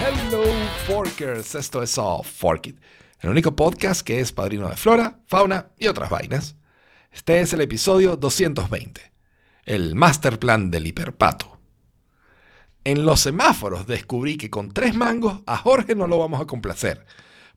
Hello 0.00 0.42
Forkers, 0.86 1.54
esto 1.54 1.82
es 1.82 1.98
All 1.98 2.24
Fork 2.24 2.68
It, 2.68 2.80
el 3.20 3.30
único 3.30 3.54
podcast 3.54 4.00
que 4.00 4.20
es 4.20 4.32
padrino 4.32 4.68
de 4.68 4.76
flora, 4.76 5.18
fauna 5.26 5.68
y 5.78 5.88
otras 5.88 6.08
vainas. 6.08 6.56
Este 7.10 7.40
es 7.40 7.52
el 7.52 7.60
episodio 7.60 8.16
220, 8.16 9.12
el 9.66 9.94
master 9.94 10.38
plan 10.38 10.70
del 10.70 10.86
hiperpato. 10.86 11.51
En 12.84 13.04
los 13.06 13.20
semáforos 13.20 13.86
descubrí 13.86 14.36
que 14.36 14.50
con 14.50 14.72
tres 14.72 14.94
mangos 14.94 15.40
a 15.46 15.56
Jorge 15.56 15.94
no 15.94 16.06
lo 16.08 16.18
vamos 16.18 16.40
a 16.40 16.46
complacer, 16.46 17.06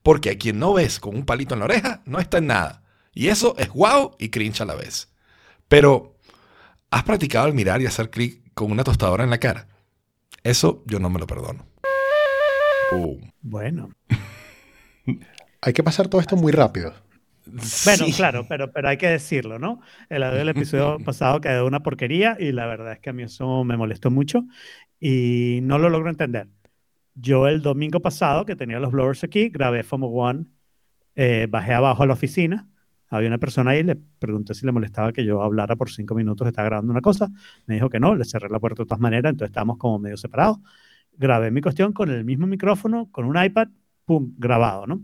porque 0.03 0.29
a 0.31 0.37
quien 0.37 0.59
no 0.59 0.73
ves 0.73 0.99
con 0.99 1.15
un 1.15 1.25
palito 1.25 1.53
en 1.55 1.59
la 1.59 1.65
oreja 1.65 2.01
no 2.05 2.19
está 2.19 2.37
en 2.37 2.47
nada, 2.47 2.83
y 3.13 3.29
eso 3.29 3.55
es 3.57 3.69
guau 3.69 4.15
y 4.19 4.29
cringe 4.29 4.61
a 4.61 4.65
la 4.65 4.75
vez. 4.75 5.11
Pero, 5.67 6.15
¿has 6.91 7.03
practicado 7.03 7.47
el 7.47 7.55
mirar 7.55 7.81
y 7.81 7.87
hacer 7.87 8.11
clic 8.11 8.41
con 8.53 8.71
una 8.71 8.83
tostadora 8.83 9.23
en 9.23 9.31
la 9.31 9.39
cara? 9.39 9.67
Eso 10.43 10.83
yo 10.85 10.99
no 10.99 11.09
me 11.09 11.19
lo 11.19 11.25
perdono. 11.25 11.65
Boom. 12.91 13.31
Bueno. 13.41 13.89
Hay 15.61 15.73
que 15.73 15.83
pasar 15.83 16.07
todo 16.07 16.21
esto 16.21 16.35
muy 16.35 16.51
rápido. 16.51 16.93
Bueno, 17.45 18.05
Sí. 18.05 18.13
claro, 18.13 18.47
pero, 18.49 18.71
pero 18.71 18.89
hay 18.89 18.97
que 18.97 19.07
decirlo, 19.07 19.59
¿no? 19.59 19.79
El 20.09 20.21
del 20.23 20.49
episodio 20.49 20.97
pasado 21.05 21.41
quedó 21.41 21.67
una 21.67 21.83
porquería 21.83 22.37
y 22.39 22.51
la 22.51 22.65
verdad 22.65 22.93
es 22.93 22.99
que 22.99 23.11
a 23.11 23.13
mí 23.13 23.21
eso 23.21 23.63
me 23.63 23.77
molestó 23.77 24.09
mucho 24.09 24.45
y 24.99 25.59
no 25.63 25.77
lo 25.79 25.89
logro 25.89 26.09
entender. 26.09 26.47
Yo 27.15 27.47
el 27.47 27.61
domingo 27.61 28.01
pasado, 28.01 28.45
que 28.45 28.55
tenía 28.55 28.79
los 28.79 28.91
blowers 28.91 29.23
aquí, 29.23 29.49
grabé 29.49 29.83
FOMO 29.83 30.07
One, 30.07 30.45
eh, 31.15 31.47
bajé 31.49 31.73
abajo 31.73 32.03
a 32.03 32.05
la 32.07 32.13
oficina, 32.13 32.67
había 33.09 33.29
una 33.29 33.37
persona 33.37 33.71
ahí, 33.71 33.83
le 33.83 33.95
pregunté 33.95 34.53
si 34.53 34.65
le 34.65 34.71
molestaba 34.71 35.13
que 35.13 35.23
yo 35.23 35.41
hablara 35.41 35.75
por 35.75 35.89
cinco 35.89 36.15
minutos, 36.15 36.47
estaba 36.47 36.67
grabando 36.67 36.91
una 36.91 37.01
cosa, 37.01 37.29
me 37.67 37.75
dijo 37.75 37.89
que 37.89 37.99
no, 37.99 38.15
le 38.15 38.25
cerré 38.25 38.49
la 38.49 38.59
puerta 38.59 38.83
de 38.83 38.87
todas 38.87 38.99
maneras, 38.99 39.31
entonces 39.31 39.51
estábamos 39.51 39.77
como 39.77 39.99
medio 39.99 40.17
separados. 40.17 40.57
Grabé 41.13 41.51
mi 41.51 41.61
cuestión 41.61 41.93
con 41.93 42.09
el 42.11 42.25
mismo 42.25 42.47
micrófono, 42.47 43.09
con 43.11 43.25
un 43.25 43.41
iPad, 43.41 43.69
pum, 44.05 44.33
grabado, 44.37 44.85
¿no? 44.87 45.01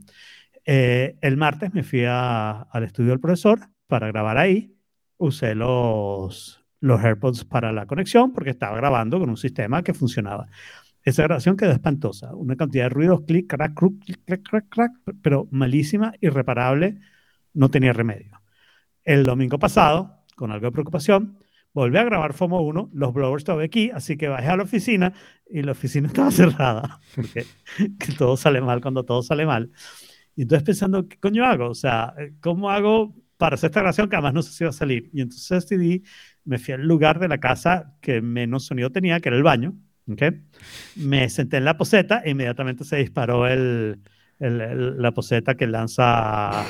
Eh, 0.66 1.18
el 1.22 1.38
martes 1.38 1.74
me 1.74 1.84
fui 1.84 2.04
al 2.06 2.84
estudio 2.84 3.12
del 3.12 3.20
profesor 3.20 3.60
para 3.88 4.08
grabar 4.08 4.38
ahí. 4.38 4.76
Usé 5.18 5.56
los, 5.56 6.61
los 6.82 7.02
AirPods 7.02 7.46
para 7.46 7.72
la 7.72 7.86
conexión 7.86 8.34
porque 8.34 8.50
estaba 8.50 8.76
grabando 8.76 9.20
con 9.20 9.30
un 9.30 9.38
sistema 9.38 9.84
que 9.84 9.94
funcionaba. 9.94 10.48
Esa 11.04 11.24
grabación 11.24 11.56
quedó 11.56 11.72
espantosa. 11.72 12.36
Una 12.36 12.56
cantidad 12.56 12.86
de 12.86 12.90
ruidos, 12.90 13.22
clic, 13.22 13.48
crack, 13.48 13.74
clic, 14.04 14.20
crack, 14.26 14.44
crack, 14.44 14.70
crack, 14.70 14.92
pero 15.22 15.48
malísima, 15.52 16.14
irreparable, 16.20 17.00
no 17.54 17.70
tenía 17.70 17.94
remedio. 17.94 18.42
El 19.04 19.24
domingo 19.24 19.58
pasado, 19.58 20.26
con 20.36 20.52
algo 20.52 20.68
de 20.68 20.72
preocupación, 20.72 21.38
volví 21.74 21.98
a 21.98 22.04
grabar 22.04 22.34
FOMO 22.34 22.62
1, 22.62 22.92
los 22.94 23.14
blowers 23.14 23.44
todavía 23.44 23.66
aquí, 23.66 23.90
así 23.92 24.18
que 24.18 24.28
bajé 24.28 24.48
a 24.48 24.58
la 24.58 24.64
oficina 24.64 25.14
y 25.50 25.64
la 25.64 25.72
oficina 25.72 26.08
estaba 26.10 26.32
cerrada, 26.32 27.00
porque 27.16 27.46
que 28.00 28.12
todo 28.14 28.38
sale 28.38 28.62
mal 28.62 28.82
cuando 28.82 29.04
todo 29.04 29.24
sale 29.24 29.46
mal. 29.46 29.72
Y 30.36 30.44
entonces 30.44 30.64
pensando, 30.64 31.08
¿qué 31.08 31.18
coño 31.18 31.46
hago? 31.46 31.70
O 31.70 31.76
sea, 31.76 32.14
¿cómo 32.42 32.70
hago 32.70 33.16
para 33.38 33.56
hacer 33.56 33.70
esta 33.70 33.82
grabación 33.82 34.10
que 34.10 34.16
además 34.16 34.34
no 34.34 34.42
sé 34.44 34.52
si 34.54 34.64
va 34.64 34.70
a 34.70 34.74
salir? 34.74 35.10
Y 35.14 35.22
entonces 35.22 35.68
decidí, 35.68 36.04
me 36.46 36.58
fui 36.58 36.74
al 36.74 36.88
lugar 36.88 37.20
de 37.20 37.28
la 37.28 37.40
casa 37.40 37.94
que 38.02 38.22
menos 38.22 38.66
sonido 38.66 38.90
tenía, 38.92 39.20
que 39.20 39.30
era 39.30 39.38
el 39.38 39.44
baño. 39.44 39.74
¿ok? 40.12 40.24
Me 40.96 41.30
senté 41.30 41.58
en 41.58 41.66
la 41.66 41.78
poseta 41.78 42.22
e 42.24 42.32
inmediatamente 42.32 42.84
se 42.84 42.98
disparó 42.98 43.48
el, 43.48 44.00
el- 44.40 44.62
el- 44.62 45.02
la 45.02 45.12
poseta 45.12 45.56
que 45.56 45.68
lanza... 45.68 46.66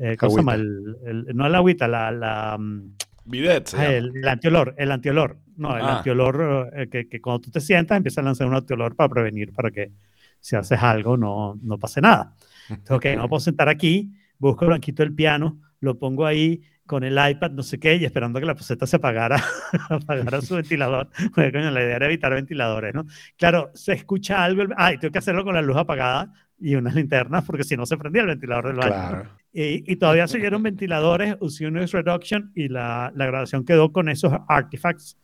Eh, 0.00 0.16
¿Cómo 0.18 0.30
se 0.32 0.38
llama? 0.38 0.54
El, 0.54 0.96
el- 1.06 1.26
no 1.36 1.46
el 1.46 1.54
agüita, 1.54 1.86
la... 1.86 2.10
la 2.10 2.56
mm, 2.58 2.94
Bidet, 3.24 3.66
se 3.66 3.76
Ah, 3.76 3.92
el, 3.92 4.16
el 4.16 4.28
antiolor, 4.28 4.74
el 4.78 4.90
antiolor. 4.92 5.38
No, 5.56 5.76
el 5.76 5.84
Ah. 5.84 5.96
antiolor 5.98 6.70
eh, 6.74 6.88
que, 6.88 7.08
que 7.08 7.20
cuando 7.20 7.40
tú 7.40 7.50
te 7.50 7.60
sientas 7.60 7.96
empieza 7.96 8.20
a 8.20 8.24
lanzar 8.24 8.46
un 8.46 8.54
antiolor 8.54 8.94
para 8.94 9.08
prevenir, 9.08 9.52
para 9.52 9.70
que 9.70 9.92
si 10.40 10.54
haces 10.56 10.80
algo 10.82 11.16
no, 11.16 11.58
no 11.62 11.78
pase 11.78 12.00
nada. 12.00 12.34
Entonces, 12.70 13.12
ok, 13.12 13.18
no 13.18 13.28
puedo 13.28 13.40
sentar 13.40 13.68
aquí, 13.68 14.12
busco 14.38 14.64
el 14.64 14.70
banquito 14.72 15.02
del 15.02 15.14
piano, 15.14 15.60
lo 15.80 15.98
pongo 15.98 16.24
ahí 16.26 16.62
con 16.86 17.04
el 17.04 17.14
iPad, 17.30 17.50
no 17.52 17.62
sé 17.62 17.78
qué, 17.78 17.96
y 17.96 18.04
esperando 18.04 18.40
que 18.40 18.46
la 18.46 18.54
poseta 18.54 18.86
se 18.86 18.96
apagara, 18.96 19.42
apagara 19.90 20.40
su 20.40 20.54
ventilador. 20.56 21.08
Porque, 21.34 21.52
coño, 21.52 21.70
la 21.70 21.82
idea 21.82 21.96
era 21.96 22.06
evitar 22.06 22.32
ventiladores, 22.32 22.94
¿no? 22.94 23.06
Claro, 23.36 23.70
se 23.74 23.92
escucha 23.92 24.42
algo, 24.44 24.62
el- 24.62 24.74
ah, 24.76 24.92
y 24.92 24.98
tengo 24.98 25.12
que 25.12 25.18
hacerlo 25.18 25.44
con 25.44 25.54
la 25.54 25.62
luz 25.62 25.76
apagada 25.76 26.32
y 26.58 26.74
unas 26.74 26.94
linternas, 26.94 27.44
porque 27.44 27.64
si 27.64 27.76
no 27.76 27.84
se 27.84 27.98
prendía 27.98 28.22
el 28.22 28.28
ventilador 28.28 28.68
del 28.68 28.76
baño. 28.76 28.90
Claro. 28.92 29.30
Y, 29.52 29.90
y 29.92 29.96
todavía 29.96 30.26
se 30.28 30.38
oyeron 30.38 30.62
ventiladores, 30.62 31.36
usé 31.40 31.66
un 31.66 31.74
noise 31.74 31.96
reduction 31.96 32.52
y 32.54 32.68
la, 32.68 33.12
la 33.14 33.26
grabación 33.26 33.64
quedó 33.64 33.92
con 33.92 34.08
esos 34.08 34.32
artifacts 34.48 35.18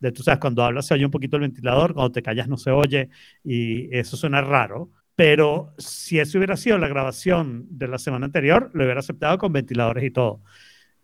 de, 0.00 0.12
tú 0.12 0.22
sabes, 0.22 0.38
cuando 0.40 0.62
hablas 0.62 0.86
se 0.86 0.94
oye 0.94 1.04
un 1.04 1.10
poquito 1.10 1.36
el 1.36 1.42
ventilador, 1.42 1.92
cuando 1.94 2.12
te 2.12 2.22
callas 2.22 2.48
no 2.48 2.56
se 2.56 2.70
oye 2.70 3.08
y 3.44 3.94
eso 3.96 4.16
suena 4.16 4.40
raro. 4.40 4.90
Pero 5.16 5.74
si 5.78 6.20
eso 6.20 6.38
hubiera 6.38 6.56
sido 6.56 6.78
la 6.78 6.86
grabación 6.86 7.66
de 7.70 7.88
la 7.88 7.98
semana 7.98 8.26
anterior, 8.26 8.70
lo 8.72 8.84
hubiera 8.84 9.00
aceptado 9.00 9.36
con 9.36 9.52
ventiladores 9.52 10.04
y 10.04 10.10
todo. 10.12 10.42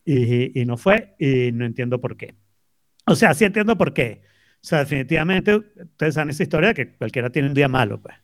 Y, 0.04 0.60
y 0.60 0.65
no 0.66 0.76
fue 0.76 1.15
y 1.19 1.50
no 1.53 1.65
entiendo 1.65 2.00
por 2.00 2.16
qué. 2.16 2.34
O 3.06 3.15
sea, 3.15 3.34
sí 3.34 3.44
entiendo 3.44 3.76
por 3.76 3.92
qué. 3.94 4.22
O 4.56 4.66
sea, 4.66 4.81
definitivamente 4.81 5.56
ustedes 5.56 6.15
saben 6.15 6.31
esa 6.31 6.42
historia 6.42 6.69
de 6.69 6.75
que 6.75 6.92
cualquiera 6.97 7.31
tiene 7.31 7.48
un 7.48 7.54
día 7.54 7.69
malo, 7.69 8.00
pues. 8.00 8.15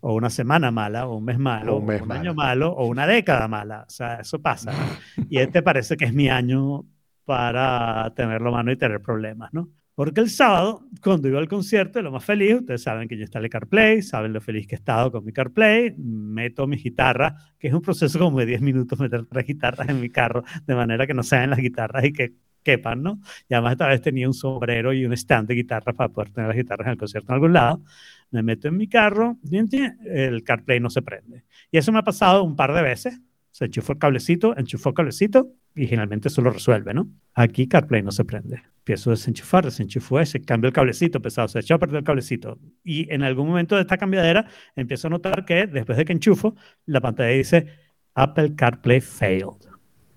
O 0.00 0.14
una 0.14 0.30
semana 0.30 0.70
mala, 0.70 1.06
o 1.06 1.16
un 1.16 1.24
mes 1.24 1.38
malo, 1.38 1.76
O 1.76 1.78
o 1.78 1.80
un 1.80 1.90
año 1.90 2.06
malo. 2.06 2.34
malo, 2.34 2.72
o 2.72 2.86
una 2.86 3.06
década 3.06 3.48
mala. 3.48 3.84
O 3.86 3.90
sea, 3.90 4.16
eso 4.16 4.40
pasa. 4.40 4.72
¿no? 4.72 5.26
Y 5.30 5.38
este 5.38 5.62
parece 5.62 5.96
que 5.96 6.04
es 6.04 6.14
mi 6.14 6.28
año 6.28 6.84
para 7.24 8.12
tenerlo 8.14 8.52
mano 8.52 8.70
y 8.72 8.76
tener 8.76 9.00
problemas, 9.00 9.52
¿no? 9.52 9.68
Porque 10.02 10.20
el 10.20 10.30
sábado, 10.30 10.84
cuando 11.00 11.28
iba 11.28 11.38
al 11.38 11.46
concierto, 11.46 12.02
lo 12.02 12.10
más 12.10 12.24
feliz, 12.24 12.56
ustedes 12.56 12.82
saben 12.82 13.06
que 13.06 13.14
yo 13.16 13.22
instalé 13.22 13.48
CarPlay, 13.48 14.02
saben 14.02 14.32
lo 14.32 14.40
feliz 14.40 14.66
que 14.66 14.74
he 14.74 14.78
estado 14.78 15.12
con 15.12 15.24
mi 15.24 15.32
CarPlay, 15.32 15.94
meto 15.96 16.66
mi 16.66 16.76
guitarra, 16.76 17.36
que 17.56 17.68
es 17.68 17.72
un 17.72 17.82
proceso 17.82 18.18
como 18.18 18.40
de 18.40 18.46
10 18.46 18.62
minutos 18.62 18.98
meter 18.98 19.26
tres 19.26 19.46
guitarras 19.46 19.88
en 19.88 20.00
mi 20.00 20.10
carro, 20.10 20.42
de 20.66 20.74
manera 20.74 21.06
que 21.06 21.14
no 21.14 21.22
sean 21.22 21.50
las 21.50 21.60
guitarras 21.60 22.04
y 22.04 22.12
que 22.12 22.32
quepan, 22.64 23.00
¿no? 23.00 23.20
Y 23.48 23.54
además 23.54 23.74
esta 23.74 23.86
vez 23.86 24.02
tenía 24.02 24.26
un 24.26 24.34
sombrero 24.34 24.92
y 24.92 25.04
un 25.06 25.12
stand 25.12 25.46
de 25.46 25.54
guitarras 25.54 25.94
para 25.94 26.08
poder 26.08 26.32
tener 26.32 26.48
las 26.48 26.56
guitarras 26.56 26.86
en 26.86 26.90
el 26.90 26.98
concierto 26.98 27.30
en 27.30 27.34
algún 27.34 27.52
lado. 27.52 27.84
Me 28.32 28.42
meto 28.42 28.66
en 28.66 28.76
mi 28.78 28.88
carro, 28.88 29.38
el 29.52 30.42
CarPlay 30.42 30.80
no 30.80 30.90
se 30.90 31.02
prende. 31.02 31.44
Y 31.70 31.78
eso 31.78 31.92
me 31.92 32.00
ha 32.00 32.02
pasado 32.02 32.42
un 32.42 32.56
par 32.56 32.74
de 32.74 32.82
veces. 32.82 33.20
Se 33.52 33.66
enchufó 33.66 33.92
el 33.92 33.98
cablecito, 33.98 34.56
enchufó 34.56 34.88
el 34.88 34.94
cablecito 34.94 35.52
y 35.74 35.86
generalmente 35.86 36.28
eso 36.28 36.42
lo 36.42 36.50
resuelve, 36.50 36.94
¿no? 36.94 37.08
Aquí 37.34 37.68
CarPlay 37.68 38.02
no 38.02 38.10
se 38.10 38.24
prende. 38.24 38.62
Empiezo 38.78 39.10
a 39.10 39.12
desenchufar, 39.12 39.64
desenchufó 39.64 40.18
ese, 40.20 40.42
cambio 40.42 40.68
el 40.68 40.74
cablecito 40.74 41.20
pesado, 41.20 41.48
se 41.48 41.60
echó 41.60 41.74
a 41.74 41.78
perder 41.78 41.98
el 41.98 42.04
cablecito. 42.04 42.58
Y 42.82 43.12
en 43.12 43.22
algún 43.22 43.46
momento 43.46 43.76
de 43.76 43.82
esta 43.82 43.98
cambiadera 43.98 44.46
empiezo 44.74 45.06
a 45.06 45.10
notar 45.10 45.44
que 45.44 45.66
después 45.66 45.96
de 45.96 46.04
que 46.04 46.12
enchufo, 46.12 46.56
la 46.86 47.00
pantalla 47.00 47.30
dice 47.30 47.66
Apple 48.14 48.54
CarPlay 48.56 49.00
failed. 49.00 49.68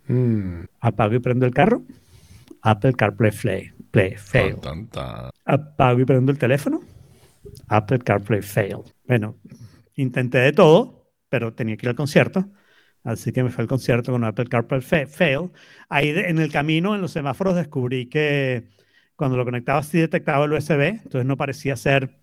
Mm, 0.07 0.65
Apago 0.79 1.15
y 1.15 1.19
prendo 1.19 1.45
el 1.45 1.53
carro. 1.53 1.83
Apple 2.61 2.93
CarPlay 2.93 3.31
play, 3.31 3.71
play, 3.91 4.15
failed. 4.17 4.59
Tan, 4.59 4.87
tan, 4.87 5.29
tan. 5.29 5.29
Apago 5.45 5.99
y 5.99 6.05
prendo 6.05 6.31
el 6.31 6.37
teléfono. 6.37 6.81
Apple 7.67 7.99
CarPlay 7.99 8.41
failed. 8.41 8.91
Bueno, 9.07 9.37
intenté 9.95 10.39
de 10.39 10.51
todo, 10.51 11.11
pero 11.29 11.53
tenía 11.53 11.77
que 11.77 11.85
ir 11.85 11.89
al 11.89 11.95
concierto. 11.95 12.49
Así 13.05 13.31
que 13.33 13.43
me 13.43 13.51
fue 13.51 13.63
al 13.63 13.69
concierto 13.69 14.13
con 14.13 14.25
Apple 14.25 14.47
CarPlay 14.47 14.81
fa- 14.81 15.07
fail. 15.07 15.51
Ahí 15.89 16.09
en 16.09 16.39
el 16.39 16.51
camino, 16.51 16.95
en 16.95 17.01
los 17.01 17.11
semáforos, 17.13 17.55
descubrí 17.55 18.07
que 18.09 18.65
cuando 19.15 19.37
lo 19.37 19.45
conectaba 19.45 19.83
sí 19.83 19.99
detectaba 19.99 20.45
el 20.45 20.53
USB, 20.53 20.89
entonces 20.89 21.25
no 21.25 21.37
parecía 21.37 21.77
ser, 21.77 22.17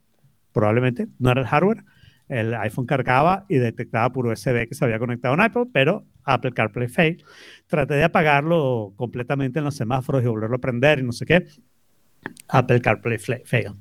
probablemente, 0.53 1.09
no 1.19 1.31
era 1.33 1.43
el 1.43 1.47
hardware. 1.49 1.85
El 2.29 2.55
iPhone 2.55 2.87
cargaba 2.87 3.47
y 3.49 3.57
detectaba 3.59 4.13
por 4.13 4.27
USB 4.27 4.69
que 4.69 4.75
se 4.77 4.85
había 4.85 4.99
conectado 4.99 5.35
a 5.35 5.39
un 5.39 5.45
iPod, 5.45 5.69
pero 5.73 6.07
Apple 6.25 6.53
CarPlay 6.53 6.89
fail. 6.89 7.25
Traté 7.69 7.95
de 7.95 8.05
apagarlo 8.05 8.95
completamente 8.97 9.59
en 9.61 9.67
los 9.67 9.77
semáforos 9.77 10.23
y 10.25 10.29
volverlo 10.29 10.57
a 10.57 10.61
prender 10.61 11.01
y 11.01 11.05
no 11.05 11.13
sé 11.13 11.27
qué. 11.27 11.47
Apple 12.49 12.81
CarPlay 12.81 13.19
fail. 13.19 13.75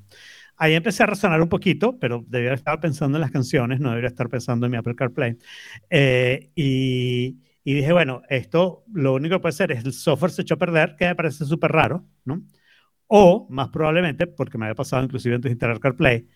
Ahí 0.63 0.75
empecé 0.75 1.02
a 1.02 1.08
razonar 1.08 1.42
un 1.42 1.50
poquito, 1.50 1.98
pero 2.00 2.24
debía 2.28 2.54
estar 2.54 2.80
pensando 2.80 3.18
en 3.18 3.22
las 3.22 3.31
canciones, 3.31 3.80
no 3.80 3.90
debería 3.90 4.10
estar 4.10 4.30
pensando 4.30 4.68
en 4.68 4.72
mi 4.72 4.78
Apple 4.78 4.94
CarPlay. 4.96 5.38
Eh, 5.90 6.52
y, 6.56 7.40
y 7.63 7.74
dije, 7.74 7.92
bueno, 7.94 8.22
esto 8.30 8.84
lo 8.94 9.16
único 9.16 9.36
que 9.36 9.40
puede 9.40 9.54
ser 9.54 9.72
es 9.72 9.84
el 9.86 9.94
software 9.94 10.31
se 10.31 10.44
echó 10.44 10.54
a 10.56 10.58
perder, 10.58 10.96
que 10.98 11.08
me 11.08 11.16
parece 11.16 11.46
súper 11.46 11.72
raro, 11.72 12.06
¿no? 12.25 12.44
O, 13.08 13.48
más 13.50 13.69
probablemente, 13.69 14.28
porque 14.28 14.58
me 14.60 14.66
había 14.66 14.75
pasado 14.75 15.04
inclusive 15.04 15.36
antes 15.36 15.50
de 15.50 15.54
instalar 15.54 15.80
CarPlay, 15.80 16.28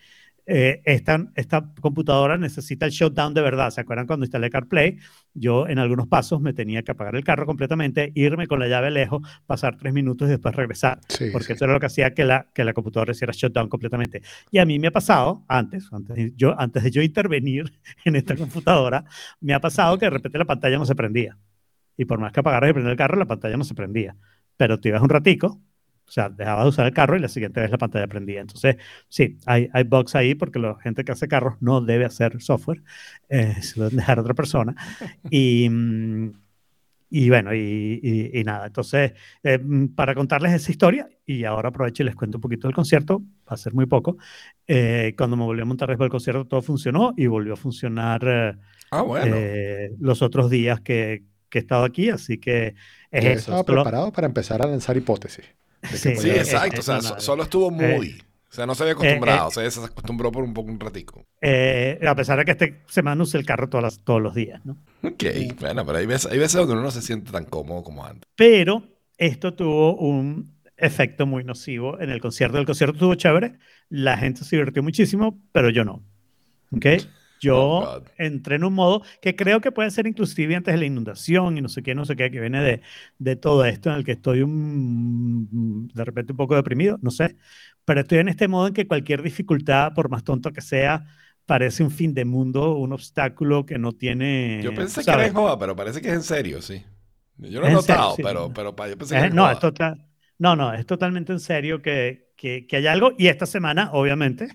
eh, 0.47 0.81
esta, 0.85 1.25
esta 1.35 1.71
computadora 1.81 2.37
necesita 2.37 2.85
el 2.85 2.91
shutdown 2.91 3.33
de 3.33 3.41
verdad. 3.41 3.71
¿Se 3.71 3.81
acuerdan 3.81 4.05
cuando 4.05 4.25
instalé 4.25 4.49
CarPlay? 4.49 4.99
Yo 5.33 5.67
en 5.67 5.79
algunos 5.79 6.07
pasos 6.07 6.39
me 6.41 6.53
tenía 6.53 6.83
que 6.83 6.91
apagar 6.91 7.15
el 7.15 7.23
carro 7.23 7.45
completamente, 7.45 8.11
irme 8.15 8.47
con 8.47 8.59
la 8.59 8.67
llave 8.67 8.91
lejos, 8.91 9.27
pasar 9.45 9.77
tres 9.77 9.93
minutos 9.93 10.27
y 10.27 10.31
después 10.31 10.55
regresar. 10.55 10.99
Sí, 11.09 11.29
porque 11.31 11.47
sí. 11.47 11.53
eso 11.53 11.65
era 11.65 11.73
lo 11.73 11.79
que 11.79 11.87
hacía 11.87 12.13
que 12.13 12.25
la, 12.25 12.47
que 12.53 12.63
la 12.63 12.73
computadora 12.73 13.11
hiciera 13.11 13.33
shutdown 13.35 13.69
completamente. 13.69 14.21
Y 14.51 14.59
a 14.59 14.65
mí 14.65 14.77
me 14.77 14.87
ha 14.87 14.91
pasado, 14.91 15.43
antes, 15.47 15.91
antes 15.91 16.15
de, 16.15 16.33
yo, 16.35 16.59
antes 16.59 16.83
de 16.83 16.91
yo 16.91 17.01
intervenir 17.01 17.71
en 18.05 18.15
esta 18.15 18.35
computadora, 18.35 19.05
me 19.39 19.53
ha 19.53 19.59
pasado 19.59 19.97
que 19.97 20.05
de 20.05 20.11
repente 20.11 20.37
la 20.37 20.45
pantalla 20.45 20.77
no 20.77 20.85
se 20.85 20.95
prendía. 20.95 21.37
Y 21.97 22.05
por 22.05 22.19
más 22.19 22.31
que 22.31 22.41
apagara 22.41 22.69
y 22.69 22.73
prender 22.73 22.91
el 22.91 22.97
carro, 22.97 23.17
la 23.17 23.25
pantalla 23.25 23.57
no 23.57 23.63
se 23.63 23.73
prendía. 23.73 24.15
Pero 24.57 24.79
te 24.79 24.89
ibas 24.89 25.01
un 25.01 25.09
ratico, 25.09 25.61
o 26.07 26.11
sea, 26.11 26.29
dejabas 26.29 26.65
de 26.65 26.69
usar 26.69 26.85
el 26.87 26.93
carro 26.93 27.15
y 27.17 27.19
la 27.19 27.27
siguiente 27.29 27.59
vez 27.61 27.71
la 27.71 27.77
pantalla 27.77 28.07
prendía. 28.07 28.41
Entonces, 28.41 28.77
sí, 29.09 29.37
hay, 29.45 29.69
hay 29.73 29.83
bugs 29.83 30.15
ahí 30.15 30.35
porque 30.35 30.59
la 30.59 30.75
gente 30.79 31.03
que 31.03 31.11
hace 31.11 31.27
carros 31.27 31.55
no 31.61 31.81
debe 31.81 32.05
hacer 32.05 32.41
software, 32.41 32.83
eh, 33.29 33.55
se 33.61 33.79
lo 33.79 33.85
deben 33.85 33.97
dejar 33.97 34.17
a 34.19 34.21
otra 34.21 34.33
persona. 34.35 34.75
Y, 35.29 35.67
mm, 35.69 36.31
y 37.09 37.29
bueno, 37.29 37.53
y, 37.53 37.99
y- 38.03 38.39
y 38.39 38.43
nada, 38.43 38.67
entonces, 38.67 39.13
eh, 39.43 39.59
mm, 39.59 39.89
para 39.95 40.15
contarles 40.15 40.53
esa 40.53 40.71
historia, 40.71 41.07
y 41.25 41.43
ahora 41.45 41.69
aprovecho 41.69 42.03
y 42.03 42.05
les 42.07 42.15
cuento 42.15 42.37
un 42.37 42.41
poquito 42.41 42.67
del 42.67 42.75
concierto, 42.75 43.19
va 43.19 43.53
a 43.53 43.57
ser 43.57 43.73
muy 43.73 43.85
poco, 43.85 44.17
eh, 44.67 45.13
cuando 45.17 45.37
me 45.37 45.43
volví 45.43 45.61
a 45.61 45.65
montar 45.65 45.87
después 45.89 46.05
del 46.05 46.11
concierto 46.11 46.45
todo 46.45 46.61
funcionó 46.61 47.13
y 47.15 47.27
volvió 47.27 47.53
a 47.53 47.57
funcionar 47.57 48.21
eh, 48.27 48.55
Ah, 48.91 49.01
bueno. 49.03 49.35
eh, 49.37 49.91
los 49.99 50.21
otros 50.21 50.49
días 50.49 50.81
que, 50.81 51.23
que 51.49 51.59
he 51.59 51.61
estado 51.61 51.83
aquí, 51.85 52.09
así 52.09 52.37
que 52.39 52.75
es 53.11 53.25
eso. 53.25 53.37
estaba 53.51 53.63
preparado 53.63 54.11
para 54.11 54.27
empezar 54.27 54.61
a 54.61 54.67
lanzar 54.67 54.97
hipótesis. 54.97 55.45
Sí, 55.91 55.97
sí, 55.97 56.09
podía- 56.15 56.35
eh, 56.35 56.39
exacto. 56.39 56.75
eh, 56.75 56.79
o 56.79 56.83
sea, 56.83 56.95
no, 56.95 57.01
so- 57.01 57.13
no, 57.15 57.19
solo 57.21 57.43
estuvo 57.43 57.67
eh, 57.69 57.71
moody. 57.93 58.17
o 58.51 58.53
sea, 58.55 58.65
no 58.65 58.75
se 58.75 58.83
había 58.83 58.93
acostumbrado. 58.93 59.51
se 59.51 59.61
desacostumbró 59.61 60.31
por 60.31 60.43
un 60.43 60.53
poco 60.53 60.71
un 60.71 60.79
ratico. 60.79 61.25
eh, 61.41 61.99
a 62.07 62.15
pesar 62.15 62.39
de 62.39 62.45
que 62.45 62.51
esta 62.51 62.67
semana 62.87 63.21
use 63.23 63.37
el 63.37 63.45
carro 63.45 63.69
todas 63.69 63.83
las- 63.83 63.99
todos 64.03 64.21
los 64.21 64.33
días, 64.35 64.65
¿no? 64.65 64.77
Ok, 65.03 65.23
bueno, 65.59 65.85
pero 65.85 65.97
hay 65.99 66.05
veces, 66.05 66.31
hay 66.31 66.39
veces 66.39 66.55
donde 66.55 66.73
uno 66.73 66.81
no 66.83 66.91
se 66.91 67.01
siente 67.01 67.31
tan 67.31 67.45
cómodo 67.45 67.83
como 67.83 68.05
antes. 68.05 68.23
Pero 68.35 68.83
esto 69.17 69.53
tuvo 69.53 69.95
un 69.97 70.55
efecto 70.77 71.25
muy 71.25 71.43
nocivo 71.43 71.99
en 72.01 72.09
el 72.09 72.19
concierto. 72.19 72.57
El 72.57 72.65
concierto 72.65 72.95
estuvo 72.95 73.15
chévere, 73.15 73.53
la 73.89 74.17
gente 74.17 74.43
se 74.43 74.55
divirtió 74.57 74.81
muchísimo, 74.83 75.39
pero 75.51 75.69
yo 75.69 75.83
no. 75.85 76.03
¿Ok? 76.71 76.85
Yo 77.39 77.89
Oh, 77.89 78.05
entré 78.17 78.55
en 78.55 78.63
un 78.63 78.73
modo 78.73 79.03
que 79.21 79.35
creo 79.35 79.61
que 79.61 79.71
puede 79.71 79.91
ser 79.91 80.07
inclusive 80.07 80.55
antes 80.55 80.73
de 80.73 80.79
la 80.79 80.85
inundación 80.85 81.57
y 81.57 81.61
no 81.61 81.69
sé 81.69 81.83
qué, 81.83 81.93
no 81.95 82.05
sé 82.05 82.15
qué, 82.15 82.31
que 82.31 82.39
viene 82.39 82.61
de, 82.63 82.81
de 83.19 83.35
todo 83.35 83.65
esto 83.65 83.89
en 83.89 83.97
el 83.97 84.05
que 84.05 84.13
estoy 84.13 84.41
un- 84.41 85.87
de 85.93 86.05
repente 86.05 86.31
un 86.33 86.37
poco 86.37 86.55
deprimido, 86.55 86.97
no 87.01 87.11
sé. 87.11 87.35
Pero 87.85 88.01
estoy 88.01 88.19
en 88.19 88.29
este 88.29 88.47
modo 88.47 88.67
en 88.67 88.73
que 88.73 88.87
cualquier 88.87 89.21
dificultad, 89.21 89.93
por 89.93 90.09
más 90.09 90.23
tonto 90.23 90.51
que 90.53 90.61
sea, 90.61 91.05
parece 91.45 91.83
un 91.83 91.91
fin 91.91 92.13
de 92.13 92.25
mundo, 92.25 92.75
un 92.77 92.93
obstáculo 92.93 93.65
que 93.65 93.77
no 93.77 93.91
tiene... 93.93 94.63
Yo 94.63 94.73
pensé 94.73 95.05
que 95.05 95.13
era 95.13 95.29
joda, 95.29 95.57
pero 95.59 95.75
parece 95.75 96.01
que 96.01 96.09
es 96.09 96.13
en 96.15 96.23
serio, 96.23 96.61
sí. 96.61 96.83
Yo 97.37 97.59
lo 97.61 97.67
he 97.67 97.69
Es 97.69 97.83
serio, 97.83 98.09
notado, 98.09 98.19
sí. 98.23 98.23
pero, 98.23 98.53
pero 98.53 98.75
pa- 98.75 98.87
yo 98.87 98.97
pensé 98.97 99.15
que 99.17 99.23
era 99.23 99.29
en 99.29 99.35
no, 99.35 99.49
es 99.51 99.59
total, 99.59 100.07
no, 100.39 100.55
no, 100.55 100.73
es 100.73 100.85
totalmente 100.85 101.31
en 101.33 101.39
serio 101.39 101.81
que, 101.81 102.31
que, 102.37 102.67
que 102.67 102.77
hay 102.77 102.87
algo. 102.87 103.13
Y 103.17 103.27
esta 103.27 103.45
semana, 103.45 103.91
obviamente, 103.93 104.49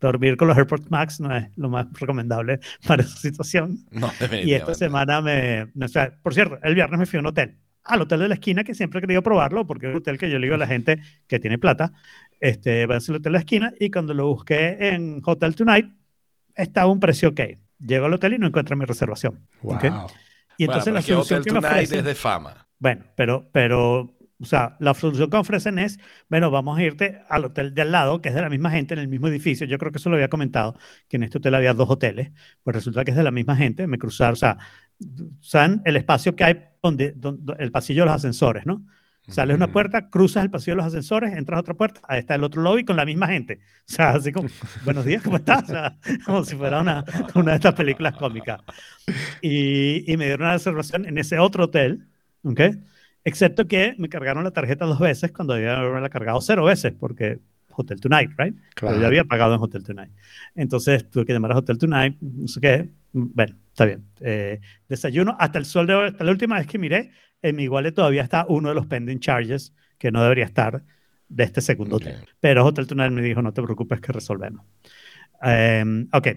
dormir 0.00 0.36
con 0.36 0.48
los 0.48 0.56
AirPods 0.56 0.90
Max 0.90 1.20
no 1.20 1.34
es 1.34 1.48
lo 1.56 1.68
más 1.68 1.86
recomendable 1.92 2.60
para 2.86 3.02
esa 3.02 3.16
situación. 3.16 3.78
No, 3.90 4.10
Y 4.44 4.54
esta 4.54 4.74
semana 4.74 5.20
me... 5.20 5.62
o 5.62 5.88
sea, 5.88 6.12
por 6.22 6.34
cierto, 6.34 6.58
el 6.62 6.74
viernes 6.74 6.98
me 6.98 7.06
fui 7.06 7.18
a 7.18 7.20
un 7.20 7.26
hotel, 7.26 7.56
al 7.84 8.02
hotel 8.02 8.20
de 8.20 8.28
la 8.28 8.34
esquina, 8.34 8.64
que 8.64 8.74
siempre 8.74 8.98
he 8.98 9.02
querido 9.02 9.22
probarlo, 9.22 9.66
porque 9.66 9.86
es 9.86 9.92
un 9.92 9.98
hotel 9.98 10.18
que 10.18 10.30
yo 10.30 10.38
le 10.38 10.46
digo 10.46 10.54
a 10.54 10.58
la 10.58 10.66
gente 10.66 11.00
que 11.26 11.38
tiene 11.38 11.58
plata, 11.58 11.92
este, 12.40 12.86
va 12.86 12.96
a 12.96 13.00
ser 13.00 13.14
el 13.14 13.20
hotel 13.20 13.32
de 13.32 13.38
la 13.38 13.40
esquina, 13.40 13.72
y 13.78 13.90
cuando 13.90 14.14
lo 14.14 14.26
busqué 14.26 14.76
en 14.80 15.20
Hotel 15.24 15.54
Tonight, 15.54 15.90
estaba 16.54 16.90
un 16.90 17.00
precio 17.00 17.30
ok. 17.30 17.40
Llego 17.78 18.06
al 18.06 18.14
hotel 18.14 18.34
y 18.34 18.38
no 18.38 18.46
encuentro 18.46 18.76
mi 18.76 18.84
reservación. 18.84 19.46
Wow. 19.62 19.76
¿ok? 19.76 19.84
Y 19.84 20.66
Bueno, 20.66 20.80
entonces 20.80 20.84
pero 20.84 20.94
la 20.94 21.02
solución 21.02 21.40
Hotel 21.40 21.44
que 21.44 21.60
me 21.60 21.66
ofrecen... 21.66 21.98
es 21.98 22.04
de 22.04 22.14
fama. 22.14 22.68
Bueno, 22.78 23.04
pero, 23.16 23.48
pero, 23.52 24.16
o 24.42 24.44
sea, 24.44 24.76
la 24.80 24.92
solución 24.92 25.30
que 25.30 25.36
ofrecen 25.36 25.78
es, 25.78 26.00
bueno, 26.28 26.50
vamos 26.50 26.76
a 26.76 26.82
irte 26.82 27.22
al 27.28 27.44
hotel 27.44 27.74
de 27.74 27.82
al 27.82 27.92
lado, 27.92 28.20
que 28.20 28.28
es 28.30 28.34
de 28.34 28.42
la 28.42 28.50
misma 28.50 28.70
gente, 28.72 28.94
en 28.94 29.00
el 29.00 29.06
mismo 29.08 29.28
edificio. 29.28 29.66
Yo 29.66 29.78
creo 29.78 29.92
que 29.92 29.98
eso 29.98 30.10
lo 30.10 30.16
había 30.16 30.28
comentado, 30.28 30.76
que 31.08 31.16
en 31.16 31.22
este 31.22 31.38
hotel 31.38 31.54
había 31.54 31.74
dos 31.74 31.88
hoteles, 31.88 32.32
pues 32.64 32.74
resulta 32.74 33.04
que 33.04 33.12
es 33.12 33.16
de 33.16 33.22
la 33.22 33.30
misma 33.30 33.54
gente, 33.54 33.86
me 33.86 33.98
cruzaron, 33.98 34.32
o 34.32 34.36
sea, 34.36 34.58
saben 35.40 35.80
el 35.84 35.96
espacio 35.96 36.34
que 36.34 36.44
hay 36.44 36.64
donde, 36.82 37.12
donde 37.12 37.54
el 37.60 37.70
pasillo 37.70 38.02
de 38.02 38.06
los 38.06 38.16
ascensores, 38.16 38.66
¿no? 38.66 38.84
Sales 39.28 39.54
una 39.54 39.70
puerta, 39.70 40.10
cruzas 40.10 40.42
el 40.42 40.50
pasillo 40.50 40.72
de 40.72 40.76
los 40.78 40.86
ascensores, 40.86 41.32
entras 41.34 41.58
a 41.58 41.60
otra 41.60 41.74
puerta, 41.74 42.00
ahí 42.08 42.18
está 42.18 42.34
el 42.34 42.42
otro 42.42 42.60
lobby 42.60 42.84
con 42.84 42.96
la 42.96 43.04
misma 43.04 43.28
gente. 43.28 43.60
O 43.88 43.92
sea, 43.92 44.10
así 44.10 44.32
como, 44.32 44.48
buenos 44.84 45.04
días, 45.04 45.22
¿cómo 45.22 45.36
estás? 45.36 45.62
O 45.62 45.66
sea, 45.66 45.96
como 46.26 46.44
si 46.44 46.56
fuera 46.56 46.80
una, 46.80 47.04
una 47.36 47.52
de 47.52 47.56
estas 47.58 47.74
películas 47.74 48.16
cómicas. 48.16 48.60
Y, 49.40 50.12
y 50.12 50.16
me 50.16 50.24
dieron 50.24 50.46
una 50.46 50.54
reservación 50.54 51.06
en 51.06 51.18
ese 51.18 51.38
otro 51.38 51.64
hotel, 51.64 52.08
¿ok? 52.42 52.60
Excepto 53.24 53.66
que 53.68 53.94
me 53.98 54.08
cargaron 54.08 54.44
la 54.44 54.50
tarjeta 54.50 54.84
dos 54.84 54.98
veces 54.98 55.32
cuando 55.32 55.54
debía 55.54 55.78
haberla 55.78 56.08
cargado 56.10 56.40
cero 56.40 56.64
veces, 56.64 56.92
porque 56.98 57.38
Hotel 57.74 58.00
Tonight, 58.00 58.30
¿right? 58.36 58.54
Pero 58.54 58.64
Claro. 58.74 59.00
yo 59.00 59.06
había 59.06 59.24
pagado 59.24 59.54
en 59.54 59.60
Hotel 59.62 59.82
Tonight. 59.84 60.10
Entonces 60.54 61.08
tuve 61.10 61.24
que 61.24 61.32
llamar 61.32 61.52
a 61.52 61.58
Hotel 61.58 61.78
Tonight, 61.78 62.16
no 62.20 62.48
sé 62.48 62.60
qué. 62.60 62.90
Bueno, 63.12 63.56
está 63.68 63.84
bien. 63.86 64.04
Eh, 64.20 64.60
desayuno, 64.88 65.36
hasta 65.38 65.58
el 65.58 65.64
sol 65.64 65.86
de 65.86 65.94
hoy, 65.94 66.08
hasta 66.08 66.24
la 66.24 66.30
última 66.32 66.58
vez 66.58 66.66
que 66.66 66.78
miré, 66.78 67.10
en 67.40 67.56
mi 67.56 67.68
wallet 67.68 67.92
todavía 67.92 68.22
está 68.22 68.44
uno 68.48 68.68
de 68.70 68.74
los 68.74 68.86
pending 68.86 69.20
charges, 69.20 69.72
que 69.98 70.10
no 70.10 70.22
debería 70.22 70.44
estar, 70.44 70.82
de 71.28 71.44
este 71.44 71.60
segundo 71.60 71.96
Ok. 71.96 72.02
hotel. 72.02 72.28
Pero 72.40 72.64
Hotel 72.66 72.86
Tonight 72.86 73.12
me 73.12 73.22
dijo, 73.22 73.40
no 73.40 73.52
te 73.52 73.62
preocupes 73.62 74.00
que 74.00 74.12
resolvemos. 74.12 74.66
Em, 75.42 76.08
ok, 76.12 76.28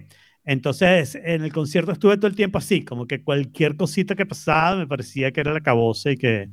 entonces 0.44 1.14
en 1.16 1.42
el 1.42 1.52
concierto 1.52 1.92
estuve 1.92 2.16
todo 2.16 2.26
el 2.28 2.36
tiempo 2.36 2.58
así, 2.58 2.84
como 2.84 3.06
que 3.06 3.22
cualquier 3.22 3.76
cosita 3.76 4.14
que 4.14 4.26
pasaba 4.26 4.76
me 4.76 4.86
parecía 4.86 5.32
que 5.32 5.40
era 5.40 5.52
la 5.52 5.60
caboce 5.60 6.12
y 6.12 6.16
que, 6.16 6.50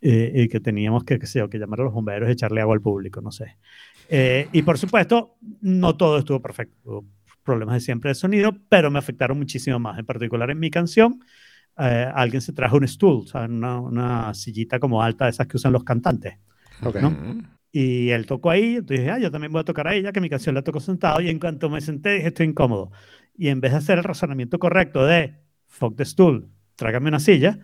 eh, 0.00 0.32
y 0.34 0.48
que 0.48 0.60
teníamos 0.60 1.04
que, 1.04 1.24
sé 1.26 1.38
yo, 1.38 1.48
que 1.48 1.58
llamar 1.58 1.80
a 1.80 1.84
los 1.84 1.92
bomberos 1.92 2.28
y 2.28 2.32
echarle 2.32 2.60
agua 2.60 2.74
al 2.74 2.80
público, 2.80 3.20
no 3.20 3.30
sé. 3.30 3.56
Eh, 4.08 4.48
y 4.52 4.62
por 4.62 4.78
supuesto, 4.78 5.36
no 5.60 5.96
todo 5.96 6.18
estuvo 6.18 6.40
perfecto. 6.40 6.76
Hubo 6.84 7.04
problemas 7.42 7.74
de 7.74 7.80
siempre 7.80 8.10
de 8.10 8.14
sonido, 8.14 8.56
pero 8.68 8.90
me 8.90 8.98
afectaron 8.98 9.38
muchísimo 9.38 9.78
más. 9.78 9.98
En 9.98 10.06
particular 10.06 10.50
en 10.50 10.58
mi 10.58 10.70
canción, 10.70 11.20
eh, 11.78 12.10
alguien 12.14 12.40
se 12.40 12.52
trajo 12.52 12.76
un 12.76 12.86
stool. 12.86 13.24
Una, 13.34 13.80
una 13.80 14.34
sillita 14.34 14.78
como 14.78 15.02
alta 15.02 15.24
de 15.24 15.30
esas 15.30 15.46
que 15.46 15.56
usan 15.56 15.72
los 15.72 15.84
cantantes. 15.84 16.38
Ok. 16.82 16.96
¿no? 16.96 17.16
Y 17.72 18.10
él 18.10 18.26
tocó 18.26 18.50
ahí, 18.50 18.76
entonces 18.76 19.00
dije, 19.00 19.10
ah, 19.10 19.18
yo 19.18 19.30
también 19.30 19.52
voy 19.52 19.60
a 19.60 19.64
tocar 19.64 19.86
ahí, 19.86 20.00
ya 20.02 20.12
que 20.12 20.20
mi 20.20 20.30
canción 20.30 20.54
la 20.54 20.62
tocó 20.62 20.80
sentado. 20.80 21.20
Y 21.20 21.28
en 21.28 21.38
cuanto 21.38 21.68
me 21.68 21.80
senté, 21.80 22.14
dije, 22.14 22.28
estoy 22.28 22.46
incómodo. 22.46 22.90
Y 23.36 23.48
en 23.48 23.60
vez 23.60 23.72
de 23.72 23.78
hacer 23.78 23.98
el 23.98 24.04
razonamiento 24.04 24.58
correcto 24.58 25.04
de, 25.04 25.34
fuck 25.66 25.96
the 25.96 26.04
stool, 26.04 26.48
trágame 26.74 27.08
una 27.08 27.20
silla, 27.20 27.58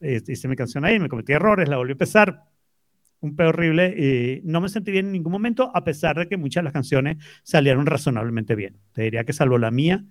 hice 0.00 0.48
mi 0.48 0.56
canción 0.56 0.84
ahí, 0.84 0.98
me 0.98 1.08
cometí 1.08 1.32
errores, 1.32 1.68
la 1.68 1.76
volví 1.76 1.90
a 1.90 1.92
empezar, 1.92 2.44
un 3.20 3.36
peor 3.36 3.56
horrible, 3.56 3.94
y 3.96 4.40
no 4.44 4.60
me 4.60 4.68
sentí 4.68 4.90
bien 4.90 5.06
en 5.06 5.12
ningún 5.12 5.32
momento, 5.32 5.70
a 5.74 5.84
pesar 5.84 6.18
de 6.18 6.28
que 6.28 6.36
muchas 6.36 6.62
de 6.62 6.64
las 6.64 6.72
canciones 6.72 7.18
salieron 7.42 7.86
razonablemente 7.86 8.54
bien. 8.54 8.78
Te 8.92 9.02
diría 9.02 9.24
que 9.24 9.32
salvo 9.32 9.58
la 9.58 9.70
mía 9.70 10.04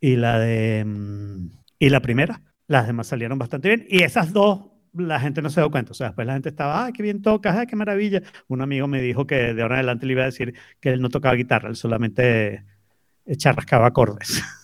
y 0.00 0.16
la 0.16 0.38
de... 0.38 0.84
mm, 0.84 1.46
y 1.78 1.90
la 1.90 2.00
primera, 2.00 2.42
las 2.66 2.86
demás 2.86 3.06
salieron 3.06 3.38
bastante 3.38 3.68
bien. 3.68 3.86
Y 3.88 4.02
esas 4.02 4.32
dos, 4.32 4.66
la 4.94 5.20
gente 5.20 5.42
no 5.42 5.50
se 5.50 5.60
dio 5.60 5.70
cuenta. 5.70 5.92
O 5.92 5.94
sea, 5.94 6.08
después 6.08 6.26
la 6.26 6.32
gente 6.34 6.48
estaba, 6.48 6.86
ay, 6.86 6.92
qué 6.92 7.02
bien 7.02 7.22
tocas, 7.22 7.56
ay, 7.56 7.66
qué 7.66 7.76
maravilla. 7.76 8.22
Un 8.48 8.62
amigo 8.62 8.88
me 8.88 9.00
dijo 9.00 9.26
que 9.26 9.54
de 9.54 9.62
ahora 9.62 9.76
en 9.76 9.80
adelante 9.80 10.06
le 10.06 10.12
iba 10.12 10.22
a 10.22 10.26
decir 10.26 10.54
que 10.80 10.90
él 10.90 11.00
no 11.00 11.10
tocaba 11.10 11.34
guitarra, 11.34 11.68
él 11.68 11.76
solamente 11.76 12.64
charrascaba 13.36 13.86
acordes. 13.86 14.42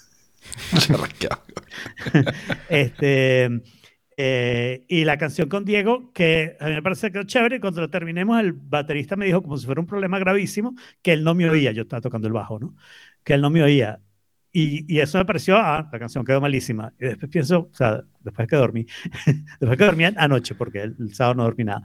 Este, 2.68 3.62
eh, 4.16 4.84
y 4.88 5.04
la 5.04 5.18
canción 5.18 5.48
con 5.48 5.64
Diego, 5.64 6.12
que 6.12 6.56
a 6.60 6.66
mí 6.68 6.74
me 6.74 6.82
parece 6.82 7.10
que 7.10 7.20
es 7.20 7.26
chévere, 7.26 7.60
cuando 7.60 7.80
lo 7.80 7.90
terminemos, 7.90 8.38
el 8.40 8.52
baterista 8.52 9.16
me 9.16 9.26
dijo, 9.26 9.42
como 9.42 9.56
si 9.56 9.66
fuera 9.66 9.80
un 9.80 9.86
problema 9.86 10.18
gravísimo, 10.18 10.74
que 11.02 11.12
él 11.12 11.24
no 11.24 11.34
me 11.34 11.48
oía, 11.48 11.72
yo 11.72 11.82
estaba 11.82 12.00
tocando 12.00 12.28
el 12.28 12.32
bajo, 12.32 12.58
¿no? 12.58 12.74
Que 13.24 13.34
él 13.34 13.40
no 13.40 13.50
me 13.50 13.62
oía. 13.62 14.00
Y, 14.52 14.92
y 14.92 15.00
eso 15.00 15.18
me 15.18 15.24
pareció, 15.24 15.56
ah, 15.56 15.88
la 15.92 15.98
canción 15.98 16.24
quedó 16.24 16.40
malísima. 16.40 16.92
Y 17.00 17.06
después 17.06 17.30
pienso, 17.30 17.68
o 17.72 17.74
sea, 17.74 18.04
después 18.20 18.46
que 18.46 18.56
dormí, 18.56 18.86
después 19.60 19.78
que 19.78 19.84
dormí 19.84 20.04
anoche, 20.04 20.54
porque 20.54 20.82
el, 20.82 20.96
el 20.98 21.14
sábado 21.14 21.36
no 21.36 21.42
dormí 21.44 21.64
nada, 21.64 21.82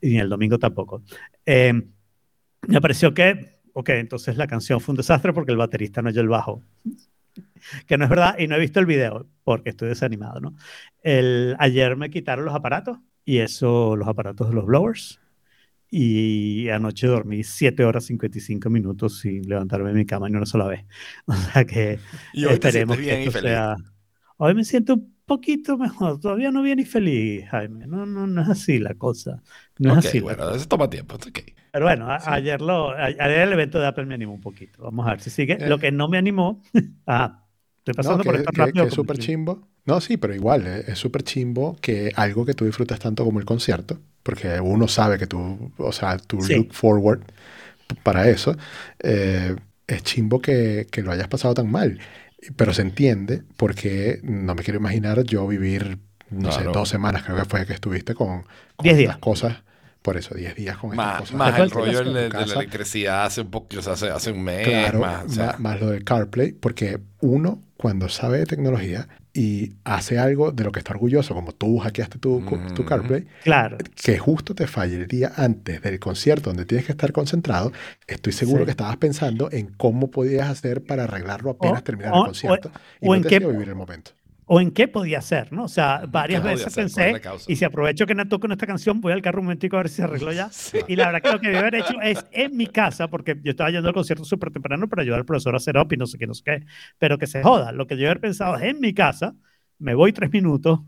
y 0.00 0.18
el 0.18 0.28
domingo 0.28 0.58
tampoco, 0.58 1.02
eh, 1.46 1.72
me 2.68 2.80
pareció 2.80 3.12
que, 3.14 3.60
ok, 3.72 3.88
entonces 3.90 4.36
la 4.36 4.46
canción 4.46 4.80
fue 4.80 4.92
un 4.92 4.96
desastre 4.98 5.32
porque 5.32 5.52
el 5.52 5.58
baterista 5.58 6.02
no 6.02 6.10
oyó 6.10 6.20
el 6.20 6.28
bajo 6.28 6.62
que 7.86 7.98
no 7.98 8.04
es 8.04 8.10
verdad 8.10 8.36
y 8.38 8.46
no 8.48 8.56
he 8.56 8.60
visto 8.60 8.80
el 8.80 8.86
video 8.86 9.28
porque 9.44 9.70
estoy 9.70 9.88
desanimado, 9.88 10.40
¿no? 10.40 10.54
El, 11.02 11.56
ayer 11.58 11.96
me 11.96 12.10
quitaron 12.10 12.44
los 12.44 12.54
aparatos 12.54 12.98
y 13.24 13.38
eso, 13.38 13.96
los 13.96 14.08
aparatos 14.08 14.48
de 14.48 14.54
los 14.54 14.66
blowers 14.66 15.20
y 15.90 16.68
anoche 16.70 17.06
dormí 17.06 17.44
7 17.44 17.84
horas 17.84 18.04
55 18.06 18.70
minutos 18.70 19.20
sin 19.20 19.48
levantarme 19.48 19.90
de 19.90 19.96
mi 19.96 20.06
cama 20.06 20.28
ni 20.28 20.36
una 20.36 20.46
sola 20.46 20.66
vez. 20.66 20.84
O 21.26 21.34
sea 21.34 21.64
que 21.66 22.00
Y 22.32 22.44
hoy 22.46 22.58
te 22.60 22.72
esperemos 22.72 22.96
bien 22.98 23.20
que 23.20 23.22
y 23.22 23.28
esto 23.28 23.30
feliz. 23.30 23.62
sea... 23.62 23.76
Hoy 24.38 24.54
me 24.54 24.64
siento 24.64 24.94
un 24.94 25.16
poquito 25.26 25.78
mejor, 25.78 26.20
todavía 26.20 26.50
no 26.52 26.62
bien 26.62 26.78
y 26.80 26.84
feliz, 26.84 27.46
Jaime. 27.50 27.86
No, 27.86 28.06
no, 28.06 28.26
no 28.26 28.42
es 28.42 28.48
así 28.50 28.78
la 28.78 28.94
cosa. 28.94 29.42
No 29.78 29.90
Ok, 29.90 29.98
es 29.98 30.06
así. 30.06 30.20
bueno, 30.20 30.50
eso 30.54 30.66
toma 30.68 30.88
tiempo. 30.90 31.14
it's 31.16 31.26
ok. 31.26 31.38
Pero 31.72 31.86
bueno, 31.86 32.10
a- 32.10 32.20
ayer, 32.34 32.60
lo, 32.60 32.90
a- 32.90 33.06
ayer 33.06 33.40
el 33.40 33.52
evento 33.52 33.80
de 33.80 33.86
Apple 33.86 34.04
me 34.06 34.14
animó 34.14 34.34
un 34.34 34.40
poquito. 34.40 34.82
Vamos 34.84 35.06
a 35.06 35.10
ver 35.12 35.20
si 35.20 35.30
sigue. 35.30 35.54
Eh. 35.54 35.68
Lo 35.68 35.78
que 35.78 35.90
no 35.90 36.08
me 36.08 36.18
animó. 36.18 36.62
ah, 37.06 37.44
estoy 37.78 37.92
No, 37.92 37.96
pasando 37.96 38.22
que, 38.22 38.24
por 38.24 38.36
esto 38.36 38.50
que- 38.52 38.58
rápido. 38.60 38.84
que 38.84 38.88
es 38.88 38.94
súper 38.94 39.18
chimbo. 39.18 39.68
No, 39.84 40.00
sí, 40.00 40.16
pero 40.16 40.34
igual, 40.34 40.66
eh, 40.66 40.84
es 40.88 40.98
súper 40.98 41.24
chimbo 41.24 41.76
que 41.80 42.12
algo 42.14 42.44
que 42.46 42.54
tú 42.54 42.64
disfrutas 42.66 43.00
tanto 43.00 43.24
como 43.24 43.40
el 43.40 43.44
concierto, 43.44 43.98
porque 44.22 44.60
uno 44.60 44.86
sabe 44.86 45.18
que 45.18 45.26
tú, 45.26 45.72
o 45.78 45.92
sea, 45.92 46.18
tú 46.18 46.40
Sí. 46.42 46.54
look 46.54 46.72
forward 46.72 47.22
para 48.02 48.28
eso, 48.28 48.56
eh, 49.00 49.56
es 49.86 50.02
chimbo 50.04 50.40
que, 50.40 50.86
que 50.90 51.02
lo 51.02 51.12
hayas 51.12 51.28
pasado 51.28 51.54
tan 51.54 51.70
mal. 51.70 52.00
Pero 52.56 52.74
se 52.74 52.82
entiende 52.82 53.42
porque 53.56 54.20
no 54.24 54.54
me 54.54 54.62
quiero 54.62 54.78
imaginar 54.80 55.22
yo 55.24 55.46
vivir, 55.46 55.98
no 56.30 56.50
sé, 56.52 56.58
Claro. 56.58 56.72
dos 56.72 56.88
semanas 56.88 57.22
creo 57.24 57.36
que 57.36 57.44
fue 57.44 57.66
que 57.66 57.72
estuviste 57.74 58.14
con, 58.14 58.42
con 58.76 58.84
Diez 58.84 58.96
días. 58.98 59.18
cosas. 59.18 59.62
Por 60.02 60.16
eso, 60.16 60.34
10 60.34 60.56
días 60.56 60.76
con 60.78 60.90
estas 60.90 61.06
Más, 61.06 61.20
cosas. 61.20 61.34
más 61.36 61.58
el 61.60 61.70
rollo 61.70 62.04
de, 62.12 62.28
la 62.28 62.42
electricidad 62.42 63.24
hace 63.24 63.40
un 63.42 63.50
poco, 63.50 63.68
o 63.78 63.82
sea, 63.82 63.92
hace, 63.92 64.10
hace 64.10 64.32
un 64.32 64.42
mes, 64.42 64.66
Claro, 64.66 64.98
más, 64.98 65.24
o 65.26 65.28
sea, 65.28 65.46
ma- 65.58 65.70
más 65.70 65.80
lo 65.80 65.90
de 65.90 66.02
CarPlay, 66.02 66.52
porque 66.52 66.98
uno 67.20 67.62
cuando 67.76 68.08
sabe 68.08 68.38
de 68.38 68.46
tecnología 68.46 69.08
y 69.32 69.74
hace 69.84 70.18
algo 70.18 70.50
de 70.52 70.64
lo 70.64 70.72
que 70.72 70.80
está 70.80 70.92
orgulloso, 70.92 71.34
como 71.34 71.52
tú 71.52 71.78
hackeaste 71.78 72.18
tu, 72.18 72.40
tu 72.40 72.54
Ujú. 72.56 72.84
CarPlay, 72.84 73.26
Claro. 73.44 73.78
que 73.94 74.18
justo 74.18 74.54
te 74.56 74.66
falle 74.66 74.96
el 74.96 75.06
día 75.06 75.32
antes 75.36 75.80
del 75.82 75.98
concierto 76.00 76.50
donde 76.50 76.64
tienes 76.64 76.84
que 76.84 76.92
estar 76.92 77.12
concentrado, 77.12 77.72
estoy 78.08 78.32
seguro 78.32 78.60
Sí. 78.60 78.64
que 78.66 78.70
estabas 78.72 78.96
pensando 78.96 79.50
en 79.52 79.68
cómo 79.76 80.10
podías 80.10 80.48
hacer 80.50 80.82
para 80.84 81.04
arreglarlo 81.04 81.50
apenas 81.50 81.80
O- 81.80 81.84
terminar 81.84 82.12
o- 82.12 82.18
el 82.18 82.24
concierto 82.26 82.72
y 83.00 83.06
o 83.06 83.10
no 83.10 83.14
en 83.16 83.22
te 83.22 83.28
qué- 83.28 83.38
vivir 83.38 83.68
el 83.68 83.74
momento. 83.76 84.10
O 84.54 84.60
en 84.60 84.70
qué 84.70 84.86
podía 84.86 85.22
ser, 85.22 85.50
¿no? 85.50 85.64
O 85.64 85.68
sea, 85.68 86.04
varias 86.06 86.42
veces 86.44 86.74
pensé, 86.74 87.22
y 87.48 87.56
si 87.56 87.64
aprovecho 87.64 88.04
que 88.04 88.14
no 88.14 88.28
toco 88.28 88.44
en 88.44 88.52
esta 88.52 88.66
canción, 88.66 89.00
voy 89.00 89.14
al 89.14 89.22
carro 89.22 89.38
un 89.38 89.46
momentico 89.46 89.76
a 89.76 89.78
ver 89.78 89.88
si 89.88 89.96
se 89.96 90.02
arregló 90.02 90.30
ya. 90.30 90.50
Sí. 90.52 90.78
Y 90.88 90.96
la 90.96 91.06
verdad 91.06 91.22
que 91.22 91.32
lo 91.32 91.40
que 91.40 91.46
debí 91.46 91.58
haber 91.58 91.76
hecho 91.76 91.98
es 92.02 92.26
en 92.32 92.54
mi 92.54 92.66
casa, 92.66 93.08
porque 93.08 93.34
yo 93.42 93.52
estaba 93.52 93.70
yendo 93.70 93.88
al 93.88 93.94
concierto 93.94 94.24
súper 94.24 94.50
temprano 94.50 94.90
para 94.90 95.00
ayudar 95.00 95.20
al 95.20 95.24
profesor 95.24 95.54
a 95.54 95.56
hacer 95.56 95.78
up 95.78 95.90
y 95.94 95.96
no 95.96 96.04
sé 96.04 96.18
qué, 96.18 96.26
no 96.26 96.34
sé 96.34 96.42
qué, 96.44 96.66
pero 96.98 97.16
que 97.16 97.26
se 97.26 97.42
joda. 97.42 97.72
Lo 97.72 97.86
que 97.86 97.96
yo 97.96 98.04
haber 98.04 98.20
pensado 98.20 98.56
es 98.56 98.64
en 98.64 98.78
mi 98.78 98.92
casa, 98.92 99.34
me 99.78 99.94
voy 99.94 100.12
tres 100.12 100.30
minutos 100.30 100.80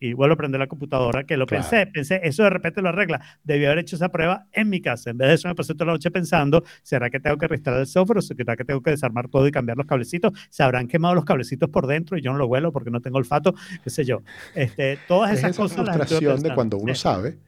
y 0.00 0.12
vuelvo 0.12 0.34
a 0.34 0.36
prender 0.36 0.60
la 0.60 0.66
computadora, 0.66 1.24
que 1.24 1.36
lo 1.36 1.46
Claro. 1.46 1.62
pensé, 1.68 1.86
pensé, 1.86 2.20
eso 2.22 2.42
de 2.44 2.50
repente 2.50 2.80
lo 2.82 2.88
arregla. 2.90 3.20
Debí 3.44 3.64
haber 3.64 3.78
hecho 3.78 3.96
esa 3.96 4.10
prueba 4.10 4.46
en 4.52 4.68
mi 4.68 4.80
casa. 4.80 5.10
En 5.10 5.18
vez 5.18 5.28
de 5.28 5.34
eso 5.34 5.48
me 5.48 5.54
pasé 5.54 5.74
toda 5.74 5.86
la 5.86 5.92
noche 5.92 6.10
pensando, 6.10 6.62
¿será 6.82 7.10
que 7.10 7.20
tengo 7.20 7.36
que 7.38 7.48
reinstalar 7.48 7.80
el 7.80 7.86
software 7.86 8.18
o 8.18 8.22
será 8.22 8.56
que 8.56 8.64
tengo 8.64 8.80
que 8.82 8.90
desarmar 8.90 9.28
todo 9.28 9.46
y 9.46 9.50
cambiar 9.50 9.76
los 9.76 9.86
cablecitos? 9.86 10.32
¿Se 10.50 10.62
habrán 10.62 10.86
quemado 10.88 11.14
los 11.14 11.24
cablecitos 11.24 11.68
por 11.70 11.86
dentro 11.86 12.16
y 12.16 12.22
yo 12.22 12.32
no 12.32 12.38
lo 12.38 12.46
vuelo 12.48 12.72
porque 12.72 12.90
no 12.90 13.00
tengo 13.00 13.18
olfato? 13.18 13.54
¿Qué 13.82 13.90
sé 13.90 14.04
yo? 14.04 14.22
Este, 14.54 14.98
todas 15.08 15.32
Es 15.32 15.38
esas 15.40 15.50
esa 15.52 15.62
cosas 15.62 15.78
las 15.86 15.96
frustración 15.96 16.20
de 16.20 16.34
pensando. 16.36 16.54
cuando 16.54 16.76
uno 16.78 16.94
Sí. 16.94 17.00
sabe 17.00 17.38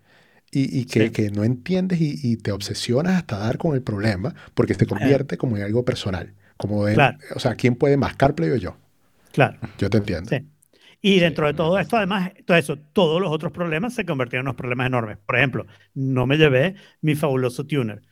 y, 0.53 0.81
y 0.81 0.85
que, 0.87 1.05
Sí. 1.07 1.11
que 1.11 1.31
no 1.31 1.45
entiendes 1.45 2.01
y, 2.01 2.19
y 2.23 2.37
te 2.37 2.51
obsesionas 2.53 3.15
hasta 3.17 3.39
dar 3.39 3.59
con 3.59 3.75
el 3.77 3.83
problema 3.83 4.35
porque 4.55 4.75
se 4.75 4.87
convierte 4.87 5.37
como 5.37 5.57
en 5.57 5.63
algo 5.63 5.85
personal. 5.85 6.33
Como 6.57 6.85
de, 6.85 6.95
Claro. 6.95 7.17
o 7.35 7.39
sea, 7.39 7.55
¿quién 7.55 7.77
puede 7.77 7.97
más, 7.97 8.17
CarPlay 8.17 8.51
o 8.51 8.57
yo? 8.57 8.77
Claro. 9.33 9.57
Yo 9.79 9.89
te 9.89 9.99
entiendo. 9.99 10.29
Sí. 10.29 10.45
Y 11.03 11.19
dentro 11.19 11.47
de 11.47 11.55
todo 11.55 11.79
esto, 11.79 11.97
además, 11.97 12.33
todo 12.45 12.57
eso, 12.57 12.77
todos 12.79 13.21
los 13.21 13.31
otros 13.31 13.53
problemas 13.53 13.95
se 13.95 14.05
convirtieron 14.05 14.45
en 14.45 14.49
unos 14.49 14.57
problemas 14.57 14.87
enormes. 14.87 15.19
Por 15.19 15.37
ejemplo, 15.37 15.67
no 15.95 16.27
me 16.27 16.37
llevé 16.37 16.75
mi 17.01 17.15
fabuloso 17.15 17.65
tuner. 17.67 18.03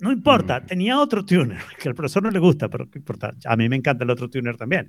No 0.00 0.12
importa, 0.12 0.60
Mm. 0.60 0.66
tenía 0.66 1.00
otro 1.00 1.24
tuner, 1.24 1.58
que 1.80 1.88
al 1.88 1.94
profesor 1.94 2.22
no 2.22 2.30
le 2.30 2.38
gusta, 2.38 2.68
pero 2.68 2.88
qué 2.90 2.98
importa. 2.98 3.34
A 3.46 3.56
mí 3.56 3.68
me 3.68 3.76
encanta 3.76 4.04
el 4.04 4.10
otro 4.10 4.28
tuner 4.30 4.56
también. 4.56 4.88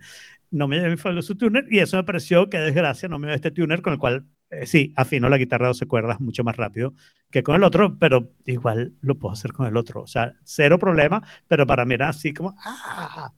No 0.51 0.67
me 0.67 0.77
llevé 0.77 0.91
mi 0.91 0.97
fabuloso 0.97 1.35
tuner 1.35 1.65
y 1.69 1.79
eso 1.79 1.97
me 1.97 2.03
pareció 2.03 2.49
que 2.49 2.59
desgracia 2.59 3.09
no 3.09 3.19
me 3.19 3.27
llevé 3.27 3.35
este 3.37 3.51
tuner 3.51 3.81
con 3.81 3.93
el 3.93 3.99
cual, 3.99 4.25
eh, 4.51 4.65
sí, 4.67 4.93
afino 4.97 5.29
la 5.29 5.37
guitarra 5.37 5.65
de 5.65 5.69
12 5.69 5.87
cuerdas 5.87 6.19
mucho 6.19 6.43
más 6.43 6.57
rápido 6.57 6.93
que 7.31 7.41
con 7.43 7.55
el 7.55 7.63
otro, 7.63 7.97
pero 7.99 8.33
igual 8.45 8.93
lo 9.01 9.15
puedo 9.17 9.33
hacer 9.33 9.53
con 9.53 9.65
el 9.67 9.77
otro. 9.77 10.01
O 10.03 10.07
sea, 10.07 10.33
cero 10.43 10.77
problema, 10.77 11.23
pero 11.47 11.65
para 11.65 11.85
mí 11.85 11.93
era 11.95 12.09
así 12.09 12.33
como, 12.33 12.55
¡ah! 12.65 13.33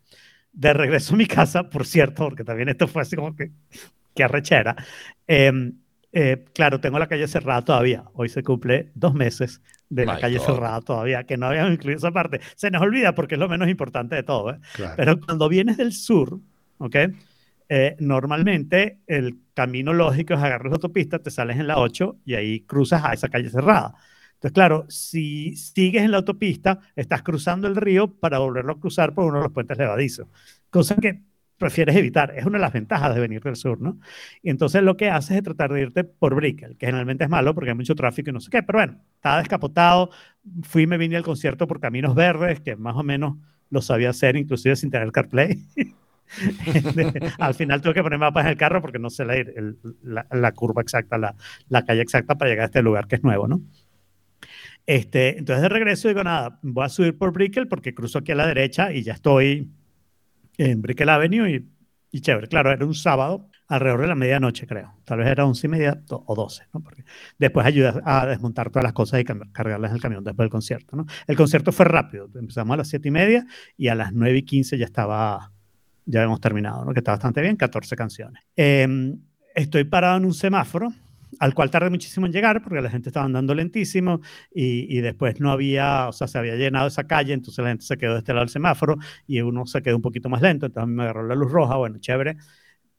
De 0.53 0.73
regreso 0.73 1.13
a 1.13 1.17
mi 1.17 1.25
casa, 1.25 1.69
por 1.69 1.85
cierto, 1.85 2.25
porque 2.25 2.43
también 2.43 2.69
esto 2.69 2.87
fue 2.87 3.01
así 3.01 3.15
como 3.15 3.35
que, 3.35 3.51
que 4.13 4.23
arrechera. 4.23 4.75
Eh, 5.27 5.71
eh, 6.13 6.45
claro, 6.53 6.79
tengo 6.81 6.99
la 6.99 7.07
calle 7.07 7.27
cerrada 7.27 7.63
todavía. 7.63 8.03
Hoy 8.13 8.29
se 8.29 8.43
cumple 8.43 8.91
dos 8.95 9.13
meses 9.13 9.61
de 9.89 10.05
la 10.05 10.15
My 10.15 10.21
calle 10.21 10.37
God. 10.39 10.45
cerrada 10.45 10.81
todavía, 10.81 11.23
que 11.25 11.37
no 11.37 11.47
habíamos 11.47 11.73
incluido 11.73 11.97
esa 11.97 12.11
parte. 12.11 12.41
Se 12.55 12.69
nos 12.69 12.81
olvida 12.81 13.15
porque 13.15 13.35
es 13.35 13.39
lo 13.39 13.47
menos 13.49 13.69
importante 13.69 14.15
de 14.15 14.23
todo. 14.23 14.51
¿eh? 14.51 14.59
Claro. 14.73 14.93
Pero 14.97 15.19
cuando 15.19 15.47
vienes 15.47 15.77
del 15.77 15.93
sur, 15.93 16.39
¿ok? 16.79 16.95
Eh, 17.69 17.95
normalmente 17.99 18.99
el 19.07 19.39
camino 19.53 19.93
lógico 19.93 20.33
es 20.33 20.41
agarrar 20.41 20.67
la 20.67 20.73
autopista, 20.73 21.19
te 21.19 21.31
sales 21.31 21.57
en 21.57 21.67
la 21.67 21.77
8 21.77 22.17
y 22.25 22.33
ahí 22.35 22.61
cruzas 22.61 23.03
a 23.05 23.13
esa 23.13 23.29
calle 23.29 23.49
cerrada. 23.49 23.93
Entonces, 24.41 24.55
claro, 24.55 24.85
si 24.89 25.55
sigues 25.55 26.01
en 26.01 26.09
la 26.09 26.17
autopista, 26.17 26.79
estás 26.95 27.21
cruzando 27.21 27.67
el 27.67 27.75
río 27.75 28.11
para 28.19 28.39
volverlo 28.39 28.73
a 28.73 28.79
cruzar 28.79 29.13
por 29.13 29.25
uno 29.25 29.37
de 29.37 29.43
los 29.43 29.53
puentes 29.53 29.77
levadizos, 29.77 30.27
cosa 30.71 30.95
que 30.95 31.21
prefieres 31.59 31.95
evitar. 31.95 32.33
Es 32.35 32.43
una 32.43 32.57
de 32.57 32.63
las 32.63 32.73
ventajas 32.73 33.13
de 33.13 33.21
venir 33.21 33.43
del 33.43 33.55
sur, 33.55 33.79
¿no? 33.79 33.99
Y 34.41 34.49
entonces 34.49 34.81
lo 34.81 34.97
que 34.97 35.11
haces 35.11 35.37
es 35.37 35.43
tratar 35.43 35.71
de 35.71 35.81
irte 35.81 36.03
por 36.03 36.33
Brickell, 36.33 36.75
que 36.75 36.87
generalmente 36.87 37.25
es 37.25 37.29
malo 37.29 37.53
porque 37.53 37.69
hay 37.69 37.75
mucho 37.75 37.93
tráfico 37.93 38.31
y 38.31 38.33
no 38.33 38.39
sé 38.39 38.49
qué, 38.49 38.63
pero 38.63 38.79
bueno, 38.79 38.97
estaba 39.13 39.37
descapotado, 39.37 40.09
fui 40.63 40.87
me 40.87 40.97
vine 40.97 41.17
al 41.17 41.23
concierto 41.23 41.67
por 41.67 41.79
Caminos 41.79 42.15
Verdes, 42.15 42.61
que 42.61 42.75
más 42.75 42.95
o 42.95 43.03
menos 43.03 43.37
lo 43.69 43.79
sabía 43.83 44.09
hacer, 44.09 44.37
inclusive 44.37 44.75
sin 44.75 44.89
tener 44.89 45.11
CarPlay. 45.11 45.59
al 47.37 47.53
final 47.53 47.79
tuve 47.81 47.93
que 47.93 48.01
poner 48.01 48.17
mapas 48.17 48.45
en 48.45 48.51
el 48.51 48.57
carro 48.57 48.81
porque 48.81 48.97
no 48.97 49.11
sé 49.11 49.23
la, 49.23 50.25
la 50.31 50.51
curva 50.53 50.81
exacta, 50.81 51.19
la, 51.19 51.35
la 51.69 51.85
calle 51.85 52.01
exacta 52.01 52.35
para 52.39 52.49
llegar 52.49 52.63
a 52.63 52.65
este 52.67 52.81
lugar 52.81 53.07
que 53.07 53.17
es 53.17 53.23
nuevo, 53.23 53.47
¿no? 53.47 53.61
Este, 54.85 55.37
entonces 55.37 55.61
de 55.61 55.69
regreso 55.69 56.07
digo, 56.07 56.23
nada, 56.23 56.59
voy 56.61 56.85
a 56.85 56.89
subir 56.89 57.17
por 57.17 57.31
Brickell 57.31 57.67
porque 57.67 57.93
cruzo 57.93 58.19
aquí 58.19 58.31
a 58.31 58.35
la 58.35 58.47
derecha 58.47 58.91
y 58.91 59.03
ya 59.03 59.13
estoy 59.13 59.71
en 60.57 60.81
Brickell 60.81 61.09
Avenue 61.09 61.49
y, 61.49 61.69
y 62.11 62.21
chévere. 62.21 62.47
Claro, 62.47 62.71
era 62.71 62.85
un 62.85 62.93
sábado 62.93 63.49
alrededor 63.67 64.01
de 64.01 64.07
la 64.07 64.15
medianoche, 64.15 64.67
creo. 64.67 64.93
Tal 65.05 65.19
vez 65.19 65.27
era 65.29 65.45
once 65.45 65.65
y 65.65 65.69
media 65.69 66.01
o 66.09 66.35
doce, 66.35 66.63
después 67.39 67.65
ayuda 67.65 68.01
a 68.03 68.25
desmontar 68.25 68.69
todas 68.69 68.83
las 68.83 68.91
cosas 68.91 69.21
y 69.21 69.23
cargarlas 69.23 69.91
en 69.91 69.95
el 69.95 70.01
camión 70.01 70.23
después 70.23 70.43
del 70.43 70.51
concierto, 70.51 70.97
¿no? 70.97 71.05
El 71.25 71.37
concierto 71.37 71.71
fue 71.71 71.85
rápido. 71.85 72.29
Empezamos 72.35 72.73
a 72.73 72.77
las 72.77 72.89
siete 72.89 73.07
y 73.07 73.11
media 73.11 73.45
y 73.77 73.87
a 73.87 73.95
las 73.95 74.11
nueve 74.11 74.39
y 74.39 74.43
quince 74.43 74.77
ya 74.77 74.85
estaba, 74.85 75.53
ya 76.05 76.19
habíamos 76.19 76.41
terminado, 76.41 76.83
¿no? 76.83 76.91
Que 76.91 76.99
está 76.99 77.11
bastante 77.11 77.39
bien, 77.41 77.55
14 77.55 77.95
canciones. 77.95 78.43
Eh, 78.57 79.15
estoy 79.55 79.85
parado 79.85 80.17
en 80.17 80.25
un 80.25 80.33
semáforo 80.33 80.91
al 81.41 81.55
cual 81.55 81.71
tardé 81.71 81.89
muchísimo 81.89 82.27
en 82.27 82.31
llegar 82.31 82.61
porque 82.61 82.81
la 82.81 82.89
gente 82.91 83.09
estaba 83.09 83.25
andando 83.25 83.55
lentísimo 83.55 84.21
y, 84.53 84.95
y 84.95 85.01
después 85.01 85.39
no 85.39 85.51
había, 85.51 86.07
o 86.07 86.11
sea, 86.13 86.27
se 86.27 86.37
había 86.37 86.55
llenado 86.55 86.87
esa 86.87 87.07
calle, 87.07 87.33
entonces 87.33 87.63
la 87.63 87.69
gente 87.71 87.83
se 87.83 87.97
quedó 87.97 88.13
de 88.13 88.19
este 88.19 88.31
lado 88.31 88.45
del 88.45 88.49
semáforo 88.49 88.97
y 89.25 89.41
uno 89.41 89.65
se 89.65 89.81
quedó 89.81 89.95
un 89.95 90.03
poquito 90.03 90.29
más 90.29 90.43
lento, 90.43 90.67
entonces 90.67 90.83
a 90.83 90.85
mí 90.85 90.93
me 90.93 91.01
agarró 91.01 91.25
la 91.25 91.33
luz 91.33 91.51
roja, 91.51 91.77
bueno, 91.77 91.97
chévere, 91.97 92.37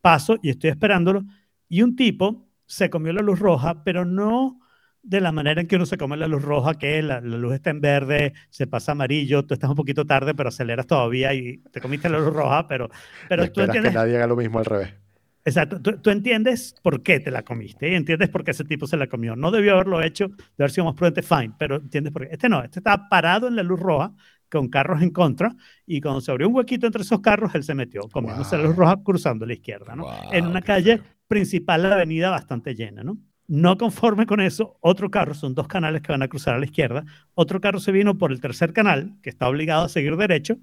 paso 0.01 0.39
y 0.43 0.51
estoy 0.51 0.71
esperándolo 0.71 1.23
y 1.69 1.83
un 1.83 1.95
tipo 1.95 2.49
se 2.67 2.91
comió 2.91 3.13
la 3.13 3.23
luz 3.23 3.39
roja, 3.39 3.85
pero 3.85 4.05
no 4.05 4.59
de 5.05 5.21
la 5.21 5.31
manera 5.31 5.61
en 5.61 5.69
que 5.69 5.77
uno 5.77 5.87
se 5.87 5.97
come 5.97 6.17
la 6.17 6.27
luz 6.27 6.43
roja, 6.43 6.75
que 6.75 7.01
la, 7.01 7.21
la 7.21 7.37
luz 7.37 7.55
está 7.55 7.71
en 7.71 7.81
verde, 7.81 8.33
se 8.51 8.67
pasa 8.67 8.91
amarillo, 8.91 9.45
tú 9.45 9.55
estás 9.55 9.71
un 9.71 9.77
poquito 9.77 10.05
tarde, 10.05 10.35
pero 10.35 10.49
aceleras 10.49 10.89
todavía 10.89 11.33
y 11.33 11.59
te 11.71 11.81
comiste 11.81 12.09
la 12.09 12.19
luz 12.19 12.35
roja, 12.35 12.67
pero, 12.67 12.91
pero 13.29 13.53
tú 13.53 13.61
entiendes 13.61 13.93
que 13.93 13.99
nadie 13.99 14.17
haga 14.17 14.27
lo 14.27 14.35
mismo 14.35 14.59
al 14.59 14.65
revés. 14.65 15.02
Exacto, 15.45 15.81
tú, 15.83 15.99
tú 15.99 16.11
entiendes 16.11 16.75
por 16.83 17.03
qué 17.03 17.19
te 17.19 17.31
la 17.31 17.43
comiste 17.43 17.91
y 17.91 17.95
entiendes 17.95 18.29
por 18.29 18.45
qué 18.45 18.53
ese 18.53 18.65
tipo 18.65 18.87
se 18.87 18.97
la 18.97 19.09
comió. 19.09 19.35
No 19.35 19.51
debió 19.51 19.75
haberlo 19.75 20.01
hecho, 20.03 20.29
de 20.29 20.65
haber 20.65 20.71
sido 20.71 20.85
más 20.85 20.95
prudente, 20.95 21.23
fine, 21.23 21.53
pero 21.59 21.77
entiendes 21.77 22.13
por 22.13 22.27
qué. 22.27 22.35
Este 22.35 22.49
no, 22.49 22.63
este 22.63 22.79
estaba 22.79 23.09
parado 23.09 23.49
en 23.49 23.57
la 23.57 23.63
luz 23.63 23.81
roja 23.81 24.13
con 24.49 24.69
carros 24.69 25.03
en 25.03 25.11
contra 25.11 25.57
y 25.87 26.01
cuando 26.01 26.21
se 26.21 26.31
abrió 26.31 26.49
un 26.49 26.55
huequito 26.55 26.87
entre 26.87 27.03
esos 27.03 27.21
carros, 27.21 27.55
él 27.55 27.65
se 27.65 27.75
metió, 27.75 28.03
comiéndose 28.11 28.57
la 28.57 28.65
luz 28.65 28.77
roja 28.77 29.03
cruzando 29.03 29.45
a 29.45 29.49
la 29.49 29.55
izquierda, 29.55 29.97
¿no? 29.97 30.05
Wow, 30.05 30.33
en 30.33 30.47
una 30.47 30.63
calle 30.63 30.99
feo. 30.99 31.07
principal 31.27 31.83
la 31.83 31.95
avenida 31.95 32.31
bastante 32.31 32.75
llena, 32.75 33.03
¿no? 33.03 33.19
No 33.49 33.77
conforme 33.77 34.27
con 34.27 34.41
eso, 34.41 34.77
otro 34.81 35.11
carro, 35.11 35.35
son 35.35 35.55
dos 35.55 35.67
canales 35.67 36.03
que 36.03 36.13
van 36.13 36.23
a 36.23 36.29
cruzar 36.29 36.55
a 36.55 36.59
la 36.59 36.67
izquierda, 36.67 37.05
otro 37.35 37.61
carro 37.61 37.81
se 37.81 37.93
vino 37.93 38.17
por 38.17 38.31
el 38.31 38.41
tercer 38.41 38.73
canal, 38.73 39.17
que 39.23 39.31
está 39.31 39.49
obligado 39.49 39.85
a 39.85 39.89
seguir 39.89 40.17
derecho, 40.17 40.59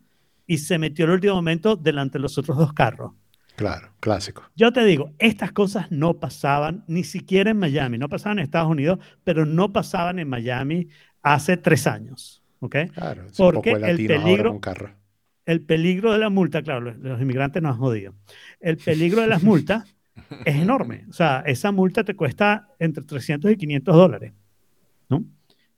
y 0.47 0.59
se 0.59 0.77
metió 0.79 1.05
en 1.05 1.11
el 1.11 1.15
último 1.15 1.35
momento 1.35 1.75
delante 1.75 2.17
de 2.17 2.21
los 2.21 2.37
otros 2.37 2.57
dos 2.57 2.73
carros. 2.73 3.11
Claro, 3.59 3.91
clásico. 3.99 4.43
Yo 4.55 4.71
te 4.71 4.85
digo, 4.85 5.11
estas 5.19 5.51
cosas 5.51 5.91
no 5.91 6.17
pasaban 6.17 6.85
ni 6.87 7.03
siquiera 7.03 7.51
en 7.51 7.57
Miami, 7.59 7.97
no 7.97 8.07
pasaban 8.07 8.39
en 8.39 8.43
Estados 8.45 8.71
Unidos, 8.71 8.99
pero 9.25 9.45
no 9.45 9.73
pasaban 9.73 10.17
en 10.17 10.29
Miami 10.29 10.87
hace 11.21 11.57
tres 11.57 11.85
años. 11.85 12.41
¿ok? 12.61 12.75
Claro, 12.93 13.25
es 13.25 13.35
Porque 13.37 13.71
un 13.71 13.75
poco 13.75 13.85
el 13.87 13.97
peligro- 13.97 14.51
con 14.51 14.59
carro. 14.59 14.91
El 15.45 15.59
peligro 15.61 16.13
de 16.13 16.19
la 16.19 16.29
multa, 16.29 16.61
claro, 16.61 16.79
los, 16.79 16.97
los 16.99 17.19
inmigrantes 17.21 17.61
nos 17.61 17.73
han 17.73 17.79
jodido. 17.79 18.13
El 18.61 18.77
peligro 18.89 19.19
de 19.21 19.27
las 19.27 19.43
multas 19.43 19.93
es 20.45 20.55
enorme. 20.55 21.05
O 21.09 21.13
sea, 21.13 21.43
esa 21.45 21.73
multa 21.73 22.05
te 22.05 22.15
cuesta 22.15 22.69
entre 22.79 23.03
300 23.03 23.51
y 23.51 23.57
500 23.57 23.93
dólares. 23.93 24.31
¿no? 25.09 25.25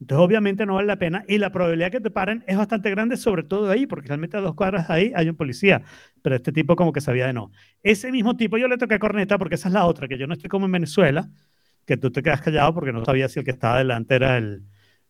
Entonces, 0.01 0.25
obviamente 0.25 0.65
no 0.65 0.73
vale 0.73 0.87
la 0.87 0.97
pena 0.97 1.23
y 1.27 1.37
la 1.37 1.51
probabilidad 1.51 1.91
que 1.91 2.01
te 2.01 2.09
paren 2.09 2.43
es 2.47 2.57
bastante 2.57 2.89
grande, 2.89 3.17
sobre 3.17 3.43
todo 3.43 3.69
ahí, 3.69 3.85
porque 3.85 4.07
realmente 4.07 4.35
a 4.35 4.41
dos 4.41 4.55
cuadras 4.55 4.87
de 4.87 4.93
ahí 4.95 5.11
hay 5.15 5.29
un 5.29 5.35
policía, 5.35 5.83
pero 6.23 6.35
este 6.35 6.51
tipo 6.51 6.75
como 6.75 6.91
que 6.91 7.01
sabía 7.01 7.27
de 7.27 7.33
no. 7.33 7.51
Ese 7.83 8.11
mismo 8.11 8.35
tipo 8.35 8.57
yo 8.57 8.67
le 8.67 8.79
toqué 8.79 8.97
corneta 8.97 9.37
porque 9.37 9.55
esa 9.55 9.67
es 9.67 9.75
la 9.75 9.85
otra, 9.85 10.07
que 10.07 10.17
yo 10.17 10.25
no 10.25 10.33
estoy 10.33 10.49
como 10.49 10.65
en 10.65 10.71
Venezuela, 10.71 11.29
que 11.85 11.97
tú 11.97 12.09
te 12.11 12.23
quedas 12.23 12.41
callado 12.41 12.73
porque 12.73 12.91
no 12.91 13.05
sabía 13.05 13.29
si 13.29 13.39
el 13.39 13.45
que 13.45 13.51
estaba 13.51 13.77
delante 13.77 14.15
era 14.15 14.37
el, 14.37 14.63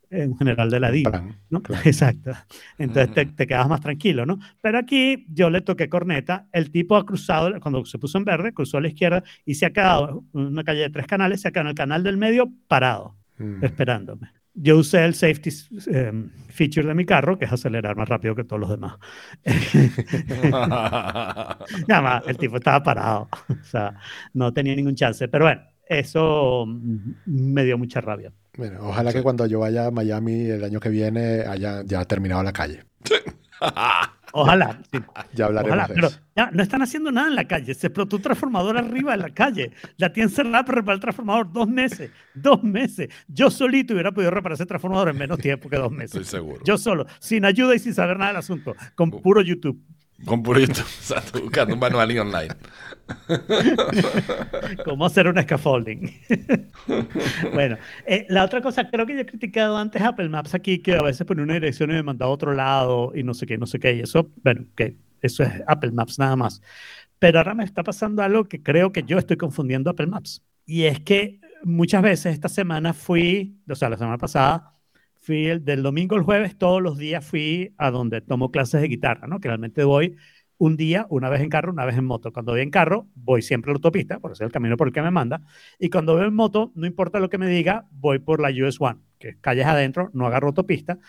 en 0.10 0.38
general 0.38 0.70
de 0.70 0.80
la. 0.82 0.92
Plan, 0.92 1.38
¿no? 1.50 1.62
claro. 1.62 1.82
Exacto. 1.86 2.32
Entonces 2.78 3.14
te, 3.14 3.26
te 3.28 3.48
quedas 3.48 3.70
más 3.70 3.80
tranquilo, 3.80 4.26
¿no? 4.26 4.40
Pero 4.60 4.78
aquí 4.78 5.26
yo 5.30 5.50
le 5.50 5.62
toqué 5.62 5.88
corneta, 5.88 6.48
el 6.52 6.70
tipo 6.70 6.98
ha 6.98 7.06
cruzado, 7.06 7.58
cuando 7.62 7.86
se 7.86 7.98
puso 7.98 8.18
en 8.18 8.26
verde, 8.26 8.54
cruzó 8.54 8.78
a 8.78 8.82
la 8.82 8.90
izquierda 8.90 9.24
y 9.46 9.56
se 9.56 9.68
ha 9.68 9.72
quedado, 9.72 10.26
en 10.34 10.48
una 10.48 10.66
calle 10.66 10.82
de 10.82 10.90
tres 10.90 11.08
canales, 11.08 11.40
se 11.40 11.48
ha 11.48 11.52
quedado 11.52 11.68
en 11.68 11.70
el 11.70 11.76
canal 11.76 12.04
del 12.04 12.18
medio 12.18 12.52
parado, 12.68 13.16
Mm. 13.38 13.64
esperándome. 13.64 14.30
Yo 14.54 14.78
usé 14.78 15.06
el 15.06 15.14
safety 15.14 15.50
eh, 15.88 16.12
feature 16.50 16.88
de 16.88 16.94
mi 16.94 17.06
carro, 17.06 17.40
que 17.40 17.46
es 17.46 17.52
acelerar 17.52 17.96
más 17.96 18.10
rápido 18.10 18.36
que 18.36 18.44
todos 18.44 18.60
los 18.60 18.70
demás. 18.70 18.96
Nada 21.88 22.02
más, 22.02 22.24
el 22.28 22.38
tipo 22.38 22.58
estaba 22.58 22.84
parado, 22.84 23.30
o 23.50 23.64
sea, 23.64 23.96
no 24.34 24.54
tenía 24.54 24.76
ningún 24.76 24.96
chance. 24.96 25.28
Pero 25.28 25.46
bueno, 25.46 25.62
eso 25.88 26.66
me 27.26 27.64
dio 27.64 27.78
mucha 27.78 28.02
rabia. 28.02 28.34
Bueno, 28.58 28.80
ojalá 28.82 29.14
que 29.14 29.24
cuando 29.24 29.46
yo 29.46 29.60
vaya 29.60 29.88
a 29.88 29.92
Miami 29.92 30.42
el 30.42 30.64
año 30.64 30.80
que 30.80 30.90
viene 30.90 31.42
haya 31.42 31.84
ya 31.86 32.04
terminado 32.06 32.44
la 32.44 32.52
calle. 32.52 32.84
Ojalá, 34.34 34.80
sí. 34.92 35.00
Ya 35.34 35.46
hablaremos 35.48 35.76
Ojalá, 35.78 35.88
de 35.90 35.94
pero 35.94 36.08
eso. 36.08 36.20
ya, 36.36 36.50
no 36.52 36.64
están 36.64 36.82
haciendo 36.82 37.12
nada 37.12 37.28
en 37.28 37.36
la 37.36 37.46
calle. 37.48 37.74
Se 37.74 37.88
explotó 37.88 38.16
un 38.16 38.22
transformador 38.22 38.78
arriba 38.78 39.14
en 39.14 39.20
la 39.22 39.30
calle. 39.30 39.72
La 39.98 40.12
tienen 40.14 40.30
cerrada 40.30 40.64
para 40.64 40.78
reparar 40.78 40.96
el 40.96 41.02
transformador 41.02 41.52
dos 41.52 41.68
meses. 41.68 42.12
Dos 42.34 42.64
meses. 42.64 43.10
Yo 43.28 43.52
solito 43.52 43.94
hubiera 43.94 44.12
podido 44.12 44.32
reparar 44.32 44.54
ese 44.56 44.66
transformador 44.66 45.10
en 45.10 45.18
menos 45.18 45.38
tiempo 45.40 45.70
que 45.70 45.76
dos 45.78 45.92
meses. 45.92 46.16
Estoy 46.22 46.40
seguro. 46.40 46.62
Yo 46.64 46.78
solo, 46.78 47.06
sin 47.20 47.44
ayuda 47.46 47.76
y 47.76 47.80
sin 47.80 47.94
saber 47.94 48.18
nada 48.18 48.32
del 48.32 48.38
asunto, 48.40 48.74
con 48.96 49.14
Uh. 49.14 49.22
puro 49.22 49.42
YouTube. 49.42 49.82
Con 50.26 50.44
puro 50.44 50.60
YouTube. 50.60 50.86
O 51.02 51.04
sea, 51.04 51.22
tú 51.22 51.42
buscando 51.42 51.74
un 51.74 51.80
manual 51.80 52.12
y 52.12 52.20
online. 52.20 52.56
Cómo 54.86 55.06
hacer 55.06 55.28
un 55.28 55.42
scaffolding. 55.42 56.12
bueno, 57.54 57.78
eh, 58.06 58.26
la 58.30 58.46
otra 58.46 58.62
cosa, 58.62 58.90
creo 58.90 59.06
que 59.06 59.14
yo 59.16 59.20
he 59.22 59.26
criticado 59.26 59.78
antes 59.78 60.02
Apple 60.02 60.30
Maps 60.30 60.54
aquí, 60.54 60.80
que 60.80 60.96
a 60.96 61.02
veces 61.02 61.26
pone 61.26 61.42
una 61.42 61.56
dirección 61.56 61.90
y 61.92 61.94
me 61.94 62.04
manda 62.04 62.26
a 62.26 62.30
otro 62.30 62.54
lado 62.54 63.12
y 63.16 63.24
no 63.24 63.34
sé 63.34 63.46
qué, 63.46 63.58
no 63.58 63.66
sé 63.66 63.80
qué. 63.80 63.96
Y 63.96 64.02
eso, 64.02 64.32
bueno, 64.44 64.66
que 64.76 64.96
eso 65.22 65.44
es 65.44 65.52
Apple 65.68 65.92
Maps 65.92 66.20
nada 66.20 66.36
más. 66.36 66.62
Pero 67.20 67.40
ahora 67.40 67.54
me 67.54 67.64
está 67.64 67.84
pasando 67.84 68.24
algo 68.24 68.46
que 68.46 68.64
creo 68.64 68.92
que 68.92 69.04
yo 69.04 69.18
estoy 69.18 69.38
confundiendo 69.38 69.90
Apple 69.90 70.08
Maps. 70.08 70.44
Y 70.66 70.84
es 70.84 71.00
que 71.02 71.40
muchas 71.64 72.02
veces 72.02 72.34
esta 72.34 72.50
semana 72.50 72.94
fui, 72.94 73.60
o 73.70 73.76
sea, 73.76 73.90
la 73.90 73.98
semana 73.98 74.18
pasada, 74.18 74.76
fui 75.22 75.48
el, 75.48 75.64
del 75.64 75.84
domingo 75.84 76.16
al 76.16 76.24
jueves, 76.24 76.58
todos 76.58 76.82
los 76.82 76.98
días 76.98 77.26
fui 77.26 77.74
a 77.78 77.92
donde 77.92 78.22
tomo 78.22 78.52
clases 78.52 78.82
de 78.82 78.88
guitarra, 78.88 79.28
¿no? 79.28 79.38
Realmente 79.40 79.84
voy 79.84 80.18
un 80.58 80.78
día, 80.78 81.08
una 81.10 81.30
vez 81.30 81.42
en 81.42 81.50
carro, 81.50 81.72
una 81.72 81.86
vez 81.86 81.98
en 81.98 82.06
moto. 82.06 82.32
Cuando 82.34 82.52
voy 82.52 82.62
en 82.62 82.70
carro, 82.70 83.08
voy 83.16 83.42
siempre 83.42 83.72
a 83.72 83.74
la 83.74 83.78
autopista, 83.78 84.20
por 84.20 84.32
eso 84.32 84.44
es 84.44 84.48
el 84.48 84.52
camino 84.52 84.78
por 84.78 84.88
el 84.88 84.94
que 84.94 85.02
me 85.02 85.10
manda. 85.10 85.42
Y 85.80 85.90
cuando 85.90 86.16
voy 86.16 86.26
en 86.26 86.36
moto, 86.36 86.72
no 86.76 86.86
importa 86.86 87.20
lo 87.20 87.30
que 87.30 87.38
me 87.38 87.48
diga, 87.48 87.88
voy 87.92 88.20
por 88.20 88.42
la 88.42 88.50
US 88.50 88.80
One, 88.80 89.00
que 89.18 89.30
es 89.30 89.38
calles 89.38 89.66
adentro, 89.66 90.12
no 90.14 90.28
agarro 90.28 90.48
autopista. 90.50 91.00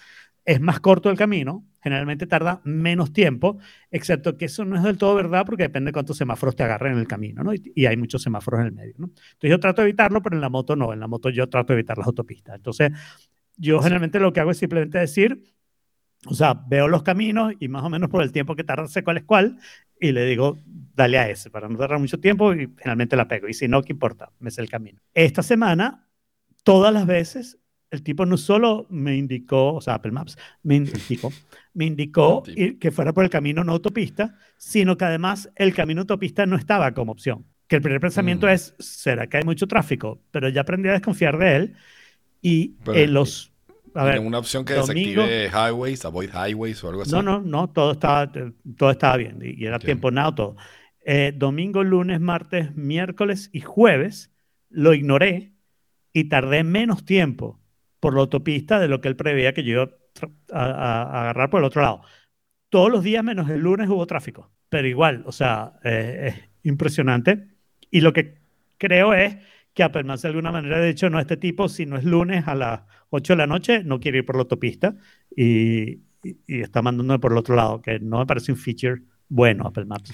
Es 0.45 0.61
más 0.61 0.81
corto 0.81 1.11
el 1.11 1.19
camino, 1.19 1.67
generalmente 1.83 2.27
tarda 2.27 2.61
menos 2.65 3.13
tiempo, 3.13 3.59
excepto 3.91 4.37
que 4.37 4.47
eso 4.47 4.65
no 4.65 4.77
es 4.77 4.83
del 4.83 4.99
todo 4.99 5.15
verdad 5.15 5.45
porque 5.45 5.65
depende 5.65 5.91
de 5.91 5.93
cuántos 5.93 6.17
semáforos 6.17 6.57
te 6.57 6.63
agarren 6.63 6.95
en 6.95 6.99
el 6.99 7.07
camino, 7.07 7.45
¿no? 7.45 7.53
Y, 7.55 7.73
y 7.75 7.87
hay 7.87 7.97
muchos 7.97 8.23
semáforos 8.23 8.61
en 8.61 8.67
el 8.67 8.73
medio, 8.73 8.95
¿no? 8.99 9.07
Entonces 9.07 9.51
yo 9.51 9.61
trato 9.61 9.83
de 9.83 9.89
evitarlo, 9.89 10.23
pero 10.23 10.35
en 10.35 10.41
la 10.41 10.49
moto 10.49 10.77
no, 10.77 10.93
en 10.93 11.01
la 11.01 11.09
moto 11.09 11.29
yo 11.29 11.49
trato 11.49 11.73
de 11.73 11.81
evitar 11.81 11.99
las 11.99 12.07
autopistas. 12.07 12.57
Entonces 12.57 12.91
yo 13.63 13.81
generalmente 13.81 14.19
lo 14.21 14.33
que 14.33 14.41
hago 14.41 14.51
es 14.51 14.59
simplemente 14.59 14.99
decir, 14.99 15.45
o 16.27 16.35
sea, 16.35 16.55
veo 16.69 16.89
los 16.89 17.03
caminos 17.03 17.53
y 17.61 17.69
más 17.69 17.83
o 17.85 17.91
menos 17.91 18.09
por 18.11 18.23
el 18.23 18.33
tiempo 18.33 18.55
que 18.57 18.65
tarda 18.65 18.87
sé 18.89 19.03
cuál 19.03 19.17
es 19.19 19.25
cuál 19.25 19.59
y 20.01 20.13
le 20.13 20.25
digo, 20.27 20.59
dale 20.95 21.19
a 21.19 21.29
ese 21.31 21.51
para 21.51 21.69
no 21.69 21.79
tardar 21.79 21.99
mucho 21.99 22.19
tiempo 22.21 22.53
y 22.55 22.67
finalmente 22.77 23.17
la 23.17 23.27
pego. 23.29 23.49
Y 23.49 23.55
si 23.55 23.69
no, 23.69 23.83
¿qué 23.83 23.93
importa? 23.93 24.31
Me 24.41 24.51
sé 24.51 24.61
el 24.63 24.69
camino. 24.69 25.01
Esta 25.15 25.43
semana, 25.43 26.09
todas 26.65 26.93
las 26.93 27.07
veces, 27.07 27.59
el 27.91 28.03
tipo 28.03 28.25
no 28.27 28.37
solo 28.37 28.87
me 28.91 29.17
indicó, 29.17 29.75
o 29.75 29.81
sea, 29.81 29.95
Apple 29.95 30.13
Maps, 30.13 30.37
me 30.63 30.77
indicó, 30.77 31.31
me 31.75 31.85
indicó 31.87 32.43
ir- 32.47 32.79
que 32.79 32.91
fuera 32.91 33.13
por 33.13 33.23
el 33.25 33.31
camino 33.31 33.63
no 33.65 33.73
autopista, 33.73 34.37
sino 34.57 34.97
que 34.97 35.05
además 35.05 35.51
el 35.57 35.75
camino 35.75 36.01
autopista 36.03 36.47
no 36.47 36.57
estaba 36.57 36.93
como 36.95 37.13
opción. 37.13 37.45
Que 37.69 37.77
el 37.77 37.83
primer 37.83 38.01
pensamiento 38.01 38.47
Mm. 38.47 38.51
es, 38.51 38.75
¿será 38.79 39.27
que 39.29 39.39
hay 39.39 39.45
mucho 39.45 39.67
tráfico? 39.67 40.21
Pero 40.31 40.49
ya 40.49 40.63
aprendí 40.63 40.89
a 40.89 40.93
desconfiar 40.93 41.37
de 41.39 41.57
él 41.57 41.75
y 42.41 42.77
Pero- 42.85 42.99
en 42.99 43.13
los... 43.15 43.52
A 43.95 44.05
ver, 44.05 44.19
una 44.21 44.39
opción 44.39 44.65
que 44.65 44.75
domingo- 44.75 45.23
desactive 45.27 45.49
highways, 45.51 46.05
avoid 46.05 46.31
highways 46.33 46.83
o 46.85 46.89
algo 46.89 47.03
así. 47.03 47.11
no, 47.13 47.23
no, 47.23 47.41
no, 47.41 47.71
todo 47.71 47.93
estaba, 47.93 48.31
todo 48.77 48.91
estaba 48.91 49.17
bien 49.17 49.39
y, 49.43 49.65
era 49.65 49.79
tiempo 49.79 50.11
nada 50.11 50.35
todo. 50.35 50.57
Eh, 51.05 51.33
domingo, 51.37 51.83
lunes, 51.83 52.21
martes, 52.21 52.75
miércoles 52.77 53.51
y 53.53 53.61
jueves 53.61 54.31
lo 54.71 54.95
ignoré 54.95 55.53
y 56.13 56.25
tardé 56.25 56.63
menos 56.65 57.05
tiempo 57.05 57.61
por 58.01 58.15
la 58.15 58.21
autopista 58.21 58.79
de 58.81 58.89
lo 58.89 59.01
que 59.01 59.09
él 59.09 59.17
preveía 59.17 59.53
que 59.53 59.65
yo 59.65 59.73
iba 59.73 59.89
tra- 60.15 60.33
a, 60.53 60.65
a- 60.65 61.03
a 61.03 61.21
agarrar 61.23 61.51
por 61.51 61.61
el 61.61 61.65
otro 61.67 61.83
lado. 61.83 62.03
Todos 62.69 62.91
los 62.91 63.03
días 63.03 63.23
menos 63.23 63.51
el 63.51 63.61
lunes 63.61 63.89
hubo 63.89 64.07
tráfico, 64.07 64.51
pero 64.69 64.89
igual, 64.89 65.23
o 65.27 65.33
sea, 65.33 65.75
eh, 65.85 66.33
es 66.35 66.51
impresionante. 66.63 67.49
Y 67.91 68.01
lo 68.01 68.13
que 68.13 68.39
creo 68.79 69.13
es 69.15 69.37
que 69.75 69.83
Maps 70.05 70.23
de 70.23 70.29
alguna 70.29 70.53
manera 70.53 70.77
ha 70.79 70.83
dicho, 70.85 71.09
no, 71.11 71.19
este 71.21 71.37
tipo, 71.37 71.69
si 71.69 71.87
no 71.87 71.97
es 71.97 72.05
lunes 72.05 72.47
a 72.47 72.55
las 72.55 72.83
8 73.11 73.33
de 73.35 73.39
la 73.39 73.47
noche, 73.47 73.83
no 73.85 74.01
quiere 74.01 74.19
ir 74.19 74.27
por 74.27 74.37
la 74.37 74.43
autopista 74.43 74.95
y, 75.35 75.93
y- 76.23 76.37
y 76.47 76.61
está 76.61 76.83
mandándome 76.83 77.19
por 77.19 77.33
el 77.33 77.39
otro 77.39 77.55
lado, 77.57 77.81
que 77.83 77.99
no 78.01 78.19
me 78.19 78.27
parece 78.27 78.53
un 78.53 78.59
feature 78.59 79.03
bueno 79.29 79.67
Apple 79.67 79.85
Maps. 79.87 80.13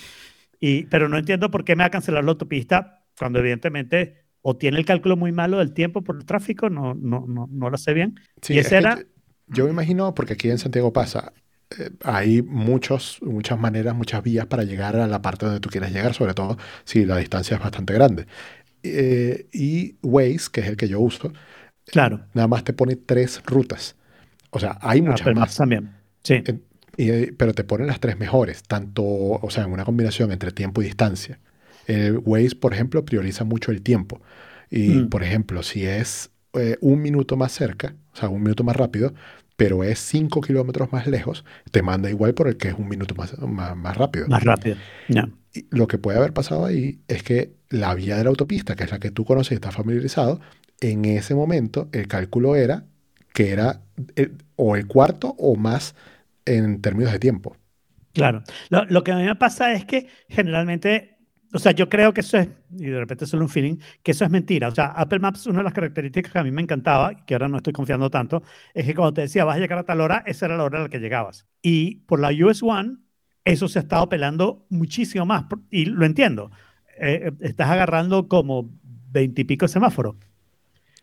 Y, 0.61 0.85
pero 0.87 1.09
no 1.09 1.19
entiendo 1.19 1.51
por 1.51 1.65
qué 1.65 1.77
me 1.77 1.83
va 1.83 1.87
a 1.87 1.91
cancelar 1.91 2.25
la 2.25 2.31
autopista 2.33 3.05
cuando 3.19 3.39
evidentemente 3.41 4.25
o 4.43 4.57
tiene 4.57 4.79
el 4.79 4.85
cálculo 4.87 5.17
muy 5.17 5.33
malo 5.33 5.59
del 5.59 5.75
tiempo 5.75 6.03
por 6.03 6.17
el 6.17 6.25
tráfico, 6.25 6.71
no, 6.71 6.95
no, 6.95 7.25
no, 7.29 7.49
no 7.51 7.71
lo 7.71 7.77
sé 7.77 7.93
bien. 7.95 8.15
Sí, 8.43 8.55
y 8.55 8.59
es 8.59 8.67
ese 8.67 8.77
que 8.77 8.83
era- 8.83 8.97
yo- 8.97 9.03
Yo 9.49 9.65
me 9.65 9.71
imagino, 9.71 10.15
porque 10.15 10.35
aquí 10.35 10.51
en 10.51 10.59
Santiago 10.59 10.93
pasa, 10.93 11.33
eh, 11.79 11.91
hay 12.05 12.43
muchos, 12.43 13.19
muchas 13.23 13.59
maneras, 13.59 13.95
muchas 13.95 14.23
vías 14.23 14.47
para 14.47 14.63
llegar 14.65 14.97
a 14.97 15.07
la 15.07 15.23
parte 15.23 15.47
donde 15.47 15.61
tú 15.61 15.69
quieres 15.71 15.93
llegar, 15.93 16.15
sobre 16.15 16.35
todo 16.35 16.57
si 16.85 17.05
la 17.05 17.17
distancia 17.17 17.57
es 17.57 17.63
bastante 17.63 17.95
grande. 17.95 18.27
Eh, 18.83 19.47
y 19.53 19.97
Waze, 20.03 20.49
que 20.53 20.61
es 20.61 20.67
el 20.69 20.77
que 20.77 20.89
yo 20.89 21.01
uso, 21.01 21.33
Claro, 21.87 22.21
nada 22.35 22.49
más 22.49 22.65
te 22.65 22.73
pone 22.75 22.97
tres 22.97 23.43
rutas. 23.47 23.97
O 24.51 24.59
sea, 24.61 24.79
hay 24.83 25.01
muchas 25.03 25.23
Apple 25.23 25.35
más. 25.35 25.57
también. 25.57 25.91
Sí, 26.23 26.43
y, 26.99 27.11
eh, 27.11 27.35
pero 27.37 27.55
te 27.55 27.65
ponen 27.65 27.87
las 27.87 28.01
tres 28.01 28.19
mejores, 28.19 28.63
tanto, 28.63 29.03
o 29.05 29.49
sea, 29.51 29.65
en 29.65 29.73
una 29.73 29.85
combinación 29.85 30.31
entre 30.33 30.51
tiempo 30.53 30.83
y 30.83 30.87
distancia. 30.87 31.39
El 31.87 32.19
Waze, 32.25 32.57
por 32.57 32.75
ejemplo, 32.75 33.05
prioriza 33.05 33.45
mucho 33.45 33.71
el 33.71 33.81
tiempo. 33.83 34.21
Y, 34.71 34.89
Mm. 34.91 35.09
por 35.09 35.23
ejemplo, 35.23 35.63
si 35.63 35.87
es 35.87 36.31
eh, 36.55 36.77
un 36.81 37.01
minuto 37.03 37.37
más 37.37 37.53
cerca, 37.53 37.95
o 38.13 38.17
sea, 38.17 38.29
un 38.31 38.43
minuto 38.43 38.65
más 38.65 38.75
rápido, 38.77 39.15
pero 39.57 39.85
es 39.85 39.99
cinco 39.99 40.41
kilómetros 40.41 40.93
más 40.93 41.07
lejos, 41.07 41.45
te 41.71 41.83
manda 41.83 42.11
igual 42.11 42.35
por 42.35 42.49
el 42.49 42.57
que 42.57 42.69
es 42.69 42.75
un 42.75 42.89
minuto 42.89 43.15
más, 43.15 43.39
más, 43.39 43.77
más 43.77 43.97
rápido. 43.97 44.27
más 44.29 44.43
rápido. 44.45 44.77
Ya. 45.09 45.29
Lo 45.71 45.87
que 45.89 45.99
puede 45.99 46.19
haber 46.19 46.33
pasado 46.33 46.65
ahí 46.67 47.01
es 47.09 47.23
que 47.23 47.55
la 47.71 47.95
vía 47.95 48.17
de 48.17 48.25
la 48.25 48.31
autopista, 48.31 48.77
que 48.77 48.85
es 48.85 48.91
la 48.91 48.99
que 49.01 49.11
tú 49.11 49.25
conoces 49.25 49.53
y 49.53 49.55
estás 49.57 49.75
familiarizado, 49.75 50.41
en 50.81 51.05
ese 51.05 51.35
momento 51.35 51.89
el 51.93 52.09
cálculo 52.09 52.57
era 52.57 52.87
que 53.35 53.51
era 53.53 53.83
el- 54.17 54.37
o 54.57 54.77
el 54.77 54.87
cuarto 54.87 55.35
o 55.39 55.57
más 55.57 55.95
en 56.47 56.81
términos 56.83 57.13
de 57.13 57.19
tiempo. 57.19 57.57
Claro. 58.13 58.43
Lo, 58.71 58.85
lo 58.87 59.05
que 59.05 59.13
a 59.13 59.17
mí 59.17 59.25
me 59.25 59.37
pasa 59.37 59.73
es 59.73 59.85
que 59.85 60.09
generalmente, 60.29 61.19
o 61.53 61.59
sea, 61.59 61.73
yo 61.73 61.89
creo 61.89 62.13
que 62.13 62.21
eso 62.23 62.39
es, 62.39 62.49
y 62.77 62.87
de 62.87 62.99
repente 62.99 63.25
es 63.25 63.31
solo 63.31 63.45
un 63.45 63.49
feeling, 63.49 63.77
que 64.03 64.11
eso 64.13 64.25
es 64.25 64.31
mentira. 64.31 64.69
O 64.69 64.75
sea, 64.75 64.87
Apple 64.87 65.21
Maps, 65.21 65.47
una 65.47 65.59
de 65.59 65.65
las 65.65 65.73
características 65.73 66.33
que 66.33 66.39
a 66.39 66.43
mí 66.45 66.51
me 66.51 66.63
encantaba, 66.63 67.25
que 67.27 67.35
ahora 67.35 67.49
no 67.49 67.59
estoy 67.59 67.73
confiando 67.73 68.11
tanto, 68.11 68.43
es 68.75 68.87
que 68.87 68.95
cuando 68.95 69.15
te 69.15 69.21
decía 69.23 69.45
vas 69.45 69.57
a 69.57 69.61
llegar 69.61 69.79
a 69.79 69.85
tal 69.85 70.01
hora, 70.01 70.23
esa 70.27 70.47
era 70.47 70.57
la 70.57 70.65
hora 70.65 70.81
a 70.81 70.83
la 70.85 70.89
que 70.89 70.99
llegabas. 70.99 71.47
Y 71.63 71.97
por 72.07 72.19
la 72.21 72.31
US 72.45 72.63
One, 72.65 72.97
eso 73.53 73.69
se 73.69 73.79
ha 73.79 73.83
estado 73.83 74.09
pelando 74.09 74.67
muchísimo 74.69 75.27
más. 75.27 75.45
Y 75.71 75.87
lo 75.87 76.05
entiendo. 76.05 76.51
Eh, 77.01 77.29
eh, 77.29 77.33
estás 77.41 77.71
agarrando 77.71 78.29
como 78.29 78.71
veintipico 79.11 79.69
semáforos. 79.69 80.17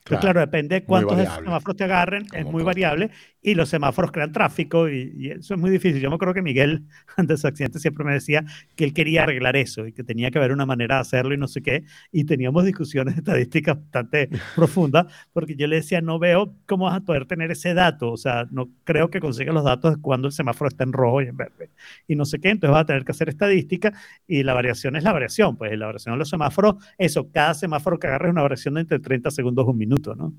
Pero 0.08 0.22
claro, 0.22 0.40
depende 0.40 0.84
cuántos 0.84 1.18
de 1.18 1.26
semáforos 1.26 1.76
te 1.76 1.84
agarren, 1.84 2.28
es 2.32 2.46
muy 2.46 2.62
variable 2.62 3.10
y 3.42 3.56
los 3.56 3.70
semáforos 3.70 4.12
crean 4.12 4.32
tráfico 4.32 4.88
y, 4.90 5.14
y 5.16 5.30
eso 5.32 5.56
es 5.56 5.60
muy 5.60 5.70
difícil. 5.70 6.02
Yo 6.02 6.10
me 6.10 6.16
acuerdo 6.16 6.34
que 6.34 6.42
Miguel, 6.42 6.84
antes 7.18 7.38
de 7.38 7.42
su 7.42 7.48
accidente, 7.48 7.80
siempre 7.80 8.04
me 8.04 8.14
decía 8.14 8.44
que 8.76 8.84
él 8.84 8.94
quería 8.94 9.24
arreglar 9.24 9.56
eso 9.56 9.86
y 9.86 9.94
que 9.94 10.04
tenía 10.04 10.32
que 10.32 10.38
haber 10.38 10.52
una 10.52 10.66
manera 10.66 10.96
de 10.96 11.02
hacerlo 11.02 11.34
y 11.34 11.38
no 11.38 11.48
sé 11.48 11.62
qué. 11.62 11.84
Y 12.12 12.26
teníamos 12.26 12.66
discusiones 12.66 13.18
estadísticas 13.18 13.78
bastante 13.78 14.30
profundas 14.56 15.06
porque 15.34 15.56
yo 15.56 15.68
le 15.68 15.78
decía, 15.78 16.02
no 16.02 16.20
veo 16.20 16.56
cómo 16.66 16.86
vas 16.86 16.98
a 16.98 17.02
poder 17.02 17.26
tener 17.26 17.52
ese 17.52 17.74
dato. 17.74 18.12
O 18.12 18.18
sea, 18.18 18.46
no 18.52 18.70
creo 18.84 19.10
que 19.10 19.20
consigas 19.20 19.54
los 19.54 19.64
datos 19.64 19.96
de 19.96 20.02
cuando 20.02 20.28
el 20.28 20.34
semáforo 20.34 20.68
está 20.68 20.84
en 20.84 20.94
rojo 20.94 21.22
y 21.22 21.28
en 21.28 21.38
verde 21.38 21.70
y 22.08 22.16
no 22.16 22.26
sé 22.26 22.40
qué. 22.40 22.50
Entonces 22.50 22.74
vas 22.74 22.82
a 22.82 22.86
tener 22.86 23.06
que 23.06 23.12
hacer 23.12 23.30
estadística 23.30 23.94
y 24.28 24.44
la 24.44 24.54
variación 24.54 24.96
es 24.96 25.04
la 25.04 25.14
variación. 25.14 25.58
Pues 25.58 25.78
la 25.78 25.88
variación 25.88 26.16
de 26.16 26.20
los 26.20 26.30
semáforos, 26.30 26.76
eso, 26.98 27.30
cada 27.32 27.54
semáforo 27.54 28.00
que 28.00 28.08
agarres 28.08 28.30
es 28.30 28.32
una 28.34 28.42
variación 28.42 28.74
de 28.76 28.82
entre 28.82 29.00
30 29.00 29.32
segundos 29.32 29.68
a 29.68 29.72
un 29.72 29.78
minuto, 29.78 29.95
¿no? 30.16 30.34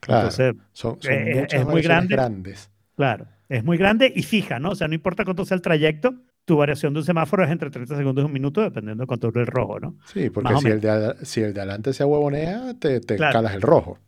Claro, 0.00 0.28
Entonces, 0.28 0.54
son, 0.72 1.00
son 1.00 1.12
eh, 1.12 1.30
eh, 1.32 1.34
muchas 1.40 1.60
es 1.60 1.66
muy 1.66 1.82
grande. 1.82 2.14
grandes. 2.14 2.70
Claro, 2.96 3.26
es 3.48 3.64
muy 3.64 3.76
grande 3.78 4.12
y 4.14 4.22
fija, 4.22 4.58
¿no? 4.58 4.70
O 4.70 4.74
sea, 4.74 4.88
no 4.88 4.94
importa 4.94 5.24
cuánto 5.24 5.44
sea 5.44 5.54
el 5.56 5.62
trayecto, 5.62 6.14
tu 6.44 6.56
variación 6.56 6.92
de 6.92 7.00
un 7.00 7.06
semáforo 7.06 7.44
es 7.44 7.50
entre 7.50 7.70
30 7.70 7.96
segundos 7.96 8.22
y 8.22 8.26
un 8.26 8.32
minuto, 8.32 8.60
dependiendo 8.60 9.02
de 9.02 9.06
cuánto 9.06 9.28
dure 9.28 9.42
el 9.42 9.46
rojo, 9.46 9.78
¿no? 9.80 9.96
Sí, 10.12 10.30
porque 10.30 10.56
si 10.56 10.68
el, 10.68 10.80
de, 10.80 11.14
si 11.22 11.40
el 11.42 11.54
de 11.54 11.60
adelante 11.60 11.92
se 11.92 12.04
huevonea, 12.04 12.74
te, 12.78 13.00
te 13.00 13.16
Claro. 13.16 13.32
calas 13.34 13.54
el 13.54 13.62
rojo. 13.62 13.98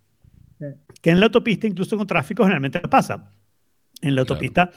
Que 1.00 1.11
en 1.11 1.20
la 1.20 1.26
autopista, 1.26 1.66
incluso 1.66 1.96
con 1.96 2.07
tráfico, 2.07 2.42
generalmente 2.44 2.81
pasa. 2.81 3.33
En 4.00 4.14
la 4.14 4.24
Claro. 4.24 4.72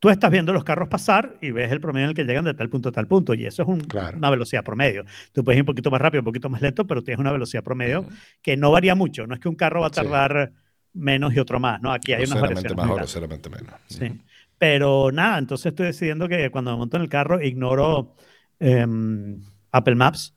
Tú 0.00 0.08
estás 0.10 0.30
viendo 0.30 0.52
los 0.52 0.64
carros 0.64 0.88
pasar 0.88 1.36
y 1.40 1.52
ves 1.52 1.70
el 1.70 1.80
promedio 1.80 2.06
en 2.06 2.08
el 2.10 2.16
que 2.16 2.24
llegan 2.24 2.44
de 2.44 2.54
tal 2.54 2.68
punto 2.68 2.88
a 2.88 2.92
tal 2.92 3.06
punto. 3.06 3.34
Y 3.34 3.46
eso 3.46 3.62
es 3.62 3.68
un- 3.68 3.80
Claro. 3.82 4.16
una 4.18 4.30
velocidad 4.30 4.64
promedio. 4.64 5.04
Tú 5.32 5.44
puedes 5.44 5.56
ir 5.58 5.62
un 5.62 5.66
poquito 5.66 5.90
más 5.90 6.00
rápido, 6.00 6.22
un 6.22 6.24
poquito 6.24 6.48
más 6.50 6.60
lento, 6.60 6.86
pero 6.86 7.02
tienes 7.04 7.20
una 7.20 7.30
velocidad 7.32 7.62
promedio 7.62 8.04
que 8.42 8.56
no 8.56 8.70
varía 8.72 8.94
mucho. 8.96 9.26
No 9.28 9.34
es 9.34 9.40
que 9.40 9.48
un 9.48 9.54
carro 9.54 9.80
va 9.82 9.86
a 9.86 9.90
Sí. 9.90 9.96
tardar 9.96 10.52
menos 10.92 11.32
y 11.34 11.38
otro 11.38 11.60
más, 11.60 11.80
¿no? 11.80 11.92
Aquí 11.92 12.12
hay 12.12 12.24
unas 12.24 12.40
variaciones 12.40 12.72
grandes. 12.74 12.96
groseramente 12.96 13.48
menos. 13.50 13.74
Sí. 13.86 14.10
Pero 14.58 15.10
nada, 15.12 15.38
entonces 15.38 15.66
estoy 15.66 15.86
decidiendo 15.86 16.28
que 16.28 16.50
cuando 16.50 16.72
me 16.72 16.78
monto 16.78 16.96
en 16.96 17.02
el 17.04 17.08
carro 17.08 17.40
ignoro 17.42 18.16
em, 18.58 19.40
Apple 19.72 19.94
Maps, 19.94 20.34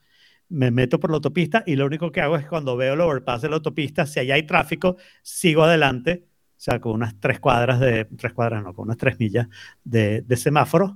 me 0.49 0.71
meto 0.71 0.99
por 0.99 1.09
la 1.09 1.15
autopista 1.15 1.63
y 1.65 1.75
lo 1.75 1.85
único 1.85 2.11
que 2.11 2.21
hago 2.21 2.37
es 2.37 2.45
cuando 2.47 2.77
veo 2.77 2.93
el 2.93 3.01
overpass 3.01 3.41
de 3.41 3.49
la 3.49 3.55
autopista, 3.55 4.05
si 4.05 4.19
allá 4.19 4.35
hay 4.35 4.43
tráfico, 4.43 4.97
sigo 5.23 5.63
adelante, 5.63 6.25
sea, 6.63 6.79
con 6.79 6.93
unas 6.93 7.19
tres 7.19 7.39
cuadras 7.39 7.79
de, 7.79 8.05
tres 8.05 8.33
cuadras 8.33 8.63
no, 8.63 8.73
con 8.73 8.85
unas 8.85 8.97
tres 8.97 9.19
millas 9.19 9.47
de, 9.83 10.21
de 10.21 10.37
semáforos 10.37 10.93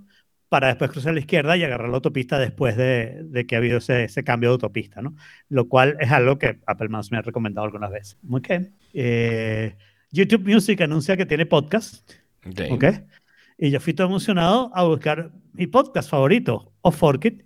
para 0.49 0.67
después 0.67 0.91
cruzar 0.91 1.12
a 1.12 1.13
la 1.13 1.19
izquierda 1.19 1.58
y 1.58 1.63
agarrar 1.63 1.89
la 1.89 1.95
autopista 1.95 2.39
después 2.39 2.77
de, 2.77 3.23
de 3.23 3.45
que 3.45 3.56
ha 3.56 3.58
habido 3.58 3.80
ese, 3.80 4.06
ese 4.06 4.23
cambio 4.23 4.49
de 4.49 4.53
autopista, 4.53 5.01
¿no? 5.01 5.15
Lo 5.49 5.67
cual 5.67 5.97
es 5.99 6.12
algo 6.12 6.38
que 6.38 6.60
Apple 6.65 6.89
Maps 6.89 7.12
me 7.12 7.17
ha 7.17 7.21
recomendado 7.21 7.65
algunas 7.65 7.91
veces. 7.91 8.17
Ok. 8.30 8.49
Eh, 8.93 9.75
YouTube 10.12 10.47
Music 10.47 10.80
anuncia 10.82 11.17
que 11.17 11.25
tiene 11.25 11.45
podcast. 11.45 12.10
Ok. 12.45 12.62
¿Ok? 12.71 12.86
Y 13.58 13.71
yo 13.71 13.80
fui 13.80 13.93
todo 13.93 14.08
emocionado 14.08 14.71
a 14.73 14.84
buscar 14.84 15.32
mi 15.53 15.67
podcast 15.67 16.10
favorito, 16.10 16.71
o 16.82 16.91
Forkit, 16.91 17.43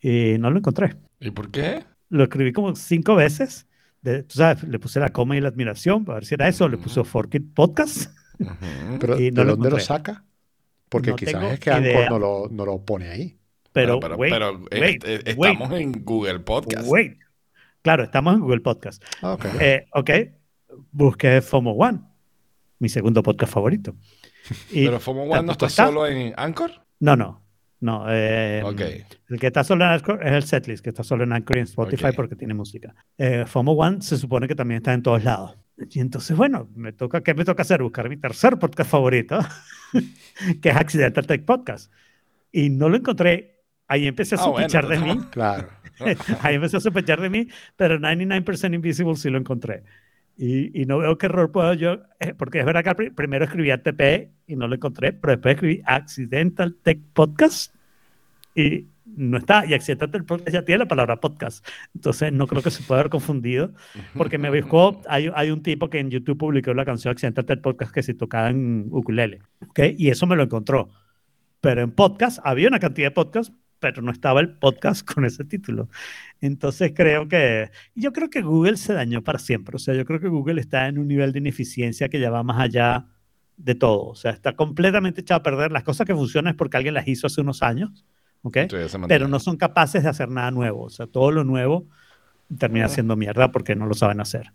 y 0.00 0.36
no 0.38 0.50
lo 0.50 0.58
encontré. 0.58 0.96
¿Y 1.20 1.30
por 1.30 1.50
qué? 1.50 1.84
Lo 2.08 2.24
escribí 2.24 2.52
como 2.52 2.74
cinco 2.74 3.14
veces. 3.14 3.68
De, 4.04 4.22
tú 4.22 4.34
sabes, 4.36 4.62
le 4.64 4.78
puse 4.78 5.00
la 5.00 5.08
coma 5.08 5.34
y 5.34 5.40
la 5.40 5.48
admiración 5.48 6.04
para 6.04 6.16
ver 6.16 6.26
si 6.26 6.34
era 6.34 6.46
eso. 6.46 6.68
Le 6.68 6.76
puse 6.76 7.02
Forkit 7.02 7.54
Podcast. 7.54 8.12
Pero, 9.00 9.18
Y 9.18 9.30
¿de 9.30 9.44
lo 9.44 9.52
dónde 9.56 9.70
lo 9.70 9.80
saca? 9.80 10.24
Porque 10.90 11.10
No 11.10 11.16
quizás 11.16 11.52
es 11.54 11.58
que 11.58 11.70
Anchor 11.70 12.10
no 12.10 12.18
lo, 12.18 12.48
no 12.50 12.66
lo 12.66 12.84
pone 12.84 13.08
ahí. 13.08 13.38
Pero, 13.72 13.98
pero, 13.98 14.16
wait, 14.16 14.32
pero, 14.32 14.50
eh, 14.70 14.80
wait, 14.80 15.04
eh, 15.04 15.34
wait, 15.36 15.52
estamos 15.52 15.72
en 15.80 16.04
Google 16.04 16.40
Podcast. 16.40 16.86
wait. 16.86 17.18
Claro, 17.82 18.04
estamos 18.04 18.34
en 18.34 18.40
Google 18.40 18.60
Podcast. 18.60 19.02
Ah, 19.20 19.32
ok. 19.32 19.44
Eh, 19.58 19.86
ok, 19.92 20.10
busqué 20.92 21.40
FOMO 21.40 21.72
One, 21.72 22.00
mi 22.78 22.88
segundo 22.88 23.22
podcast 23.22 23.52
favorito. 23.52 23.96
Y 24.70 24.84
Pero 24.84 25.00
FOMO 25.00 25.22
One 25.22 25.30
no 25.30 25.36
tampoco 25.38 25.66
está 25.66 25.86
solo 25.86 26.06
en 26.06 26.34
Anchor. 26.36 26.70
No, 27.00 27.16
no. 27.16 27.42
No, 27.84 28.06
eh, 28.08 28.62
Ok. 28.64 28.80
el 29.28 29.38
que 29.38 29.48
está 29.48 29.62
solo 29.62 29.84
en 29.84 29.90
Anchor 29.90 30.26
es 30.26 30.32
el 30.32 30.42
setlist, 30.44 30.82
que 30.82 30.88
está 30.88 31.02
solo 31.04 31.24
en 31.24 31.34
Anchor 31.34 31.56
y 31.56 31.60
en 31.60 31.64
Spotify 31.64 32.06
Ok. 32.06 32.14
porque 32.16 32.34
tiene 32.34 32.54
música. 32.54 32.94
Eh, 33.18 33.44
FOMO 33.46 33.72
One 33.72 34.00
se 34.00 34.16
supone 34.16 34.48
que 34.48 34.54
también 34.54 34.78
está 34.78 34.94
en 34.94 35.02
todos 35.02 35.22
lados. 35.22 35.58
Y 35.90 36.00
entonces, 36.00 36.34
bueno, 36.34 36.68
me 36.74 36.92
toca, 36.92 37.20
¿qué 37.22 37.34
me 37.34 37.44
toca 37.44 37.60
hacer? 37.60 37.82
Buscar 37.82 38.08
mi 38.08 38.16
tercer 38.16 38.58
podcast 38.58 38.88
favorito, 38.90 39.38
que 40.62 40.70
es 40.70 40.76
Accidental 40.76 41.26
Tech 41.26 41.44
Podcast. 41.44 41.92
Y 42.52 42.70
no 42.70 42.88
lo 42.88 42.96
encontré. 42.96 43.60
Ahí 43.86 44.06
empecé 44.06 44.36
a 44.36 44.38
Ah, 44.38 44.46
bueno, 44.48 44.56
sospechar 44.68 44.88
de 44.88 44.98
no. 44.98 45.14
mí. 45.16 45.20
Claro. 45.30 45.68
Ahí 46.40 46.54
empecé 46.54 46.78
a 46.78 46.80
sospechar 46.80 47.20
de 47.20 47.28
mí, 47.28 47.48
pero 47.76 47.98
99% 47.98 48.74
Invisible 48.74 49.16
sí 49.16 49.28
lo 49.28 49.36
encontré. 49.36 49.82
Y, 50.38 50.80
y 50.80 50.86
no 50.86 50.98
veo 50.98 51.18
qué 51.18 51.26
error 51.26 51.52
puedo 51.52 51.74
yo, 51.74 51.98
eh, 52.18 52.32
porque 52.32 52.60
es 52.60 52.64
verdad 52.64 52.82
que 52.96 53.10
primero 53.10 53.44
escribí 53.44 53.70
ATP 53.70 54.30
y 54.46 54.56
no 54.56 54.68
lo 54.68 54.74
encontré, 54.76 55.12
pero 55.12 55.32
después 55.32 55.54
escribí 55.56 55.82
Accidental 55.84 56.76
Tech 56.82 56.98
Podcast 57.12 57.73
y 58.54 58.88
no 59.16 59.38
está. 59.38 59.64
Y 59.66 59.74
Accidental 59.74 60.10
Tech 60.10 60.24
Podcast 60.24 60.52
ya 60.52 60.64
tiene 60.64 60.80
la 60.80 60.88
palabra 60.88 61.20
podcast. 61.20 61.66
Entonces 61.94 62.32
no 62.32 62.46
creo 62.46 62.62
que 62.62 62.70
se 62.70 62.82
pueda 62.82 63.00
haber 63.00 63.10
confundido, 63.10 63.72
porque 64.16 64.38
me 64.38 64.50
buscó, 64.50 65.00
hay, 65.08 65.50
un 65.50 65.62
tipo 65.62 65.90
que 65.90 65.98
en 65.98 66.10
YouTube 66.10 66.38
publicó 66.38 66.74
la 66.74 66.84
canción 66.84 67.12
Accidental 67.12 67.44
Tech 67.44 67.60
Podcast 67.60 67.92
que 67.92 68.02
se 68.02 68.14
tocaba 68.14 68.50
en 68.50 68.88
ukulele, 68.90 69.40
¿ok? 69.68 69.80
Y 69.96 70.08
eso 70.10 70.26
me 70.26 70.36
lo 70.36 70.42
encontró. 70.42 70.90
Pero 71.60 71.82
en 71.82 71.92
podcast 71.92 72.40
había 72.44 72.68
una 72.68 72.78
cantidad 72.78 73.06
de 73.06 73.12
podcasts, 73.12 73.54
pero 73.78 74.02
no 74.02 74.10
estaba 74.10 74.40
el 74.40 74.58
podcast 74.58 75.08
con 75.14 75.24
ese 75.24 75.44
título. 75.44 75.88
Entonces 76.40 76.92
creo 76.94 77.28
que, 77.28 77.70
yo 77.94 78.12
creo 78.12 78.30
que 78.30 78.42
Google 78.42 78.76
se 78.76 78.92
dañó 78.92 79.22
para 79.22 79.38
siempre. 79.38 79.76
O 79.76 79.78
sea, 79.78 79.94
yo 79.94 80.04
creo 80.04 80.20
que 80.20 80.28
Google 80.28 80.60
está 80.60 80.88
en 80.88 80.98
un 80.98 81.08
nivel 81.08 81.32
de 81.32 81.38
ineficiencia 81.38 82.08
que 82.08 82.20
ya 82.20 82.30
va 82.30 82.42
más 82.42 82.60
allá 82.60 83.06
de 83.56 83.74
todo. 83.74 84.08
O 84.08 84.14
sea, 84.14 84.32
está 84.32 84.54
completamente 84.54 85.20
echado 85.20 85.40
a 85.40 85.42
perder. 85.42 85.72
Las 85.72 85.84
cosas 85.84 86.06
que 86.06 86.14
funcionan 86.14 86.52
es 86.52 86.56
porque 86.56 86.76
alguien 86.76 86.94
las 86.94 87.08
hizo 87.08 87.26
hace 87.26 87.40
unos 87.40 87.62
años, 87.62 88.04
¿ok? 88.44 88.58
Todavía 88.68 88.88
se 88.88 88.98
mantiene. 88.98 89.18
Pero 89.18 89.28
no 89.28 89.40
son 89.40 89.56
capaces 89.56 90.04
de 90.04 90.08
hacer 90.08 90.28
nada 90.28 90.52
nuevo. 90.52 90.84
O 90.84 90.90
sea, 90.90 91.08
todo 91.08 91.32
lo 91.32 91.42
nuevo 91.42 91.88
termina 92.58 92.88
siendo 92.88 93.16
mierda 93.16 93.50
porque 93.50 93.74
no 93.74 93.86
lo 93.86 93.94
saben 93.94 94.20
hacer. 94.20 94.52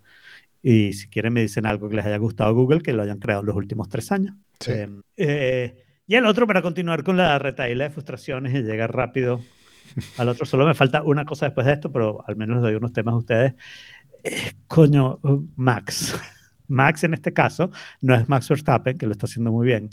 Y 0.62 0.94
si 0.94 1.10
quieren 1.10 1.34
me 1.34 1.42
dicen 1.42 1.66
algo 1.66 1.90
que 1.90 1.98
les 1.98 2.06
haya 2.06 2.18
gustado 2.18 2.50
a 2.50 2.54
Google, 2.54 2.82
que 2.82 2.94
lo 2.94 3.04
hayan 3.04 3.20
creado 3.20 3.42
en 3.42 3.48
los 3.48 3.56
últimos 3.56 3.90
tres 3.90 4.12
años. 4.12 4.36
Sí. 4.60 4.72
Eh, 4.72 4.90
eh, 5.18 5.84
y 6.06 6.16
el 6.16 6.26
otro, 6.26 6.48
para 6.48 6.62
continuar 6.62 7.04
con 7.04 7.18
la 7.18 7.38
retaíla 7.40 7.86
de 7.86 7.90
frustraciones 7.90 8.54
y 8.54 8.64
llegar 8.64 8.96
rápido 8.96 9.42
al 10.18 10.30
otro, 10.30 10.46
solo 10.46 10.66
me 10.66 10.74
falta 10.74 11.04
una 11.04 11.26
cosa 11.26 11.46
después 11.46 11.66
de 11.68 11.74
esto, 11.74 11.92
pero 11.92 12.24
al 12.28 12.36
menos 12.36 12.58
les 12.58 12.64
doy 12.64 12.76
unos 12.76 12.94
temas 12.94 13.14
a 13.14 13.18
ustedes. 13.18 13.54
Eh, 14.24 14.54
coño, 14.68 15.20
Max. 15.56 16.20
Max 16.68 17.04
en 17.04 17.14
este 17.14 17.34
caso 17.34 17.72
no 18.02 18.16
es 18.16 18.30
Max 18.30 18.48
Verstappen, 18.48 18.98
que 18.98 19.06
lo 19.06 19.12
está 19.12 19.26
haciendo 19.26 19.52
muy 19.52 19.66
bien, 19.66 19.90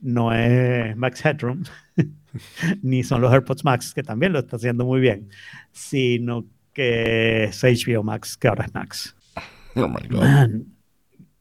no 0.00 0.32
es 0.32 0.96
Max 0.96 1.24
Headroom, 1.24 1.62
ni 2.82 3.02
son 3.04 3.20
los 3.20 3.32
AirPods 3.32 3.64
Max, 3.64 3.94
que 3.94 4.02
también 4.02 4.32
lo 4.32 4.38
está 4.40 4.56
haciendo 4.56 4.84
muy 4.84 5.00
bien, 5.00 5.30
sino 5.72 6.46
que 6.72 7.44
es 7.44 7.64
HBO 7.64 8.02
Max, 8.02 8.36
que 8.36 8.48
ahora 8.48 8.64
es 8.66 8.74
Max. 8.74 9.16
Oh 9.76 9.88
my 9.88 10.00
God. 10.08 10.30
Man, 10.30 10.76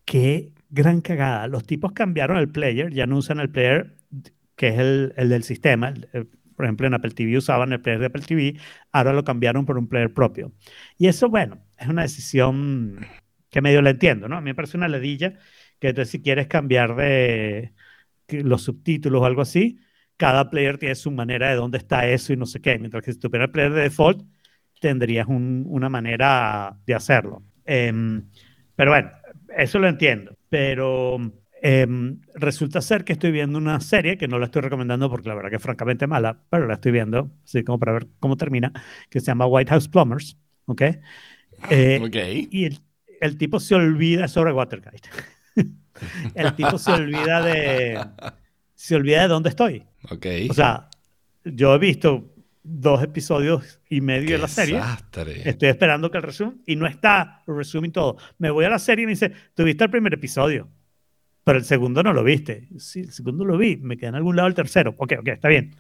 qué 0.06 0.54
gran 0.70 1.02
cagada. 1.02 1.48
Los 1.48 1.66
tipos 1.66 1.94
cambiaron 1.94 2.38
el 2.38 2.50
player, 2.52 2.94
ya 2.94 3.08
no 3.08 3.18
usan 3.18 3.40
el 3.40 3.52
player 3.52 3.96
que 4.56 4.70
es 4.70 4.80
el, 4.80 5.14
el 5.18 5.30
del 5.30 5.44
sistema. 5.44 5.90
El- 5.90 6.10
el- 6.14 6.28
por 6.56 6.66
ejemplo, 6.66 6.88
en 6.88 6.94
Apple 6.94 7.12
TV 7.12 7.38
usaban 7.38 7.74
el 7.74 7.82
player 7.82 8.00
de 8.00 8.06
Apple 8.08 8.24
TV, 8.24 8.58
ahora 8.94 9.14
lo 9.14 9.24
cambiaron 9.26 9.66
por 9.66 9.78
un 9.78 9.88
player 9.90 10.14
propio. 10.14 10.54
Y 10.98 11.08
eso, 11.08 11.30
bueno, 11.30 11.64
es 11.78 11.88
una 11.90 12.04
decisión 12.04 13.06
que 13.50 13.62
medio 13.62 13.82
la 13.82 13.92
entiendo, 13.92 14.28
¿no? 14.30 14.38
A 14.38 14.42
mí 14.42 14.46
me 14.52 14.56
parece 14.56 14.78
una 14.78 14.88
ledilla 14.88 15.34
que 15.80 15.90
entonces 15.90 16.12
si 16.12 16.22
quieres 16.22 16.48
cambiar 16.48 16.96
de 16.96 17.74
los 18.30 18.64
subtítulos 18.64 19.22
o 19.22 19.26
algo 19.26 19.42
así, 19.42 19.80
cada 20.18 20.50
player 20.50 20.78
tiene 20.78 20.96
su 20.96 21.12
manera 21.12 21.50
de 21.50 21.56
dónde 21.56 21.78
está 21.78 22.08
eso 22.08 22.34
y 22.34 22.38
no 22.38 22.46
sé 22.46 22.62
qué. 22.62 22.78
Mientras 22.80 23.04
que 23.04 23.14
si 23.14 23.20
tuviera 23.20 23.46
el 23.46 23.52
player 23.52 23.74
de 23.74 23.82
default, 23.84 24.24
tendrías 24.80 25.28
un- 25.28 25.66
una 25.68 25.90
manera 25.90 26.78
de 26.86 26.94
hacerlo. 26.96 27.44
Em, 27.66 28.30
pero 28.76 28.92
bueno, 28.92 29.12
eso 29.58 29.80
lo 29.80 29.88
entiendo. 29.88 30.38
Pero 30.50 31.18
em, 31.62 32.20
resulta 32.36 32.82
ser 32.82 33.04
que 33.04 33.14
estoy 33.14 33.32
viendo 33.32 33.58
una 33.58 33.80
serie 33.80 34.18
que 34.18 34.28
no 34.28 34.38
la 34.40 34.46
estoy 34.46 34.62
recomendando 34.62 35.10
porque 35.10 35.30
la 35.30 35.36
verdad 35.36 35.50
que 35.50 35.56
es 35.56 35.62
francamente 35.64 36.06
mala, 36.08 36.40
pero 36.50 36.68
la 36.68 36.76
estoy 36.76 36.92
viendo, 36.92 37.32
así 37.44 37.64
como 37.64 37.80
para 37.80 37.94
ver 37.94 38.08
cómo 38.20 38.38
termina, 38.38 38.72
que 39.10 39.20
se 39.20 39.28
llama 39.28 39.48
White 39.48 39.72
House 39.72 39.88
Plumbers. 39.90 40.38
¿Ok? 40.66 40.82
Eh, 41.70 42.02
Ok. 42.06 42.16
y 42.52 42.66
el, 42.66 42.80
el 43.22 43.38
tipo 43.38 43.60
se 43.60 43.76
olvida 43.76 44.28
sobre 44.28 44.54
Watergate. 44.54 45.10
el 46.34 46.56
tipo 46.56 46.78
se 46.78 46.92
olvida 46.92 47.42
de 47.42 48.10
se 48.86 48.96
olvida 48.96 49.24
de 49.24 49.28
dónde 49.30 49.50
estoy. 49.50 49.84
Ok. 50.12 50.28
O 50.48 50.54
sea, 50.54 50.90
yo 51.44 51.74
he 51.74 51.80
visto 51.80 52.36
dos 52.62 53.02
episodios 53.02 53.82
y 53.90 54.00
medio 54.00 54.28
Qué 54.28 54.34
de 54.34 54.38
la 54.38 54.48
serie. 54.48 54.76
desastre. 54.76 55.50
Estoy 55.50 55.70
esperando 55.70 56.12
que 56.12 56.18
el 56.18 56.24
resumen 56.24 56.62
y 56.68 56.76
no 56.76 56.86
está 56.86 57.42
el 57.48 57.56
resumen 57.56 57.90
y 57.90 57.94
todo. 57.94 58.18
Me 58.38 58.52
voy 58.52 58.64
a 58.66 58.70
la 58.70 58.78
serie 58.78 59.02
y 59.02 59.06
me 59.08 59.14
dice, 59.14 59.32
¿tuviste 59.56 59.86
el 59.86 59.90
primer 59.90 60.14
episodio? 60.14 60.70
Pero 61.44 61.58
el 61.58 61.66
segundo 61.66 62.04
no 62.04 62.14
lo 62.14 62.24
viste. 62.24 62.70
Sí, 62.78 63.00
el 63.00 63.12
segundo 63.12 63.44
lo 63.44 63.58
vi. 63.58 63.76
Me 63.78 63.98
queda 63.98 64.10
en 64.10 64.16
algún 64.16 64.36
lado 64.36 64.50
el 64.50 64.54
tercero. 64.54 64.94
Ok, 65.00 65.14
ok, 65.20 65.30
está 65.30 65.48
bien. 65.48 65.76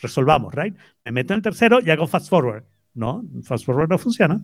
Resolvamos, 0.00 0.54
¿right? 0.54 0.76
Me 1.04 1.10
meto 1.10 1.32
en 1.32 1.38
el 1.38 1.42
tercero 1.42 1.80
y 1.84 1.90
hago 1.90 2.06
fast 2.06 2.28
forward. 2.28 2.62
No, 2.94 3.24
fast 3.42 3.64
forward 3.64 3.88
no 3.88 3.98
funciona. 3.98 4.40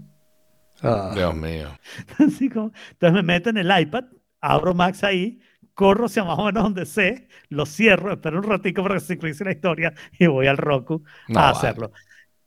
Ah, 0.83 1.13
Dios 1.15 1.37
mío. 1.37 1.69
Entonces 2.19 3.13
me 3.13 3.23
meto 3.23 3.51
en 3.51 3.59
el 3.59 3.81
iPad, 3.81 4.07
abro 4.41 4.75
Max 4.75 5.05
ahí, 5.05 5.39
corro 5.75 6.07
hacia 6.07 6.25
más 6.25 6.39
o 6.39 6.45
menos 6.47 6.63
donde 6.65 6.87
sé, 6.87 7.29
lo 7.49 7.67
cierro, 7.67 8.13
espero 8.13 8.39
un 8.39 8.45
ratico 8.45 8.83
para 8.83 8.95
que 8.97 9.01
se 9.01 9.07
sincronice 9.09 9.45
la 9.45 9.53
historia 9.53 9.95
y 10.19 10.27
voy 10.27 10.47
al 10.47 10.57
Roku 10.59 11.05
No, 11.27 11.41
a 11.41 11.51
vale. 11.51 11.51
hacerlo. 11.51 11.93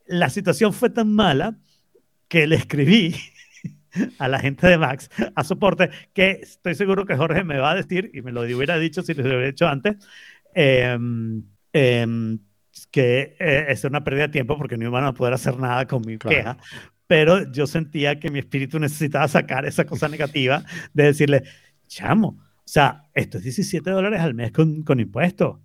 La 0.08 0.30
situación 0.30 0.74
fue 0.74 0.90
tan 0.90 1.13
mala 1.13 1.58
que 2.28 2.48
le 2.48 2.56
escribí 2.58 3.16
a 4.20 4.28
la 4.28 4.40
gente 4.40 4.68
de 4.68 4.78
Max, 4.78 5.10
a 5.36 5.44
soporte, 5.44 5.90
que 6.13 6.32
estoy 6.44 6.76
seguro 6.76 7.06
que 7.06 7.16
Jorge 7.18 7.44
me 7.44 7.58
va 7.60 7.72
a 7.72 7.76
decir, 7.76 8.12
y 8.13 8.22
me 8.22 8.32
lo 8.32 8.42
hubiera 8.42 8.78
dicho 8.78 9.02
si 9.04 9.13
lo 9.13 9.24
hubiera 9.24 9.48
hecho 9.48 9.68
antes, 9.68 9.98
em, 10.54 11.44
em, 11.74 12.40
que 12.92 13.36
eh, 13.40 13.66
es 13.70 13.84
una 13.84 14.04
pérdida 14.04 14.24
de 14.28 14.34
tiempo 14.34 14.58
porque 14.58 14.78
no 14.78 14.86
iban 14.86 15.04
a 15.06 15.13
poder 15.13 15.34
hacer 15.34 15.58
nada 15.60 15.88
con 15.88 16.04
mi 16.06 16.20
Claro. 16.20 16.28
queja, 16.28 16.58
pero 17.08 17.52
yo 17.52 17.68
sentía 17.68 18.20
que 18.20 18.30
mi 18.32 18.40
espíritu 18.40 18.80
necesitaba 18.80 19.28
sacar 19.28 19.66
esa 19.66 19.86
cosa 19.86 20.10
negativa 20.10 20.63
de 20.94 21.04
decirle, 21.06 21.44
chamo, 21.88 22.40
o 22.67 22.69
sea, 22.69 23.03
esto 23.13 23.38
es 23.38 23.45
17 23.45 23.89
dólares 23.89 24.19
al 24.19 24.34
mes 24.34 24.51
con, 24.51 24.84
con 24.84 24.99
impuestos. 24.99 25.56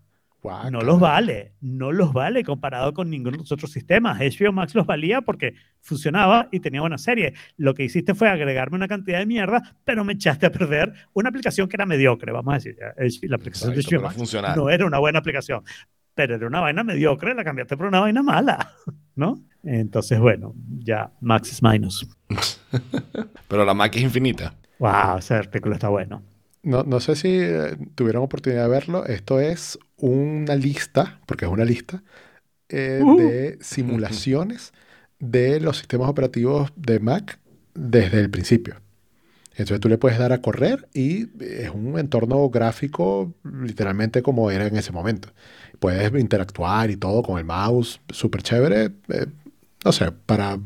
no 0.71 0.83
los 0.83 1.01
vale, 1.01 1.55
no 1.61 1.91
los 1.91 2.13
vale 2.13 2.45
comparado 2.45 2.95
con 2.95 3.11
ninguno 3.11 3.33
de 3.33 3.39
los 3.39 3.51
otros 3.51 3.73
sistemas. 3.73 4.21
HBO 4.21 4.53
Max 4.53 4.73
los 4.77 4.87
valía 4.87 5.21
porque 5.21 5.55
funcionaba 5.81 6.49
y 6.53 6.61
tenía 6.61 6.81
buena 6.81 6.99
serie. 6.99 7.35
Lo 7.57 7.75
que 7.75 7.83
hiciste 7.83 8.15
fue 8.15 8.29
agregarme 8.29 8.77
una 8.77 8.87
cantidad 8.87 9.19
de 9.19 9.27
mierda, 9.27 9.75
pero 9.85 10.05
me 10.05 10.13
echaste 10.13 10.47
a 10.47 10.53
perder 10.53 10.93
una 11.13 11.31
aplicación 11.31 11.69
que 11.69 11.75
era 11.75 11.87
mediocre, 11.87 12.31
vamos 12.31 12.53
a 12.53 12.59
decir. 12.59 12.77
La 13.23 13.35
aplicación 13.35 13.75
de 13.75 13.83
HBO 13.83 14.03
Max 14.03 14.57
no 14.57 14.71
era 14.71 14.87
una 14.87 15.01
buena 15.01 15.19
aplicación, 15.19 15.65
pero 16.15 16.37
era 16.37 16.47
una 16.47 16.61
vaina 16.61 16.85
mediocre, 16.85 17.35
la 17.35 17.43
cambiaste 17.43 17.77
por 17.77 17.87
una 17.87 17.99
vaina 17.99 18.23
mala, 18.23 18.75
¿no? 19.17 19.43
Entonces, 19.65 20.21
bueno, 20.21 20.55
ya 20.79 21.11
Max 21.21 21.51
es 21.51 21.65
minus. 21.65 22.09
pero 23.49 23.65
la 23.65 23.75
Mac 23.75 23.97
es 23.97 24.03
infinita. 24.03 24.55
Wow, 24.79 25.19
ese 25.19 25.35
artículo 25.35 25.75
está 25.75 25.89
bueno. 25.89 26.23
No, 26.63 26.85
no 26.85 27.01
sé 27.01 27.17
si 27.17 27.29
eh, 27.29 27.77
tuvieron 27.95 28.23
oportunidad 28.23 28.65
de 28.65 28.69
verlo. 28.69 29.05
Esto 29.07 29.41
es 29.41 29.79
una 29.97 30.55
lista, 30.55 31.21
porque 31.27 31.45
es 31.45 31.51
una 31.51 31.65
lista, 31.65 32.03
eh, 32.69 33.01
uh. 33.05 33.17
de 33.17 33.59
simulaciones 33.61 34.73
de 35.19 35.61
los 35.61 35.79
sistemas 35.79 36.09
operativos 36.09 36.73
de 36.77 37.01
Mac 37.01 37.39
desde 37.75 38.21
el 38.21 38.31
principio. 38.31 38.77
Entonces 39.53 39.81
tú 39.81 39.89
le 39.89 39.99
puedes 39.99 40.19
dar 40.19 40.33
a 40.33 40.41
correr 40.41 40.89
y 40.95 41.29
es 41.45 41.71
un 41.71 41.99
entorno 41.99 42.49
gráfico 42.49 43.35
literalmente 43.45 44.23
como 44.23 44.51
era 44.51 44.67
en 44.67 44.77
ese 44.77 44.93
momento. 44.93 45.29
Puedes 45.79 46.13
interactuar 46.19 46.91
y 46.91 46.97
todo 46.97 47.23
con 47.23 47.39
el 47.39 47.45
mouse, 47.45 48.01
súper 48.09 48.43
chévere. 48.43 48.93
Eh, 49.09 49.27
no 49.85 49.93
sé, 49.93 50.13
para 50.13 50.59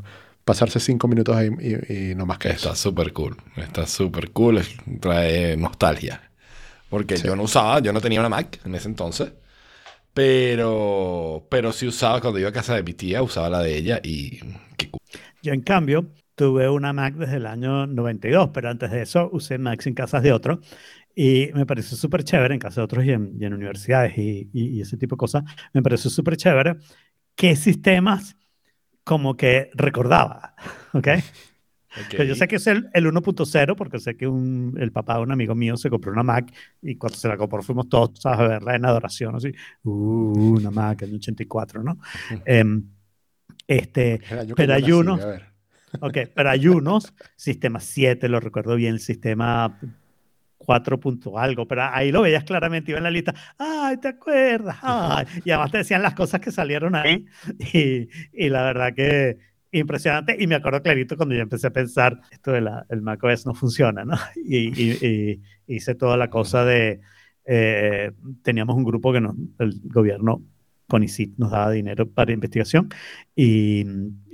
pasarse 0.47 0.79
cinco 0.79 1.09
minutos 1.09 1.37
ahí 1.37 1.49
y, 1.49 2.15
no 2.15 2.25
más 2.25 2.39
que 2.39 2.49
eso. 2.51 2.69
Está 2.69 2.77
súper 2.77 3.13
cool, 3.13 3.37
está 3.57 3.85
súper 3.85 4.31
cool, 4.31 4.63
trae 5.01 5.57
nostalgia. 5.57 6.31
Porque 6.89 7.17
yo 7.17 7.35
no 7.35 7.43
usaba, 7.43 7.81
yo 7.81 7.93
no 7.93 8.01
tenía 8.01 8.21
una 8.21 8.29
Mac 8.29 8.61
en 8.65 8.77
ese 8.77 8.89
entonces. 8.89 9.33
Pero, 10.15 11.47
pero 11.51 11.73
sí 11.73 11.89
usaba 11.89 12.21
cuando 12.21 12.39
iba 12.39 12.49
a 12.49 12.53
casa 12.53 12.77
de 12.77 12.85
mi 12.85 12.95
tía, 12.95 13.23
usaba 13.23 13.51
la 13.51 13.61
de 13.61 13.77
ella 13.77 14.01
y 14.03 14.39
qué 14.77 14.89
cool. 14.89 15.01
Yo 15.43 15.53
en 15.53 15.63
cambio 15.63 16.07
tuve 16.37 16.69
una 16.69 16.93
Mac 16.93 17.17
desde 17.17 17.37
el 17.37 17.47
año 17.47 17.89
92, 17.89 18.51
pero 18.55 18.71
antes 18.71 18.93
de 18.93 19.03
eso 19.03 19.29
usé 19.33 19.59
Macs 19.59 19.89
en 19.89 19.95
casas 19.95 20.23
de 20.23 20.33
otros 20.33 20.61
y 21.13 21.51
me 21.55 21.67
pareció 21.67 21.97
súper 21.97 22.23
chévere 22.23 22.55
en 22.55 22.61
casas 22.61 22.77
de 22.77 22.83
otros 22.83 23.05
y 23.05 23.11
en, 23.11 23.53
universidades 23.53 24.17
y, 24.17 24.49
y, 24.53 24.81
ese 24.81 24.97
tipo 24.97 25.17
de 25.17 25.19
cosas. 25.19 25.43
Me 25.73 25.83
pareció 25.83 26.09
súper 26.09 26.37
chévere 26.37 26.77
qué 27.35 27.57
sistemas 27.57 28.37
como 29.07 29.37
que 29.37 29.71
recordaba, 29.75 30.57
¿ok? 30.93 31.09
yo 32.27 32.35
sé 32.35 32.49
que 32.49 32.57
es 32.57 32.67
el, 32.67 32.91
el 32.93 33.07
1.0 33.07 33.77
porque 33.77 34.01
sé 34.01 34.17
que 34.17 34.27
un, 34.27 34.75
el 34.79 34.91
papá 34.91 35.15
de 35.15 35.23
un 35.23 35.31
amigo 35.31 35.55
mío 35.55 35.77
se 35.77 35.89
compró 35.89 36.13
una 36.13 36.25
Mac 36.25 36.53
y 36.83 36.97
cuando 36.97 37.17
se 37.17 37.29
la 37.29 37.37
compró 37.37 37.63
fuimos 37.63 37.89
todos 37.89 38.27
a 38.27 38.37
verla 38.37 38.75
en 38.75 38.85
adoración, 38.85 39.37
así, 39.37 39.53
uh, 39.85 40.57
una 40.57 40.73
Mac 40.73 41.03
en 41.03 41.15
84, 41.15 41.85
¿no? 41.85 41.99
Um, 42.47 42.83
este, 43.69 44.21
pero 44.57 44.75
hay 44.75 44.91
unos, 44.91 45.21
ok, 46.01 46.19
pero 46.35 46.51
hay 46.51 46.67
unos, 46.67 47.15
sistema 47.37 47.79
7, 47.79 48.29
lo 48.29 48.41
recuerdo 48.41 48.75
bien, 48.75 48.95
el 48.95 49.01
sistema 49.01 49.79
4 50.67 51.01
punto 51.01 51.39
algo, 51.39 51.67
pero 51.67 51.85
ahí 51.85 52.13
lo 52.13 52.23
veías 52.23 52.45
claramente, 52.45 52.91
iba 52.91 52.99
en 52.99 53.05
la 53.05 53.11
lista, 53.11 53.35
ay, 53.59 53.97
¿te 53.99 54.09
acuerdas? 54.09 54.77
Ay. 54.83 55.27
Y 55.45 55.51
además 55.51 55.71
te 55.71 55.79
decían 55.79 56.03
las 56.03 56.15
cosas 56.15 56.41
que 56.41 56.51
salieron 56.53 56.95
ahí 56.95 57.25
y, 57.73 58.09
y 58.33 58.49
la 58.51 58.63
verdad 58.65 58.93
que 58.95 59.39
impresionante 59.71 60.37
y 60.39 60.47
me 60.47 60.55
acuerdo 60.55 60.83
clarito 60.83 61.17
cuando 61.17 61.35
yo 61.35 61.43
empecé 61.43 61.67
a 61.69 61.73
pensar, 61.73 62.21
esto 62.31 62.53
del 62.53 62.69
el 62.89 63.03
macOS 63.03 63.47
no 63.47 63.55
funciona, 63.55 64.05
¿no? 64.05 64.17
Y, 64.37 64.69
y, 64.81 65.43
hice 65.67 65.95
toda 65.95 66.17
la 66.17 66.31
cosa 66.31 66.65
de, 66.65 67.01
eh, 67.45 68.13
teníamos 68.43 68.77
un 68.77 68.85
grupo 68.85 69.13
que 69.13 69.21
nos, 69.21 69.35
el 69.59 69.81
gobierno 69.85 70.43
con 70.89 71.03
ICIT 71.03 71.39
nos 71.39 71.51
daba 71.51 71.71
dinero 71.73 72.09
para 72.09 72.33
investigación 72.33 72.89
y, 73.35 73.85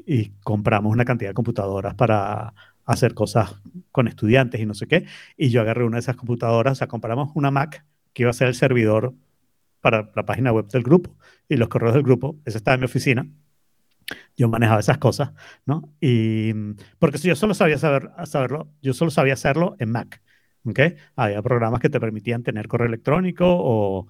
y 0.07 0.31
compramos 0.43 0.93
una 0.93 1.05
cantidad 1.05 1.31
de 1.31 1.35
computadoras 1.35 1.95
para 1.95 2.53
hacer 2.85 3.15
cosas 3.15 3.61
con 3.91 4.09
estudiantes 4.09 4.61
y 4.61 4.67
no 4.67 4.75
sé 4.75 4.87
qué. 4.87 5.07
Y 5.37 5.51
yo 5.51 5.61
agarré 5.61 5.85
una 5.85 5.97
de 5.97 6.01
esas 6.01 6.17
computadoras, 6.17 6.73
o 6.73 6.75
sea, 6.77 6.89
compramos 6.89 7.31
una 7.35 7.51
Mac 7.51 7.85
que 8.13 8.23
iba 8.23 8.31
a 8.31 8.35
ser 8.35 8.49
el 8.49 8.55
servidor 8.55 9.15
para 9.81 10.11
la 10.15 10.25
página 10.25 10.53
web 10.53 10.69
del 10.69 10.83
grupo 10.83 11.17
y 11.49 11.57
los 11.57 11.69
correos 11.69 11.95
del 11.95 12.03
grupo. 12.03 12.37
Eso 12.45 12.59
estaba 12.59 12.75
en 12.75 12.81
mi 12.81 12.87
oficina. 12.87 13.27
Yo 14.37 14.49
manejaba 14.49 14.81
esas 14.81 14.99
cosas, 14.99 15.33
¿no? 15.65 15.93
Y 16.01 16.53
porque 16.99 17.19
yo 17.19 17.37
solo 17.37 17.55
sabía 17.55 17.79
saber, 17.79 18.11
saberlo, 18.25 18.71
yo 18.83 18.95
solo 18.95 19.11
sabía 19.11 19.35
hacerlo 19.35 19.77
en 19.79 19.91
Mac. 19.91 20.23
¿ok? 20.65 20.81
Había 21.17 21.43
programas 21.43 21.81
que 21.81 21.91
te 21.91 22.01
permitían 22.01 22.43
tener 22.43 22.69
correo 22.69 22.89
electrónico 22.89 23.45
o 23.47 24.07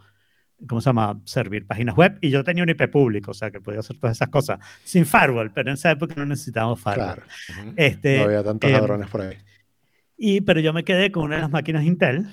¿cómo 0.69 0.81
se 0.81 0.89
llama? 0.91 1.21
Servir 1.25 1.67
páginas 1.67 1.97
web. 1.97 2.19
Y 2.21 2.31
yo 2.31 2.45
tenía 2.45 2.63
un 2.63 2.71
IP 2.71 2.89
público, 2.91 3.33
o 3.33 3.35
sea, 3.35 3.51
que 3.51 3.61
podía 3.61 3.81
hacer 3.81 3.99
todas 3.99 4.17
esas 4.17 4.29
cosas 4.29 4.59
sin 4.85 5.07
firewall, 5.07 5.53
pero 5.53 5.71
en 5.71 5.75
esa 5.75 5.91
época 5.91 6.15
no 6.17 6.27
necesitábamos 6.27 6.81
firewall. 6.81 7.23
este, 7.77 8.19
no 8.19 8.25
había 8.25 8.45
tantos 8.45 8.71
em, 8.71 8.77
ladrones 8.77 9.09
por 9.09 9.23
ahí. 9.23 9.37
Y, 10.17 10.41
pero 10.43 10.61
yo 10.61 10.73
me 10.73 10.85
quedé 10.85 11.11
con 11.11 11.25
una 11.25 11.37
de 11.37 11.43
las 11.43 11.51
máquinas 11.51 11.85
Intel 11.85 12.27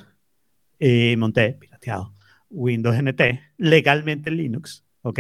y 0.77 1.15
monté, 1.17 1.53
pirateado, 1.53 2.13
Windows 2.49 2.95
NT, 3.01 3.21
legalmente 3.57 4.29
en 4.29 4.37
Linux, 4.37 4.85
¿ok? 5.01 5.19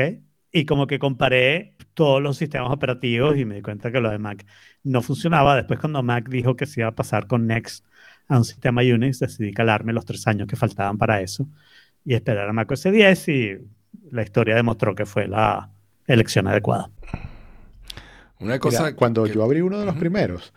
Y 0.51 0.65
como 0.65 0.87
que 0.87 0.99
comparé 0.99 1.75
todos 1.93 2.21
los 2.21 2.37
sistemas 2.37 2.71
operativos 2.71 3.37
y 3.37 3.45
me 3.45 3.55
di 3.55 3.61
cuenta 3.61 3.91
que 3.91 3.99
lo 3.99 4.09
de 4.09 4.17
Mac 4.17 4.45
no 4.83 5.01
funcionaba. 5.01 5.55
Después 5.55 5.79
cuando 5.79 6.01
Mac 6.01 6.27
dijo 6.29 6.55
que 6.55 6.65
se 6.65 6.81
iba 6.81 6.89
a 6.89 6.95
pasar 6.95 7.27
con 7.27 7.45
Next 7.45 7.85
a 8.27 8.37
un 8.37 8.45
sistema 8.45 8.81
Unix, 8.81 9.19
decidí 9.19 9.51
calarme 9.51 9.93
los 9.93 10.05
tres 10.05 10.25
años 10.27 10.47
que 10.47 10.55
faltaban 10.55 10.97
para 10.97 11.21
eso 11.21 11.49
y 12.09 12.15
esperar 12.15 12.49
a 12.49 12.53
macOS 12.53 12.85
10 12.91 13.27
y 13.27 13.57
la 14.09 14.23
historia 14.23 14.55
demostró 14.55 14.95
que 14.95 15.05
fue 15.05 15.27
la 15.27 15.69
elección 16.07 16.47
adecuada. 16.47 16.89
Una 18.39 18.57
cosa 18.57 18.95
cuando 18.95 19.27
yo 19.27 19.43
abrí 19.43 19.61
uno 19.61 19.79
de 19.79 19.85
los 19.85 19.95
primeros, 19.95 20.51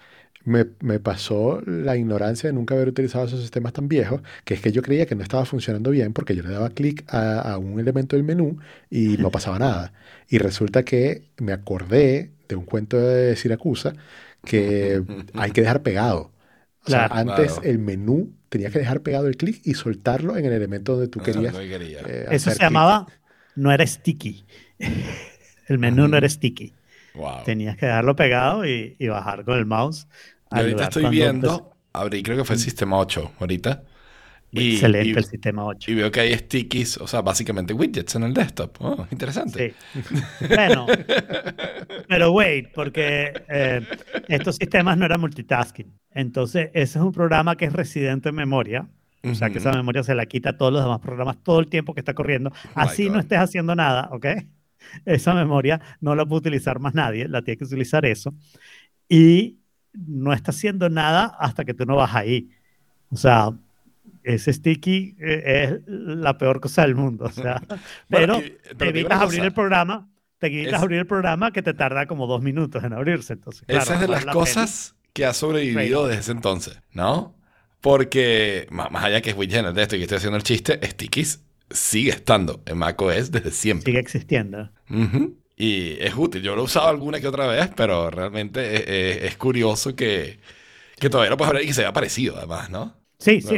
me, 0.44 0.64
me, 0.80 0.98
pasó 0.98 1.60
la 1.66 1.94
ignorancia 1.94 2.48
de 2.48 2.54
nunca 2.54 2.74
haber 2.74 2.88
utilizado 2.88 3.26
esos 3.26 3.42
sistemas 3.42 3.74
tan 3.74 3.86
viejos, 3.86 4.22
que 4.46 4.54
es 4.54 4.62
que 4.62 4.72
yo 4.72 4.80
creía 4.80 5.04
que 5.04 5.14
no 5.14 5.22
estaba 5.22 5.44
funcionando 5.44 5.90
bien 5.90 6.14
porque 6.14 6.34
yo 6.34 6.42
le 6.42 6.48
daba 6.48 6.70
clic 6.70 7.04
a, 7.12 7.40
a, 7.42 7.58
un 7.58 7.78
elemento 7.78 8.16
del 8.16 8.24
menú 8.24 8.56
y 8.88 9.18
no 9.18 9.30
pasaba 9.30 9.58
nada. 9.58 9.92
Y 10.30 10.38
resulta 10.38 10.86
que 10.86 11.24
me 11.36 11.52
acordé 11.52 12.30
de 12.48 12.56
un 12.56 12.64
cuento 12.64 12.98
de 12.98 13.36
Siracusa 13.36 13.92
que 14.42 15.02
hay 15.34 15.50
que 15.50 15.60
dejar 15.60 15.82
pegado. 15.82 16.32
O 16.86 16.90
sea, 16.90 17.08
antes 17.08 17.60
el 17.62 17.78
menú 17.78 18.32
tenías 18.52 18.70
que 18.70 18.80
dejar 18.80 19.00
pegado 19.00 19.28
el 19.28 19.38
clic 19.38 19.62
y 19.64 19.72
soltarlo 19.72 20.36
en 20.36 20.44
el 20.44 20.52
elemento 20.52 20.92
donde 20.92 21.08
tú 21.08 21.20
querías. 21.20 21.54
Eh, 21.58 22.26
Eso 22.30 22.50
se 22.50 22.58
llamaba, 22.58 23.06
no 23.56 23.72
era 23.72 23.86
sticky. 23.86 24.44
el 25.68 25.78
menú 25.78 26.06
no 26.06 26.18
era 26.18 26.28
sticky. 26.28 26.74
Tenías 27.46 27.78
que 27.78 27.86
dejarlo 27.86 28.14
pegado 28.14 28.66
y, 28.66 28.94
bajar 29.08 29.44
con 29.46 29.56
el 29.56 29.64
mouse. 29.64 30.06
Y 30.50 30.58
ahorita 30.58 30.84
estoy 30.84 31.06
viendo, 31.06 31.72
abrí, 31.94 32.22
creo 32.22 32.36
que 32.36 32.44
fue 32.44 32.56
el 32.56 32.60
sistema 32.60 32.98
8 32.98 33.32
ahorita. 33.40 33.84
Y, 34.54 34.74
Excelente 34.74 35.18
el 35.18 35.24
sistema 35.24 35.64
8. 35.64 35.90
Y 35.90 35.94
veo 35.94 36.10
que 36.10 36.20
hay 36.20 36.34
stickies, 36.34 36.98
o 36.98 37.06
sea, 37.06 37.22
básicamente 37.22 37.72
widgets 37.72 38.16
en 38.16 38.24
el 38.24 38.34
desktop. 38.34 38.76
Oh, 38.80 39.06
interesante. 39.10 39.74
Sí. 39.94 40.46
bueno, 40.48 40.86
pero 42.06 42.32
wait, 42.32 42.68
porque 42.74 43.32
eh, 43.48 43.80
estos 44.28 44.56
sistemas 44.56 44.98
no 44.98 45.06
eran 45.06 45.22
multitasking. 45.22 45.90
Entonces, 46.10 46.66
ese 46.74 46.98
es 46.98 47.04
un 47.04 47.12
programa 47.12 47.56
que 47.56 47.64
es 47.64 47.72
residente 47.72 48.28
en 48.28 48.34
memoria. 48.34 48.86
O 49.24 49.34
sea, 49.34 49.48
que 49.48 49.58
esa 49.58 49.72
memoria 49.72 50.02
se 50.02 50.14
la 50.14 50.26
quita 50.26 50.50
a 50.50 50.56
todos 50.58 50.72
los 50.72 50.82
demás 50.82 50.98
programas 51.00 51.38
todo 51.42 51.60
el 51.60 51.68
tiempo 51.68 51.94
que 51.94 52.00
está 52.00 52.12
corriendo. 52.12 52.50
Oh 52.50 52.70
Así 52.74 53.08
no 53.08 53.20
estés 53.20 53.38
haciendo 53.38 53.74
nada, 53.74 54.10
¿ok? 54.12 54.26
Esa 55.06 55.32
memoria 55.32 55.80
no 56.00 56.14
la 56.14 56.26
puede 56.26 56.40
utilizar 56.40 56.80
más 56.80 56.92
nadie, 56.92 57.28
la 57.28 57.40
tiene 57.42 57.56
que 57.56 57.64
utilizar 57.64 58.04
eso. 58.04 58.34
Y 59.08 59.60
no 59.92 60.32
está 60.32 60.50
haciendo 60.50 60.90
nada 60.90 61.36
hasta 61.38 61.64
que 61.64 61.72
tú 61.72 61.86
no 61.86 61.96
vas 61.96 62.14
ahí. 62.14 62.50
O 63.10 63.16
sea, 63.16 63.52
ese 64.24 64.52
sticky 64.52 65.16
eh, 65.20 65.42
es 65.64 65.80
la 65.86 66.38
peor 66.38 66.60
cosa 66.60 66.82
del 66.82 66.94
mundo. 66.94 67.24
O 67.24 67.30
sea, 67.30 67.60
pero, 68.08 68.40
te 68.76 68.88
evitas 68.88 69.20
abrir 69.20 69.42
el 69.42 69.52
programa, 69.52 70.08
te 70.38 70.46
evitas 70.48 70.82
abrir 70.82 71.00
el 71.00 71.06
programa 71.06 71.52
que 71.52 71.62
te 71.62 71.74
tarda 71.74 72.06
como 72.06 72.26
dos 72.26 72.42
minutos 72.42 72.82
en 72.84 72.92
abrirse. 72.92 73.34
Entonces, 73.34 73.64
esa 73.68 73.94
es 73.94 74.00
de 74.00 74.08
las 74.08 74.24
cosas 74.26 74.94
que 75.12 75.26
ha 75.26 75.34
sobrevivido 75.34 76.06
desde 76.06 76.20
ese 76.20 76.32
entonces, 76.32 76.80
¿no? 76.92 77.34
Porque, 77.80 78.66
más, 78.70 78.88
allá 78.92 79.20
que 79.20 79.30
es 79.30 79.36
widget 79.36 79.66
de 79.66 79.82
esto 79.82 79.96
y 79.96 79.98
que 79.98 80.04
estoy 80.04 80.18
haciendo 80.18 80.36
el 80.36 80.44
chiste, 80.44 80.78
Stickies 80.84 81.42
sigue 81.70 82.10
estando 82.10 82.62
en 82.66 82.78
macOS 82.78 83.30
desde 83.32 83.50
siempre. 83.50 83.86
Sigue 83.86 83.98
existiendo. 83.98 84.70
Y 85.56 85.96
es 86.00 86.14
útil. 86.16 86.42
Yo 86.42 86.54
lo 86.54 86.62
he 86.62 86.64
usado 86.64 86.88
alguna 86.88 87.20
que 87.20 87.26
otra 87.26 87.46
vez, 87.46 87.70
pero 87.76 88.10
realmente 88.10 89.26
es, 89.26 89.36
curioso 89.36 89.96
que, 89.96 90.38
que 90.98 91.10
todavía 91.10 91.30
lo 91.30 91.36
puedes 91.36 91.50
abrir 91.50 91.64
y 91.64 91.68
que 91.68 91.74
se 91.74 91.82
vea 91.82 91.92
parecido, 91.92 92.36
además, 92.36 92.70
¿no? 92.70 93.01
Sí, 93.22 93.40
sí, 93.40 93.48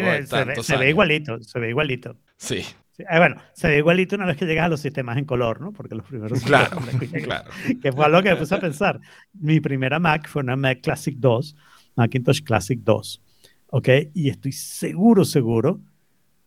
se, 0.62 0.76
ve, 0.76 0.90
igualito, 0.90 1.40
se 1.42 1.58
ve 1.58 1.70
igualito. 1.70 2.16
Sí. 2.36 2.62
Eh, 2.98 3.18
bueno, 3.18 3.36
se 3.54 3.68
ve 3.68 3.78
igualito 3.78 4.14
una 4.16 4.26
vez 4.26 4.36
que 4.36 4.44
llegas 4.46 4.66
a 4.66 4.68
los 4.68 4.80
sistemas 4.80 5.16
en 5.16 5.24
color, 5.24 5.60
¿no? 5.60 5.72
Porque 5.72 5.94
los 5.94 6.04
primeros... 6.06 6.40
Claro, 6.44 6.78
claro. 7.24 7.50
Que 7.82 7.92
fue 7.92 8.04
algo 8.04 8.22
que 8.22 8.30
me 8.30 8.36
puse 8.36 8.54
a 8.54 8.60
pensar. 8.60 9.00
Mi 9.32 9.60
primera 9.60 9.98
Mac 9.98 10.28
fue 10.28 10.42
una 10.42 10.54
Mac 10.56 10.80
Classic 10.82 11.16
2, 11.18 11.56
Macintosh 11.96 12.42
Classic 12.42 12.78
2, 12.80 13.22
¿ok? 13.68 13.88
Y 14.14 14.28
estoy 14.28 14.52
seguro, 14.52 15.24
seguro 15.24 15.80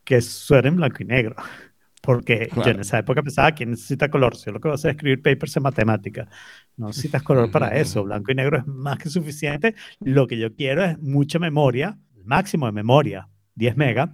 que 0.04 0.18
eso 0.18 0.56
era 0.56 0.70
en 0.70 0.78
blanco 0.78 0.98
y 1.02 1.06
negro. 1.06 1.36
Porque 2.02 2.48
yo 2.56 2.58
en 2.58 2.64
Claro. 2.64 2.82
esa 2.82 3.00
época 3.00 3.22
pensaba, 3.22 3.52
¿quién 3.52 3.72
necesita 3.72 4.10
color? 4.10 4.38
Si 4.38 4.46
yo 4.46 4.54
lo 4.54 4.62
que 4.62 4.70
voy 4.70 4.74
a 4.74 4.76
hacer 4.76 4.92
es 4.92 4.96
escribir 4.96 5.22
papers 5.22 5.58
en 5.58 5.64
matemática. 5.64 6.30
No 6.78 6.88
necesitas 6.88 7.22
color 7.22 7.52
para 7.52 7.76
eso. 7.78 8.04
Blanco 8.06 8.32
y 8.32 8.36
negro 8.36 8.58
es 8.60 8.66
más 8.66 8.98
que 8.98 9.10
suficiente. 9.10 9.76
Lo 10.00 10.26
que 10.26 10.38
yo 10.38 10.56
quiero 10.56 10.86
es 10.86 10.98
mucha 11.00 11.38
memoria, 11.40 11.98
máximo 12.28 12.66
de 12.68 12.72
memoria, 12.74 13.28
10 13.56 13.76
megas, 13.78 14.10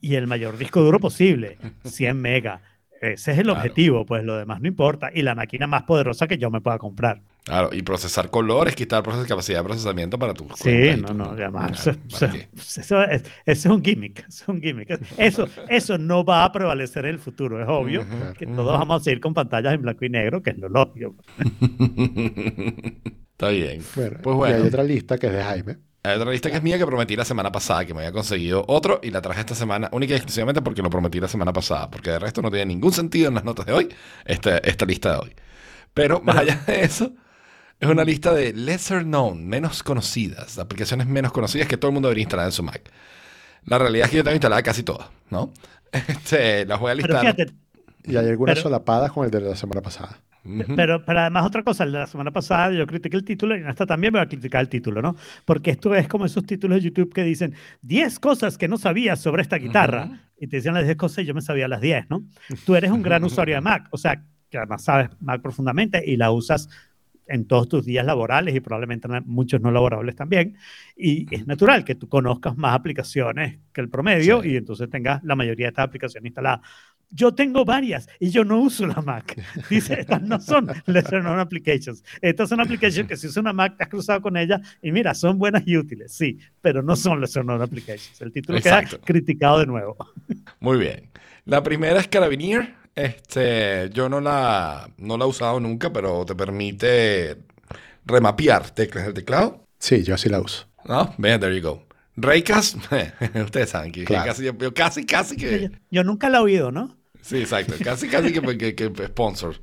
y 0.00 0.14
el 0.14 0.26
mayor 0.26 0.56
disco 0.58 0.80
duro 0.82 0.98
posible, 1.00 1.58
100 1.84 2.16
megas. 2.20 2.60
Ese 3.00 3.32
es 3.32 3.38
el 3.38 3.44
Claro. 3.44 3.58
objetivo, 3.60 4.06
pues 4.06 4.24
lo 4.24 4.36
demás 4.38 4.60
no 4.62 4.68
importa. 4.68 5.10
Y 5.12 5.20
la 5.22 5.34
máquina 5.34 5.66
más 5.66 5.82
poderosa 5.82 6.26
que 6.26 6.38
yo 6.38 6.50
me 6.50 6.62
pueda 6.62 6.78
comprar. 6.78 7.20
Claro, 7.44 7.68
y 7.72 7.82
procesar 7.82 8.30
colores, 8.30 8.74
quitar 8.74 9.02
proces- 9.04 9.26
capacidad 9.28 9.58
de 9.60 9.64
procesamiento 9.64 10.18
para 10.18 10.32
tu 10.34 10.48
Sí, 10.56 10.96
no, 11.00 11.12
no, 11.14 11.24
además, 11.26 11.82
Claro, 12.18 12.38
eso, 12.56 13.02
es, 13.04 13.22
eso 13.22 13.24
es 13.44 13.66
un 13.66 13.84
gimmick, 13.84 14.20
eso 14.26 14.44
es 14.44 14.48
un 14.48 14.60
gimmick. 14.62 14.98
Eso, 15.18 15.46
eso 15.68 15.98
no 15.98 16.24
va 16.24 16.44
a 16.44 16.50
prevalecer 16.50 17.04
en 17.04 17.12
el 17.12 17.18
futuro, 17.20 17.62
es 17.62 17.68
obvio 17.68 18.04
que 18.38 18.46
todos 18.46 18.78
vamos 18.78 19.02
a 19.02 19.04
seguir 19.04 19.20
con 19.20 19.34
pantallas 19.34 19.74
en 19.74 19.82
blanco 19.82 20.04
y 20.04 20.08
negro, 20.08 20.42
que 20.42 20.50
es 20.50 20.58
lo 20.58 20.68
lógico. 20.70 21.14
Está 23.32 23.48
bien. 23.50 23.82
Bueno, 23.94 24.18
Pues 24.22 24.34
Y 24.34 24.38
bueno. 24.38 24.56
hay 24.56 24.62
otra 24.62 24.82
lista 24.82 25.18
que 25.18 25.26
es 25.26 25.32
de 25.34 25.42
Jaime. 25.42 25.76
Hay 26.06 26.16
otra 26.16 26.30
lista 26.30 26.50
que 26.50 26.56
es 26.56 26.62
mía 26.62 26.78
que 26.78 26.86
prometí 26.86 27.16
la 27.16 27.24
semana 27.24 27.50
pasada, 27.50 27.84
que 27.84 27.92
me 27.94 28.00
había 28.00 28.12
conseguido 28.12 28.64
otro 28.68 29.00
y 29.02 29.10
la 29.10 29.20
traje 29.20 29.40
esta 29.40 29.54
semana, 29.54 29.88
única 29.92 30.12
y 30.14 30.16
exclusivamente 30.16 30.62
porque 30.62 30.82
lo 30.82 30.90
prometí 30.90 31.18
la 31.20 31.28
semana 31.28 31.52
pasada, 31.52 31.90
porque 31.90 32.10
de 32.10 32.18
resto 32.18 32.42
no 32.42 32.50
tiene 32.50 32.66
ningún 32.66 32.92
sentido 32.92 33.28
en 33.28 33.34
las 33.34 33.44
notas 33.44 33.66
de 33.66 33.72
hoy, 33.72 33.88
esta, 34.24 34.58
esta 34.58 34.84
lista 34.86 35.12
de 35.12 35.18
hoy. 35.18 35.34
Pero 35.94 36.20
más 36.24 36.36
allá 36.36 36.62
de 36.66 36.84
eso, 36.84 37.12
es 37.80 37.88
una 37.88 38.04
lista 38.04 38.32
de 38.32 38.52
lesser 38.52 39.02
known, 39.04 39.46
menos 39.46 39.82
conocidas, 39.82 40.58
aplicaciones 40.58 41.06
menos 41.06 41.32
conocidas 41.32 41.66
que 41.68 41.76
todo 41.76 41.88
el 41.90 41.94
mundo 41.94 42.08
debería 42.08 42.22
instalar 42.22 42.46
en 42.46 42.52
su 42.52 42.62
Mac. 42.62 42.90
La 43.64 43.78
realidad 43.78 44.04
es 44.06 44.10
que 44.12 44.16
yo 44.18 44.24
tengo 44.24 44.34
instalada 44.36 44.62
casi 44.62 44.82
todas, 44.82 45.08
¿no? 45.30 45.52
Este, 45.92 46.66
las 46.66 46.78
voy 46.78 46.92
a 46.92 46.94
Pero 46.96 47.06
listar. 47.08 47.20
fíjate, 47.34 47.52
Y 48.04 48.16
hay 48.16 48.28
algunas 48.28 48.54
Pero- 48.54 48.62
solapadas 48.64 49.10
con 49.12 49.24
el 49.24 49.30
de 49.30 49.40
la 49.40 49.56
semana 49.56 49.80
pasada. 49.82 50.20
Pero, 50.76 51.04
pero 51.04 51.20
además 51.20 51.44
otra 51.46 51.62
cosa, 51.62 51.84
la 51.86 52.06
semana 52.06 52.30
pasada 52.30 52.72
yo 52.72 52.86
critiqué 52.86 53.16
el 53.16 53.24
título 53.24 53.56
y 53.56 53.60
en 53.60 53.68
esta 53.68 53.86
también 53.86 54.12
me 54.12 54.18
va 54.18 54.24
a 54.24 54.28
criticar 54.28 54.60
el 54.60 54.68
título, 54.68 55.02
¿no? 55.02 55.16
Porque 55.44 55.70
esto 55.70 55.94
es 55.94 56.08
como 56.08 56.26
esos 56.26 56.44
títulos 56.46 56.78
de 56.78 56.88
YouTube 56.90 57.12
que 57.12 57.24
dicen 57.24 57.54
10 57.82 58.18
cosas 58.20 58.56
que 58.58 58.68
no 58.68 58.78
sabías 58.78 59.20
sobre 59.20 59.42
esta 59.42 59.56
guitarra. 59.56 60.06
Ujú. 60.06 60.16
Y 60.40 60.46
te 60.48 60.56
decían 60.56 60.74
las 60.74 60.84
10 60.84 60.96
cosas 60.96 61.24
y 61.24 61.26
yo 61.26 61.34
me 61.34 61.40
sabía 61.40 61.66
las 61.68 61.80
10, 61.80 62.10
¿no? 62.10 62.22
Tú 62.64 62.76
eres 62.76 62.90
un 62.90 63.02
gran 63.02 63.24
usuario 63.24 63.54
de 63.54 63.60
Mac, 63.60 63.88
o 63.90 63.98
sea, 63.98 64.22
que 64.50 64.58
además 64.58 64.84
sabes 64.84 65.10
Mac 65.20 65.40
profundamente 65.42 66.02
y 66.06 66.16
la 66.16 66.30
usas 66.30 66.68
en 67.28 67.46
todos 67.46 67.68
tus 67.68 67.84
días 67.84 68.06
laborales 68.06 68.54
y 68.54 68.60
probablemente 68.60 69.08
en 69.08 69.24
muchos 69.26 69.60
no 69.60 69.72
laborables 69.72 70.14
también. 70.14 70.56
Y 70.96 71.26
es 71.34 71.46
natural 71.46 71.84
que 71.84 71.96
tú 71.96 72.08
conozcas 72.08 72.56
más 72.56 72.74
aplicaciones 72.74 73.58
que 73.72 73.80
el 73.80 73.88
promedio 73.88 74.42
Sí. 74.42 74.50
y 74.50 74.56
entonces 74.56 74.88
tengas 74.88 75.24
la 75.24 75.34
mayoría 75.34 75.66
de 75.66 75.70
estas 75.70 75.86
aplicaciones 75.86 76.26
instaladas. 76.28 76.60
Yo 77.10 77.34
tengo 77.34 77.64
varias 77.64 78.08
y 78.18 78.30
yo 78.30 78.44
no 78.44 78.60
uso 78.60 78.86
la 78.86 79.00
Mac. 79.00 79.36
Dice, 79.70 80.00
estas 80.00 80.22
no 80.22 80.40
son 80.40 80.68
lesser 80.86 81.20
known 81.20 81.38
applications. 81.38 82.02
Estas 82.20 82.48
son 82.48 82.60
applications 82.60 83.08
que 83.08 83.16
si 83.16 83.26
usas 83.26 83.38
una 83.38 83.52
Mac 83.52 83.76
te 83.76 83.84
has 83.84 83.90
cruzado 83.90 84.20
con 84.20 84.36
ellas 84.36 84.60
y 84.82 84.92
mira, 84.92 85.14
son 85.14 85.38
buenas 85.38 85.62
y 85.66 85.76
útiles, 85.76 86.12
sí, 86.12 86.38
pero 86.60 86.82
no 86.82 86.96
son 86.96 87.20
lesser 87.20 87.44
known 87.44 87.62
applications. 87.62 88.20
El 88.20 88.32
título 88.32 88.58
Exacto. 88.58 88.96
queda 88.96 89.04
criticado 89.04 89.60
de 89.60 89.66
nuevo. 89.66 89.96
Muy 90.60 90.78
bien. 90.78 91.10
La 91.44 91.62
primera 91.62 92.00
es 92.00 92.08
Carabinier. 92.08 92.74
Este, 92.94 93.90
yo 93.92 94.08
no 94.08 94.20
la, 94.20 94.90
no 94.98 95.18
la 95.18 95.26
he 95.26 95.28
usado 95.28 95.60
nunca, 95.60 95.92
pero 95.92 96.24
te 96.24 96.34
permite 96.34 97.36
remapear 98.04 98.70
teclas 98.70 99.04
del 99.04 99.14
teclado. 99.14 99.64
Sí, 99.78 100.02
yo 100.02 100.16
sí 100.16 100.28
la 100.28 100.40
uso. 100.40 100.66
¿No? 100.86 101.14
Vean, 101.18 101.40
there 101.40 101.54
you 101.54 101.62
go. 101.62 101.85
Raycast, 102.16 102.76
ustedes 103.44 103.70
saben 103.70 103.92
que, 103.92 104.04
Claro. 104.04 104.26
casi, 104.26 104.44
yo 104.44 104.74
casi, 104.74 105.04
casi 105.06 105.36
que. 105.36 105.70
yo 105.90 106.02
nunca 106.04 106.28
la 106.30 106.38
he 106.38 106.40
oído, 106.42 106.72
¿no? 106.72 106.96
Sí, 107.22 107.38
exacto. 107.38 107.74
Casi, 107.82 108.08
casi 108.08 108.32
que, 108.32 108.58
que, 108.58 108.74
que 108.74 109.06
sponsor. 109.06 109.56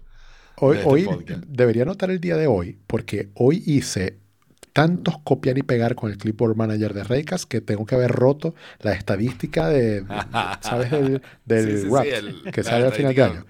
Hoy, 0.57 0.75
de 0.77 0.81
este 0.83 0.89
hoy 0.93 1.25
debería 1.47 1.83
notar 1.85 2.11
el 2.11 2.19
día 2.19 2.35
de 2.37 2.45
hoy, 2.47 2.77
porque 2.87 3.29
hoy 3.35 3.63
hice 3.65 4.19
tantos 4.71 5.15
copiar 5.23 5.57
y 5.57 5.63
pegar 5.63 5.95
con 5.95 6.11
el 6.11 6.17
Clipboard 6.17 6.55
Manager 6.55 6.93
de 6.93 7.03
Raycast 7.03 7.45
que 7.45 7.61
tengo 7.61 7.85
que 7.85 7.95
haber 7.95 8.11
roto 8.11 8.53
la 8.79 8.93
estadística 8.93 9.67
de, 9.69 10.03
¿sabes? 10.61 10.91
Del, 10.91 11.21
del 11.45 11.65
Sí, 11.65 11.77
sí, 11.77 11.83
sí, 11.83 11.87
Wrapped 11.89 12.13
el- 12.13 12.51
que 12.51 12.63
sale 12.63 12.85
al 12.85 12.93
final 12.93 13.15
de 13.15 13.23
año. 13.23 13.45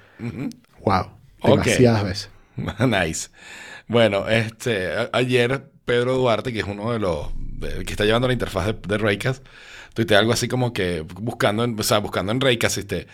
Wow, 0.85 1.11
demasiadas 1.43 2.03
veces. 2.03 2.29
nice. 2.87 3.29
Bueno, 3.87 4.27
este, 4.29 4.89
ayer 5.11 5.71
Pedro 5.85 6.15
Duarte, 6.15 6.53
que 6.53 6.59
es 6.59 6.65
uno 6.65 6.91
de 6.91 6.99
los 6.99 7.27
que 7.63 7.91
está 7.91 8.05
llevando 8.05 8.27
la 8.27 8.33
interfaz 8.33 8.67
de, 8.67 8.73
de 8.73 8.97
Raycast, 8.97 9.43
tuiteé 9.93 10.17
algo 10.17 10.33
así 10.33 10.47
como 10.47 10.73
que 10.73 11.01
buscando 11.01 11.63
en, 11.63 11.79
o 11.79 11.83
sea, 11.83 11.99
buscando 11.99 12.31
en 12.31 12.41
Raycast, 12.41 12.77
este, 12.77 13.07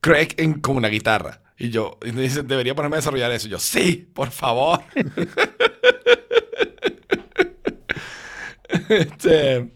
Craig 0.00 0.28
en, 0.38 0.60
con 0.60 0.76
una 0.76 0.88
guitarra. 0.88 1.42
Y 1.58 1.70
yo, 1.70 1.98
y 2.04 2.12
me 2.12 2.22
dice, 2.22 2.42
debería 2.42 2.74
ponerme 2.74 2.96
a 2.96 3.00
desarrollar 3.00 3.30
eso. 3.32 3.46
Y 3.46 3.50
yo, 3.50 3.58
sí, 3.58 4.10
por 4.14 4.30
favor. 4.30 4.80
este, 8.88 9.70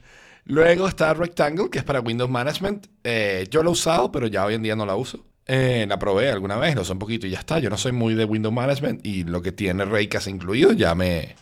luego 0.47 0.89
está 0.89 1.13
Rectangle, 1.13 1.69
que 1.71 1.79
es 1.79 1.85
para 1.85 2.01
Windows 2.01 2.31
Management. 2.31 2.87
Eh, 3.05 3.47
yo 3.51 3.63
lo 3.63 3.69
he 3.69 3.73
usado, 3.73 4.11
pero 4.11 4.29
ya 4.29 4.47
hoy 4.47 4.55
en 4.55 4.63
día 4.63 4.77
no 4.77 4.87
la 4.87 4.97
uso. 4.97 5.27
Eh, 5.47 5.85
la 5.87 5.99
probé 5.99 6.31
alguna 6.31 6.57
vez, 6.57 6.75
lo 6.75 6.81
usé 6.81 6.93
un 6.93 6.99
poquito 6.99 7.27
y 7.27 7.31
ya 7.31 7.41
está. 7.41 7.59
Yo 7.59 7.69
no 7.69 7.77
soy 7.77 7.93
muy 7.93 8.15
de 8.15 8.25
Windows 8.25 8.55
Management 8.55 9.05
y 9.05 9.25
lo 9.25 9.43
que 9.43 9.53
tiene 9.53 9.85
Raycast 9.85 10.29
incluido 10.29 10.73
ya 10.73 10.95
me 10.95 11.37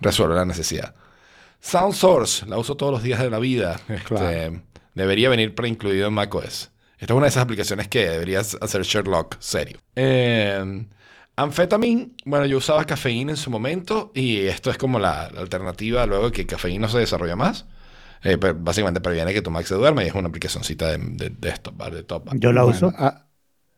resuelve 0.00 0.36
la 0.36 0.46
necesidad. 0.46 0.94
Sound 1.62 1.94
Source, 1.94 2.44
la 2.46 2.58
uso 2.58 2.76
todos 2.76 2.92
los 2.92 3.02
días 3.02 3.20
de 3.20 3.30
la 3.30 3.38
vida. 3.38 3.76
Este, 3.88 4.04
Claro. 4.04 4.62
Debería 4.94 5.30
venir 5.30 5.54
preincluido 5.54 6.08
en 6.08 6.12
macOS. 6.14 6.70
Esta 6.98 7.14
es 7.14 7.16
una 7.16 7.22
de 7.22 7.28
esas 7.30 7.44
aplicaciones 7.44 7.88
que 7.88 8.08
deberías 8.10 8.58
hacer 8.60 8.82
Sherlock 8.82 9.36
serio. 9.40 9.78
Eh, 9.96 10.86
Amphetamine, 11.36 12.10
bueno, 12.26 12.44
yo 12.46 12.58
usaba 12.58 12.84
cafeína 12.84 13.30
en 13.32 13.36
su 13.38 13.50
momento 13.50 14.12
y 14.14 14.40
esto 14.46 14.70
es 14.70 14.76
como 14.76 14.98
la, 14.98 15.30
la 15.32 15.40
alternativa 15.40 16.04
luego 16.06 16.26
de 16.26 16.32
que 16.32 16.46
cafeína 16.46 16.82
no 16.86 16.92
se 16.92 16.98
desarrolla 16.98 17.36
más. 17.36 17.64
Eh, 18.24 18.38
pero 18.38 18.54
básicamente 18.54 19.00
previene 19.00 19.32
que 19.32 19.42
tu 19.42 19.50
Mac 19.50 19.64
se 19.66 19.74
duerma 19.74 20.04
y 20.04 20.08
es 20.08 20.14
una 20.14 20.28
aplicacioncita 20.28 20.90
de, 20.90 20.98
de, 20.98 21.30
de 21.30 21.48
esto, 21.48 21.72
de 21.90 22.02
top. 22.04 22.28
Yo 22.34 22.52
la 22.52 22.62
Bueno, 22.64 22.88
uso. 22.88 22.92
a, 22.96 23.26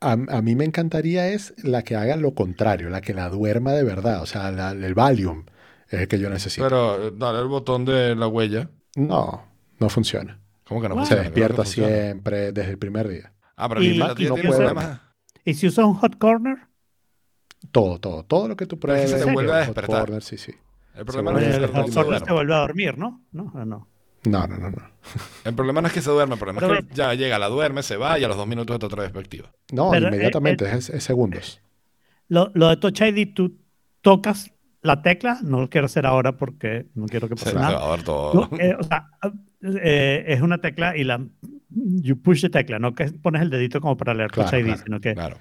a- 0.01 0.11
a 0.11 0.41
mí 0.41 0.55
me 0.55 0.65
encantaría 0.65 1.29
es 1.29 1.53
la 1.63 1.81
que 1.83 1.95
haga 1.95 2.15
lo 2.17 2.35
contrario, 2.35 2.89
la 2.89 3.01
que 3.01 3.13
la 3.15 3.29
duerma 3.29 3.71
de 3.73 3.83
verdad. 3.83 4.21
O 4.21 4.25
sea, 4.27 4.51
la- 4.51 4.71
el 4.71 4.93
Valium 4.93 5.45
es 5.89 6.01
el 6.01 6.07
que 6.07 6.19
yo 6.19 6.29
necesito. 6.29 6.65
Pero 6.65 7.07
eh, 7.07 7.11
dale 7.15 7.39
el 7.39 7.47
botón 7.47 7.85
de 7.85 8.15
la 8.15 8.27
huella. 8.27 8.69
no, 8.95 9.43
no 9.79 9.89
funciona. 9.89 10.39
¿Cómo 10.67 10.81
que 10.81 10.89
no? 10.89 10.95
Se 11.05 11.09
Se 11.09 11.15
funciona? 11.15 11.21
Que 11.21 11.29
despierta 11.29 11.65
siempre 11.65 12.51
desde 12.51 12.71
el 12.71 12.77
primer 12.77 13.07
día. 13.07 13.33
Ah, 13.55 13.67
pero 13.69 13.83
Y- 13.83 13.95
la 13.95 14.07
no 14.09 14.15
tiene 14.15 14.31
puede. 14.41 14.55
problemas. 14.55 14.99
¿Y 15.43 15.53
si 15.53 15.67
usas 15.67 15.85
un 15.85 15.93
hot 15.95 16.17
corner? 16.17 16.57
Todo, 17.71 17.99
todo, 17.99 18.23
todo 18.23 18.47
lo 18.47 18.55
que 18.55 18.65
tú 18.65 18.79
pruebes. 18.79 19.09
se 19.11 19.23
te 19.23 19.31
vuelve 19.31 19.51
a 19.51 19.55
hot 19.57 19.65
despertar. 19.75 19.99
corner, 20.01 20.23
sí, 20.23 20.37
sí. 20.37 20.53
El 20.95 21.05
problema, 21.05 21.31
Se 21.31 21.35
no 21.35 21.39
es 21.39 21.45
que 21.57 21.63
el 21.63 21.69
se 21.69 21.75
hot 21.81 21.93
corner 22.05 22.21
te 22.21 22.33
vuelve 22.33 22.53
a 22.53 22.57
dormir, 22.57 22.97
¿no? 22.97 23.21
No, 23.31 23.51
no, 23.53 23.65
no. 23.65 23.87
No, 24.25 24.47
no, 24.47 24.57
no, 24.57 24.69
no. 24.71 24.89
El 25.43 25.53
problema 25.53 25.81
no 25.81 25.87
es 25.87 25.93
que 25.93 26.01
se 26.01 26.09
duerme, 26.09 26.33
el 26.33 26.39
problema 26.39 26.59
Pero- 26.61 26.75
es 26.79 26.85
que 26.85 26.95
ya 26.95 27.13
llega, 27.13 27.37
la 27.37 27.47
duerme, 27.47 27.83
se 27.83 27.95
va 27.97 28.17
y 28.17 28.23
a 28.23 28.27
los 28.27 28.37
dos 28.37 28.47
minutos 28.47 28.73
está 28.75 28.87
otra 28.87 29.03
vez 29.03 29.15
activa. 29.15 29.51
No, 29.71 29.91
Pero, 29.91 30.07
eh, 30.07 30.09
inmediatamente, 30.09 30.71
es, 30.71 30.89
es 30.89 31.03
segundos. 31.03 31.61
Lo, 32.27 32.49
lo 32.55 32.69
de 32.69 32.77
Touch 32.77 33.01
ID, 33.01 33.33
tú 33.35 33.57
tocas 34.01 34.51
la 34.85 35.01
tecla, 35.01 35.39
no 35.43 35.61
lo 35.61 35.69
quiero 35.69 35.85
hacer 35.85 36.05
ahora 36.05 36.37
porque 36.37 36.87
no 36.95 37.05
quiero 37.07 37.27
que 37.27 37.35
Se 37.37 37.45
pase 37.45 37.55
va 37.57 37.61
nada. 37.61 37.85
a 37.85 37.91
ver 37.91 38.03
todo. 38.03 38.47
Tú, 38.49 38.55
eh, 38.57 38.75
o 38.79 38.83
sea, 38.83 39.07
eh, 39.61 40.23
es 40.27 40.41
una 40.41 40.59
tecla 40.59 40.95
y 40.95 41.03
la 41.03 41.19
you 41.69 42.21
push 42.21 42.41
the 42.41 42.49
tecla, 42.49 42.79
no 42.79 42.93
que 42.93 43.05
pones 43.11 43.41
el 43.41 43.49
dedito 43.49 43.81
como 43.81 43.97
para 43.97 44.13
leer 44.13 44.31
Claro, 44.31 44.57
ID, 44.57 44.65
claro, 44.65 44.81
sino 44.83 44.99
que 45.01 45.13
Claro. 45.13 45.37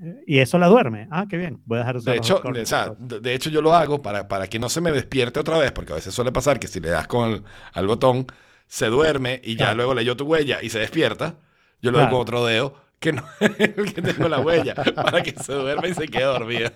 eh, 0.00 0.22
y 0.26 0.38
eso 0.38 0.58
la 0.58 0.66
duerme. 0.68 1.08
Ah, 1.10 1.26
qué 1.28 1.36
bien. 1.36 1.60
Voy 1.66 1.76
a 1.76 1.80
dejar 1.80 2.00
de 2.00 2.10
De 2.12 2.16
hecho, 2.18 2.40
corners. 2.40 2.72
o 2.72 2.76
sea, 2.76 2.94
de, 2.98 3.34
hecho, 3.34 3.50
yo 3.50 3.60
lo 3.62 3.74
hago 3.74 4.00
para, 4.02 4.28
para 4.28 4.46
que 4.46 4.58
no 4.58 4.68
se 4.68 4.80
me 4.80 4.92
despierte 4.92 5.40
otra 5.40 5.58
vez, 5.58 5.72
porque 5.72 5.92
a 5.92 5.96
veces 5.96 6.14
suele 6.14 6.32
pasar 6.32 6.58
que 6.58 6.68
si 6.68 6.80
le 6.80 6.88
das 6.90 7.06
con 7.06 7.30
el, 7.32 7.42
al 7.72 7.86
botón, 7.86 8.26
se 8.66 8.86
duerme 8.86 9.40
y 9.44 9.56
ya 9.56 9.74
luego 9.74 9.94
leyó 9.94 10.16
tu 10.16 10.24
huella 10.24 10.58
y 10.62 10.70
se 10.70 10.78
despierta. 10.78 11.36
Yo 11.82 11.90
lo 11.90 11.98
doy 11.98 12.06
Claro. 12.06 12.16
con 12.16 12.22
otro 12.22 12.46
dedo, 12.46 12.74
que 13.04 13.12
no 13.12 13.22
el 13.40 13.92
que 13.94 14.00
tengo 14.02 14.28
la 14.28 14.40
huella, 14.40 14.74
para 14.74 15.22
que 15.22 15.32
se 15.32 15.52
duerma 15.52 15.86
y 15.86 15.94
se 15.94 16.08
quede 16.08 16.24
dormida. 16.24 16.72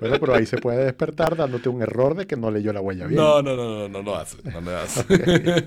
Bueno, 0.00 0.16
pero 0.20 0.34
ahí 0.34 0.46
se 0.46 0.58
puede 0.58 0.84
despertar 0.84 1.36
dándote 1.36 1.68
un 1.68 1.82
error 1.82 2.14
de 2.16 2.26
que 2.28 2.36
no 2.36 2.50
leyó 2.52 2.72
la 2.72 2.80
huella 2.80 3.06
bien. 3.06 3.20
No, 3.20 3.42
no, 3.42 3.56
no, 3.56 3.64
no, 3.80 3.88
no 3.88 4.02
lo 4.02 4.16
hace. 4.16 4.36
No 4.48 4.60
lo 4.60 4.76
hace. 4.78 5.04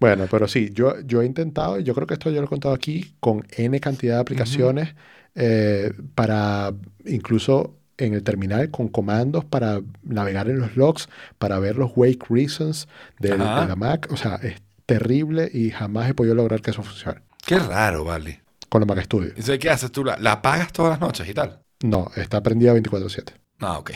Bueno, 0.00 0.26
pero 0.30 0.46
sí, 0.46 0.70
yo, 0.72 1.00
yo 1.00 1.22
he 1.22 1.26
intentado, 1.26 1.80
y 1.80 1.82
yo 1.82 1.92
creo 1.92 2.06
que 2.06 2.14
esto 2.14 2.30
yo 2.30 2.40
lo 2.40 2.46
he 2.46 2.48
contado 2.48 2.72
aquí, 2.72 3.16
con 3.18 3.44
N 3.56 3.80
cantidad 3.80 4.14
de 4.14 4.20
aplicaciones 4.20 4.94
eh, 5.34 5.92
para 6.14 6.72
incluso 7.04 7.74
en 7.96 8.14
el 8.14 8.22
terminal 8.22 8.70
con 8.70 8.86
comandos 8.86 9.44
para 9.44 9.80
navegar 10.04 10.48
en 10.50 10.60
los 10.60 10.76
logs, 10.76 11.08
para 11.38 11.58
ver 11.58 11.74
los 11.76 11.90
wake 11.96 12.26
reasons 12.30 12.86
del- 13.18 13.38
de 13.38 13.44
la 13.44 13.74
Mac. 13.76 14.06
O 14.12 14.16
sea, 14.16 14.36
es 14.36 14.62
terrible 14.98 15.50
y 15.52 15.70
jamás 15.70 16.08
he 16.08 16.14
podido 16.14 16.34
lograr 16.34 16.62
que 16.62 16.70
eso 16.70 16.82
funcione. 16.82 17.20
Qué 17.46 17.58
raro, 17.58 18.04
vale. 18.04 18.40
Con 18.70 18.80
la 18.80 18.86
Mac 18.86 19.04
Studio. 19.04 19.28
Entonces, 19.28 19.58
¿qué 19.58 19.70
haces 19.70 19.92
tú? 19.92 20.02
¿La, 20.04 20.16
la 20.18 20.32
apagas 20.32 20.72
todas 20.72 20.90
las 20.92 21.00
noches 21.00 21.28
y 21.28 21.34
tal? 21.34 21.60
No, 21.82 22.10
está 22.16 22.42
prendida 22.42 22.74
24/7. 22.74 23.32
Ah, 23.60 23.78
ok. 23.78 23.92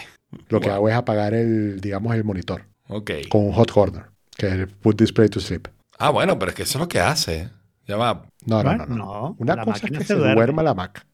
Lo 0.49 0.61
que 0.61 0.71
hago 0.71 0.89
es 0.89 0.95
apagar 0.95 1.35
el, 1.35 1.81
digamos, 1.81 2.15
el 2.15 2.25
monitor 2.25 2.65
Ok. 2.89 3.11
con 3.29 3.47
un 3.47 3.53
hot 3.53 3.71
corner, 3.71 4.05
que 4.37 4.47
es 4.47 4.53
el 4.53 4.69
put 4.69 4.99
display 4.99 5.29
to 5.29 5.41
sleep. 5.41 5.69
Ah, 5.99 6.11
bueno, 6.11 6.39
pero 6.39 6.51
es 6.51 6.55
que 6.57 6.63
eso 6.63 6.79
es 6.79 6.81
lo 6.81 6.89
que 6.89 7.01
hace. 7.01 7.51
Ya 7.87 7.97
va. 7.97 8.27
No, 8.47 8.63
no, 8.63 8.77
no, 8.77 8.87
no. 8.87 8.97
no, 8.97 9.37
Una 9.39 9.57
la 9.57 9.65
cosa 9.65 9.87
es 9.87 9.99
que 9.99 10.05
se 10.05 10.15
duerme. 10.15 10.35
duerma 10.37 10.63
la 10.63 10.75
Mac, 10.75 11.07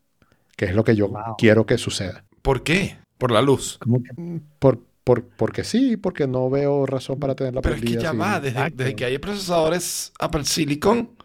que 0.56 0.66
es 0.66 0.74
lo 0.74 0.84
que 0.84 0.94
yo 0.96 1.08
Wow. 1.08 1.36
quiero 1.38 1.66
que 1.66 1.78
suceda. 1.78 2.24
¿Por 2.42 2.62
qué? 2.62 2.98
Por 3.16 3.32
la 3.32 3.42
luz. 3.42 3.78
Como 3.80 4.02
que- 4.02 4.10
Por, 4.58 4.80
por, 5.08 5.24
porque 5.24 5.64
sí, 5.64 5.96
porque 5.96 6.26
no 6.26 6.50
veo 6.50 6.84
razón 6.84 7.18
para 7.18 7.34
tenerla 7.34 7.62
Pero 7.62 7.76
es 7.76 7.80
que 7.80 7.96
ya 7.96 8.10
sin- 8.10 8.20
va, 8.20 8.40
desde, 8.40 8.70
desde 8.74 8.94
que 8.94 9.06
hay 9.06 9.16
procesadores 9.16 10.12
Apple 10.18 10.44
Silicon, 10.44 11.16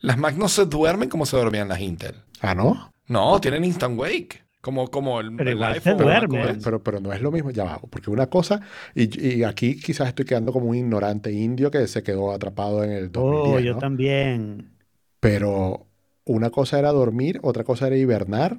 las 0.00 0.16
Mac 0.16 0.34
no 0.36 0.48
se 0.48 0.64
duermen 0.64 1.10
como 1.10 1.26
se 1.26 1.36
dormían 1.36 1.68
las 1.68 1.78
Intel. 1.80 2.14
Ah, 2.40 2.54
¿no? 2.54 2.90
No, 3.06 3.38
tienen 3.38 3.64
Instant 3.64 3.98
Wake. 3.98 4.44
Como, 4.62 4.88
como 4.88 5.20
el, 5.20 5.36
Pero 5.36 5.50
el 5.50 5.56
igual 5.56 5.74
se 5.80 5.90
iPhone. 5.90 5.98
Pero, 6.30 6.58
pero, 6.64 6.82
pero 6.82 7.00
no 7.00 7.12
es 7.12 7.20
lo 7.20 7.30
mismo, 7.30 7.50
ya 7.50 7.64
va, 7.64 7.78
porque 7.78 8.10
una 8.10 8.28
cosa, 8.28 8.62
y, 8.94 9.36
y 9.38 9.44
aquí 9.44 9.78
quizás 9.78 10.08
estoy 10.08 10.24
quedando 10.24 10.50
como 10.52 10.66
un 10.66 10.76
ignorante 10.76 11.30
indio 11.30 11.70
que 11.70 11.86
se 11.86 12.02
quedó 12.02 12.32
atrapado 12.32 12.82
en 12.82 12.92
el 12.92 13.12
2010, 13.12 13.54
Oh, 13.56 13.60
yo 13.60 13.74
¿no? 13.74 13.78
también. 13.78 14.72
Pero 15.20 15.86
una 16.24 16.50
cosa 16.50 16.78
era 16.78 16.92
dormir, 16.92 17.40
otra 17.42 17.64
cosa 17.64 17.86
era 17.88 17.96
hibernar, 17.96 18.58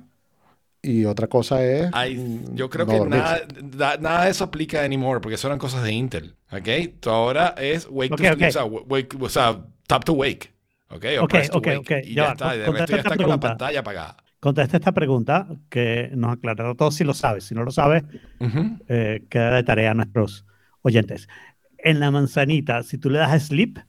y 0.81 1.05
otra 1.05 1.27
cosa 1.27 1.63
es 1.63 1.89
Ay, 1.93 2.41
yo 2.53 2.69
creo 2.69 2.85
no 2.85 2.93
que 3.03 3.09
nada, 3.09 3.41
da- 3.61 3.97
nada 3.97 4.25
de 4.25 4.31
eso 4.31 4.43
aplica 4.45 4.83
anymore, 4.83 5.19
porque 5.21 5.35
eso 5.35 5.47
eran 5.47 5.59
cosas 5.59 5.83
de 5.83 5.91
Intel. 5.91 6.35
¿Ok? 6.51 6.67
Tú 6.99 7.09
ahora 7.09 7.53
es 7.57 7.87
wake 7.89 8.13
Ok, 8.13 8.21
to 8.21 8.33
ok. 8.33 8.41
o 8.47 8.51
sea, 8.51 8.65
wake, 8.65 9.17
o 9.19 9.29
sea, 9.29 9.65
tap 9.87 10.03
to 10.05 10.13
wake. 10.13 10.53
¿Ok? 10.89 11.05
O 11.19 11.23
Ok, 11.25 11.29
press 11.31 11.51
to 11.51 11.57
ok, 11.59 11.67
wake. 11.67 11.77
ok. 11.79 11.91
Y 12.05 12.13
Ya 12.15 12.31
está. 12.31 12.45
con- 12.45 12.55
y 12.55 12.57
de 12.59 12.65
contesta 12.65 12.71
resto 12.79 12.91
ya 12.91 12.97
esta 12.97 13.09
está 13.09 13.17
con 13.17 13.29
la 13.29 13.39
pregunta. 13.39 13.47
pantalla 13.49 13.79
apagada. 13.81 14.17
Contesta 14.39 14.77
esta 14.77 14.91
pregunta 14.93 15.47
que 15.69 16.09
nos 16.15 16.33
aclarará 16.33 16.73
todo 16.73 16.91
si 16.91 17.03
lo 17.03 17.13
sabes. 17.13 17.43
Si 17.43 17.53
no 17.55 17.63
lo 17.63 17.71
sabes, 17.71 18.03
eh, 18.87 19.25
queda 19.29 19.55
de 19.55 19.63
tarea 19.63 19.91
a 19.91 19.93
nuestros 19.93 20.45
oyentes. 20.81 21.27
En 21.77 21.99
la 21.99 22.09
manzanita, 22.09 22.83
si 22.83 22.97
tú 22.97 23.09
le 23.09 23.19
das 23.19 23.43
sleep, 23.47 23.79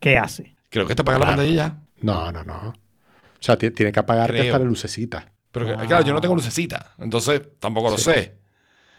¿qué 0.00 0.16
hace? 0.16 0.56
Creo 0.70 0.86
que 0.86 0.94
te 0.94 1.02
apaga 1.02 1.18
la 1.18 1.26
pantalla 1.26 1.52
ya. 1.52 1.80
No, 2.02 2.30
no, 2.32 2.44
no. 2.44 2.68
O 2.68 3.42
sea, 3.42 3.56
ti- 3.58 3.70
tiene 3.70 3.92
que 3.92 4.00
apagarte 4.00 4.32
Creo. 4.34 4.44
hasta 4.54 4.58
la 4.58 4.64
lucecita. 4.64 5.29
Pero 5.52 5.66
que- 5.66 5.72
Ah. 5.72 5.84
claro, 5.86 6.04
yo 6.04 6.12
no 6.12 6.20
tengo 6.20 6.34
lucecita, 6.34 6.92
entonces 6.98 7.42
tampoco 7.58 7.90
lo 7.90 7.98
Sí. 7.98 8.04
sé. 8.04 8.18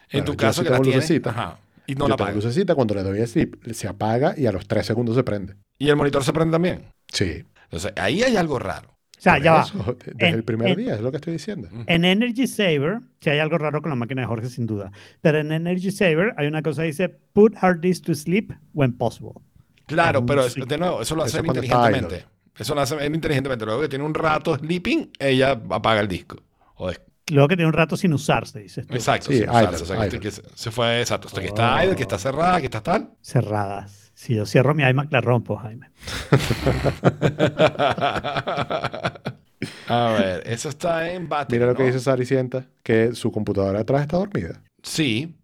En 0.10 0.20
Bueno, 0.20 0.26
tu 0.26 0.36
caso 0.38 0.62
sí 0.62 0.66
que 0.66 0.70
la 0.72 0.76
tengo 0.78 0.84
tienes, 0.84 1.04
lucecita. 1.10 1.30
ajá, 1.30 1.60
y 1.88 1.96
no 1.96 2.00
Yo 2.06 2.10
la 2.10 2.16
tengo 2.18 2.26
apaga. 2.30 2.36
lucecita, 2.36 2.76
cuando 2.76 2.94
le 2.96 3.04
doy 3.04 3.22
a 3.22 3.28
sleep, 3.28 3.56
se 3.74 3.88
apaga 3.88 4.34
y 4.38 4.46
a 4.46 4.52
los 4.52 4.68
tres 4.68 4.86
segundos 4.86 5.16
se 5.16 5.24
prende. 5.24 5.56
Y 5.78 5.90
el 5.90 5.96
monitor 5.96 6.24
se 6.24 6.34
prende 6.34 6.52
también. 6.52 6.86
Sí. 7.08 7.44
Entonces, 7.64 7.94
ahí 7.96 8.22
hay 8.24 8.36
algo 8.36 8.60
raro. 8.60 8.90
O 8.90 9.24
sea, 9.24 9.36
Por 9.36 9.44
ya 9.44 9.54
va. 9.54 9.66
Desde 10.06 10.28
En- 10.28 10.36
el 10.36 10.44
primer 10.44 10.70
en- 10.70 10.78
día, 10.78 10.96
es 10.96 11.02
lo 11.02 11.12
que 11.12 11.18
estoy 11.18 11.34
diciendo. 11.34 11.70
En 11.88 12.04
Energy 12.06 12.48
Saver, 12.48 13.00
si 13.22 13.30
hay 13.30 13.40
algo 13.40 13.58
raro 13.58 13.82
con 13.82 13.90
la 13.90 13.96
máquina 13.96 14.22
de 14.24 14.28
Jorge, 14.28 14.50
sin 14.50 14.66
duda. 14.66 14.92
Pero 15.22 15.38
en 15.40 15.52
Energy 15.52 15.92
Saver 15.92 16.34
hay 16.38 16.48
una 16.48 16.62
cosa 16.62 16.82
que 16.82 16.88
dice 16.88 17.08
put 17.08 17.56
hard 17.62 17.80
disk 17.80 18.04
to 18.06 18.16
sleep 18.16 18.52
when 18.74 18.92
possible. 18.98 19.34
Claro, 19.86 20.26
pero 20.26 20.48
de 20.50 20.78
nuevo, 20.78 21.02
eso 21.02 21.16
lo 21.16 21.26
está 21.26 21.40
inteligentemente. 21.40 22.26
Eso 22.62 22.76
lo 22.76 22.82
hacen 22.82 23.00
él 23.00 23.16
inteligentemente. 23.16 23.66
Luego 23.66 23.82
que 23.82 23.90
tiene 23.90 24.06
un 24.06 24.14
rato 24.14 24.56
sleeping, 24.56 25.10
ella 25.18 25.60
apaga 25.72 26.00
el 26.02 26.08
disco. 26.08 26.38
O 26.76 26.92
Luego 27.30 27.48
que 27.48 27.56
tiene 27.56 27.68
un 27.68 27.74
rato 27.74 27.98
sin 27.98 28.14
usarse, 28.14 28.60
dices 28.60 28.86
tú. 28.86 28.94
Exacto, 28.94 29.32
Sí, 29.32 29.40
sin 29.40 29.50
usarse. 29.50 29.84
O 29.84 29.86
sea, 29.88 30.10
que- 30.10 30.32
se, 30.32 30.72
fue 30.72 31.00
exacto. 31.02 31.28
Hasta 31.28 31.42
que 31.42 31.48
está 31.48 31.76
Oh. 31.78 31.84
idle, 31.84 31.96
que 31.96 32.04
está 32.04 32.20
cerrada, 32.20 32.60
que 32.60 32.66
está 32.66 32.84
tal. 32.84 33.10
Cerradas. 33.22 34.12
Si 34.14 34.36
yo 34.36 34.46
cierro 34.46 34.76
mi 34.76 34.84
iMac, 34.84 35.12
la 35.12 35.22
rompo, 35.22 35.56
Jaime. 35.58 35.90
A 39.88 40.12
ver, 40.18 40.44
eso 40.46 40.70
está 40.70 41.12
en 41.12 41.30
battery. 41.30 41.60
Mira 41.60 41.72
lo 41.72 41.78
que 41.78 41.84
dice 41.84 42.00
Saricienta, 42.00 42.66
que 42.84 43.14
su 43.14 43.32
computadora 43.32 43.82
atrás 43.82 44.02
está 44.02 44.18
dormida. 44.18 44.62
Sí. 44.84 45.36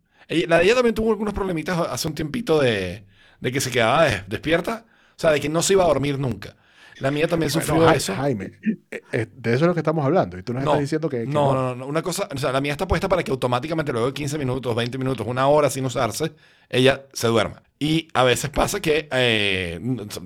La 0.48 0.58
de 0.60 0.66
ella 0.66 0.76
también 0.76 0.96
tuvo 0.96 1.12
algunos 1.12 1.34
problemitas 1.34 1.78
hace 1.80 2.08
un 2.08 2.16
tiempito 2.16 2.60
de, 2.60 3.06
de 3.40 3.52
que 3.52 3.62
se 3.62 3.72
quedaba 3.72 4.06
des- 4.06 4.28
despierta. 4.28 4.86
O 5.16 5.20
sea, 5.20 5.32
de 5.32 5.40
que 5.40 5.50
no 5.50 5.62
se 5.62 5.74
iba 5.74 5.84
a 5.84 5.88
dormir 5.88 6.20
nunca. 6.20 6.56
La 7.00 7.12
mía 7.12 7.28
también 7.28 7.52
sufrió 7.52 7.90
eso. 7.90 8.16
Jaime, 8.16 8.54
eh, 8.92 9.02
eh, 9.12 9.28
de 9.32 9.54
eso 9.54 9.66
es 9.66 9.68
lo 9.68 9.74
que 9.74 9.82
estamos 9.82 10.04
hablando. 10.06 10.38
Y 10.38 10.44
tú 10.44 10.54
nos 10.54 10.64
No, 10.64 10.72
estás 10.72 10.82
diciendo 10.82 11.10
que, 11.10 11.22
que 11.22 11.28
no, 11.28 11.54
no, 11.54 11.76
no, 11.76 11.86
Una 11.86 12.02
cosa, 12.02 12.28
o 12.34 12.38
sea, 12.38 12.52
la 12.52 12.62
mía 12.62 12.72
está 12.72 12.88
puesta 12.88 13.08
para 13.08 13.24
que 13.24 13.32
automáticamente 13.32 13.92
luego 13.92 14.08
de 14.08 14.14
15 14.14 14.38
minutos, 14.38 14.76
20 14.76 14.98
minutos, 14.98 15.26
una 15.28 15.48
hora 15.48 15.70
sin 15.70 15.86
usarse, 15.86 16.34
ella 16.70 17.06
se 17.14 17.28
duerma. 17.28 17.62
Y 17.80 18.08
a 18.14 18.24
veces 18.24 18.50
pasa 18.50 18.80
que 18.80 19.08
eh, 19.12 19.80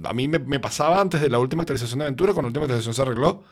a 0.03 0.13
mí 0.13 0.27
me, 0.27 0.39
me 0.39 0.59
pasaba 0.59 1.01
antes 1.01 1.19
de 1.21 1.29
la 1.29 1.39
última 1.39 1.63
actualización 1.63 1.99
de 1.99 2.05
Aventura, 2.05 2.33
con 2.33 2.43
la 2.43 2.47
última 2.47 2.65
actualización 2.65 2.93
se 2.93 3.01
arregló, 3.01 3.43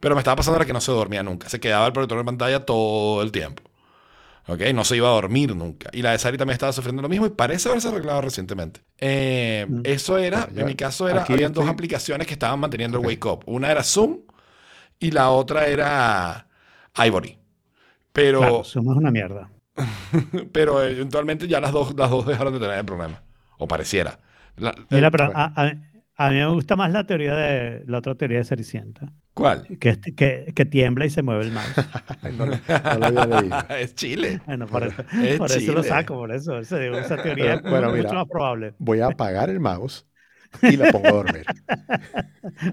pero 0.00 0.14
me 0.14 0.20
estaba 0.20 0.36
pasando 0.36 0.56
era 0.56 0.64
que 0.66 0.72
no 0.72 0.80
se 0.80 0.92
dormía 0.92 1.22
nunca. 1.22 1.48
Se 1.48 1.60
quedaba 1.60 1.86
el 1.86 1.92
protector 1.92 2.18
de 2.18 2.24
pantalla 2.24 2.64
todo 2.64 3.22
el 3.22 3.32
tiempo. 3.32 3.62
¿Ok? 4.46 4.60
No 4.74 4.84
se 4.84 4.96
iba 4.96 5.08
a 5.08 5.12
dormir 5.12 5.54
nunca. 5.56 5.88
Y 5.92 6.02
la 6.02 6.12
de 6.12 6.18
Sari 6.18 6.36
también 6.36 6.54
estaba 6.54 6.72
sufriendo 6.72 7.00
lo 7.02 7.08
mismo 7.08 7.26
y 7.26 7.30
parece 7.30 7.68
haberse 7.70 7.88
arreglado 7.88 8.20
recientemente. 8.20 8.80
Eh, 8.98 9.66
Mm. 9.68 9.80
Eso 9.84 10.18
era, 10.18 10.48
ya- 10.52 10.60
en 10.62 10.66
mi 10.66 10.74
caso, 10.74 11.08
era, 11.08 11.22
habían 11.24 11.52
dos 11.52 11.66
aplicaciones 11.68 12.26
que 12.26 12.34
estaban 12.34 12.60
manteniendo 12.60 12.98
el 13.00 13.06
wake 13.06 13.24
up. 13.26 13.42
Una 13.46 13.70
era 13.70 13.82
Zoom 13.82 14.18
y 14.98 15.10
la 15.12 15.30
otra 15.30 15.66
era 15.66 16.46
Ivory. 16.96 17.38
Pero, 18.12 18.40
Claro, 18.40 18.64
Zoom 18.64 18.90
es 18.92 18.96
una 18.98 19.10
mierda. 19.10 19.50
pero 20.52 20.82
eventualmente 20.84 21.48
ya 21.48 21.60
las 21.60 21.72
dos, 21.72 21.94
las 21.96 22.10
dos 22.10 22.26
dejaron 22.26 22.52
de 22.52 22.60
tener 22.60 22.78
el 22.78 22.84
problema. 22.84 23.22
O 23.58 23.66
pareciera. 23.66 24.20
La- 24.56 24.74
Mira, 24.90 25.08
eh, 25.08 25.10
pero 25.10 25.24
bueno. 25.26 25.40
a, 25.40 25.52
a- 25.64 25.72
a 26.16 26.30
mí 26.30 26.36
me 26.36 26.46
gusta 26.46 26.76
más 26.76 26.92
la 26.92 27.04
teoría 27.06 27.34
de 27.34 27.82
la 27.86 27.98
otra 27.98 28.14
teoría 28.14 28.38
de 28.38 28.44
Cenicienta, 28.44 29.12
¿Cuál? 29.34 29.66
que, 29.80 29.88
es- 29.90 29.98
que, 30.16 30.52
que 30.54 30.64
tiembla 30.64 31.06
y 31.06 31.10
se 31.10 31.22
mueve 31.22 31.44
el 31.44 31.52
mouse. 31.52 31.74
no, 32.38 32.46
lo- 32.46 32.56
no 32.56 32.98
lo 32.98 33.06
había 33.20 33.40
leído. 33.40 33.56
es 33.78 33.94
Chile. 33.94 34.40
Bueno, 34.46 34.66
por 34.66 34.84
eso, 34.84 35.02
Es 35.22 35.38
por 35.38 35.50
eso 35.50 35.72
lo 35.72 35.82
saco, 35.82 36.14
por 36.14 36.32
eso. 36.32 36.58
Esa, 36.58 36.82
esa 36.84 37.22
teoría 37.22 37.54
es 37.54 37.62
Bueno, 37.62 37.88
mucho 37.90 37.98
mira. 38.02 38.12
más 38.14 38.26
probable. 38.28 38.74
Voy 38.78 39.00
a 39.00 39.06
apagar 39.06 39.50
el 39.50 39.60
mouse 39.60 40.06
y 40.62 40.76
la 40.76 40.92
pongo 40.92 41.08
a 41.08 41.12
dormir. 41.12 41.44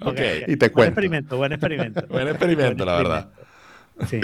Ok. 0.06 0.20
Y 0.48 0.56
te 0.58 0.70
Buen 0.70 0.72
cuento. 0.72 0.84
experimento, 0.84 1.38
buen 1.38 1.52
experimento. 1.54 2.06
Buen 2.08 2.28
experimento, 2.28 2.86
la 2.86 2.96
verdad. 2.98 3.30
Sí. 4.08 4.20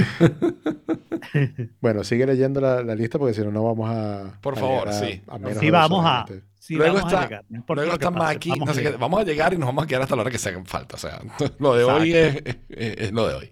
Bueno, 1.82 2.04
sigue 2.04 2.26
leyendo 2.26 2.62
la, 2.62 2.84
la 2.84 2.96
lista 2.96 3.18
porque 3.20 3.34
si 3.34 3.42
no, 3.42 3.52
no 3.52 3.64
vamos 3.64 3.90
a. 3.90 4.40
Por 4.42 4.56
favor, 4.58 4.90
a- 4.90 4.94
sí. 4.94 5.22
a 5.28 5.38
menos 5.38 5.58
Sí 5.60 5.70
vamos 5.70 6.04
a, 6.06 6.26
este. 6.28 6.44
Sí 6.68 6.76
luego 6.76 6.98
está, 7.00 7.44
no 7.50 7.64
luego 7.76 7.94
está 7.94 8.12
pase, 8.12 8.34
Maki. 8.34 8.50
vamos 8.50 8.66
no 8.66 8.72
a 8.72 8.76
sé 8.76 8.80
qué- 8.82 8.86
llegar. 8.88 9.00
vamos 9.00 9.22
a 9.22 9.24
llegar 9.24 9.54
y 9.54 9.58
nos 9.58 9.68
vamos 9.68 9.84
a 9.84 9.88
quedar 9.88 10.02
hasta 10.04 10.16
la 10.16 10.22
hora 10.24 10.32
que 10.32 10.38
se 10.38 10.50
hagan 10.50 10.66
falta. 10.66 10.96
O 10.96 11.00
sea, 11.00 11.20
lo 11.60 11.76
de 11.76 11.84
hoy 11.84 12.14
es, 12.14 12.36
es- 12.46 12.58
es 12.70 13.12
lo 13.12 13.28
de 13.28 13.34
hoy. 13.36 13.52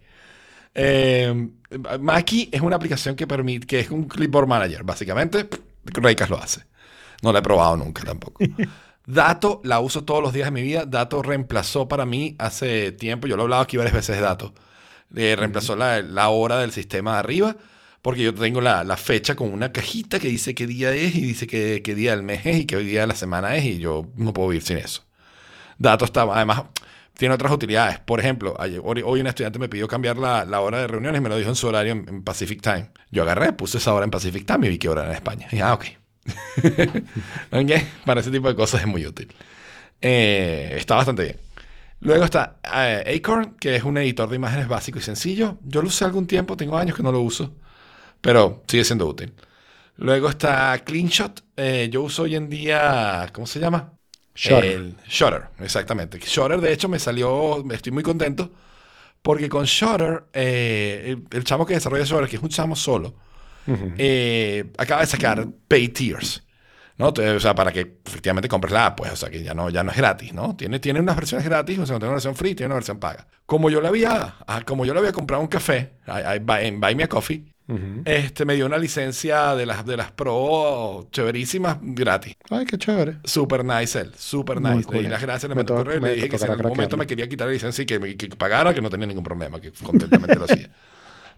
Eh, 0.74 1.50
Maki 2.00 2.50
es 2.52 2.62
una 2.62 2.76
aplicación 2.76 3.16
que 3.16 3.26
permite, 3.28 3.66
que 3.66 3.80
es 3.80 3.90
un 3.92 4.06
clipboard 4.08 4.48
manager. 4.48 4.84
Básicamente, 4.84 5.48
Raycast 5.86 6.30
lo 6.32 6.38
hace. 6.38 6.64
No 7.22 7.32
la 7.32 7.40
he 7.40 7.42
probado 7.42 7.78
nunca 7.78 8.04
tampoco. 8.04 8.44
Dato, 9.08 9.62
la 9.64 9.80
uso 9.80 10.04
todos 10.04 10.22
los 10.22 10.34
días 10.34 10.48
de 10.48 10.52
mi 10.52 10.62
vida. 10.64 10.86
Dato 10.86 11.22
reemplazó 11.22 11.88
para 11.88 12.06
mí 12.06 12.36
hace 12.40 12.92
tiempo, 12.92 13.28
yo 13.28 13.36
lo 13.38 13.44
he 13.44 13.46
hablado 13.46 13.62
aquí 13.62 13.78
varias 13.78 13.94
veces 13.96 14.20
Dato. 14.20 14.54
Eh, 15.16 15.36
reemplazó 15.38 15.76
la, 15.76 16.02
la 16.02 16.30
hora 16.30 16.58
del 16.60 16.72
sistema 16.72 17.14
de 17.14 17.20
arriba, 17.20 17.56
porque 18.06 18.22
yo 18.22 18.36
tengo 18.36 18.62
la, 18.62 18.84
la 18.84 18.98
fecha 18.98 19.36
con 19.36 19.52
una 19.52 19.72
cajita 19.72 20.20
que 20.20 20.28
dice 20.28 20.54
qué 20.54 20.68
día 20.68 20.94
es 20.94 21.16
y 21.16 21.22
dice 21.22 21.48
qué, 21.48 21.82
qué 21.84 21.96
día 21.96 22.12
del 22.12 22.22
mes 22.22 22.46
es 22.46 22.58
y 22.58 22.66
qué 22.68 22.78
día 22.78 23.02
de 23.02 23.08
la 23.08 23.16
semana 23.16 23.56
es 23.56 23.66
y 23.66 23.80
yo 23.80 24.06
no 24.16 24.32
puedo 24.32 24.50
vivir 24.50 24.62
sin 24.62 24.78
eso. 24.78 25.02
Dato 25.80 26.06
está, 26.06 26.22
además, 26.22 26.66
tiene 27.18 27.34
otras 27.34 27.52
utilidades. 27.52 27.98
Por 27.98 28.20
ejemplo, 28.20 28.56
hoy, 28.84 29.02
un 29.22 29.26
estudiante 29.26 29.58
me 29.58 29.70
pidió 29.70 29.88
cambiar 29.88 30.18
la, 30.18 30.46
la 30.46 30.62
hora 30.62 30.82
de 30.82 30.88
reuniones 30.88 31.18
y 31.18 31.24
me 31.24 31.30
lo 31.30 31.38
dijo 31.38 31.50
en 31.50 31.56
su 31.56 31.66
horario 31.66 31.94
en, 31.94 32.22
Pacific 32.22 32.62
Time. 32.62 32.92
Yo 33.10 33.24
agarré, 33.24 33.54
puse 33.54 33.80
esa 33.80 33.92
hora 33.92 34.06
en 34.06 34.12
Pacific 34.12 34.46
Time 34.46 34.68
y 34.68 34.70
vi 34.70 34.78
qué 34.78 34.88
hora 34.88 35.02
era 35.02 35.10
en 35.10 35.16
España. 35.16 35.48
Y 35.52 35.60
ah, 35.62 35.74
ok. 35.74 35.86
Ok, 37.54 37.72
Para 38.06 38.22
ese 38.22 38.30
tipo 38.30 38.48
de 38.48 38.56
cosas 38.56 38.82
es 38.82 38.88
muy 38.88 39.04
útil. 39.04 39.34
Eh, 40.00 40.76
está 40.78 40.94
bastante 40.94 41.24
bien. 41.24 41.38
Luego 42.02 42.24
está 42.24 42.58
eh, 42.72 43.18
Acorn, 43.18 43.56
que 43.60 43.76
es 43.76 43.84
un 43.84 43.98
editor 43.98 44.30
de 44.30 44.36
imágenes 44.36 44.68
básico 44.68 45.00
y 45.00 45.02
sencillo. 45.02 45.58
Yo 45.64 45.82
lo 45.82 45.88
usé 45.88 46.06
algún 46.06 46.28
tiempo, 46.28 46.56
tengo 46.56 46.78
años 46.78 46.96
que 46.96 47.02
no 47.02 47.12
lo 47.12 47.22
uso, 47.22 47.56
pero 48.26 48.64
sigue 48.68 48.84
siendo 48.84 49.08
útil. 49.08 49.34
Luego 49.98 50.30
está 50.30 50.78
CleanShot. 50.84 51.44
Eh, 51.56 51.90
yo 51.92 52.02
uso 52.02 52.24
hoy 52.24 52.36
en 52.36 52.50
día, 52.50 53.30
¿cómo 53.34 53.48
se 53.48 53.60
llama? 53.60 53.94
Shutter. 54.36 54.66
El 54.66 54.96
Shutter, 55.08 55.44
exactamente. 55.60 56.20
Shutter, 56.20 56.60
de 56.60 56.74
hecho, 56.74 56.90
me 56.90 57.00
salió, 57.00 57.64
estoy 57.72 57.92
muy 57.92 58.04
contento, 58.04 58.52
porque 59.22 59.50
con 59.50 59.66
Shutter, 59.66 60.26
eh, 60.34 61.04
el, 61.08 61.38
el 61.38 61.44
chamo 61.44 61.66
que 61.66 61.76
desarrolla 61.76 62.06
Shutter, 62.06 62.30
que 62.30 62.38
es 62.38 62.44
un 62.44 62.50
chamo 62.50 62.76
solo, 62.76 63.16
Ujú. 63.68 63.94
eh, 63.98 64.72
acaba 64.78 65.02
de 65.02 65.08
sacar 65.08 65.48
Pay 65.68 65.90
Tiers. 65.90 66.44
¿no? 66.98 67.10
O 67.10 67.40
sea, 67.40 67.56
para 67.56 67.72
que 67.74 68.00
efectivamente 68.06 68.48
compres 68.50 68.74
la 68.74 68.88
app, 68.88 68.98
pues, 68.98 69.12
o 69.12 69.16
sea, 69.18 69.30
que 69.30 69.44
ya 69.44 69.54
no, 69.54 69.70
ya 69.70 69.84
no 69.84 69.92
es 69.92 69.98
gratis, 69.98 70.34
¿no? 70.34 70.56
Tiene, 70.56 70.80
tiene 70.80 71.00
unas 71.02 71.16
versiones 71.18 71.46
gratis, 71.46 71.78
o 71.80 71.86
sea, 71.86 71.96
tiene 71.98 72.08
una 72.08 72.16
versión 72.16 72.36
free, 72.36 72.56
tiene 72.56 72.68
una 72.68 72.76
versión 72.76 73.00
paga. 73.00 73.28
Como 73.46 73.70
yo 73.70 73.82
le 73.82 73.90
había, 73.90 74.36
ah, 74.48 74.62
como 74.66 74.86
yo 74.86 74.94
le 74.94 75.00
había 75.02 75.12
comprado 75.14 75.42
un 75.44 75.50
café 75.50 75.96
en 76.08 76.80
Buy 76.82 76.96
Me 76.96 77.04
a 77.04 77.10
Coffee, 77.10 77.55
Este, 78.06 78.46
me 78.46 78.54
dio 78.54 78.66
una 78.68 78.78
licencia 78.78 79.56
de 79.56 79.66
las, 79.66 79.86
de 79.86 79.98
las 79.98 80.12
pro 80.12 81.08
chéverísimas 81.12 81.78
gratis. 81.82 82.36
Ay, 82.52 82.66
qué 82.66 82.78
chévere. 82.78 83.18
Super 83.24 83.66
nice 83.66 84.00
él, 84.00 84.12
super 84.16 84.60
Muy 84.60 84.76
nice. 84.78 84.92
Le 84.92 84.98
di 84.98 85.04
cool. 85.06 85.12
las 85.12 85.22
gracias, 85.22 85.50
le 85.50 85.56
Me 85.56 85.60
mandé 85.60 85.74
un 85.74 85.80
correo 85.80 85.98
y 85.98 86.02
me 86.02 86.10
le 86.10 86.16
dije 86.16 86.30
que 86.30 86.38
si 86.38 86.46
en 86.46 86.52
algún 86.52 86.68
momento 86.70 86.96
me 86.98 87.08
quería 87.08 87.28
quitar 87.28 87.48
la 87.48 87.54
licencia 87.54 87.82
y 87.82 87.86
que, 87.86 88.00
me- 88.00 88.16
que 88.16 88.28
pagara, 88.30 88.74
que 88.74 88.82
no 88.82 88.90
tenía 88.90 89.08
ningún 89.08 89.24
problema, 89.24 89.60
que 89.60 89.72
contentamente 89.72 90.36
lo 90.36 90.46
hacía. 90.46 90.70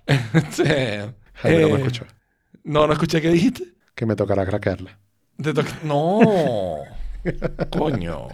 Jaime 1.36 1.62
no 1.62 1.70
me 1.70 1.78
escuchó. 1.78 2.06
No, 2.64 2.88
no 2.88 2.94
escuché 2.94 3.22
qué 3.22 3.30
dijiste. 3.30 3.64
Que 3.96 4.06
me 4.06 4.16
tocará 4.16 4.46
craquearla. 4.46 5.00
No. 5.84 6.20
Coño. 7.72 8.28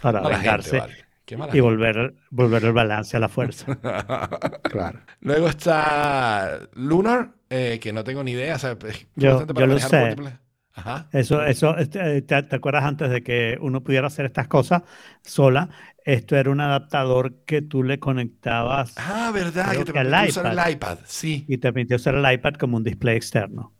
Para 0.00 0.20
vengarse. 0.28 0.80
gente, 0.80 0.86
vale. 0.86 1.07
Qué 1.28 1.36
mala 1.36 1.54
y 1.54 1.60
volver, 1.60 2.14
volver 2.30 2.64
el 2.64 2.72
balance 2.72 3.14
a 3.14 3.20
la 3.20 3.28
fuerza. 3.28 3.66
Claro. 4.62 5.00
Luego 5.20 5.48
está 5.48 6.58
Lunar, 6.72 7.32
eh, 7.50 7.78
que 7.82 7.92
no 7.92 8.02
tengo 8.02 8.24
ni 8.24 8.30
idea. 8.32 8.56
o 8.56 8.58
sea, 8.58 8.78
es 8.86 9.06
Yo- 9.14 9.30
bastante 9.32 9.52
para 9.52 9.66
yo 9.66 9.74
lo 9.74 9.74
manejar 9.74 9.90
sé. 9.90 10.00
múltiples. 10.06 10.34
Ajá. 10.74 11.08
Eso, 11.12 11.44
eso, 11.44 11.76
este, 11.76 12.22
¿te, 12.22 12.42
te 12.44 12.56
acuerdas 12.56 12.84
antes 12.84 13.10
de 13.10 13.22
que 13.22 13.58
uno 13.60 13.82
pudiera 13.82 14.06
hacer 14.06 14.24
estas 14.24 14.48
cosas 14.48 14.82
sola? 15.22 15.68
Esto 16.02 16.34
era 16.36 16.50
un 16.50 16.60
adaptador 16.62 17.44
que 17.44 17.60
tú 17.60 17.82
le 17.82 17.98
conectabas 17.98 18.94
Ah, 18.96 19.30
verdad, 19.34 19.72
que 19.72 19.84
te 19.84 19.92
permite 19.92 20.28
usar 20.30 20.46
iPad. 20.54 20.66
el 20.68 20.72
iPad. 20.72 20.98
Sí. 21.04 21.44
y 21.46 21.58
te 21.58 21.72
permitió 21.74 21.96
usar 21.96 22.14
el 22.14 22.32
iPad 22.32 22.54
como 22.54 22.78
un 22.78 22.84
display 22.84 23.16
externo. 23.16 23.74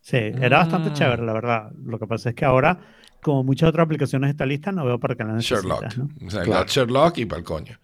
Sí, 0.00 0.16
era 0.16 0.58
bastante 0.58 0.88
Ah. 0.88 0.92
chévere, 0.94 1.22
la 1.22 1.32
verdad. 1.34 1.70
Lo 1.84 1.98
que 2.00 2.06
pasa 2.08 2.30
es 2.30 2.34
que 2.34 2.44
ahora, 2.46 2.80
como 3.22 3.44
muchas 3.44 3.68
otras 3.70 3.84
aplicaciones 3.84 4.28
de 4.28 4.32
esta 4.32 4.46
lista, 4.46 4.72
no 4.72 4.84
veo 4.84 4.98
para 5.00 5.14
qué 5.16 5.24
la 5.24 5.34
necesitas, 5.34 5.62
Sherlock. 5.62 5.96
¿no? 5.96 6.08
O 6.26 6.30
sea, 6.30 6.42
Claro. 6.42 6.66
Sherlock 6.66 7.18
y 7.18 7.26
para 7.26 7.38
el 7.40 7.44
coño. 7.44 7.78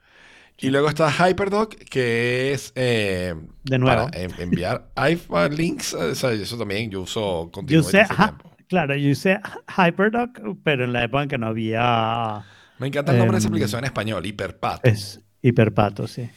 Y 0.58 0.70
luego 0.70 0.88
está 0.88 1.10
Hyperdoc, 1.10 1.74
que 1.76 2.52
es 2.52 2.72
eh, 2.76 3.34
De 3.64 3.78
nuevo. 3.78 4.06
para 4.06 4.18
en- 4.24 4.34
enviar 4.40 4.90
links. 5.50 5.94
O 5.94 6.14
sea, 6.14 6.32
eso 6.32 6.58
también 6.58 6.90
yo 6.90 7.02
uso 7.02 7.50
Yo 7.50 7.50
continuamente 7.50 7.88
usé, 7.88 8.00
ajá, 8.08 8.36
tiempo. 8.38 8.56
claro, 8.68 8.96
yo 8.96 9.10
usé 9.10 9.40
Hyperdoc, 9.76 10.40
pero 10.62 10.84
en 10.84 10.92
la 10.92 11.04
época 11.04 11.22
en 11.24 11.28
que 11.28 11.38
no 11.38 11.46
había 11.48 12.48
Me 12.78 12.86
encanta 12.88 13.12
el 13.12 13.18
nombre 13.18 13.36
de 13.36 13.38
esa 13.40 13.48
Em, 13.48 13.52
aplicación 13.52 13.80
en 13.80 13.84
español, 13.86 14.24
Hiperpad. 14.26 14.80
Es 14.82 15.20
hiperpato, 15.42 16.06
sí. 16.06 16.30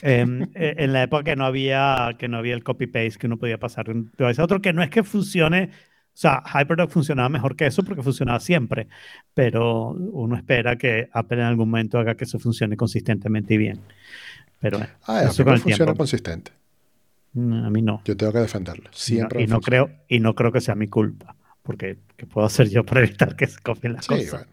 Em, 0.00 0.42
eh, 0.54 0.74
en 0.78 0.92
la 0.92 1.02
época 1.04 1.24
que 1.24 1.36
no 1.36 1.44
había 1.46 2.16
que 2.18 2.28
no 2.28 2.38
había 2.38 2.54
el 2.54 2.64
copy 2.64 2.86
paste 2.86 3.18
que 3.18 3.26
uno 3.26 3.38
podía 3.38 3.58
pasar 3.58 3.86
de 3.86 3.92
un 3.92 4.12
device 4.16 4.40
a 4.40 4.44
otro, 4.44 4.60
que 4.60 4.72
no 4.72 4.82
es 4.82 4.90
que 4.90 5.02
funcione, 5.04 5.70
o 6.16 6.18
sea, 6.18 6.42
HyperDoc 6.46 6.90
funcionaba 6.90 7.28
mejor 7.28 7.56
que 7.56 7.66
eso 7.66 7.84
porque 7.84 8.02
funcionaba 8.02 8.40
siempre, 8.40 8.88
pero 9.34 9.90
uno 9.90 10.36
espera 10.36 10.76
que 10.76 11.08
Apple 11.12 11.38
en 11.38 11.44
algún 11.44 11.68
momento 11.70 11.98
haga 11.98 12.16
que 12.16 12.24
eso 12.24 12.38
funcione 12.38 12.76
consistentemente 12.76 13.54
y 13.54 13.58
bien. 13.58 13.80
Pero 14.60 14.78
bueno, 14.78 14.94
Ah, 15.06 15.24
eso 15.24 15.44
con 15.44 15.54
el 15.54 15.60
funciona 15.60 15.92
tiempo. 15.92 15.98
consistente. 15.98 16.52
Mm, 17.34 17.64
A 17.64 17.70
mí 17.70 17.82
no. 17.82 18.02
Yo 18.04 18.16
tengo 18.16 18.32
que 18.32 18.38
defenderlo. 18.40 18.84
Y 18.84 18.88
no, 18.88 18.92
Siempre 18.96 19.42
y 19.42 19.46
no 19.46 19.60
creo 19.60 19.90
y 20.08 20.20
no 20.20 20.34
creo 20.34 20.52
que 20.52 20.60
sea 20.60 20.74
mi 20.74 20.88
culpa, 20.88 21.36
porque 21.62 21.98
¿qué 22.16 22.26
puedo 22.26 22.46
hacer 22.46 22.68
yo 22.70 22.84
para 22.84 23.00
evitar 23.04 23.36
que 23.36 23.46
se 23.46 23.60
copien 23.60 23.92
las 23.94 24.06
Sí, 24.06 24.14
cosas? 24.14 24.30
bueno. 24.30 24.46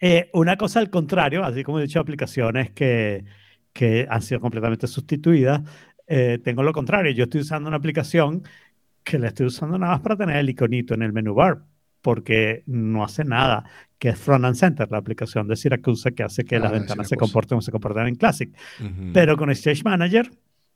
Eh, 0.00 0.30
una 0.34 0.56
cosa 0.56 0.80
al 0.80 0.90
contrario, 0.90 1.44
así 1.44 1.64
como 1.64 1.78
he 1.80 1.82
dicho, 1.82 2.00
aplicaciones 2.00 2.70
que, 2.72 3.24
que 3.72 4.06
han 4.08 4.22
sido 4.22 4.40
completamente 4.40 4.86
sustituidas, 4.86 5.62
eh, 6.06 6.38
tengo 6.42 6.62
lo 6.62 6.72
contrario. 6.72 7.12
Yo 7.12 7.24
estoy 7.24 7.40
usando 7.42 7.68
una 7.68 7.76
aplicación 7.76 8.42
que 9.08 9.18
la 9.18 9.28
estoy 9.28 9.46
usando 9.46 9.78
nada 9.78 9.92
más 9.92 10.00
para 10.02 10.16
tener 10.16 10.36
el 10.36 10.50
iconito 10.50 10.94
en 10.94 11.02
el 11.02 11.12
menú 11.12 11.34
bar, 11.34 11.64
porque 12.02 12.62
no 12.66 13.02
hace 13.02 13.24
nada, 13.24 13.64
que 13.98 14.10
es 14.10 14.18
Front 14.18 14.44
and 14.44 14.54
Center, 14.54 14.90
la 14.90 14.98
aplicación 14.98 15.48
de 15.48 15.56
Syracuse 15.56 16.12
que 16.12 16.22
hace 16.22 16.44
que 16.44 16.56
Ah, 16.56 16.60
las 16.60 16.72
de 16.72 16.78
ventanas 16.80 17.08
se 17.08 17.16
comporten 17.16 17.56
como 17.56 17.62
se 17.62 17.72
comportan 17.72 18.06
en 18.06 18.16
Classic. 18.16 18.54
Pero 19.12 19.36
con 19.36 19.50
Stage 19.50 19.82
Manager 19.82 20.30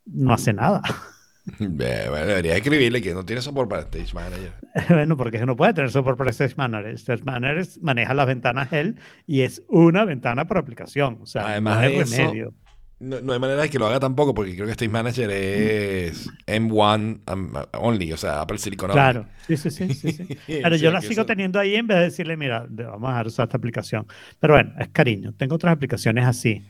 no 0.06 0.32
hace 0.32 0.52
nada. 0.52 0.82
Bueno, 1.58 2.14
debería 2.14 2.54
escribirle 2.54 3.02
que 3.02 3.14
no 3.14 3.24
tiene 3.24 3.42
soporte 3.42 3.70
para 3.70 3.82
Stage 3.82 4.14
Manager. 4.14 4.52
bueno, 4.88 5.16
porque 5.16 5.44
no 5.44 5.56
puede 5.56 5.74
tener 5.74 5.90
soporte 5.90 6.18
para 6.18 6.30
Stage 6.30 6.54
Manager. 6.56 6.94
Stage 6.94 7.24
Manager 7.24 7.66
maneja 7.80 8.14
las 8.14 8.28
ventanas 8.28 8.72
él 8.72 8.94
y 9.26 9.40
es 9.40 9.60
una 9.66 10.04
ventana 10.04 10.46
por 10.46 10.58
aplicación. 10.58 11.18
O 11.20 11.26
sea, 11.26 11.48
Además 11.48 11.74
no 11.74 11.80
hay 11.80 11.96
de 11.96 12.00
eso, 12.02 12.16
remedio. 12.16 12.54
No, 13.02 13.20
no 13.20 13.32
hay 13.32 13.38
manera 13.40 13.62
de 13.62 13.68
que 13.68 13.78
lo 13.80 13.86
haga 13.86 13.98
tampoco, 13.98 14.32
porque 14.32 14.54
creo 14.54 14.66
que 14.66 14.70
Stage 14.72 14.88
Manager 14.88 15.28
es 15.30 16.30
M1 16.46 17.20
um, 17.32 17.52
only, 17.80 18.12
o 18.12 18.16
sea, 18.16 18.40
Apple 18.42 18.58
Silicon 18.58 18.90
only. 18.90 18.94
Claro, 18.96 19.26
sí, 19.46 19.56
sí, 19.56 19.70
sí, 19.70 19.92
sí, 19.92 20.12
sí. 20.12 20.38
Pero 20.46 20.76
yo 20.76 20.92
la 20.92 21.00
sigo 21.00 21.12
eso- 21.22 21.26
teniendo 21.26 21.58
ahí 21.58 21.74
en 21.74 21.88
vez 21.88 21.98
de 21.98 22.04
decirle, 22.04 22.36
mira, 22.36 22.64
vamos 22.70 23.10
a 23.12 23.22
usar 23.26 23.48
esta 23.48 23.56
aplicación. 23.56 24.06
Pero 24.38 24.54
bueno, 24.54 24.72
es 24.78 24.88
cariño. 24.88 25.32
Tengo 25.36 25.56
otras 25.56 25.72
aplicaciones 25.72 26.24
así, 26.26 26.62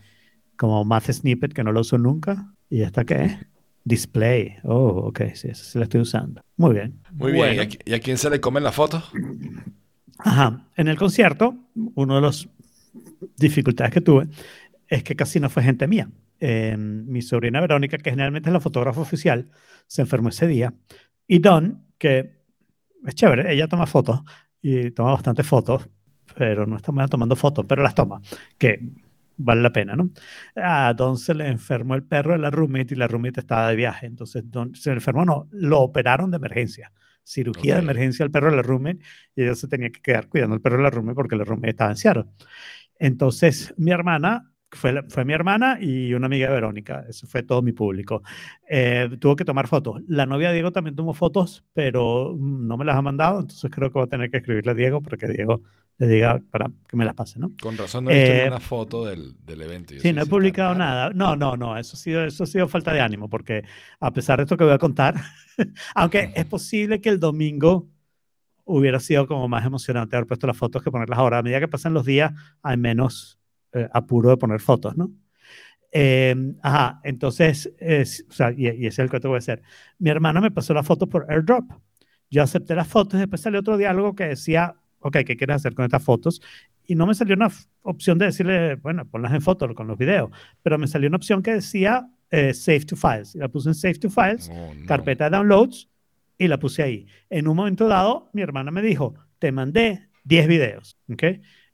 como 0.57 0.85
Math 0.87 1.11
Snippet, 1.13 1.53
que 1.53 1.63
no 1.65 1.71
lo 1.73 1.81
uso 1.81 1.99
nunca. 1.99 2.55
¿Y 2.71 2.81
esta 2.83 3.05
qué 3.05 3.15
es? 3.25 3.37
Display. 3.85 4.55
Oh, 4.63 5.09
ok, 5.09 5.21
sí, 5.35 5.49
esa 5.49 5.65
sí 5.65 5.77
la 5.79 5.85
estoy 5.85 6.01
usando. 6.01 6.41
Muy 6.57 6.73
bien. 6.75 6.99
Muy 7.13 7.33
bien. 7.33 7.45
¿Y 7.45 7.57
Bueno. 7.57 7.63
a, 7.63 7.67
qui- 7.67 7.81
y 7.85 7.93
a 7.95 8.01
quién 8.01 8.17
se 8.17 8.31
le 8.31 8.41
comen 8.41 8.63
las 8.65 8.75
fotos? 8.75 9.05
Ajá. 10.19 10.67
En 10.77 10.89
el 10.89 10.97
concierto, 10.97 11.57
una 11.95 12.15
de 12.17 12.21
las 12.23 12.49
dificultades 13.37 13.93
que 13.93 14.01
tuve 14.01 14.29
es 14.93 15.03
que 15.03 15.17
casi 15.17 15.41
no 15.41 15.49
fue 15.49 15.63
gente 15.63 15.89
mía. 15.89 16.11
Eh, 16.39 16.77
mi 16.77 17.23
sobrina 17.23 17.61
Verónica, 17.61 17.97
que 17.97 18.11
generalmente 18.11 18.51
es 18.51 18.53
la 18.53 18.61
fotógrafa 18.61 19.01
oficial, 19.01 19.49
se 19.87 20.03
enfermó 20.03 20.29
ese 20.29 20.47
día. 20.47 20.75
Y 21.27 21.39
Don, 21.39 21.87
que 21.97 22.43
es 23.07 23.15
chévere, 23.15 23.53
ella 23.53 23.69
toma 23.69 23.87
fotos 23.87 24.21
y 24.61 24.91
toma 24.91 25.13
bastantes 25.13 25.47
fotos, 25.47 25.89
pero 26.37 26.67
no 26.67 26.77
está 26.77 26.93
mal 26.93 27.09
tomando 27.09 27.37
fotos, 27.37 27.65
pero 27.67 27.83
las 27.83 27.95
toma, 27.95 28.21
que 28.59 28.81
vale 29.39 29.63
la 29.63 29.73
pena, 29.73 29.97
¿no? 29.97 30.11
A 30.57 30.93
Don 30.93 31.17
se 31.17 31.33
le 31.35 31.49
enfermó 31.49 31.95
el 31.95 32.03
perro 32.05 32.33
de 32.33 32.39
la 32.39 32.51
roommate 32.51 32.95
y 32.95 32.99
la 32.99 33.09
roommate 33.09 33.41
estaba 33.41 33.69
de 33.71 33.77
viaje. 33.77 34.05
Entonces, 34.07 34.43
Don 34.51 34.75
se 34.75 34.91
le 34.91 34.97
enfermó, 34.97 35.25
no, 35.25 35.49
lo 35.53 35.81
operaron 35.81 36.31
de 36.31 36.37
emergencia. 36.37 36.93
Cirugía 37.25 37.75
de 37.75 37.81
Ok. 37.81 37.85
emergencia 37.85 38.25
al 38.27 38.31
perro 38.31 38.51
de 38.51 38.57
la 38.57 38.63
roommate 38.63 38.99
y 39.35 39.43
ella 39.45 39.55
se 39.55 39.69
tenía 39.69 39.89
que 39.91 40.03
quedar 40.03 40.29
cuidando 40.29 40.55
al 40.55 40.61
perro 40.61 40.77
de 40.77 40.83
la 40.83 40.91
roommate 40.91 41.15
porque 41.15 41.37
la 41.37 41.45
roommate 41.45 41.71
estaba 41.71 41.91
en 41.93 41.97
Seattle. 41.97 42.25
Entonces, 42.99 43.73
mi 43.79 43.91
hermana, 43.91 44.52
fue, 44.77 44.93
la- 44.93 45.05
fue 45.09 45.25
mi 45.25 45.33
hermana 45.33 45.79
y 45.81 46.15
una 46.15 46.27
amiga 46.27 46.49
de 46.49 46.55
Verónica, 46.55 47.05
eso 47.09 47.27
fue 47.27 47.43
todo 47.43 47.63
mi 47.63 47.73
público, 47.73 48.23
eh, 48.69 49.09
tuvo 49.21 49.37
que 49.37 49.45
tomar 49.45 49.69
fotos. 49.69 50.03
La 50.09 50.27
novia 50.27 50.49
de 50.49 50.55
Diego 50.55 50.73
también 50.73 50.97
tomó 50.97 51.15
fotos, 51.15 51.65
pero 51.73 52.35
mm, 52.39 52.67
no 52.67 52.77
me 52.77 52.85
las 52.85 52.97
ha 52.97 53.03
mandado, 53.03 53.41
entonces 53.41 53.71
creo 53.71 53.91
que 53.91 53.95
voy 53.95 54.05
a 54.05 54.07
tener 54.09 54.31
que 54.31 54.39
escribirle 54.39 54.73
a 54.73 54.75
Diego 54.75 55.01
para 55.03 55.17
que 55.17 55.29
Diego 55.29 55.63
le 55.99 56.07
diga 56.09 56.41
para 56.51 56.71
que 56.89 56.97
me 56.97 57.05
las 57.05 57.15
pase, 57.15 57.39
¿no? 57.39 57.53
Con 57.61 57.77
razón 57.77 58.05
no 58.05 58.11
he 58.11 58.15
visto 58.15 58.33
Eh, 58.33 58.61
foto 58.61 59.05
del, 59.05 59.35
del 59.45 59.63
evento. 59.63 59.95
Yo 59.95 60.01
Sí, 60.03 60.13
no 60.13 60.23
he 60.23 60.27
publicado 60.27 60.75
nada. 60.75 61.11
No, 61.15 61.37
no, 61.37 61.57
no, 61.57 61.77
eso 61.77 61.97
ha 61.97 61.99
sido, 61.99 62.25
eso 62.25 62.45
ha 62.45 62.47
sido 62.47 62.67
falta 62.69 62.93
de 62.93 63.01
ánimo, 63.01 63.29
porque 63.29 63.63
a 64.01 64.13
pesar 64.13 64.39
de 64.39 64.45
esto 64.45 64.57
que 64.57 64.65
voy 64.65 64.73
a 64.73 64.79
contar, 64.79 65.15
aunque 65.95 66.33
es 66.35 66.45
posible 66.47 67.01
que 67.01 67.09
el 67.11 67.21
domingo 67.21 67.89
hubiera 68.65 69.01
sido 69.01 69.27
como 69.27 69.49
más 69.49 69.65
emocionante 69.67 70.17
haber 70.17 70.27
puesto 70.29 70.47
las 70.47 70.57
fotos 70.57 70.83
que 70.83 70.91
ponerlas 70.91 71.19
ahora. 71.19 71.39
A 71.39 71.43
medida 71.43 71.61
que 71.61 71.69
pasan 71.69 71.95
los 71.95 72.07
días, 72.07 72.33
hay 72.63 72.77
menos 72.77 73.39
eh, 73.73 73.89
apuro 73.93 74.31
de 74.31 74.37
poner 74.37 74.61
fotos, 74.61 74.97
¿no? 74.97 75.11
Eh, 75.91 76.35
ajá, 76.63 77.01
entonces, 77.05 77.73
es- 77.79 78.25
o 78.29 78.33
sea, 78.33 78.51
y, 78.53 78.65
y 78.67 78.87
ese 78.87 78.89
es 78.89 78.99
el 79.01 79.11
que 79.11 79.21
te 79.21 79.29
voy 79.29 79.37
a 79.37 79.39
hacer. 79.39 79.63
Mi 79.99 80.11
hermana 80.11 80.41
me 80.41 80.51
pasó 80.51 80.73
las 80.75 80.87
fotos 80.87 81.09
por 81.09 81.31
airdrop. 81.31 81.71
Yo 82.31 82.43
acepté 82.43 82.75
las 82.75 82.89
fotos 82.89 83.15
y 83.15 83.19
después 83.21 83.41
salió 83.43 83.61
otro 83.61 83.77
diálogo 83.77 84.15
que 84.15 84.25
decía, 84.25 84.75
ok, 85.01 85.19
¿qué 85.27 85.37
quieres 85.37 85.57
hacer 85.57 85.75
con 85.75 85.85
estas 85.85 86.03
fotos? 86.03 86.41
Y 86.87 86.95
no 86.95 87.07
me 87.07 87.15
salió 87.15 87.35
una 87.37 87.51
opción 87.83 88.19
de 88.19 88.27
decirle, 88.27 88.77
bueno, 88.77 89.05
ponlas 89.05 89.33
en 89.35 89.43
fotos 89.43 89.73
con 89.75 89.87
los 89.87 89.99
videos, 89.99 90.31
pero 90.63 90.79
me 90.79 90.87
salió 90.87 91.09
una 91.09 91.17
opción 91.19 91.43
que 91.43 91.53
decía 91.55 92.09
eh, 92.31 92.55
Save 92.55 92.87
to 92.87 92.97
Files. 92.97 93.35
Y 93.35 93.39
la 93.39 93.49
puse 93.49 93.69
en 93.69 93.75
Save 93.75 93.95
to 93.97 94.09
Files, 94.09 94.49
Oh, 94.51 94.73
no. 94.75 94.87
carpeta 94.87 95.25
de 95.29 95.37
downloads, 95.37 95.91
y 96.39 96.49
la 96.49 96.59
puse 96.59 96.83
ahí. 96.83 97.07
En 97.29 97.47
un 97.47 97.57
momento 97.57 97.87
dado, 97.87 98.31
mi 98.33 98.41
hermana 98.41 98.71
me 98.71 98.81
dijo, 98.81 99.15
te 99.39 99.53
mandé 99.53 100.09
10 100.25 100.49
videos, 100.49 100.97
¿ok? 101.13 101.23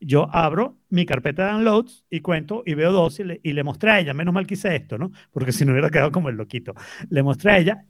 Yo 0.01 0.29
abro 0.33 0.79
mi 0.91 1.05
carpeta 1.07 1.47
de 1.47 1.53
downloads 1.53 2.05
y 2.11 2.21
cuento 2.21 2.63
y 2.65 2.75
veo 2.75 2.93
dos 2.93 3.19
y 3.21 3.25
le, 3.25 3.41
y 3.43 3.53
le 3.53 3.65
mostré 3.65 3.91
a 3.91 4.01
ella, 4.01 4.15
menos 4.15 4.33
mal 4.33 4.47
que 4.47 4.55
hice 4.55 4.75
esto, 4.77 4.97
¿no? 4.99 5.11
Porque 5.33 5.51
si 5.53 5.65
no 5.65 5.73
hubiera 5.73 5.91
quedado 5.91 6.13
como 6.13 6.29
el 6.29 6.37
loquito. 6.37 6.75
Le 7.11 7.23
mostré 7.23 7.53
a 7.53 7.59
ella, 7.59 7.85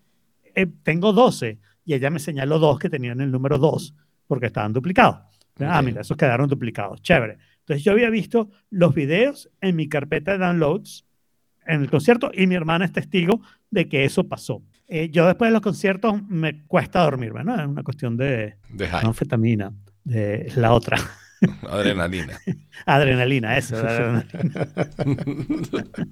eh, 0.55 0.67
tengo 0.83 1.13
12, 1.13 1.59
y 1.85 1.95
ella 1.95 2.11
me 2.11 2.19
señaló 2.19 2.59
dos 2.59 2.79
que 2.79 2.89
tenían 2.91 3.21
el 3.21 3.31
número 3.31 3.59
2 3.59 3.95
porque 4.27 4.47
estaban 4.47 4.73
duplicados. 4.73 5.17
Ah, 5.61 5.79
Ok. 5.81 5.85
mira, 5.87 6.01
esos 6.03 6.17
quedaron 6.17 6.49
duplicados. 6.49 7.03
Chévere. 7.03 7.39
Entonces 7.61 7.85
yo 7.85 7.93
había 7.93 8.09
visto 8.11 8.49
los 8.71 8.95
videos 8.95 9.51
en 9.61 9.77
mi 9.77 9.89
carpeta 9.89 10.33
de 10.33 10.39
downloads 10.39 11.05
en 11.67 11.83
el 11.83 11.91
concierto 11.91 12.31
y 12.33 12.47
mi 12.47 12.55
hermana 12.55 12.85
es 12.87 12.93
testigo 12.93 13.43
de 13.71 13.89
que 13.89 14.05
eso 14.05 14.27
pasó. 14.27 14.63
Eh, 14.87 15.11
yo 15.11 15.27
después 15.27 15.49
de 15.51 15.53
los 15.53 15.61
conciertos 15.61 16.23
me 16.29 16.65
cuesta 16.67 17.03
dormirme, 17.03 17.45
¿no? 17.45 17.55
Es 17.61 17.67
una 17.67 17.83
cuestión 17.83 18.17
de 18.17 18.57
De 18.71 18.87
anfetamina, 18.89 19.73
de 20.05 20.51
la 20.57 20.73
otra. 20.73 20.97
adrenalina. 21.71 22.39
Adrenalina, 22.87 23.57
eso. 23.57 23.77
adrenalina. 23.77 24.29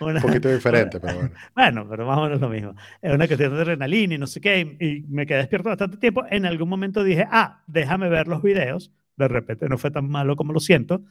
Un 0.00 0.10
Una- 0.10 0.20
poquito 0.20 0.52
diferente, 0.52 1.00
pero 1.00 1.14
bueno. 1.14 1.30
Bueno, 1.54 1.86
pero 1.88 2.06
más 2.06 2.18
o 2.18 2.22
menos 2.22 2.40
lo 2.40 2.48
mismo. 2.48 2.74
Es 3.02 3.12
una 3.12 3.26
cuestión 3.26 3.52
de 3.54 3.60
adrenalina 3.60 4.14
y 4.14 4.18
no 4.18 4.26
sé 4.26 4.40
qué. 4.40 4.76
Y, 4.80 4.86
y 4.86 5.02
me 5.08 5.26
quedé 5.26 5.38
despierto 5.38 5.68
bastante 5.68 5.96
tiempo. 5.98 6.24
En 6.30 6.46
algún 6.46 6.68
momento 6.68 7.04
dije, 7.04 7.26
ah, 7.30 7.62
déjame 7.66 8.08
ver 8.08 8.28
los 8.28 8.42
videos. 8.42 8.92
De 9.16 9.28
repente 9.28 9.68
no 9.68 9.78
fue 9.78 9.90
tan 9.90 10.08
malo 10.08 10.36
como 10.36 10.52
lo 10.52 10.60
siento. 10.60 11.02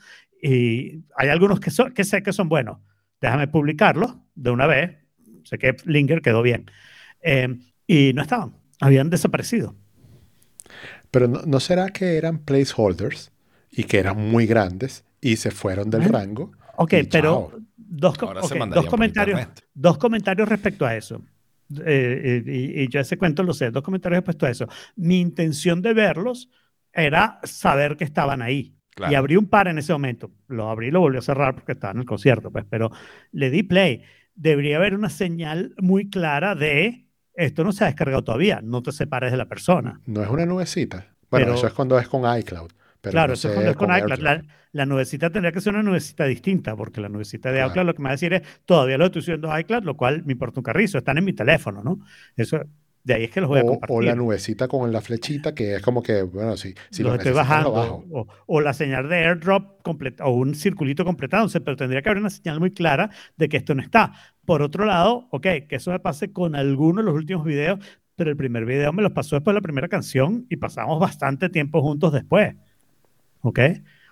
Y 0.42 1.04
hay 1.16 1.30
algunos 1.30 1.60
que, 1.60 1.72
son, 1.72 1.94
que 1.94 2.04
sé 2.04 2.24
que 2.24 2.34
son 2.34 2.50
buenos. 2.50 2.80
Déjame 3.22 3.48
publicarlos 3.48 4.16
de 4.36 4.52
una 4.52 4.66
vez. 4.68 4.98
Sé 5.44 5.58
que 5.58 5.76
Linger 5.86 6.22
quedó 6.22 6.42
bien. 6.42 6.66
Eh, 7.22 7.58
y 7.88 8.14
no 8.14 8.22
estaban. 8.22 8.54
Habían 8.80 9.10
desaparecido. 9.10 9.76
Pero 11.12 11.28
no, 11.28 11.42
¿no 11.46 11.60
será 11.60 11.90
que 11.90 12.18
eran 12.18 12.40
placeholders 12.40 13.32
y 13.72 13.84
que 13.86 14.00
eran 14.00 14.18
muy 14.18 14.46
grandes 14.46 15.04
y 15.22 15.38
se 15.38 15.52
fueron 15.52 15.90
del 15.90 16.04
¿Eh? 16.04 16.08
rango? 16.08 16.52
Ok, 16.78 16.94
pero 17.12 17.52
dos, 17.76 18.18
co- 18.18 18.28
Ahora 18.28 18.42
ok, 18.42 18.48
se 18.50 18.60
dos 18.60 18.86
comentarios. 18.86 19.40
Dos 19.74 19.98
comentarios 19.98 20.48
respecto 20.48 20.86
a 20.86 20.96
eso. 20.96 21.22
Eh, 21.86 22.44
y, 22.46 22.84
y 22.84 22.88
yo 22.88 23.00
ese 23.00 23.18
cuento 23.18 23.44
lo 23.44 23.54
sé. 23.54 23.72
Dos 23.72 23.84
comentarios 23.84 24.20
respecto 24.20 24.46
a 24.46 24.50
eso. 24.50 24.68
Mi 24.96 25.20
intención 25.20 25.82
de 25.82 25.94
verlos 25.94 26.50
era 26.94 27.40
saber 27.44 27.98
que 27.98 28.04
estaban 28.04 28.42
ahí. 28.42 28.76
Claro. 28.96 29.12
Y 29.14 29.16
abrí 29.16 29.36
un 29.38 29.48
par 29.50 29.68
en 29.68 29.78
ese 29.78 29.94
momento. 29.94 30.32
Lo 30.48 30.70
abrí 30.70 30.88
y 30.88 30.92
lo 30.92 31.00
volví 31.02 31.18
a 31.18 31.22
cerrar 31.22 31.56
porque 31.56 31.74
estaba 31.74 31.92
en 31.94 32.00
el 32.00 32.06
concierto, 32.06 32.52
pues, 32.52 32.66
pero 32.70 32.92
le 33.32 33.50
di 33.50 33.64
play. 33.64 34.04
Debería 34.36 34.78
haber 34.78 34.96
una 34.96 35.10
señal 35.10 35.74
muy 35.80 36.10
clara 36.10 36.56
de 36.56 37.09
esto 37.40 37.64
no 37.64 37.72
se 37.72 37.84
ha 37.84 37.88
descargado 37.88 38.24
todavía, 38.24 38.60
no 38.64 38.82
te 38.84 38.92
separes 38.92 39.32
de 39.32 39.38
la 39.38 39.46
persona. 39.46 40.00
No 40.06 40.22
es 40.24 40.30
una 40.30 40.46
nubecita. 40.46 41.08
Bueno, 41.32 41.46
Pero- 41.48 41.58
eso 41.58 41.68
es 41.68 41.74
cuando 41.74 41.98
es 42.00 42.08
con 42.08 42.22
iCloud. 42.40 42.72
Pero 43.02 43.12
claro, 43.14 43.28
no 43.30 43.34
eso 43.36 43.48
es 43.48 43.54
cuando 43.54 43.72
es 43.72 43.78
con 43.78 43.96
iCloud. 43.96 44.20
La, 44.20 44.44
la 44.74 44.86
nubecita 44.86 45.30
tendría 45.30 45.52
que 45.54 45.62
ser 45.62 45.74
una 45.74 45.84
nubecita 45.84 46.26
distinta, 46.26 46.76
porque 46.76 47.00
la 47.00 47.08
nubecita 47.10 47.50
de 47.50 47.56
Claro. 47.60 47.70
iCloud 47.72 47.86
lo 47.86 47.94
que 47.94 48.00
me 48.02 48.06
va 48.06 48.10
a 48.10 48.14
decir 48.14 48.34
es, 48.34 48.42
todavía 48.66 48.98
lo 48.98 49.06
estoy 49.06 49.24
a 49.50 49.60
iCloud, 49.62 49.84
lo 49.84 49.96
cual 49.96 50.24
me 50.26 50.34
importa 50.34 50.60
un 50.60 50.64
carrizo, 50.64 50.98
están 50.98 51.18
en 51.18 51.24
mi 51.26 51.32
teléfono, 51.34 51.82
¿no? 51.84 52.00
Eso, 52.36 52.62
de 53.10 53.16
ahí 53.16 53.24
es 53.24 53.32
que 53.32 53.42
los 53.42 53.50
voy 53.50 53.60
a 53.60 53.64
O, 53.64 53.66
compartir. 53.66 53.96
o 53.98 54.02
la 54.02 54.16
nubecita 54.16 54.68
con 54.68 54.92
la 54.92 55.02
flechita 55.02 55.54
que 55.56 55.76
es 55.76 55.82
como 55.82 56.04
que, 56.04 56.22
bueno, 56.22 56.56
si, 56.58 56.76
si 56.92 57.02
los 57.04 57.12
lo 57.14 57.16
estoy 57.18 57.32
bajando, 57.34 58.06
lo 58.12 58.20
o, 58.20 58.28
o 58.46 58.62
la 58.62 58.74
señal 58.74 59.10
de 59.10 59.16
airdrop 59.18 59.82
completa, 59.82 60.26
o 60.26 60.32
un 60.34 60.54
circulito 60.56 61.04
completándose, 61.04 61.60
pero 61.60 61.76
tendría 61.76 62.02
que 62.04 62.10
haber 62.10 62.22
una 62.22 62.30
señal 62.30 62.60
muy 62.60 62.72
clara 62.72 63.10
de 63.36 63.50
que 63.50 63.58
esto 63.58 63.74
no 63.74 63.82
está. 63.82 64.14
Por 64.46 64.62
otro 64.62 64.86
lado, 64.86 65.28
ok, 65.32 65.48
que 65.68 65.76
eso 65.78 65.92
me 65.92 66.00
pase 66.00 66.32
con 66.32 66.56
alguno 66.56 67.02
de 67.02 67.06
los 67.06 67.16
últimos 67.16 67.44
videos, 67.46 67.80
pero 68.16 68.30
el 68.30 68.38
primer 68.38 68.66
video 68.66 68.94
me 68.94 69.02
los 69.02 69.12
pasó 69.12 69.36
después 69.38 69.54
de 69.54 69.60
la 69.60 69.64
primera 69.64 69.88
canción 69.88 70.46
y 70.50 70.58
pasamos 70.58 71.00
bastante 71.00 71.50
tiempo 71.50 71.82
juntos 71.82 72.14
después. 72.14 72.56
¿Ok? 73.42 73.60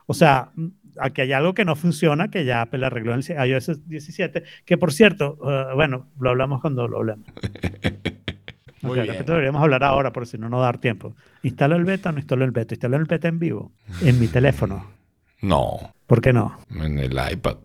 O 0.07 0.13
sea, 0.13 0.51
mm, 0.55 0.67
aquí 0.99 1.21
hay 1.21 1.33
algo 1.33 1.53
que 1.53 1.65
no 1.65 1.75
funciona, 1.75 2.29
que 2.29 2.45
ya 2.45 2.61
Apple 2.61 2.85
arregló 2.85 3.13
en 3.13 3.21
el 3.27 3.49
iOS 3.49 3.87
17, 3.87 4.43
que 4.65 4.77
por 4.77 4.91
cierto, 4.93 5.37
eh, 5.45 5.75
bueno, 5.75 6.07
lo 6.19 6.29
hablamos 6.31 6.61
cuando 6.61 6.87
lo 6.87 6.97
hablemos. 6.97 7.27
Muy 8.82 8.91
Ok, 8.91 8.95
bien. 8.95 9.05
de 9.07 9.11
repente 9.13 9.32
deberíamos 9.32 9.61
hablar 9.63 9.84
ahora, 9.84 10.11
por 10.13 10.28
si 10.28 10.38
no 10.38 10.49
nos 10.49 10.61
da 10.61 10.71
tiempo. 10.73 11.15
¿Instalo 11.43 11.75
el 11.75 11.84
beta 11.86 12.09
o 12.09 12.11
no 12.11 12.19
instalo 12.19 12.45
el 12.45 12.51
beta? 12.51 12.73
¿Instalo 12.75 12.97
el 12.97 13.05
beta 13.05 13.28
en 13.28 13.39
vivo? 13.39 13.71
En 14.01 14.19
mi 14.19 14.28
teléfono. 14.28 14.86
No, 15.41 15.93
¿Por 16.05 16.21
qué 16.21 16.34
no? 16.34 16.57
en 16.71 16.97
el 16.99 17.13
iPad. 17.32 17.57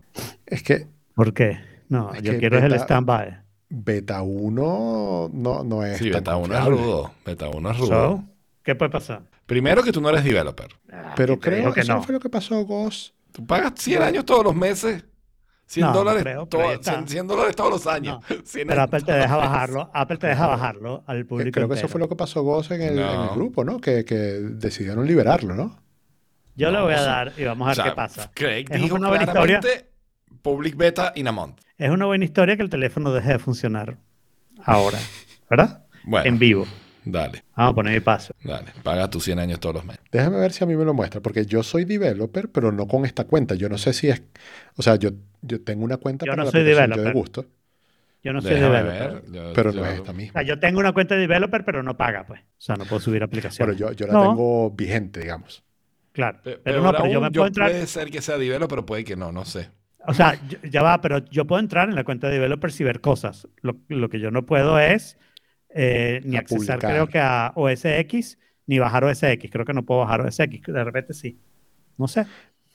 Es 0.45 0.63
que 0.63 0.87
¿Por 1.15 1.33
qué? 1.33 1.59
No, 1.89 2.13
Es 2.13 2.21
yo 2.23 2.33
que 2.33 2.39
quiero 2.39 2.57
es 2.57 2.63
el 2.63 2.71
beta- 2.71 2.83
standby. 2.83 3.37
beta 3.69 4.21
1 4.21 5.29
no, 5.33 5.63
no 5.63 5.83
es 5.85 5.97
Sí, 5.97 6.09
beta 6.09 6.35
1 6.37 6.57
es 6.57 6.65
rudo. 6.65 7.11
Beta 7.25 7.49
1 7.49 7.71
es 7.71 7.77
rudo. 7.77 7.87
So, 7.87 8.23
¿Qué 8.63 8.75
puede 8.75 8.91
pasar? 8.91 9.23
Primero 9.45 9.83
que 9.83 9.91
tú 9.91 10.01
no 10.01 10.09
eres 10.09 10.23
developer. 10.23 10.67
Pero 11.15 11.37
¿quién 11.39 11.39
te 11.39 11.49
dijo 11.57 11.63
creo 11.71 11.73
que 11.73 11.79
eso 11.81 11.93
no. 11.93 11.99
no 11.99 12.03
fue 12.05 12.13
lo 12.13 12.19
que 12.19 12.29
pasó, 12.29 12.63
Ghost. 12.65 13.13
Tú 13.31 13.45
pagas 13.45 13.73
100 13.77 14.01
años 14.03 14.25
todos 14.25 14.43
los 14.43 14.55
meses. 14.55 15.03
100 15.73 15.85
No, 15.87 15.91
no 15.91 15.97
dólares, 15.99 16.23
creo, 16.23 16.45
to- 16.45 16.57
pero 16.57 16.69
ahí 16.69 16.75
está. 16.75 16.91
100, 16.93 17.07
100 17.07 17.27
dólares 17.27 17.55
todos 17.55 17.69
los 17.71 17.87
años. 17.87 18.19
100 18.43 18.67
Pero 18.69 18.81
Apple 18.83 19.01
te 19.01 19.11
deja 19.13 19.35
bajarlo. 19.37 19.89
Apple 19.93 20.17
te 20.17 20.27
deja 20.27 20.47
bajarlo 20.47 21.03
al 21.07 21.19
Eh, 21.21 21.25
público. 21.25 21.51
Creo 21.51 21.67
que 21.67 21.75
eso 21.75 21.87
fue 21.87 21.99
lo 21.99 22.07
que 22.09 22.15
pasó, 22.15 22.43
Ghost, 22.43 22.71
en 22.71 22.81
el, 22.81 22.99
en 22.99 23.05
el 23.05 23.05
No. 23.05 23.35
grupo, 23.35 23.63
¿no? 23.63 23.79
Que, 23.81 24.05
que 24.05 24.15
decidieron 24.15 25.07
liberarlo, 25.07 25.55
¿no? 25.55 25.79
Yo 26.55 26.69
le 26.69 26.79
voy 26.81 26.93
a 26.93 27.01
dar 27.01 27.33
y 27.37 27.43
vamos 27.45 27.65
a 27.65 27.65
O 27.65 27.67
ver 27.69 27.75
sea, 27.75 27.85
qué 27.85 27.91
pasa. 27.91 28.31
Craig 28.35 28.65
Es 28.69 28.81
dijo 28.81 28.95
una 28.95 29.09
buena 29.09 29.23
historia. 29.23 29.59
public 30.43 30.75
beta 30.77 31.11
in 31.15 31.27
a 31.27 31.31
month. 31.31 31.59
Es 31.77 31.89
una 31.89 32.05
buena 32.05 32.23
historia 32.25 32.55
que 32.55 32.61
el 32.63 32.69
teléfono 32.69 33.11
deje 33.11 33.29
de 33.29 33.39
funcionar 33.39 33.97
ahora, 34.63 34.99
¿verdad? 35.49 35.85
Bueno, 36.03 36.27
En 36.27 36.37
vivo. 36.37 36.67
Dale, 37.05 37.43
Vamos 37.55 37.71
a 37.71 37.75
poner 37.75 37.93
mi 37.93 37.99
paso. 37.99 38.33
dale. 38.43 38.67
Paga 38.83 39.09
tus 39.09 39.23
100 39.23 39.39
años 39.39 39.59
todos 39.59 39.75
los 39.75 39.85
meses. 39.85 40.03
Déjame 40.11 40.37
ver 40.39 40.51
si 40.51 40.63
a 40.63 40.67
mí 40.67 40.75
me 40.75 40.85
lo 40.85 40.93
muestra, 40.93 41.21
porque 41.21 41.45
yo 41.45 41.63
soy 41.63 41.85
developer, 41.85 42.49
pero 42.49 42.71
no 42.71 42.87
con 42.87 43.05
esta 43.05 43.25
cuenta. 43.25 43.55
Yo 43.55 43.69
no 43.69 43.77
sé 43.77 43.93
si 43.93 44.09
es. 44.09 44.21
O 44.75 44.81
sea, 44.81 44.95
yo, 44.95 45.11
yo 45.41 45.61
tengo 45.63 45.83
una 45.83 45.97
cuenta 45.97 46.25
Yo 46.25 46.31
para 46.31 46.41
no 46.43 46.45
la 46.45 46.51
soy 46.51 46.61
aplicación 46.61 46.89
Yo 46.89 46.95
de 46.95 47.01
developer. 47.01 47.13
gusto, 47.13 47.45
Yo 48.23 48.31
no 48.31 48.41
soy 48.41 48.51
Déjame 48.53 48.77
developer. 48.77 49.21
ver. 49.23 49.31
Yo- 49.33 49.53
pero 49.53 49.71
yo- 49.73 49.81
no 49.81 49.85
es 49.87 49.95
esta 49.95 50.11
O 50.11 50.13
misma. 50.13 50.33
sea, 50.33 50.41
yo 50.43 50.59
tengo 50.59 50.79
una 50.79 50.93
cuenta 50.93 51.15
de 51.15 51.21
developer, 51.21 51.65
pero 51.65 51.83
no 51.83 51.97
paga, 51.97 52.25
pues. 52.25 52.39
O 52.41 52.45
sea, 52.57 52.75
no 52.77 52.85
puedo 52.85 53.01
subir 53.01 53.21
aplicaciones. 53.21 53.75
yo, 53.77 53.91
yo 53.91 54.07
la 54.07 54.13
No. 54.13 54.21
tengo 54.29 54.71
vigente, 54.71 55.19
digamos. 55.19 55.61
Claro. 56.13 56.39
Pe- 56.43 56.57
Pero, 56.63 56.81
no, 56.81 56.91
pero 56.93 57.07
yo 57.07 57.19
me 57.19 57.31
puedo 57.31 57.47
entrar. 57.47 57.69
Puede 57.71 57.85
ser 57.87 58.09
que 58.11 58.21
sea 58.21 58.37
developer, 58.37 58.67
pero 58.69 58.85
puede 58.85 59.03
que 59.03 59.15
no, 59.17 59.31
no 59.33 59.43
sé. 59.45 59.69
O 60.05 60.13
sea, 60.13 60.37
ya 60.69 60.83
va, 60.83 61.01
pero 61.01 61.19
yo 61.31 61.45
puedo 61.47 61.59
entrar 61.61 61.89
en 61.89 61.95
la 61.95 62.03
cuenta 62.03 62.27
de 62.27 62.33
developers 62.33 62.79
y 62.79 62.83
ver 62.83 63.01
cosas. 63.01 63.47
Lo, 63.61 63.77
lo 63.87 64.09
que 64.09 64.19
yo 64.19 64.31
no 64.31 64.45
puedo 64.45 64.77
es 64.79 65.17
eh, 65.73 66.21
ni 66.23 66.35
A 66.35 66.39
accesar, 66.39 66.77
publicar. 66.79 66.91
creo 66.91 67.07
que 67.07 67.19
a 67.19 67.51
OS 67.55 67.85
X, 67.85 68.37
ni 68.67 68.79
bajar 68.79 69.03
OS 69.03 69.23
X. 69.23 69.51
Creo 69.51 69.65
que 69.65 69.73
no 69.73 69.83
puedo 69.85 70.01
bajar 70.01 70.21
OS 70.21 70.39
X. 70.39 70.61
De 70.67 70.83
repente 70.83 71.13
sí. 71.13 71.39
No 71.97 72.07
sé. 72.07 72.25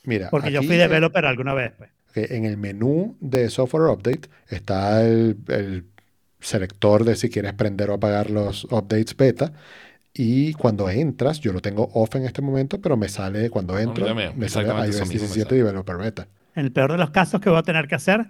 Mira, 0.04 0.30
Porque 0.30 0.50
yo 0.50 0.58
aquí 0.58 0.66
fui 0.68 0.76
en- 0.76 0.82
developer 0.82 1.24
alguna 1.26 1.54
vez, 1.54 1.72
pues. 1.76 1.90
en 2.14 2.44
el 2.44 2.56
menú 2.56 3.16
de 3.20 3.48
Software 3.50 3.90
Update 3.92 4.28
está 4.48 5.02
el, 5.06 5.36
el 5.48 5.84
selector 6.40 7.04
de 7.04 7.16
si 7.16 7.28
quieres 7.30 7.52
prender 7.54 7.90
o 7.90 7.94
apagar 7.94 8.30
los 8.30 8.64
updates 8.64 9.16
beta. 9.16 9.52
Y 10.14 10.52
cuando 10.54 10.88
entras, 10.90 11.40
yo 11.40 11.52
lo 11.52 11.60
tengo 11.60 11.90
off 11.94 12.16
en 12.16 12.24
este 12.24 12.42
momento, 12.42 12.80
pero 12.80 12.96
me 12.96 13.08
sale 13.08 13.50
cuando 13.50 13.78
entro, 13.78 14.04
también, 14.06 14.32
me 14.36 14.48
sale 14.48 14.68
exactamente 14.68 14.90
eso 14.90 14.98
iOS 15.04 15.08
mismo 15.10 15.28
me 15.28 15.34
17 15.34 15.48
sale. 15.48 15.56
Developer 15.62 15.96
Beta. 15.96 16.28
En 16.56 16.64
el 16.64 16.72
peor 16.72 16.90
de 16.92 16.98
los 16.98 17.10
casos 17.10 17.40
que 17.40 17.50
voy 17.50 17.58
a 17.58 17.62
tener 17.62 17.86
que 17.86 17.94
hacer, 17.94 18.26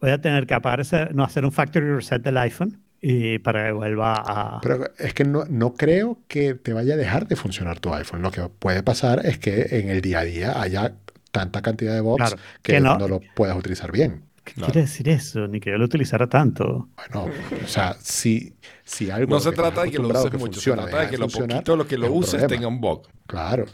voy 0.00 0.10
a 0.10 0.20
tener 0.20 0.46
que 0.46 0.54
apagar 0.54 0.80
ese, 0.80 1.06
no 1.14 1.24
hacer 1.24 1.44
un 1.46 1.52
factory 1.52 1.86
reset 1.94 2.22
del 2.22 2.36
iPhone 2.38 2.82
y 3.06 3.38
para 3.38 3.66
que 3.66 3.72
vuelva 3.72 4.14
a... 4.16 4.60
Pero 4.62 4.84
es 4.98 5.12
que 5.12 5.24
no, 5.24 5.44
no 5.50 5.74
creo 5.74 6.20
que 6.26 6.54
te 6.54 6.72
vaya 6.72 6.94
a 6.94 6.96
dejar 6.96 7.28
de 7.28 7.36
funcionar 7.36 7.78
tu 7.78 7.92
iPhone. 7.92 8.22
Lo 8.22 8.30
que 8.30 8.40
puede 8.48 8.82
pasar 8.82 9.26
es 9.26 9.38
que 9.38 9.66
en 9.78 9.90
el 9.90 10.00
día 10.00 10.20
a 10.20 10.24
día 10.24 10.60
haya 10.62 10.94
tanta 11.30 11.60
cantidad 11.60 11.92
de 11.94 12.00
bots 12.00 12.16
Claro, 12.22 12.36
que, 12.62 12.72
que 12.74 12.80
no- 12.80 12.96
no 12.98 13.06
lo 13.08 13.20
puedas 13.34 13.56
utilizar 13.58 13.92
bien. 13.92 14.22
¿Qué 14.42 14.52
Claro. 14.54 14.72
quiere 14.72 14.86
decir 14.86 15.08
eso? 15.08 15.46
Ni 15.48 15.60
que 15.60 15.70
yo 15.70 15.76
lo 15.78 15.84
utilizara 15.84 16.28
tanto. 16.28 16.88
Bueno, 16.96 17.30
o 17.64 17.66
sea, 17.66 17.94
si, 18.00 18.54
si 18.84 19.10
algo 19.10 19.34
No 19.34 19.40
se 19.40 19.52
trata 19.52 19.82
de 19.84 19.90
que 19.90 19.98
lo 19.98 20.08
uses 20.08 20.22
mucho, 20.24 20.30
se 20.32 20.38
funciona, 20.38 20.82
trata 20.86 21.00
de 21.04 21.10
que 21.10 21.18
lo 21.18 21.28
poquito 21.28 21.76
lo 21.76 21.86
que 21.86 21.98
lo 21.98 22.10
uses 22.12 22.30
problema. 22.30 22.48
tenga 22.48 22.68
un 22.68 22.80
bug. 22.80 23.06
Claro. 23.26 23.64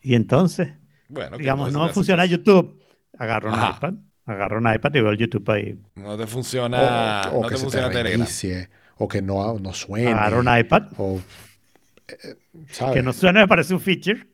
Y 0.00 0.14
entonces, 0.14 0.68
Bueno, 1.08 1.32
que 1.36 1.42
digamos, 1.42 1.72
no 1.72 1.88
funciona. 1.90 2.24
YouTube. 2.26 2.80
Agarro 3.18 3.48
un 3.52 3.54
Ajá. 3.58 3.76
iPad, 3.76 3.94
agarro 4.26 4.58
un 4.58 4.72
iPad 4.72 4.90
y 4.94 5.00
veo 5.00 5.10
el 5.10 5.18
YouTube 5.18 5.50
ahí. 5.50 5.78
No 5.96 6.16
te 6.16 6.26
funciona, 6.26 7.22
o, 7.32 7.38
o 7.38 7.42
no 7.42 7.48
que 7.48 7.54
te 7.54 7.58
se 7.58 7.62
funciona 7.64 7.88
te 7.88 7.94
Telegram. 7.96 8.20
O 9.00 9.08
que 9.08 9.20
no, 9.22 9.58
no 9.58 9.72
suene. 9.72 10.14
Un 10.36 10.58
iPad. 10.58 10.82
O, 10.98 11.20
eh, 12.06 12.36
¿sabes? 12.70 12.94
Que 12.94 13.02
no 13.02 13.12
suene 13.12 13.40
me 13.40 13.48
parece 13.48 13.72
un 13.74 13.80
feature. 13.80 14.26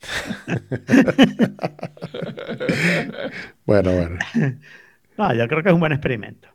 Bueno, 3.64 3.92
bueno. 3.92 4.18
No, 5.16 5.34
yo 5.34 5.48
creo 5.48 5.62
que 5.62 5.68
es 5.68 5.74
un 5.74 5.80
buen 5.80 5.92
experimento. 5.92 6.48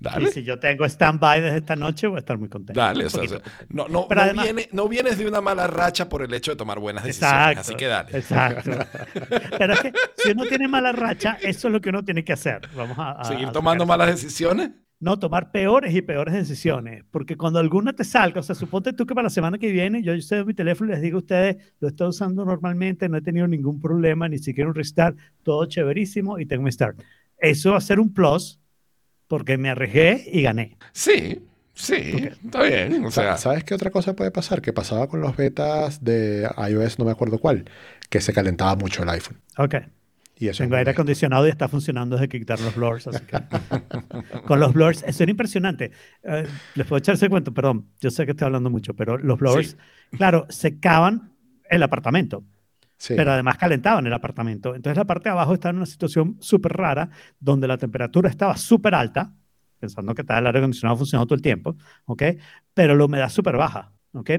Dale. 0.00 0.28
Y 0.28 0.32
si 0.32 0.44
yo 0.44 0.60
tengo 0.60 0.84
stand-by 0.84 1.40
desde 1.40 1.58
esta 1.58 1.74
noche, 1.74 2.06
voy 2.06 2.16
a 2.16 2.18
estar 2.20 2.38
muy 2.38 2.48
contento. 2.48 2.78
Dale, 2.80 3.06
o 3.06 3.10
sea, 3.10 3.22
no, 3.70 3.88
no, 3.88 4.06
Pero 4.06 4.20
no 4.20 4.24
además- 4.26 4.44
viene- 4.44 4.68
no 4.72 4.88
vienes 4.88 5.18
de 5.18 5.26
una 5.26 5.40
mala 5.40 5.66
racha 5.66 6.08
por 6.08 6.22
el 6.22 6.32
hecho 6.34 6.52
de 6.52 6.56
tomar 6.56 6.78
buenas 6.78 7.02
decisiones, 7.02 7.34
Exacto. 7.36 7.60
así 7.62 7.74
que 7.74 7.86
dale. 7.86 8.16
Exacto. 8.16 8.70
Pero 9.58 9.72
es 9.74 9.80
que 9.80 9.92
si 10.16 10.30
uno 10.30 10.44
tiene 10.46 10.68
mala 10.68 10.92
racha, 10.92 11.36
eso 11.42 11.66
es 11.68 11.72
lo 11.72 11.80
que 11.80 11.88
uno 11.88 12.04
tiene 12.04 12.22
que 12.24 12.32
hacer. 12.32 12.60
Vamos 12.76 12.96
a, 12.98 13.12
a- 13.12 13.24
¿Seguir 13.24 13.48
a 13.48 13.52
tomando 13.52 13.86
malas 13.86 14.08
decisiones? 14.08 14.70
No, 15.00 15.16
tomar 15.18 15.52
peores 15.52 15.94
y 15.94 16.02
peores 16.02 16.34
decisiones. 16.34 17.04
Porque 17.10 17.36
cuando 17.36 17.60
alguna 17.60 17.92
te 17.92 18.02
salga, 18.02 18.40
o 18.40 18.42
sea, 18.42 18.56
suponte 18.56 18.92
tú 18.92 19.06
que 19.06 19.14
para 19.14 19.26
la 19.26 19.30
semana 19.30 19.56
que 19.58 19.70
viene 19.70 20.02
yo 20.02 20.12
ustedes 20.14 20.44
mi 20.44 20.54
teléfono 20.54 20.90
y 20.90 20.94
les 20.94 21.02
digo 21.02 21.18
a 21.18 21.20
ustedes, 21.20 21.56
lo 21.78 21.88
estoy 21.88 22.08
usando 22.08 22.44
normalmente, 22.44 23.08
no 23.08 23.16
he 23.16 23.22
tenido 23.22 23.46
ningún 23.46 23.80
problema, 23.80 24.28
ni 24.28 24.38
siquiera 24.38 24.68
un 24.68 24.74
restart, 24.74 25.16
todo 25.44 25.66
chéverísimo 25.66 26.40
y 26.40 26.46
tengo 26.46 26.64
mi 26.64 26.72
start. 26.72 27.00
Eso 27.38 27.72
va 27.72 27.78
a 27.78 27.80
ser 27.80 28.00
un 28.00 28.12
plus 28.12 28.60
porque 29.28 29.56
me 29.56 29.70
arriesgué 29.70 30.24
y 30.32 30.42
gané. 30.42 30.76
Sí, 30.92 31.46
sí, 31.74 31.94
está 31.94 32.64
bien. 32.64 33.04
O 33.04 33.10
sea, 33.12 33.36
¿Sabes 33.36 33.62
qué 33.62 33.74
otra 33.74 33.90
cosa 33.92 34.16
puede 34.16 34.32
pasar? 34.32 34.60
Que 34.60 34.72
pasaba 34.72 35.06
con 35.06 35.20
los 35.20 35.36
betas 35.36 36.02
de 36.02 36.48
iOS, 36.70 36.98
no 36.98 37.04
me 37.04 37.12
acuerdo 37.12 37.38
cuál, 37.38 37.66
que 38.10 38.20
se 38.20 38.32
calentaba 38.32 38.74
mucho 38.74 39.04
el 39.04 39.10
iPhone. 39.10 39.40
Ok. 39.58 39.76
Y 40.40 40.48
eso 40.48 40.62
Tengo 40.62 40.76
aire 40.76 40.92
acondicionado 40.92 41.46
y 41.46 41.50
está 41.50 41.68
funcionando 41.68 42.16
desde 42.16 42.28
que 42.28 42.38
quitaron 42.38 42.64
los 42.66 42.76
blurs. 42.76 43.06
Así 43.08 43.24
que... 43.24 43.38
Con 44.46 44.60
los 44.60 44.72
blurs, 44.72 45.02
eso 45.06 45.22
era 45.22 45.30
impresionante. 45.30 45.90
Eh, 46.22 46.46
les 46.74 46.86
puedo 46.86 46.98
echarse 46.98 47.24
el 47.24 47.30
cuento, 47.30 47.52
perdón, 47.52 47.88
yo 48.00 48.10
sé 48.10 48.24
que 48.24 48.32
estoy 48.32 48.46
hablando 48.46 48.70
mucho, 48.70 48.94
pero 48.94 49.18
los 49.18 49.38
blurs, 49.38 49.76
claro, 50.16 50.46
secaban 50.48 51.32
el 51.68 51.82
apartamento, 51.82 52.44
Sí. 53.00 53.14
pero 53.16 53.30
además 53.32 53.56
calentaban 53.58 54.06
el 54.06 54.12
apartamento. 54.12 54.74
Entonces 54.74 54.96
la 54.96 55.04
parte 55.04 55.28
de 55.28 55.32
abajo 55.32 55.54
estaba 55.54 55.70
en 55.70 55.76
una 55.76 55.86
situación 55.86 56.36
súper 56.40 56.72
rara, 56.72 57.10
donde 57.38 57.68
la 57.68 57.78
temperatura 57.78 58.28
estaba 58.28 58.56
súper 58.56 58.94
alta, 58.94 59.32
pensando 59.78 60.14
que 60.14 60.22
estaba 60.22 60.40
el 60.40 60.46
aire 60.46 60.58
acondicionado 60.58 60.96
funcionando 60.96 61.26
todo 61.26 61.36
el 61.36 61.42
tiempo, 61.42 61.76
¿ok? 62.06 62.22
Pero 62.74 62.96
la 62.96 63.04
humedad 63.04 63.28
súper 63.28 63.56
baja, 63.56 63.92
¿ok? 64.12 64.30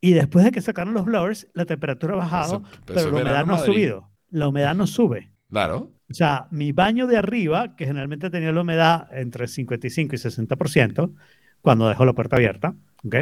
Y 0.00 0.12
después 0.14 0.46
de 0.46 0.50
que 0.50 0.62
sacaron 0.62 0.94
los 0.94 1.04
blurs, 1.04 1.48
la 1.52 1.66
temperatura 1.66 2.14
ha 2.14 2.16
bajado, 2.16 2.62
Eso- 2.64 2.80
pero 2.86 3.00
es 3.00 3.06
la 3.06 3.12
humedad 3.12 3.46
no 3.46 3.54
ha 3.54 3.58
subido. 3.58 4.09
La 4.30 4.48
humedad 4.48 4.74
no 4.74 4.86
sube. 4.86 5.30
claro. 5.50 5.92
O 6.10 6.14
sea, 6.14 6.48
mi 6.50 6.72
baño 6.72 7.06
de 7.06 7.16
arriba, 7.16 7.76
que 7.76 7.86
generalmente 7.86 8.30
tenía 8.30 8.50
la 8.50 8.62
humedad 8.62 9.08
entre 9.12 9.46
55 9.46 10.16
y 10.16 10.18
60%, 10.18 11.14
cuando 11.60 11.88
dejo 11.88 12.04
la 12.04 12.14
puerta 12.14 12.34
abierta, 12.34 12.74
¿ok? 13.04 13.14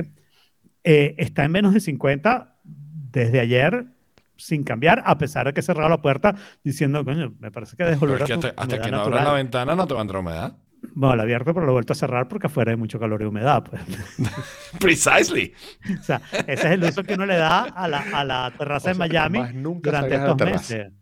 Eh, 0.85 1.15
está 1.19 1.45
en 1.45 1.53
menos 1.53 1.75
de 1.75 1.81
50 1.81 2.57
desde 2.65 3.41
ayer 3.41 3.85
sin 4.37 4.65
cambiar, 4.65 5.03
a 5.05 5.19
pesar 5.19 5.47
de 5.47 5.53
que 5.53 5.61
he 5.61 5.63
cerrado 5.63 5.91
la 5.91 6.01
puerta 6.01 6.35
diciendo, 6.65 7.05
coño, 7.05 7.35
me 7.41 7.51
parece 7.51 7.77
que 7.77 7.85
dejo 7.85 8.01
Pero 8.07 8.13
volver 8.13 8.23
es 8.23 8.27
que 8.27 8.47
hasta, 8.47 8.63
hasta 8.63 8.81
que 8.81 8.91
no 8.91 8.99
abras 8.99 9.11
natural". 9.11 9.25
la 9.25 9.33
ventana 9.33 9.75
no 9.75 9.87
te 9.87 9.95
va 9.95 10.01
a 10.01 10.03
entrar 10.03 10.21
humedad. 10.21 10.57
Bueno, 10.95 11.17
la 11.17 11.23
he 11.23 11.27
abierto, 11.27 11.53
pero 11.55 11.67
lo 11.67 11.73
he 11.73 11.75
vuelto 11.75 11.93
a 11.93 11.97
cerrar 11.97 12.29
porque 12.29 12.47
afuera 12.49 12.71
hay 12.73 12.77
mucho 12.77 12.99
calor 12.99 13.23
y 13.23 13.25
humedad. 13.25 13.65
Pues. 13.65 13.83
Precisely. 14.81 15.53
o 15.99 16.03
sea, 16.03 16.21
ese 16.47 16.53
es 16.53 16.65
el 16.65 16.85
uso 16.85 17.03
que 17.03 17.15
uno 17.15 17.27
le 17.27 17.37
da 17.37 17.63
a 17.63 17.89
la, 17.89 18.05
a 18.13 18.25
la 18.25 18.53
terraza 18.57 18.89
O 18.89 18.93
en 18.93 18.97
sea, 18.97 19.07
Miami 19.07 19.41
nunca 19.55 19.91
durante 19.91 20.15
estos 20.17 20.37
meses. 20.37 20.93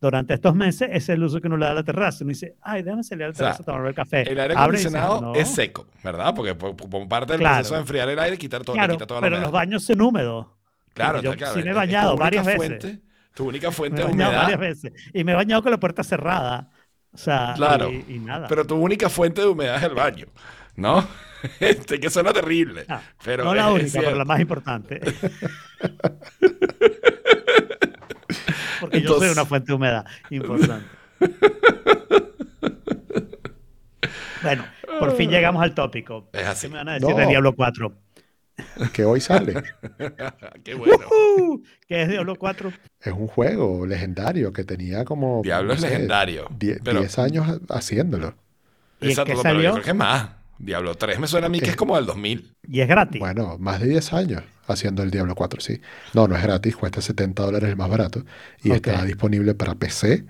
durante 0.00 0.34
estos 0.34 0.54
meses 0.54 0.88
ese 0.90 0.96
es 0.98 1.08
el 1.10 1.22
uso 1.24 1.40
que 1.40 1.46
uno 1.48 1.56
le 1.56 1.66
da 1.66 1.72
a 1.72 1.74
la 1.74 1.82
terraza. 1.84 2.24
Uno 2.24 2.30
dice, 2.30 2.56
ay, 2.62 2.82
déjame 2.82 3.02
salir 3.02 3.24
a 3.24 3.26
la 3.28 3.32
O 3.32 3.34
sea, 3.34 3.46
terraza 3.46 3.62
a 3.62 3.66
tomar 3.66 3.86
el 3.86 3.94
café. 3.94 4.22
El 4.30 4.38
aire 4.40 4.44
y 4.44 4.48
dice, 4.48 4.60
acondicionado 4.62 5.20
"No". 5.20 5.34
es 5.34 5.48
seco, 5.48 5.86
¿verdad? 6.04 6.34
Porque 6.34 6.54
por- 6.54 6.76
parte 7.08 7.32
del 7.32 7.40
Claro. 7.40 7.56
proceso 7.56 7.74
de 7.74 7.80
enfriar 7.80 8.08
el 8.08 8.18
aire, 8.18 8.38
quitar 8.38 8.62
todo, 8.62 8.74
Claro, 8.74 8.94
quita 8.94 9.06
toda 9.06 9.20
la 9.20 9.24
pero 9.26 9.36
humedad. 9.36 9.46
los 9.46 9.52
baños 9.52 9.84
son 9.84 10.00
húmedos. 10.00 10.46
Claro, 10.94 11.20
yo 11.20 11.32
está 11.32 11.44
claro. 11.46 11.54
sí 11.58 11.64
me 11.64 11.70
he 11.70 11.74
bañado 11.74 12.16
varias 12.16 12.46
veces. 12.46 13.00
tu 13.34 13.48
única 13.48 13.68
Me 13.68 13.74
fuente 13.74 14.00
he 14.00 14.04
de 14.04 14.10
bañado 14.10 14.30
humedad. 14.30 14.42
varias 14.42 14.60
veces. 14.60 14.92
Y 15.12 15.24
me 15.24 15.32
he 15.32 15.34
bañado 15.34 15.62
con 15.62 15.70
la 15.72 15.78
puerta 15.78 16.02
cerrada. 16.02 16.70
O 17.16 17.18
sea, 17.18 17.54
Claro. 17.56 17.90
y, 17.90 18.04
y 18.08 18.18
nada. 18.18 18.46
Pero 18.46 18.66
tu 18.66 18.76
única 18.76 19.08
fuente 19.08 19.40
de 19.40 19.46
humedad 19.46 19.76
es 19.78 19.84
el 19.84 19.94
baño, 19.94 20.26
¿no? 20.76 21.02
Este, 21.60 21.98
que 22.00 22.10
suena 22.10 22.32
terrible. 22.32 22.84
Ah, 22.88 23.00
pero 23.24 23.44
no 23.44 23.54
la 23.54 23.70
única, 23.70 24.00
pero 24.00 24.16
la 24.16 24.24
más 24.24 24.40
importante. 24.40 25.00
Porque 28.80 29.00
yo 29.00 29.18
soy 29.18 29.28
una 29.30 29.44
fuente 29.44 29.68
de 29.68 29.74
humedad 29.74 30.04
importante. 30.30 30.84
bueno, 34.42 34.64
por 34.98 35.16
fin 35.16 35.30
llegamos 35.30 35.62
al 35.62 35.72
tópico. 35.74 36.28
Es 36.32 36.46
así. 36.46 36.66
¿Qué 36.66 36.72
me 36.72 36.78
van 36.78 36.88
a 36.88 36.94
decir 36.94 37.14
de 37.14 37.22
No. 37.22 37.28
Diablo 37.28 37.54
4? 37.54 37.92
Que 38.92 39.04
hoy 39.04 39.20
sale. 39.20 39.54
Qué 40.64 40.74
bueno. 40.74 40.98
¡Uh! 41.38 41.60
¿Qué 41.86 42.02
es 42.02 42.08
Diablo 42.08 42.36
4? 42.36 42.72
Es 43.00 43.12
un 43.12 43.26
juego 43.26 43.86
legendario 43.86 44.52
que 44.52 44.64
tenía 44.64 45.04
como. 45.04 45.42
Diablo 45.42 45.68
no 45.68 45.74
es 45.74 45.80
sé, 45.80 45.90
legendario. 45.90 46.46
die- 46.58 46.78
pero- 46.82 47.00
10 47.00 47.18
años 47.18 47.46
ha- 47.48 47.74
haciéndolo. 47.76 48.34
¿Y 49.00 49.08
Exacto, 49.08 49.32
qué 49.34 49.38
pero 49.42 49.54
yo 49.54 49.58
salió? 49.58 49.72
creo 49.72 49.84
que 49.84 49.90
es 49.90 49.96
más. 49.96 50.30
Diablo 50.58 50.94
3 50.94 51.18
me 51.20 51.26
suena 51.26 51.48
a 51.48 51.50
mí 51.50 51.60
que 51.60 51.68
es 51.70 51.76
como 51.76 51.96
del 51.96 52.06
2000. 52.06 52.54
Y 52.66 52.80
es 52.80 52.88
gratis. 52.88 53.20
Bueno, 53.20 53.58
más 53.58 53.78
de 53.80 53.88
10 53.88 54.12
años 54.14 54.42
haciendo 54.66 55.02
el 55.02 55.10
Diablo 55.10 55.34
4, 55.34 55.60
sí. 55.60 55.82
No, 56.14 56.26
no 56.26 56.34
es 56.34 56.42
gratis, 56.42 56.74
cuesta 56.76 57.02
70 57.02 57.42
dólares 57.42 57.68
el 57.68 57.76
más 57.76 57.90
barato. 57.90 58.24
Y 58.62 58.70
Ok. 58.70 58.76
está 58.86 59.04
disponible 59.04 59.54
para 59.54 59.74
PC, 59.74 60.24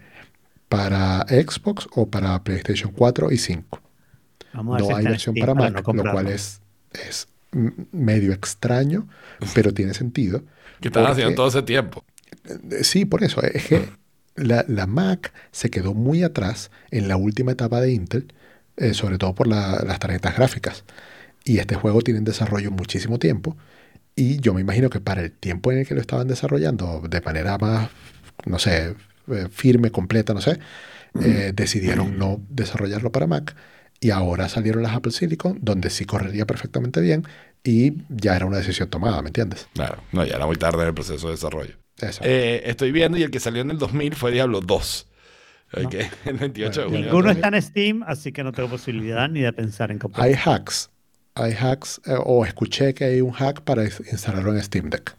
para 0.68 1.20
Xbox 1.28 1.86
o 1.94 2.10
para 2.10 2.42
PlayStation 2.42 2.90
4 2.92 3.30
y 3.30 3.38
5. 3.38 3.80
Vamos 4.52 4.76
a 4.76 4.78
No 4.80 4.86
si 4.86 4.92
hay 4.94 5.04
versión 5.04 5.34
Steam 5.36 5.46
para 5.46 5.54
para 5.58 5.70
Mac, 5.82 5.94
no 5.94 6.02
lo 6.02 6.10
cual 6.12 6.26
es, 6.26 6.60
es 6.92 7.28
medio 7.52 8.32
extraño, 8.32 9.08
pero 9.54 9.72
tiene 9.72 9.94
sentido. 9.94 10.42
Que 10.80 10.88
estaban 10.88 11.08
porque- 11.08 11.22
haciendo 11.22 11.36
todo 11.36 11.48
ese 11.48 11.62
tiempo. 11.62 12.04
Eh, 12.70 12.84
Sí, 12.84 13.04
por 13.06 13.24
eso. 13.24 13.40
Es 13.42 13.64
que 13.66 13.88
la, 14.36 14.64
la 14.68 14.86
Mac 14.86 15.32
se 15.52 15.70
quedó 15.70 15.94
muy 15.94 16.22
atrás 16.22 16.70
en 16.90 17.08
la 17.08 17.16
última 17.16 17.52
etapa 17.52 17.80
de 17.80 17.92
Intel, 17.92 18.32
eh, 18.76 18.92
sobre 18.92 19.16
todo 19.16 19.34
por 19.34 19.46
la- 19.46 19.82
las 19.86 19.98
tarjetas 19.98 20.36
gráficas. 20.36 20.84
Y 21.44 21.58
este 21.58 21.76
juego 21.76 22.02
tiene 22.02 22.18
en 22.18 22.24
desarrollo 22.24 22.70
muchísimo 22.70 23.18
tiempo. 23.18 23.56
Y 24.16 24.38
yo 24.40 24.52
me 24.52 24.60
imagino 24.60 24.90
que 24.90 25.00
para 25.00 25.22
el 25.22 25.32
tiempo 25.32 25.72
en 25.72 25.78
el 25.78 25.86
que 25.86 25.94
lo 25.94 26.00
estaban 26.00 26.28
desarrollando 26.28 27.02
de 27.08 27.20
manera 27.22 27.56
más, 27.58 27.88
no 28.44 28.58
sé, 28.58 28.94
eh, 29.28 29.48
firme, 29.50 29.90
completa, 29.90 30.34
no 30.34 30.40
sé, 30.42 30.58
eh, 31.22 31.52
decidieron 31.54 32.18
no 32.18 32.40
desarrollarlo 32.50 33.12
para 33.12 33.26
Mac. 33.26 33.54
Y 34.00 34.10
ahora 34.10 34.48
salieron 34.48 34.82
las 34.82 34.94
Apple 34.94 35.12
Silicon, 35.12 35.58
donde 35.62 35.90
sí 35.90 36.04
correría 36.04 36.46
perfectamente 36.46 37.00
bien. 37.00 37.24
Y 37.64 37.94
ya 38.08 38.36
era 38.36 38.46
una 38.46 38.58
decisión 38.58 38.88
tomada, 38.90 39.22
¿me 39.22 39.28
entiendes? 39.28 39.68
Claro, 39.74 40.02
no, 40.12 40.24
ya 40.24 40.36
era 40.36 40.46
muy 40.46 40.56
tarde 40.56 40.82
en 40.82 40.88
el 40.88 40.94
proceso 40.94 41.26
de 41.28 41.32
desarrollo. 41.32 41.74
Eso. 42.00 42.20
Eh, 42.24 42.62
estoy 42.66 42.92
viendo 42.92 43.16
y 43.18 43.22
el 43.22 43.30
que 43.30 43.40
salió 43.40 43.62
en 43.62 43.70
el 43.70 43.78
2000 43.78 44.14
fue 44.14 44.30
Diablo 44.32 44.60
2. 44.60 45.08
Ok, 45.84 45.94
El 46.26 46.38
28 46.38 46.80
de 46.82 46.86
Bueno, 46.86 46.88
junio. 46.88 47.06
Ninguno 47.06 47.30
está 47.30 47.48
en 47.48 47.60
Steam, 47.62 48.02
así 48.06 48.32
que 48.32 48.44
no 48.44 48.52
tengo 48.52 48.68
posibilidad 48.68 49.28
ni 49.28 49.40
de 49.40 49.52
pensar 49.52 49.90
en 49.90 49.98
comprar. 49.98 50.24
Hay 50.26 50.34
hacks. 50.34 50.90
Hay 51.34 51.52
hacks, 51.54 52.00
eh, 52.06 52.14
o 52.24 52.44
escuché 52.46 52.94
que 52.94 53.04
hay 53.04 53.20
un 53.20 53.32
hack 53.32 53.62
para 53.62 53.84
ins- 53.84 54.00
instalarlo 54.12 54.54
en 54.54 54.62
Steam 54.62 54.90
Deck. 54.90 55.16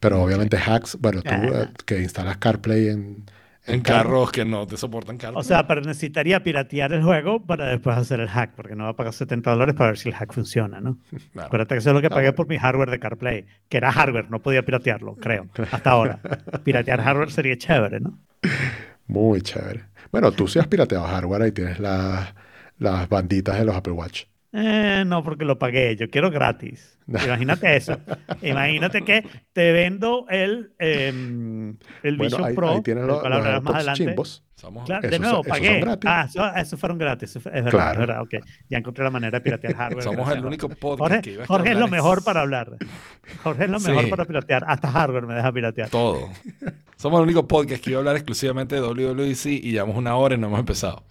Pero 0.00 0.22
obviamente 0.22 0.56
hacks, 0.58 0.96
bueno, 1.00 1.22
tú 1.22 1.30
eh, 1.30 1.68
que 1.86 2.00
instalas 2.02 2.36
CarPlay 2.38 2.88
en, 2.88 3.24
En 3.66 3.80
carros 3.80 4.30
que 4.30 4.44
no 4.44 4.66
te 4.66 4.76
soportan 4.76 5.16
carros. 5.16 5.40
O 5.40 5.42
sea, 5.42 5.66
pero 5.66 5.80
necesitaría 5.80 6.42
piratear 6.42 6.92
el 6.92 7.02
juego 7.02 7.44
para 7.44 7.66
después 7.66 7.96
hacer 7.96 8.20
el 8.20 8.28
hack, 8.28 8.54
porque 8.54 8.76
no 8.76 8.84
va 8.84 8.90
a 8.90 8.96
pagar 8.96 9.14
70 9.14 9.50
dólares 9.50 9.74
para 9.74 9.90
ver 9.90 9.98
si 9.98 10.10
el 10.10 10.14
hack 10.14 10.32
funciona, 10.34 10.80
¿no? 10.80 10.98
Claro. 11.32 11.46
Acuérdate 11.46 11.74
que 11.74 11.78
eso 11.78 11.90
es 11.90 11.94
lo 11.94 12.02
que 12.02 12.10
pagué 12.10 12.32
por 12.32 12.46
mi 12.46 12.58
hardware 12.58 12.90
de 12.90 12.98
CarPlay, 12.98 13.46
que 13.68 13.76
era 13.78 13.90
hardware, 13.90 14.30
no 14.30 14.42
podía 14.42 14.64
piratearlo, 14.64 15.16
creo, 15.16 15.48
hasta 15.70 15.90
ahora. 15.90 16.20
Piratear 16.62 17.00
hardware 17.04 17.30
sería 17.30 17.56
chévere, 17.56 18.00
¿no? 18.00 18.18
Muy 19.06 19.40
chévere. 19.40 19.84
Bueno, 20.12 20.32
tú 20.32 20.46
sí 20.46 20.58
has 20.58 20.66
pirateado 20.66 21.06
hardware 21.06 21.48
y 21.48 21.52
tienes 21.52 21.80
las, 21.80 22.34
las 22.78 23.08
banditas 23.08 23.58
de 23.58 23.64
los 23.64 23.74
Apple 23.74 23.94
Watch. 23.94 24.24
Eh, 24.56 25.02
no, 25.04 25.24
porque 25.24 25.44
lo 25.44 25.58
pagué, 25.58 25.96
yo 25.96 26.08
quiero 26.08 26.30
gratis. 26.30 26.96
Imagínate 27.08 27.76
eso. 27.76 27.98
Imagínate 28.40 29.02
que 29.02 29.26
te 29.52 29.72
vendo 29.72 30.26
el, 30.28 30.72
em, 30.78 31.70
el 32.04 32.16
Bueno, 32.16 32.22
Vision 32.36 32.44
ahí, 32.44 32.54
Pro, 32.54 32.70
ahí 32.70 32.82
tienes 32.82 33.04
los, 33.04 33.20
más 33.22 33.74
adelante. 33.74 34.04
chimbos. 34.04 34.44
Somos- 34.54 34.84
Claro, 34.86 35.10
de 35.10 35.18
nuevo, 35.18 35.42
son- 35.42 35.56
esos 35.56 35.66
son 35.66 35.90
pagué. 35.90 35.98
Ah, 36.06 36.26
eso, 36.28 36.54
eso 36.54 36.76
fueron 36.78 36.98
gratis. 36.98 37.34
Es 37.36 37.42
verdad, 37.44 37.70
Claro. 37.70 37.92
es 37.92 37.98
verdad. 37.98 38.22
ok. 38.22 38.34
Ya 38.70 38.78
encontré 38.78 39.02
la 39.04 39.10
manera 39.10 39.38
de 39.38 39.42
piratear 39.42 39.74
hardware. 39.76 40.04
Somos 40.04 40.18
gracias. 40.18 40.38
el 40.38 40.46
único 40.46 40.68
podcast 40.68 40.98
Jorge, 41.00 41.20
que 41.22 41.30
iba 41.32 41.42
a 41.44 41.46
Jorge 41.48 41.70
es 41.72 41.76
lo 41.76 41.88
mejor 41.88 42.22
para 42.24 42.40
hablar. 42.42 42.76
Jorge 43.42 43.64
es 43.64 43.70
lo 43.70 43.80
mejor 43.80 44.04
Sí. 44.04 44.10
para 44.10 44.24
piratear. 44.24 44.64
Hasta 44.68 44.88
hardware 44.90 45.26
me 45.26 45.34
deja 45.34 45.52
piratear. 45.52 45.88
todo. 45.90 46.28
Somos 46.96 47.18
el 47.18 47.24
único 47.24 47.46
podcast 47.48 47.82
que 47.82 47.90
iba 47.90 47.98
a 47.98 48.00
hablar 48.00 48.14
exclusivamente 48.16 48.76
de 48.76 48.80
WWDC 48.80 49.46
y 49.46 49.72
llevamos 49.72 49.96
una 49.96 50.14
hora 50.14 50.36
y 50.36 50.38
no 50.38 50.46
hemos 50.46 50.60
empezado. 50.60 51.02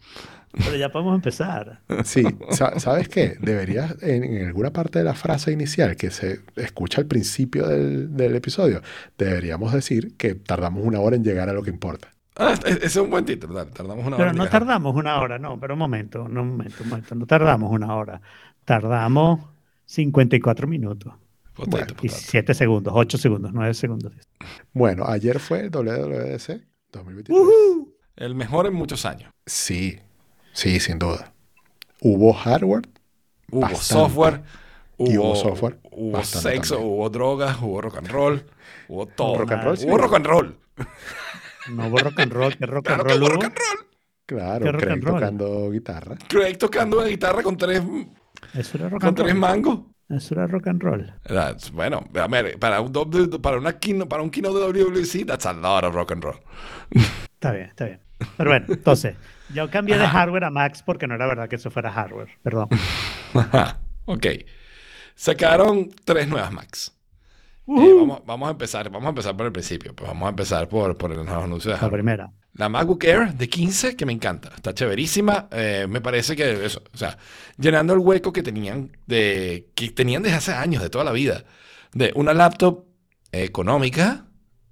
Pero 0.53 0.75
ya 0.75 0.89
podemos 0.91 1.15
empezar. 1.15 1.81
Sí, 2.05 2.23
sa- 2.51 2.79
¿sabes 2.79 3.09
qué? 3.09 3.35
Deberías, 3.41 3.95
en, 4.03 4.23
en 4.23 4.45
alguna 4.47 4.71
parte 4.71 4.99
de 4.99 5.05
la 5.05 5.13
frase 5.15 5.51
inicial 5.51 5.95
que 5.95 6.11
se 6.11 6.41
escucha 6.55 7.01
al 7.01 7.07
principio 7.07 7.67
del, 7.67 8.15
del 8.15 8.35
episodio, 8.35 8.81
deberíamos 9.17 9.73
decir 9.73 10.15
que 10.15 10.35
tardamos 10.35 10.85
una 10.85 10.99
hora 10.99 11.15
en 11.15 11.23
llegar 11.23 11.49
a 11.49 11.53
lo 11.53 11.63
que 11.63 11.71
importa. 11.71 12.09
Ah, 12.35 12.53
ese 12.65 12.85
es 12.85 12.95
un 12.95 13.09
buen 13.09 13.25
título. 13.25 13.53
dale, 13.53 13.71
tardamos 13.71 14.05
una 14.05 14.17
Pero 14.17 14.23
hora. 14.29 14.31
en 14.31 14.37
no 14.37 14.43
llegar. 14.45 14.59
tardamos 14.61 14.95
una 14.95 15.19
hora, 15.21 15.39
no, 15.39 15.59
pero 15.59 15.73
un 15.73 15.79
momento, 15.79 16.27
no, 16.27 16.41
un 16.43 16.49
momento, 16.49 16.83
un 16.83 16.89
momento. 16.89 17.15
No 17.15 17.25
tardamos 17.25 17.71
una 17.71 17.95
hora. 17.95 18.21
Tardamos 18.65 19.39
54 19.85 20.67
minutos. 20.67 21.13
Potato, 21.53 21.69
Bueno, 21.71 21.87
Y 22.01 22.07
potato. 22.07 22.23
7 22.27 22.53
segundos, 22.53 22.93
8 22.95 23.17
segundos, 23.17 23.51
9 23.53 23.73
segundos. 23.75 24.11
Bueno, 24.73 25.05
ayer 25.07 25.39
fue 25.39 25.61
el 25.61 25.69
WWDC 25.69 26.61
2023. 26.91 27.37
El 28.15 28.35
mejor 28.35 28.65
en 28.67 28.73
muchos 28.73 29.05
años. 29.05 29.31
Sí, 29.45 29.99
sí, 30.53 30.79
sin 30.79 30.99
duda. 30.99 31.33
Hubo 32.01 32.33
hardware, 32.33 32.83
Hubo 33.51 33.61
Bastante. 33.61 33.83
software, 33.85 34.41
hubo, 34.97 35.11
Y 35.11 35.17
hubo 35.17 35.35
software, 35.35 35.79
hubo 35.91 36.23
sexo, 36.23 36.75
también. 36.75 36.93
hubo 36.93 37.09
drogas, 37.09 37.57
hubo 37.61 37.81
rock 37.81 37.97
and 37.97 38.07
roll, 38.07 38.45
hubo 38.87 39.05
todo. 39.07 39.37
rock 39.39 39.51
and 39.51 39.63
roll, 39.63 39.77
sí. 39.77 39.85
Hubo 39.87 39.97
rock 39.97 40.13
and 40.15 40.25
roll. 40.25 40.57
No 41.69 41.87
hubo 41.87 41.97
rock 41.97 42.19
and 42.19 42.31
roll, 42.33 42.57
que 42.57 42.65
rock 42.65 42.85
Claro 42.85 43.01
and 43.01 43.07
que 43.11 43.13
roll 43.17 43.23
hubo. 43.23 43.29
rock 43.35 43.43
and 43.45 43.55
roll. 43.57 43.87
claro, 44.25 44.65
¿Qué 44.65 44.71
rock 44.71 44.81
Craig 44.81 44.93
and 44.93 45.03
roll? 45.03 45.13
tocando 45.19 45.69
guitarra. 45.71 46.17
Craig 46.27 46.57
tocando 46.57 47.01
la 47.01 47.07
guitarra 47.09 47.43
con 47.43 47.57
tres, 47.57 47.81
Eso 48.53 48.77
era 48.77 48.89
rock 48.89 48.99
con 49.01 49.09
and 49.09 49.17
tres 49.17 49.29
roll. 49.31 49.39
mangos. 49.39 49.79
Eso 50.09 50.33
era 50.35 50.47
rock 50.47 50.67
and 50.67 50.81
roll. 50.83 51.13
That's- 51.25 51.71
bueno, 51.71 52.03
a 52.13 52.27
ver, 52.27 52.59
para 52.59 52.81
un, 52.81 52.91
para 53.41 53.57
una 53.57 53.79
keynote, 53.79 54.09
para 54.09 54.21
un 54.23 54.29
keynote 54.29 54.59
de 54.73 54.83
WWC, 54.83 55.25
that's 55.25 55.45
a 55.45 55.53
lot 55.53 55.83
of 55.85 55.93
rock 55.95 56.11
and 56.11 56.23
roll. 56.23 56.35
Está 56.91 57.51
bien, 57.51 57.67
está 57.67 57.85
bien. 57.85 57.99
Pero 58.37 58.49
bueno, 58.49 58.65
entonces, 58.69 59.15
yo 59.53 59.69
cambié 59.69 59.97
de 59.97 60.07
hardware 60.07 60.45
a 60.45 60.49
Max 60.49 60.83
porque 60.83 61.07
no 61.07 61.15
era 61.15 61.27
verdad 61.27 61.47
que 61.47 61.55
eso 61.55 61.71
fuera 61.71 61.91
hardware. 61.91 62.29
Perdón. 62.41 62.67
Ajá, 63.33 63.79
ok. 64.05 64.27
Sacaron 65.15 65.91
tres 66.03 66.27
nuevas 66.27 66.51
Macs. 66.51 66.93
Eh, 67.65 67.93
vamos, 67.97 68.21
vamos 68.25 68.47
a 68.47 68.51
empezar, 68.51 68.89
vamos 68.89 69.05
a 69.05 69.09
empezar 69.09 69.37
por 69.37 69.45
el 69.45 69.51
principio. 69.51 69.95
Pues 69.95 70.07
vamos 70.07 70.25
a 70.25 70.29
empezar 70.29 70.67
por, 70.67 70.97
por 70.97 71.11
los 71.11 71.27
anuncios 71.27 71.79
de 71.79 71.85
La 71.85 71.91
primera. 71.91 72.31
La 72.55 72.69
MacBook 72.69 73.03
Air 73.03 73.33
de 73.33 73.49
15, 73.49 73.95
que 73.95 74.05
me 74.05 74.13
encanta. 74.13 74.51
Está 74.55 74.73
chéverísima. 74.73 75.47
Eh, 75.51 75.87
me 75.89 76.01
parece 76.01 76.35
que 76.35 76.65
eso, 76.65 76.83
o 76.93 76.97
sea, 76.97 77.17
llenando 77.57 77.93
el 77.93 77.99
hueco 77.99 78.31
que 78.31 78.43
tenían 78.43 78.91
de 79.07 79.69
que 79.75 79.89
tenían 79.89 80.21
desde 80.21 80.37
hace 80.37 80.53
años, 80.53 80.83
de 80.83 80.89
toda 80.89 81.03
la 81.03 81.11
vida, 81.11 81.45
de 81.93 82.11
una 82.15 82.33
laptop 82.33 82.85
económica 83.31 84.25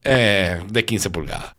eh, 0.04 0.62
de 0.70 0.86
15 0.86 1.10
pulgadas. 1.10 1.56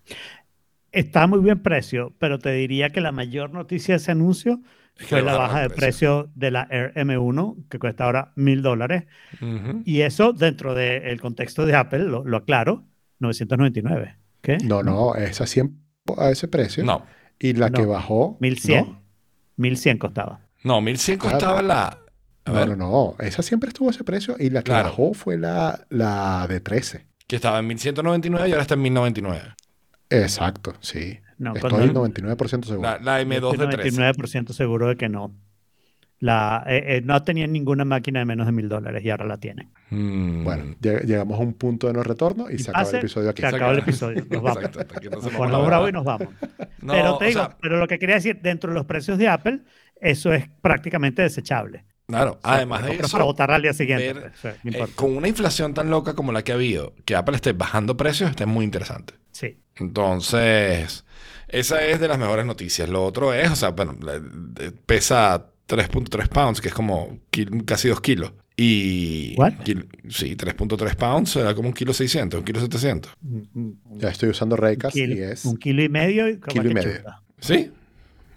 Está 0.92 1.22
a 1.22 1.26
muy 1.26 1.38
buen 1.40 1.60
precio, 1.62 2.14
pero 2.18 2.38
te 2.38 2.52
diría 2.52 2.90
que 2.90 3.00
la 3.00 3.12
mayor 3.12 3.50
noticia 3.52 3.94
de 3.94 3.96
ese 3.96 4.12
anuncio 4.12 4.60
Es 4.96 5.06
que 5.06 5.16
fue 5.16 5.22
la 5.22 5.36
baja 5.36 5.60
de 5.60 5.70
precio 5.70 6.30
de 6.34 6.50
la 6.50 6.66
Air 6.70 6.92
M1, 6.94 7.66
que 7.70 7.78
cuesta 7.78 8.04
ahora 8.04 8.32
mil 8.36 8.60
dólares. 8.62 9.04
Y 9.84 10.02
eso, 10.02 10.32
dentro 10.34 10.74
del 10.74 11.20
contexto 11.20 11.64
de 11.66 11.74
Apple, 11.74 12.00
lo, 12.04 12.24
lo 12.24 12.36
aclaro, 12.36 12.84
999. 13.20 14.16
¿Qué? 14.42 14.58
No, 14.58 14.82
no, 14.82 15.14
esa 15.14 15.46
siempre 15.46 15.78
a 16.18 16.30
ese 16.30 16.46
precio. 16.48 16.84
No, 16.84 17.04
Y 17.38 17.54
la 17.54 17.70
que 17.70 17.82
No. 17.82 17.88
bajó. 17.88 18.36
1100. 18.40 18.84
¿no? 18.86 19.02
1100 19.56 19.98
costaba. 19.98 20.40
no, 20.64 20.80
1100 20.80 21.18
Ah, 21.20 21.30
costaba 21.30 21.62
la. 21.62 21.98
A 22.44 22.50
No, 22.52 22.66
no, 22.66 22.76
no. 22.76 23.14
Esa 23.20 23.42
siempre 23.42 23.68
estuvo 23.68 23.88
a 23.88 23.92
ese 23.92 24.02
precio. 24.04 24.34
Y 24.38 24.50
la 24.50 24.60
que 24.60 24.72
Claro. 24.72 24.88
bajó 24.90 25.14
fue 25.14 25.38
la, 25.38 25.86
la 25.90 26.46
de 26.48 26.60
13. 26.60 27.06
que 27.28 27.36
estaba 27.36 27.60
en 27.60 27.66
1199 27.68 28.48
y 28.48 28.52
ahora 28.52 28.62
está 28.62 28.74
en 28.74 28.82
1099. 28.82 29.54
Exacto, 30.12 30.74
sí. 30.80 31.18
No, 31.38 31.54
Estoy 31.54 31.70
cuando- 31.70 32.06
99% 32.08 32.64
seguro. 32.66 32.88
La, 32.88 32.98
la 33.00 33.20
M2 33.22 33.52
Estoy 33.52 33.66
de 33.66 33.72
13. 33.76 34.00
99% 34.00 34.52
seguro 34.52 34.88
de 34.88 34.96
que 34.96 35.08
no. 35.08 35.34
La, 36.20 36.62
eh, 36.68 36.84
eh, 36.98 37.02
no 37.04 37.20
tenían 37.24 37.50
ninguna 37.52 37.84
máquina 37.84 38.20
de 38.20 38.24
menos 38.24 38.46
de 38.46 38.52
mil 38.52 38.68
dólares 38.68 39.04
y 39.04 39.10
ahora 39.10 39.26
la 39.26 39.38
tienen. 39.38 39.70
Mm. 39.90 40.44
Bueno, 40.44 40.64
lleg- 40.80 41.02
llegamos 41.02 41.40
a 41.40 41.42
un 41.42 41.52
punto 41.54 41.88
de 41.88 41.94
no 41.94 42.04
retorno 42.04 42.48
y, 42.48 42.54
Y 42.54 42.58
se 42.60 42.70
acaba 42.70 42.88
el 42.88 42.96
episodio 42.96 43.30
aquí. 43.30 43.40
se 43.42 43.48
acaba 43.48 43.72
el 43.72 43.78
episodio. 43.80 44.24
Nos 44.30 44.40
vamos. 44.42 44.62
Exacto, 44.64 45.10
Nos 45.10 45.28
ponemos 45.30 45.66
bravos 45.66 45.88
y 45.90 45.92
nos 45.92 46.04
vamos. 46.04 46.28
No, 46.80 46.92
pero 46.92 47.18
te 47.18 47.24
digo, 47.26 47.40
sea, 47.40 47.56
pero 47.60 47.78
lo 47.80 47.88
que 47.88 47.98
quería 47.98 48.14
decir, 48.14 48.38
dentro 48.40 48.70
de 48.70 48.74
los 48.76 48.86
precios 48.86 49.18
de 49.18 49.26
Apple, 49.26 49.62
eso 50.00 50.32
es 50.32 50.48
prácticamente 50.60 51.22
desechable. 51.22 51.84
Claro, 52.06 52.38
además 52.42 52.84
de 52.84 52.94
eso, 52.96 53.08
para 53.12 53.24
votar 53.24 53.50
al 53.50 53.62
día 53.62 53.72
siguiente. 53.72 54.12
ver, 54.12 54.22
pues, 54.22 54.34
o 54.38 54.40
sea, 54.40 54.56
no 54.62 54.84
eh, 54.84 54.88
con 54.94 55.16
una 55.16 55.28
inflación 55.28 55.74
tan 55.74 55.90
loca 55.90 56.14
como 56.14 56.32
la 56.32 56.42
que 56.42 56.52
ha 56.52 56.56
habido, 56.56 56.94
que 57.04 57.14
Apple 57.16 57.36
esté 57.36 57.52
bajando 57.52 57.96
precios, 57.96 58.30
está 58.30 58.46
muy 58.46 58.64
interesante. 58.64 59.14
Sí. 59.30 59.58
Entonces, 59.76 61.04
esa 61.48 61.84
es 61.86 62.00
de 62.00 62.08
las 62.08 62.18
mejores 62.18 62.44
noticias. 62.46 62.88
Lo 62.88 63.04
otro 63.04 63.32
es, 63.34 63.50
o 63.50 63.56
sea, 63.56 63.70
bueno, 63.70 63.96
pesa 64.86 65.46
3.3 65.68 66.28
pounds, 66.28 66.60
que 66.60 66.68
es 66.68 66.74
como 66.74 67.18
casi 67.64 67.88
2 67.88 68.00
kilos. 68.00 68.32
Y... 68.56 69.34
What? 69.38 69.54
kil- 69.64 69.88
sí, 70.10 70.36
3.3 70.36 70.94
pounds 70.96 71.36
era 71.36 71.54
como 71.54 71.68
un 71.68 71.74
kilo 71.74 71.94
600, 71.94 72.38
un 72.40 72.44
kilo 72.44 72.60
700. 72.60 73.12
Un- 73.22 73.48
un- 73.54 73.98
Ya 73.98 74.10
estoy 74.10 74.28
usando 74.28 74.56
Raycast 74.56 74.94
kilo, 74.94 75.14
y 75.14 75.20
es 75.22 75.44
un 75.46 75.56
kilo 75.56 75.82
y 75.82 75.88
medio. 75.88 76.28
y 76.28 76.38
Kilo 76.38 76.70
y 76.70 76.74
medio. 76.74 77.02
¿Sí? 77.40 77.70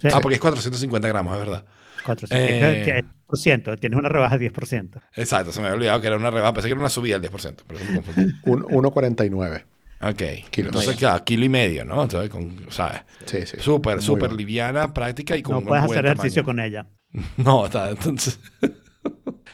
Sí, 0.01 0.07
Ah, 0.11 0.20
porque 0.22 0.36
es 0.36 0.41
450 0.41 1.07
gramos, 1.07 1.34
es 1.34 1.39
verdad. 1.39 1.66
400. 2.05 2.38
Eh. 2.39 3.03
Tienes- 3.26 3.28
por 3.28 3.38
ciento, 3.39 3.78
tienes 3.78 3.97
una 3.99 4.09
rebaja 4.09 4.38
de 4.38 4.51
10%. 4.51 5.01
Exacto, 5.15 5.51
se 5.51 5.59
me 5.61 5.67
había 5.67 5.76
olvidado 5.78 6.01
que 6.01 6.07
era 6.07 6.15
una 6.17 6.32
rebaja, 6.32 6.53
pensé 6.53 6.67
que 6.67 6.73
era 6.73 6.80
una 6.80 6.89
subida 6.89 7.15
del 7.19 7.21
10%, 7.32 7.63
pero 7.67 7.80
eso 7.80 7.91
me 7.91 8.01
confundí. 8.01 8.34
un 8.45 8.63
1.49. 8.65 9.65
Ok, 10.01 10.49
Kilo. 10.51 10.67
entonces, 10.67 10.95
claro, 10.97 11.23
kilo 11.23 11.45
y 11.45 11.49
medio, 11.49 11.86
¿no? 11.86 12.03
Entonces, 12.03 12.30
con, 12.30 12.65
¿sabes? 12.69 13.01
Sí, 13.26 13.45
sí. 13.45 13.57
Súper, 13.59 14.01
súper 14.01 14.23
bueno. 14.30 14.36
liviana, 14.36 14.93
práctica 14.93 15.36
y 15.38 15.41
con 15.41 15.53
No 15.53 15.59
un 15.59 15.65
puedes 15.65 15.86
buen 15.86 15.97
hacer 15.99 16.05
ejercicio 16.05 16.43
tamaño. 16.43 16.45
con 16.45 16.65
ella. 16.65 16.88
No, 17.38 17.65
está, 17.65 17.89
entonces... 17.89 18.39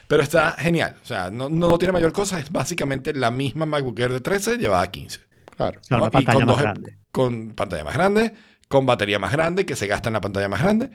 Pero 0.08 0.22
está 0.22 0.52
genial. 0.52 0.96
O 1.02 1.06
sea, 1.06 1.30
no, 1.30 1.48
no 1.48 1.78
tiene 1.78 1.92
mayor 1.92 2.12
cosa. 2.12 2.38
Es 2.38 2.50
básicamente 2.52 3.14
la 3.14 3.30
misma 3.30 3.64
MacBook 3.66 3.98
Air 3.98 4.12
de 4.12 4.20
13 4.20 4.58
llevada 4.58 4.82
a 4.82 4.90
15. 4.90 5.20
Claro. 5.56 5.80
¿no? 5.90 5.96
una 5.98 6.06
Y 6.08 6.10
pantalla 6.10 6.34
con 6.38 6.46
más 6.46 6.54
dos- 6.56 6.62
grande. 6.62 6.98
Con 7.10 7.50
pantalla 7.54 7.84
más 7.84 7.94
grande, 7.94 8.34
con 8.68 8.84
batería 8.86 9.18
más 9.18 9.32
grande, 9.32 9.64
que 9.64 9.76
se 9.76 9.86
gasta 9.86 10.08
en 10.08 10.14
la 10.14 10.20
pantalla 10.20 10.48
más 10.48 10.60
grande. 10.62 10.90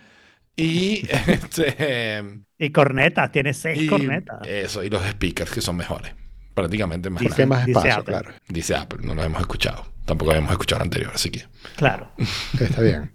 Y, 0.57 1.07
este, 1.27 2.23
Y 2.57 2.71
cornetas, 2.71 3.31
tiene 3.31 3.53
seis 3.53 3.81
y 3.83 3.87
cornetas. 3.87 4.39
eso, 4.47 4.83
y 4.83 4.89
los 4.89 5.03
speakers 5.05 5.51
que 5.51 5.61
son 5.61 5.77
mejores. 5.77 6.13
Prácticamente 6.53 7.09
más 7.11 7.21
Dice- 7.21 7.35
¿Qué 7.35 7.45
grandes. 7.45 7.57
más 7.57 7.65
dice 7.67 7.79
espacio? 7.79 8.01
Apple. 8.01 8.13
Claro. 8.13 8.31
Dice 8.49 8.75
Apple, 8.75 8.99
no 9.03 9.13
lo 9.15 9.23
hemos 9.23 9.39
escuchado. 9.41 9.85
Tampoco 10.05 10.31
habíamos 10.31 10.51
escuchado 10.51 10.81
el 10.81 10.87
anterior, 10.87 11.11
así 11.13 11.29
que... 11.29 11.43
Claro. 11.75 12.11
Está 12.59 12.81
bien. 12.81 13.11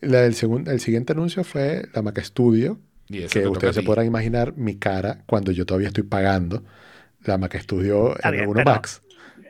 La- 0.00 0.24
el, 0.24 0.34
segun- 0.34 0.68
el 0.70 0.80
siguiente 0.80 1.12
anuncio 1.12 1.44
fue 1.44 1.86
la 1.92 2.00
Mac 2.02 2.18
Studio, 2.22 2.80
Y 3.08 3.18
eso 3.22 3.28
que 3.40 3.46
ustedes 3.46 3.74
se 3.74 3.82
podrán 3.82 4.06
imaginar 4.06 4.54
mi 4.56 4.76
cara 4.78 5.22
cuando 5.26 5.52
yo 5.52 5.66
todavía 5.66 5.88
estoy 5.88 6.04
pagando 6.04 6.64
la 7.24 7.36
Mac 7.36 7.54
Studio 7.60 8.14
Está 8.16 8.30
bien, 8.30 8.46
M1 8.48 8.52
pero- 8.54 8.70
Max. 8.72 9.02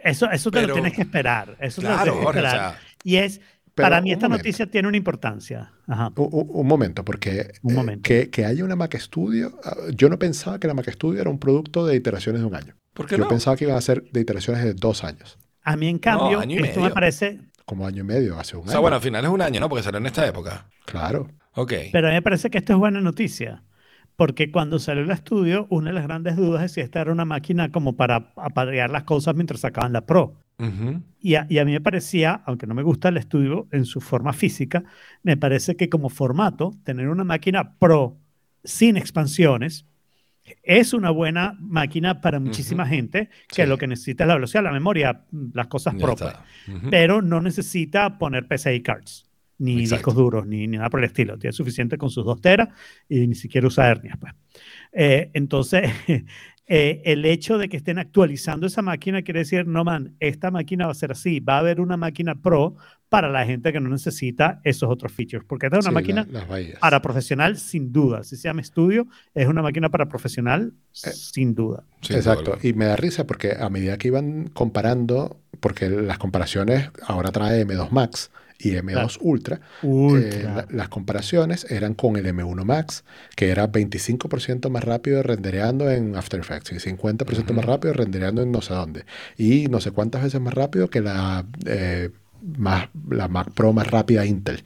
Eso, 0.03 0.29
eso 0.31 0.51
te 0.51 0.57
Pero- 0.59 0.69
lo 0.69 0.75
tienes 0.75 0.93
que 0.95 1.03
esperar. 1.03 1.57
Eso 1.61 1.81
te 1.83 1.89
lo 1.89 1.95
Claro, 1.95 2.03
tienes 2.13 2.19
que 2.21 2.25
Jorge, 2.27 2.41
o 2.41 2.45
esperar. 2.45 2.73
sea, 2.73 2.81
y 3.05 3.17
es, 3.17 3.41
Pero 3.77 3.85
para 3.87 4.01
mí 4.01 4.11
esta 4.11 4.27
momento. 4.29 4.43
noticia 4.43 4.67
tiene 4.71 4.89
una 4.89 4.97
importancia. 4.97 5.71
Ajá. 5.87 6.11
Un, 6.17 6.67
momento, 6.67 7.05
porque 7.05 7.53
Un 7.63 7.89
eh, 7.91 7.99
que, 8.03 8.31
que 8.31 8.45
haya 8.47 8.65
una 8.65 8.75
Mac 8.75 8.97
Studio, 8.99 9.53
ah, 9.63 9.77
yo 9.95 10.09
no 10.09 10.19
pensaba 10.19 10.59
que 10.59 10.67
la 10.67 10.75
Mac 10.75 10.91
Studio 10.91 11.21
era 11.21 11.31
un 11.31 11.39
producto 11.39 11.87
de 11.87 11.95
iteraciones 11.95 12.41
de 12.41 12.47
un 12.49 12.55
año. 12.57 12.75
¿por 12.95 13.07
qué 13.07 13.17
Yo 13.19 13.25
no? 13.25 13.29
pensaba 13.29 13.57
que 13.57 13.65
iba 13.67 13.77
a 13.77 13.81
ser 13.81 14.03
de 14.11 14.21
iteraciones 14.21 14.65
de 14.65 14.73
dos 14.75 15.05
años, 15.05 15.39
A 15.63 15.77
mí, 15.77 15.89
en 15.89 15.99
cambio, 15.99 16.41
año 16.41 16.59
y 16.59 16.65
esto 16.65 16.81
me 16.81 16.91
parece, 16.91 17.41
como 17.67 17.87
año 17.87 18.01
y 18.03 18.07
medio, 18.07 18.39
hace 18.41 18.57
un 18.57 18.63
O 18.63 18.65
año. 18.65 18.71
sea, 18.73 18.81
bueno, 18.81 18.97
al 18.97 19.03
final 19.03 19.25
es 19.25 19.31
un 19.31 19.43
año, 19.43 19.61
¿no? 19.61 19.69
Porque 19.69 19.83
salió 19.83 19.99
en 19.99 20.07
esta 20.07 20.27
época. 20.27 20.67
Claro. 20.87 21.29
Ok. 21.55 21.73
pero 21.93 22.07
a 22.09 22.11
mí 22.11 22.17
me 22.17 22.23
parece 22.23 22.49
que 22.51 22.59
esto 22.59 22.73
es 22.73 22.79
buena 22.79 23.01
noticia. 23.03 23.63
Porque 24.17 24.51
cuando 24.51 24.79
salió 24.79 25.03
el 25.03 25.11
estudio, 25.11 25.67
una 25.69 25.91
de 25.91 25.95
las 25.95 26.05
grandes 26.05 26.37
dudas 26.37 26.65
es 26.65 26.73
si 26.73 26.81
esta 26.81 27.03
era 27.03 27.13
una 27.13 27.27
máquina 27.27 27.71
como 27.71 27.97
para 27.97 28.33
aparear 28.37 28.91
las 28.91 29.05
cosas 29.05 29.35
mientras 29.35 29.61
sacaban 29.61 29.93
la 29.93 30.07
Pro. 30.07 30.43
Y 31.21 31.35
a, 31.35 31.47
y 31.51 31.59
a 31.59 31.65
mí 31.65 31.73
me 31.73 31.81
parecía, 31.81 32.43
aunque 32.47 32.67
no 32.67 32.75
me 32.75 32.83
gusta 32.83 33.09
el 33.11 33.17
estudio 33.19 33.69
en 33.73 33.85
su 33.85 34.01
forma 34.01 34.33
física, 34.33 34.85
me 35.23 35.37
parece 35.37 35.77
que 35.77 35.89
como 35.89 36.09
formato, 36.09 36.75
tener 36.85 37.09
una 37.09 37.25
máquina 37.25 37.75
Pro 37.79 38.17
sin 38.65 38.97
expansiones 38.97 39.87
es 40.63 40.93
una 40.95 41.11
buena 41.11 41.57
máquina 41.61 42.21
para 42.21 42.39
muchísima 42.41 42.87
gente 42.87 43.29
que 43.49 43.63
Sí. 43.65 43.69
lo 43.69 43.77
que 43.79 43.87
necesita 43.89 44.25
es 44.25 44.29
la 44.29 44.35
velocidad, 44.35 44.63
la 44.63 44.73
memoria, 44.73 45.25
las 45.53 45.67
cosas 45.67 45.95
Ya 45.95 46.01
propias. 46.07 46.37
Pero 46.91 47.21
no 47.21 47.41
necesita 47.41 48.17
poner 48.19 48.47
PCI 48.47 48.81
cards, 48.83 49.29
ni 49.59 49.81
Exacto. 49.81 49.97
discos 49.97 50.15
duros, 50.15 50.47
ni, 50.47 50.67
ni 50.69 50.77
nada 50.77 50.89
por 50.89 51.01
el 51.01 51.07
estilo. 51.07 51.37
Tiene 51.37 51.53
suficiente 51.53 51.99
con 51.99 52.11
sus 52.11 52.25
dos 52.25 52.41
teras 52.41 52.69
y 53.09 53.27
ni 53.27 53.35
siquiera 53.35 53.67
usa 53.67 53.89
hernias. 53.89 54.17
Pues. 54.19 54.33
Eh, 54.93 55.31
entonces, 55.35 55.91
eh, 56.67 57.03
el 57.05 57.25
hecho 57.25 57.59
de 57.59 57.69
que 57.69 57.77
estén 57.77 57.99
actualizando 57.99 58.67
esa 58.67 58.83
máquina 58.83 59.23
quiere 59.23 59.41
decir, 59.41 59.67
no 59.67 59.85
man, 59.85 60.17
esta 60.21 60.51
máquina 60.51 60.87
va 60.87 60.93
a 60.93 60.95
ser 60.95 61.13
así. 61.13 61.41
Va 61.41 61.57
a 61.57 61.59
haber 61.61 61.81
una 61.81 61.97
máquina 61.97 62.35
pro 62.35 62.77
para 63.09 63.29
la 63.31 63.45
gente 63.47 63.73
que 63.73 63.81
no 63.81 63.89
necesita 63.89 64.61
esos 64.65 64.91
otros 64.91 65.13
features. 65.13 65.45
Porque 65.47 65.67
esta 65.67 65.79
es 65.79 65.85
una 65.85 65.91
Sí, 65.91 65.95
máquina 65.95 66.27
la- 66.31 66.79
para 66.81 67.01
profesional, 67.03 67.57
sin 67.57 67.93
duda. 67.93 68.25
Si 68.25 68.37
se 68.37 68.49
llama 68.49 68.61
estudio, 68.63 69.07
es 69.35 69.47
una 69.47 69.63
máquina 69.63 69.89
para 69.91 70.07
profesional, 70.07 70.73
Eh, 71.05 71.11
sin 71.13 71.55
duda. 71.55 71.85
Sin 72.01 72.17
Exacto. 72.17 72.53
duda. 72.53 72.59
Y 72.63 72.73
me 72.73 72.87
da 72.87 72.97
risa 72.97 73.27
porque 73.27 73.57
a 73.59 73.69
medida 73.71 73.97
que 73.99 74.09
iban 74.09 74.49
comparando, 74.49 75.41
porque 75.61 75.89
las 75.89 76.19
comparaciones 76.19 76.91
ahora 77.07 77.31
trae 77.33 77.61
M2 77.65 77.91
Max 77.93 78.31
y 78.59 78.71
M2 78.77 79.19
Claro. 79.19 79.29
Ultra, 79.29 79.61
eh, 79.83 80.43
la- 80.45 80.67
las 80.71 80.89
comparaciones 80.89 81.71
eran 81.71 81.95
con 81.95 82.17
el 82.17 82.27
M1 82.27 82.65
Max, 82.65 83.05
que 83.37 83.51
era 83.51 83.67
25% 83.69 84.71
más 84.71 84.83
rápido 84.83 85.23
rendereando 85.23 85.91
en 85.91 86.17
After 86.17 86.41
Effects 86.41 86.73
y 86.73 86.81
50% 86.81 87.53
más 87.53 87.65
Ujú. 87.65 87.73
rápido 87.73 87.93
rendereando 87.95 88.43
en 88.43 88.51
no 88.51 88.63
sé 88.63 88.75
dónde. 88.75 89.05
Y 89.37 89.67
no 89.69 89.81
sé 89.81 89.91
cuántas 89.93 90.23
veces 90.23 90.41
más 90.41 90.55
rápido 90.55 90.89
que 90.91 91.01
la, 91.03 91.45
eh, 91.67 92.11
más, 92.59 92.89
la 93.09 93.29
Mac 93.29 93.51
Pro 93.53 93.73
más 93.73 93.87
rápida 93.89 94.25
Intel. 94.25 94.63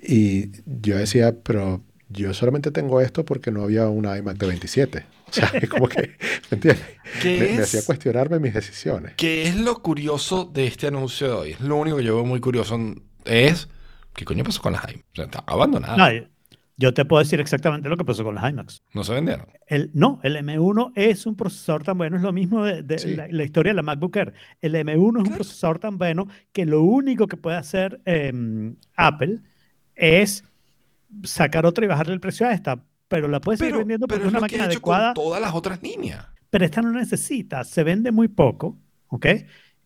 Y 0.00 0.50
yo 0.66 0.96
decía, 0.96 1.34
pero 1.42 1.82
yo 2.08 2.34
solamente 2.34 2.70
tengo 2.70 3.00
esto 3.00 3.24
porque 3.24 3.50
no 3.50 3.62
había 3.62 3.88
una 3.88 4.16
iMac 4.16 4.36
de 4.36 4.46
27. 4.46 5.06
O 5.28 5.32
sea, 5.32 5.50
es 5.54 5.68
como 5.68 5.88
que, 5.88 6.16
¿me 6.50 6.56
entiendes? 6.56 6.84
¿Qué 7.20 7.38
Me, 7.40 7.56
me 7.56 7.62
hacía 7.62 7.82
cuestionarme 7.84 8.38
mis 8.38 8.54
decisiones. 8.54 9.14
¿Qué 9.16 9.48
es 9.48 9.56
lo 9.56 9.82
curioso 9.82 10.44
de 10.44 10.66
este 10.66 10.86
anuncio 10.86 11.28
de 11.28 11.32
hoy? 11.34 11.50
Es 11.52 11.60
lo 11.60 11.76
único 11.76 11.96
que 11.96 12.04
yo 12.04 12.16
veo 12.16 12.24
muy 12.24 12.40
curioso 12.40 12.78
es 13.24 13.68
¿qué 14.14 14.24
coño 14.24 14.44
pasó 14.44 14.62
con 14.62 14.72
las 14.72 14.82
Jaime? 14.82 15.02
O 15.12 15.16
sea, 15.16 15.24
está 15.24 15.44
abandonada. 15.46 15.96
No, 15.96 16.26
yo- 16.76 16.92
te 16.94 17.04
puedo 17.04 17.22
decir 17.22 17.40
exactamente 17.40 17.88
lo 17.88 17.96
que 17.96 18.04
pasó 18.04 18.24
con 18.24 18.34
las 18.34 18.50
iMacs. 18.50 18.82
se 19.02 19.12
vendieron. 19.12 19.46
El, 19.66 19.90
no, 19.94 20.20
el 20.22 20.36
M1 20.36 20.92
es 20.94 21.26
un 21.26 21.36
procesador 21.36 21.82
tan 21.84 21.96
bueno, 21.98 22.16
es 22.16 22.22
lo 22.22 22.32
mismo 22.32 22.64
de, 22.64 22.82
de 22.82 22.98
Sí. 22.98 23.14
la, 23.16 23.26
la 23.28 23.44
historia 23.44 23.70
de 23.72 23.76
la 23.76 23.82
MacBook 23.82 24.16
Air. 24.16 24.34
El 24.60 24.74
M1 24.74 25.22
es 25.22 25.28
un 25.28 25.34
procesador 25.34 25.78
tan 25.78 25.98
bueno 25.98 26.26
que 26.52 26.66
lo 26.66 26.82
único 26.82 27.26
que 27.26 27.36
puede 27.36 27.56
hacer 27.56 28.00
em, 28.04 28.76
Apple 28.96 29.40
es 29.94 30.44
sacar 31.22 31.66
otra 31.66 31.84
y 31.84 31.88
bajarle 31.88 32.14
el 32.14 32.20
precio 32.20 32.46
a 32.46 32.52
esta, 32.52 32.82
pero 33.08 33.28
la 33.28 33.40
puede 33.40 33.58
seguir 33.58 33.72
Pero, 33.72 33.78
vendiendo 33.80 34.06
porque 34.06 34.18
pero 34.20 34.28
es 34.28 34.32
una 34.32 34.40
máquina 34.40 34.64
adecuada, 34.64 35.14
con 35.14 35.24
todas 35.24 35.40
las 35.40 35.54
otras 35.54 35.82
líneas. 35.82 36.26
pero 36.50 36.64
esta 36.64 36.82
no 36.82 36.90
necesita, 36.90 37.62
se 37.64 37.84
vende 37.84 38.10
muy 38.12 38.28
poco, 38.28 38.76
¿ok? 39.08 39.26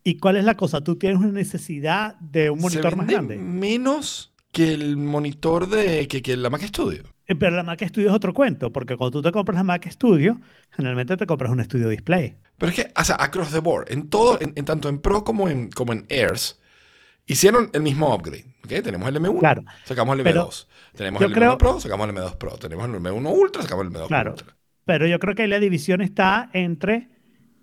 ¿Y 0.04 0.16
cuál 0.18 0.36
es 0.36 0.44
la 0.44 0.56
cosa? 0.56 0.80
Tú 0.80 0.96
tienes 0.96 1.18
una 1.18 1.32
necesidad 1.32 2.14
de 2.20 2.48
un 2.48 2.60
monitor 2.60 2.90
se 2.92 2.96
más 2.96 3.06
vende 3.06 3.34
grande. 3.36 3.36
menos 3.38 4.32
que 4.52 4.72
el 4.72 4.96
monitor 4.96 5.68
de 5.68 6.08
que, 6.08 6.22
que 6.22 6.36
la 6.36 6.50
Mac 6.50 6.62
Studio. 6.62 7.02
Eh, 7.26 7.34
Pero 7.34 7.54
la 7.56 7.62
Mac 7.62 7.82
Studio 7.86 8.08
es 8.08 8.14
otro 8.14 8.32
cuento, 8.32 8.72
porque 8.72 8.96
cuando 8.96 9.18
tú 9.18 9.22
te 9.22 9.32
compras 9.32 9.56
la 9.56 9.64
Mac 9.64 9.86
Studio, 9.90 10.40
generalmente 10.70 11.16
te 11.16 11.26
compras 11.26 11.50
un 11.52 11.62
Studio 11.62 11.88
Display. 11.88 12.36
Pero 12.56 12.70
es 12.70 12.76
que, 12.76 12.92
o 12.98 13.04
sea, 13.04 13.16
across 13.20 13.50
the 13.52 13.60
board, 13.60 13.90
en 13.92 14.08
todo, 14.08 14.40
en, 14.40 14.52
en 14.56 14.64
tanto 14.64 14.88
en 14.88 14.98
Pro 14.98 15.22
como 15.24 15.48
en, 15.48 15.70
como 15.70 15.92
en 15.92 16.06
Airs, 16.10 16.58
hicieron 17.26 17.70
el 17.74 17.82
mismo 17.82 18.14
upgrade. 18.14 18.46
¿ok? 18.64 18.82
Tenemos 18.82 19.08
el 19.08 19.16
M1, 19.20 19.38
Claro. 19.38 19.64
sacamos 19.84 20.16
el 20.16 20.24
Pero 20.24 20.48
M2. 20.48 20.66
Tenemos 20.96 21.22
el 21.22 21.28
M1 21.30 21.34
creo- 21.34 21.58
Pro, 21.58 21.80
sacamos 21.80 22.08
el 22.08 22.14
M2 22.16 22.36
Pro. 22.38 22.56
Tenemos 22.56 22.88
el 22.88 22.94
M1 22.94 23.30
Ultra, 23.30 23.62
sacamos 23.62 23.86
el 23.86 23.92
M2 23.92 24.06
Claro. 24.08 24.30
Ultra. 24.32 24.56
Pero 24.86 25.06
yo 25.06 25.18
creo 25.18 25.34
que 25.34 25.42
ahí 25.42 25.48
la 25.48 25.60
división 25.60 26.00
está 26.00 26.48
entre 26.54 27.08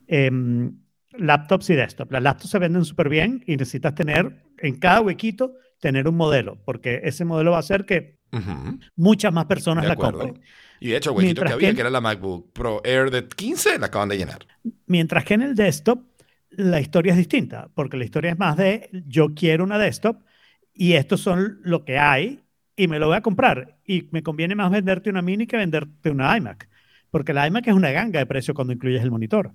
em, 0.08 0.78
laptops 1.18 1.70
y 1.72 1.76
desktop. 1.76 2.12
Las 2.12 2.22
laptops 2.22 2.52
se 2.52 2.60
venden 2.60 2.86
súper 2.86 3.10
bien 3.10 3.44
y 3.48 3.58
necesitas 3.58 3.96
tener 3.96 4.44
en 4.60 4.76
cada 4.78 5.02
huequito 5.02 5.54
tener 5.80 6.08
un 6.08 6.16
modelo, 6.16 6.58
porque 6.66 7.02
ese 7.04 7.26
modelo 7.26 7.52
va 7.52 7.58
a 7.58 7.60
hacer 7.62 7.86
que 7.86 8.18
muchas 8.96 9.32
más 9.34 9.46
personas 9.46 9.86
la 9.86 9.96
compren. 9.96 10.40
Y 10.80 10.90
de 10.90 10.98
hecho, 10.98 11.12
el 11.12 11.18
huequito 11.18 11.42
Mientras 11.42 11.50
que 11.50 11.54
había, 11.54 11.70
que- 11.70 11.76
que 11.76 11.82
era 11.82 11.90
la 11.90 12.02
MacBook 12.02 12.52
Pro 12.52 12.82
Air 12.84 13.10
de 13.12 13.28
15, 13.28 13.80
la 13.80 13.86
acaban 13.88 14.10
de 14.10 14.18
llenar. 14.18 14.40
Mientras 14.88 15.24
que 15.24 15.36
en 15.36 15.42
el 15.42 15.56
desktop 15.56 16.02
la 16.52 16.80
historia 16.82 17.12
es 17.14 17.18
distinta, 17.18 17.70
porque 17.74 17.98
la 17.98 18.04
historia 18.06 18.32
es 18.32 18.38
más 18.40 18.58
de 18.58 18.90
yo 19.08 19.34
quiero 19.34 19.64
una 19.64 19.78
desktop 19.78 20.18
y 20.74 20.94
estos 20.94 21.22
son 21.22 21.60
lo 21.64 21.86
que 21.86 21.98
hay 21.98 22.42
y 22.76 22.88
me 22.90 23.00
lo 23.00 23.08
voy 23.08 23.16
a 23.16 23.22
comprar. 23.22 23.78
Y 23.86 24.10
me 24.12 24.22
conviene 24.22 24.56
más 24.56 24.70
venderte 24.70 25.10
una 25.10 25.22
mini 25.22 25.48
que 25.48 25.56
venderte 25.58 26.10
una 26.10 26.36
iMac, 26.38 26.68
porque 27.12 27.34
la 27.34 27.48
iMac 27.48 27.68
es 27.68 27.74
una 27.74 27.92
ganga 27.92 28.20
de 28.20 28.26
precio 28.26 28.54
cuando 28.54 28.74
incluyes 28.74 29.02
el 29.02 29.12
monitor. 29.12 29.52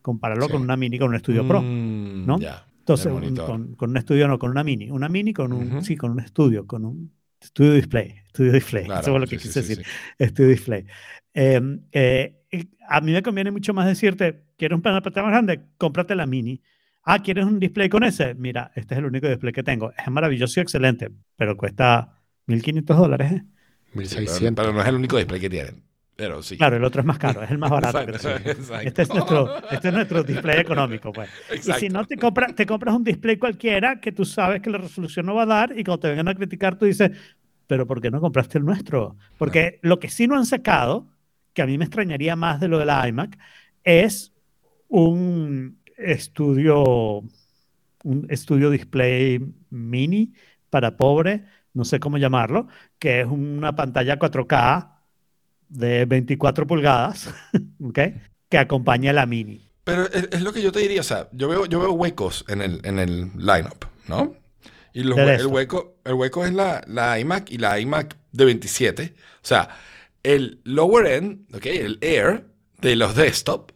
Compararlo 0.00 0.46
Sí. 0.46 0.52
con 0.52 0.62
una 0.62 0.76
mini 0.76 0.98
con 0.98 1.10
un 1.10 1.16
estudio 1.16 1.46
Pro. 1.46 1.60
Mm, 1.62 2.26
¿no? 2.26 2.38
Entonces, 2.82 3.12
un- 3.12 3.34
con, 3.36 3.74
con 3.76 3.90
un 3.90 3.96
estudio 3.96 4.26
no, 4.28 4.38
con 4.38 4.50
una 4.50 4.64
mini. 4.64 4.90
Una 4.90 5.08
mini 5.08 5.32
con 5.32 5.52
un, 5.52 5.80
sí, 5.82 5.96
con 5.96 6.10
un 6.12 6.20
estudio, 6.20 6.66
con 6.66 6.84
un 6.84 7.12
estudio 7.40 7.74
display. 7.74 8.14
Estudio 8.26 8.52
Display. 8.52 8.84
Claro, 8.84 9.00
Eso 9.02 9.14
es 9.14 9.20
lo 9.20 9.26
sí, 9.26 9.36
que 9.36 9.38
sí, 9.38 9.48
quise 9.48 9.62
sí, 9.62 9.68
decir. 9.68 9.84
sí. 9.84 9.90
Estudio 10.18 10.48
Display. 10.50 10.86
Eh, 11.34 11.60
eh, 11.92 12.42
a 12.88 13.00
mí 13.00 13.12
me 13.12 13.22
conviene 13.22 13.50
mucho 13.50 13.72
más 13.74 13.86
decirte, 13.86 14.44
¿quieres 14.56 14.76
un 14.76 14.82
panel 14.82 14.98
de 14.98 15.02
pantalla 15.02 15.24
más 15.26 15.32
grande? 15.32 15.62
Cómprate 15.78 16.14
la 16.14 16.26
mini. 16.26 16.60
Ah, 17.04 17.22
¿quieres 17.22 17.44
un 17.44 17.58
display 17.58 17.88
con 17.88 18.04
ese? 18.04 18.34
Mira, 18.34 18.70
este 18.74 18.94
es 18.94 18.98
el 18.98 19.06
único 19.06 19.28
display 19.28 19.52
que 19.52 19.62
tengo. 19.62 19.92
Es 19.96 20.08
maravilloso 20.10 20.60
y 20.60 20.62
excelente, 20.62 21.10
pero 21.36 21.56
cuesta 21.56 22.20
1.500 22.46 22.96
dólares. 22.96 23.32
¿eh? 23.32 23.44
Sí, 24.04 24.20
pero, 24.24 24.38
1600. 24.38 24.64
pero 24.64 24.72
no 24.74 24.80
es 24.82 24.88
el 24.88 24.94
único 24.96 25.16
display 25.16 25.40
que 25.40 25.50
tienen. 25.50 25.84
Pero 26.16 26.42
sí. 26.42 26.56
Claro, 26.56 26.76
el 26.76 26.84
otro 26.84 27.00
es 27.00 27.06
más 27.06 27.18
caro, 27.18 27.42
es 27.42 27.50
el 27.50 27.58
más 27.58 27.70
barato. 27.70 27.98
Exacto. 28.00 28.80
Este 28.82 29.02
es 29.02 29.08
nuestro, 29.08 29.56
este 29.70 29.88
es 29.88 29.94
nuestro 29.94 30.22
display 30.22 30.60
económico, 30.60 31.12
pues. 31.12 31.30
Y 31.66 31.72
si 31.72 31.88
no, 31.88 32.04
te, 32.06 32.16
compra- 32.16 32.54
te 32.54 32.66
compras 32.66 32.94
un 32.94 33.04
display 33.04 33.36
cualquiera 33.38 34.00
que 34.00 34.12
tú 34.12 34.24
sabes 34.24 34.60
que 34.60 34.70
la 34.70 34.78
resolución 34.78 35.26
no 35.26 35.34
va 35.34 35.42
a 35.44 35.46
dar 35.46 35.78
y 35.78 35.84
cuando 35.84 36.00
te 36.00 36.08
vengan 36.08 36.28
a 36.28 36.34
criticar 36.34 36.78
tú 36.78 36.84
dices, 36.84 37.10
pero 37.66 37.86
¿por 37.86 38.00
qué 38.00 38.10
no 38.10 38.20
compraste 38.20 38.58
el 38.58 38.64
nuestro? 38.64 39.16
Porque 39.38 39.78
lo 39.82 39.98
que 39.98 40.08
sí 40.10 40.26
no 40.26 40.36
han 40.36 40.46
sacado, 40.46 41.08
que 41.54 41.62
a 41.62 41.66
mí 41.66 41.78
me 41.78 41.84
extrañaría 41.84 42.36
más 42.36 42.60
de 42.60 42.68
lo 42.68 42.78
de 42.78 42.84
la 42.86 43.08
iMac, 43.08 43.38
es 43.82 44.32
un 44.88 45.78
estudio, 45.96 47.22
un 48.04 48.26
estudio 48.28 48.70
display 48.70 49.40
mini 49.70 50.32
para 50.70 50.96
pobre, 50.96 51.44
no 51.74 51.84
sé 51.84 52.00
cómo 52.00 52.18
llamarlo, 52.18 52.68
que 52.98 53.20
es 53.20 53.26
una 53.26 53.74
pantalla 53.74 54.18
4K 54.18 54.91
de 55.72 56.04
24 56.04 56.66
pulgadas, 56.66 57.32
¿ok? 57.82 57.98
Que 58.48 58.58
acompaña 58.58 59.10
a 59.10 59.14
la 59.14 59.26
mini. 59.26 59.68
Pero 59.84 60.06
es, 60.12 60.28
es 60.30 60.42
lo 60.42 60.52
que 60.52 60.62
yo 60.62 60.70
te 60.70 60.80
diría, 60.80 61.00
o 61.00 61.04
sea, 61.04 61.28
yo 61.32 61.48
veo, 61.48 61.66
yo 61.66 61.80
veo 61.80 61.92
huecos 61.92 62.44
en 62.48 62.62
el, 62.62 62.80
en 62.84 62.98
el 62.98 63.30
lineup, 63.36 63.84
¿no? 64.06 64.34
Y 64.94 65.02
los 65.04 65.18
el, 65.18 65.46
hueco, 65.46 65.96
el 66.04 66.14
hueco 66.14 66.44
es 66.44 66.52
la, 66.52 66.84
la 66.86 67.18
iMac 67.18 67.50
y 67.50 67.56
la 67.58 67.80
iMac 67.80 68.16
de 68.30 68.44
27. 68.44 69.14
O 69.16 69.20
sea, 69.40 69.70
el 70.22 70.60
lower 70.64 71.06
end, 71.06 71.54
¿ok? 71.54 71.66
El 71.66 71.98
Air 72.02 72.44
de 72.80 72.94
los 72.96 73.16
desktop, 73.16 73.72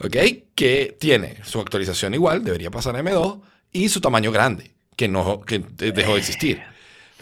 ¿ok? 0.00 0.16
Que 0.54 0.96
tiene 0.98 1.38
su 1.42 1.60
actualización 1.60 2.14
igual, 2.14 2.44
debería 2.44 2.70
pasar 2.70 2.94
a 2.96 3.02
M2, 3.02 3.40
y 3.72 3.88
su 3.88 4.00
tamaño 4.00 4.30
grande, 4.30 4.70
que, 4.94 5.08
no, 5.08 5.40
que 5.40 5.58
de- 5.58 5.92
dejó 5.92 6.12
de 6.14 6.20
existir. 6.20 6.62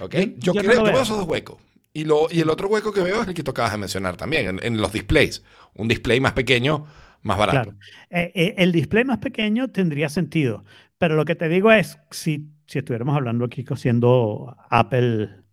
¿Ok? 0.00 0.14
Yo- 0.36 0.52
no 0.54 0.60
creo, 0.60 0.80
lo 0.80 0.86
yo 0.86 0.92
veo. 0.92 1.02
esos 1.02 1.16
dos 1.18 1.26
huecos. 1.26 1.56
Y, 1.96 2.04
lo, 2.04 2.26
y 2.30 2.40
el 2.40 2.50
otro 2.50 2.68
hueco 2.68 2.92
que 2.92 3.02
veo 3.02 3.22
es 3.22 3.28
el 3.28 3.34
que 3.34 3.44
tú 3.44 3.52
acabas 3.52 3.72
de 3.72 3.78
mencionar 3.78 4.16
también, 4.16 4.46
en, 4.46 4.60
en 4.62 4.80
los 4.80 4.92
displays. 4.92 5.44
Un 5.74 5.88
display 5.88 6.20
más 6.20 6.32
pequeño, 6.32 6.86
más 7.22 7.38
barato. 7.38 7.70
Claro. 7.70 7.78
Eh, 8.10 8.32
eh, 8.34 8.54
el 8.58 8.72
display 8.72 9.04
más 9.04 9.18
pequeño 9.18 9.68
tendría 9.68 10.08
sentido, 10.08 10.64
pero 10.98 11.14
lo 11.14 11.24
que 11.24 11.36
te 11.36 11.48
digo 11.48 11.70
es, 11.70 11.98
si, 12.10 12.50
si 12.66 12.80
estuviéramos 12.80 13.16
hablando 13.16 13.44
aquí 13.44 13.64
siendo 13.76 14.56
Apple 14.70 15.44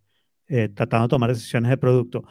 eh, 0.48 0.68
tratando 0.68 1.08
de 1.08 1.10
tomar 1.12 1.30
decisiones 1.30 1.70
de 1.70 1.78
producto. 1.78 2.26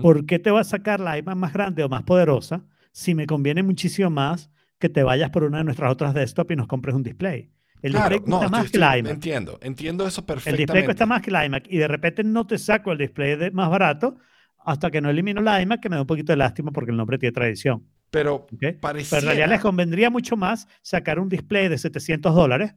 ¿por 0.00 0.24
qué 0.24 0.38
te 0.38 0.50
va 0.50 0.60
a 0.60 0.64
sacar 0.64 1.00
la 1.00 1.18
iMac 1.18 1.36
más 1.36 1.52
grande 1.52 1.84
o 1.84 1.88
más 1.90 2.02
poderosa 2.02 2.64
si 2.92 3.14
me 3.14 3.26
conviene 3.26 3.62
muchísimo 3.62 4.08
más 4.08 4.50
que 4.78 4.88
te 4.88 5.02
vayas 5.02 5.28
por 5.28 5.44
una 5.44 5.58
de 5.58 5.64
nuestras 5.64 5.92
otras 5.92 6.14
desktop 6.14 6.52
y 6.52 6.56
nos 6.56 6.66
compres 6.66 6.94
un 6.94 7.02
display? 7.02 7.50
El 7.82 7.92
Claro, 7.92 8.08
display 8.10 8.30
cuesta 8.30 8.44
no, 8.46 8.50
más 8.50 8.64
estoy- 8.64 8.72
que 8.72 8.78
la 8.78 8.86
estoy- 8.88 8.98
iMac. 9.00 9.12
Entiendo, 9.12 9.58
entiendo 9.62 10.06
eso 10.06 10.20
El 10.20 10.26
perfectamente. 10.26 10.62
display 10.62 10.84
cuesta 10.84 11.06
más 11.06 11.22
que 11.22 11.30
la 11.30 11.46
iMac 11.46 11.64
y 11.68 11.76
de 11.78 11.88
repente 11.88 12.24
no 12.24 12.46
te 12.46 12.58
saco 12.58 12.92
el 12.92 12.98
display 12.98 13.36
de- 13.36 13.50
más 13.50 13.70
barato 13.70 14.16
hasta 14.64 14.90
que 14.90 15.00
no 15.00 15.08
elimino 15.10 15.40
la 15.40 15.62
iMac, 15.62 15.80
que 15.80 15.88
me 15.88 15.96
da 15.96 16.02
un 16.02 16.06
poquito 16.06 16.32
de 16.32 16.36
lástima 16.36 16.70
porque 16.72 16.90
el 16.90 16.96
nombre 16.96 17.18
tiene 17.18 17.32
tradición. 17.32 17.84
Pero 18.10 18.34
¿ok? 18.36 18.48
Pero 18.58 18.68
en 18.72 18.80
pareciera... 18.80 19.24
realidad 19.26 19.48
les 19.48 19.60
convendría 19.60 20.10
mucho 20.10 20.36
más 20.36 20.66
sacar 20.82 21.18
un 21.20 21.28
display 21.28 21.68
de 21.68 21.78
700 21.78 22.34
dólares, 22.34 22.74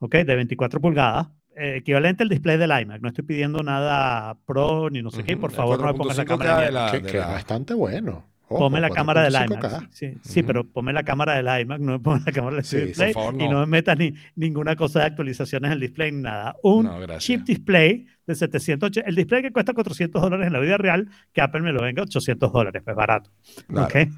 ¿ok? 0.00 0.14
De 0.16 0.36
24 0.36 0.80
pulgadas, 0.80 1.28
eh, 1.56 1.76
equivalente 1.76 2.22
al 2.22 2.28
display 2.28 2.58
del 2.58 2.70
iMac. 2.78 3.00
No 3.00 3.08
estoy 3.08 3.24
pidiendo 3.24 3.62
nada 3.62 4.36
pro 4.44 4.90
ni 4.90 5.02
no 5.02 5.10
sé 5.10 5.24
qué. 5.24 5.36
Por 5.36 5.50
el 5.50 5.56
favor, 5.56 5.80
no 5.80 5.86
me 5.86 5.94
pongas 5.94 6.16
la 6.18 6.24
4.5K 6.24 6.26
cámara. 6.26 6.60
de 6.60 6.66
de 6.66 6.72
la- 6.72 6.90
que, 6.90 7.18
es 7.18 7.26
bastante 7.26 7.74
bueno. 7.74 8.24
Ojo, 8.48 8.60
Ponme 8.60 8.80
la 8.80 8.90
cámara 8.90 9.22
del 9.24 9.34
4.5K. 9.34 9.46
iMac. 9.80 9.88
Sí, 9.92 10.06
sí, 10.12 10.18
sí, 10.22 10.40
Ujú. 10.40 10.46
pero 10.46 10.64
ponme 10.64 10.92
la 10.92 11.02
cámara 11.02 11.34
del 11.34 11.62
iMac, 11.62 11.80
no 11.80 11.92
me 11.92 11.98
pongas 11.98 12.24
la 12.26 12.32
cámara 12.32 12.56
del 12.56 12.64
Sí, 12.64 12.76
display 12.78 13.12
favor, 13.12 13.34
y 13.34 13.38
no. 13.38 13.50
no 13.54 13.60
me 13.60 13.66
metas 13.66 13.98
ni, 13.98 14.14
ninguna 14.36 14.76
cosa 14.76 15.00
de 15.00 15.06
actualizaciones 15.06 15.66
en 15.68 15.72
el 15.72 15.80
display 15.80 16.12
nada. 16.12 16.54
Un 16.62 16.84
No, 16.86 17.18
chip 17.18 17.42
display 17.42 18.06
de 18.24 18.34
780, 18.36 19.08
el 19.08 19.16
display 19.16 19.42
que 19.42 19.50
cuesta 19.52 19.72
400 19.72 20.22
dólares 20.22 20.46
en 20.46 20.52
la 20.52 20.60
vida 20.60 20.78
real, 20.78 21.08
que 21.32 21.40
Apple 21.40 21.60
me 21.62 21.72
lo 21.72 21.82
venga 21.82 22.02
a 22.02 22.04
800 22.04 22.52
dólares, 22.52 22.82
pues 22.84 22.94
barato. 22.96 23.30
Claro. 23.66 23.86
¿ok? 23.88 24.08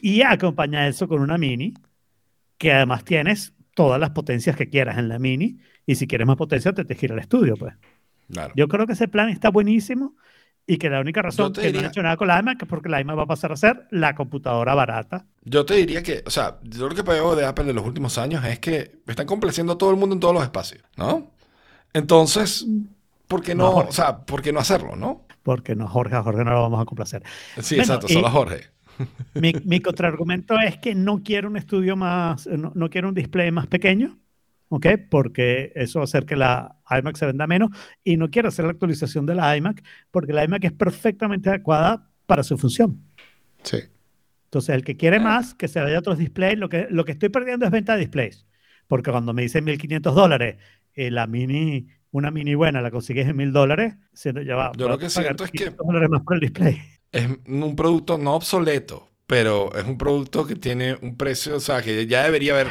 Y 0.00 0.22
acompaña 0.22 0.88
eso 0.88 1.06
con 1.06 1.20
una 1.20 1.36
mini, 1.36 1.74
que 2.58 2.72
además 2.72 3.04
tienes 3.04 3.52
todas 3.74 4.00
las 4.00 4.10
potencias 4.10 4.56
que 4.56 4.70
quieras 4.70 4.96
en 4.96 5.08
la 5.10 5.18
mini, 5.18 5.58
y 5.84 5.96
si 5.96 6.06
quieres 6.06 6.26
más 6.26 6.36
potencia 6.36 6.72
te 6.72 6.84
tienes 6.84 6.98
que 6.98 7.06
ir 7.06 7.12
al 7.12 7.18
estudio, 7.18 7.56
pues. 7.58 7.74
Claro. 8.30 8.54
Yo 8.56 8.66
creo 8.68 8.86
que 8.86 8.94
ese 8.94 9.06
plan 9.06 9.28
está 9.28 9.50
buenísimo 9.50 10.16
y 10.66 10.78
que 10.78 10.90
la 10.90 11.00
única 11.00 11.22
razón 11.22 11.52
que 11.52 11.60
no 11.60 11.66
diría- 11.66 11.80
han 11.80 11.86
hecho 11.86 12.02
nada 12.02 12.16
con 12.16 12.28
la 12.28 12.40
iMac 12.40 12.62
es 12.62 12.68
porque 12.68 12.88
la 12.88 13.00
iMac 13.00 13.18
va 13.18 13.22
a 13.22 13.26
pasar 13.26 13.52
a 13.52 13.56
ser 13.56 13.86
la 13.90 14.14
computadora 14.14 14.74
barata. 14.74 15.24
Yo 15.44 15.64
te 15.64 15.74
diría 15.74 16.02
que, 16.02 16.22
o 16.26 16.30
sea, 16.30 16.58
yo 16.62 16.88
lo 16.88 16.94
que 16.94 17.02
veo 17.02 17.36
de 17.36 17.44
Apple 17.46 17.68
en 17.70 17.76
los 17.76 17.84
últimos 17.86 18.18
años 18.18 18.44
es 18.44 18.58
que 18.58 18.98
están 19.06 19.26
complaciendo 19.26 19.74
a 19.74 19.78
todo 19.78 19.90
el 19.90 19.96
mundo 19.96 20.14
en 20.14 20.20
todos 20.20 20.34
los 20.34 20.42
espacios, 20.42 20.82
¿no? 20.96 21.30
Entonces, 21.92 22.66
¿por 23.28 23.42
qué 23.42 23.54
No, 23.54 23.70
no, 23.70 23.76
o 23.88 23.92
sea, 23.92 24.18
por 24.18 24.42
qué 24.42 24.52
no 24.52 24.60
hacerlo, 24.60 24.96
no? 24.96 25.22
Porque 25.42 25.76
no, 25.76 25.86
Jorge, 25.88 26.16
a 26.16 26.22
Jorge 26.22 26.44
no 26.44 26.50
lo 26.52 26.62
vamos 26.62 26.80
a 26.80 26.84
complacer. 26.84 27.22
Sí, 27.60 27.76
Bueno, 27.76 27.82
exacto, 27.82 28.08
solo 28.08 28.30
Jorge. 28.30 28.66
Mi, 29.34 29.52
mi 29.64 29.80
contraargumento 29.80 30.58
es 30.58 30.78
que 30.78 30.94
no 30.94 31.22
quiero 31.22 31.48
un 31.48 31.56
estudio 31.56 31.96
más, 31.96 32.46
no, 32.46 32.72
no 32.74 32.90
quiero 32.90 33.08
un 33.08 33.14
display 33.14 33.50
más 33.52 33.66
pequeño, 33.66 34.18
¿ok? 34.68 34.86
Porque 35.10 35.72
eso 35.74 35.98
va 36.00 36.02
a 36.02 36.04
hacer 36.04 36.26
que 36.26 36.36
la 36.36 36.76
iMac 36.90 37.16
se 37.16 37.26
venda 37.26 37.46
menos 37.46 37.70
y 38.04 38.16
no 38.16 38.30
quiero 38.30 38.48
hacer 38.48 38.64
la 38.64 38.72
actualización 38.72 39.26
de 39.26 39.34
la 39.34 39.56
iMac 39.56 39.82
porque 40.10 40.32
la 40.32 40.44
iMac 40.44 40.64
es 40.64 40.72
perfectamente 40.72 41.48
adecuada 41.48 42.10
para 42.26 42.42
su 42.42 42.58
función. 42.58 43.00
Sí. 43.62 43.78
Entonces, 44.44 44.74
el 44.74 44.84
que 44.84 44.96
quiere 44.96 45.18
más, 45.20 45.54
que 45.54 45.68
se 45.68 45.80
vaya 45.80 45.96
a 45.96 45.98
otros 46.00 46.18
displays. 46.18 46.58
Lo 46.58 46.68
que, 46.68 46.86
lo 46.90 47.04
que 47.04 47.12
estoy 47.12 47.28
perdiendo 47.28 47.66
es 47.66 47.72
venta 47.72 47.94
de 47.94 48.00
displays. 48.00 48.46
Porque 48.86 49.10
cuando 49.10 49.32
me 49.32 49.42
dicen 49.42 49.64
1.500 49.66 50.14
dólares, 50.14 50.56
eh, 50.94 51.10
la 51.10 51.26
mini, 51.26 51.88
una 52.12 52.30
mini 52.30 52.54
buena 52.54 52.80
la 52.80 52.90
consigues 52.90 53.26
en 53.26 53.36
1.000 53.36 53.52
dólares, 53.52 53.96
siendo 54.14 54.40
ya 54.42 54.54
va. 54.54 54.72
Yo 54.76 54.88
lo 54.88 54.98
que 54.98 55.10
siento 55.10 55.44
es 55.44 55.50
que- 55.50 55.58
500 55.58 55.86
dólares 55.86 56.08
más 56.08 56.22
por 56.22 56.34
el 56.34 56.40
display. 56.40 56.80
Es 57.12 57.28
un 57.46 57.74
producto 57.76 58.18
no 58.18 58.34
obsoleto, 58.34 59.08
pero 59.26 59.74
es 59.76 59.84
un 59.84 59.98
producto 59.98 60.46
que 60.46 60.54
tiene 60.54 60.96
un 61.02 61.16
precio, 61.16 61.56
o 61.56 61.60
sea, 61.60 61.82
que 61.82 62.06
ya 62.06 62.22
debería 62.24 62.52
haber 62.54 62.68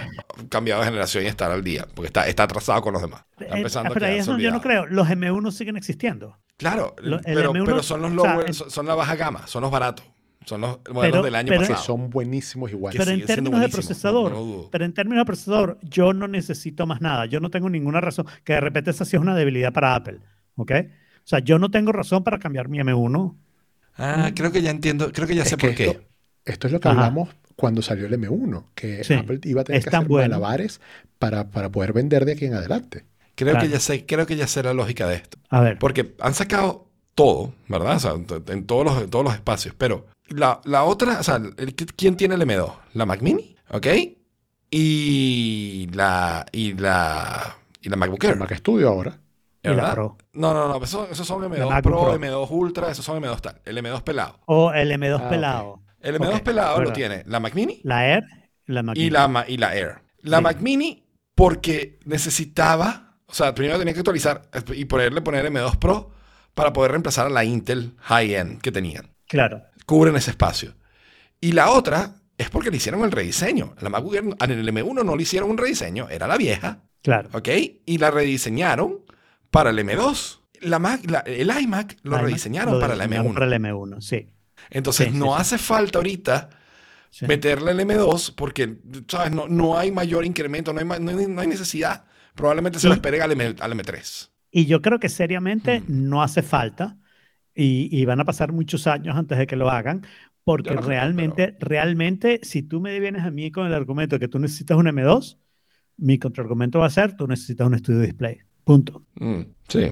cambiado 0.49 0.81
de 0.81 0.87
generación 0.87 1.23
y 1.23 1.27
estar 1.27 1.51
al 1.51 1.63
día, 1.63 1.85
porque 1.93 2.07
está, 2.07 2.27
está 2.27 2.43
atrasado 2.43 2.81
con 2.81 2.93
los 2.93 3.01
demás. 3.01 3.25
Está 3.39 3.55
Eh, 3.55 3.57
empezando 3.57 3.91
a 3.91 3.93
pero 3.93 4.05
ahí 4.05 4.17
es 4.19 4.25
donde 4.25 4.43
yo 4.43 4.51
no 4.51 4.61
creo. 4.61 4.85
Los 4.85 5.07
M1 5.09 5.51
siguen 5.51 5.75
existiendo. 5.77 6.37
Claro, 6.57 6.95
pero, 6.95 7.19
M1, 7.21 7.65
pero 7.65 7.83
son 7.83 8.01
los 8.01 8.11
o 8.11 8.21
sea, 8.21 8.33
lower, 8.35 8.53
son, 8.53 8.69
son 8.71 8.85
la 8.85 8.95
baja 8.95 9.15
gama, 9.15 9.45
son 9.47 9.63
los 9.63 9.71
baratos, 9.71 10.05
son 10.45 10.61
los 10.61 10.79
modelos 10.89 11.11
Pero- 11.17 11.23
del 11.23 11.35
año 11.35 11.49
pero- 11.49 11.61
Que 11.63 11.67
pasado. 11.67 11.85
son 11.85 12.09
buenísimos 12.09 12.71
igual. 12.71 12.93
Que 12.93 12.99
pero 12.99 13.11
en 13.11 13.15
siguen 13.17 13.27
siendo 13.27 13.51
términos 13.51 13.69
de 13.71 13.75
procesador, 13.75 14.31
no- 14.31 14.45
no 14.63 14.69
pero 14.71 14.85
en 14.85 14.93
términos 14.93 15.21
de 15.21 15.25
procesador, 15.25 15.77
yo 15.81 16.13
no 16.13 16.29
necesito 16.29 16.85
más 16.87 17.01
nada. 17.01 17.25
Yo 17.25 17.41
no 17.41 17.49
tengo 17.49 17.69
ninguna 17.69 17.99
razón. 17.99 18.25
Que 18.45 18.53
de 18.53 18.61
repente 18.61 18.91
esa 18.91 19.03
sí 19.03 19.17
es 19.17 19.21
una 19.21 19.35
debilidad 19.35 19.73
para 19.73 19.95
Apple. 19.95 20.19
¿Ok? 20.55 20.71
O 20.71 21.27
sea, 21.27 21.39
yo 21.39 21.59
no 21.59 21.69
tengo 21.69 21.91
razón 21.91 22.23
para 22.23 22.39
cambiar 22.39 22.69
mi 22.69 22.79
M1. 22.79 23.35
Ah, 23.97 24.31
creo 24.33 24.51
que 24.53 24.61
ya 24.61 24.71
entiendo, 24.71 25.11
creo 25.11 25.27
que 25.27 25.35
ya 25.35 25.43
Es 25.43 25.49
sé 25.49 25.57
que 25.57 25.67
por 25.67 25.75
qué. 25.75 25.85
Esto, 25.87 26.03
esto 26.45 26.67
es 26.67 26.73
lo 26.73 26.79
que 26.79 26.87
Ajá. 26.87 26.97
hablamos 26.99 27.29
cuando 27.55 27.81
salió 27.81 28.05
el 28.05 28.13
M1, 28.19 28.65
que 28.75 29.03
Sí, 29.03 29.13
Apple 29.13 29.39
iba 29.43 29.61
a 29.61 29.63
tener 29.63 29.79
es 29.79 29.85
que 29.85 29.95
hacer 29.95 30.07
bueno. 30.07 30.29
malabares 30.35 30.81
para, 31.19 31.49
para 31.51 31.69
poder 31.71 31.93
vender 31.93 32.25
de 32.25 32.33
aquí 32.33 32.45
en 32.45 32.53
adelante. 32.53 33.05
Creo 33.35 33.51
Claro. 33.53 33.65
que 33.67 33.71
ya 33.73 33.79
sé, 33.79 34.05
creo 34.05 34.25
que 34.25 34.35
ya 34.35 34.47
sé 34.47 34.63
la 34.63 34.73
lógica 34.73 35.07
de 35.07 35.15
esto. 35.15 35.37
A 35.49 35.59
ver. 35.61 35.77
Porque 35.79 36.15
han 36.19 36.33
sacado 36.33 36.87
todo, 37.15 37.53
¿verdad? 37.67 37.95
O 37.95 37.99
sea, 37.99 38.11
en, 38.13 38.65
todos 38.65 38.85
los, 38.85 39.01
en 39.03 39.09
todos 39.09 39.23
los 39.25 39.33
espacios. 39.33 39.73
Pero 39.77 40.07
la, 40.27 40.59
la 40.65 40.83
otra, 40.83 41.19
o 41.19 41.23
sea, 41.23 41.35
el- 41.37 41.75
¿quién 41.75 42.15
tiene 42.17 42.35
el 42.35 42.41
M2? 42.41 42.71
La 42.93 43.05
Mac 43.05 43.21
Mini, 43.21 43.55
¿ok? 43.71 43.87
Y 44.77 45.89
la, 45.93 46.45
y 46.51 46.73
la, 46.73 47.57
y 47.81 47.89
la 47.89 47.95
MacBook 47.95 48.23
El 48.25 48.29
Air, 48.31 48.37
Mac 48.37 48.55
Studio 48.55 48.89
ahora. 48.89 49.17
Y 49.63 49.69
la. 49.69 49.93
Pro. 49.93 50.17
No, 50.33 50.53
no, 50.53 50.67
no, 50.67 50.83
esos, 50.83 51.09
esos 51.09 51.25
son 51.25 51.41
M2 51.43 51.67
MacBook 51.69 51.81
Pro, 51.81 52.01
Pro. 52.03 52.19
M2 52.19 52.47
Ultra, 52.51 52.91
esos 52.91 53.03
son 53.05 53.21
M2 53.23 53.39
tal. 53.41 53.61
El 53.65 53.77
M2 53.77 54.01
pelado. 54.03 54.39
O 54.45 54.71
el 54.73 54.91
M2 54.91 55.21
Ah, 55.23 55.29
pelado. 55.29 55.79
El 56.05 56.19
M2 56.19 56.35
Ok, 56.35 56.43
pelado 56.43 56.81
lo 56.81 56.93
tiene 56.93 57.23
la 57.25 57.39
Mac 57.39 57.53
Mini 57.55 57.81
La 57.83 58.07
Air 58.07 58.23
la 58.67 58.83
Mac 58.83 58.95
y 58.95 58.99
Mini. 58.99 59.09
la, 59.11 59.45
y 59.47 59.57
la 59.57 59.75
Air. 59.75 59.95
La 60.21 60.37
Sí. 60.37 60.43
Mac 60.43 60.59
Mini 60.61 61.03
porque 61.35 61.99
necesitaba, 62.05 63.17
o 63.27 63.33
sea, 63.33 63.53
primero 63.53 63.77
tenía 63.77 63.93
que 63.93 63.99
actualizar 63.99 64.43
y 64.73 64.85
ponerle 64.85 65.21
poner 65.21 65.45
M2 65.51 65.77
Pro 65.77 66.11
para 66.53 66.71
poder 66.73 66.91
reemplazar 66.91 67.27
a 67.27 67.29
la 67.29 67.43
Intel 67.43 67.93
high-end 67.99 68.61
que 68.61 68.71
tenían. 68.71 69.13
Claro. 69.27 69.61
Cubren 69.85 70.15
ese 70.15 70.31
espacio. 70.31 70.73
Y 71.41 71.51
la 71.51 71.69
otra 71.71 72.15
es 72.37 72.49
porque 72.49 72.71
le 72.71 72.77
hicieron 72.77 73.03
el 73.03 73.11
rediseño. 73.11 73.75
La 73.81 73.89
MacBook 73.89 74.15
Air, 74.15 74.23
en 74.39 74.51
el 74.51 74.67
M1 74.69 75.03
no 75.03 75.15
le 75.15 75.23
hicieron 75.23 75.49
un 75.51 75.57
rediseño, 75.57 76.07
era 76.09 76.27
la 76.27 76.37
vieja, 76.37 76.83
Claro. 77.03 77.29
¿ok? 77.33 77.49
Y 77.85 77.97
la 77.97 78.09
rediseñaron 78.11 79.01
para 79.51 79.69
el 79.71 79.79
M2. 79.79 80.39
La 80.61 80.79
Mac, 80.79 81.01
la- 81.09 81.19
el 81.19 81.51
iMac 81.61 81.97
lo 82.03 82.17
rediseñaron 82.17 82.79
para 82.79 82.95
la 82.95 83.03
diseñaron 83.05 83.33
M1. 83.33 83.33
Para 83.35 83.45
el 83.45 83.53
M1, 83.53 84.01
sí. 84.01 84.29
Entonces 84.69 85.07
Sí, 85.07 85.13
sí, 85.13 85.19
no 85.19 85.27
sí. 85.35 85.41
hace 85.41 85.57
falta 85.57 85.99
ahorita 85.99 86.49
sí. 87.09 87.25
meterle 87.27 87.71
el 87.71 87.79
M2 87.79 88.33
porque, 88.35 88.77
¿sabes? 89.07 89.31
No, 89.31 89.47
no 89.47 89.77
hay 89.77 89.91
mayor 89.91 90.25
incremento, 90.25 90.73
no 90.73 90.79
hay, 90.79 90.85
ma- 90.85 90.99
no 90.99 91.11
hay, 91.11 91.27
no 91.27 91.41
hay 91.41 91.47
necesidad. 91.47 92.05
Probablemente 92.35 92.79
se 92.79 92.87
lo 92.87 92.93
esperen 92.93 93.21
al, 93.21 93.31
M, 93.31 93.55
al 93.59 93.71
M3. 93.73 94.29
Y 94.51 94.65
yo 94.65 94.81
creo 94.81 94.99
que 94.99 95.09
seriamente 95.09 95.81
Mm. 95.81 96.09
no 96.09 96.21
hace 96.23 96.41
falta. 96.41 96.97
y, 97.57 97.87
y 97.89 98.03
van 98.03 98.19
a 98.19 98.25
pasar 98.25 98.51
muchos 98.51 98.85
años 98.85 99.15
antes 99.15 99.37
de 99.37 99.47
que 99.47 99.55
lo 99.55 99.69
hagan, 99.69 100.05
porque 100.43 100.71
no 100.71 100.75
creo, 100.81 100.89
realmente, 100.89 101.55
realmente, 101.61 102.41
si 102.43 102.63
tú 102.63 102.81
me 102.81 102.99
vienes 102.99 103.23
a 103.23 103.31
mí 103.31 103.49
con 103.49 103.65
el 103.65 103.73
argumento 103.73 104.19
que 104.19 104.27
tú 104.27 104.39
necesitas 104.39 104.75
un 104.77 104.87
M2, 104.87 105.37
mi 105.97 106.19
contraargumento 106.19 106.79
va 106.79 106.87
a 106.87 106.89
ser, 106.89 107.15
tú 107.15 107.25
necesitas 107.27 107.65
un 107.65 107.75
estudio 107.75 108.01
display. 108.01 108.39
Punto. 108.65 109.05
Mm, 109.15 109.39
sí, 109.69 109.89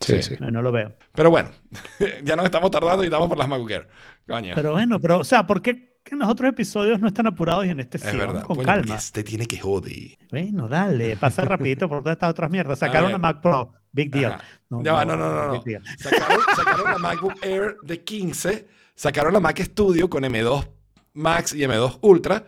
Sí, 0.00 0.20
sí, 0.20 0.22
sí. 0.22 0.34
No, 0.40 0.50
no 0.50 0.60
lo 0.60 0.72
veo. 0.72 0.96
Pero 1.14 1.30
bueno, 1.30 1.50
ya 2.24 2.34
nos 2.34 2.44
estamos 2.46 2.70
tardando 2.72 3.04
y 3.04 3.06
estamos 3.06 3.28
por 3.28 3.38
las 3.38 3.46
MacBook 3.48 3.70
Air. 3.70 3.88
Coño. 4.26 4.54
Pero 4.54 4.72
bueno, 4.72 5.00
pero, 5.00 5.18
o 5.18 5.24
sea, 5.24 5.46
¿por 5.46 5.60
qué 5.62 5.94
en 6.10 6.18
los 6.18 6.28
otros 6.28 6.50
episodios 6.50 7.00
no 7.00 7.08
están 7.08 7.26
apurados 7.26 7.66
y 7.66 7.70
en 7.70 7.80
este 7.80 7.98
sí? 7.98 8.08
es 8.08 8.16
verdad. 8.16 8.42
Con 8.42 8.62
calma. 8.62 8.96
Este 8.96 9.22
tiene 9.24 9.46
que 9.46 9.58
joder. 9.58 10.18
Bueno, 10.30 10.68
dale, 10.68 11.16
pasa 11.16 11.42
rapidito 11.44 11.88
por 11.88 12.00
todas 12.00 12.16
estas 12.16 12.30
otras 12.30 12.50
mierdas. 12.50 12.78
Sacaron 12.78 13.08
una 13.08 13.18
Mac 13.18 13.40
Pro, 13.40 13.72
big 13.92 14.10
deal. 14.10 14.32
Ajá. 14.32 14.44
Ya 14.82 14.92
va, 14.92 15.04
no, 15.04 15.16
no, 15.16 15.32
no, 15.32 15.46
no. 15.46 15.52
big 15.52 15.64
deal. 15.64 15.82
Sacaron, 15.98 16.40
sacaron 16.56 16.90
la 16.92 16.98
MacBook 16.98 17.34
Air 17.42 17.76
de 17.82 18.02
15, 18.02 18.66
sacaron 18.94 19.32
la 19.32 19.40
Mac 19.40 19.60
Studio 19.60 20.08
con 20.08 20.24
M2 20.24 20.68
Max 21.14 21.54
y 21.54 21.60
M2 21.60 21.98
Ultra, 22.02 22.44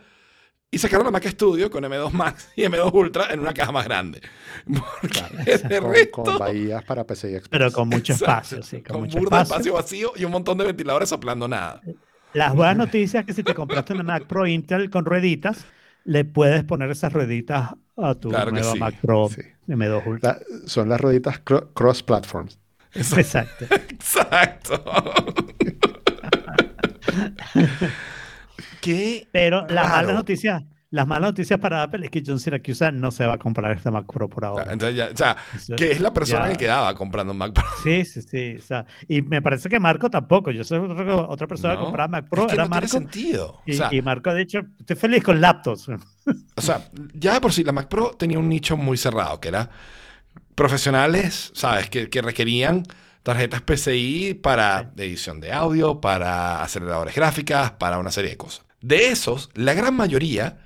y 0.69 0.77
sacaron 0.79 1.05
la 1.05 1.11
Mac 1.11 1.25
Studio 1.27 1.71
con 1.71 1.83
M2 1.83 2.11
Max 2.11 2.49
y 2.55 2.63
M2 2.63 2.91
Ultra 2.93 3.31
en 3.33 3.39
una 3.39 3.53
caja 3.53 3.71
más 3.71 3.85
grande. 3.85 4.21
Porque 5.01 5.57
de 5.57 5.79
Con, 5.81 5.93
resto, 5.93 6.23
con 6.23 6.37
bahías 6.37 6.83
para 6.83 7.05
PCI 7.05 7.35
Express. 7.35 7.49
Pero 7.49 7.71
con 7.71 7.87
mucho 7.89 8.13
Exacto, 8.13 8.55
espacio, 8.57 8.63
sí, 8.63 8.81
con, 8.83 8.93
con 8.95 9.01
mucho 9.03 9.17
burda 9.19 9.41
espacio. 9.43 9.55
espacio 9.55 9.73
vacío 9.73 10.11
y 10.17 10.25
un 10.25 10.31
montón 10.31 10.57
de 10.57 10.65
ventiladores 10.65 11.07
soplando 11.09 11.47
nada. 11.47 11.81
Las 12.33 12.53
buenas 12.53 12.75
noticias 12.77 13.21
es 13.21 13.27
que 13.27 13.33
si 13.33 13.43
te 13.43 13.53
compraste 13.55 13.93
una 13.93 14.03
Mac 14.03 14.25
Pro 14.25 14.45
Intel 14.45 14.89
con 14.89 15.05
rueditas, 15.05 15.65
le 16.03 16.25
puedes 16.25 16.63
poner 16.65 16.91
esas 16.91 17.13
rueditas 17.13 17.71
a 17.95 18.15
tu 18.15 18.29
Claro 18.29 18.51
nueva 18.51 18.73
sí, 18.73 18.79
Mac 18.79 18.95
Pro 19.01 19.29
sí. 19.29 19.41
M2 19.67 20.05
Ultra. 20.05 20.33
La- 20.33 20.67
son 20.67 20.89
las 20.89 20.99
rueditas 20.99 21.43
cro- 21.45 21.69
cross-platforms. 21.73 22.59
Exacto. 22.93 23.65
Exacto. 23.73 24.83
¿Qué? 28.81 29.27
Pero 29.31 29.65
las 29.67 29.89
malas 29.89 30.15
noticias, 30.15 30.63
las 30.89 31.05
malas 31.05 31.31
noticias 31.31 31.59
para 31.59 31.83
Apple 31.83 32.05
es 32.05 32.11
que 32.11 32.23
John 32.25 32.39
Siracusa 32.39 32.91
no 32.91 33.11
se 33.11 33.25
va 33.25 33.33
a 33.33 33.37
comprar 33.37 33.75
esta 33.75 33.91
Mac 33.91 34.05
Pro 34.11 34.29
por 34.29 34.45
ahora. 34.45 34.71
Entonces 34.71 34.95
ya, 34.95 35.09
o 35.13 35.17
sea, 35.17 35.35
Eso- 35.55 35.75
que 35.75 35.91
es 35.91 35.99
la 35.99 36.13
persona 36.13 36.45
ya. 36.45 36.51
que 36.51 36.57
quedaba 36.57 36.93
comprando 36.95 37.33
un 37.33 37.37
Mac 37.39 37.53
Pro. 37.53 37.65
Sí, 37.83 38.05
sí, 38.05 38.21
sí. 38.21 38.55
o 38.57 38.61
sea, 38.61 38.85
y 39.07 39.21
me 39.21 39.41
parece 39.41 39.67
que 39.67 39.79
Marco 39.79 40.09
tampoco. 40.09 40.51
Yo 40.51 40.63
sé 40.63 40.77
otra, 40.77 41.45
persona 41.47 41.75
que 41.75 41.81
compraba 41.81 42.07
Mac 42.07 42.29
Pro, 42.29 42.43
es 42.43 42.47
que 42.47 42.53
era 42.55 42.63
no 42.65 42.71
tiene 42.71 42.87
sentido. 42.87 43.61
Y, 43.65 43.73
o, 43.73 43.77
sea, 43.77 43.89
y 43.91 44.01
Marco 44.01 44.29
ha 44.29 44.33
dicho, 44.33 44.61
estoy 44.79 44.95
feliz 44.95 45.23
con 45.23 45.41
laptops. 45.41 45.89
o 46.55 46.61
sea, 46.61 46.87
ya 47.13 47.33
de 47.33 47.41
por 47.41 47.51
sí 47.51 47.63
la 47.63 47.73
Mac 47.73 47.87
Pro 47.89 48.11
tenía 48.17 48.39
un 48.39 48.47
nicho 48.47 48.77
muy 48.77 48.97
cerrado, 48.97 49.41
que 49.41 49.49
era 49.49 49.69
profesionales, 50.55 51.51
¿sabes? 51.53 51.89
Que, 51.89 52.09
que 52.09 52.21
requerían 52.21 52.83
tarjetas 53.23 53.61
PCI 53.61 54.35
para 54.35 54.91
edición 54.95 55.39
de 55.41 55.51
audio, 55.51 55.99
para 55.99 56.63
aceleradores 56.63 57.13
gráficas, 57.13 57.71
para 57.71 57.99
una 57.99 58.09
serie 58.09 58.31
de 58.31 58.37
cosas. 58.37 58.65
De 58.81 59.09
esos, 59.09 59.49
la 59.53 59.73
gran 59.73 59.95
mayoría 59.95 60.59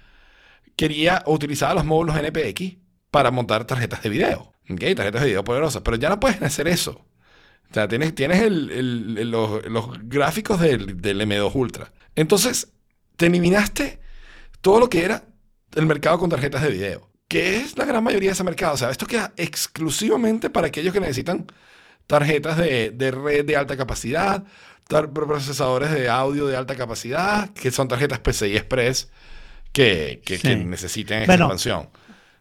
quería 0.76 1.24
o 1.26 1.34
utilizaba 1.34 1.74
los 1.74 1.86
módulos 1.86 2.18
NPX 2.18 2.78
para 3.10 3.32
montar 3.32 3.66
tarjetas 3.66 4.04
de 4.04 4.10
video. 4.10 4.54
Tarjetas 4.68 5.22
de 5.22 5.28
video 5.28 5.44
poderosas. 5.44 5.82
Pero 5.82 5.98
ya 5.98 6.10
no 6.10 6.20
puedes 6.20 6.42
hacer 6.42 6.68
eso. 6.68 7.06
O 7.70 7.74
sea, 7.74 7.88
tienes, 7.88 8.14
los, 8.50 10.00
gráficos 10.04 10.60
del, 10.60 11.02
del 11.02 11.22
M2 11.22 11.56
Ultra. 11.56 11.94
Entonces, 12.16 12.74
te 13.16 13.28
eliminaste 13.28 14.00
todo 14.62 14.80
lo 14.80 14.90
que 14.90 15.06
era 15.06 15.24
el 15.76 15.86
mercado 15.86 16.20
con 16.20 16.30
tarjetas 16.30 16.62
de 16.64 16.70
video. 16.70 17.10
Que 17.28 17.58
es 17.58 17.78
la 17.78 17.86
gran 17.86 18.04
mayoría 18.04 18.30
de 18.30 18.34
ese 18.34 18.44
mercado. 18.44 18.74
O 18.74 18.78
sea, 18.78 18.90
esto 18.90 19.06
queda 19.06 19.34
exclusivamente 19.38 20.50
para 20.50 20.68
aquellos 20.68 20.94
que 20.94 21.00
necesitan 21.00 21.48
tarjetas 22.08 22.58
de, 22.58 23.12
red 23.12 23.46
de 23.46 23.56
alta 23.56 23.78
capacidad, 23.78 24.44
procesadores 24.88 25.92
de 25.92 26.10
audio 26.10 26.48
de 26.48 26.56
alta 26.56 26.76
capacidad, 26.76 27.50
que 27.54 27.72
son 27.72 27.88
tarjetas 27.88 28.20
PCI 28.20 28.58
Express 28.58 29.10
que, 29.72 30.22
que, 30.26 30.36
Sí. 30.38 30.42
que 30.50 30.56
necesiten 30.58 31.26
Bueno, 31.26 31.46
expansión. 31.46 31.90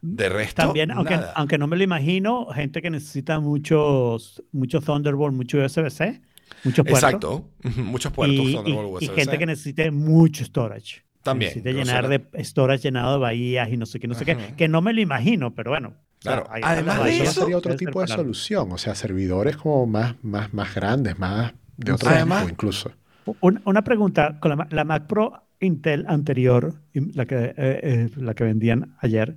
De 0.02 0.28
resto, 0.30 0.62
También, 0.62 0.90
aunque, 0.92 1.14
nada. 1.16 1.32
aunque 1.36 1.58
no 1.58 1.66
me 1.66 1.76
lo 1.76 1.84
imagino, 1.84 2.46
gente 2.46 2.80
que 2.80 2.88
necesita 2.88 3.38
muchos, 3.38 4.42
muchos 4.50 4.82
Thunderbolt, 4.84 5.34
mucho 5.34 5.58
USB-C, 5.58 6.22
muchos 6.64 6.84
puertos. 6.86 7.02
Exacto. 7.02 7.50
Muchos 7.76 8.10
puertos 8.12 8.38
y, 8.38 8.54
Thunderbolt 8.54 9.02
y- 9.02 9.04
y 9.04 9.08
gente 9.08 9.38
que 9.38 9.46
necesite 9.46 9.90
mucho 9.90 10.42
storage. 10.44 11.02
También, 11.22 11.50
Necesite 11.50 11.74
llenar 11.74 12.08
sea, 12.08 12.18
de 12.32 12.44
storage 12.44 12.82
llenado 12.84 13.12
de 13.12 13.18
bahías 13.18 13.68
y 13.70 13.76
no 13.76 13.84
sé 13.84 14.00
qué, 14.00 14.08
no 14.08 14.14
sé 14.14 14.24
qué. 14.24 14.38
Que 14.56 14.68
no 14.68 14.80
me 14.80 14.94
lo 14.94 15.02
imagino, 15.02 15.54
pero 15.54 15.70
bueno. 15.72 15.92
Claro, 16.20 16.46
además 16.50 17.04
de 17.04 17.22
Eso 17.22 17.42
sería 17.42 17.58
otro 17.58 17.76
tipo 17.76 18.00
ser 18.00 18.08
de 18.08 18.14
solución. 18.16 18.72
O 18.72 18.78
sea, 18.78 18.94
servidores 18.94 19.58
como 19.58 19.86
más, 19.86 20.14
más, 20.22 20.54
más 20.54 20.74
grandes, 20.74 21.18
más 21.18 21.52
de 21.84 21.92
otro 21.92 22.10
Además- 22.10 22.40
tipo 22.42 22.52
incluso. 22.52 22.92
Un- 23.40 23.60
una 23.64 23.82
pregunta, 23.82 24.38
con 24.40 24.48
la, 24.50 24.56
Ma- 24.56 24.68
la 24.70 24.84
Mac 24.84 25.06
Pro 25.06 25.44
Intel 25.60 26.04
anterior, 26.08 26.74
la 26.94 27.26
que, 27.26 27.36
eh, 27.36 27.54
eh, 27.56 28.10
la 28.16 28.34
que 28.34 28.44
vendían 28.44 28.96
ayer, 29.00 29.34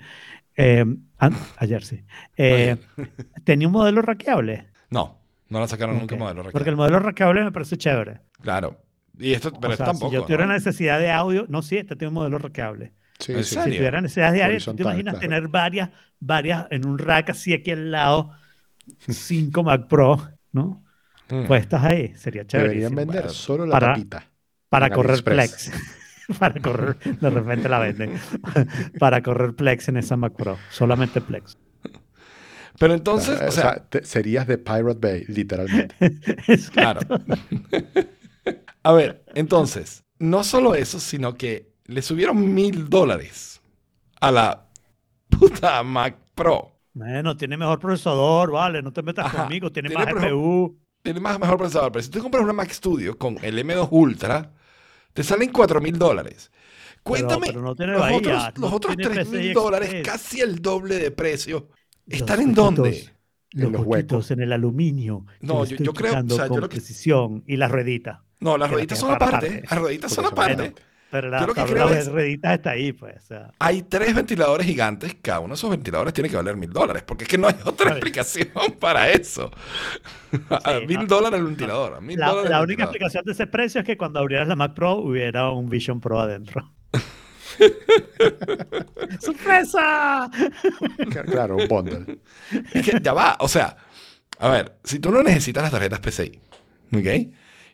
eh, 0.56 0.86
an- 1.18 1.36
ayer 1.58 1.84
sí, 1.84 2.04
eh, 2.38 2.78
tenía 3.44 3.68
un 3.68 3.74
modelo 3.74 4.02
raqueable. 4.02 4.68
No, 4.90 5.20
no 5.50 5.60
la 5.60 5.68
sacaron 5.68 5.98
nunca 6.00 6.16
Ok, 6.16 6.20
modelo 6.22 6.44
Porque 6.52 6.70
el 6.70 6.76
modelo 6.78 7.00
raqueable 7.00 7.44
me 7.44 7.52
parece 7.52 7.78
chévere. 7.78 8.22
Claro. 8.42 8.80
Y 9.20 9.34
esto, 9.34 9.52
pero 9.52 9.70
o 9.70 9.74
esto 9.74 9.84
sea, 9.84 9.92
tampoco. 9.92 10.10
si 10.10 10.16
yo 10.16 10.24
tuviera 10.24 10.46
¿no? 10.46 10.54
necesidad 10.54 10.98
de 11.00 11.12
audio, 11.12 11.46
no, 11.50 11.62
sí, 11.62 11.78
este 11.78 11.96
tiene 11.96 12.08
un 12.10 12.16
modelo 12.16 12.38
raqueable. 12.40 12.94
Sí, 13.20 13.34
¿En 13.34 13.44
sí. 13.44 13.56
serio? 13.56 13.74
Si 13.74 13.78
tuviera 13.78 14.02
necesidad 14.02 14.32
de 14.34 14.44
área, 14.44 14.60
¿tú 14.60 14.74
te 14.76 14.82
imaginas 14.82 15.14
claro. 15.16 15.20
tener 15.20 15.48
varias, 15.50 15.90
varias 16.20 16.66
en 16.72 16.88
un 16.88 16.98
rack 16.98 17.30
así 17.32 17.54
aquí 17.54 17.72
al 17.72 17.92
lado, 17.92 18.32
cinco 19.08 19.64
Mac 19.64 19.88
Pro, 19.88 20.18
¿no? 20.52 20.83
Mm. 21.34 21.48
Puestas 21.48 21.84
ahí, 21.84 22.14
sería 22.16 22.46
chévere. 22.46 22.70
Deberían 22.70 22.96
vender 22.96 23.22
bueno, 23.24 23.34
solo 23.34 23.66
la 23.66 23.72
para- 23.72 23.94
tapita. 23.94 24.30
Para 24.70 24.90
correr 24.90 25.12
AliExpress. 25.26 25.70
Plex. 25.70 26.38
para 26.40 26.60
correr, 26.62 26.98
de 27.00 27.30
repente 27.30 27.70
la 27.70 27.80
venden. 27.80 28.20
para 29.00 29.22
correr 29.22 29.54
Plex 29.56 29.88
en 29.90 29.98
esa 29.98 30.16
Mac 30.18 30.34
Pro. 30.36 30.58
Solamente 30.70 31.22
Plex. 31.22 31.58
Pero 32.80 32.94
entonces, 32.96 33.40
o 33.42 33.52
sea, 33.52 33.76
te- 33.88 34.04
serías 34.04 34.48
de 34.48 34.58
Pirate 34.58 35.00
Bay, 35.00 35.26
literalmente. 35.28 35.96
claro. 36.74 37.02
A 38.84 38.92
ver, 38.94 39.24
entonces, 39.36 40.04
no 40.20 40.44
solo 40.44 40.74
eso, 40.76 41.00
sino 41.00 41.36
que 41.36 41.72
le 41.86 42.02
subieron 42.02 42.54
mil 42.54 42.90
dólares 42.90 43.62
a 44.20 44.32
la 44.32 44.70
puta 45.30 45.84
Mac 45.84 46.18
Pro. 46.34 46.80
Bueno, 46.94 47.36
tiene 47.38 47.58
mejor 47.58 47.80
procesador, 47.80 48.52
vale, 48.52 48.82
no 48.82 48.92
te 48.92 49.02
metas 49.04 49.26
Ajá, 49.28 49.44
conmigo, 49.44 49.72
tiene, 49.72 49.90
tiene 49.90 50.06
más 50.14 50.14
GPU. 50.14 50.78
Tiene 51.04 51.20
más 51.20 51.38
mejor 51.40 51.58
procesador. 51.58 51.92
Pero 51.92 52.02
si 52.04 52.10
tú 52.10 52.22
compras 52.22 52.44
una 52.44 52.54
Mac 52.54 52.72
Studio 52.72 53.18
con 53.18 53.38
el 53.44 53.60
M2 53.60 53.90
Ultra, 53.92 54.52
te 55.14 55.22
salen 55.24 55.52
4 55.52 55.82
mil 55.82 56.00
dólares. 56.00 56.50
Cuéntame, 57.04 57.48
pero 57.48 57.62
no 57.62 57.76
tiene 57.76 57.92
los, 57.92 58.02
bahía, 58.02 58.18
otros, 58.18 58.44
no 58.56 58.62
los 58.62 58.74
otros 58.74 58.96
tiene 58.96 59.14
3 59.14 59.28
PCI 59.28 59.38
mil 59.38 59.54
dólares, 59.54 60.06
casi 60.06 60.40
el 60.40 60.62
doble 60.62 61.00
de 61.00 61.12
precio, 61.12 61.68
Los 62.06 62.20
¿están 62.22 62.40
en 62.40 62.54
dónde? 62.54 63.10
Los, 63.52 63.72
los 63.72 63.82
huequitos 63.82 63.88
huecos. 64.14 64.32
en 64.32 64.40
el 64.40 64.54
aluminio. 64.54 65.26
No, 65.42 65.66
yo- 65.66 65.76
yo 65.76 65.94
creo- 65.94 66.14
o 66.14 66.30
sea, 66.30 66.46
yo 66.46 66.48
con 66.48 66.62
lo 66.62 66.70
que- 66.70 66.78
precisión. 66.78 67.44
Y 67.46 67.58
las 67.58 67.70
rueditas. 67.70 68.20
No, 68.40 68.58
las 68.58 68.72
rueditas 68.72 68.98
son 69.00 69.12
aparte. 69.12 69.64
Las 69.70 69.78
rueditas 69.80 70.14
son 70.14 70.26
aparte. 70.26 70.74
Pero 71.14 71.30
la 71.30 71.46
tabla 71.46 71.98
es- 71.98 72.08
rueditas 72.08 72.54
está 72.54 72.72
ahí, 72.72 72.92
pues. 72.92 73.16
o 73.18 73.22
sea. 73.28 73.52
Hay 73.60 73.84
tres 73.84 74.14
ventiladores 74.14 74.66
gigantes. 74.68 75.16
Cada 75.22 75.40
uno 75.40 75.50
de 75.50 75.54
esos 75.56 75.70
ventiladores 75.70 76.14
tiene 76.14 76.30
que 76.30 76.36
valer 76.36 76.58
mil 76.58 76.72
dólares. 76.74 77.04
Porque 77.06 77.24
es 77.24 77.30
que 77.30 77.38
no 77.38 77.48
hay 77.48 77.56
otra 77.64 77.92
explicación 77.92 78.50
para 78.80 79.10
eso. 79.12 79.52
Sí, 80.34 80.88
mil 80.88 81.00
no. 81.02 81.06
dólares 81.06 81.40
el 81.40 81.46
ventilador. 81.46 81.94
a 81.96 82.02
mil 82.02 82.20
La, 82.20 82.32
el 82.32 82.38
única 82.38 82.58
ventilador. 82.58 82.72
explicación 82.72 83.24
de 83.26 83.32
ese 83.34 83.46
precio 83.48 83.82
es 83.82 83.86
que 83.86 83.96
cuando 83.98 84.20
abrieras 84.20 84.48
la 84.48 84.56
Mac 84.56 84.74
Pro 84.74 84.96
hubiera 84.96 85.52
un 85.52 85.70
Vision 85.70 86.02
Pro 86.02 86.20
adentro. 86.20 86.72
¡Sorpresa! 89.20 90.30
Cla- 90.32 91.26
Claro, 91.26 91.58
un 91.58 91.68
bundle. 91.68 92.20
Es 92.74 92.86
que 92.86 93.00
ya 93.02 93.14
va. 93.14 93.38
O 93.40 93.48
sea, 93.48 93.76
a 94.40 94.50
ver, 94.50 94.78
si 94.84 95.00
tú 95.00 95.12
no 95.12 95.24
necesitas 95.24 95.64
las 95.64 95.72
tarjetas 95.72 96.00
PCI, 96.00 96.40
¿ok? 96.94 97.34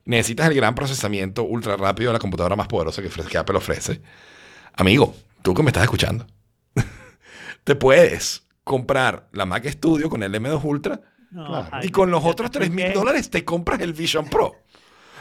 Necesitas 0.10 0.48
el 0.48 0.56
gran 0.56 0.74
procesamiento 0.74 1.44
ultra 1.44 1.78
rápido 1.78 2.10
de 2.10 2.14
la 2.14 2.20
computadora 2.20 2.56
más 2.56 2.68
poderosa 2.68 3.02
que, 3.04 3.10
que 3.10 3.38
Apple 3.38 3.58
ofrece. 3.58 4.02
Amigo, 4.74 5.16
tú 5.44 5.54
que 5.54 5.62
me 5.62 5.70
estás 5.70 5.84
escuchando, 5.84 6.26
te 7.64 7.76
puedes 7.76 8.48
comprar 8.64 9.30
la 9.34 9.46
Mac 9.46 9.68
Studio 9.70 10.10
con 10.10 10.24
el 10.24 10.34
M2 10.34 10.64
Ultra 10.64 11.00
No, 11.30 11.46
Claro. 11.46 11.68
Jaime, 11.70 11.86
y 11.86 11.90
con 11.90 12.10
los 12.10 12.24
otros 12.26 12.50
3 12.50 12.72
mil 12.72 12.92
dólares 12.92 13.30
te 13.30 13.46
compras 13.46 13.82
el 13.82 13.94
Vision 13.94 14.28
Pro. 14.30 14.56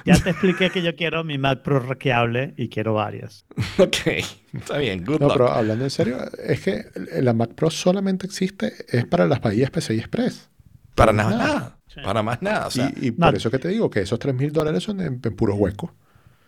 Ya 0.07 0.17
te 0.17 0.31
expliqué 0.31 0.71
que 0.71 0.81
yo 0.81 0.97
quiero 0.97 1.23
mi 1.23 1.37
Mac 1.37 1.61
Pro 1.63 1.81
raqueable 1.81 2.55
y 2.57 2.69
quiero 2.71 2.95
varias. 2.95 3.45
Ok, 3.79 4.25
está 4.55 4.79
bien, 4.79 5.05
good 5.05 5.21
No, 5.21 5.27
luck. 5.27 5.33
pero 5.37 5.51
hablando 5.53 5.85
en 5.85 5.91
serio, 5.91 6.17
es 6.47 6.61
que 6.63 6.87
la 7.21 7.35
Mac 7.35 7.53
Pro 7.55 7.69
solamente 7.71 8.27
existe 8.27 8.73
es 8.89 9.05
para 9.05 9.27
las 9.27 9.41
bahías 9.43 9.71
PCI 9.71 9.99
Express. 9.99 10.49
Para 10.95 11.13
nada, 11.13 11.37
nada. 11.37 11.78
Para 12.03 12.23
más 12.23 12.41
nada. 12.43 12.67
O 12.67 12.71
sea, 12.71 12.93
y 13.01 13.11
por 13.11 13.35
eso 13.35 13.51
que 13.51 13.59
te 13.59 13.69
digo 13.69 13.89
que 13.91 14.01
esos 14.01 14.19
3 14.19 14.35
mil 14.35 14.53
dólares 14.53 14.83
son 14.83 15.01
en, 15.01 15.21
en 15.23 15.37
puros 15.37 15.57
huecos, 15.59 15.91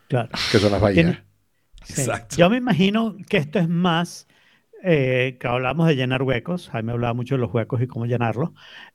Claro. 0.08 0.28
que 0.50 0.58
son 0.58 0.72
las 0.72 0.80
bahías. 0.80 1.18
Sí. 1.84 2.02
Exacto. 2.02 2.36
Yo 2.36 2.50
me 2.50 2.58
imagino 2.58 3.16
que 3.28 3.38
esto 3.38 3.58
es 3.58 3.68
más, 3.68 4.26
eh, 4.82 5.38
que 5.40 5.46
hablamos 5.48 5.86
de 5.88 5.96
llenar 5.96 6.22
huecos, 6.22 6.68
Jaime 6.70 6.92
hablaba 6.92 7.14
mucho 7.14 7.34
de 7.36 7.40
los 7.40 7.52
huecos 7.52 7.80
y 7.80 7.86
cómo 7.86 8.06
llenarlos. 8.06 8.50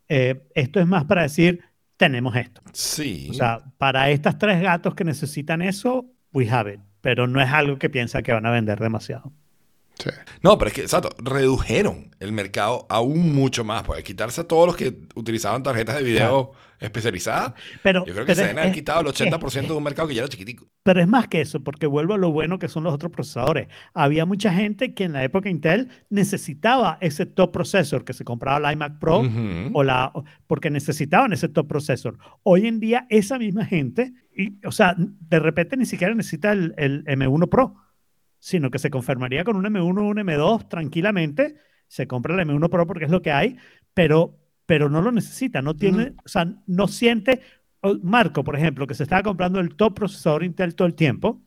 Eh, 0.07 0.43
esto 0.53 0.79
es 0.79 0.87
más 0.87 1.05
para 1.05 1.23
decir, 1.23 1.61
tenemos 1.97 2.35
esto. 2.35 2.61
Sí. 2.73 3.27
O 3.31 3.33
sea, 3.33 3.63
para 3.77 4.09
estas 4.11 4.37
tres 4.37 4.61
gatos 4.61 4.93
que 4.95 5.03
necesitan 5.03 5.61
eso, 5.61 6.05
we 6.31 6.49
have 6.49 6.73
it. 6.73 6.79
Pero 7.01 7.27
no 7.27 7.41
es 7.41 7.49
algo 7.51 7.77
que 7.77 7.89
piensa 7.89 8.21
que 8.21 8.33
van 8.33 8.45
a 8.45 8.51
vender 8.51 8.79
demasiado. 8.79 9.31
Sí. 9.97 10.09
No, 10.43 10.57
pero 10.57 10.69
es 10.69 10.73
que, 10.75 10.81
exacto, 10.81 11.09
redujeron 11.17 12.11
el 12.19 12.31
mercado 12.31 12.85
aún 12.89 13.33
mucho 13.33 13.63
más. 13.63 13.83
Porque 13.83 14.03
quitarse 14.03 14.41
a 14.41 14.43
todos 14.43 14.67
los 14.67 14.75
que 14.75 14.95
utilizaban 15.15 15.63
tarjetas 15.63 15.95
de 15.97 16.03
video 16.03 16.51
especializadas, 16.77 17.53
Pero, 17.81 18.05
yo 18.05 18.13
creo 18.13 18.25
que 18.25 18.33
pero 18.33 18.35
se 18.35 18.41
deben 18.41 18.57
haber 18.59 18.69
es- 18.71 18.75
quitado 18.75 18.99
el 18.99 19.07
es- 19.07 19.13
80% 19.13 19.67
de 19.73 19.77
un 19.77 19.83
mercado 19.83 20.07
que 20.09 20.13
ya 20.15 20.21
era 20.23 20.27
chiquitico. 20.29 20.67
Pero 20.83 20.99
es 21.01 21.07
más 21.07 21.29
que 21.29 21.39
eso, 21.41 21.63
porque 21.63 21.87
vuelvo 21.87 22.13
a 22.13 22.17
lo 22.17 22.31
bueno 22.31 22.59
que 22.59 22.67
son 22.67 22.83
los 22.83 22.93
otros 22.93 23.11
procesadores. 23.13 23.69
Había 23.93 24.25
mucha 24.25 24.53
gente 24.53 24.93
que 24.93 25.05
en 25.05 25.13
la 25.13 25.23
época 25.23 25.49
Intel 25.49 25.89
necesitaba 26.09 26.97
ese 27.01 27.25
top 27.25 27.51
processor, 27.53 28.03
que 28.03 28.13
se 28.13 28.25
compraba 28.25 28.59
la 28.59 28.73
iMac 28.73 28.99
Pro 28.99 29.23
o 29.73 29.83
la, 29.83 30.11
porque 30.47 30.69
necesitaban 30.69 31.31
ese 31.33 31.47
top 31.47 31.67
processor. 31.67 32.17
Hoy 32.43 32.67
en 32.67 32.79
día 32.81 33.07
esa 33.09 33.39
misma 33.39 33.65
gente, 33.65 34.13
y, 34.35 34.55
o 34.67 34.71
sea, 34.71 34.95
de 34.97 35.39
repente 35.39 35.77
ni 35.77 35.85
siquiera 35.85 36.13
necesita 36.13 36.51
el, 36.51 36.73
el 36.77 37.05
M1 37.05 37.47
Pro, 37.49 37.75
sino 38.45 38.69
que 38.69 38.77
se 38.77 38.91
conformaría 38.91 39.43
con 39.43 39.55
un 39.55 39.65
M1 39.65 39.97
o 39.97 40.03
un 40.03 40.17
M2 40.17 40.69
tranquilamente, 40.69 41.55
se 41.87 42.05
compra 42.05 42.35
el 42.35 42.47
M1 42.47 42.69
Pro 42.69 42.85
porque 42.85 43.05
es 43.05 43.09
lo 43.09 43.23
que 43.23 43.31
hay, 43.31 43.57
pero, 43.95 44.37
pero 44.67 44.87
no 44.87 45.01
lo 45.01 45.11
necesita, 45.11 45.63
no 45.63 45.75
tiene, 45.75 46.13
o 46.23 46.27
sea, 46.27 46.53
no 46.67 46.87
siente, 46.87 47.41
Marco, 48.03 48.43
por 48.43 48.55
ejemplo, 48.55 48.85
que 48.85 48.93
se 48.93 49.01
estaba 49.01 49.23
comprando 49.23 49.59
el 49.59 49.75
top 49.75 49.95
procesador 49.95 50.43
Intel 50.43 50.75
todo 50.75 50.87
el 50.87 50.93
tiempo, 50.93 51.41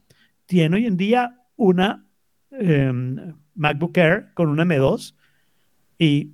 tiene 0.44 0.74
hoy 0.74 0.86
en 0.86 0.96
día 0.96 1.40
una 1.54 2.04
em, 2.50 3.32
MacBook 3.54 3.96
Air 3.96 4.34
con 4.34 4.48
un 4.48 4.58
M2 4.58 5.14
y 5.98 6.32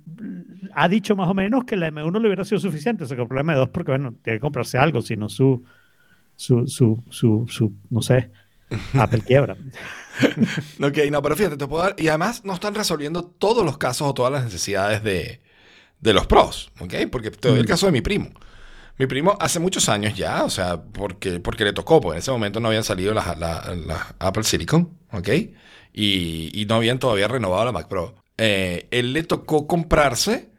ha 0.73 0.89
dicho 0.89 1.15
más 1.15 1.29
o 1.29 1.35
menos 1.35 1.65
que 1.65 1.75
la 1.75 1.91
M1 1.91 2.19
le 2.19 2.27
hubiera 2.27 2.43
sido 2.43 2.59
suficiente. 2.59 3.05
Se 3.05 3.15
compró 3.15 3.37
la 3.37 3.43
M2 3.43 3.69
porque, 3.69 3.91
bueno, 3.91 4.15
tiene 4.23 4.37
que 4.37 4.41
comprarse 4.41 4.79
algo, 4.79 5.03
si 5.03 5.15
no 5.15 5.29
su, 5.29 5.63
su, 6.35 6.65
su, 6.65 7.03
su, 7.11 7.45
su, 7.47 7.71
no 7.91 8.01
sé, 8.01 8.31
Apple 8.93 9.21
quiebra. 9.21 9.57
Ok, 10.81 10.97
no, 11.11 11.21
pero 11.21 11.35
fíjate, 11.35 11.57
te 11.57 11.67
puedo 11.67 11.83
dar. 11.83 11.95
Y 11.97 12.07
además 12.07 12.43
no 12.45 12.53
están 12.53 12.75
resolviendo 12.75 13.23
todos 13.25 13.65
los 13.65 13.77
casos 13.77 14.07
o 14.07 14.13
todas 14.13 14.31
las 14.31 14.43
necesidades 14.45 15.03
de, 15.03 15.41
de 15.99 16.13
los 16.13 16.27
pros, 16.27 16.71
¿ok? 16.79 16.93
Porque 17.11 17.31
te 17.31 17.49
doy 17.49 17.59
el 17.59 17.65
Mm. 17.65 17.67
caso 17.67 17.85
de 17.87 17.91
mi 17.91 18.01
primo. 18.01 18.31
Mi 18.97 19.07
primo 19.07 19.37
hace 19.39 19.59
muchos 19.59 19.89
años 19.89 20.15
ya, 20.15 20.45
o 20.45 20.49
sea, 20.49 20.81
porque, 20.83 21.39
porque 21.39 21.65
le 21.65 21.73
tocó, 21.73 22.01
porque 22.01 22.17
en 22.17 22.19
ese 22.19 22.31
momento 22.31 22.59
no 22.59 22.69
habían 22.69 22.83
salido 22.85 23.13
las, 23.13 23.37
la- 23.37 23.75
las 23.85 24.01
Apple 24.19 24.43
Silicon, 24.43 24.97
¿ok? 25.11 25.29
Y, 25.93 26.51
y 26.53 26.65
no 26.67 26.75
habían 26.75 26.99
todavía 26.99 27.27
renovado 27.27 27.65
la 27.65 27.71
Mac 27.73 27.87
Pro. 27.89 28.15
Eh, 28.37 28.87
él 28.91 29.13
le 29.13 29.23
tocó 29.23 29.67
comprarse 29.67 30.51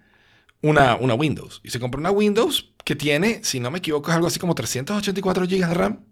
una, 0.63 0.97
una 0.97 1.15
Windows. 1.15 1.61
Y 1.65 1.71
se 1.71 1.81
compró 1.81 2.01
una 2.01 2.11
Windows 2.11 2.73
que 2.85 2.97
tiene, 2.97 3.41
si 3.45 3.61
no 3.61 3.71
me 3.71 3.79
equivoco, 3.79 4.11
es 4.11 4.17
algo 4.17 4.29
así 4.29 4.39
como 4.41 4.55
384 4.55 5.45
GB 5.47 5.69
de 5.69 5.75
RAM. 5.75 6.05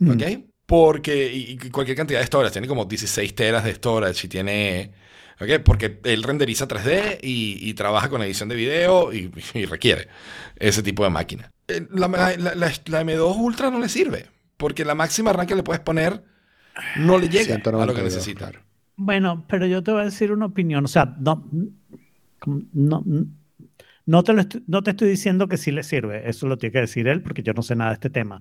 Mm. 0.00 0.10
Porque, 0.68 1.32
y, 1.34 1.52
y 1.52 1.70
cualquier 1.70 1.96
cantidad 1.96 2.20
de 2.20 2.26
storage, 2.26 2.52
tiene 2.52 2.68
como 2.68 2.84
16 2.86 3.34
teras 3.34 3.64
de 3.64 3.74
storage 3.74 4.26
y 4.26 4.30
tiene, 4.30 4.92
¿ok? 5.40 5.62
Porque 5.64 6.00
él 6.04 6.22
renderiza 6.22 6.68
3D 6.68 7.18
y, 7.22 7.58
y 7.70 7.74
trabaja 7.74 8.10
con 8.10 8.22
edición 8.22 8.50
de 8.50 8.56
video 8.56 9.12
y, 9.12 9.32
y 9.54 9.66
requiere 9.66 10.08
ese 10.56 10.82
tipo 10.82 11.04
de 11.04 11.10
máquina. 11.10 11.50
Eh, 11.68 11.86
La, 11.92 12.08
la- 12.08 12.36
la- 12.54 12.72
la 12.86 13.00
M2 13.02 13.36
Ultra 13.38 13.70
no 13.70 13.80
le 13.80 13.88
sirve, 13.88 14.26
porque 14.58 14.84
la 14.84 14.94
máxima 14.94 15.32
RAM 15.32 15.46
que 15.46 15.54
le 15.56 15.62
puedes 15.62 15.80
poner 15.82 16.22
no 16.94 17.18
le 17.18 17.28
llega 17.28 17.64
a 17.76 17.86
lo 17.86 17.94
que 17.94 18.02
192, 18.02 18.04
necesita. 18.04 18.52
Bueno, 18.96 19.46
pero 19.48 19.66
yo 19.66 19.82
te 19.82 19.92
voy 19.92 20.02
a 20.02 20.04
decir 20.06 20.32
una 20.32 20.46
opinión. 20.46 20.84
O 20.84 20.88
sea, 20.88 21.06
no, 21.20 21.48
no, 22.46 23.04
no, 24.06 24.24
te, 24.24 24.32
lo 24.32 24.40
estoy, 24.40 24.64
no 24.66 24.82
te 24.82 24.90
estoy 24.92 25.08
diciendo 25.10 25.48
que 25.48 25.56
sí 25.58 25.70
le 25.70 25.82
sirve. 25.82 26.28
Eso 26.28 26.46
lo 26.46 26.56
tiene 26.58 26.72
que 26.72 26.80
decir 26.80 27.08
él 27.08 27.22
porque 27.22 27.42
yo 27.42 27.52
no 27.52 27.62
sé 27.62 27.76
nada 27.76 27.90
de 27.90 27.94
este 27.94 28.10
tema. 28.10 28.40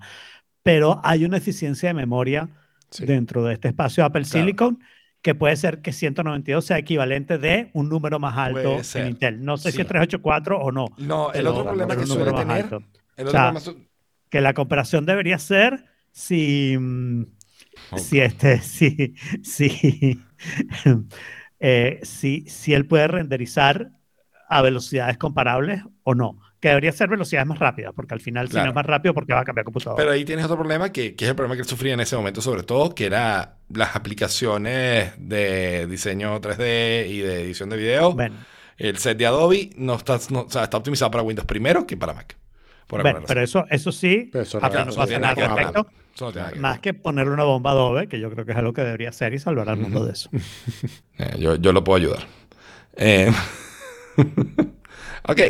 Pero 0.68 1.00
hay 1.04 1.24
una 1.26 1.38
eficiencia 1.38 1.90
de 1.90 1.94
memoria 1.94 2.50
Sí. 2.90 3.06
dentro 3.06 3.44
de 3.44 3.54
este 3.54 3.70
espacio 3.70 4.04
Apple 4.06 4.24
Claro. 4.24 4.46
Silicon 4.46 4.80
que 5.22 5.34
puede 5.36 5.56
ser 5.58 5.82
que 5.82 5.92
192 5.94 6.64
sea 6.66 6.78
equivalente 6.78 7.38
de 7.38 7.70
un 7.74 7.90
número 7.90 8.20
más 8.20 8.38
alto 8.38 8.80
en 8.96 9.08
Intel. 9.08 9.44
No 9.44 9.58
sé 9.58 9.72
Sí. 9.72 9.78
si 9.78 9.82
es 9.82 9.88
384 9.88 10.58
o 10.60 10.72
no. 10.72 10.86
No, 10.98 11.32
el 11.34 11.48
otro 11.48 11.64
problema 11.66 11.96
que 11.98 12.06
suele 12.06 12.32
tener... 12.32 12.64
alto. 12.64 12.78
El 13.18 13.26
O 13.26 13.30
otro 13.30 13.32
sea, 13.32 13.42
problema 13.52 13.60
su- 13.62 13.88
Que 14.30 14.42
la 14.42 14.54
comparación 14.54 15.06
debería 15.06 15.38
ser 15.40 15.86
si, 16.12 16.78
mm, 16.78 17.24
si 17.98 18.20
este, 18.20 18.60
si, 18.62 19.16
si, 19.42 20.20
eh, 21.60 22.00
si, 22.04 22.46
si 22.48 22.74
él 22.74 22.86
puede 22.86 23.08
renderizar 23.08 23.92
a 24.50 24.62
velocidades 24.62 25.18
comparables 25.18 25.82
o 26.04 26.14
no. 26.16 26.40
Que 26.68 26.72
debería 26.72 26.92
ser 26.92 27.10
velocidades 27.10 27.48
más 27.48 27.60
rápidas, 27.60 27.94
porque 27.96 28.14
al 28.14 28.20
final 28.20 28.50
si 28.50 28.56
no 28.58 28.68
es 28.70 28.76
más 28.76 28.86
rápido, 28.86 29.14
porque 29.14 29.34
va 29.34 29.40
a 29.40 29.44
cambiar 29.46 29.64
computadora. 29.66 29.96
Pero 30.02 30.12
ahí 30.12 30.26
tienes 30.26 30.46
otro 30.46 30.58
problema 30.58 30.92
que, 30.92 31.16
que 31.16 31.26
es 31.26 31.30
el 31.30 31.36
problema 31.36 31.56
que 31.56 31.62
él 31.62 31.68
sufría 31.68 31.94
en 31.94 32.00
ese 32.02 32.16
momento, 32.16 32.42
sobre 32.42 32.64
todo, 32.64 32.94
que 32.94 33.06
era 33.06 33.56
las 33.74 33.96
aplicaciones 33.96 35.14
de 35.18 35.88
diseño 35.88 36.40
3D 36.42 37.08
y 37.10 37.20
de 37.20 37.44
edición 37.44 37.70
de 37.70 37.78
video. 37.78 38.14
bueno, 38.14 38.36
El 38.78 38.98
set 38.98 39.18
de 39.18 39.26
Adobe 39.26 39.70
no 39.78 39.96
está, 39.96 40.20
no- 40.30 40.42
o 40.42 40.50
sea, 40.50 40.64
está 40.66 40.78
optimizado 40.78 41.10
para 41.12 41.24
Windows 41.24 41.46
primero 41.48 41.88
que 41.88 41.96
para 41.98 42.14
Mac. 42.14 42.36
Por 42.88 43.02
bueno, 43.02 43.20
pero 43.28 43.42
eso, 43.42 43.66
eso 43.70 43.92
sí, 43.92 44.30
eso 44.34 44.60
no- 44.86 44.92
nada 45.20 45.34
al 45.34 45.36
respecto, 45.74 45.88
que 46.34 46.40
más 46.60 46.80
que 46.80 46.94
ponerle 46.94 47.34
una 47.34 47.44
bomba 47.44 47.72
Adobe, 47.72 48.08
que 48.08 48.20
yo 48.20 48.30
creo 48.32 48.46
que 48.46 48.52
es 48.52 48.58
algo 48.58 48.74
que 48.74 48.82
debería 48.82 49.10
hacer 49.10 49.34
y 49.34 49.40
salvar 49.40 49.68
al 49.70 49.78
mundo 49.78 50.06
de 50.06 50.12
eso. 50.14 50.30
Eh, 51.20 51.36
yo, 51.40 51.56
yo 51.56 51.72
lo 51.74 51.84
puedo 51.84 51.98
ayudar. 51.98 52.28
Eh, 52.96 53.32
ok, 55.28 55.42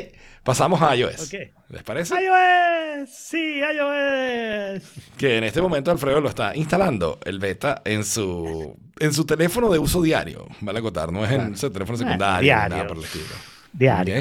pasamos 0.47 0.81
a 0.81 0.95
iOS. 0.95 1.31
¿Les 1.69 1.83
parece? 1.83 2.15
iOS, 2.15 3.09
sí, 3.09 3.59
iOS. 3.59 4.83
Que 5.17 5.37
en 5.37 5.43
este 5.43 5.61
momento 5.61 5.91
Alfredo 5.91 6.21
lo 6.21 6.29
está 6.29 6.55
instalando 6.55 7.19
el 7.25 7.37
beta 7.39 7.81
en 7.83 8.03
su, 8.05 8.75
en 8.99 9.13
su 9.13 9.25
teléfono 9.25 9.69
de 9.69 9.77
uso 9.77 10.01
diario. 10.01 10.47
Vale 10.61 10.79
acotar, 10.79 11.11
no 11.11 11.25
es 11.25 11.31
en 11.33 11.57
su 11.57 11.69
teléfono 11.69 11.97
Eh, 11.97 11.99
secundario, 12.03 12.41
diario. 12.43 12.75
nada 12.77 12.87
por 12.87 12.97
el 12.97 13.03
estilo. 13.03 13.25
Diario. 13.73 14.15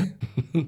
¿Ok? 0.55 0.55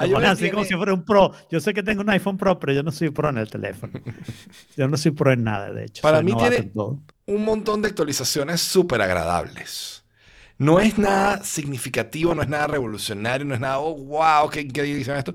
Lo 0.00 0.04
iOS 0.06 0.12
pones 0.14 0.28
así 0.30 0.38
tiene- 0.40 0.52
como 0.52 0.64
si 0.66 0.74
fuera 0.74 0.92
un 0.92 1.04
pro. 1.04 1.32
Yo 1.50 1.60
sé 1.60 1.72
que 1.72 1.82
tengo 1.82 2.02
un 2.02 2.10
iPhone 2.10 2.36
Pro, 2.36 2.58
pero 2.58 2.72
yo 2.72 2.82
no 2.82 2.90
soy 2.92 3.10
pro 3.10 3.30
en 3.30 3.38
el 3.38 3.48
teléfono. 3.48 3.92
Yo 4.76 4.88
no 4.88 4.96
soy 4.96 5.12
pro 5.12 5.32
en 5.32 5.44
nada, 5.44 5.72
de 5.72 5.84
hecho. 5.84 6.02
Para 6.02 6.18
soy 6.18 6.24
mí 6.26 6.34
tiene- 6.36 6.70
un 7.26 7.44
montón 7.44 7.82
de 7.82 7.88
actualizaciones 7.88 8.60
súper 8.60 9.00
agradables. 9.00 9.95
No 10.58 10.80
es 10.80 10.96
nada 10.98 11.44
significativo, 11.44 12.34
no 12.34 12.42
es 12.42 12.48
nada 12.48 12.66
revolucionario, 12.66 13.44
no 13.44 13.54
es 13.54 13.60
nada, 13.60 13.78
oh, 13.78 13.94
wow, 13.94 14.48
qué, 14.48 14.64
dicen 14.64 15.16
esto. 15.16 15.34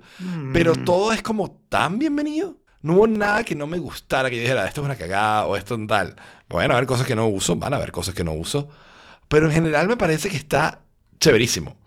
Pero 0.52 0.74
Mm. 0.74 0.84
todo 0.84 1.14
es 1.14 1.22
como 1.22 1.52
tan 1.70 2.00
bienvenido. 2.00 2.58
No 2.82 2.94
hubo 2.96 3.08
nada 3.08 3.44
que 3.44 3.54
no 3.54 3.68
me 3.68 3.78
gustara, 3.78 4.30
que 4.30 4.38
yo 4.38 4.42
dijera, 4.42 4.66
esto 4.68 4.82
es 4.82 4.86
una 4.86 4.96
cagada 4.96 5.46
o 5.46 5.56
esto 5.56 5.76
es 5.76 5.88
tal. 5.88 6.16
Van 6.50 6.72
a 6.72 6.74
haber 6.74 6.88
cosas 6.88 7.06
que 7.06 7.16
no 7.16 7.28
uso, 7.28 7.56
van 7.56 7.74
a 7.74 7.78
haber 7.78 7.92
cosas 7.92 8.16
que 8.16 8.24
no 8.24 8.34
uso. 8.34 8.70
Pero 9.28 9.46
en 9.46 9.52
general 9.52 9.88
me 9.88 9.98
parece 9.98 10.30
que 10.30 10.38
está 10.38 10.82
chéverísimo. 11.20 11.78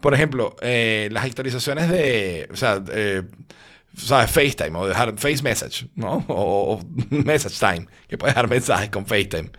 Por 0.00 0.14
ejemplo, 0.14 0.54
eh, 0.60 1.08
las 1.10 1.24
actualizaciones 1.24 1.90
de, 1.90 2.48
o 2.52 2.56
sea, 2.56 2.80
eh, 2.92 3.24
¿sabes? 3.96 4.30
FaceTime 4.30 4.78
o 4.78 4.86
dejar 4.86 5.18
Face 5.18 5.42
Message, 5.42 5.88
¿no? 5.96 6.24
O, 6.28 6.74
o 6.74 6.80
Message 7.10 7.58
Time, 7.58 7.88
que 8.06 8.16
puedes 8.16 8.36
dejar 8.36 8.48
mensajes 8.48 8.90
con 8.90 9.04
FaceTime. 9.06 9.50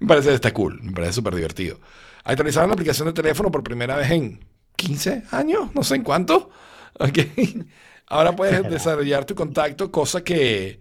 Me 0.00 0.06
parece 0.06 0.28
que 0.28 0.34
está 0.34 0.52
cool, 0.52 0.78
me 0.82 0.92
parece 0.92 1.14
súper 1.14 1.34
divertido. 1.34 1.80
Actualizaron 2.26 2.70
la 2.70 2.74
aplicación 2.74 3.06
de 3.06 3.14
teléfono 3.14 3.50
por 3.52 3.62
primera 3.62 3.96
vez 3.96 4.10
en 4.10 4.44
15 4.76 5.24
años, 5.30 5.74
no 5.74 5.84
sé 5.84 5.94
en 5.94 6.02
cuánto. 6.02 6.50
Ok. 6.98 7.18
Ahora 8.08 8.34
puedes 8.34 8.62
desarrollar 8.70 9.24
tu 9.24 9.34
contacto, 9.36 9.92
cosa 9.92 10.24
que 10.24 10.80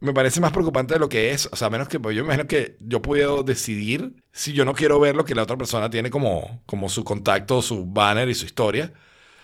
me 0.00 0.14
parece 0.14 0.40
más 0.40 0.52
preocupante 0.52 0.94
de 0.94 1.00
lo 1.00 1.08
que 1.08 1.32
es. 1.32 1.48
O 1.52 1.56
sea, 1.56 1.68
menos 1.70 1.88
que 1.88 2.00
pues, 2.00 2.16
yo 2.16 2.22
me 2.22 2.28
imagino 2.28 2.48
que 2.48 2.76
yo 2.80 3.02
puedo 3.02 3.42
decidir 3.42 4.14
si 4.32 4.54
yo 4.54 4.64
no 4.64 4.74
quiero 4.74 4.98
ver 4.98 5.14
lo 5.16 5.24
que 5.26 5.34
la 5.34 5.42
otra 5.42 5.58
persona 5.58 5.90
tiene 5.90 6.10
como, 6.10 6.62
como 6.66 6.88
su 6.88 7.04
contacto, 7.04 7.60
su 7.62 7.84
banner 7.86 8.28
y 8.28 8.34
su 8.34 8.46
historia. 8.46 8.92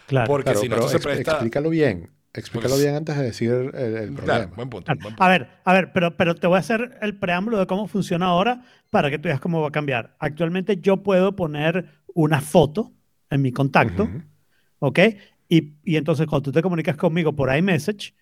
Claro. 0.06 0.26
Porque 0.26 0.44
Claro, 0.44 0.60
si 0.60 0.68
no, 0.68 0.76
pero 0.76 0.88
se 0.88 1.00
presta. 1.00 1.32
explícalo 1.32 1.70
bien. 1.70 2.10
Explícalo 2.36 2.74
Pues- 2.74 2.82
bien 2.82 2.94
antes 2.94 3.16
de 3.16 3.22
decir 3.24 3.50
el, 3.50 3.74
el 3.74 4.14
Claro, 4.14 4.14
problema. 4.14 4.52
buen 4.56 4.68
punto. 4.70 4.84
Claro. 4.84 5.00
buen 5.00 5.14
punto. 5.14 5.22
A 5.24 5.28
ver, 5.28 5.48
a 5.64 5.72
ver, 5.72 5.92
pero, 5.92 6.16
pero 6.16 6.34
te 6.34 6.46
voy 6.46 6.56
a 6.56 6.60
hacer 6.60 6.98
el 7.00 7.18
preámbulo 7.18 7.58
de 7.58 7.66
cómo 7.66 7.88
funciona 7.88 8.26
ahora 8.26 8.62
para 8.90 9.10
que 9.10 9.18
tú 9.18 9.28
veas 9.28 9.40
cómo 9.40 9.60
va 9.62 9.68
a 9.68 9.72
cambiar. 9.72 10.16
Actualmente 10.18 10.76
yo 10.78 11.02
puedo 11.02 11.34
poner 11.34 11.86
una 12.14 12.40
foto 12.40 12.92
en 13.30 13.42
mi 13.42 13.52
contacto. 13.52 14.08
¿ok? 14.78 14.98
Y, 15.48 15.74
y 15.84 15.96
entonces 15.96 16.26
cuando 16.26 16.42
tú 16.44 16.52
te 16.52 16.62
comunicas 16.62 16.96
conmigo 16.96 17.34
por 17.34 17.54
iMessage, 17.54 18.14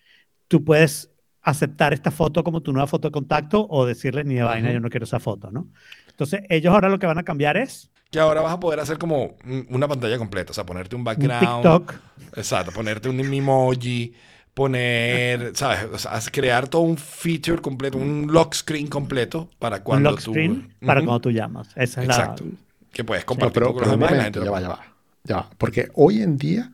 tú 0.47 0.63
puedes 0.63 1.11
aceptar 1.41 1.93
esta 1.93 2.09
foto 2.11 2.43
como 2.43 2.61
tu 2.61 2.71
nueva 2.71 2.87
foto 2.87 3.07
de 3.09 3.11
contacto 3.11 3.67
o 3.69 3.85
decirle 3.85 4.23
ni 4.23 4.35
de 4.35 4.43
vaina, 4.43 4.67
Ujú. 4.69 4.73
yo 4.75 4.79
no 4.79 4.89
quiero 4.89 5.03
esa 5.03 5.19
foto, 5.19 5.51
¿no? 5.51 5.69
Entonces 6.09 6.41
ellos 6.49 6.73
ahora 6.73 6.89
lo 6.89 6.97
que 6.97 7.05
van 7.05 7.17
a 7.19 7.23
cambiar 7.23 7.57
es 7.57 7.91
Que 8.15 8.19
ahora 8.21 8.41
vas 8.41 8.53
a 8.53 8.59
poder 8.59 8.79
hacer 8.79 8.97
como 8.97 9.35
un- 9.45 9.67
una 9.69 9.87
pantalla 9.87 10.17
completa. 10.17 10.51
O 10.51 10.53
sea, 10.53 10.65
ponerte 10.65 10.95
un 10.95 11.01
un 11.01 11.05
background. 11.05 11.41
TikTok. 11.61 11.93
Exacto, 12.37 12.71
ponerte 12.71 13.09
un 13.09 13.19
emoji, 13.19 14.13
poner, 14.53 15.51
¿sabes? 15.55 15.85
O 15.93 15.97
sea, 15.97 16.19
crear 16.31 16.67
todo 16.67 16.81
un 16.83 16.97
feature 16.97 17.61
completo, 17.61 17.97
un 17.97 18.27
lock 18.31 18.53
screen 18.53 18.87
completo 18.87 19.49
para 19.59 19.77
un 19.77 19.83
cuando 19.83 20.11
lock 20.11 20.23
tú... 20.23 20.31
screen 20.31 20.73
para 20.85 21.01
cuando 21.01 21.19
tú 21.21 21.31
llamas. 21.31 21.67
Esa 21.75 22.01
es 22.03 22.09
Exacto. 22.09 22.45
la... 22.45 22.51
Que 22.93 23.03
puedes 23.03 23.25
compartir 23.25 23.53
pero, 23.55 23.67
con 23.73 23.75
pero 23.83 23.85
los 23.87 23.93
un 23.95 23.99
demás 23.99 24.11
y 24.11 24.15
la 24.15 24.19
momento, 24.21 24.39
gente 24.39 24.45
ya 24.45 24.51
va, 24.51 24.61
ya 24.61 24.69
va, 24.69 24.95
ya 25.25 25.35
va. 25.35 25.49
Porque 25.57 25.89
hoy 25.95 26.21
en 26.21 26.37
día, 26.37 26.71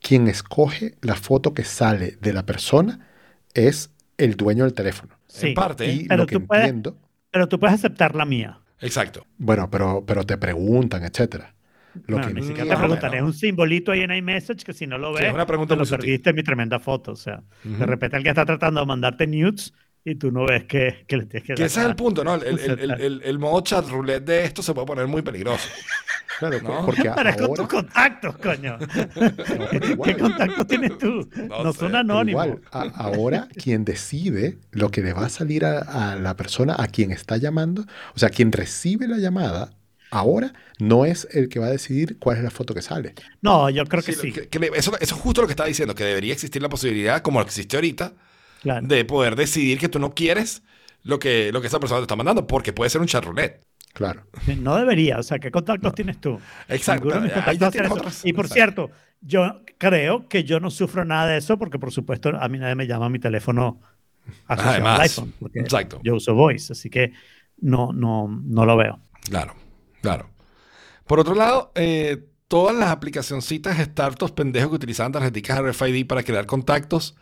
quien 0.00 0.28
escoge 0.28 0.94
la 1.00 1.16
foto 1.16 1.52
que 1.54 1.64
sale 1.64 2.16
de 2.20 2.32
la 2.32 2.46
persona 2.46 3.00
es 3.54 3.90
el 4.16 4.36
dueño 4.36 4.62
del 4.62 4.74
teléfono. 4.74 5.16
Sí, 5.26 5.48
En 5.48 5.54
parte. 5.54 5.92
Y 5.92 6.04
Pero 6.06 6.22
lo 6.22 6.26
que 6.28 6.36
tú 6.38 6.46
puedes- 6.46 6.72
pero 7.32 7.48
tú 7.48 7.58
puedes 7.58 7.74
aceptar 7.74 8.14
la 8.14 8.24
mía. 8.24 8.60
Exacto. 8.88 9.26
bueno, 9.38 9.70
pero, 9.70 10.04
pero 10.06 10.24
te 10.26 10.38
preguntan, 10.38 11.04
etcétera. 11.04 11.54
Lo 12.06 12.20
Bueno, 12.20 12.30
que 12.30 12.34
ni 12.34 12.42
siquiera 12.42 12.68
te 12.68 12.76
preguntan, 12.76 13.14
es 13.14 13.22
un 13.22 13.32
simbolito 13.32 13.90
ahí 13.92 14.00
en 14.02 14.10
iMessage 14.12 14.64
que 14.64 14.72
si 14.74 14.86
no 14.86 14.98
lo 14.98 15.12
Sí, 15.12 15.24
ves, 15.24 15.28
es 15.28 15.34
una 15.34 15.46
pregunta 15.46 15.76
te 15.76 15.76
lo 15.76 15.86
sutil. 15.86 15.88
perdiste 15.88 16.30
en 16.30 16.36
mi 16.36 16.42
tremenda 16.42 16.78
foto. 16.78 17.12
O 17.12 17.16
sea, 17.16 17.42
Ujú. 17.64 17.74
de 17.78 17.86
repente 17.86 18.16
alguien 18.16 18.32
está 18.32 18.44
tratando 18.44 18.80
de 18.80 18.86
mandarte 18.86 19.26
nudes 19.26 19.72
y 20.04 20.16
tú 20.16 20.30
no 20.30 20.46
ves 20.46 20.64
que, 20.64 21.04
que 21.08 21.16
le 21.16 21.26
tienes 21.26 21.46
que 21.46 21.54
Que 21.54 21.64
ese 21.64 21.80
es 21.80 21.86
el 21.86 21.96
punto, 21.96 22.22
¿no? 22.24 22.34
El, 22.34 22.58
el- 22.58 22.78
el- 22.80 22.90
el- 23.00 23.22
el 23.24 23.38
modo 23.38 23.60
chat 23.62 23.88
roulette 23.88 24.24
de 24.24 24.44
esto 24.44 24.62
se 24.62 24.74
puede 24.74 24.86
poner 24.86 25.06
muy 25.06 25.22
peligroso. 25.22 25.68
Claro, 26.40 26.60
¿No? 26.62 26.84
porque 26.84 27.08
Pero 27.14 27.28
es 27.30 27.36
con 27.36 27.44
ahora, 27.44 27.54
tus 27.54 27.68
contactos, 27.68 28.36
coño. 28.38 28.76
no, 29.16 30.02
¿Qué 30.02 30.16
contactos 30.16 30.66
tienes 30.66 30.98
tú? 30.98 31.28
No 31.48 31.62
No, 31.62 31.72
sé, 31.72 31.78
son 31.78 31.94
anónimos. 31.94 32.46
igual, 32.46 32.60
a- 32.72 32.90
ahora 32.96 33.48
quien 33.54 33.84
decide 33.84 34.58
lo 34.72 34.90
que 34.90 35.00
le 35.02 35.12
va 35.12 35.26
a 35.26 35.28
salir 35.28 35.64
a, 35.64 35.78
a 36.12 36.16
la 36.16 36.34
persona 36.36 36.74
a 36.76 36.88
quien 36.88 37.12
está 37.12 37.36
llamando, 37.36 37.82
o 38.16 38.18
sea, 38.18 38.30
quien 38.30 38.50
recibe 38.50 39.06
la 39.06 39.18
llamada, 39.18 39.74
ahora 40.10 40.52
no 40.80 41.04
es 41.04 41.28
el 41.30 41.48
que 41.48 41.60
va 41.60 41.66
a 41.66 41.70
decidir 41.70 42.18
cuál 42.18 42.38
es 42.38 42.42
la 42.42 42.50
foto 42.50 42.74
que 42.74 42.82
sale. 42.82 43.14
No, 43.40 43.70
yo 43.70 43.84
creo 43.84 44.02
que 44.02 44.12
Sí, 44.12 44.18
sí. 44.20 44.32
que- 44.32 44.48
que 44.48 44.58
le- 44.58 44.70
eso, 44.74 44.92
eso 45.00 45.14
es 45.14 45.20
justo 45.20 45.40
lo 45.40 45.46
que 45.46 45.52
estaba 45.52 45.68
diciendo, 45.68 45.94
que 45.94 46.02
debería 46.02 46.32
existir 46.32 46.60
la 46.60 46.68
posibilidad, 46.68 47.22
como 47.22 47.40
existe 47.42 47.76
ahorita, 47.76 48.12
claro. 48.64 48.86
de 48.86 49.04
poder 49.04 49.36
decidir 49.36 49.78
que 49.78 49.88
tú 49.88 50.00
no 50.00 50.12
quieres 50.12 50.64
lo 51.04 51.20
que, 51.20 51.52
lo 51.52 51.60
que 51.60 51.68
esa 51.68 51.78
persona 51.78 52.00
te 52.00 52.04
está 52.04 52.16
mandando, 52.16 52.48
porque 52.48 52.72
puede 52.72 52.90
ser 52.90 53.00
un 53.00 53.06
chat 53.06 53.24
roulette. 53.24 53.64
Claro. 53.92 54.26
No 54.58 54.76
debería. 54.76 55.18
O 55.18 55.22
sea, 55.22 55.38
¿qué 55.38 55.52
contactos 55.52 55.94
tienes 55.94 56.20
tú? 56.20 56.40
Exacto. 56.68 57.14
Ahí 57.46 57.58
ya 57.58 57.70
tienes 57.70 57.92
Y 58.24 58.32
por 58.32 58.46
exacto. 58.46 58.54
cierto, 58.54 58.90
yo 59.20 59.62
creo 59.78 60.28
que 60.28 60.42
yo 60.42 60.58
no 60.58 60.70
sufro 60.70 61.04
nada 61.04 61.28
de 61.28 61.38
eso 61.38 61.56
porque, 61.58 61.78
por 61.78 61.92
supuesto, 61.92 62.30
a 62.30 62.48
mí 62.48 62.58
nadie 62.58 62.74
me 62.74 62.88
llama 62.88 63.06
a 63.06 63.10
mi 63.10 63.20
teléfono 63.20 63.80
asociado 64.46 64.88
al 64.88 65.00
iPhone. 65.00 65.34
exacto. 65.54 66.00
Yo 66.02 66.16
uso 66.16 66.34
Voice, 66.34 66.72
así 66.72 66.90
que 66.90 67.12
no, 67.58 67.92
no, 67.92 68.28
no 68.28 68.66
lo 68.66 68.76
veo. 68.76 68.98
Claro, 69.28 69.54
claro. 70.00 70.30
Por 71.06 71.20
otro 71.20 71.34
lado, 71.34 71.70
eh, 71.74 72.24
todas 72.48 72.74
las 72.74 72.90
aplicacioncitas 72.90 73.78
startups 73.78 74.32
pendejos 74.32 74.70
que 74.70 74.76
utilizaban 74.76 75.12
tarjeticas 75.12 75.60
RFID 75.60 76.06
para 76.06 76.22
crear 76.22 76.46
contactos, 76.46 77.16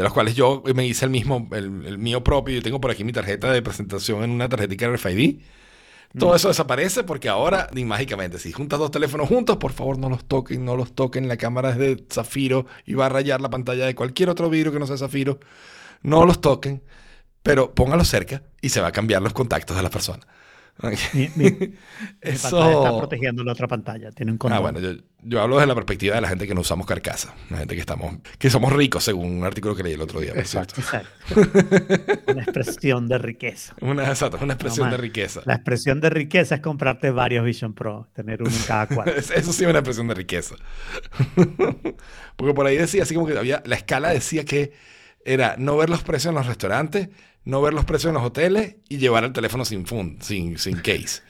de 0.00 0.04
los 0.04 0.14
cuales 0.14 0.34
yo 0.34 0.62
me 0.74 0.86
hice 0.86 1.04
el 1.04 1.10
mismo, 1.10 1.46
el, 1.52 1.84
el 1.84 1.98
mío 1.98 2.24
propio, 2.24 2.54
yo 2.54 2.62
tengo 2.62 2.80
por 2.80 2.90
aquí 2.90 3.04
mi 3.04 3.12
tarjeta 3.12 3.52
de 3.52 3.60
presentación 3.60 4.24
en 4.24 4.30
una 4.30 4.48
tarjetica 4.48 4.88
RFID. 4.88 5.40
Todo 6.18 6.34
eso 6.34 6.48
desaparece 6.48 7.04
porque 7.04 7.28
ahora, 7.28 7.68
ni 7.74 7.84
mágicamente, 7.84 8.38
si 8.38 8.50
juntas 8.50 8.78
dos 8.78 8.90
teléfonos 8.90 9.28
juntos, 9.28 9.58
por 9.58 9.72
favor 9.72 9.98
no 9.98 10.08
los 10.08 10.24
toquen, 10.24 10.64
no 10.64 10.74
los 10.74 10.94
toquen. 10.94 11.28
La 11.28 11.36
cámara 11.36 11.72
es 11.72 11.76
de 11.76 12.02
zafiro 12.10 12.64
y 12.86 12.94
va 12.94 13.06
a 13.06 13.08
rayar 13.10 13.42
la 13.42 13.50
pantalla 13.50 13.84
de 13.84 13.94
cualquier 13.94 14.30
otro 14.30 14.48
vidrio 14.48 14.72
que 14.72 14.78
no 14.78 14.86
sea 14.86 14.96
zafiro. 14.96 15.38
No 16.00 16.24
los 16.24 16.40
toquen, 16.40 16.82
pero 17.42 17.74
póngalos 17.74 18.08
cerca 18.08 18.42
y 18.62 18.70
se 18.70 18.80
va 18.80 18.88
a 18.88 18.92
cambiar 18.92 19.20
los 19.20 19.34
contactos 19.34 19.76
de 19.76 19.82
las 19.82 19.92
personas. 20.80 21.14
Mi, 21.14 21.28
mi- 21.36 21.50
mi 21.50 21.74
Eso... 22.20 22.50
pantalla 22.58 22.76
está 22.78 22.98
protegiendo 22.98 23.44
la 23.44 23.52
otra 23.52 23.68
pantalla. 23.68 24.10
Tiene 24.12 24.32
un 24.32 24.38
condón. 24.38 24.58
Ah, 24.58 24.60
bueno, 24.60 24.80
yo, 24.80 24.92
yo 25.22 25.42
hablo 25.42 25.56
desde 25.56 25.66
la 25.68 25.74
perspectiva 25.74 26.14
de 26.14 26.20
la 26.20 26.28
gente 26.28 26.46
que 26.46 26.54
no 26.54 26.62
usamos 26.62 26.86
carcasa, 26.86 27.34
la 27.50 27.58
gente 27.58 27.74
que 27.74 27.80
estamos, 27.80 28.16
que 28.38 28.50
somos 28.50 28.72
ricos, 28.72 29.04
según 29.04 29.38
un 29.38 29.44
artículo 29.44 29.74
que 29.76 29.82
leí 29.82 29.92
el 29.94 30.00
otro 30.00 30.20
día. 30.20 30.32
Exacto. 30.34 30.74
Exacto. 30.80 31.10
Una 32.32 32.42
expresión 32.42 33.08
de 33.08 33.18
riqueza. 33.18 33.74
Una, 33.80 34.08
exacto, 34.08 34.38
una 34.42 34.54
expresión 34.54 34.86
No, 34.88 34.92
de 34.96 34.98
riqueza. 35.02 35.42
La 35.44 35.54
expresión 35.54 36.00
de 36.00 36.10
riqueza 36.10 36.54
es 36.56 36.60
comprarte 36.60 37.10
varios 37.10 37.44
Vision 37.44 37.74
Pro, 37.74 38.08
tener 38.14 38.42
uno 38.42 38.50
en 38.50 38.62
cada 38.62 38.86
cuarto. 38.86 39.12
Es- 39.16 39.30
Eso 39.30 39.52
sí 39.52 39.64
es 39.64 39.70
una 39.70 39.80
expresión 39.80 40.08
de 40.08 40.14
riqueza. 40.14 40.54
Porque 42.36 42.54
por 42.54 42.66
ahí 42.66 42.76
decía, 42.76 43.02
así 43.02 43.14
como 43.14 43.26
que 43.26 43.36
había, 43.38 43.62
la 43.66 43.76
escala 43.76 44.10
decía 44.10 44.44
que 44.44 44.72
era 45.24 45.56
no 45.58 45.76
ver 45.76 45.90
los 45.90 46.02
precios 46.02 46.30
en 46.30 46.36
los 46.36 46.46
restaurantes, 46.46 47.08
no 47.44 47.62
ver 47.62 47.74
los 47.74 47.84
precios 47.84 48.10
en 48.10 48.14
los 48.14 48.24
hoteles 48.24 48.76
y 48.88 48.98
llevar 48.98 49.24
el 49.24 49.32
teléfono 49.32 49.64
sin 49.64 49.86
fund, 49.86 50.22
sin, 50.22 50.58
sin 50.58 50.76
case. 50.76 51.22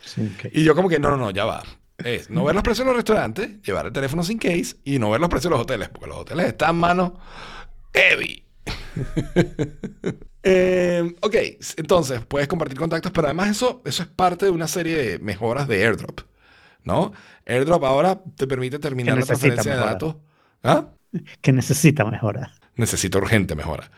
Y 0.52 0.64
yo 0.64 0.74
como 0.74 0.88
que 0.88 0.98
no, 0.98 1.10
no, 1.10 1.16
no, 1.16 1.30
ya 1.30 1.44
va. 1.44 1.62
Es 1.98 2.30
no 2.30 2.44
ver 2.44 2.54
los 2.54 2.64
precios 2.64 2.80
en 2.82 2.88
los 2.88 2.96
restaurantes, 2.96 3.60
llevar 3.62 3.86
el 3.86 3.92
teléfono 3.92 4.22
sin 4.22 4.38
case 4.38 4.76
y 4.84 4.98
no 4.98 5.10
ver 5.10 5.20
los 5.20 5.28
precios 5.28 5.46
en 5.46 5.52
los 5.52 5.60
hoteles, 5.60 5.88
porque 5.90 6.08
los 6.08 6.18
hoteles 6.18 6.46
están, 6.46 6.76
mano, 6.76 7.18
heavy. 7.94 8.42
Eh, 10.42 11.16
ok, 11.20 11.34
entonces 11.76 12.24
puedes 12.24 12.48
compartir 12.48 12.78
contactos, 12.78 13.12
pero 13.12 13.26
además 13.26 13.50
eso, 13.50 13.82
eso 13.84 14.02
es 14.02 14.08
parte 14.08 14.46
de 14.46 14.50
una 14.50 14.68
serie 14.68 14.96
de 14.96 15.18
mejoras 15.18 15.68
de 15.68 15.84
AirDrop, 15.84 16.20
¿no? 16.82 17.12
AirDrop 17.44 17.84
ahora 17.84 18.22
te 18.36 18.46
permite 18.46 18.78
terminar 18.78 19.18
la 19.18 19.26
necesita 19.26 19.26
transferencia 19.26 19.72
de 19.72 19.76
mejora. 19.76 19.92
datos. 19.92 20.16
¿Ah? 20.62 20.86
Que 21.42 21.52
necesita 21.52 22.06
mejorar. 22.06 22.52
necesito 22.74 23.18
urgente 23.18 23.54
mejora. 23.54 23.90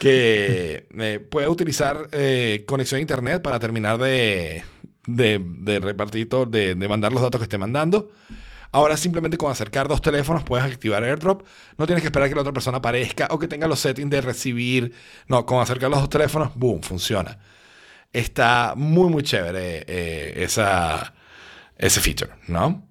Que 0.00 0.88
eh, 0.98 1.20
puede 1.30 1.46
utilizar 1.46 2.08
eh, 2.12 2.64
conexión 2.66 3.00
a 3.00 3.02
internet 3.02 3.42
para 3.42 3.58
terminar 3.58 3.98
de, 3.98 4.64
de, 5.06 5.38
de 5.44 5.78
repartir 5.78 6.26
de, 6.26 6.74
de 6.74 6.88
mandar 6.88 7.12
los 7.12 7.20
datos 7.20 7.38
que 7.38 7.42
esté 7.42 7.58
mandando. 7.58 8.10
Ahora 8.72 8.96
simplemente 8.96 9.36
con 9.36 9.52
acercar 9.52 9.88
dos 9.88 10.00
teléfonos 10.00 10.42
puedes 10.42 10.64
activar 10.64 11.04
AirDrop. 11.04 11.42
No 11.76 11.84
tienes 11.84 12.00
que 12.00 12.08
esperar 12.08 12.30
que 12.30 12.34
la 12.34 12.40
otra 12.40 12.54
persona 12.54 12.78
aparezca 12.78 13.28
o 13.30 13.38
que 13.38 13.46
tenga 13.46 13.68
los 13.68 13.80
settings 13.80 14.08
de 14.08 14.22
recibir. 14.22 14.94
No, 15.28 15.44
con 15.44 15.60
acercar 15.60 15.90
los 15.90 16.00
dos 16.00 16.08
teléfonos, 16.08 16.52
boom, 16.54 16.80
funciona. 16.82 17.38
Está 18.10 18.72
muy, 18.76 19.10
muy 19.10 19.22
chévere 19.22 19.84
eh, 19.86 20.32
esa, 20.44 21.12
ese 21.76 22.00
feature, 22.00 22.32
¿no? 22.48 22.88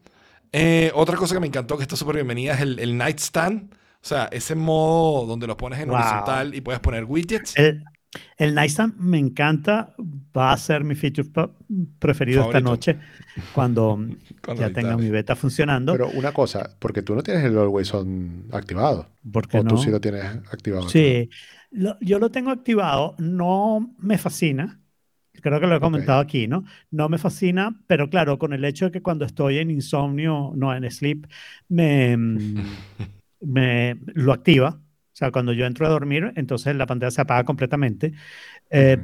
Eh, 0.52 0.92
otra 0.94 1.18
cosa 1.18 1.34
que 1.34 1.40
me 1.40 1.48
encantó 1.48 1.76
que 1.76 1.84
está 1.84 1.96
súper 1.96 2.18
bienvenida 2.18 2.54
es 2.54 2.62
el 2.62 2.96
nightstand. 2.96 3.74
O 4.04 4.08
sea, 4.08 4.30
ese 4.32 4.56
modo 4.56 5.26
donde 5.26 5.48
lo 5.48 5.58
pones 5.58 5.80
en 5.80 5.90
Wow. 5.90 5.92
horizontal 5.92 6.56
y 6.56 6.62
puedes 6.62 6.80
poner 6.82 7.06
widgets. 7.06 7.56
El, 7.56 7.84
el 8.38 8.56
Nightstand 8.56 8.96
me 8.98 9.18
encanta. 9.20 9.96
Va 10.38 10.52
a 10.54 10.58
ser 10.58 10.84
mi 10.84 10.96
feature 10.96 11.30
preferido 12.00 12.42
esta 12.42 12.60
Favorito. 12.60 12.62
noche 12.62 13.00
cuando, 13.52 13.98
Cuando 14.46 14.64
ya 14.64 14.72
tenga 14.72 14.98
mi 14.98 15.10
beta 15.10 15.36
funcionando. 15.36 15.98
Pero 15.98 16.12
una 16.12 16.34
cosa, 16.34 16.78
porque 16.80 17.02
tú 17.02 17.16
no 17.16 17.24
tienes 17.24 17.44
el 17.46 17.58
Always 17.58 17.94
On 17.94 18.48
activado. 18.52 19.08
¿Por 19.32 19.48
qué 19.48 19.58
O 19.58 19.64
no? 19.64 19.72
tú 19.72 19.78
sí 19.78 19.92
lo 19.92 20.00
tienes 20.02 20.24
activado. 20.52 20.88
Sí, 20.88 21.30
lo- 21.72 21.98
yo 22.02 22.20
lo 22.20 22.32
tengo 22.32 22.52
activado, 22.52 23.16
no 23.20 23.96
me 24.00 24.18
fascina, 24.18 24.82
creo 25.34 25.60
que 25.60 25.68
lo 25.68 25.76
he 25.76 25.80
comentado 25.82 26.20
aquí, 26.22 26.48
¿no? 26.48 26.66
No 26.92 27.10
me 27.10 27.18
fascina, 27.18 27.82
pero 27.88 28.10
claro, 28.10 28.40
con 28.40 28.54
el 28.54 28.66
hecho 28.66 28.86
de 28.86 28.92
que 28.92 29.02
cuando 29.04 29.26
estoy 29.26 29.60
en 29.60 29.72
insomnio, 29.72 30.54
no 30.56 30.74
en 30.76 30.90
sleep, 30.92 31.28
me, 31.70 32.18
me 33.42 34.00
lo 34.14 34.34
activa. 34.34 34.82
O 34.82 35.16
sea, 35.20 35.32
cuando 35.32 35.54
yo 35.54 35.66
entro 35.66 35.86
a 35.86 35.90
dormir, 35.90 36.32
entonces 36.36 36.76
la 36.76 36.86
pantalla 36.86 37.12
se 37.12 37.22
apaga 37.22 37.44
completamente. 37.44 38.14
Eh, 38.70 38.98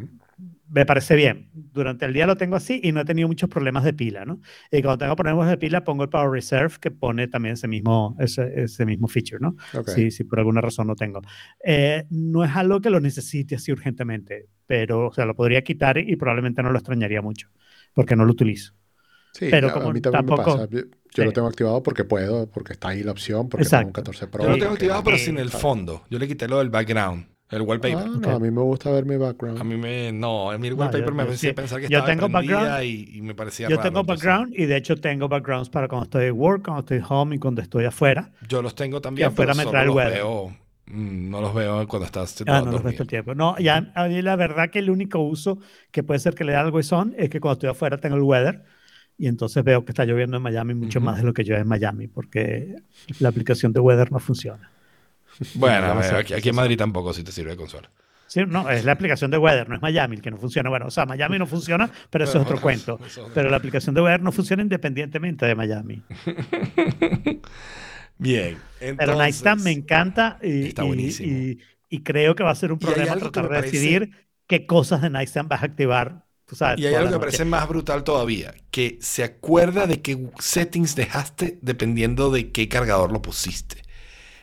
me 0.69 0.85
parece 0.85 1.15
bien. 1.15 1.49
Durante 1.53 2.05
el 2.05 2.13
día 2.13 2.25
lo 2.25 2.37
tengo 2.37 2.55
así 2.55 2.79
y 2.83 2.91
no 2.91 3.01
he 3.01 3.05
tenido 3.05 3.27
muchos 3.27 3.49
problemas 3.49 3.83
de 3.83 3.93
pila, 3.93 4.25
¿no? 4.25 4.41
Y 4.71 4.81
cuando 4.81 4.97
tengo 5.05 5.15
problemas 5.15 5.49
de 5.49 5.57
pila, 5.57 5.83
pongo 5.83 6.03
el 6.03 6.09
Power 6.09 6.31
Reserve 6.31 6.75
que 6.79 6.91
pone 6.91 7.27
también 7.27 7.53
ese 7.53 7.67
mismo, 7.67 8.15
ese, 8.19 8.63
ese 8.63 8.85
mismo 8.85 9.07
feature, 9.07 9.39
¿no? 9.39 9.55
Ok. 9.73 9.89
Si, 9.89 10.11
si 10.11 10.23
por 10.23 10.39
alguna 10.39 10.61
razón 10.61 10.87
no 10.87 10.95
tengo. 10.95 11.21
Eh, 11.63 12.05
no 12.09 12.43
es 12.43 12.55
algo 12.55 12.81
que 12.81 12.89
lo 12.89 12.99
necesite 12.99 13.55
así 13.55 13.71
urgentemente, 13.71 14.47
pero 14.65 15.07
o 15.07 15.13
sea, 15.13 15.25
lo 15.25 15.35
podría 15.35 15.63
quitar 15.63 15.97
y 15.97 16.15
probablemente 16.15 16.63
no 16.63 16.71
lo 16.71 16.77
extrañaría 16.79 17.21
mucho, 17.21 17.49
porque 17.93 18.15
no 18.15 18.25
lo 18.25 18.31
utilizo. 18.31 18.73
Sí, 19.37 19.47
Pero 19.51 19.67
a- 19.67 19.73
como 19.73 19.89
a 19.89 19.93
mí 19.93 19.99
también 19.99 20.25
tampoco- 20.25 20.49
me 20.57 20.67
pasa. 20.67 20.69
Yo, 20.71 20.79
yo 21.13 21.23
lo 21.25 21.29
Sí. 21.31 21.33
tengo 21.35 21.47
activado 21.47 21.83
porque 21.83 22.05
puedo, 22.05 22.47
porque 22.49 22.71
está 22.73 22.89
ahí 22.89 23.03
la 23.03 23.11
opción, 23.11 23.49
porque 23.49 23.63
Exacto. 23.63 23.81
tengo 23.81 23.89
un 23.89 23.93
14 23.93 24.27
Pro. 24.27 24.43
Yo 24.43 24.47
lo 24.49 24.53
Sí, 24.55 24.59
tengo 24.61 24.73
activado, 24.73 25.03
pero 25.03 25.17
Sí. 25.17 25.25
sin 25.25 25.37
el 25.39 25.49
fondo. 25.49 26.03
Yo 26.09 26.19
le 26.19 26.27
quité 26.27 26.47
lo 26.47 26.59
del 26.59 26.69
background, 26.69 27.25
el 27.49 27.61
wallpaper. 27.63 27.97
Ah, 27.97 28.17
no, 28.17 28.29
a 28.29 28.39
mí 28.39 28.49
me 28.49 28.61
gusta 28.61 28.91
ver 28.91 29.05
mi 29.05 29.17
background. 29.17 29.59
A 29.59 29.63
mí 29.65 29.75
me. 29.75 30.13
No, 30.13 30.51
a 30.51 30.57
mí 30.57 30.67
el 30.67 30.75
No, 30.75 30.79
wallpaper 30.83 31.09
yo- 31.09 31.15
me 31.15 31.23
hacía 31.23 31.35
sí. 31.49 31.51
pensar 31.53 31.81
que 31.81 31.89
Yo 31.89 31.97
estaba 31.99 32.15
tengo 32.15 32.29
background. 32.29 32.83
y, 32.85 33.17
y 33.17 33.21
me 33.21 33.35
parecía 33.35 33.67
Yo 33.67 33.75
raro, 33.75 33.89
tengo 33.89 33.99
entonces, 34.01 34.25
background 34.25 34.53
y 34.57 34.65
de 34.67 34.77
hecho 34.77 34.95
tengo 34.95 35.27
backgrounds 35.27 35.69
para 35.69 35.89
cuando 35.89 36.05
estoy 36.05 36.23
de 36.25 36.31
work, 36.31 36.63
cuando 36.63 36.79
estoy 36.79 37.01
home 37.07 37.35
y 37.35 37.39
cuando 37.39 37.61
estoy 37.61 37.83
afuera. 37.85 38.31
Yo 38.47 38.61
los 38.61 38.73
tengo 38.73 39.01
también, 39.01 39.27
afuera 39.27 39.51
pero 39.51 39.57
me 39.57 39.63
solo 39.63 39.71
trae 39.71 39.81
el 39.83 39.87
los 39.87 39.95
weather. 39.97 40.13
veo. 40.13 40.57
mm, 40.87 41.29
No 41.29 41.41
los 41.41 41.53
veo 41.53 41.87
cuando 41.89 42.05
estás 42.05 42.41
Ah, 42.41 42.43
no, 42.45 42.57
el 42.57 42.63
dormido. 42.65 42.83
resto 42.83 43.03
del 43.03 43.07
tiempo. 43.09 43.35
No, 43.35 43.57
ya, 43.59 43.91
a 43.95 44.07
mí 44.07 44.21
la 44.21 44.35
verdad 44.37 44.69
que 44.69 44.79
el 44.79 44.89
único 44.89 45.19
uso 45.19 45.57
que 45.91 46.03
puede 46.03 46.19
ser 46.19 46.35
que 46.35 46.43
le 46.45 46.51
dé 46.53 46.57
algo 46.57 46.81
son 46.83 47.13
es 47.17 47.29
que 47.29 47.39
cuando 47.41 47.53
estoy 47.53 47.69
afuera 47.71 47.97
tengo 47.97 48.15
el 48.15 48.21
weather 48.21 48.63
y 49.17 49.27
entonces 49.27 49.63
veo 49.63 49.85
que 49.85 49.91
está 49.91 50.05
lloviendo 50.05 50.37
en 50.37 50.43
Miami 50.43 50.73
mucho 50.73 50.99
más 51.01 51.17
de 51.17 51.23
lo 51.23 51.33
que 51.33 51.43
llueve 51.43 51.61
en 51.61 51.67
Miami 51.67 52.07
porque 52.07 52.75
la 53.19 53.29
aplicación 53.29 53.71
de 53.73 53.79
weather 53.79 54.11
no 54.11 54.19
funciona. 54.19 54.71
Bueno, 55.55 55.95
ver, 55.97 56.15
aquí, 56.15 56.33
aquí 56.33 56.49
en 56.49 56.55
Madrid 56.55 56.77
tampoco 56.77 57.11
si 57.13 57.23
te 57.23 57.31
sirve 57.31 57.51
de 57.51 57.57
consola. 57.57 57.89
Sí, 58.27 58.41
no, 58.47 58.69
es 58.69 58.83
la 58.85 58.93
aplicación 58.93 59.29
de 59.31 59.37
weather, 59.37 59.69
no 59.69 59.75
es 59.75 59.81
Miami 59.81 60.15
el 60.15 60.21
que 60.21 60.31
no 60.31 60.37
funciona. 60.37 60.69
Bueno, 60.69 60.87
o 60.87 60.91
sea, 60.91 61.05
Miami 61.05 61.37
no 61.37 61.45
funciona, 61.45 61.89
pero 62.09 62.23
eso 62.23 62.39
es 62.39 62.43
otro 62.45 62.59
cuento. 62.61 62.99
Pero 63.33 63.49
la 63.49 63.57
aplicación 63.57 63.93
de 63.95 64.01
weather 64.01 64.21
no 64.21 64.31
funciona 64.31 64.63
independientemente 64.63 65.45
de 65.45 65.55
Miami. 65.55 66.01
Bien. 68.17 68.57
Pero 68.79 69.15
Nightstand 69.15 69.61
me 69.63 69.71
encanta 69.71 70.39
y, 70.41 70.67
Está 70.67 70.83
y- 70.83 70.87
buenísimo. 70.87 71.31
y- 71.37 71.59
y 71.89 72.01
creo 72.01 72.35
que 72.35 72.43
va 72.43 72.51
a 72.51 72.55
ser 72.55 72.71
un 72.71 72.79
problema 72.79 73.15
tratar 73.15 73.47
de 73.49 73.61
decidir 73.61 74.09
qué 74.47 74.65
cosas 74.65 75.01
de 75.01 75.09
Nightstand 75.09 75.47
vas 75.49 75.61
a 75.61 75.65
activar. 75.65 76.24
Tú 76.45 76.55
sabes, 76.55 76.79
Y 76.79 76.85
hay 76.85 76.95
algo 76.95 77.09
que 77.09 77.15
me 77.15 77.19
parece 77.19 77.45
más 77.45 77.67
brutal 77.67 78.03
todavía, 78.03 78.53
que 78.71 78.97
se 79.01 79.23
acuerda 79.23 79.87
de 79.87 80.01
qué 80.01 80.29
settings 80.39 80.95
dejaste 80.95 81.57
dependiendo 81.61 82.31
de 82.31 82.51
qué 82.51 82.67
cargador 82.69 83.11
lo 83.11 83.21
pusiste. 83.21 83.81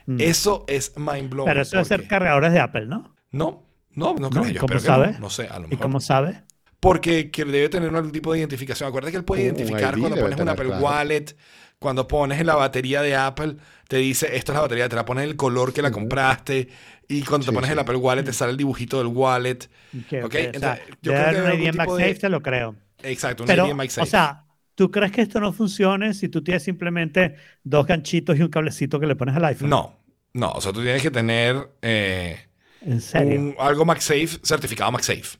Mm. 0.07 0.21
Eso 0.21 0.65
es 0.69 0.95
mind 0.97 1.31
blowing. 1.31 1.45
Pero 1.45 1.63
eso 1.63 1.77
debe 1.77 1.85
ser 1.85 2.07
cargadores 2.07 2.53
de 2.53 2.61
Apple, 2.61 2.87
¿no? 2.87 3.15
No, 3.31 3.67
no, 3.95 4.15
no 4.19 4.31
creo. 4.31 4.49
¿y 4.49 4.55
Yo 4.55 4.61
cómo 4.61 4.79
sabe? 4.79 5.13
no. 5.13 5.19
No 5.19 5.31
sé, 5.31 5.49
a 5.49 5.59
lo 5.59 5.69
¿Y 5.71 5.77
mejor. 5.77 5.79
cómo 5.79 6.01
sabe? 6.01 6.45
Porque 6.81 7.31
que 7.31 7.45
debe 7.45 7.69
tener 7.69 7.95
algún 7.95 8.13
tipo 8.13 8.33
de 8.33 8.41
identificación. 8.41 8.89
Acuérdate 8.89 9.13
que 9.13 9.19
él 9.19 9.25
puede 9.25 9.43
Un 9.43 9.47
identificar 9.47 9.95
ID 9.95 9.99
cuando 9.99 10.19
pones 10.19 10.39
un 10.39 10.49
Apple 10.49 10.67
claro. 10.67 10.83
Wallet, 10.83 11.37
cuando 11.79 12.09
pones 12.09 12.41
en 12.41 12.47
la 12.47 12.57
batería 12.57 13.03
de 13.03 13.15
Apple, 13.17 13.57
te 13.89 13.99
dice, 13.99 14.37
esto 14.37 14.53
es 14.53 14.57
la 14.57 14.63
batería, 14.63 14.89
te 14.89 14.97
la 14.97 15.05
pone 15.05 15.23
en 15.23 15.31
el 15.31 15.37
color 15.37 15.73
que 15.73 15.83
la 15.83 15.93
compraste, 15.93 16.69
y 17.09 17.23
cuando 17.25 17.47
te 17.47 17.53
Sí, 17.53 17.55
pones 17.55 17.71
el 17.71 17.79
sí. 17.79 17.81
Apple 17.81 17.97
Wallet 17.97 18.25
te 18.25 18.33
sale 18.33 18.53
el 18.53 18.57
dibujito 18.59 18.99
del 18.99 19.07
wallet. 19.09 19.69
Que, 20.07 20.19
Ok, 20.21 20.35
que, 20.35 20.49
o 20.51 20.55
sea, 20.55 20.79
entonces, 20.79 20.97
yo 21.03 21.15
creo 21.15 21.29
que 21.29 21.37
una 21.37 21.55
MagSafe, 21.73 22.15
de- 22.15 22.15
te 22.15 22.29
lo 22.31 22.43
creo. 22.43 22.77
Exacto, 23.03 23.45
un 23.45 23.51
Pero, 23.51 23.65
ID 23.67 23.71
en 23.71 23.77
MagSafe. 23.77 24.03
o 24.03 24.07
sea, 24.07 24.47
¿tú 24.75 24.91
crees 24.91 25.13
que 25.13 25.23
esto 25.23 25.41
no 25.41 25.53
funcione 25.53 26.15
si 26.15 26.29
tú 26.29 26.43
tienes 26.45 26.65
simplemente 26.65 27.37
dos 27.65 27.87
ganchitos 27.87 28.39
y 28.39 28.43
un 28.43 28.49
cablecito 28.51 29.01
que 29.01 29.07
le 29.07 29.17
pones 29.17 29.37
al 29.37 29.45
iPhone? 29.47 29.75
no, 29.75 29.99
no, 30.35 30.51
o 30.53 30.61
sea, 30.61 30.73
tú 30.73 30.83
tienes 30.83 31.03
que 31.03 31.11
tener 31.11 31.71
eh, 31.83 32.39
¿En 32.81 33.01
serio? 33.01 33.43
un- 33.43 33.57
algo 33.59 33.85
MagSafe, 33.85 34.41
certificado 34.45 34.93
MagSafe. 34.93 35.39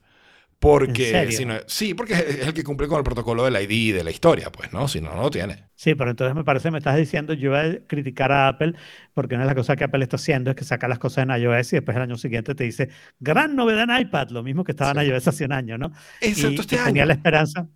Porque 0.63 1.33
si 1.33 1.45
no, 1.45 1.55
sí, 1.67 1.93
porque 1.93 2.13
es 2.15 2.47
el 2.47 2.55
que 2.55 2.63
cumple 2.63 2.87
con 2.87 2.99
el 2.99 3.03
protocolo 3.03 3.45
del 3.45 3.61
ID 3.61 3.71
y 3.71 3.91
de 3.93 4.05
la 4.05 4.13
historia, 4.13 4.51
pues, 4.53 4.73
¿no? 4.73 4.87
Si 4.87 5.01
no, 5.01 5.13
no 5.15 5.23
lo 5.23 5.31
tiene. 5.31 5.65
Sí, 5.75 5.97
pero 5.97 6.11
entonces 6.11 6.37
me 6.37 6.45
parece, 6.45 6.71
me 6.71 6.79
estás 6.79 6.97
diciendo, 6.97 7.35
yo 7.35 7.51
voy 7.51 7.59
a 7.59 7.87
criticar 7.89 8.31
a 8.31 8.47
Apple 8.47 8.75
porque 9.13 9.35
una 9.35 9.43
de 9.43 9.49
las 9.49 9.57
cosas 9.57 9.77
que 9.77 9.83
Apple 9.83 10.05
está 10.05 10.15
haciendo 10.17 10.51
es 10.51 10.57
que 10.57 10.63
saca 10.65 10.87
las 10.87 11.01
cosas 11.01 11.25
en 11.25 11.31
iOS 11.43 11.73
y 11.73 11.77
después 11.77 11.97
el 11.97 12.05
año 12.05 12.17
siguiente 12.17 12.55
te 12.55 12.63
dice, 12.63 12.91
gran 13.19 13.57
novedad 13.57 13.91
en 13.91 14.03
iPad, 14.07 14.29
lo 14.31 14.45
mismo 14.45 14.63
que 14.63 14.71
estaba 14.71 14.93
Sí. 14.93 15.01
en 15.01 15.13
iOS 15.13 15.27
hace 15.29 15.45
un 15.47 15.53
año, 15.53 15.79
¿no? 15.79 15.91
Excepto 16.21 16.51
y, 16.53 16.61
este 16.61 16.77
y 16.77 16.79
tenía 16.79 17.03
año. 17.03 17.07
la 17.07 17.15
esperanza. 17.15 17.67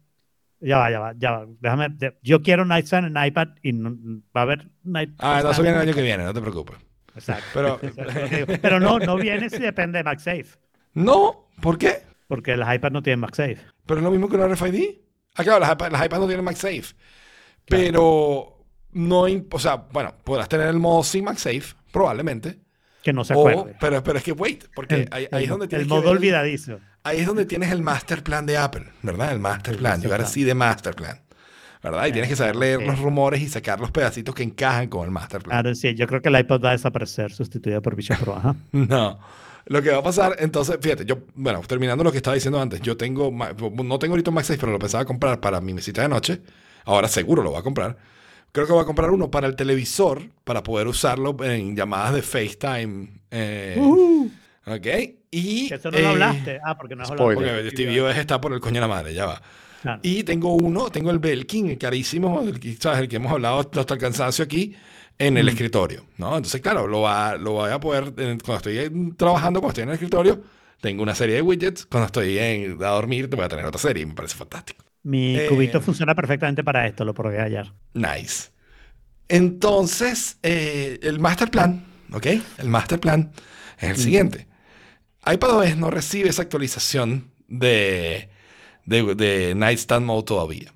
Ya 0.61 0.79
va, 0.79 0.91
ya 0.91 1.01
va, 1.01 1.13
ya 1.19 1.31
va. 1.33 1.47
Déjame, 1.61 1.89
yo 2.23 2.41
quiero 2.43 2.65
Nightstand 2.65 3.17
en 3.17 3.27
iPad 3.27 3.49
y 3.63 3.73
no- 3.73 3.97
va 4.35 4.41
a 4.41 4.43
haber 4.43 4.69
Night. 4.85 5.11
Ah, 5.19 5.41
no, 5.43 5.51
eso 5.51 5.61
viene 5.63 5.77
el 5.77 5.83
año 5.83 5.93
que 5.95 6.03
viene, 6.03 6.23
no 6.25 6.33
te 6.33 6.41
preocupes. 6.41 6.77
Exacto. 7.17 7.45
Pero. 7.53 7.81
Pero 8.63 8.79
no, 8.81 8.99
no 9.01 9.17
viene 9.17 9.51
si 9.51 9.59
depende 9.59 9.99
de 9.99 10.05
MagSafe, 10.05 10.47
no, 10.95 11.49
¿por 11.61 11.77
qué? 11.79 11.99
Porque 12.27 12.57
las 12.57 12.75
iPads 12.75 12.93
no 12.93 13.03
tienen 13.03 13.21
MagSafe. 13.21 13.59
Pero 13.87 14.01
es 14.01 14.05
lo 14.05 14.11
mismo 14.11 14.29
que 14.29 14.37
un 14.37 14.53
RFID. 14.53 14.85
Ah, 15.37 15.45
claro, 15.45 15.61
las 15.61 15.71
iPads, 15.73 16.21
no 16.21 16.27
tienen 16.27 16.45
MagSafe. 16.45 16.95
Pero 17.67 18.65
no, 18.93 19.21
o 19.51 19.59
sea, 19.59 19.77
bueno, 19.93 20.15
podrás 20.25 20.49
tener 20.49 20.69
el 20.69 20.79
modo 20.79 21.03
sin 21.03 21.25
MagSafe, 21.25 21.75
probablemente. 21.93 22.59
Que 23.03 23.13
no 23.13 23.25
se 23.25 23.35
O- 23.35 23.49
acuerde. 23.49 23.77
pero, 23.81 24.03
pero 24.03 24.19
es 24.19 24.25
que, 24.25 24.33
wait, 24.33 24.65
porque 24.75 24.95
El, 25.03 25.09
ahí, 25.13 25.29
ahí 25.31 25.39
el- 25.39 25.43
es 25.45 25.49
donde 25.51 25.65
el 25.67 25.69
tienes 25.69 25.87
que 25.87 25.89
modo 25.91 26.03
ver 26.03 26.11
el- 26.13 26.17
olvidadizo. 26.19 26.81
Ahí 27.05 27.19
es 27.21 27.27
donde 27.27 27.45
tienes 27.47 27.71
el 27.71 27.83
master 27.83 28.23
plan 28.25 28.47
de 28.47 28.57
Apple, 28.57 28.87
¿verdad? 29.03 29.31
El 29.33 29.39
master 29.39 29.75
El 29.75 29.79
plan. 29.79 30.01
Llegar 30.01 30.21
así 30.23 30.43
de 30.43 30.55
master 30.55 30.95
plan. 30.95 31.21
¿Verdad? 31.83 32.07
Y 32.07 32.13
tienes 32.13 32.29
que 32.29 32.35
saber 32.35 32.57
leer 32.57 32.83
los 32.83 32.99
rumores 32.99 33.41
y 33.43 33.49
sacar 33.49 33.79
los 33.79 33.93
pedacitos 33.93 34.35
que 34.35 34.43
encajan 34.43 34.89
con 34.89 35.05
el 35.05 35.13
master 35.13 35.41
plan. 35.41 35.61
Claro, 35.63 35.75
sí, 35.77 35.95
yo 35.95 36.09
creo 36.09 36.21
que 36.21 36.31
el 36.31 36.39
iPod 36.41 36.65
va 36.65 36.71
a 36.71 36.73
desaparecer, 36.73 37.31
sustituido 37.33 37.81
por 37.81 37.95
Vision 37.95 38.19
Pro. 38.19 38.35
ajá. 38.35 38.57
No. 38.73 39.21
Lo 39.67 39.83
que 39.83 39.91
va 39.91 39.99
a 39.99 40.03
pasar, 40.03 40.37
entonces, 40.39 40.79
fíjate, 40.81 41.05
yo, 41.05 41.19
bueno, 41.35 41.61
terminando 41.67 42.05
lo 42.05 42.13
que 42.13 42.19
estaba 42.19 42.35
diciendo 42.35 42.61
antes, 42.61 42.81
yo 42.81 42.97
tengo, 42.97 43.31
no 43.33 43.99
tengo 43.99 44.13
ahorita 44.15 44.31
un 44.31 44.35
MagSafe, 44.35 44.59
pero 44.61 44.71
lo 44.73 44.79
pensaba 44.79 45.05
comprar 45.05 45.41
para 45.41 45.61
mi 45.61 45.75
mesita 45.75 46.03
de 46.03 46.09
noche. 46.09 46.41
Ahora 46.85 47.09
seguro 47.09 47.43
lo 47.43 47.51
voy 47.51 47.59
a 47.59 47.63
comprar. 47.63 47.97
Creo 48.53 48.67
que 48.67 48.73
voy 48.73 48.83
a 48.83 48.87
comprar 48.87 49.11
uno 49.11 49.31
para 49.31 49.49
el 49.49 49.57
televisor, 49.57 50.23
para 50.45 50.63
poder 50.63 50.87
usarlo 50.87 51.37
en 51.43 51.75
llamadas 51.77 52.15
de 52.15 52.23
FaceTime. 52.23 53.09
eh, 53.31 53.77
Uh, 53.79 54.31
¿Ok? 54.67 54.87
Y. 55.31 55.69
que 55.69 55.75
eso 55.75 55.91
no 55.91 55.99
eh, 55.99 56.03
lo 56.03 56.09
hablaste. 56.11 56.61
Ah, 56.65 56.77
porque 56.79 56.95
no 56.97 57.03
has 57.03 57.11
hablado. 57.11 57.33
spoiler. 57.33 57.55
Porque 57.57 57.71
Steve 57.71 58.01
Jobs 58.01 58.17
está 58.17 58.41
por 58.41 58.53
el 58.53 58.61
coño 58.61 58.75
de 58.77 58.81
la 58.81 58.89
madre, 58.89 59.15
ya 59.15 59.27
va. 59.27 59.43
Claro. 59.83 60.01
Y 60.03 60.23
tengo 60.25 60.55
uno, 60.55 60.91
tengo 60.91 61.11
el 61.11 61.19
Belkin, 61.19 61.71
el 61.71 61.79
carísimo, 61.79 62.41
el 62.41 62.79
¿sabes? 62.81 63.01
el 63.01 63.09
que 63.09 63.17
hemos 63.17 63.31
hablado 63.33 63.61
hasta 63.61 63.95
el 63.95 64.01
cansancio 64.01 64.45
aquí, 64.45 64.75
en 65.19 65.37
el 65.37 65.49
escritorio, 65.49 66.07
¿no? 66.19 66.37
Entonces, 66.37 66.61
claro, 66.61 66.87
lo, 66.87 67.03
va, 67.03 67.37
lo 67.37 67.53
voy 67.53 67.71
a 67.71 67.81
poder, 67.81 68.13
eh, 68.19 68.39
cuando 68.45 68.71
estoy 68.71 69.15
trabajando, 69.17 69.61
cuando 69.61 69.71
estoy 69.73 69.83
en 69.85 69.89
el 69.91 69.95
escritorio, 69.95 70.43
tengo 70.81 71.03
una 71.03 71.15
serie 71.15 71.37
de 71.37 71.43
widgets, 71.43 71.87
cuando 71.87 72.07
estoy 72.07 72.39
en, 72.39 72.73
a 72.85 72.89
dormir, 72.91 73.29
te 73.31 73.37
voy 73.37 73.45
a 73.45 73.49
tener 73.49 73.65
otra 73.65 73.81
serie, 73.81 74.05
me 74.07 74.15
parece 74.15 74.37
fantástico. 74.37 74.85
Mi 75.05 75.39
Eh, 75.39 75.47
cubito 75.47 75.81
funciona 75.81 76.15
perfectamente 76.15 76.63
para 76.65 76.87
esto, 76.87 77.05
lo 77.07 77.15
probé 77.15 77.41
ayer. 77.41 77.73
Nice. 77.95 78.51
Entonces, 79.29 80.39
eh, 80.43 81.01
el 81.03 81.21
master 81.21 81.51
plan, 81.51 81.85
¿ok? 82.13 82.27
El 82.59 82.69
master 82.69 83.01
plan 83.01 83.33
es 83.79 83.91
el 83.91 83.97
siguiente. 83.99 84.49
iPadOS 85.27 85.77
no 85.79 85.91
recibe 85.91 86.31
esa 86.31 86.43
actualización 86.43 87.33
de, 87.49 88.31
de, 88.87 89.17
de 89.17 89.55
Nightstand 89.57 90.07
Mode 90.07 90.25
todavía. 90.25 90.75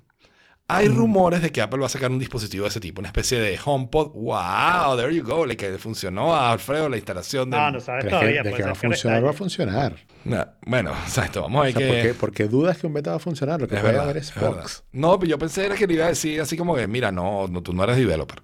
Hay 0.73 0.87
rumores 0.87 1.41
de 1.41 1.51
que 1.51 1.61
Apple 1.61 1.79
va 1.79 1.87
a 1.87 1.89
sacar 1.89 2.11
un 2.11 2.19
dispositivo 2.19 2.63
de 2.63 2.69
ese 2.69 2.79
tipo, 2.79 3.01
una 3.01 3.09
especie 3.09 3.39
de 3.39 3.59
HomePod. 3.63 4.13
¡Wow! 4.13 4.95
There 4.97 5.13
you 5.13 5.23
go. 5.23 5.45
Le 5.45 5.57
que 5.57 5.69
le 5.69 5.77
funcionó 5.77 6.33
a 6.33 6.51
Alfredo 6.51 6.87
la 6.87 6.97
instalación 6.97 7.49
de... 7.49 7.57
No, 7.57 7.71
no 7.71 7.79
sabes 7.81 8.05
Pero 8.05 8.21
es 8.21 8.23
que 8.23 8.31
de 8.31 8.41
puede 8.43 8.55
que 8.55 8.63
va 8.63 8.69
a 8.69 8.73
que 8.73 8.79
funcionar, 8.79 9.25
va 9.25 9.29
a 9.31 9.33
funcionar. 9.33 9.95
Nah, 10.23 10.45
bueno, 10.65 10.91
exacto. 11.03 11.41
Vamos 11.41 11.61
a 11.61 11.63
ver 11.65 11.75
O 11.75 11.79
sea, 11.79 11.87
¿por, 11.87 11.95
qué... 11.97 12.01
qué, 12.03 12.13
por 12.13 12.31
qué 12.31 12.47
dudas 12.47 12.77
que 12.77 12.87
un 12.87 12.93
beta 12.93 13.11
va 13.11 13.17
a 13.17 13.19
funcionar? 13.19 13.59
Lo 13.59 13.67
que 13.67 13.75
Es 13.75 13.81
puede 13.81 13.93
verdad, 13.93 14.09
haber 14.09 14.17
es 14.21 14.29
es 14.29 14.35
verdad. 14.35 14.61
bugs. 14.61 14.83
No, 14.93 15.19
pero 15.19 15.29
yo 15.29 15.37
pensé 15.39 15.65
era 15.65 15.75
que 15.75 15.87
le 15.87 15.93
iba 15.95 16.05
a 16.05 16.09
decir 16.09 16.39
así 16.39 16.55
como 16.55 16.75
que, 16.75 16.87
mira, 16.87 17.11
no, 17.11 17.47
no 17.47 17.61
tú 17.61 17.73
no 17.73 17.83
eres 17.83 17.97
developer. 17.97 18.41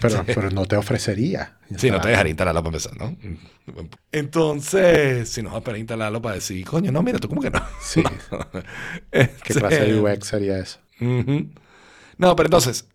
Pero, 0.00 0.22
pero 0.26 0.50
no 0.50 0.64
te 0.66 0.76
ofrecería. 0.76 1.56
Sí, 1.76 1.90
no 1.90 2.00
te 2.00 2.08
dejaría 2.08 2.30
instalarlo 2.30 2.62
para 2.62 2.76
empezar, 2.76 2.96
¿no? 2.96 3.16
Entonces, 4.12 5.28
si 5.28 5.42
nos 5.42 5.54
va 5.54 5.72
a 5.72 5.78
instalarlo 5.78 6.20
para 6.22 6.36
decir, 6.36 6.64
coño, 6.66 6.90
no, 6.90 7.02
mira, 7.02 7.18
tú 7.18 7.28
como 7.28 7.40
que 7.42 7.50
no. 7.50 7.62
Sí. 7.80 8.02
¿Qué 9.10 9.20
Este, 9.22 9.54
clase 9.54 9.84
de 9.86 10.00
UX 10.00 10.26
sería 10.26 10.58
eso? 10.58 10.78
No, 11.00 12.36
pero 12.36 12.46
entonces, 12.46 12.88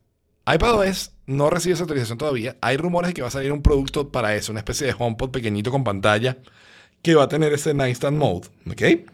iPadOS 0.45 1.11
no 1.25 1.49
recibe 1.49 1.73
esa 1.73 1.83
actualización 1.83 2.17
todavía. 2.17 2.57
Hay 2.61 2.77
rumores 2.77 3.09
de 3.09 3.13
que 3.13 3.21
va 3.21 3.29
a 3.29 3.31
salir 3.31 3.51
un 3.51 3.61
producto 3.61 4.11
para 4.11 4.35
eso, 4.35 4.51
una 4.51 4.59
especie 4.59 4.87
de 4.87 4.95
HomePod 4.97 5.31
pequeñito 5.31 5.71
con 5.71 5.83
pantalla 5.83 6.37
que 7.01 7.15
va 7.15 7.23
a 7.23 7.27
tener 7.27 7.53
ese 7.53 7.73
Nightstand 7.73 8.17
Mode, 8.17 8.47
¿ok? 8.69 9.09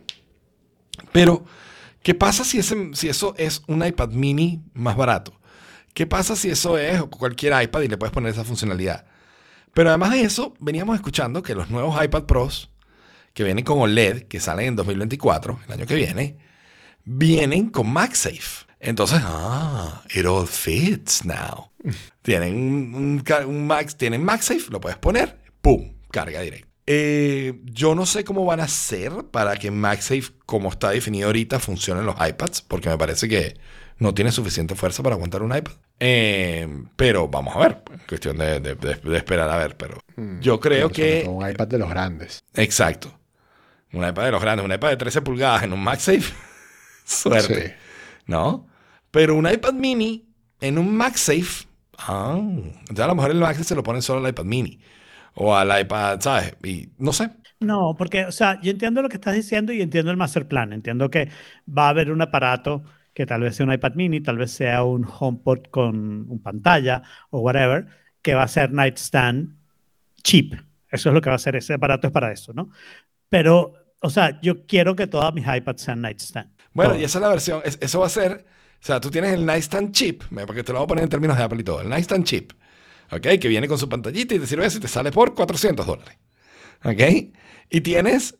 Pero, 1.11 1.43
¿qué 2.03 2.13
pasa 2.13 2.43
si, 2.43 2.59
ese, 2.59 2.91
si 2.93 3.09
eso 3.09 3.33
es 3.37 3.63
un 3.67 3.85
iPad 3.85 4.09
mini 4.09 4.61
más 4.73 4.95
barato? 4.95 5.33
¿Qué 5.93 6.05
pasa 6.05 6.35
si 6.35 6.49
eso 6.49 6.77
es 6.77 7.01
cualquier 7.03 7.61
iPad 7.61 7.81
y 7.81 7.87
le 7.87 7.97
puedes 7.97 8.13
poner 8.13 8.31
esa 8.31 8.43
funcionalidad? 8.43 9.05
Pero 9.73 9.89
además 9.89 10.11
de 10.11 10.21
eso, 10.21 10.53
veníamos 10.59 10.95
escuchando 10.95 11.43
que 11.43 11.55
los 11.55 11.69
nuevos 11.69 12.01
iPad 12.03 12.23
Pros, 12.23 12.69
que 13.33 13.43
vienen 13.43 13.65
con 13.65 13.79
OLED, 13.79 14.23
que 14.23 14.39
salen 14.39 14.67
en 14.67 14.75
2024, 14.75 15.59
el 15.65 15.73
año 15.73 15.85
que 15.85 15.95
viene, 15.95 16.37
vienen 17.05 17.69
con 17.69 17.91
MagSafe. 17.91 18.68
Entonces, 18.79 19.19
ah, 19.23 20.03
it 20.13 20.25
all 20.25 20.47
fits 20.47 21.25
now. 21.25 21.69
tienen 22.21 22.53
un, 22.95 23.23
un 23.47 23.67
Max, 23.67 23.95
tienen 23.97 24.23
MagSafe, 24.23 24.69
lo 24.69 24.79
puedes 24.79 24.97
poner, 24.97 25.37
¡pum! 25.61 25.93
Carga 26.11 26.41
directa. 26.41 26.67
Eh, 26.91 27.59
yo 27.65 27.93
no 27.93 28.05
sé 28.05 28.23
cómo 28.23 28.45
van 28.45 28.61
a 28.61 28.63
hacer 28.63 29.11
para 29.31 29.55
que 29.57 29.69
MagSafe, 29.69 30.31
como 30.45 30.69
está 30.69 30.89
definido 30.91 31.27
ahorita, 31.27 31.59
funcione 31.59 31.99
en 31.99 32.05
los 32.07 32.15
iPads, 32.15 32.61
porque 32.63 32.89
me 32.89 32.97
parece 32.97 33.27
que 33.29 33.57
no 33.97 34.13
tiene 34.13 34.31
suficiente 34.31 34.75
fuerza 34.75 35.03
para 35.03 35.15
aguantar 35.15 35.43
un 35.43 35.55
iPad. 35.55 35.73
Eh, 35.99 36.67
pero 36.95 37.27
vamos 37.27 37.55
a 37.55 37.59
ver, 37.59 37.83
cuestión 38.07 38.37
de, 38.37 38.59
de- 38.61 38.75
de- 38.75 38.95
de 38.95 39.17
esperar 39.17 39.49
a 39.49 39.57
ver. 39.57 39.75
Pero 39.75 39.99
yo 40.39 40.59
creo 40.59 40.89
que 40.89 41.25
Un 41.27 41.47
iPad 41.47 41.67
de 41.67 41.77
los 41.79 41.89
grandes. 41.89 42.39
Exacto. 42.55 43.13
Un 43.91 44.07
iPad 44.07 44.23
de 44.25 44.31
los 44.31 44.41
grandes, 44.41 44.65
un 44.65 44.71
iPad 44.71 44.89
de 44.91 44.97
13 44.97 45.21
pulgadas 45.21 45.63
en 45.63 45.73
un 45.73 45.83
MagSafe. 45.83 46.33
Suerte. 47.05 47.67
Sí. 47.67 47.73
¿No? 48.27 48.67
Pero 49.11 49.35
un 49.35 49.49
iPad 49.49 49.73
mini 49.73 50.25
en 50.61 50.77
un 50.77 50.95
MagSafe. 50.95 51.67
Ah, 51.97 52.37
entonces 52.39 52.99
a 52.99 53.07
lo 53.07 53.15
mejor 53.15 53.31
el 53.31 53.37
MagSafe 53.39 53.63
se 53.63 53.75
lo 53.75 53.83
ponen 53.83 54.01
solo 54.01 54.23
al 54.25 54.29
iPad 54.31 54.45
mini. 54.45 54.79
O 55.35 55.55
al 55.55 55.79
iPad, 55.81 56.19
¿sabes? 56.21 56.55
Y 56.63 56.89
no 56.97 57.13
sé. 57.13 57.29
No, 57.59 57.95
porque, 57.97 58.25
o 58.25 58.31
sea, 58.31 58.59
yo 58.61 58.71
entiendo 58.71 59.01
lo 59.01 59.09
que 59.09 59.15
estás 59.17 59.35
diciendo 59.35 59.73
y 59.73 59.81
entiendo 59.81 60.11
el 60.11 60.17
master 60.17 60.47
plan. 60.47 60.73
Entiendo 60.73 61.09
que 61.09 61.29
va 61.67 61.87
a 61.87 61.89
haber 61.89 62.11
un 62.11 62.21
aparato 62.21 62.83
que 63.13 63.25
tal 63.25 63.41
vez 63.41 63.55
sea 63.55 63.65
un 63.65 63.73
iPad 63.73 63.93
mini, 63.95 64.21
tal 64.21 64.37
vez 64.37 64.51
sea 64.51 64.83
un 64.83 65.05
HomePod 65.05 65.63
con 65.69 66.29
un 66.29 66.41
pantalla 66.41 67.03
o 67.31 67.39
whatever, 67.39 67.87
que 68.21 68.33
va 68.33 68.43
a 68.43 68.47
ser 68.47 68.71
nightstand 68.71 69.57
cheap. 70.23 70.53
Eso 70.89 71.09
es 71.09 71.15
lo 71.15 71.21
que 71.21 71.29
va 71.29 71.35
a 71.35 71.39
ser. 71.39 71.55
Ese 71.55 71.73
aparato 71.73 72.07
es 72.07 72.13
para 72.13 72.31
eso, 72.31 72.53
¿no? 72.53 72.69
Pero, 73.29 73.73
o 74.01 74.09
sea, 74.09 74.39
yo 74.41 74.65
quiero 74.65 74.95
que 74.95 75.07
todas 75.07 75.33
mis 75.33 75.45
iPads 75.47 75.81
sean 75.81 76.01
nightstand. 76.01 76.51
Bueno, 76.73 76.91
Todas. 76.91 77.01
y 77.01 77.05
esa 77.05 77.19
es 77.19 77.21
la 77.23 77.29
versión. 77.29 77.61
es- 77.65 77.77
eso 77.81 77.99
va 77.99 78.07
a 78.07 78.09
ser. 78.09 78.45
O 78.81 78.85
sea, 78.85 78.99
tú 78.99 79.11
tienes 79.11 79.33
el 79.33 79.45
Nightstand 79.45 79.91
Chip, 79.91 80.23
porque 80.47 80.63
te 80.63 80.71
lo 80.71 80.79
voy 80.79 80.85
a 80.85 80.87
poner 80.87 81.03
en 81.03 81.09
términos 81.09 81.37
de 81.37 81.43
Apple 81.43 81.59
y 81.61 81.63
todo. 81.63 81.81
El 81.81 81.89
Nightstand 81.89 82.23
Chip, 82.23 82.53
¿ok? 83.11 83.27
Que 83.39 83.47
viene 83.47 83.67
con 83.67 83.77
su 83.77 83.89
pantallita 83.89 84.35
y 84.35 84.39
te 84.39 84.47
sirve 84.47 84.69
si 84.69 84.79
te 84.79 84.87
sale 84.87 85.11
por 85.11 85.33
400 85.35 85.85
dólares, 85.85 86.17
¿ok? 86.83 87.33
Y 87.69 87.81
tienes, 87.81 88.37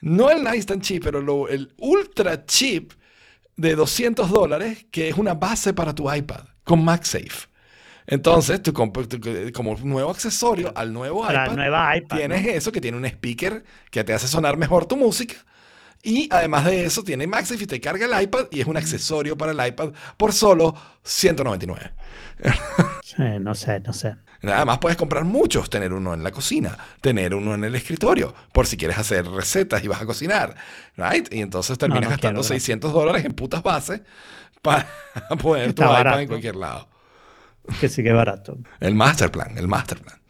no 0.00 0.30
el 0.30 0.42
Nightstand 0.42 0.82
Chip, 0.82 1.04
pero 1.04 1.20
lo- 1.20 1.48
el 1.48 1.74
Ultra 1.78 2.46
Chip 2.46 2.92
de 3.56 3.74
200 3.76 4.30
dólares, 4.30 4.86
que 4.90 5.08
es 5.10 5.16
una 5.18 5.34
base 5.34 5.74
para 5.74 5.94
tu 5.94 6.12
iPad, 6.12 6.46
con 6.64 6.82
MagSafe. 6.84 7.48
Entonces, 8.06 8.62
tú 8.62 8.72
como 8.72 9.76
nuevo 9.84 10.10
accesorio 10.10 10.72
al 10.74 10.92
nuevo 10.92 11.24
iPad, 11.24 11.54
nueva 11.54 11.96
iPad. 11.96 12.16
tienes 12.16 12.42
¿no? 12.42 12.50
eso 12.50 12.72
que 12.72 12.80
tiene 12.80 12.96
un 12.96 13.04
speaker 13.06 13.62
que 13.90 14.02
te 14.04 14.12
hace 14.12 14.26
sonar 14.26 14.56
mejor 14.56 14.86
tu 14.86 14.96
música. 14.96 15.36
Y 16.04 16.28
además 16.32 16.64
de 16.64 16.84
eso, 16.84 17.04
tiene 17.04 17.26
MagSafe 17.28 17.62
y 17.64 17.66
te 17.66 17.80
carga 17.80 18.06
el 18.06 18.22
iPad 18.24 18.46
y 18.50 18.60
es 18.60 18.66
un 18.66 18.76
accesorio 18.76 19.36
para 19.38 19.52
el 19.52 19.68
iPad 19.68 19.92
por 20.16 20.32
solo 20.32 20.74
199. 21.04 21.92
Sí, 23.00 23.22
no 23.40 23.54
sé, 23.54 23.80
no 23.80 23.92
sé. 23.92 24.16
Además 24.42 24.78
puedes 24.80 24.96
comprar 24.96 25.24
muchos, 25.24 25.70
tener 25.70 25.92
uno 25.92 26.14
en 26.14 26.24
la 26.24 26.32
cocina, 26.32 26.76
tener 27.00 27.34
uno 27.34 27.54
en 27.54 27.62
el 27.62 27.74
escritorio, 27.76 28.34
por 28.52 28.66
si 28.66 28.76
quieres 28.76 28.98
hacer 28.98 29.24
recetas 29.28 29.84
y 29.84 29.88
vas 29.88 30.02
a 30.02 30.06
cocinar, 30.06 30.56
right? 30.96 31.32
Y 31.32 31.40
entonces 31.42 31.78
terminas 31.78 32.10
no 32.10 32.10
gastando 32.10 32.40
quiero, 32.40 32.42
600 32.42 32.92
dólares 32.92 33.24
en 33.24 33.32
putas 33.34 33.62
bases 33.62 34.02
para 34.62 34.88
poner 35.42 35.74
tu 35.74 35.84
iPad 35.84 35.88
barato. 35.88 36.18
en 36.20 36.28
cualquier 36.28 36.56
lado. 36.56 36.88
Que 37.78 37.88
sigue 37.88 38.12
barato. 38.12 38.58
El 38.80 38.94
master 38.94 39.30
plan, 39.30 39.56
el 39.58 39.68
master 39.68 40.00
plan. 40.00 40.20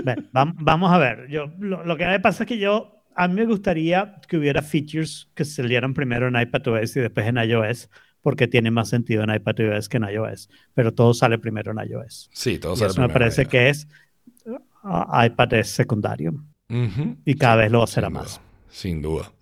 Ven, 0.00 0.30
vam- 0.32 0.54
vamos 0.58 0.92
a 0.92 0.98
ver. 0.98 1.28
Yo, 1.28 1.46
lo, 1.58 1.84
lo 1.84 1.96
que 1.96 2.06
me 2.06 2.20
pasa 2.20 2.44
es 2.44 2.48
que 2.48 2.58
yo, 2.58 3.01
a 3.16 3.28
mí 3.28 3.34
me 3.34 3.46
gustaría 3.46 4.16
que 4.28 4.36
hubiera 4.38 4.62
features 4.62 5.30
que 5.34 5.44
salieran 5.44 5.94
primero 5.94 6.28
en 6.28 6.36
iPadOS 6.40 6.96
y 6.96 7.00
después 7.00 7.26
en 7.26 7.36
iOS, 7.38 7.90
porque 8.20 8.46
tiene 8.48 8.70
más 8.70 8.88
sentido 8.88 9.22
en 9.24 9.34
iPadOS 9.34 9.88
que 9.88 9.96
en 9.98 10.04
iOS. 10.04 10.48
Pero 10.74 10.92
todo 10.94 11.14
sale 11.14 11.38
primero 11.38 11.72
en 11.72 11.78
iOS. 11.90 12.32
Sí, 12.32 12.58
todo 12.58 12.76
Y 12.76 12.76
sale 12.76 12.92
eso 12.92 13.00
me 13.00 13.08
primero, 13.08 13.10
parece 13.10 13.46
ya. 13.46 13.48
que 13.48 13.68
es 13.70 13.88
uh, 14.46 15.24
iPad 15.26 15.54
es 15.54 15.70
secundario. 15.70 16.34
Y 17.24 17.34
cada 17.36 17.56
vez 17.56 17.70
lo 17.70 17.86
Sin 17.86 18.10
más. 18.10 18.40
duda, 18.40 18.42
sin 18.68 19.02
duda. 19.02 19.32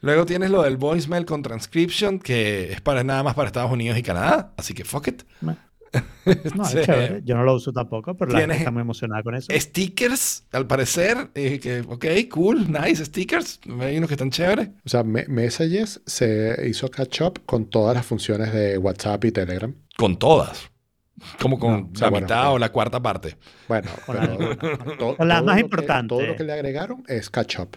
Luego 0.00 0.26
tienes 0.26 0.50
lo 0.50 0.62
del 0.62 0.76
voicemail 0.76 1.24
con 1.24 1.42
transcription, 1.42 2.18
que 2.18 2.72
es 2.72 2.80
para 2.80 3.04
nada 3.04 3.22
más 3.22 3.34
para 3.34 3.46
Estados 3.48 3.72
Unidos 3.72 3.98
y 3.98 4.02
Canadá, 4.02 4.52
así 4.56 4.74
que 4.74 4.84
fuck 4.84 5.08
it. 5.08 5.22
No, 6.56 6.64
es 6.64 6.70
Sí. 6.70 6.78
chévere. 6.82 7.20
Yo 7.24 7.36
no 7.36 7.44
lo 7.44 7.54
uso 7.54 7.72
tampoco, 7.72 8.16
pero 8.16 8.32
la 8.32 8.40
gente 8.40 8.56
está 8.56 8.70
muy 8.72 8.80
emocionada 8.82 9.22
con 9.22 9.34
eso. 9.36 9.46
Stickers, 9.54 10.44
al 10.52 10.66
parecer, 10.66 11.30
eh, 11.34 11.60
que, 11.60 11.80
ok, 11.80 12.04
cool, 12.30 12.66
nice 12.70 13.04
stickers. 13.04 13.60
Hay 13.80 13.96
unos 13.98 14.08
que 14.08 14.14
están 14.14 14.30
chéveres. 14.30 14.70
O 14.84 14.88
sea, 14.88 15.04
Me- 15.04 15.26
Messages 15.28 16.02
se 16.04 16.66
hizo 16.68 16.88
catch 16.90 17.20
up 17.22 17.42
con 17.46 17.66
todas 17.70 17.94
las 17.94 18.04
funciones 18.04 18.52
de 18.52 18.76
WhatsApp 18.78 19.24
y 19.26 19.30
Telegram. 19.32 19.72
Con 19.96 20.18
todas. 20.18 20.68
Como 21.40 21.58
con 21.58 21.70
No, 21.72 21.90
o 21.92 21.96
sea, 21.96 22.06
la 22.08 22.10
bueno, 22.10 22.24
mitad 22.26 22.36
bueno. 22.40 22.52
o 22.52 22.58
la 22.58 22.72
cuarta 22.72 23.00
parte. 23.00 23.36
Bueno, 23.68 23.88
pero 24.06 24.20
la- 24.20 24.56
to- 24.98 25.16
con 25.16 25.28
las 25.28 25.38
todo 25.38 25.46
más 25.46 25.60
importantes. 25.60 26.08
todo 26.18 26.26
lo 26.26 26.36
que 26.36 26.44
le 26.44 26.52
agregaron 26.52 27.04
es 27.08 27.30
catch 27.30 27.58
up. 27.60 27.76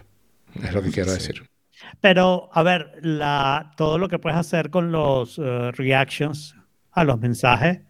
Es 0.62 0.74
lo 0.74 0.82
que 0.82 0.90
quiero 0.92 1.10
Sí. 1.12 1.18
decir. 1.20 1.50
Pero, 2.02 2.50
a 2.52 2.64
ver, 2.64 2.94
la, 3.02 3.72
todo 3.78 3.98
lo 3.98 4.10
que 4.10 4.20
puedes 4.20 4.38
hacer 4.38 4.70
con 4.70 4.92
los 4.92 5.38
eh, 5.40 5.72
reactions 5.72 6.56
a 6.92 7.04
los 7.04 7.20
mensajes, 7.20 7.82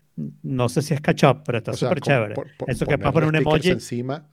no 0.43 0.69
sé 0.69 0.81
si 0.81 0.93
es 0.93 1.01
catch 1.01 1.23
up, 1.23 1.43
pero 1.45 1.59
está 1.59 1.73
súper 1.73 2.01
chévere. 2.01 2.35
por- 2.35 2.47
por- 2.57 2.69
Eso 2.69 2.85
que 2.85 2.97
puedes 2.97 3.13
poner 3.13 3.29
un 3.29 3.35
emoji, 3.35 3.69
encima. 3.69 4.25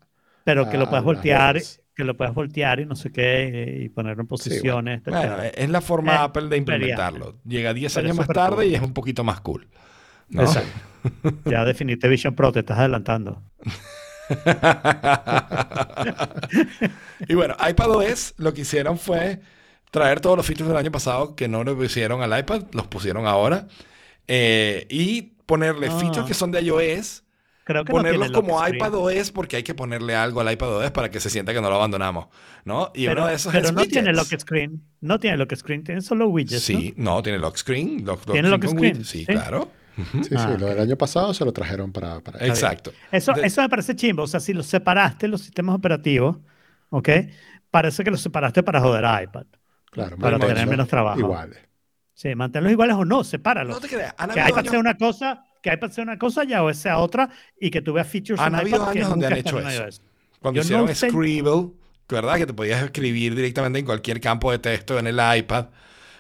pero 0.45 0.69
que 0.69 0.79
lo 0.79 0.89
puedes 0.89 1.05
voltear, 1.05 1.61
que 1.95 2.05
lo 2.05 2.17
puedes 2.17 2.35
voltear 2.35 2.81
y 2.81 2.87
no 2.87 2.97
sé 2.97 3.11
qué, 3.13 3.79
y 3.83 3.89
ponerlo 3.89 4.23
en 4.23 4.27
posiciones. 4.27 5.03
Bueno, 5.05 5.23
chévere. 5.23 5.53
es 5.63 5.71
la 5.71 5.81
forma 5.81 6.15
Eh, 6.15 6.19
Apple 6.21 6.49
de 6.49 6.57
implementarlo. 6.57 7.37
Llega 7.47 7.73
10 7.73 7.95
pero 7.95 8.07
años 8.07 8.17
más 8.19 8.29
tarde 8.29 8.57
cool. 8.57 8.65
y 8.67 8.75
es 8.75 8.83
un 8.83 8.93
poquito 8.93 9.23
más 9.25 9.41
cool. 9.41 9.69
¿no? 10.29 10.43
Exacto. 10.43 10.69
Ya 11.45 11.65
definiste 11.65 12.09
Vision 12.09 12.35
Pro, 12.35 12.51
te 12.51 12.59
estás 12.61 12.79
adelantando. 12.81 13.41
y 17.29 17.35
bueno, 17.35 17.57
iPadOS 17.69 18.35
lo 18.39 18.53
que 18.55 18.63
hicieron 18.63 18.99
fue 18.99 19.41
traer 19.91 20.21
todos 20.21 20.37
los 20.37 20.47
features 20.47 20.69
del 20.69 20.77
año 20.77 20.91
pasado 20.91 21.37
que 21.37 21.49
no 21.49 21.65
lo 21.65 21.77
pusieron 21.77 22.23
al 22.23 22.39
iPad, 22.39 22.63
los 22.73 22.87
pusieron 22.89 23.27
ahora. 23.27 23.67
eh, 24.29 24.87
y 24.91 25.33
ponerle 25.47 25.89
Ah. 25.89 25.99
features 25.99 26.27
que 26.27 26.35
son 26.35 26.51
de 26.51 26.61
iOS, 26.63 27.23
Creo 27.65 27.85
que 27.85 27.91
ponerlos 27.91 28.31
como 28.31 28.51
lock 28.51 28.61
screen. 28.67 28.77
iPadOS 28.77 29.33
porque 29.33 29.57
hay 29.57 29.63
que 29.65 29.75
ponerle 29.75 30.15
algo 30.15 30.41
al 30.41 30.53
iPadOS 30.53 30.91
para 30.93 31.11
que 31.11 31.19
se 31.19 31.31
sienta 31.31 31.53
que 31.53 31.61
no 31.61 31.69
lo 31.69 31.77
abandonamos, 31.77 32.27
¿no? 32.65 32.93
Y 32.95 33.07
Pero, 33.07 33.23
uno 33.23 33.29
de 33.31 33.35
esos 33.37 33.53
pero 33.53 33.67
es 33.69 33.73
no 33.73 33.85
tiene 33.87 34.13
lock 34.13 34.39
screen. 34.39 34.83
No 35.01 35.19
tiene 35.19 35.37
lock 35.37 35.55
screen, 35.57 35.83
tiene 35.83 36.01
solo 36.01 36.29
widgets. 36.29 36.63
Sí, 36.63 36.95
no, 36.97 37.23
tiene 37.23 37.39
lock 37.39 37.57
screen. 37.57 38.05
Lock, 38.05 38.25
¿Tiene 38.31 38.49
lock 38.49 38.67
screen? 38.67 39.05
Sí, 39.05 39.21
Sí. 39.21 39.27
claro. 39.27 39.69
Sí, 39.97 40.25
sí, 40.25 40.35
Ah, 40.37 40.55
lo 40.61 40.67
del 40.67 40.79
año 40.79 40.97
pasado 40.97 41.33
se 41.33 41.43
lo 41.45 41.53
trajeron 41.53 41.91
para, 41.91 42.21
para. 42.21 42.47
Exacto. 42.47 42.93
Eso, 43.11 43.33
De- 43.33 43.47
eso 43.47 43.63
me 43.63 43.69
parece 43.71 43.97
chimbo. 43.97 44.25
O 44.25 44.27
sea, 44.27 44.41
si 44.41 44.53
los 44.53 44.67
separaste, 44.67 45.27
los 45.27 45.41
sistemas 45.41 45.75
operativos, 45.75 46.37
¿ok? 46.91 47.09
Parece 47.71 48.05
que 48.05 48.11
los 48.11 48.21
separaste 48.21 48.63
para 48.63 48.81
joder 48.81 49.07
a 49.07 49.23
iPad. 49.23 49.47
Claro, 49.91 50.19
para 50.19 50.39
tener 50.39 50.67
menos 50.67 50.87
trabajo. 50.87 51.19
Iguales. 51.19 51.59
Sí, 52.17 52.35
manténlos 52.35 52.73
iguales 52.73 52.97
o 52.97 53.05
no, 53.05 53.23
sepáralos. 53.23 53.75
No 53.77 53.81
te 53.81 53.89
creas, 53.95 54.15
han 54.17 54.31
que 54.31 54.41
habido 54.41 54.49
iPad 54.49 54.59
años- 54.61 54.71
sea 54.71 54.81
una 54.81 54.97
cosa, 54.97 55.45
que 55.63 55.71
iPad 55.75 55.91
sea 55.91 56.03
una 56.03 56.19
cosa, 56.19 56.45
ya 56.45 56.63
o 56.63 56.73
sea 56.73 56.97
otra, 56.97 57.29
y 57.61 57.71
que 57.71 57.83
tú 57.83 57.93
veas 57.93 58.09
features 58.09 58.41
Han 58.41 58.55
en 58.55 58.61
habido 58.61 58.79
iPad 58.79 58.89
años 58.89 59.09
donde 59.11 59.27
han 59.27 59.33
hecho 59.37 59.59
eso. 59.59 60.01
Cuando 60.41 60.57
Yo 60.57 60.63
hicieron 60.65 60.87
no 60.87 60.95
Scribble, 60.95 61.73
¿verdad? 62.09 62.39
Que 62.39 62.47
te 62.47 62.55
podías 62.55 62.83
escribir 62.83 63.35
directamente 63.35 63.81
en 63.81 63.85
cualquier 63.85 64.19
campo 64.23 64.51
de 64.51 64.59
texto 64.59 64.99
en 64.99 65.07
el 65.09 65.21
iPad. 65.39 65.67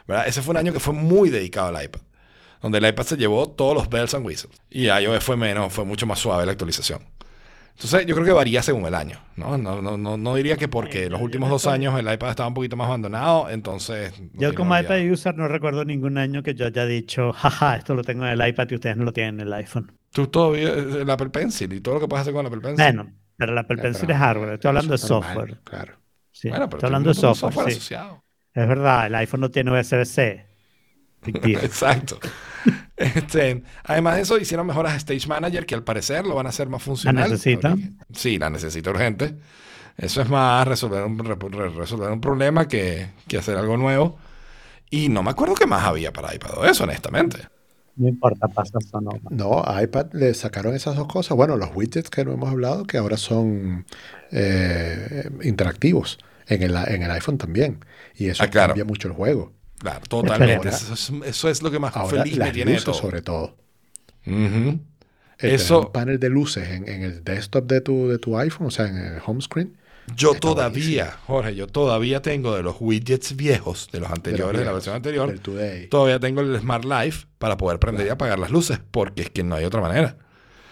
¿verdad? 0.06 0.28
Ese 0.28 0.42
fue 0.42 0.52
un 0.52 0.58
año 0.58 0.72
que 0.74 0.80
fue 0.80 0.92
muy 0.92 1.30
dedicado 1.30 1.74
al 1.74 1.82
iPad. 1.82 2.00
Donde 2.60 2.76
el 2.76 2.86
iPad 2.86 3.04
se 3.04 3.16
llevó 3.16 3.48
todos 3.48 3.74
los 3.74 3.88
bells 3.88 4.12
and 4.12 4.26
whistles. 4.26 4.60
Y 4.68 4.88
iOS 4.88 5.24
fue 5.24 5.36
menos, 5.38 5.72
fue 5.72 5.84
mucho 5.86 6.06
más 6.06 6.18
suave 6.18 6.44
la 6.44 6.52
actualización. 6.52 7.02
Entonces 7.76 8.06
yo 8.06 8.14
creo 8.14 8.26
que 8.26 8.32
varía 8.32 8.62
según 8.62 8.86
el 8.86 8.94
año. 8.94 9.18
No, 9.36 9.58
no, 9.58 9.82
no, 9.82 9.98
no, 9.98 10.16
no 10.16 10.34
diría 10.34 10.56
que 10.56 10.66
porque 10.66 11.10
los 11.10 11.20
últimos 11.20 11.50
dos 11.50 11.66
años 11.66 11.98
el 11.98 12.10
iPad 12.10 12.30
estaba 12.30 12.48
un 12.48 12.54
poquito 12.54 12.74
más 12.74 12.86
abandonado, 12.86 13.50
entonces... 13.50 14.14
Yo 14.32 14.54
como 14.54 14.78
iPad 14.78 15.10
user 15.10 15.36
no 15.36 15.46
recuerdo 15.46 15.84
ningún 15.84 16.16
año 16.16 16.42
que 16.42 16.54
yo 16.54 16.64
haya 16.64 16.86
dicho, 16.86 17.34
jaja, 17.34 17.76
esto 17.76 17.94
lo 17.94 18.02
tengo 18.02 18.24
en 18.24 18.40
el 18.40 18.48
iPad 18.48 18.68
y 18.70 18.74
ustedes 18.76 18.96
no 18.96 19.04
lo 19.04 19.12
tienen 19.12 19.40
en 19.40 19.48
el 19.48 19.52
iPhone. 19.52 19.92
Tú 20.10 20.26
todavía, 20.28 20.72
el 20.72 21.10
Apple 21.10 21.28
Pencil 21.28 21.70
y 21.74 21.80
todo 21.82 21.96
lo 21.96 22.00
que 22.00 22.08
puedes 22.08 22.22
hacer 22.22 22.32
con 22.32 22.40
el 22.40 22.46
Apple 22.46 22.62
Pencil. 22.62 22.94
Bueno, 22.94 23.12
pero 23.36 23.52
la 23.52 23.60
Apple 23.60 23.76
Ya, 23.76 23.82
Pencil 23.82 24.10
es 24.10 24.16
hardware, 24.16 24.54
estoy 24.54 24.68
hablando 24.70 24.96
de 24.96 24.98
normal, 25.02 25.08
software. 25.22 25.60
Claro. 25.64 25.94
Sí, 26.32 26.48
Bueno, 26.48 26.70
pero 26.70 26.78
estoy 26.78 26.86
hablando 26.88 27.10
de 27.10 27.14
software, 27.14 27.58
sí. 27.58 27.70
asociado. 27.72 28.24
Es 28.54 28.66
verdad, 28.66 29.06
el 29.06 29.14
iPhone 29.16 29.40
no 29.40 29.50
tiene 29.50 29.70
USB-C. 29.70 30.46
Exacto. 31.62 32.18
Este, 32.96 33.62
además 33.84 34.16
de 34.16 34.22
eso, 34.22 34.38
hicieron 34.38 34.66
mejoras 34.66 34.94
a 34.94 34.96
Stage 34.96 35.26
Manager 35.28 35.66
que 35.66 35.74
al 35.74 35.84
parecer 35.84 36.26
lo 36.26 36.34
van 36.34 36.46
a 36.46 36.48
hacer 36.48 36.68
más 36.68 36.82
funcional. 36.82 37.30
necesita? 37.30 37.76
Sí, 38.12 38.38
la 38.38 38.48
necesita 38.50 38.90
urgente. 38.90 39.36
Eso 39.98 40.20
es 40.22 40.28
más 40.28 40.66
resolver 40.66 41.02
un, 41.04 41.18
re- 41.18 41.34
re- 41.36 41.68
resolver 41.70 42.10
un 42.10 42.20
problema 42.20 42.68
que, 42.68 43.08
que 43.28 43.38
hacer 43.38 43.56
algo 43.56 43.76
nuevo. 43.76 44.18
Y 44.90 45.08
no 45.08 45.22
me 45.22 45.30
acuerdo 45.30 45.54
qué 45.54 45.66
más 45.66 45.84
había 45.84 46.12
para 46.12 46.34
iPadOS, 46.34 46.80
honestamente. 46.82 47.38
No 47.96 48.08
importa, 48.08 48.46
pasa 48.48 48.78
eso 48.78 49.00
no. 49.00 49.10
No, 49.30 49.64
a 49.66 49.82
iPad 49.82 50.12
le 50.12 50.32
sacaron 50.34 50.74
esas 50.74 50.96
dos 50.96 51.06
cosas. 51.08 51.36
Bueno, 51.36 51.56
los 51.56 51.70
widgets 51.74 52.10
que 52.10 52.24
no 52.24 52.32
hemos 52.32 52.50
hablado, 52.50 52.84
que 52.86 52.98
ahora 52.98 53.16
son 53.16 53.86
eh, 54.32 55.30
interactivos 55.42 56.18
en 56.46 56.62
el, 56.62 56.76
en 56.76 57.02
el 57.02 57.10
iPhone 57.10 57.38
también. 57.38 57.80
Y 58.14 58.28
eso 58.28 58.44
Ah, 58.44 58.48
claro. 58.48 58.68
cambia 58.68 58.84
mucho 58.84 59.08
el 59.08 59.14
juego. 59.14 59.52
Claro, 59.78 60.00
totalmente. 60.08 60.68
Eso 60.68 60.94
es, 60.94 61.12
eso 61.24 61.48
es 61.48 61.62
lo 61.62 61.70
que 61.70 61.78
más 61.78 61.94
Ahora 61.96 62.22
feliz 62.22 62.38
me 62.38 62.44
las 62.46 62.52
tiene 62.52 62.70
de 62.72 62.76
luces 62.78 62.84
todo. 62.84 62.94
sobre 62.94 63.22
todo. 63.22 63.56
El 65.38 65.50
Eso- 65.50 65.74
tener 65.74 65.86
un 65.86 65.92
panel 65.92 66.18
de 66.18 66.30
luces 66.30 66.68
en, 66.70 66.88
en 66.88 67.02
el 67.02 67.22
desktop 67.24 67.66
de 67.66 67.80
tu, 67.80 68.08
de 68.08 68.18
tu 68.18 68.38
iPhone, 68.38 68.68
o 68.68 68.70
sea, 68.70 68.86
en 68.88 68.96
el 68.96 69.20
home 69.24 69.40
screen. 69.40 69.76
Yo 70.14 70.30
Está 70.34 70.40
todavía, 70.40 71.16
Jorge, 71.26 71.56
yo 71.56 71.66
todavía 71.66 72.22
tengo 72.22 72.54
de 72.54 72.62
los 72.62 72.76
widgets 72.78 73.34
viejos, 73.34 73.88
de 73.92 73.98
los 74.00 74.10
anteriores, 74.10 74.52
de, 74.60 74.64
la 74.64 74.70
viejos, 74.70 74.74
versión 74.74 74.94
anterior, 74.96 75.28
Del 75.28 75.40
Today. 75.40 75.88
todavía 75.88 76.20
tengo 76.20 76.40
el 76.42 76.58
Smart 76.60 76.84
Life 76.84 77.26
para 77.38 77.56
poder 77.56 77.80
prender 77.80 78.06
y 78.06 78.10
apagar 78.10 78.38
las 78.38 78.50
luces, 78.50 78.80
porque 78.92 79.22
es 79.22 79.30
que 79.30 79.42
no 79.42 79.56
hay 79.56 79.64
otra 79.64 79.80
manera. 79.80 80.16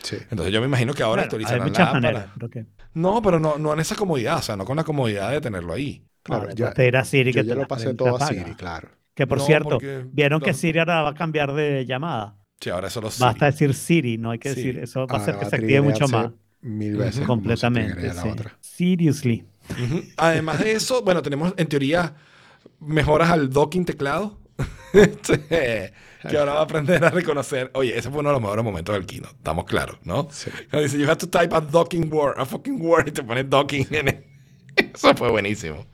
Sí. 0.03 0.17
Entonces 0.31 0.53
yo 0.53 0.61
me 0.61 0.67
imagino 0.67 0.95
que 0.95 1.03
ahora 1.03 1.23
Bueno, 1.27 1.47
hay 1.47 1.55
actualizarán 1.55 1.69
muchas 1.69 1.87
la 1.95 2.01
para- 2.01 2.33
No, 2.95 3.21
pero 3.23 3.41
no, 3.41 3.59
no 3.59 3.73
en 3.73 3.81
esa 3.81 3.97
comodidad, 3.97 4.39
o 4.39 4.43
sea, 4.43 4.57
no 4.57 4.65
con 4.65 4.77
la 4.77 4.85
comodidad 4.85 5.31
de 5.33 5.41
tenerlo 5.41 5.73
ahí. 5.73 6.05
Claro, 6.25 6.49
Ah, 6.51 6.55
ya- 6.55 6.73
pedir 6.75 6.97
a 6.97 7.05
Siri 7.05 7.33
Yo 7.33 7.43
que 7.43 7.47
ya 7.49 7.55
te 7.55 7.61
lo 7.61 7.69
pasé 7.69 7.95
todo 7.95 8.17
a. 8.17 8.27
Siri, 8.27 8.55
claro. 8.57 8.89
Que 9.15 9.27
por 9.29 9.39
No, 9.39 9.45
cierto, 9.47 9.69
porque- 9.69 10.05
vieron 10.11 10.41
que. 10.41 10.53
Siri 10.55 10.81
ahora 10.81 11.03
va 11.03 11.11
a 11.11 11.15
cambiar 11.15 11.53
de 11.55 11.87
llamada. 11.87 12.37
Sí, 12.61 12.71
ahora 12.71 12.89
eso 12.89 13.01
lo 13.01 13.11
sí. 13.11 13.23
Basta 13.23 13.47
decir 13.47 13.73
Siri, 13.75 14.19
no 14.19 14.31
hay 14.33 14.39
que 14.41 14.49
Sí. 14.51 14.57
decir. 14.57 14.79
Eso 14.79 15.07
va 15.07 15.19
a 15.19 15.21
hacer 15.21 15.39
que 15.39 15.45
se 15.45 15.55
active 15.57 15.81
mucho 15.83 16.09
más. 16.09 16.31
Mil 16.63 16.97
veces. 16.97 17.25
Completamente. 17.27 18.11
sí. 18.11 18.29
Seriously. 18.61 19.45
Además 20.17 20.59
de 20.61 20.73
eso, 20.73 21.03
bueno, 21.03 21.23
tenemos 21.23 21.53
en 21.57 21.67
teoría 21.69 22.15
mejoras 22.81 23.31
al 23.31 23.51
docking 23.51 23.85
teclado. 23.85 24.41
Este, 24.95 25.93
que 26.29 26.39
ahora 26.39 26.55
va 26.55 26.61
a 26.61 26.63
aprender 26.63 27.05
a 27.05 27.11
reconocer. 27.11 27.69
Oye, 27.75 27.99
ese 27.99 28.09
fue 28.11 28.21
uno 28.21 28.29
de 28.29 28.35
los 28.35 28.41
mejores 28.43 28.65
momentos 28.65 28.95
del 28.95 29.05
keynote, 29.07 29.35
estamos 29.35 29.65
claros, 29.65 29.99
¿no? 30.05 30.29
Sí. 30.31 30.51
Cuando 30.71 30.85
dice, 30.85 30.97
you 30.99 31.05
have 31.07 31.17
to 31.17 31.29
type 31.29 31.53
a 31.55 31.61
docking 31.61 32.11
word, 32.13 32.39
a 32.39 32.47
fucking 32.47 32.81
word, 32.81 33.09
y 33.09 33.11
te 33.11 33.25
pone 33.25 33.43
docking 33.43 33.89
en 33.91 34.09
el- 34.09 34.25
Eso 34.95 35.13
fue 35.17 35.31
buenísimo. 35.31 35.85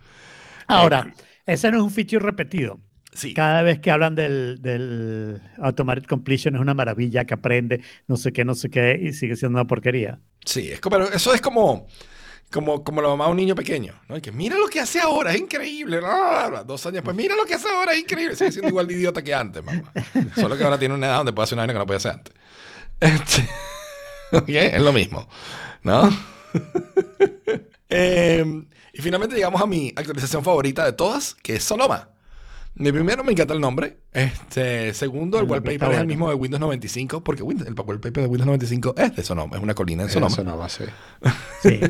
Ahora, 0.70 1.14
ese 1.46 1.70
no 1.70 1.78
es 1.78 1.82
un 1.82 1.90
feature 1.90 2.24
repetido. 2.24 2.80
Sí. 3.12 3.34
Cada 3.34 3.62
vez 3.62 3.80
que 3.80 3.90
hablan 3.90 4.14
del, 4.14 4.62
del 4.62 5.42
Automatic 5.58 6.06
Completion 6.06 6.54
es 6.54 6.60
una 6.60 6.74
maravilla 6.74 7.24
que 7.24 7.34
aprende 7.34 7.80
no 8.06 8.16
sé 8.16 8.32
qué, 8.32 8.44
no 8.44 8.54
sé 8.54 8.70
qué 8.70 9.00
y 9.02 9.12
sigue 9.12 9.34
siendo 9.34 9.58
una 9.58 9.66
porquería. 9.66 10.20
Sí, 10.44 10.70
es 10.70 10.80
como, 10.80 10.96
pero 10.96 11.12
eso 11.12 11.34
es 11.34 11.40
como, 11.40 11.88
como, 12.52 12.84
como 12.84 13.02
la 13.02 13.08
mamá 13.08 13.24
de 13.24 13.30
un 13.32 13.36
niño 13.36 13.54
pequeño, 13.56 13.94
¿no? 14.08 14.16
Y 14.16 14.20
que 14.20 14.30
mira 14.30 14.56
lo 14.56 14.68
que 14.68 14.78
hace 14.78 15.00
ahora, 15.00 15.32
es 15.32 15.40
increíble. 15.40 15.98
bla, 15.98 16.08
bla, 16.08 16.48
bla. 16.48 16.64
Dos 16.64 16.86
años 16.86 17.02
pues 17.02 17.16
mira 17.16 17.34
lo 17.34 17.44
que 17.44 17.54
hace 17.54 17.68
ahora, 17.68 17.92
es 17.94 18.00
increíble. 18.00 18.36
Sigue 18.36 18.52
siendo 18.52 18.68
igual 18.68 18.86
de 18.86 18.94
idiota 18.94 19.22
que 19.22 19.34
antes, 19.34 19.64
mamá. 19.64 19.92
Solo 20.36 20.56
que 20.56 20.62
ahora 20.62 20.78
tiene 20.78 20.94
una 20.94 21.08
edad 21.08 21.16
donde 21.18 21.32
puede 21.32 21.44
hacer 21.44 21.56
una 21.56 21.62
vaina 21.62 21.72
que 21.72 21.78
no 21.80 21.86
podía 21.86 21.96
hacer 21.96 22.12
antes. 22.12 22.34
Este, 23.00 23.48
ok, 24.36 24.48
es 24.48 24.82
lo 24.82 24.92
mismo, 24.92 25.28
¿no? 25.82 26.08
Eh, 27.92 28.44
y 28.92 29.02
finalmente 29.02 29.34
llegamos 29.36 29.60
a 29.60 29.66
mi 29.66 29.92
actualización 29.96 30.42
favorita 30.44 30.84
de 30.84 30.92
todas, 30.92 31.34
que 31.42 31.56
es 31.56 31.64
Sonoma. 31.64 32.10
Mi 32.74 32.92
primero 32.92 33.24
me 33.24 33.32
encanta 33.32 33.52
el 33.52 33.60
nombre. 33.60 33.98
Este, 34.12 34.94
segundo, 34.94 35.38
el, 35.38 35.44
El 35.44 35.50
wallpaper 35.50 35.92
es 35.92 35.98
el 35.98 36.06
mismo 36.06 36.28
de 36.28 36.36
Windows 36.36 36.60
95, 36.60 37.24
porque 37.24 37.42
Windows- 37.42 37.66
el 37.68 37.74
wallpaper 37.74 38.22
de 38.22 38.28
Windows 38.28 38.46
95 38.46 38.94
es 38.96 39.16
de 39.16 39.24
Sonoma, 39.24 39.56
es 39.56 39.62
una 39.62 39.74
colina 39.74 40.04
en 40.04 40.08
Sonoma. 40.08 40.32
Eso 40.32 40.44
no 40.44 40.56
va 40.56 40.66
a 40.66 40.68
ser. 40.68 40.90
Sí. 41.62 41.80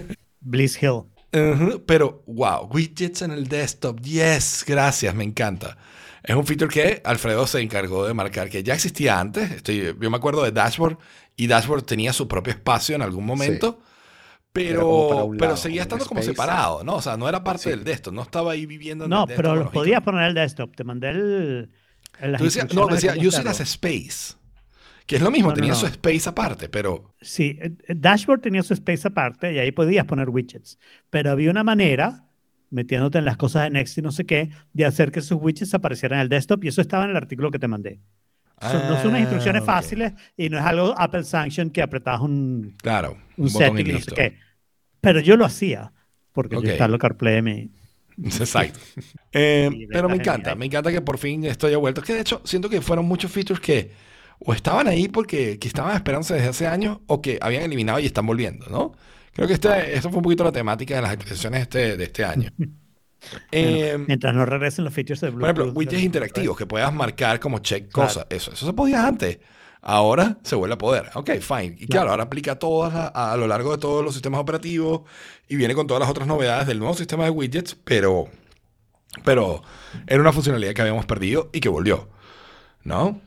Bliss 0.41 0.83
Hill. 0.83 1.03
Ujú, 1.33 1.85
Pero, 1.87 2.25
wow, 2.27 2.67
widgets 2.73 3.23
en 3.23 3.31
el 3.31 3.47
desktop, 3.47 4.01
yes, 4.01 4.65
gracias, 4.67 5.15
me 5.15 5.23
encanta. 5.23 5.77
Es 6.25 6.35
un 6.35 6.45
feature 6.47 6.69
que 6.73 7.01
Alfredo 7.05 7.47
se 7.47 7.61
encargó 7.61 8.07
de 8.07 8.15
marcar, 8.15 8.49
que 8.51 8.63
ya 8.63 8.75
existía 8.75 9.21
antes. 9.21 9.51
Estoy, 9.51 9.95
yo 10.01 10.11
me 10.11 10.17
acuerdo 10.17 10.43
de 10.43 10.51
Dashboard 10.51 10.99
y 11.37 11.47
Dashboard 11.47 11.83
tenía 11.85 12.13
su 12.13 12.27
propio 12.27 12.53
espacio 12.53 12.97
en 12.97 13.03
algún 13.03 13.25
momento, 13.27 13.79
para 13.79 13.90
pero, 14.53 15.29
pero 15.33 15.45
lado, 15.53 15.57
seguía 15.57 15.83
estando 15.83 16.05
como 16.07 16.23
separado, 16.23 16.83
¿no? 16.85 16.97
O 16.97 17.03
sea, 17.03 17.17
no 17.17 17.29
era 17.29 17.43
parte 17.45 17.65
Sí. 17.65 17.71
del 17.71 17.85
desktop, 17.85 18.13
no 18.15 18.23
estaba 18.23 18.53
ahí 18.53 18.67
viviendo 18.67 19.05
en 19.05 19.11
No, 19.11 19.23
el 19.23 19.29
desktop. 19.29 19.45
pero 19.45 19.57
los 19.57 19.71
podías 19.73 20.03
poner 20.03 20.23
en 20.23 20.27
el 20.29 20.35
desktop. 20.35 20.75
Te 20.75 20.85
mandé 20.85 21.11
el. 21.11 21.71
el- 22.21 22.33
las 22.33 22.41
no, 22.41 22.45
decía, 22.47 22.67
cómo 23.15 23.29
use 23.29 23.41
it 23.41 23.47
as 23.47 23.61
hacerlo. 23.61 23.63
space, 23.65 24.35
que 25.07 25.17
es 25.17 25.23
lo 25.23 25.31
mismo, 25.31 25.49
No, 25.51 25.55
tenía 25.55 25.71
no. 25.71 25.77
su 25.77 25.87
space 25.87 26.29
aparte, 26.29 26.69
pero 26.69 27.15
Sí, 27.21 27.59
eh, 27.61 27.77
Dashboard 27.89 28.41
tenía 28.41 28.63
su 28.63 28.75
space 28.75 29.07
aparte 29.09 29.53
y 29.53 29.59
ahí 29.59 29.73
podías 29.73 30.05
poner 30.05 30.29
widgets. 30.29 30.79
Pero 31.11 31.31
había 31.31 31.51
una 31.51 31.65
manera, 31.65 32.27
metiéndote 32.71 33.19
en 33.19 33.25
las 33.25 33.37
cosas 33.37 33.65
de 33.65 33.71
Next 33.71 33.99
y 33.99 34.03
no 34.03 34.13
sé 34.13 34.27
qué, 34.27 34.51
de 34.73 34.85
hacer 34.85 35.11
que 35.13 35.21
esos 35.21 35.39
widgets 35.41 35.73
aparecieran 35.75 36.19
en 36.19 36.23
el 36.25 36.29
desktop 36.29 36.65
y 36.65 36.69
eso 36.69 36.81
estaba 36.81 37.05
en 37.05 37.11
el 37.11 37.17
artículo 37.17 37.51
que 37.51 37.59
te 37.59 37.69
mandé. 37.69 38.01
Son- 38.61 38.89
no 38.89 38.97
son 38.99 39.07
unas 39.09 39.19
Ah, 39.19 39.21
instrucciones 39.21 39.63
ok. 39.63 39.67
fáciles 39.67 40.13
y 40.37 40.49
no 40.51 40.59
es 40.59 40.65
algo 40.65 40.95
Apple 40.99 41.25
Sanction 41.25 41.71
que 41.71 41.83
apretabas 41.83 42.21
un, 42.21 42.77
claro, 42.83 43.17
un, 43.37 43.49
setting 43.49 43.87
y 43.89 43.93
no 43.93 44.01
sé 44.01 44.11
qué. 44.15 44.37
Pero 45.01 45.21
yo 45.21 45.37
lo 45.37 45.45
hacía 45.47 45.93
porque 46.33 46.57
Ok. 46.57 46.65
yo 46.65 46.71
instalo 46.71 46.99
CarPlay 46.99 47.37
en 47.39 47.45
mi- 47.45 47.71
Exacto. 48.23 48.79
Eh, 49.33 49.71
pero 49.91 50.09
me 50.09 50.17
encanta, 50.17 50.55
me 50.55 50.67
encanta 50.67 50.91
que 50.93 51.01
por 51.01 51.17
fin 51.19 51.45
esto 51.45 51.67
haya 51.69 51.79
vuelto. 51.79 52.01
Es 52.01 52.07
que 52.07 52.15
de 52.15 52.21
hecho 52.21 52.43
siento 52.45 52.69
que 52.69 52.81
fueron 52.81 53.07
muchos 53.07 53.31
features 53.31 53.61
que 53.61 53.93
o 54.41 54.53
estaban 54.53 54.89
ahí 54.89 55.09
porque 55.09 55.59
que 55.59 55.69
estaban 55.69 55.95
esperándose 55.95 56.35
desde 56.35 56.49
hace 56.49 56.67
años 56.67 56.99
o 57.07 57.23
que 57.23 57.39
habían 57.41 57.63
eliminado 57.63 57.99
y 58.01 58.07
están 58.07 58.27
volviendo, 58.27 58.67
¿no? 58.67 58.93
Creo 59.33 59.47
que 59.47 59.55
este, 59.55 59.95
esto 59.95 60.09
fue 60.11 60.19
un 60.19 60.25
poquito 60.25 60.43
la 60.45 60.51
temática 60.53 60.97
de 60.97 61.03
las 61.03 61.13
actualizaciones 61.13 61.63
este, 61.63 61.97
de 61.97 62.05
este 62.05 62.25
año. 62.25 62.51
Eh, 63.53 63.99
Mientras 64.07 64.35
no 64.35 64.45
regresen 64.47 64.85
los 64.85 64.95
features 64.95 65.21
de 65.21 65.29
por 65.31 65.41
Bluetooth. 65.41 65.57
ejemplo, 65.63 65.79
widgets 65.79 66.03
interactivos 66.03 66.57
que 66.57 66.67
puedas 66.67 66.93
marcar 66.93 67.39
como 67.41 67.59
check 67.59 67.91
Claro. 67.91 68.09
cosas. 68.09 68.27
Eso, 68.31 68.53
eso 68.53 68.67
se 68.67 68.73
podía 68.73 69.07
antes. 69.07 69.39
Ahora 69.83 70.39
se 70.43 70.57
vuelve 70.57 70.75
a 70.75 70.79
poder. 70.79 71.11
Ok, 71.15 71.31
fine. 71.41 71.75
Y 71.79 71.87
claro, 71.87 71.89
Claro. 71.89 72.11
ahora 72.11 72.23
aplica 72.25 72.59
todas 72.59 73.11
a, 73.15 73.37
lo 73.37 73.47
largo 73.47 73.73
de 73.73 73.79
todos 73.79 74.05
los 74.05 74.13
sistemas 74.15 74.41
operativos 74.41 75.03
y 75.49 75.57
viene 75.57 75.75
con 75.75 75.87
todas 75.87 76.01
las 76.01 76.11
otras 76.11 76.27
novedades 76.27 76.67
del 76.67 76.79
nuevo 76.79 76.95
sistema 76.95 77.25
de 77.25 77.31
widgets, 77.31 77.75
pero, 77.85 78.29
pero 79.25 79.63
era 80.07 80.21
una 80.21 80.33
funcionalidad 80.33 80.75
que 80.75 80.83
habíamos 80.83 81.07
perdido 81.07 81.51
y 81.53 81.61
que 81.61 81.69
volvió. 81.69 82.09
¿No? 82.85 83.21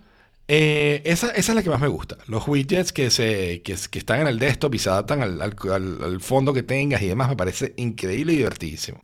Eh, 0.47 1.01
esa, 1.05 1.27
esa 1.31 1.51
es 1.53 1.55
la 1.55 1.63
que 1.63 1.69
más 1.69 1.79
me 1.81 1.87
gusta. 1.87 2.17
Los 2.27 2.47
widgets 2.47 2.91
que, 2.93 3.09
se, 3.09 3.61
que, 3.63 3.75
que 3.89 3.99
están 3.99 4.21
en 4.21 4.27
el 4.27 4.39
desktop 4.39 4.75
y 4.75 4.79
se 4.79 4.89
adaptan 4.89 5.21
al- 5.21 5.41
al 5.41 6.19
fondo 6.21 6.53
que 6.53 6.63
tengas 6.63 7.01
y 7.01 7.07
demás 7.07 7.29
me 7.29 7.35
parece 7.35 7.73
increíble 7.77 8.33
y 8.33 8.37
divertidísimo. 8.37 9.03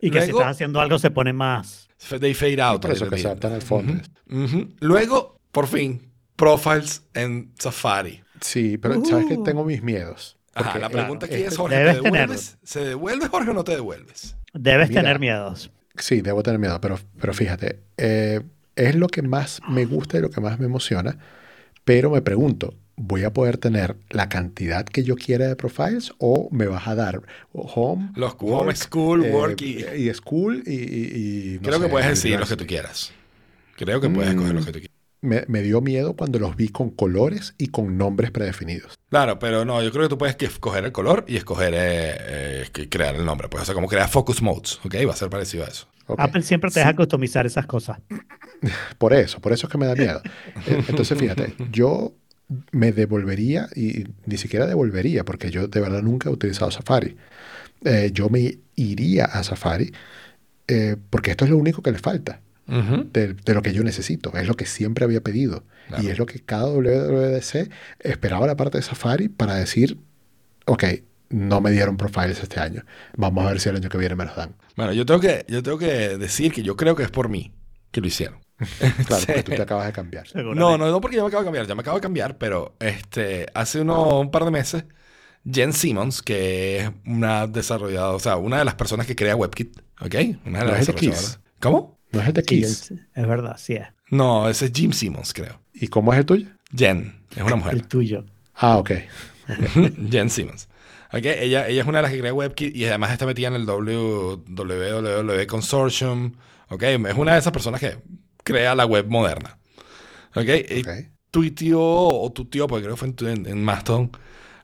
Y 0.00 0.10
que 0.10 0.20
si 0.20 0.26
Luego- 0.28 0.40
estás 0.40 0.56
haciendo 0.56 0.80
algo 0.80 0.98
se 0.98 1.10
pone 1.10 1.32
más. 1.32 1.88
They 2.20 2.34
fade 2.34 2.62
out. 2.62 2.82
Por 2.82 2.92
eso 2.92 3.08
que 3.10 3.18
se 3.18 3.26
adaptan 3.26 3.52
al 3.54 3.62
fondo. 3.62 3.94
Ujú. 4.30 4.68
Luego, 4.80 5.40
por 5.50 5.66
fin, 5.66 6.12
profiles 6.36 7.02
en 7.14 7.52
Safari. 7.58 8.22
Sí, 8.40 8.78
pero 8.78 9.04
sabes 9.04 9.26
que 9.26 9.34
Uh. 9.34 9.42
tengo 9.42 9.64
mis 9.64 9.82
miedos. 9.82 10.36
Ajá, 10.54 10.78
la 10.78 10.88
pregunta 10.88 11.26
aquí 11.26 11.36
este- 11.36 11.48
es, 11.48 11.56
Jorge, 11.56 11.76
¿te 11.76 12.00
devuelves? 12.02 12.58
¿Se 12.62 12.84
devuelve, 12.84 13.28
Jorge, 13.28 13.50
o 13.50 13.54
no 13.54 13.64
te 13.64 13.72
devuelves? 13.72 14.36
Debes 14.52 14.88
Mira. 14.90 15.02
tener 15.02 15.18
miedos. 15.18 15.70
Sí, 15.96 16.20
debo 16.20 16.42
tener 16.44 16.58
miedo, 16.60 16.80
pero, 16.80 16.98
pero 17.20 17.34
fíjate, 17.34 17.80
eh, 17.96 18.40
es 18.76 18.94
lo 18.94 19.08
que 19.08 19.22
más 19.22 19.60
me 19.68 19.84
gusta 19.84 20.18
y 20.18 20.20
lo 20.20 20.30
que 20.30 20.40
más 20.40 20.58
me 20.60 20.66
emociona, 20.66 21.18
pero 21.84 22.10
me 22.10 22.22
pregunto, 22.22 22.74
¿voy 22.98 23.24
a 23.24 23.32
poder 23.32 23.58
tener 23.58 23.96
la 24.10 24.28
cantidad 24.28 24.84
que 24.84 25.02
yo 25.04 25.16
quiera 25.16 25.46
de 25.46 25.56
profiles 25.56 26.12
o 26.18 26.48
me 26.50 26.66
vas 26.66 26.86
a 26.88 26.94
dar 26.94 27.22
home, 27.52 28.10
Los 28.14 28.34
home, 28.38 28.74
school, 28.74 29.24
eh, 29.24 29.32
work 29.32 29.60
y... 29.62 29.84
y 29.84 30.12
school 30.14 30.62
y... 30.66 30.72
y- 30.74 31.54
y, 31.54 31.54
no 31.56 31.62
Creo 31.62 31.80
que 31.80 31.88
puedes 31.88 32.08
decidir 32.08 32.38
los 32.38 32.48
que 32.48 32.56
tú 32.56 32.66
quieras. 32.66 33.12
Creo 33.76 34.00
que 34.00 34.10
puedes 34.10 34.30
escoger 34.30 34.54
los 34.54 34.66
que 34.66 34.72
tú 34.72 34.78
quieras. 34.80 34.96
Me, 35.20 35.44
me 35.48 35.62
dio 35.62 35.80
miedo 35.80 36.14
cuando 36.14 36.38
los 36.38 36.54
vi 36.54 36.68
con 36.68 36.90
colores 36.90 37.54
y 37.58 37.68
con 37.68 37.98
nombres 37.98 38.30
predefinidos. 38.30 38.94
Claro, 39.10 39.38
pero 39.40 39.64
no, 39.64 39.82
yo 39.82 39.90
creo 39.90 40.04
que 40.04 40.08
tú 40.10 40.18
puedes 40.18 40.36
escoger 40.40 40.84
el 40.84 40.92
color 40.92 41.24
y 41.26 41.36
escoger 41.36 41.74
eh, 41.74 42.66
eh, 42.72 42.88
crear 42.88 43.16
el 43.16 43.24
nombre. 43.24 43.48
Pues, 43.48 43.62
o 43.62 43.66
sea, 43.66 43.74
como 43.74 43.88
crear 43.88 44.08
focus 44.08 44.42
modes, 44.42 44.78
¿ok? 44.84 44.94
Va 45.08 45.12
a 45.12 45.16
ser 45.16 45.28
parecido 45.28 45.64
a 45.64 45.68
eso. 45.68 45.88
Apple 46.16 46.42
siempre 46.42 46.70
te 46.70 46.80
deja 46.80 46.94
customizar 46.94 47.46
esas 47.46 47.66
cosas. 47.66 47.98
Por 48.98 49.12
eso, 49.12 49.40
por 49.40 49.52
eso 49.52 49.66
es 49.68 49.72
que 49.72 49.78
me 49.78 49.86
da 49.86 49.94
miedo. 49.94 50.20
Entonces, 50.66 51.16
fíjate, 51.16 51.54
yo 51.70 52.12
me 52.72 52.92
devolvería, 52.92 53.68
y 53.76 54.06
ni 54.26 54.36
siquiera 54.38 54.66
devolvería, 54.66 55.24
porque 55.24 55.50
yo 55.50 55.68
de 55.68 55.80
verdad 55.80 56.02
nunca 56.02 56.28
he 56.28 56.32
utilizado 56.32 56.70
Safari. 56.70 57.16
Eh, 57.84 58.10
yo 58.12 58.28
me 58.28 58.58
iría 58.74 59.24
a 59.26 59.42
Safari 59.44 59.92
eh, 60.66 60.96
porque 61.10 61.30
esto 61.30 61.44
es 61.44 61.50
lo 61.50 61.56
único 61.56 61.82
que 61.82 61.92
le 61.92 61.98
falta 61.98 62.40
Ujú. 62.66 63.08
de, 63.12 63.34
de 63.34 63.54
lo 63.54 63.62
que 63.62 63.72
yo 63.72 63.82
necesito. 63.84 64.36
Es 64.36 64.46
lo 64.48 64.54
que 64.54 64.66
siempre 64.66 65.04
había 65.04 65.20
pedido. 65.22 65.64
Claro. 65.88 66.02
Y 66.02 66.08
es 66.08 66.18
lo 66.18 66.26
que 66.26 66.40
cada 66.40 66.66
WWDC 66.66 67.70
esperaba 68.00 68.46
la 68.46 68.56
parte 68.56 68.78
de 68.78 68.82
Safari 68.82 69.28
para 69.28 69.54
decir, 69.54 69.98
ok, 70.66 70.84
no 71.30 71.60
me 71.60 71.70
dieron 71.70 71.96
profiles 71.96 72.42
este 72.42 72.60
año. 72.60 72.84
Vamos 73.16 73.44
a 73.46 73.50
ver 73.50 73.60
si 73.60 73.68
el 73.68 73.76
año 73.76 73.88
que 73.88 73.98
viene 73.98 74.14
me 74.16 74.24
los 74.24 74.36
dan. 74.36 74.54
Bueno, 74.76 74.92
yo 74.92 75.04
tengo, 75.06 75.20
que, 75.20 75.44
yo 75.48 75.62
tengo 75.62 75.78
que 75.78 76.18
decir 76.18 76.52
que 76.52 76.62
yo 76.62 76.76
creo 76.76 76.94
que 76.96 77.02
es 77.02 77.10
por 77.10 77.28
mí 77.28 77.52
que 77.90 78.00
lo 78.00 78.06
hicieron. 78.06 78.38
Claro, 79.06 79.24
porque 79.26 79.42
tú 79.42 79.52
te 79.52 79.62
acabas 79.62 79.86
de 79.86 79.92
cambiar. 79.92 80.26
No, 80.34 80.54
no, 80.54 80.78
no 80.78 81.00
porque 81.00 81.16
yo 81.16 81.22
me 81.22 81.28
acabo 81.28 81.42
de 81.42 81.46
cambiar, 81.46 81.66
ya 81.66 81.74
me 81.74 81.80
acabo 81.82 81.96
de 81.96 82.02
cambiar, 82.02 82.38
pero 82.38 82.74
este, 82.80 83.46
hace 83.54 83.80
uno, 83.80 84.20
un 84.20 84.30
par 84.30 84.44
de 84.44 84.50
meses, 84.50 84.84
Jen 85.50 85.72
Simmons, 85.72 86.22
que 86.22 86.78
es 86.78 86.90
una 87.06 87.46
desarrolladora, 87.46 88.16
o 88.16 88.20
sea, 88.20 88.36
una 88.36 88.58
de 88.58 88.64
las 88.64 88.74
personas 88.74 89.06
que 89.06 89.14
crea 89.14 89.36
WebKit, 89.36 89.78
¿ok? 90.00 90.14
Una 90.44 90.58
de 90.60 90.64
No 90.64 90.72
las 90.72 90.80
es 90.80 90.86
de 90.86 90.92
desarrolladoras. 90.92 91.40
¿Cómo? 91.60 91.98
No 92.10 92.20
es 92.20 92.28
el 92.28 92.32
de 92.32 92.42
Kiss. 92.42 92.92
es, 93.14 93.26
verdad, 93.26 93.56
sí 93.58 93.74
es. 93.74 93.86
No, 94.10 94.48
ese 94.48 94.66
es 94.66 94.72
Jim 94.74 94.92
Simmons, 94.92 95.32
creo. 95.34 95.60
¿Y 95.74 95.88
cómo 95.88 96.12
es 96.12 96.18
el 96.18 96.26
tuyo? 96.26 96.48
Jen, 96.74 97.20
es 97.36 97.42
una 97.42 97.56
mujer. 97.56 97.74
El 97.74 97.86
tuyo. 97.86 98.24
Ah, 98.54 98.78
ok. 98.78 98.90
Jen 100.10 100.30
Simmons. 100.30 100.68
¿Ok? 101.12 101.24
Ella, 101.24 101.68
ella 101.68 101.82
es 101.82 101.86
una 101.86 101.98
de 101.98 102.02
las 102.02 102.12
que 102.12 102.18
crea 102.18 102.34
WebKit 102.34 102.74
y 102.74 102.84
además 102.86 103.12
está 103.12 103.24
metida 103.26 103.48
en 103.48 103.54
el 103.54 103.66
WWW 103.66 105.46
Consortium. 105.46 106.32
¿Ok? 106.68 106.82
Es 106.82 107.14
una 107.16 107.32
de 107.34 107.38
esas 107.38 107.52
personas 107.52 107.80
que 107.80 107.98
crea 108.52 108.74
la 108.74 108.86
web 108.86 109.06
moderna. 109.08 109.58
¿Ok? 110.34 110.48
Y 110.70 110.86
ok. 110.86 110.88
tuiteó, 111.30 111.80
o 111.82 112.32
tuiteó, 112.32 112.66
porque 112.68 112.84
creo 112.84 112.94
que 112.96 113.00
fue 113.00 113.08
en, 113.08 113.14
tu- 113.14 113.28
en, 113.28 113.64
Mastodon, 113.64 114.10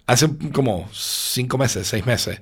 hace 0.06 0.28
como 0.52 0.88
cinco 0.92 1.58
meses, 1.58 1.86
seis 1.88 2.06
meses. 2.06 2.40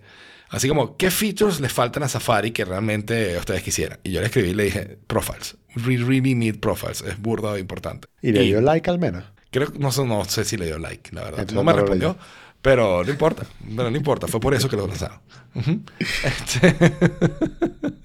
Así 0.51 0.69
como, 0.69 0.97
¿qué 0.99 1.11
features 1.11 1.61
le 1.61 1.69
faltan 1.69 2.03
a 2.05 2.09
Safari 2.09 2.53
que 2.53 2.65
realmente 2.65 3.37
ustedes 3.39 3.63
quisieran? 3.63 3.99
Y 4.05 4.13
yo 4.13 4.21
le 4.21 4.27
escribí 4.27 4.51
y 4.51 4.55
le 4.55 4.65
dije, 4.65 4.99
profiles. 5.07 5.57
We 5.87 5.97
really 5.99 6.35
need 6.35 6.61
profiles. 6.61 7.03
Es 7.03 7.19
burda 7.21 7.55
de 7.55 7.61
importante. 7.61 8.09
¿Y 8.23 8.33
le 8.33 8.43
dio 8.45 8.61
like 8.61 8.89
al 8.91 8.99
menos? 8.99 9.25
Creo 9.51 9.69
no, 9.79 9.93
sé- 9.93 10.05
no 10.07 10.25
sé 10.25 10.45
si 10.45 10.57
le 10.57 10.67
dio 10.67 10.79
like, 10.79 11.15
la 11.15 11.25
verdad. 11.25 11.41
Entonces 11.41 11.55
no 11.57 11.65
me 11.65 11.73
no 11.73 11.77
respondió, 11.77 12.17
pero 12.63 13.05
no 13.05 13.11
importa. 13.11 13.47
Pero 13.77 13.91
no 13.91 13.97
importa, 13.97 14.27
fue 14.29 14.41
por 14.41 14.55
eso 14.55 14.69
que 14.69 14.77
lo 14.77 14.87
lanzaron. 14.87 15.21
Ujú. 15.55 15.83
Este- 16.23 16.77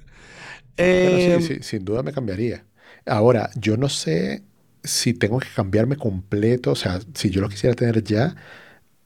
Pero 1.02 1.20
Em, 1.20 1.42
sí, 1.42 1.42
sí, 1.42 1.58
sin 1.62 1.86
duda 1.86 2.04
me 2.04 2.14
cambiaría. 2.14 2.66
Ahora, 3.08 3.50
yo 3.56 3.78
no 3.78 3.90
sé 3.90 4.44
si 4.84 5.14
tengo 5.14 5.40
que 5.40 5.48
cambiarme 5.56 5.96
completo, 5.98 6.72
o 6.72 6.76
sea, 6.76 7.00
si 7.14 7.30
yo 7.30 7.42
lo 7.42 7.50
quisiera 7.50 7.76
tener 7.76 8.04
ya, 8.04 8.36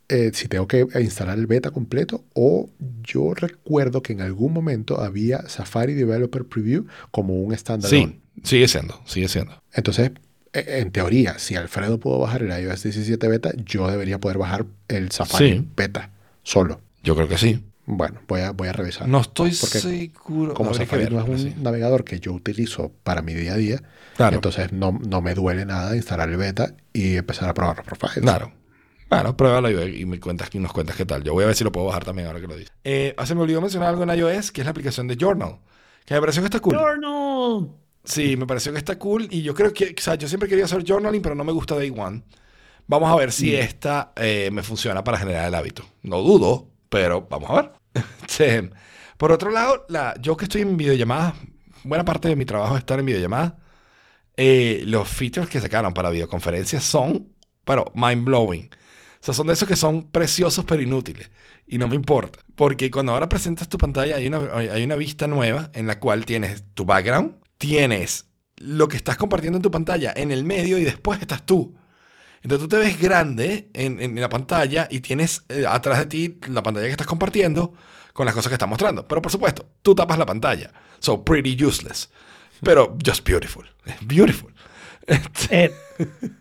eh, 0.10 0.32
si 0.34 0.48
tengo 0.48 0.68
que 0.68 0.86
instalar 1.00 1.38
el 1.38 1.48
beta 1.48 1.72
completo, 1.72 2.24
o 2.34 2.70
yo 3.04 3.34
recuerdo 3.34 4.02
que 4.04 4.14
en 4.14 4.22
algún 4.22 4.54
momento 4.54 5.00
había 5.02 5.48
Safari 5.48 5.94
Developer 5.94 6.44
Preview 6.46 6.86
como 7.12 7.36
un 7.42 7.56
standalone. 7.58 8.20
Sí, 8.36 8.42
sigue 8.44 8.68
siendo, 8.68 9.02
sigue 9.06 9.28
siendo. 9.30 9.62
Entonces, 9.74 10.12
e- 10.54 10.80
en 10.80 10.92
teoría, 10.92 11.40
si 11.40 11.56
Alfredo 11.56 12.00
pudo 12.00 12.20
bajar 12.20 12.44
el 12.44 12.50
iOS 12.64 12.84
17 12.84 13.28
beta, 13.30 13.52
yo 13.66 13.90
debería 13.90 14.20
poder 14.20 14.38
bajar 14.38 14.66
el 14.90 15.12
Safari 15.12 15.52
Sí. 15.60 15.68
beta 15.78 16.10
solo. 16.44 16.82
Yo 17.04 17.16
creo 17.16 17.28
que 17.30 17.38
sí. 17.38 17.64
Bueno, 17.86 18.20
voy 18.28 18.42
a, 18.42 18.52
voy 18.52 18.68
a 18.68 18.74
revisar. 18.74 19.08
No 19.08 19.22
estoy 19.22 19.52
Porque 19.60 19.80
seguro. 19.80 20.54
Como 20.54 20.74
Safari 20.74 21.10
no 21.10 21.20
es 21.22 21.28
un 21.28 21.40
sí. 21.40 21.56
navegador 21.58 22.04
que 22.04 22.20
yo 22.20 22.32
utilizo 22.32 22.92
para 23.04 23.22
mi 23.22 23.34
día 23.34 23.54
a 23.54 23.58
día, 23.58 23.82
Claro, 24.16 24.36
entonces 24.36 24.72
no, 24.72 24.92
no 25.08 25.22
me 25.22 25.34
duele 25.34 25.66
nada 25.66 25.96
instalar 25.96 26.30
el 26.30 26.38
beta 26.38 26.76
y 26.94 27.16
empezar 27.18 27.50
a 27.50 27.54
probar 27.54 27.78
los 27.78 27.86
profiles. 27.86 28.22
claro. 28.22 28.52
Bueno, 29.10 29.36
pruébalo 29.36 29.70
y, 29.88 30.02
y 30.02 30.06
me 30.06 30.22
cuentas, 30.22 30.48
y 30.54 30.60
nos 30.60 30.72
cuentas 30.72 30.96
qué 30.96 31.06
tal. 31.06 31.22
Yo 31.22 31.34
voy 31.34 31.44
a 31.44 31.48
ver 31.48 31.56
si 31.58 31.66
lo 31.66 31.72
puedo 31.74 31.88
bajar 31.88 32.06
también 32.06 32.28
ahora 32.30 32.40
que 32.40 32.48
lo 32.48 32.56
dices. 32.56 32.72
Eh, 32.86 33.14
ah, 33.18 33.26
se 33.26 33.36
me 33.36 33.42
olvidó 33.42 33.60
mencionar 33.60 33.90
algo 33.90 34.04
en 34.04 34.10
iOS, 34.18 34.54
que 34.54 34.62
es 34.62 34.66
la 34.66 34.72
aplicación 34.72 35.06
de 35.08 35.18
Journal. 35.18 35.58
Que 36.06 36.14
me 36.14 36.22
pareció 36.22 36.42
que 36.42 36.46
está 36.46 36.62
cool. 36.62 36.78
Journal. 36.78 37.72
Sí, 38.06 38.38
me 38.38 38.46
pareció 38.48 38.72
que 38.72 38.78
está 38.78 38.98
cool 38.98 39.28
y 39.30 39.42
yo 39.42 39.54
creo 39.54 39.74
que, 39.74 39.94
o 39.98 40.02
sea, 40.02 40.16
yo 40.16 40.30
siempre 40.30 40.48
quería 40.48 40.64
hacer 40.66 40.84
journaling, 40.88 41.22
pero 41.22 41.36
no 41.36 41.44
me 41.44 41.52
gusta 41.52 41.76
Day 41.76 41.94
One. 41.96 42.24
Vamos 42.88 43.12
a 43.12 43.16
ver 43.18 43.34
si 43.34 43.54
esta 43.54 44.14
eh, 44.16 44.50
me 44.52 44.64
funciona 44.64 45.04
para 45.04 45.18
generar 45.18 45.46
el 45.48 45.56
hábito. 45.56 45.84
No 46.04 46.20
dudo, 46.22 46.70
pero 46.92 47.28
vamos 47.32 47.52
a 47.52 47.56
ver. 47.56 48.74
Por 49.18 49.32
otro 49.32 49.52
lado, 49.52 49.86
la, 49.90 50.16
yo 50.22 50.38
que 50.38 50.46
estoy 50.46 50.62
en 50.64 50.78
videollamadas, 50.78 51.36
buena 51.84 52.06
parte 52.06 52.28
de 52.30 52.36
mi 52.36 52.46
trabajo 52.46 52.76
es 52.76 52.82
estar 52.82 53.00
en 53.00 53.08
videollamadas. 53.08 53.54
eh, 54.38 54.84
los 54.86 55.08
features 55.10 55.50
que 55.50 55.62
sacaron 55.62 55.94
para 55.94 56.10
videoconferencias 56.10 56.84
son, 56.84 57.36
pero 57.66 57.86
mind 57.96 58.26
blowing. 58.26 58.70
O 59.22 59.24
sea, 59.26 59.34
son 59.34 59.48
de 59.48 59.54
esos 59.54 59.68
que 59.68 59.76
son 59.76 60.12
preciosos 60.12 60.66
pero 60.66 60.82
inútiles. 60.82 61.32
Y 61.68 61.78
no 61.78 61.88
me 61.88 61.96
importa. 61.96 62.40
Porque 62.56 62.92
cuando 62.92 63.14
ahora 63.14 63.30
presentas 63.30 63.70
tu 63.70 63.78
pantalla 63.78 64.18
hay 64.18 64.28
una, 64.28 64.40
hay 64.56 64.84
una 64.84 64.96
vista 64.96 65.28
nueva 65.28 65.72
en 65.74 65.88
la 65.88 66.00
cual 66.00 66.26
tienes 66.26 66.64
tu 66.74 66.86
background, 66.86 67.36
tienes 67.58 68.28
lo 68.58 68.88
que 68.88 68.98
estás 68.98 69.18
compartiendo 69.18 69.58
en 69.58 69.64
tu 69.64 69.72
pantalla 69.72 70.14
en 70.16 70.32
el 70.32 70.44
medio 70.46 70.78
y 70.78 70.84
después 70.84 71.22
estás 71.22 71.46
tú. 71.46 71.76
Entonces 72.44 72.68
tú 72.68 72.68
te 72.68 72.78
ves 72.78 73.00
grande 73.00 73.70
en, 73.74 74.02
en 74.02 74.20
la 74.20 74.30
pantalla 74.30 74.88
y 74.90 75.02
tienes 75.02 75.44
eh, 75.50 75.66
atrás 75.68 76.00
de 76.00 76.06
ti 76.08 76.38
la 76.50 76.64
pantalla 76.64 76.88
que 76.88 76.92
estás 76.92 77.08
compartiendo 77.08 77.74
con 78.14 78.26
las 78.26 78.36
cosas 78.36 78.50
que 78.50 78.56
estás 78.56 78.70
mostrando. 78.70 79.08
Pero 79.08 79.22
por 79.22 79.32
supuesto, 79.32 79.66
tú 79.82 79.96
tapas 79.96 80.18
la 80.18 80.26
pantalla. 80.26 80.72
So 81.00 81.24
pretty 81.24 81.58
useless. 81.64 82.10
Pero 82.64 82.98
just 83.04 83.28
beautiful. 83.28 83.66
Beautiful. 84.02 84.54
Eh, 85.50 85.72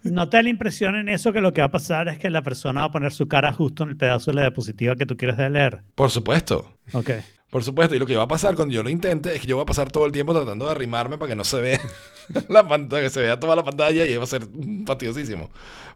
¿No 0.05 0.28
te 0.28 0.36
da 0.36 0.43
la 0.43 0.48
impresión 0.51 0.94
en 0.94 1.09
eso 1.09 1.32
que 1.32 1.40
lo 1.40 1.52
que 1.52 1.60
va 1.60 1.68
a 1.68 1.70
pasar 1.70 2.09
es 2.09 2.18
que 2.18 2.31
la 2.31 2.43
persona 2.43 2.82
va 2.82 2.86
a 2.86 2.93
poner 2.93 3.10
su 3.10 3.27
cara 3.27 3.52
justo 3.52 3.82
en 3.82 3.90
el 3.90 3.97
pedazo 3.97 4.31
de 4.31 4.36
la 4.36 4.43
diapositiva 4.43 4.97
que 4.97 5.06
tú 5.06 5.16
quieres 5.16 5.39
leer? 5.51 5.82
Por 5.94 6.10
supuesto. 6.10 6.77
Ok. 6.93 7.10
Por 7.51 7.64
supuesto, 7.64 7.97
y 7.97 7.98
lo 7.98 8.06
que 8.06 8.16
va 8.16 8.24
a 8.24 8.28
pasar 8.28 8.55
cuando 8.55 8.72
yo 8.72 8.82
lo 8.82 8.90
intente 8.90 9.35
es 9.35 9.40
que 9.40 9.48
yo 9.48 9.56
voy 9.56 9.64
a 9.64 9.66
pasar 9.66 9.90
todo 9.90 10.06
el 10.06 10.12
tiempo 10.12 10.32
tratando 10.32 10.66
de 10.66 10.70
arrimarme 10.70 11.18
para 11.18 11.31
que 11.31 11.36
no 11.36 11.43
se 11.43 11.60
vea 11.60 11.81
la 12.48 12.66
pantalla, 12.68 13.02
que 13.02 13.10
se 13.10 13.20
vea 13.22 13.40
toda 13.40 13.56
la 13.56 13.64
pantalla 13.64 14.06
y 14.06 14.16
va 14.16 14.24
a 14.24 14.27
ser 14.28 14.47
fastidiosísimo. 14.86 15.51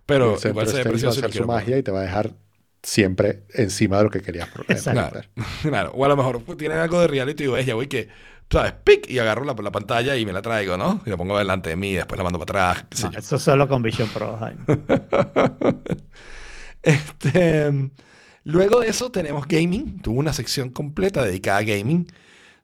Pero 0.07 0.37
igual 0.37 0.39
pero 0.41 0.67
se 0.67 0.73
ve 0.73 0.81
este 0.81 0.89
precioso 0.91 1.21
va 1.21 1.25
a 1.27 1.29
hacer 1.29 1.43
su 1.43 1.47
magia 1.47 1.79
y 1.79 1.83
te 1.83 1.91
va 1.91 2.01
a 2.01 2.03
dejar 2.03 2.33
siempre 2.83 3.45
encima 3.55 3.99
de 3.99 4.05
lo 4.05 4.11
que 4.11 4.21
querías. 4.21 4.49
eh, 4.49 4.63
Exacto. 4.69 5.09
poner. 5.11 5.29
Claro, 5.63 5.93
o 5.95 6.05
a 6.05 6.09
lo 6.09 6.17
mejor 6.17 6.43
pues, 6.43 6.59
tienen 6.59 6.79
algo 6.79 7.01
de 7.01 7.07
reality 7.07 7.45
y 7.45 7.47
digo, 7.47 7.59
ya 7.59 7.75
voy 7.75 7.87
que, 7.87 8.09
¿sabes? 8.51 8.73
Pic, 8.85 9.09
y 9.09 9.19
agarro 9.19 9.45
la, 9.45 9.55
la 9.55 9.73
pantalla 9.73 10.17
y 10.17 10.27
me 10.27 10.33
la 10.35 10.43
traigo, 10.43 10.77
¿no? 10.77 11.01
Y 11.07 11.11
la 11.11 11.17
pongo 11.17 11.39
delante 11.39 11.71
de 11.71 11.77
mí 11.77 11.91
y 11.91 11.95
después 11.95 12.19
la 12.19 12.25
mando 12.25 12.39
para 12.39 12.71
atrás, 12.73 12.87
qué 12.91 12.97
sé 12.99 13.05
No, 13.07 13.13
yo. 13.13 13.19
eso 13.21 13.39
solo 13.39 13.67
con 13.69 13.83
Vision 13.83 14.09
Pro, 14.09 14.37
Jaime. 14.39 14.61
Este, 16.83 17.91
luego 18.45 18.81
de 18.81 18.89
eso 18.89 19.11
tenemos 19.11 19.47
gaming. 19.49 20.01
Tuvo 20.01 20.19
una 20.21 20.33
sección 20.33 20.71
completa 20.71 21.23
dedicada 21.25 21.59
a 21.59 21.63
gaming. 21.63 22.07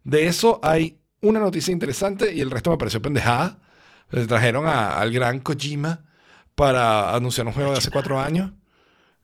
De 0.05 0.27
eso 0.27 0.61
hay 0.63 0.99
una 1.23 1.41
noticia 1.41 1.73
interesante 1.73 2.33
y 2.35 2.41
el 2.41 2.51
resto 2.51 2.71
me 2.71 2.77
pareció 2.79 3.01
pendejada. 3.01 3.59
Le 4.11 4.27
trajeron 4.27 4.67
a- 4.67 4.99
al 5.01 5.11
gran 5.13 5.41
Kojima 5.41 6.05
para 6.61 7.15
anunciar 7.15 7.47
un 7.47 7.55
juego 7.55 7.73
de 7.73 7.79
hace 7.79 7.91
cuatro 7.91 8.21
años. 8.21 8.53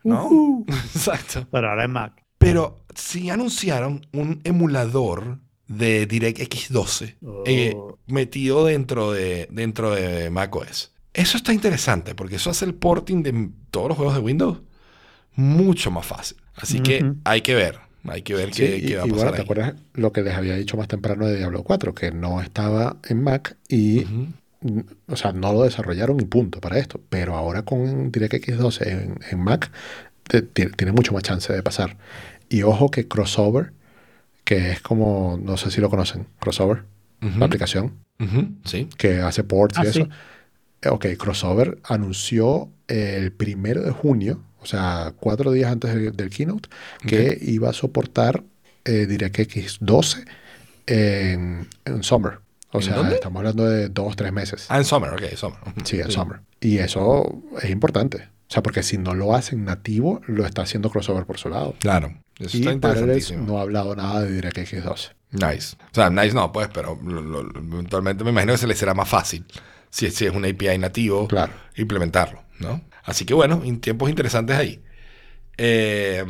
¿No? 0.02 0.64
Exacto. 0.94 1.46
Pero 1.50 1.68
ahora 1.68 1.84
es 1.84 1.90
Mac. 1.90 2.24
Pero 2.38 2.86
sí 2.94 3.28
anunciaron 3.28 4.06
un 4.14 4.40
emulador 4.44 5.40
de 5.68 6.06
DirectX 6.06 6.72
12 6.72 7.18
eh, 7.44 7.72
Oh. 7.76 7.98
metido 8.06 8.64
dentro 8.64 9.12
de, 9.12 9.48
dentro 9.50 9.94
de 9.94 10.30
macOS. 10.30 10.92
Eso 11.12 11.36
está 11.36 11.52
interesante 11.52 12.14
porque 12.14 12.36
eso 12.36 12.48
hace 12.48 12.64
el 12.64 12.72
porting 12.74 13.22
de 13.22 13.50
todos 13.70 13.88
los 13.88 13.98
juegos 13.98 14.14
de 14.14 14.20
Windows 14.22 14.60
mucho 15.34 15.90
más 15.90 16.06
fácil. 16.06 16.38
Así 16.54 16.80
que 16.80 17.04
hay 17.24 17.42
que 17.42 17.54
ver. 17.54 17.80
Hay 18.08 18.22
que 18.22 18.34
ver 18.34 18.54
Sí, 18.54 18.62
qué, 18.62 18.78
y, 18.78 18.86
qué 18.86 18.96
va 18.96 19.02
a 19.02 19.06
y 19.06 19.10
pasar 19.10 19.26
bueno, 19.26 19.32
¿te 19.32 19.36
ahí. 19.36 19.42
acuerdas 19.44 19.74
lo 19.92 20.10
que 20.12 20.22
les 20.22 20.34
había 20.34 20.54
dicho 20.56 20.78
más 20.78 20.88
temprano 20.88 21.26
de 21.26 21.36
Diablo 21.36 21.62
4? 21.64 21.94
Que 21.94 22.12
no 22.12 22.40
estaba 22.40 22.96
en 23.06 23.22
Mac 23.22 23.58
y, 23.68 24.06
o 25.06 25.16
sea, 25.16 25.32
no 25.32 25.52
lo 25.52 25.62
desarrollaron 25.62 26.18
y 26.20 26.24
punto 26.24 26.60
para 26.60 26.78
esto. 26.78 27.00
Pero 27.08 27.36
ahora 27.36 27.62
con 27.62 28.10
DirectX 28.10 28.56
12 28.58 28.90
en, 28.90 29.18
en 29.30 29.38
Mac, 29.40 29.70
te- 30.24 30.42
tiene 30.42 30.92
mucho 30.92 31.12
más 31.12 31.22
chance 31.22 31.52
de 31.52 31.62
pasar. 31.62 31.96
Y 32.48 32.62
ojo 32.62 32.90
que 32.90 33.06
Crossover, 33.08 33.72
que 34.44 34.70
es 34.72 34.80
como, 34.80 35.38
no 35.42 35.56
sé 35.56 35.70
si 35.70 35.80
lo 35.80 35.90
conocen, 35.90 36.26
Crossover, 36.40 36.84
Ujú. 37.22 37.38
la 37.38 37.46
aplicación. 37.46 37.92
Sí. 38.64 38.88
que 38.96 39.20
hace 39.20 39.44
ports 39.44 39.76
y 39.78 39.80
Ah, 39.80 39.84
eso. 39.84 40.04
sí. 40.04 40.08
Eh, 40.82 40.88
Ok, 40.88 41.06
Crossover 41.18 41.78
anunció 41.84 42.70
el 42.88 43.32
primero 43.32 43.82
de 43.82 43.90
junio, 43.90 44.42
o 44.60 44.66
sea, 44.66 45.12
cuatro 45.18 45.50
días 45.52 45.70
antes 45.72 45.94
del, 45.94 46.16
del 46.16 46.30
keynote, 46.30 46.68
que 47.06 47.36
iba 47.42 47.68
a 47.70 47.72
soportar 47.72 48.42
eh, 48.84 49.06
DirectX 49.06 49.78
12 49.80 50.24
en, 50.86 51.66
en 51.84 52.02
Summer. 52.02 52.38
O 52.77 52.81
¿En 52.81 52.85
sea, 52.86 52.97
dónde? 52.97 53.15
estamos 53.16 53.39
hablando 53.40 53.65
de 53.69 53.89
dos, 53.89 54.16
tres 54.16 54.32
meses. 54.32 54.66
Ah, 54.69 54.78
en 54.78 54.85
Summer, 54.85 55.11
ok, 55.12 55.35
Summer. 55.36 55.59
Sí, 55.85 56.01
en 56.01 56.11
Summer. 56.11 56.40
Y 56.61 56.78
eso 56.78 57.43
es 57.62 57.70
importante. 57.70 58.28
O 58.48 58.53
sea, 58.53 58.62
porque 58.62 58.82
si 58.82 58.97
no 58.98 59.15
lo 59.15 59.35
hacen 59.35 59.65
nativo, 59.65 60.20
lo 60.27 60.47
está 60.47 60.62
haciendo 60.62 60.90
Crossover 60.90 61.24
por 61.27 61.39
su 61.39 61.48
lado. 61.48 61.74
Claro. 61.81 62.15
Eso 62.39 62.57
Y 62.57 62.61
está 62.61 62.73
interesantísimo. 62.73 63.44
no 63.47 63.59
ha 63.59 63.62
hablado 63.62 63.97
nada 63.97 64.23
de 64.23 64.31
DirectX 64.32 64.85
12. 64.85 65.09
Nice. 65.32 65.77
O 65.90 65.94
sea, 65.94 66.11
nice 66.11 66.32
no, 66.35 66.53
pues, 66.53 66.69
pero 66.73 66.98
lo- 67.05 67.23
lo- 67.23 67.40
eventualmente 67.59 68.23
me 68.24 68.31
imagino 68.31 68.53
que 68.53 68.59
se 68.59 68.66
le 68.69 68.74
será 68.77 68.94
más 68.94 69.09
fácil 69.09 69.44
si, 69.90 70.11
si 70.11 70.27
es 70.27 70.32
un 70.32 70.44
API 70.44 70.78
nativo 70.78 71.27
Claro. 71.27 71.53
implementarlo, 71.77 72.43
¿no? 72.61 72.82
Así 73.05 73.24
que 73.24 73.35
bueno, 73.35 73.62
en 73.65 73.81
tiempos 73.81 74.09
interesantes 74.11 74.57
ahí. 74.57 74.82
Eh, 75.57 76.24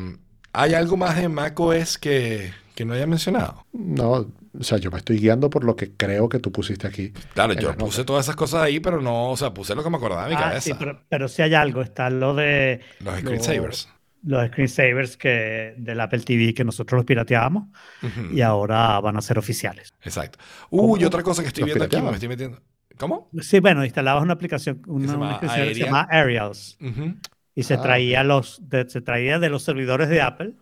¿Hay 0.53 0.73
algo 0.75 0.97
más 0.97 1.17
de 1.17 1.29
macOS 1.29 1.99
que, 1.99 2.53
que 2.77 2.85
no 2.85 2.95
haya 2.95 3.07
mencionado? 3.09 3.67
No, 3.73 4.11
o 4.57 4.63
sea, 4.63 4.79
yo 4.79 4.93
me 4.93 4.99
estoy 4.99 5.19
guiando 5.19 5.51
por 5.51 5.65
lo 5.65 5.75
que 5.75 5.93
creo 5.97 6.29
que 6.29 6.39
tú 6.39 6.53
pusiste 6.53 6.87
aquí. 6.87 7.11
Claro, 7.35 7.55
yo 7.55 7.75
puse 7.75 7.99
notas. 8.01 8.07
todas 8.07 8.27
esas 8.27 8.37
cosas 8.37 8.63
ahí, 8.63 8.79
pero 8.79 9.01
no, 9.03 9.31
o 9.31 9.37
sea, 9.37 9.53
puse 9.53 9.75
lo 9.75 9.83
que 9.83 9.91
me 9.91 9.97
acordaba 9.97 10.25
de 10.25 10.31
mi 10.31 10.37
Ah, 10.37 10.45
cabeza. 10.45 10.61
sí, 10.61 10.73
pero, 10.79 11.03
pero 11.09 11.27
sí 11.27 11.43
hay 11.43 11.55
algo. 11.55 11.83
Está 11.83 12.09
lo 12.11 12.35
de 12.37 12.81
Los 13.01 13.15
lo- 13.15 13.21
screensavers. 13.21 13.89
los 14.25 14.47
screensavers 14.49 15.17
que, 15.17 15.75
del 15.79 16.01
Apple 16.01 16.21
TV 16.21 16.53
que 16.55 16.65
nosotros 16.65 16.99
los 16.99 17.05
pirateábamos 17.07 17.69
Ujú. 18.03 18.33
y 18.35 18.41
ahora 18.43 19.01
van 19.01 19.17
a 19.17 19.21
ser 19.23 19.39
oficiales. 19.39 19.93
Exacto. 20.03 20.39
Uy, 20.71 20.99
¿Cómo? 21.01 21.07
otra 21.09 21.23
cosa 21.23 21.43
que 21.43 21.49
estoy 21.49 21.63
¿Los 21.63 21.75
viendo 21.75 21.85
aquí, 21.85 22.01
me 22.05 22.13
estoy 22.13 22.29
metiendo. 22.29 22.61
¿Cómo? 22.99 23.29
Sí, 23.41 23.61
bueno, 23.61 23.85
instalabas 23.85 24.23
una 24.23 24.33
aplicación, 24.35 24.81
se 24.85 24.91
una, 24.91 25.07
llama 25.07 25.27
una 25.27 25.31
extensión 25.37 25.69
que 25.69 25.75
se 25.75 25.81
llama 25.81 26.09
Aerials 26.11 26.79
Ujú, 26.81 27.15
y 27.55 27.63
se 27.63 27.75
Ah, 27.75 27.83
traía 27.83 28.25
los 28.25 28.59
de, 28.69 28.89
se 28.89 29.01
traía 29.03 29.39
de 29.39 29.49
los 29.51 29.63
servidores 29.65 30.09
de 30.09 30.23
Apple 30.23 30.55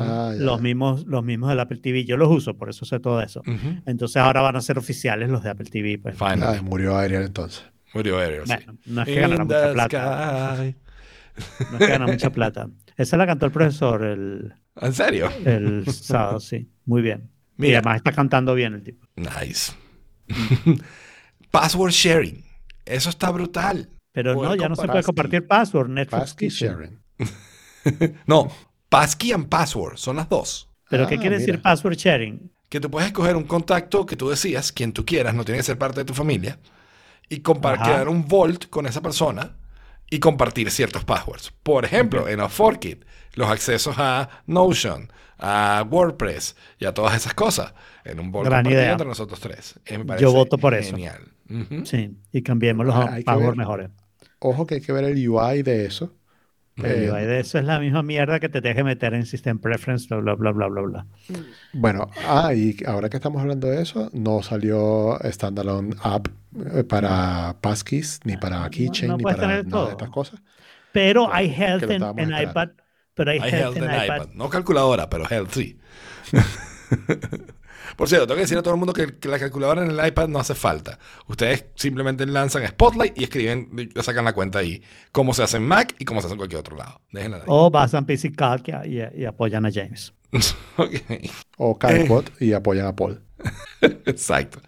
Ah, 0.00 0.32
los 0.36 0.60
mismos 0.60 1.06
los 1.06 1.22
mismos 1.24 1.50
del 1.50 1.60
Apple 1.60 1.78
TV. 1.78 2.04
Yo 2.04 2.16
los 2.16 2.28
uso, 2.30 2.56
por 2.56 2.68
eso 2.68 2.84
sé 2.84 2.98
todo 3.00 3.20
eso. 3.22 3.42
Entonces 3.86 4.16
ahora 4.16 4.40
van 4.40 4.56
a 4.56 4.60
ser 4.60 4.76
oficiales 4.78 5.28
los 5.30 5.42
de 5.44 5.50
Apple 5.50 5.68
TV. 5.70 5.98
Pues. 5.98 6.16
Ay, 6.20 6.60
murió 6.62 6.96
Ariel 6.96 7.22
entonces. 7.22 7.64
Murió 7.94 8.18
Ariel, 8.18 8.42
sí. 8.46 8.52
Bueno, 8.54 8.78
no 8.86 9.02
es 9.02 9.06
que 9.08 9.14
ganara 9.20 9.44
mucha 9.44 9.72
plata. 9.72 10.56
sky. 10.56 10.76
No 11.70 11.78
es 11.78 11.78
que 11.78 11.86
gana 11.86 12.06
mucha 12.06 12.30
plata. 12.30 12.68
Esa 12.96 13.16
la 13.16 13.26
cantó 13.26 13.46
el 13.46 13.52
profesor 13.52 14.04
el, 14.04 14.52
¿En 14.80 14.92
serio? 14.92 15.30
el 15.44 15.84
sábado, 15.90 16.40
sí. 16.40 16.68
Muy 16.84 17.00
bien. 17.02 17.30
y 17.58 17.62
Mira. 17.62 17.78
además 17.78 17.96
está 17.98 18.10
cantando 18.12 18.54
bien 18.54 18.74
el 18.74 18.82
tipo. 18.82 19.06
Nice. 19.16 19.72
Password 21.50 21.92
sharing. 21.92 22.44
Eso 22.84 23.10
está 23.10 23.30
brutal. 23.30 23.88
Pero 24.12 24.34
Poder 24.34 24.50
no, 24.50 24.56
ya 24.56 24.68
no 24.68 24.76
se 24.76 24.86
puede 24.86 25.02
compartir. 25.02 25.46
password. 25.46 25.88
Netflix 25.90 26.20
Passkey 26.20 26.48
dice. 26.48 26.66
sharing. 26.66 26.98
No, 28.26 28.48
passkey 28.88 29.32
and 29.32 29.48
password 29.48 29.96
son 29.96 30.16
las 30.16 30.28
dos. 30.28 30.68
¿Pero 30.88 31.04
Ah, 31.04 31.08
qué 31.08 31.18
quiere 31.18 31.36
decir 31.38 31.54
mira. 31.56 31.62
password 31.62 31.96
sharing? 31.96 32.50
Que 32.68 32.80
tú 32.80 32.90
puedes 32.90 33.06
escoger 33.08 33.36
un 33.36 33.44
contacto 33.44 34.04
que 34.06 34.16
tú 34.16 34.28
decías, 34.28 34.72
quien 34.72 34.92
tú 34.92 35.04
quieras, 35.04 35.34
no 35.34 35.44
tiene 35.44 35.58
que 35.58 35.64
ser 35.64 35.78
parte 35.78 36.00
de 36.00 36.04
tu 36.04 36.14
familia, 36.14 36.58
y 37.28 37.40
crear 37.40 38.08
un 38.08 38.26
vault 38.26 38.66
con 38.70 38.86
esa 38.86 39.00
persona 39.02 39.56
y 40.10 40.18
compartir 40.18 40.70
ciertos 40.70 41.04
passwords. 41.04 41.52
Por 41.62 41.84
ejemplo, 41.84 42.28
en 42.28 42.40
Forkit, 42.48 43.04
los 43.34 43.50
accesos 43.50 43.96
a 43.98 44.28
Notion, 44.46 45.12
a 45.38 45.84
WordPress 45.88 46.56
y 46.78 46.86
a 46.86 46.94
todas 46.94 47.14
esas 47.16 47.34
cosas. 47.34 47.74
En 48.04 48.18
un 48.18 48.32
vault 48.32 48.46
Gran 48.48 48.60
compartido 48.60 48.80
idea. 48.82 48.92
entre 48.92 49.06
nosotros 49.06 49.38
tres. 49.40 49.78
Eh, 49.84 49.98
me 49.98 50.18
Yo 50.18 50.32
voto 50.32 50.56
por 50.58 50.72
eso. 50.74 50.90
Genial. 50.92 51.22
Ujú. 51.50 51.84
Sí, 51.86 52.16
y 52.32 52.42
cambiemos 52.42 52.86
los 52.86 52.94
Ah, 52.96 53.18
passwords 53.24 53.56
mejores. 53.56 53.90
Ojo 54.40 54.66
que 54.66 54.76
hay 54.76 54.80
que 54.80 54.92
ver 54.92 55.04
el 55.04 55.28
UI 55.28 55.62
de 55.62 55.84
eso. 55.86 56.14
Eh, 56.84 57.10
de 57.26 57.40
eso 57.40 57.58
es 57.58 57.64
la 57.64 57.80
misma 57.80 58.02
mierda 58.02 58.38
que 58.40 58.48
te 58.48 58.60
deje 58.60 58.84
meter 58.84 59.14
en 59.14 59.26
System 59.26 59.58
Preference, 59.58 60.06
bla, 60.08 60.20
bla, 60.20 60.34
bla, 60.34 60.52
bla, 60.52 60.68
bla, 60.68 60.82
bla. 60.82 61.06
Bueno, 61.72 62.08
ah, 62.26 62.54
y 62.54 62.76
ahora 62.86 63.08
que 63.08 63.16
estamos 63.16 63.40
hablando 63.42 63.68
de 63.68 63.82
eso, 63.82 64.10
no 64.12 64.42
salió 64.42 65.18
standalone 65.24 65.96
app 66.02 66.28
eh, 66.74 66.84
para 66.84 67.56
passkeys, 67.60 68.20
ni 68.24 68.36
para 68.36 68.68
keychain, 68.70 69.10
no 69.10 69.16
ni 69.16 69.24
para 69.24 69.46
nada 69.46 69.64
todo. 69.64 69.86
de 69.86 69.90
estas 69.92 70.10
cosas. 70.10 70.40
Pero 70.92 71.26
Que- 71.26 71.32
hay 71.36 71.54
Health 71.56 71.82
en, 71.90 72.02
iPad. 72.32 72.68
Pero 73.14 73.30
hay, 73.32 73.38
Hay 73.40 73.50
Health, 73.50 73.76
Health 73.76 73.76
en 73.78 73.84
en 73.84 73.90
iPad. 74.04 74.04
iPad. 74.16 74.28
No 74.34 74.48
calculadora, 74.48 75.10
pero 75.10 75.24
Health 75.28 75.50
sí. 75.52 75.78
Por 77.96 78.08
cierto, 78.08 78.26
tengo 78.26 78.36
que 78.36 78.42
decir 78.42 78.58
a 78.58 78.62
todo 78.62 78.74
el 78.74 78.78
mundo 78.78 78.92
que, 78.92 79.18
que 79.18 79.28
la 79.28 79.38
calculadora 79.38 79.84
en 79.84 79.90
el 79.90 80.06
iPad 80.06 80.28
no 80.28 80.38
hace 80.38 80.54
falta. 80.54 80.98
Ustedes 81.26 81.66
simplemente 81.74 82.26
lanzan 82.26 82.66
Spotlight 82.66 83.18
y 83.18 83.24
escriben, 83.24 83.90
sacan 84.02 84.24
la 84.24 84.32
cuenta 84.32 84.60
ahí. 84.60 84.82
Cómo 85.12 85.34
se 85.34 85.42
hace 85.42 85.56
en 85.56 85.66
Mac 85.66 85.94
y 85.98 86.04
cómo 86.04 86.20
se 86.20 86.26
hace 86.26 86.34
en 86.34 86.38
cualquier 86.38 86.60
otro 86.60 86.76
lado. 86.76 87.00
Déjenla 87.12 87.38
ahí. 87.38 87.42
O 87.46 87.70
basan 87.70 88.06
PC 88.06 88.32
Calc 88.32 88.68
y, 88.84 89.00
y 89.20 89.24
apoyan 89.24 89.66
a 89.66 89.72
James. 89.72 90.12
Ok. 90.76 90.94
O 91.56 91.78
CalCode 91.78 92.30
y 92.40 92.52
apoyan 92.52 92.86
a 92.86 92.94
Paul. 92.94 93.20
Exacto. 93.80 94.60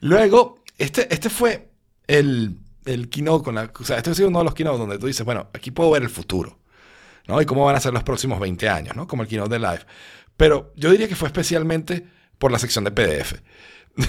Luego, 0.00 0.60
este, 0.78 1.12
este 1.12 1.28
fue 1.28 1.70
el, 2.06 2.58
el 2.84 3.08
keynote 3.08 3.44
con 3.44 3.54
la. 3.54 3.70
O 3.78 3.84
sea, 3.84 3.98
este 3.98 4.10
ha 4.10 4.14
sido 4.14 4.28
uno 4.28 4.38
de 4.38 4.44
los 4.46 4.54
keynotes 4.54 4.78
donde 4.78 4.98
tú 4.98 5.06
dices, 5.06 5.24
bueno, 5.26 5.48
aquí 5.52 5.70
puedo 5.70 5.90
ver 5.90 6.02
el 6.02 6.10
futuro. 6.10 6.58
¿no? 7.26 7.40
Y 7.40 7.46
cómo 7.46 7.64
van 7.64 7.76
a 7.76 7.80
ser 7.80 7.92
los 7.92 8.02
próximos 8.02 8.40
20 8.40 8.68
años, 8.68 8.96
¿no? 8.96 9.06
Como 9.06 9.22
el 9.22 9.28
keynote 9.28 9.50
de 9.50 9.58
Live. 9.58 9.82
Pero 10.36 10.72
yo 10.76 10.90
diría 10.90 11.08
que 11.08 11.16
fue 11.16 11.28
especialmente 11.28 12.06
por 12.42 12.50
la 12.50 12.58
sección 12.58 12.82
de 12.84 12.90
PDF. 12.90 13.34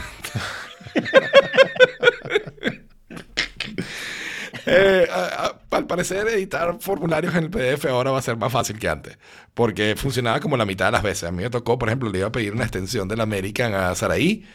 Eh, 4.65 5.07
a- 5.11 5.45
a- 5.72 5.76
al 5.77 5.88
parecer, 5.88 6.27
editar 6.27 6.77
formularios 6.80 7.35
en 7.35 7.45
el 7.45 7.49
PDF 7.49 7.85
ahora 7.89 8.11
va 8.11 8.19
a 8.19 8.22
ser 8.22 8.38
más 8.38 8.51
fácil 8.51 8.80
que 8.80 8.88
antes, 8.88 9.18
porque 9.53 9.95
funcionaba 9.97 10.39
como 10.39 10.55
la 10.57 10.65
mitad 10.65 10.85
de 10.85 10.91
las 10.93 11.03
veces. 11.03 11.23
A 11.26 11.31
mí 11.31 11.43
me 11.43 11.49
tocó, 11.49 11.77
por 11.77 11.89
ejemplo, 11.89 12.10
le 12.10 12.19
iba 12.19 12.27
a 12.27 12.31
pedir 12.31 12.53
una 12.53 12.64
extensión 12.64 13.07
del 13.07 13.22
American 13.22 13.73
a 13.73 13.93
Saraí 13.95 14.45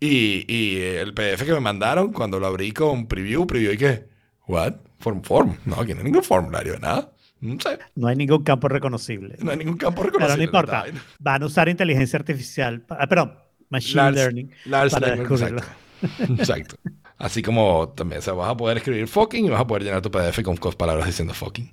y, 0.00 0.44
y 0.52 0.80
el 0.82 1.14
PDF 1.14 1.44
que 1.44 1.52
me 1.52 1.60
mandaron, 1.60 2.12
cuando 2.12 2.40
lo 2.40 2.46
abrí 2.48 2.72
con 2.72 3.06
preview, 3.08 3.46
preview 3.46 3.72
y 3.74 3.78
qué, 3.78 4.08
¿what? 4.48 4.74
Form, 5.00 5.22
form. 5.22 5.56
No, 5.66 5.76
aquí 5.80 5.92
no 5.94 6.00
hay 6.00 6.04
ningún 6.06 6.24
formulario 6.24 6.74
de 6.74 6.80
nada. 6.80 7.12
No 7.44 7.60
sé, 7.60 7.78
No 7.94 8.08
hay 8.08 8.16
ningún 8.16 8.42
campo 8.42 8.68
reconocible. 8.68 9.36
no 9.40 9.50
hay 9.50 9.58
ningún 9.58 9.76
campo 9.76 10.02
Pero 10.02 10.12
reconocible. 10.12 10.34
no 10.34 10.38
de 10.38 10.44
importa. 10.44 10.84
Van 11.18 11.42
a 11.42 11.46
usar 11.46 11.68
inteligencia 11.68 12.18
artificial, 12.18 12.84
ah, 12.88 13.06
perdón, 13.06 13.34
machine 13.68 14.10
Large- 14.10 14.14
learning 14.14 14.50
large 14.64 14.90
para 14.90 15.16
descubrirlo. 15.16 15.58
exacto. 15.58 15.74
Exacto. 16.38 16.76
Así 17.18 17.42
como 17.42 17.90
también, 17.96 18.18
o 18.18 18.22
sea, 18.22 18.32
vas 18.34 18.50
a 18.50 18.56
poder 18.56 18.78
escribir 18.78 19.06
fucking 19.08 19.46
y 19.46 19.50
vas 19.50 19.60
a 19.60 19.66
poder 19.66 19.84
llenar 19.84 20.02
tu 20.02 20.10
PDF 20.10 20.42
con 20.42 20.56
palabras 20.76 21.06
diciendo 21.06 21.32
fucking. 21.34 21.72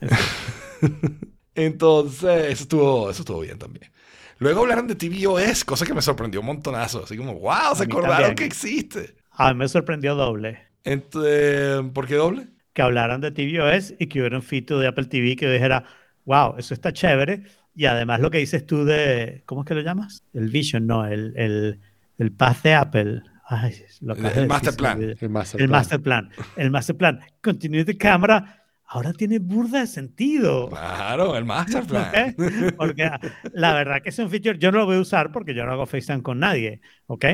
Entonces, 1.54 2.46
eso 2.52 2.62
estuvo, 2.64 3.10
eso 3.10 3.22
estuvo 3.22 3.40
bien 3.40 3.58
también. 3.58 3.90
Luego 4.38 4.62
hablaron 4.62 4.86
de 4.88 4.96
tvOS, 4.96 5.64
cosa 5.64 5.86
que 5.86 5.94
me 5.94 6.02
sorprendió 6.02 6.40
un 6.40 6.46
montonazo. 6.46 7.04
Así 7.04 7.16
como, 7.16 7.34
wow, 7.38 7.74
se 7.76 7.84
acordaron 7.84 8.16
también. 8.16 8.34
que 8.36 8.44
existe. 8.44 9.16
A 9.32 9.52
mí 9.52 9.58
me 9.58 9.68
sorprendió 9.68 10.14
doble 10.14 10.58
Entonces, 10.84 11.80
¿por 11.92 12.06
qué 12.06 12.14
doble? 12.16 12.48
Que 12.74 12.82
hablaran 12.82 13.22
de 13.22 13.30
tvOS 13.30 13.94
y 13.98 14.06
que 14.08 14.20
hubiera 14.20 14.36
un 14.36 14.42
feature 14.42 14.80
de 14.80 14.88
Apple 14.88 15.06
TV 15.06 15.36
que 15.36 15.50
dijera, 15.50 15.84
wow, 16.26 16.56
eso 16.58 16.74
está 16.74 16.92
chévere. 16.92 17.44
Y 17.74 17.86
además 17.86 18.20
lo 18.20 18.30
que 18.30 18.38
dices 18.38 18.66
tú 18.66 18.84
de, 18.84 19.42
¿cómo 19.46 19.62
es 19.62 19.66
que 19.66 19.74
lo 19.74 19.80
llamas? 19.80 20.24
El 20.34 20.50
Vision, 20.50 20.86
no, 20.86 21.06
el, 21.06 21.32
el, 21.36 21.80
el 22.18 22.32
Path 22.32 22.62
de 22.62 22.74
Apple. 22.74 23.22
Ay, 23.46 23.74
lo 24.02 24.14
El- 24.14 24.26
el 24.26 24.46
master 24.48 24.74
plan. 24.74 25.00
El 25.20 25.28
master 25.30 25.60
El 25.60 25.68
plan. 25.68 25.78
master 25.80 26.00
plan. 26.02 26.30
El 26.56 26.70
master 26.70 26.96
plan. 26.96 27.20
Continuity 27.42 27.96
cámara. 27.96 28.60
Ahora 28.86 29.12
tiene 29.12 29.38
burda 29.38 29.80
de 29.80 29.86
sentido. 29.86 30.68
Claro, 30.68 31.36
el 31.36 31.44
master 31.44 31.84
plan. 31.84 32.34
¿ok? 32.38 32.74
Porque 32.76 33.10
la 33.52 33.74
verdad 33.74 34.02
que 34.02 34.10
es 34.10 34.18
un 34.18 34.30
feature, 34.30 34.58
yo 34.58 34.70
no 34.70 34.78
lo 34.78 34.86
voy 34.86 34.96
a 34.96 35.00
usar 35.00 35.32
porque 35.32 35.54
yo 35.54 35.64
no 35.66 35.72
hago 35.72 35.86
FaceTime 35.86 36.22
con 36.22 36.38
nadie, 36.38 36.80
¿ok? 37.06 37.24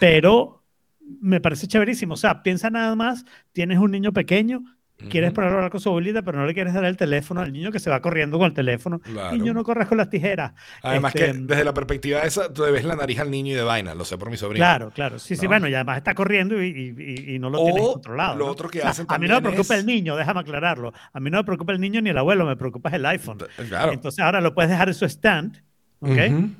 Pero 0.00 0.57
me 1.20 1.40
parece 1.40 1.66
chéverísimo. 1.66 2.14
O 2.14 2.16
sea, 2.16 2.42
piensa 2.42 2.70
nada 2.70 2.94
más, 2.94 3.24
tienes 3.52 3.78
un 3.78 3.90
niño 3.90 4.12
pequeño, 4.12 4.62
quieres 5.10 5.30
ponerlo 5.32 5.54
a 5.54 5.58
hablar 5.58 5.70
con 5.70 5.80
su 5.80 5.88
abuelita, 5.90 6.22
pero 6.22 6.38
no 6.40 6.46
le 6.46 6.54
quieres 6.54 6.74
dar 6.74 6.84
el 6.84 6.96
teléfono 6.96 7.40
al 7.40 7.52
niño 7.52 7.70
que 7.70 7.78
se 7.78 7.88
va 7.88 8.00
corriendo 8.02 8.36
con 8.36 8.46
el 8.48 8.52
teléfono. 8.52 8.98
Claro. 8.98 9.36
Niño, 9.36 9.54
no 9.54 9.62
corres 9.62 9.86
con 9.86 9.96
las 9.96 10.10
tijeras. 10.10 10.54
Además 10.82 11.14
Este, 11.14 11.32
que 11.32 11.38
desde 11.38 11.62
la 11.64 11.72
perspectiva 11.72 12.22
esa, 12.22 12.52
tú 12.52 12.64
le 12.64 12.72
ves 12.72 12.84
la 12.84 12.96
nariz 12.96 13.20
al 13.20 13.30
niño 13.30 13.52
y 13.52 13.54
de 13.54 13.62
vaina, 13.62 13.94
lo 13.94 14.04
sé 14.04 14.18
por 14.18 14.28
mi 14.28 14.36
sobrino. 14.36 14.60
Claro, 14.64 14.90
claro. 14.90 15.20
Sí, 15.20 15.36
sí, 15.36 15.42
¿no? 15.44 15.50
bueno, 15.50 15.68
y 15.68 15.74
además 15.74 15.98
está 15.98 16.14
corriendo 16.16 16.60
y, 16.60 16.66
y- 16.66 17.02
y- 17.30 17.34
y 17.36 17.38
no 17.38 17.48
lo 17.48 17.64
tienes 17.64 17.80
O 17.84 17.92
controlado. 17.92 18.36
lo 18.36 18.46
¿no? 18.46 18.50
otro 18.50 18.68
que 18.68 18.78
O 18.78 18.82
sea, 18.82 18.90
hacen 18.90 19.06
A 19.08 19.18
mí 19.18 19.28
no 19.28 19.36
me 19.36 19.42
preocupa 19.50 19.74
es- 19.74 19.80
el 19.80 19.86
niño, 19.86 20.16
déjame 20.16 20.40
aclararlo. 20.40 20.92
A 21.12 21.20
mí 21.20 21.30
no 21.30 21.38
me 21.38 21.44
preocupa 21.44 21.72
el 21.72 21.80
niño 21.80 22.00
ni 22.02 22.10
el 22.10 22.18
abuelo, 22.18 22.44
me 22.44 22.56
preocupa 22.56 22.90
el 22.90 23.06
iPhone. 23.06 23.38
Claro. 23.68 23.92
Entonces 23.92 24.18
ahora 24.24 24.40
lo 24.40 24.52
puedes 24.52 24.68
dejar 24.68 24.88
en 24.88 24.94
su 24.94 25.04
stand, 25.04 25.62
¿ok? 26.00 26.10
Ujú. 26.28 26.50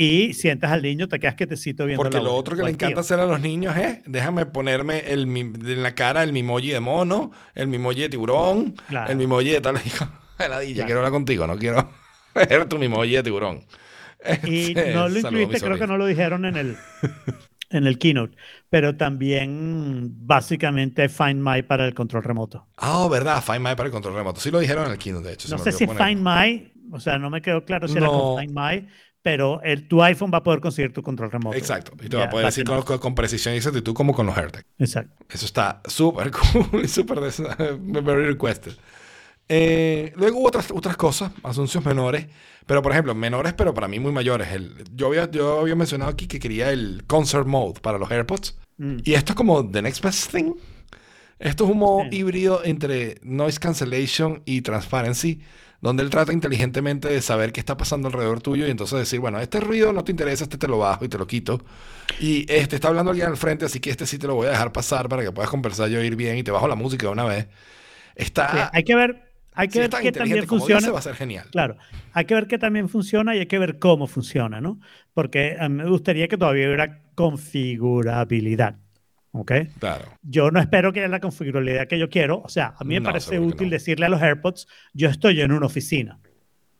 Y 0.00 0.32
sientas 0.32 0.70
al 0.70 0.80
niño, 0.82 1.08
te 1.08 1.18
quedas 1.18 1.34
quietecito 1.34 1.84
viendo 1.84 2.00
Porque 2.04 2.18
la 2.18 2.22
lo 2.24 2.34
otro 2.36 2.56
que 2.56 2.62
le 2.62 2.70
encanta 2.70 3.00
hacer 3.00 3.18
a 3.18 3.26
los 3.26 3.40
niños 3.40 3.76
es, 3.76 3.98
déjame 4.06 4.46
ponerme 4.46 5.00
el, 5.10 5.26
mi- 5.26 5.40
en 5.40 5.82
la 5.82 5.94
cara 5.96 6.22
el 6.22 6.32
mimoji 6.32 6.68
de 6.70 6.78
mono, 6.78 7.32
el 7.56 7.66
mimoji 7.66 8.02
de 8.02 8.08
tiburón, 8.08 8.74
Claro. 8.88 9.10
el 9.10 9.16
mimoji 9.18 9.50
de 9.50 9.60
tal. 9.60 9.74
Hijo, 9.84 10.06
heladilla, 10.38 10.74
Claro. 10.74 10.86
quiero 10.86 11.00
hablar 11.00 11.12
contigo, 11.12 11.46
no 11.48 11.58
quiero 11.58 11.90
ver 12.34 12.66
tu 12.66 12.78
mimoji 12.78 13.10
de 13.16 13.22
tiburón. 13.24 13.64
Y 14.44 14.68
Este, 14.68 14.94
no 14.94 15.08
lo 15.08 15.18
incluiste, 15.18 15.60
creo 15.60 15.78
que 15.78 15.86
no 15.88 15.96
lo 15.96 16.06
dijeron 16.06 16.44
en 16.44 16.56
el, 16.56 16.76
en 17.70 17.86
el 17.88 17.98
keynote, 17.98 18.36
pero 18.70 18.96
también 18.96 20.10
básicamente 20.26 21.08
Find 21.08 21.40
My 21.42 21.62
para 21.62 21.86
el 21.86 21.94
control 21.94 22.22
remoto. 22.24 22.68
Ah, 22.76 23.08
verdad, 23.10 23.42
Find 23.42 23.58
My 23.60 23.74
para 23.74 23.86
el 23.86 23.90
control 23.92 24.14
remoto. 24.14 24.40
Sí 24.40 24.50
lo 24.50 24.60
dijeron 24.60 24.86
en 24.86 24.92
el 24.92 24.98
keynote, 24.98 25.26
de 25.28 25.34
hecho. 25.34 25.48
No 25.48 25.58
sé 25.58 25.72
si 25.72 25.86
ponerlo. 25.86 26.06
Find 26.06 26.22
My, 26.24 26.72
o 26.92 27.00
sea, 27.00 27.18
no 27.18 27.30
me 27.30 27.42
quedó 27.42 27.64
claro 27.64 27.88
si 27.88 27.96
era 27.96 28.06
No. 28.06 28.12
con 28.34 28.40
Find 28.42 28.52
My, 28.56 28.88
pero 29.22 29.60
el, 29.62 29.88
tu 29.88 30.02
iPhone 30.02 30.30
va 30.32 30.38
a 30.38 30.42
poder 30.42 30.60
conseguir 30.60 30.92
tu 30.92 31.02
control 31.02 31.30
remoto. 31.30 31.56
Exacto. 31.56 31.92
Y 31.96 32.08
te 32.08 32.16
Ya, 32.16 32.18
va 32.20 32.24
a 32.24 32.30
poder 32.30 32.46
decir 32.46 32.64
con, 32.64 32.82
con 32.98 33.14
precisión 33.14 33.54
y 33.54 33.58
exactitud 33.58 33.92
como 33.94 34.14
con 34.14 34.26
los 34.26 34.36
AirTag. 34.36 34.64
Exacto. 34.78 35.24
Eso 35.28 35.44
está 35.46 35.82
súper 35.86 36.30
cool 36.70 36.84
y 36.84 36.88
súper 36.88 37.20
very 37.80 38.26
requested. 38.26 38.72
Eh, 39.50 40.12
luego 40.16 40.38
hubo 40.40 40.48
otras, 40.48 40.70
otras 40.70 40.96
cosas, 40.96 41.32
anuncios 41.42 41.84
menores, 41.84 42.26
pero 42.66 42.82
por 42.82 42.92
ejemplo, 42.92 43.14
menores, 43.14 43.54
pero 43.54 43.72
para 43.72 43.88
mí 43.88 43.98
muy 43.98 44.12
mayores. 44.12 44.48
El, 44.52 44.84
yo, 44.94 45.06
había, 45.06 45.30
yo 45.30 45.60
había 45.60 45.74
mencionado 45.74 46.10
aquí 46.10 46.26
que 46.26 46.38
quería 46.38 46.70
el 46.70 47.04
concert 47.06 47.46
mode 47.46 47.80
para 47.80 47.98
los 47.98 48.10
AirPods. 48.10 48.58
Mm. 48.76 48.98
Y 49.04 49.14
esto 49.14 49.32
es 49.32 49.36
como 49.36 49.68
the 49.68 49.80
next 49.82 50.02
best 50.04 50.30
thing. 50.32 50.52
Esto 51.38 51.64
es 51.64 51.70
un 51.70 51.78
modo 51.78 52.02
Sí. 52.10 52.16
híbrido 52.18 52.62
entre 52.64 53.18
noise 53.22 53.58
cancellation 53.58 54.42
y 54.44 54.60
transparency, 54.60 55.40
donde 55.80 56.02
él 56.02 56.10
trata 56.10 56.32
inteligentemente 56.32 57.08
de 57.08 57.22
saber 57.22 57.52
qué 57.52 57.60
está 57.60 57.76
pasando 57.76 58.08
alrededor 58.08 58.40
tuyo 58.40 58.66
y 58.66 58.70
entonces 58.70 58.98
decir, 58.98 59.20
bueno, 59.20 59.38
este 59.40 59.60
ruido 59.60 59.92
no 59.92 60.02
te 60.02 60.10
interesa, 60.10 60.44
este 60.44 60.58
te 60.58 60.66
lo 60.66 60.78
bajo 60.78 61.04
y 61.04 61.08
te 61.08 61.18
lo 61.18 61.26
quito. 61.26 61.60
Y 62.20 62.50
este 62.52 62.76
está 62.76 62.88
hablando 62.88 63.10
alguien 63.10 63.28
al 63.28 63.36
frente, 63.36 63.64
así 63.64 63.78
que 63.80 63.90
este 63.90 64.06
sí 64.06 64.18
te 64.18 64.26
lo 64.26 64.34
voy 64.34 64.48
a 64.48 64.50
dejar 64.50 64.72
pasar 64.72 65.08
para 65.08 65.22
que 65.22 65.30
puedas 65.30 65.50
conversar 65.50 65.90
y 65.90 65.96
oír 65.96 66.16
bien 66.16 66.36
y 66.38 66.42
te 66.42 66.50
bajo 66.50 66.66
la 66.66 66.74
música 66.74 67.06
de 67.06 67.12
una 67.12 67.24
vez. 67.24 67.48
Está, 68.16 68.50
Sí, 68.50 68.58
hay 68.72 68.82
que 68.82 68.96
ver, 68.96 69.22
hay 69.52 69.68
que 69.68 69.78
ver 69.78 69.90
qué 69.90 70.08
inteligente 70.08 70.18
también 70.18 70.48
funciona. 70.48 70.80
dice, 70.80 70.90
va 70.90 70.98
a 70.98 71.02
ser 71.02 71.14
genial. 71.14 71.46
Claro, 71.52 71.76
hay 72.12 72.24
que 72.24 72.34
ver 72.34 72.48
qué 72.48 72.58
también 72.58 72.88
funciona 72.88 73.36
y 73.36 73.40
hay 73.40 73.46
que 73.46 73.58
ver 73.58 73.78
cómo 73.78 74.08
funciona, 74.08 74.60
¿no? 74.60 74.80
Porque 75.14 75.56
a 75.58 75.68
mí 75.68 75.76
me 75.76 75.88
gustaría 75.88 76.26
que 76.26 76.36
todavía 76.36 76.66
hubiera 76.66 77.02
configurabilidad, 77.14 78.78
¿ok? 79.38 79.52
Claro. 79.78 80.04
Yo 80.22 80.50
no 80.50 80.60
espero 80.60 80.92
que 80.92 81.00
haya 81.00 81.08
la 81.08 81.20
configurabilidad 81.20 81.86
que 81.88 81.98
yo 81.98 82.08
quiero. 82.08 82.40
O 82.42 82.48
sea, 82.48 82.74
a 82.78 82.84
mí 82.84 82.94
me 82.94 83.00
No, 83.00 83.06
parece 83.06 83.38
útil 83.38 83.68
no. 83.68 83.72
decirle 83.72 84.06
a 84.06 84.08
los 84.08 84.20
AirPods, 84.22 84.66
yo 84.94 85.08
estoy 85.08 85.40
en 85.40 85.52
una 85.52 85.66
oficina. 85.66 86.20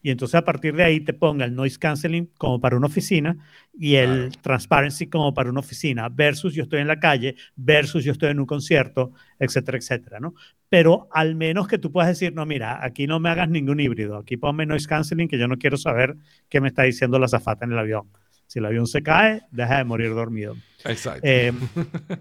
Y 0.01 0.11
entonces 0.11 0.37
a 0.37 0.45
partir 0.45 0.77
de 0.77 0.85
ahí 0.85 1.01
te 1.01 1.13
ponga 1.13 1.45
el 1.45 1.57
noise 1.57 1.77
canceling 1.77 2.31
como 2.39 2.61
para 2.61 2.77
una 2.77 2.87
oficina 2.87 3.37
y 3.77 3.97
el 3.97 4.29
Claro. 4.29 4.43
transparency 4.43 5.09
como 5.09 5.35
para 5.35 5.51
una 5.51 5.59
oficina, 5.59 6.09
versus 6.09 6.55
yo 6.55 6.63
estoy 6.63 6.81
en 6.81 6.87
la 6.87 7.01
calle, 7.01 7.35
versus 7.57 8.05
yo 8.05 8.13
estoy 8.13 8.31
en 8.31 8.39
un 8.39 8.47
concierto, 8.47 9.13
etcétera, 9.41 9.77
etcétera, 9.77 10.21
¿no? 10.21 10.35
Pero 10.69 11.09
al 11.13 11.35
menos 11.35 11.67
que 11.67 11.79
tú 11.79 11.91
puedas 11.91 12.09
decir, 12.11 12.33
no, 12.33 12.47
mira, 12.47 12.79
aquí 12.85 13.09
no 13.09 13.19
me 13.19 13.29
hagas 13.29 13.49
ningún 13.49 13.81
híbrido, 13.81 14.17
aquí 14.19 14.37
ponme 14.37 14.67
noise 14.67 14.87
canceling 14.87 15.27
que 15.29 15.37
yo 15.37 15.49
no 15.49 15.57
quiero 15.59 15.77
saber 15.77 16.17
qué 16.49 16.61
me 16.61 16.69
está 16.69 16.85
diciendo 16.85 17.19
la 17.19 17.27
azafata 17.27 17.65
en 17.65 17.73
el 17.73 17.79
avión. 17.79 18.09
Si 18.49 18.59
el 18.59 18.65
avión 18.65 18.87
se 18.89 19.03
cae, 19.03 19.43
deja 19.53 19.77
de 19.79 19.85
morir 19.85 20.13
dormido. 20.15 20.57
Exacto. 20.85 21.21
Eh, 21.23 21.53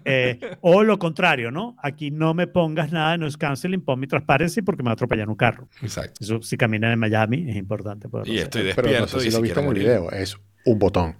eh, 0.04 0.38
o 0.60 0.82
lo 0.84 0.98
contrario, 0.98 1.50
¿no? 1.50 1.74
Aquí 1.82 2.10
no 2.10 2.34
me 2.34 2.46
pongas 2.46 2.92
nada 2.92 3.12
de 3.12 3.18
noise 3.18 3.38
canceling, 3.38 3.80
pon 3.80 3.98
mi 3.98 4.06
transparency 4.06 4.62
porque 4.62 4.82
me 4.82 4.88
va 4.88 4.92
a 4.92 4.94
atropellar 4.94 5.28
un 5.28 5.36
carro. 5.36 5.68
Exacto. 5.82 6.14
Eso 6.20 6.42
si 6.42 6.56
caminan 6.56 6.92
en 6.92 6.98
Miami 6.98 7.50
es 7.50 7.56
importante. 7.56 8.08
poderlo 8.08 8.30
Y 8.32 8.36
hacer. 8.36 8.44
estoy 8.44 8.62
Pero 8.74 8.88
despierto. 8.88 9.00
no 9.16 9.20
sé 9.20 9.30
si 9.30 9.34
lo 9.36 9.42
viste 9.42 9.58
en 9.60 9.66
el 9.68 9.74
video, 9.74 10.10
es 10.12 10.36
un 10.66 10.78
botón. 10.78 11.16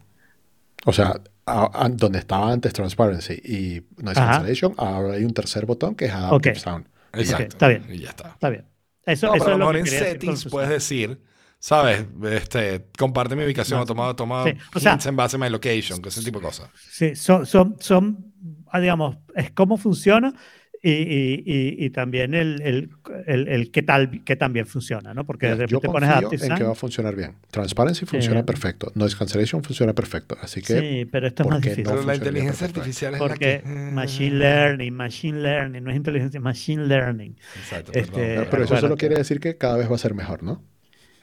O 0.85 0.93
sea, 0.93 1.15
a- 1.47 1.85
a- 1.85 1.89
donde 1.89 2.19
estaba 2.19 2.53
antes 2.53 2.73
Transparency 2.73 3.33
y 3.35 3.83
Noise 4.03 4.21
Ajá. 4.21 4.33
Cancellation, 4.33 4.75
ahora 4.77 5.15
hay 5.15 5.25
un 5.25 5.33
tercer 5.33 5.65
botón 5.67 5.95
que 5.95 6.05
es 6.07 6.13
Adaptive 6.13 6.53
Ok. 6.53 6.59
Sound. 6.59 6.87
Exacto. 7.15 7.45
está 7.49 7.69
bien. 7.69 7.85
Y 7.91 7.99
ya 7.99 8.11
está. 8.11 8.29
Está 8.29 8.51
bien. 8.51 8.67
Eso, 9.07 9.29
No, 9.29 9.35
eso 9.37 9.45
pero 9.47 9.55
es 9.55 9.59
lo 9.59 9.59
mejor 9.59 9.75
que 9.75 9.79
en 9.79 9.85
decir 9.87 9.99
settings 10.01 10.45
el 10.45 10.51
puedes 10.51 10.69
decir, 10.69 11.19
¿sabes? 11.59 12.07
Este, 12.31 12.87
comparte 12.99 13.37
mi 13.37 13.45
ubicación 13.45 13.85
toma, 13.87 14.15
toma 14.15 14.45
sí, 14.45 14.53
o 14.75 14.81
sea- 14.81 14.99
en 15.05 15.17
base 15.17 15.37
a 15.37 15.39
my 15.39 15.51
location, 15.51 16.01
que 16.03 16.09
ese 16.09 16.23
tipo 16.23 16.39
de 16.41 16.47
cosas. 16.47 16.71
Sí, 16.91 17.15
son, 17.17 17.47
son, 17.47 17.77
son 17.81 18.33
ah, 18.71 18.81
digamos, 18.81 19.17
es 19.35 19.51
cómo 19.53 19.77
funciona 19.77 20.33
y, 20.81 20.93
y, 20.93 21.43
y, 21.45 21.85
y 21.87 21.91
también 21.91 22.35
el, 22.35 22.63
el, 22.63 22.91
el, 23.27 23.49
el 23.49 23.71
qué 23.73 23.83
tal, 23.83 24.23
qué 24.25 24.37
tan 24.37 24.53
bien 24.53 24.65
funciona, 24.67 25.13
¿no? 25.13 25.27
Porque 25.27 25.47
Mira, 25.47 25.57
de 25.57 25.67
yo 25.67 25.81
repente 25.81 25.87
confío 25.89 25.93
pones 25.93 26.09
en 26.09 26.13
Adaptive 26.17 26.55
que 26.55 26.65
va 26.65 26.71
a 26.73 26.75
funcionar 26.77 27.17
bien. 27.17 27.35
Transparency 27.51 28.07
funciona 28.07 28.41
Eh, 28.41 28.45
perfecto. 28.45 28.93
Noise 28.95 29.17
Cancellation 29.17 29.65
funciona 29.65 29.93
perfecto. 29.93 30.37
Así 30.41 30.63
que 30.63 30.79
Sí, 30.81 31.05
pero 31.11 31.27
esto 31.27 31.43
es 31.43 31.45
¿por 31.45 31.55
más 31.55 31.63
difícil. 31.63 31.83
no 31.85 31.91
Pero 31.91 32.03
la 32.05 32.15
inteligencia 32.15 32.67
artificial 32.69 33.15
es 33.15 33.19
Porque 33.19 33.57
la 33.57 33.63
que... 33.63 33.69
machine 33.91 34.37
learning, 34.39 34.95
machine 34.95 35.41
learning, 35.43 35.83
no 35.83 35.91
es 35.91 35.97
inteligencia, 35.97 36.41
machine 36.41 36.87
learning. 36.87 37.37
Exacto, 37.55 37.91
este, 37.93 38.11
Pero, 38.13 38.49
pero 38.49 38.63
eso 38.65 38.77
solo 38.77 38.97
quiere 38.97 39.17
decir 39.17 39.41
que 39.41 39.57
cada 39.59 39.77
vez 39.79 39.91
va 39.91 39.97
a 39.97 39.99
ser 39.99 40.15
mejor, 40.15 40.43
¿no? 40.45 40.63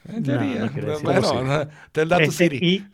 En 0.08 0.22
teoría. 0.22 0.60
no 0.60 0.68
decir 0.68 1.04
bueno, 1.04 1.68
Este, 2.20 2.48
Siri. 2.48 2.58
y, 2.60 2.84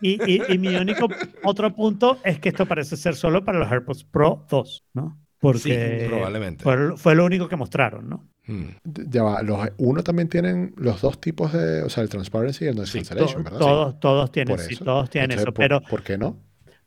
y, 0.00 0.32
y, 0.32 0.54
y 0.54 0.58
mi 0.58 0.74
único 0.76 1.08
otro 1.44 1.74
punto 1.74 2.18
es 2.24 2.38
que 2.40 2.48
esto 2.50 2.66
parece 2.66 2.96
ser 2.96 3.14
solo 3.14 3.44
para 3.44 3.58
los 3.58 3.70
AirPods 3.70 4.04
Pro 4.04 4.46
2, 4.48 4.84
¿no? 4.94 5.18
Porque 5.38 5.58
Sí, 6.00 6.08
probablemente. 6.08 6.62
Fue, 6.64 6.96
fue 6.96 7.14
lo 7.14 7.24
único 7.24 7.48
que 7.48 7.56
mostraron, 7.56 8.08
¿no? 8.08 8.28
Hmm. 8.46 8.66
Ya 8.84 9.22
va, 9.22 9.42
los, 9.42 9.68
uno 9.78 10.02
también 10.04 10.28
tienen 10.28 10.72
los 10.76 11.00
dos 11.00 11.20
tipos 11.20 11.52
de, 11.52 11.82
o 11.82 11.88
sea, 11.90 12.02
el 12.02 12.08
Transparency 12.08 12.64
y 12.64 12.68
el 12.68 12.76
Noise 12.76 12.92
Sí, 12.92 12.98
Cancellation, 12.98 13.42
To- 13.42 13.50
¿verdad? 13.50 13.58
todos, 13.58 14.00
todos 14.00 14.32
tienen, 14.32 14.56
Por 14.56 14.64
sí, 14.64 14.74
eso. 14.74 14.84
todos 14.84 15.10
tienen 15.10 15.32
Entonces, 15.32 15.42
eso, 15.42 15.52
¿por- 15.52 15.64
pero 15.64 15.80
¿Por 15.82 16.02
qué 16.02 16.16
no? 16.16 16.38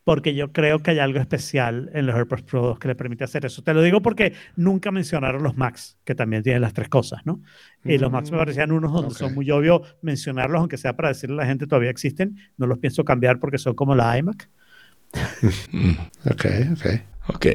Porque 0.04 0.34
yo 0.36 0.52
creo 0.52 0.80
que 0.82 0.92
hay 0.92 1.00
algo 1.00 1.20
especial 1.20 1.90
en 1.94 2.06
los 2.08 2.16
AirPods 2.16 2.44
Pro 2.44 2.62
2 2.64 2.80
que 2.80 2.88
le 2.88 2.96
permite 2.96 3.24
hacer 3.24 3.46
eso. 3.46 3.62
Te 3.64 3.74
lo 3.74 3.82
digo 3.82 4.02
porque 4.02 4.34
nunca 4.56 4.92
mencionaron 4.92 5.44
los 5.44 5.56
Macs, 5.58 6.00
que 6.04 6.16
también 6.16 6.44
tienen 6.44 6.62
las 6.62 6.74
tres 6.74 6.90
cosas, 6.90 7.22
¿no? 7.26 7.42
Y 7.86 7.98
los 7.98 8.12
Macs 8.12 8.32
me 8.32 8.38
Mm, 8.38 8.40
parecían 8.40 8.72
unos 8.72 8.92
donde 8.94 9.14
ok. 9.14 9.16
son 9.16 9.34
muy 9.34 9.50
obvio 9.52 9.84
mencionarlos, 10.02 10.60
aunque 10.60 10.78
sea 10.78 10.96
para 10.96 11.10
decirle 11.10 11.36
a 11.36 11.38
la 11.40 11.46
gente 11.46 11.68
todavía 11.68 11.90
existen. 11.92 12.38
No 12.58 12.68
los 12.68 12.80
pienso 12.80 13.04
cambiar 13.06 13.40
porque 13.40 13.58
son 13.58 13.76
como 13.76 13.96
la 13.96 14.18
iMac. 14.18 14.50
Hmm. 15.72 15.94
Ok, 16.26 16.46
ok. 16.74 16.86
Ok. 17.28 17.46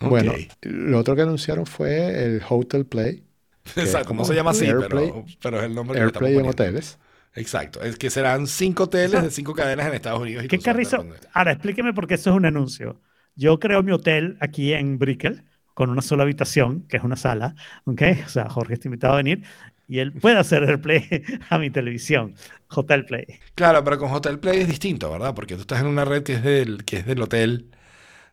Bueno, 0.00 0.34
lo 0.62 0.98
otro 0.98 1.16
que 1.16 1.22
anunciaron 1.22 1.66
fue 1.66 2.24
el 2.24 2.42
Hotel 2.48 2.86
Play. 2.86 3.24
Exacto, 3.76 4.14
no 4.14 4.24
se 4.24 4.34
llama 4.34 4.50
así, 4.50 4.66
Airplay- 4.66 5.14
pero, 5.14 5.24
pero 5.40 5.58
es 5.58 5.64
el 5.64 5.74
nombre 5.74 6.00
que 6.00 6.02
AirPlay 6.02 6.38
en 6.38 6.46
poniendo. 6.46 6.48
hoteles. 6.48 6.98
Exacto, 7.34 7.82
es 7.82 7.96
que 7.96 8.10
serán 8.10 8.46
cinco 8.46 8.84
hoteles 8.84 9.22
de 9.22 9.30
cinco 9.30 9.54
cadenas 9.54 9.86
en 9.88 9.94
Estados 9.94 10.20
Unidos. 10.20 10.44
y 10.44 10.48
¿Qué 10.48 10.58
carrizo? 10.58 11.04
Ahora, 11.32 11.52
explíqueme 11.52 11.92
por 11.92 12.06
qué 12.06 12.14
eso 12.14 12.30
es 12.30 12.36
un 12.36 12.46
anuncio. 12.46 13.00
Yo 13.34 13.58
creo 13.58 13.82
mi 13.82 13.90
hotel 13.92 14.36
aquí 14.40 14.72
en 14.72 14.98
Brickell 14.98 15.44
con 15.74 15.90
una 15.90 16.02
sola 16.02 16.22
habitación, 16.22 16.86
que 16.86 16.96
es 16.96 17.02
una 17.02 17.16
sala, 17.16 17.56
¿ok? 17.84 18.02
O 18.24 18.28
sea, 18.28 18.48
Jorge 18.48 18.74
está 18.74 18.86
invitado 18.88 19.14
a 19.14 19.16
venir 19.16 19.42
y 19.88 19.98
él 19.98 20.12
puede 20.12 20.38
hacer 20.38 20.62
el 20.62 20.80
play 20.80 21.02
a 21.50 21.58
mi 21.58 21.70
televisión, 21.70 22.34
Hotel 22.68 23.04
Play. 23.04 23.26
Claro, 23.54 23.82
pero 23.84 23.98
con 23.98 24.12
Hotel 24.12 24.38
Play 24.38 24.60
es 24.60 24.68
distinto, 24.68 25.10
¿verdad? 25.10 25.34
Porque 25.34 25.54
tú 25.56 25.62
estás 25.62 25.80
en 25.80 25.86
una 25.86 26.04
red 26.04 26.22
que 26.22 26.34
es 26.34 26.42
del, 26.42 26.84
que 26.84 26.98
es 26.98 27.06
del 27.06 27.20
hotel 27.22 27.70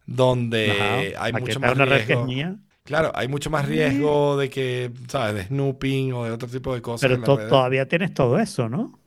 donde 0.06 0.70
Ajá. 0.70 1.08
hay 1.18 1.34
mucho 1.34 1.60
más 1.60 1.74
una 1.74 1.86
red 1.86 2.06
que 2.06 2.14
es 2.14 2.20
riesgo. 2.20 2.26
mía, 2.26 2.58
Claro, 2.92 3.12
hay 3.16 3.30
mucho 3.30 3.50
más 3.50 3.66
riesgo 3.68 4.36
de 4.38 4.50
que, 4.50 4.92
¿sabes? 5.08 5.34
De 5.36 5.44
snooping 5.46 6.12
o 6.14 6.26
de 6.26 6.32
otro 6.32 6.50
tipo 6.50 6.74
de 6.74 6.82
cosas. 6.82 7.02
pero 7.02 7.16
en 7.16 7.22
la 7.22 7.26
to- 7.26 7.48
todavía 7.48 7.88
tienes 7.88 8.14
todo 8.14 8.38
eso, 8.38 8.68
¿no? 8.68 9.00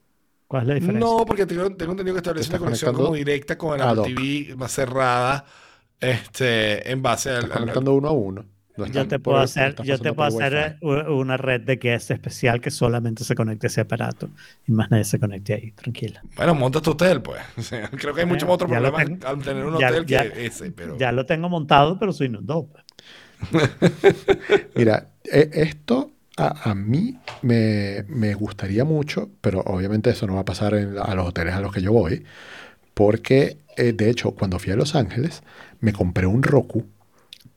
¿Cuál 0.48 0.62
es 0.62 0.68
la 0.68 0.74
diferencia? 0.74 1.06
No, 1.06 1.26
porque 1.26 1.44
tengo, 1.44 1.68
tengo 1.76 1.92
entendido 1.92 2.14
que 2.14 2.18
establece 2.20 2.48
una 2.48 2.58
conexión 2.60 2.92
conectando 2.94 3.04
como 3.08 3.16
directa 3.16 3.58
con 3.58 3.74
el 3.74 3.82
ad 3.82 3.90
Apple 3.98 4.00
hoc. 4.00 4.06
TV 4.20 4.56
más 4.56 4.72
cerrada, 4.72 5.44
este, 6.00 6.90
en 6.90 7.02
base 7.02 7.30
al, 7.30 7.36
Estás 7.44 7.50
al- 7.52 7.58
conectando 7.60 7.94
uno 7.94 8.08
a 8.08 8.12
uno. 8.12 8.44
No 8.76 8.86
Yo 8.86 9.06
te 9.06 9.20
puedo 9.20 9.38
hacer, 9.38 9.76
yo 9.84 9.98
te 10.00 10.12
puedo 10.12 10.28
hacer 10.28 10.78
una 10.82 11.36
red 11.36 11.60
de 11.60 11.76
guest 11.76 12.10
especial 12.10 12.60
que 12.60 12.72
solamente 12.72 13.22
se 13.22 13.36
conecte 13.36 13.66
a 13.66 13.68
ese 13.68 13.82
aparato 13.82 14.30
y 14.66 14.72
más 14.72 14.90
nadie 14.90 15.04
se 15.04 15.20
conecte 15.20 15.54
ahí, 15.54 15.70
tranquila. 15.70 16.22
Bueno, 16.34 16.56
monta 16.56 16.80
tu 16.82 16.90
hotel, 16.90 17.22
pues. 17.22 17.40
O 17.56 17.62
sea, 17.62 17.88
creo 17.90 18.12
que 18.12 18.22
hay 18.22 18.26
muchos 18.26 18.48
Bueno, 18.48 18.54
otros 18.54 18.70
ya 18.72 18.80
lo 18.80 18.90
problemas 18.92 19.20
tengo. 19.20 19.28
al 19.28 19.44
tener 19.44 19.64
un 19.64 19.78
Ya- 19.78 19.88
hotel 19.90 20.06
ya- 20.06 20.28
que 20.32 20.46
ese, 20.46 20.72
pero... 20.72 20.98
Ya 20.98 21.12
lo 21.12 21.24
tengo 21.24 21.48
montado, 21.48 21.98
pero 22.00 22.12
soy 22.12 22.26
inundó. 22.26 22.66
pues. 22.66 22.83
Mira, 24.74 25.08
e- 25.24 25.50
esto 25.54 26.10
a, 26.36 26.70
a 26.70 26.74
mí 26.74 27.18
me, 27.42 28.04
me 28.08 28.34
gustaría 28.34 28.84
mucho, 28.84 29.30
pero 29.40 29.60
obviamente 29.60 30.10
eso 30.10 30.26
no 30.26 30.34
va 30.34 30.40
a 30.40 30.44
pasar 30.44 30.74
en 30.74 30.94
la- 30.96 31.02
a 31.02 31.14
los 31.14 31.28
hoteles 31.28 31.54
a 31.54 31.60
los 31.60 31.72
que 31.72 31.80
yo 31.82 31.92
voy, 31.92 32.24
porque 32.94 33.58
eh, 33.76 33.92
de 33.92 34.10
hecho 34.10 34.32
cuando 34.32 34.58
fui 34.58 34.72
a 34.72 34.76
Los 34.76 34.94
Ángeles 34.94 35.42
me 35.80 35.92
compré 35.92 36.26
un 36.26 36.42
Roku 36.42 36.86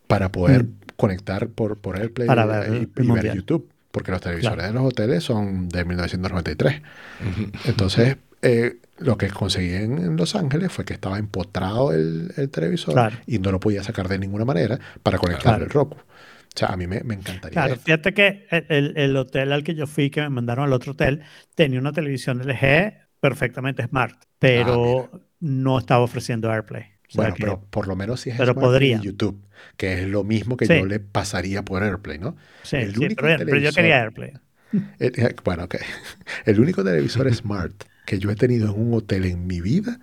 para 0.08 0.32
poder 0.32 0.64
Mm. 0.66 0.74
conectar 0.96 1.48
por, 1.50 1.78
por 1.78 1.98
AirPlay 1.98 2.28
Para 2.28 2.46
y- 2.46 2.48
ver 2.48 2.70
y, 2.74 2.76
el 2.78 2.82
y 2.84 2.86
ver 2.96 3.06
mundial. 3.06 3.36
YouTube, 3.36 3.70
porque 3.92 4.12
los 4.12 4.22
televisores 4.22 4.56
Claro. 4.58 4.74
de 4.74 4.80
los 4.80 4.88
hoteles 4.92 5.24
son 5.24 5.70
de 5.70 5.86
1993. 5.86 6.82
Ujú. 7.22 7.52
Entonces, 7.66 8.18
eh, 8.42 8.78
lo 9.00 9.18
que 9.18 9.30
conseguí 9.30 9.74
en, 9.74 10.16
Los 10.18 10.36
Ángeles 10.36 10.72
fue 10.72 10.86
que 10.86 10.94
estaba 10.94 11.18
empotrado 11.20 11.94
el, 11.94 12.34
el 12.38 12.50
televisor 12.50 12.94
Claro. 12.94 13.18
y 13.28 13.40
no 13.40 13.52
lo 13.52 13.60
podía 13.60 13.84
sacar 13.84 14.08
de 14.08 14.20
ninguna 14.20 14.46
manera 14.46 14.80
para 15.04 15.18
conectar 15.18 15.44
Claro. 15.44 15.64
el 15.66 15.70
Roku. 15.70 15.98
O 15.98 16.60
sea, 16.60 16.70
a 16.70 16.78
mí 16.78 16.88
me, 16.88 17.02
me 17.04 17.14
encantaría. 17.14 17.54
Claro, 17.54 17.76
fíjate 17.76 18.14
que 18.14 18.48
el, 18.50 18.66
el- 18.70 18.98
el 18.98 19.16
hotel 19.18 19.52
al 19.52 19.64
que 19.64 19.76
yo 19.76 19.86
fui, 19.86 20.10
que 20.10 20.22
me 20.22 20.30
mandaron 20.30 20.66
al 20.66 20.74
otro 20.74 20.94
hotel, 20.94 21.22
tenía 21.56 21.80
una 21.80 21.92
televisión 21.92 22.42
LG 22.42 22.94
perfectamente 23.20 23.84
smart, 23.88 24.16
pero 24.40 25.12
no 25.40 25.78
estaba 25.78 26.04
ofreciendo 26.04 26.52
AirPlay. 26.52 26.82
O 26.82 27.12
sea 27.12 27.22
Bueno, 27.24 27.36
que- 27.36 27.44
pero 27.44 27.62
por 27.70 27.88
lo 27.88 27.96
menos 27.96 28.22
si 28.22 28.32
es 28.32 28.38
pero 28.38 28.56
podría. 28.56 29.00
YouTube, 29.00 29.40
que 29.78 30.02
es 30.02 30.08
lo 30.08 30.24
mismo 30.24 30.58
que 30.58 30.66
Sí. 30.66 30.74
yo 30.80 30.86
le 30.88 31.00
pasaría 31.00 31.64
por 31.64 31.84
AirPlay, 31.84 32.18
¿no? 32.18 32.36
sí, 32.64 32.78
el 32.78 32.94
sí, 32.96 33.06
único 33.06 33.22
pero, 33.22 33.28
bien, 33.38 33.48
pero 33.50 33.60
yo 33.60 33.72
quería 33.72 34.02
AirPlay. 34.02 34.34
El- 35.00 35.14
eh, 35.20 35.36
bueno, 35.44 35.66
ok. 35.66 35.76
El 36.46 36.60
único 36.60 36.84
televisor 36.84 37.32
Smart 37.34 37.84
que 38.08 38.18
yo 38.18 38.32
he 38.32 38.36
tenido 38.36 38.74
en 38.74 38.82
un 38.82 38.96
hotel 38.96 39.26
en 39.26 39.46
mi 39.46 39.62
vida 39.62 40.00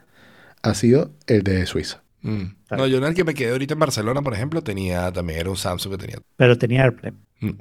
ha 0.62 0.74
sido 0.74 1.10
el 1.26 1.42
de 1.42 1.66
Suiza. 1.66 2.04
Mm. 2.20 2.44
No, 2.70 2.86
yo 2.86 2.98
en 2.98 3.04
el 3.04 3.14
que 3.14 3.24
me 3.24 3.34
quedé 3.34 3.50
ahorita 3.50 3.74
en 3.74 3.80
Barcelona, 3.80 4.22
por 4.22 4.34
ejemplo, 4.34 4.62
tenía 4.62 5.10
también, 5.12 5.40
era 5.40 5.50
un 5.50 5.56
Samsung 5.56 5.92
que 5.94 5.98
tenía. 5.98 6.18
Pero 6.36 6.56
tenía 6.56 6.84
AirPlay. 6.84 7.12
Mm. 7.40 7.50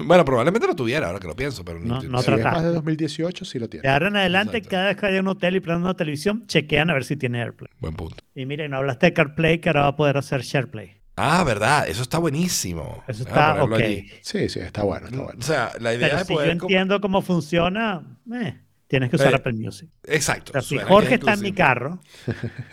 Bueno, 0.00 0.24
probablemente 0.24 0.64
lo 0.68 0.76
tuviera, 0.76 1.08
ahora 1.08 1.18
que 1.18 1.26
lo 1.26 1.34
pienso, 1.34 1.64
pero 1.64 1.80
No, 1.80 2.00
no 2.00 2.22
Si 2.22 2.30
es 2.30 2.44
más 2.44 2.62
de 2.62 2.68
2018, 2.68 3.44
sí 3.44 3.58
lo 3.58 3.64
De 3.66 3.70
tiene. 3.70 3.88
ahora 3.88 4.06
en 4.06 4.16
adelante, 4.16 4.58
Exacto. 4.58 4.70
cada 4.70 4.86
vez 4.86 4.96
que 4.96 5.06
haya 5.06 5.18
un 5.20 5.26
hotel 5.26 5.56
y 5.56 5.60
prenden 5.60 5.82
una 5.82 5.94
televisión, 5.94 6.46
chequean 6.46 6.88
a 6.90 6.94
ver 6.94 7.02
si 7.04 7.16
tiene 7.16 7.42
AirPlay. 7.42 7.72
Buen 7.80 7.94
punto. 7.94 8.22
Y 8.32 8.46
miren, 8.46 8.70
no 8.70 8.76
hablaste 8.76 9.06
de 9.06 9.12
CarPlay, 9.12 9.58
que 9.58 9.70
ahora 9.70 9.80
va 9.80 9.86
a 9.88 9.96
poder 9.96 10.16
hacer 10.16 10.42
SharePlay. 10.42 10.98
Ah, 11.16 11.42
verdad, 11.42 11.88
eso 11.88 12.02
está 12.02 12.18
buenísimo. 12.18 13.02
Eso 13.08 13.24
está 13.24 13.60
ok. 13.64 13.72
allí. 13.72 14.08
Sí, 14.22 14.48
sí, 14.48 14.60
está 14.60 14.84
bueno, 14.84 15.08
está 15.08 15.20
bueno. 15.20 15.38
O 15.40 15.42
sea, 15.42 15.72
la 15.80 15.92
idea 15.92 16.06
Pero 16.10 16.18
de 16.20 16.24
si 16.26 16.32
yo 16.32 16.36
poder... 16.36 16.58
com- 16.58 16.66
entiendo 16.68 17.00
cómo 17.00 17.20
funciona, 17.20 18.18
eh, 18.40 18.56
tienes 18.88 19.10
que 19.10 19.16
usar 19.16 19.32
Eh, 19.32 19.36
Apple 19.36 19.52
Music. 19.52 19.88
Exacto. 20.04 20.50
O 20.50 20.52
sea, 20.54 20.62
si 20.62 20.78
Jorge 20.78 21.14
está 21.14 21.34
en 21.34 21.40
mi 21.42 21.52
carro, 21.52 22.00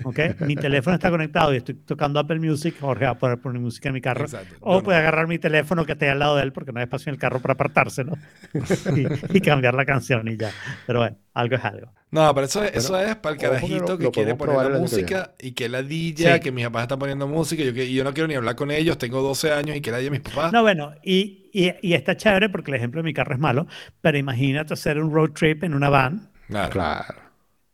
¿ok? 0.04 0.20
mi 0.40 0.56
teléfono 0.56 0.96
está 0.96 1.10
conectado 1.12 1.54
y 1.54 1.58
estoy 1.58 1.76
tocando 1.76 2.20
Apple 2.20 2.40
Music, 2.40 2.76
Jorge 2.80 3.06
va 3.06 3.12
a 3.12 3.18
poder 3.20 3.40
poner 3.40 3.62
música 3.62 3.90
en 3.90 3.94
mi 3.94 4.02
carro. 4.02 4.24
Exacto. 4.26 4.56
O 4.62 4.80
Yo 4.80 4.84
puede 4.84 4.98
no. 4.98 5.02
agarrar 5.02 5.28
mi 5.28 5.38
teléfono 5.40 5.86
que 5.86 5.92
esté 5.92 6.10
al 6.10 6.20
lado 6.20 6.38
de 6.38 6.44
él 6.44 6.54
porque 6.54 6.72
no 6.72 6.80
hay 6.80 6.86
espacio 6.86 7.10
en 7.12 7.16
el 7.16 7.20
carro 7.20 7.40
para 7.42 7.54
apartarse, 7.54 8.04
¿no? 8.04 8.14
y, 8.96 9.38
y 9.38 9.42
cambiar 9.42 9.76
la 9.76 9.86
canción 9.86 10.28
y 10.28 10.38
ya. 10.38 10.52
Pero 10.88 11.00
bueno, 11.00 11.18
algo 11.34 11.56
es 11.56 11.64
algo. 11.66 11.94
No, 12.16 12.34
pero 12.34 12.46
eso, 12.48 12.64
eso 12.64 12.98
es 13.00 13.16
para 13.18 13.36
el 13.36 13.42
lo- 13.42 13.50
carajito 13.50 13.98
que 13.98 14.04
lo 14.06 14.12
quiere 14.12 14.36
poner 14.36 14.72
la 14.72 14.80
música 14.80 15.36
y 15.40 15.52
que 15.52 15.70
la 15.70 15.84
DJ, 15.84 16.36
Sí. 16.36 16.40
que 16.40 16.52
mis 16.52 16.66
papás 16.66 16.84
están 16.84 16.98
poniendo 17.00 17.28
música 17.28 17.62
y 17.62 17.72
yo, 17.74 17.84
y 17.84 17.94
yo 17.94 18.04
no 18.04 18.14
quiero 18.14 18.28
ni 18.28 18.36
hablar 18.36 18.56
con 18.56 18.72
ellos, 18.72 18.98
tengo 18.98 19.22
12 19.22 19.52
años 19.52 19.76
y 19.76 19.82
que 19.82 19.92
la 19.92 19.98
DJ 19.98 20.10
mis 20.12 20.22
papás. 20.22 20.52
No, 20.54 20.62
bueno, 20.62 20.94
y, 21.04 21.50
y, 21.54 21.74
y 21.82 21.94
está 21.94 22.16
chévere 22.18 22.50
porque 22.50 22.72
el 22.72 22.78
ejemplo 22.78 23.00
de 23.00 23.04
mi 23.04 23.14
carro 23.14 23.34
es 23.36 23.40
malo, 23.40 23.68
pero 24.02 24.18
imagínate 24.18 24.74
hacer 24.74 25.00
un 25.00 25.14
road 25.14 25.32
trip 25.32 25.64
en 25.64 25.74
una 25.74 25.90
van, 25.90 26.32
Claro. 26.48 26.70
Claro. 26.72 27.16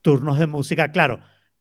turnos 0.01 0.39
de 0.39 0.47
música. 0.47 0.91
Claro, 0.91 1.19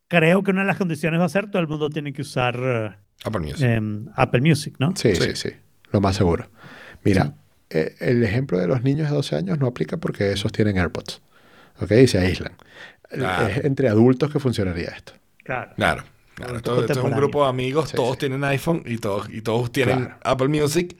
creo 0.08 0.42
que 0.42 0.50
una 0.50 0.62
de 0.62 0.66
las 0.68 0.76
condiciones 0.78 1.20
va 1.20 1.24
a 1.26 1.28
ser 1.28 1.50
todo 1.50 1.60
el 1.60 1.68
mundo 1.68 1.90
tiene 1.90 2.12
que 2.12 2.22
usar 2.22 3.00
Apple 3.24 3.40
Music. 3.40 3.60
em, 3.62 4.06
Apple 4.16 4.40
Music, 4.40 4.76
¿no? 4.78 4.94
Sí, 4.96 5.14
Sí. 5.14 5.22
sí, 5.22 5.36
sí. 5.36 5.50
Lo 5.92 6.00
más 6.00 6.16
seguro. 6.16 6.48
Mira, 7.04 7.34
eh, 7.68 7.94
el 8.00 8.22
ejemplo 8.24 8.58
de 8.58 8.66
los 8.68 8.82
niños 8.82 9.10
de 9.10 9.14
12 9.16 9.36
años 9.36 9.58
no 9.58 9.66
aplica 9.66 9.96
porque 9.98 10.32
esos 10.32 10.50
tienen 10.52 10.78
AirPods. 10.78 11.20
¿Ok? 11.80 11.90
Y 11.92 12.06
se 12.06 12.18
aíslan. 12.18 12.52
Claro. 13.08 13.46
Es 13.48 13.64
entre 13.64 13.88
adultos 13.88 14.30
que 14.30 14.38
funcionaría 14.38 14.88
esto. 14.90 15.12
Claro. 15.44 15.72
Claro. 15.76 16.04
claro. 16.34 16.56
Esto, 16.56 16.80
esto 16.80 16.92
es 16.92 16.98
un 17.04 17.10
grupo 17.12 17.42
de 17.44 17.48
amigos, 17.50 17.90
Sí, 17.90 17.96
todos 17.96 18.12
sí. 18.12 18.18
tienen 18.20 18.44
iPhone 18.44 18.82
y 18.86 18.98
todos, 18.98 19.28
y 19.30 19.42
todos 19.42 19.72
tienen 19.72 19.98
Claro. 20.04 20.16
Apple 20.22 20.48
Music. 20.48 20.96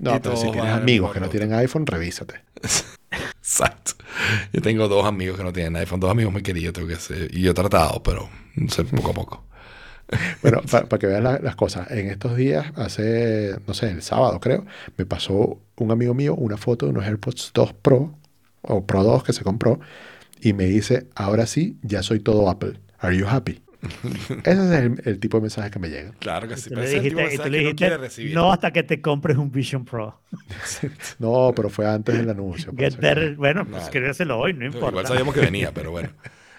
No, 0.00 0.10
y 0.10 0.12
pero 0.14 0.22
todos 0.22 0.40
si 0.40 0.50
tienes 0.50 0.72
amigos 0.72 1.12
que 1.12 1.20
no 1.20 1.28
tienen 1.28 1.52
iPhone, 1.52 1.86
revísate. 1.86 2.40
Exacto. 3.38 3.92
Yo 4.52 4.60
tengo 4.62 4.88
dos 4.88 5.04
amigos 5.06 5.36
que 5.36 5.44
no 5.44 5.52
tienen 5.52 5.76
iPhone, 5.76 6.00
dos 6.00 6.10
amigos 6.10 6.32
muy 6.32 6.42
queridos, 6.42 6.72
tengo 6.72 6.88
que 6.88 6.96
ser. 6.96 7.32
Y 7.34 7.42
yo 7.42 7.52
he 7.52 7.54
tratado, 7.54 8.02
pero 8.02 8.28
no 8.56 8.68
sé, 8.70 8.84
poco 8.84 9.10
a 9.10 9.14
poco. 9.14 9.44
Bueno, 10.42 10.60
para 10.68 10.98
que 10.98 11.06
vean 11.06 11.24
la- 11.24 11.38
las 11.38 11.56
cosas, 11.56 11.90
en 11.90 12.08
estos 12.10 12.36
días, 12.36 12.66
hace, 12.76 13.56
no 13.66 13.72
sé, 13.72 13.88
el 13.90 14.02
sábado 14.02 14.38
creo, 14.38 14.66
me 14.98 15.06
pasó 15.06 15.58
un 15.76 15.90
amigo 15.90 16.12
mío 16.12 16.34
una 16.34 16.58
foto 16.58 16.84
de 16.84 16.92
unos 16.92 17.06
AirPods 17.06 17.52
2 17.54 17.72
Pro, 17.72 18.14
o 18.60 18.84
Pro 18.86 19.02
2 19.02 19.24
que 19.24 19.32
se 19.32 19.42
compró, 19.42 19.80
y 20.44 20.52
me 20.52 20.66
dice, 20.66 21.08
ahora 21.14 21.46
sí, 21.46 21.78
ya 21.80 22.02
soy 22.02 22.20
todo 22.20 22.50
Apple. 22.50 22.74
Are 22.98 23.16
you 23.16 23.26
happy? 23.26 23.62
Ese 24.44 24.50
es 24.52 24.58
el, 24.58 25.00
el 25.06 25.18
tipo 25.18 25.38
de 25.38 25.42
mensaje 25.42 25.70
que 25.70 25.78
me 25.78 25.88
llega. 25.88 26.12
Claro 26.18 26.46
que 26.46 26.58
sí. 26.58 26.68
Pero 26.68 26.82
tipo 26.82 26.92
de 26.92 27.00
dijiste, 27.00 27.08
y 27.08 27.10
tú 27.10 27.16
mensaje 27.16 27.50
le 27.50 27.58
dijiste, 27.58 27.96
recibir. 27.96 28.34
no 28.34 28.52
hasta 28.52 28.70
que 28.70 28.82
te 28.82 29.00
compres 29.00 29.38
un 29.38 29.50
Vision 29.50 29.86
Pro. 29.86 30.20
No, 31.18 31.52
pero 31.56 31.70
fue 31.70 31.86
antes 31.86 32.18
del 32.18 32.28
anuncio. 32.28 32.74
Get 32.76 32.98
better. 33.00 33.36
Bueno, 33.36 33.64
pues 33.64 33.84
escríbeselo 33.84 34.38
hoy, 34.38 34.52
no 34.52 34.66
importa. 34.66 34.88
Igual 34.88 35.06
sabíamos 35.06 35.34
que 35.34 35.40
venía, 35.40 35.72
pero 35.72 35.90
bueno. 35.90 36.10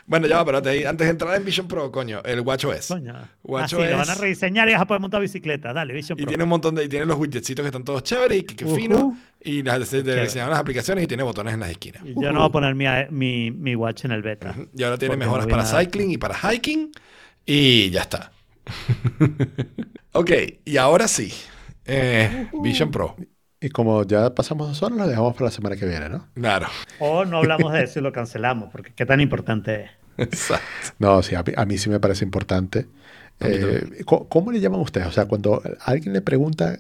Bueno, 0.08 0.28
ya 0.28 0.38
va, 0.38 0.46
pero 0.46 0.58
antes, 0.60 0.86
antes 0.86 1.06
de 1.08 1.12
entrar 1.12 1.36
en 1.36 1.44
Vision 1.44 1.68
Pro, 1.68 1.92
coño, 1.92 2.22
el 2.24 2.42
WatchOS. 2.42 2.88
Coño. 2.88 3.14
Ah, 3.16 3.28
Guacho 3.42 3.78
sí, 3.82 3.88
lo 3.88 3.98
van 3.98 4.10
a 4.10 4.16
rediseñar 4.16 4.70
y 4.70 4.74
vas 4.74 4.82
a 4.82 4.86
poder 4.86 5.02
montar 5.02 5.20
bicicleta. 5.22 5.74
Dale, 5.74 5.94
Vision 5.94 6.20
Y 6.20 6.22
Pro. 6.22 6.30
tiene 6.30 6.44
un 6.44 6.50
montón 6.50 6.76
de, 6.76 6.84
y 6.84 6.90
tiene 6.90 7.06
los 7.08 7.18
widgetsitos 7.18 7.64
que 7.64 7.68
están 7.68 7.84
todos 7.84 8.04
chéveres 8.04 8.40
y 8.40 8.44
que, 8.44 8.56
que 8.56 8.68
fino. 8.68 9.18
Y 9.42 9.64
las, 9.64 9.90
de, 9.90 10.04
diseñaron 10.22 10.52
las 10.52 10.60
aplicaciones 10.60 11.04
y 11.04 11.08
tiene 11.08 11.24
botones 11.24 11.56
en 11.56 11.60
las 11.60 11.70
esquinas. 11.72 12.04
Y 12.06 12.14
yo 12.14 12.32
no 12.32 12.40
voy 12.40 12.50
a 12.50 12.52
poner 12.52 12.76
mi, 12.76 12.86
mi, 13.10 13.52
mi 13.52 13.76
watch 13.76 14.06
en 14.06 14.12
el 14.12 14.22
beta. 14.22 14.56
Y 14.76 14.84
ahora 14.84 14.98
tiene 14.98 15.18
mejoras 15.18 15.48
no 15.48 15.52
para 15.52 15.64
nada. 15.64 15.80
cycling 15.82 16.12
y 16.12 16.18
para 16.18 16.36
hiking. 16.36 16.92
Y 17.46 17.90
ya 17.90 18.02
está. 18.02 18.32
ok, 20.14 20.32
y 20.66 20.78
ahora 20.78 21.08
sí. 21.08 21.34
Eh, 21.86 22.48
Vision 22.64 22.92
Pro. 22.92 23.16
Y 23.66 23.70
como 23.70 24.04
ya 24.04 24.36
pasamos 24.36 24.68
dos 24.68 24.84
horas, 24.84 24.96
lo 25.00 25.08
dejamos 25.08 25.34
para 25.34 25.46
la 25.46 25.52
semana 25.52 25.76
que 25.76 25.88
viene, 25.88 26.08
¿no? 26.08 26.28
Claro. 26.36 26.68
O 27.00 27.26
no 27.26 27.38
hablamos 27.40 27.74
de 27.74 27.84
eso 27.84 27.98
y 28.00 28.04
lo 28.04 28.12
cancelamos, 28.12 28.70
porque 28.72 28.94
qué 28.94 29.08
tan 29.08 29.20
importante 29.22 29.86
es. 29.86 29.92
Exacto. 30.18 30.66
No, 31.00 31.24
sí, 31.24 31.34
a 31.34 31.42
mí, 31.42 31.52
a 31.58 31.66
mí 31.66 31.78
sí 31.80 31.90
me 31.90 32.00
parece 32.00 32.24
importante. 32.26 32.86
Eh, 33.40 34.04
¿co- 34.06 34.30
¿Cómo 34.30 34.52
le 34.52 34.60
llaman 34.60 34.80
ustedes? 34.82 35.08
O 35.08 35.12
sea, 35.12 35.26
cuando 35.26 35.64
alguien 35.84 36.14
le 36.14 36.22
pregunta, 36.22 36.78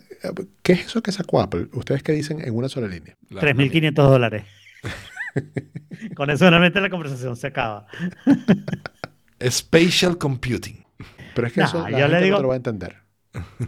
¿qué 0.61 0.73
es 0.73 0.85
eso 0.85 1.01
que 1.01 1.11
sacó 1.11 1.41
Apple? 1.41 1.69
¿Ustedes 1.73 2.03
qué 2.03 2.11
dicen 2.11 2.39
en 2.39 2.55
una 2.55 2.69
sola 2.69 2.87
línea? 2.87 3.15
La- 3.29 3.41
3.500 3.41 3.93
dólares. 3.95 4.43
Con 6.15 6.29
eso 6.29 6.47
realmente 6.49 6.79
la 6.81 6.89
conversación 6.91 7.35
se 7.35 7.47
acaba. 7.47 7.87
Spatial 9.49 10.17
Computing. 10.17 10.85
Pero 11.33 11.47
es 11.47 11.53
que 11.53 11.61
eso 11.61 11.79
la 11.89 11.91
yo 11.91 11.97
gente 12.07 12.19
le 12.19 12.23
digo- 12.25 12.33
no 12.33 12.37
te 12.37 12.43
lo 12.43 12.47
va 12.49 12.53
a 12.53 12.57
entender. 12.57 12.95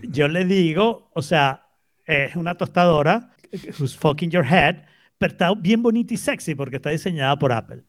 Yo 0.04 0.28
le 0.30 0.46
digo, 0.46 1.10
o 1.14 1.22
sea, 1.22 1.64
es 2.08 2.36
una 2.36 2.56
tostadora 2.56 3.30
who's 3.80 3.96
fucking 3.96 4.32
your 4.32 4.46
head, 4.46 4.78
pero 5.18 5.34
está 5.34 5.54
bien 5.54 5.84
bonita 5.84 6.14
y 6.14 6.18
sexy 6.18 6.56
porque 6.56 6.78
está 6.78 6.90
diseñada 6.90 7.38
por 7.38 7.52
Apple. 7.52 7.84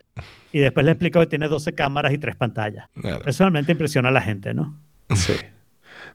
Y 0.53 0.59
después 0.59 0.85
le 0.85 0.93
explico 0.93 1.21
que 1.21 1.27
tiene 1.27 1.49
12 1.49 1.75
cámaras 1.75 2.13
y 2.13 2.19
3 2.19 2.37
pantallas. 2.37 2.89
Claro. 3.01 3.25
Eso 3.27 3.45
realmente 3.45 3.73
impresiona 3.73 4.09
a 4.09 4.13
la 4.13 4.21
gente, 4.21 4.55
¿no? 4.55 4.81
Sí. 5.15 5.35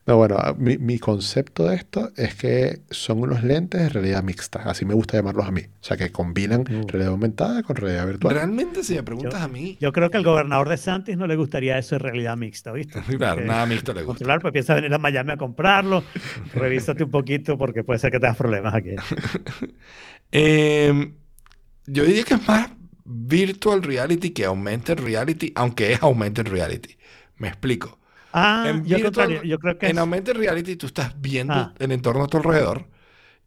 No, 0.05 0.17
bueno, 0.17 0.35
a- 0.37 0.53
mi, 0.53 0.77
mi 0.77 0.99
concepto 0.99 1.65
de 1.67 1.75
esto 1.77 2.11
es 2.17 2.35
que 2.35 2.81
son 2.91 3.19
unos 3.21 3.41
lentes 3.43 3.79
de 3.81 3.87
realidad 3.89 4.21
mixta, 4.21 4.59
así 4.69 4.83
me 4.83 4.93
gusta 4.93 5.15
llamarlos 5.17 5.45
a 5.47 5.51
mí. 5.51 5.61
O 5.61 5.83
sea, 5.83 5.95
que 5.95 6.11
combinan 6.11 6.61
Uh. 6.61 6.87
realidad 6.87 7.11
aumentada 7.13 7.63
con 7.63 7.77
realidad 7.77 8.07
virtual. 8.07 8.35
Realmente, 8.35 8.83
si 8.83 8.95
me 8.95 9.03
preguntas 9.03 9.41
a 9.41 9.47
mí, 9.47 9.77
Yo 9.79 9.93
creo 9.93 10.09
que 10.09 10.17
al 10.17 10.23
gobernador 10.25 10.67
de 10.67 10.75
Santis 10.77 11.15
no 11.15 11.25
le 11.25 11.35
gustaría 11.37 11.77
eso 11.77 11.95
de 11.95 11.99
realidad 11.99 12.35
mixta, 12.35 12.73
¿viste? 12.73 12.99
claro, 13.17 13.41
nada 13.45 13.65
mixto 13.65 13.93
le 13.93 14.01
gusta. 14.01 14.07
Controlar, 14.17 14.41
pues 14.41 14.51
piensa 14.51 14.75
venir 14.75 14.93
a 14.93 14.97
Miami 14.97 15.31
a 15.31 15.37
comprarlo. 15.37 16.03
Revísate 16.53 17.05
un 17.05 17.11
poquito 17.11 17.57
porque 17.57 17.83
puede 17.85 17.99
ser 17.99 18.11
que 18.11 18.19
tengas 18.19 18.37
problemas 18.37 18.73
aquí. 18.73 18.89
Eh, 20.31 21.13
yo 21.85 22.05
diría 22.05 22.23
que 22.23 22.33
es 22.35 22.47
más 22.47 22.71
virtual 23.05 23.83
reality 23.83 24.31
que 24.31 24.45
augmented 24.45 24.99
reality, 24.99 25.51
aunque 25.55 25.93
es 25.93 26.01
augmented 26.01 26.47
reality. 26.47 26.97
Me 27.37 27.49
explico. 27.49 27.99
Ah, 28.33 28.65
En 28.67 28.83
yo, 28.85 28.97
virtual- 28.97 29.41
creo 29.59 29.77
que 29.77 29.85
En 29.85 29.91
es- 29.93 29.97
augmented 29.99 30.35
reality 30.35 30.75
tú 30.75 30.87
estás 30.87 31.13
viendo 31.21 31.53
Ah. 31.53 31.73
el 31.79 31.91
entorno 31.91 32.23
a 32.23 32.27
tu 32.27 32.37
alrededor 32.37 32.87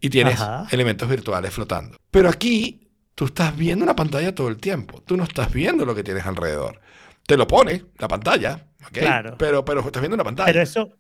y 0.01 0.09
tienes 0.11 0.41
Ajá. 0.41 0.67
elementos 0.71 1.09
virtuales 1.09 1.53
flotando. 1.53 1.97
Pero 2.11 2.29
aquí 2.29 2.89
tú 3.15 3.25
estás 3.27 3.57
viendo 3.57 3.83
una 3.85 3.97
pantalla 3.97 4.35
todo 4.35 4.49
el 4.49 4.59
tiempo. 4.59 5.03
Tú 5.03 5.17
no 5.17 5.25
estás 5.25 5.53
viendo 5.53 5.85
lo 5.85 5.95
que 5.95 6.05
tienes 6.05 6.25
alrededor. 6.25 6.81
Te 7.27 7.37
lo 7.37 7.47
pone 7.49 7.85
la 7.99 8.07
pantalla, 8.09 8.67
¿ok? 8.87 8.93
Claro. 8.99 9.35
Pero, 9.39 9.65
pero 9.65 9.81
estás 9.81 10.01
viendo 10.01 10.15
una 10.15 10.25
pantalla. 10.25 10.47
Pero 10.47 10.63
eso, 10.63 10.93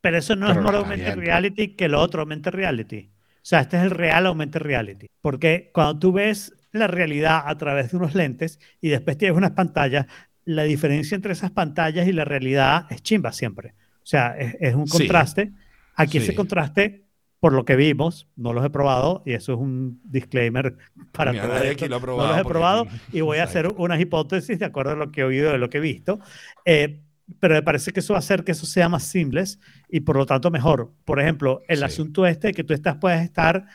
pero 0.00 0.18
eso 0.18 0.34
no 0.34 0.46
Pero 0.48 0.60
es 0.60 0.64
estás 0.66 0.74
augmented 0.80 1.14
reality 1.16 1.76
que 1.76 1.88
lo 1.88 2.00
otro 2.00 2.20
augmented 2.22 2.50
reality. 2.52 3.10
O 3.36 3.40
sea, 3.48 3.60
este 3.60 3.76
es 3.76 3.84
el 3.84 3.90
real 3.92 4.26
augmented 4.26 4.60
reality. 4.62 5.06
Porque 5.20 5.70
cuando 5.72 5.98
tú 6.00 6.12
ves 6.12 6.52
la 6.72 6.86
realidad 6.86 7.42
a 7.46 7.56
través 7.56 7.90
de 7.92 7.96
unos 7.96 8.14
lentes 8.14 8.58
y 8.80 8.88
después 8.88 9.16
tienes 9.16 9.36
unas 9.36 9.52
pantallas, 9.52 10.06
la 10.50 10.62
diferencia 10.62 11.14
entre 11.14 11.32
esas 11.34 11.50
pantallas 11.50 12.08
y 12.08 12.12
la 12.12 12.24
realidad 12.24 12.86
es 12.88 13.02
chimba 13.02 13.32
siempre. 13.32 13.74
O 14.02 14.06
sea, 14.06 14.28
es, 14.38 14.56
es 14.60 14.74
un 14.74 14.86
Sí. 14.86 14.96
contraste. 14.98 15.52
Aquí 15.94 16.16
ese 16.18 16.28
Sí. 16.30 16.34
contraste, 16.34 17.04
por 17.38 17.52
lo 17.52 17.66
que 17.66 17.76
vimos, 17.76 18.26
no 18.34 18.54
los 18.54 18.64
he 18.64 18.70
probado 18.70 19.22
y 19.26 19.34
eso 19.34 19.52
es 19.52 19.58
un 19.58 20.00
disclaimer 20.04 20.74
para 21.12 21.32
Mira, 21.32 21.44
todo 21.46 21.56
esto. 21.58 21.84
aquí 21.84 21.88
lo 21.88 22.00
No 22.00 22.26
los 22.28 22.38
he 22.38 22.44
probado 22.44 22.82
aquí- 22.84 22.98
y 23.18 23.20
voy 23.20 23.38
a 23.38 23.44
hacer 23.44 23.68
unas 23.76 24.00
hipótesis 24.00 24.58
de 24.58 24.64
acuerdo 24.64 24.92
a 24.92 24.96
lo 24.96 25.12
que 25.12 25.20
he 25.20 25.24
oído, 25.24 25.52
de 25.52 25.58
lo 25.58 25.68
que 25.68 25.76
he 25.78 25.80
visto. 25.82 26.18
Eh, 26.64 27.00
pero 27.40 27.54
me 27.54 27.62
parece 27.62 27.92
que 27.92 28.00
eso 28.00 28.14
va 28.14 28.18
a 28.18 28.20
hacer 28.20 28.42
que 28.42 28.52
eso 28.52 28.64
sea 28.64 28.88
más 28.88 29.02
seamless 29.02 29.60
y 29.90 30.00
por 30.00 30.16
lo 30.16 30.24
tanto 30.24 30.50
mejor. 30.50 30.92
Por 31.04 31.20
ejemplo, 31.20 31.60
el 31.68 31.78
Sí. 31.80 31.84
asunto 31.84 32.26
este 32.26 32.48
de 32.48 32.54
que 32.54 32.64
tú 32.64 32.72
estás, 32.72 32.96
puedes 32.96 33.20
estar 33.22 33.66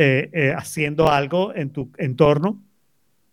eh, 0.00 0.30
eh, 0.32 0.54
haciendo 0.56 1.10
algo 1.10 1.52
en 1.56 1.70
tu 1.70 1.90
entorno 1.98 2.62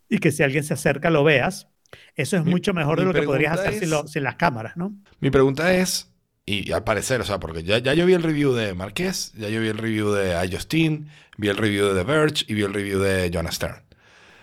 y 0.10 0.18
que 0.18 0.32
si 0.32 0.42
alguien 0.42 0.64
se 0.64 0.74
acerca 0.74 1.12
lo 1.12 1.24
veas, 1.24 1.68
eso 2.16 2.38
es 2.38 2.44
Mi- 2.46 2.52
mucho 2.52 2.74
mejor 2.74 3.00
de 3.00 3.06
lo 3.06 3.14
que 3.14 3.22
podrías 3.24 3.60
hacer 3.60 3.74
sin, 3.74 3.84
es- 3.84 3.90
lo- 3.90 4.08
sin 4.08 4.24
las 4.24 4.36
cámaras, 4.36 4.76
¿no? 4.78 4.94
Mi 5.20 5.30
pregunta 5.30 5.74
es, 5.74 6.12
y 6.46 6.72
al 6.72 6.84
parecer, 6.84 7.22
o 7.22 7.24
sea, 7.24 7.40
porque 7.40 7.64
ya, 7.64 7.78
ya 7.80 7.94
yo 7.94 8.06
vi 8.06 8.14
el 8.14 8.24
review 8.24 8.54
de 8.54 8.74
Marqués, 8.74 9.32
ya 9.38 9.50
yo 9.50 9.62
vi 9.62 9.68
el 9.68 9.78
review 9.78 10.12
de 10.12 10.46
iJustine, 10.46 11.08
vi 11.38 11.48
el 11.50 11.58
review 11.58 11.88
de 11.88 11.96
The 11.96 12.04
Verge 12.04 12.46
y 12.48 12.54
vi 12.54 12.62
el 12.64 12.74
review 12.74 13.00
de 13.00 13.30
Jonah 13.34 13.52
Stern. 13.52 13.82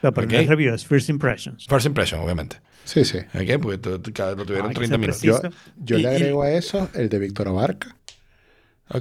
Pero, 0.01 0.13
pero 0.15 0.27
Ok. 0.27 0.33
no 0.33 0.39
es 0.41 0.49
review, 0.49 0.75
es 0.75 0.85
first 0.85 1.09
impressions. 1.09 1.67
First 1.69 1.87
impression, 1.87 2.21
obviamente. 2.21 2.57
Sí, 2.85 3.05
sí. 3.05 3.19
¿Ok? 3.19 3.61
Porque 3.63 3.89
lo 3.89 4.01
tuvieron 4.01 4.71
que 4.71 4.75
30 4.75 4.81
ser 4.89 4.99
minutos. 4.99 5.23
Yo, 5.23 5.41
preciso. 5.41 5.63
yo 5.77 5.99
Y- 5.99 6.03
le 6.03 6.11
y- 6.13 6.17
agrego 6.17 6.43
a 6.43 6.51
eso 6.51 6.89
el 6.95 7.09
de 7.09 7.19
Víctor 7.21 7.47
Abarca 7.47 7.97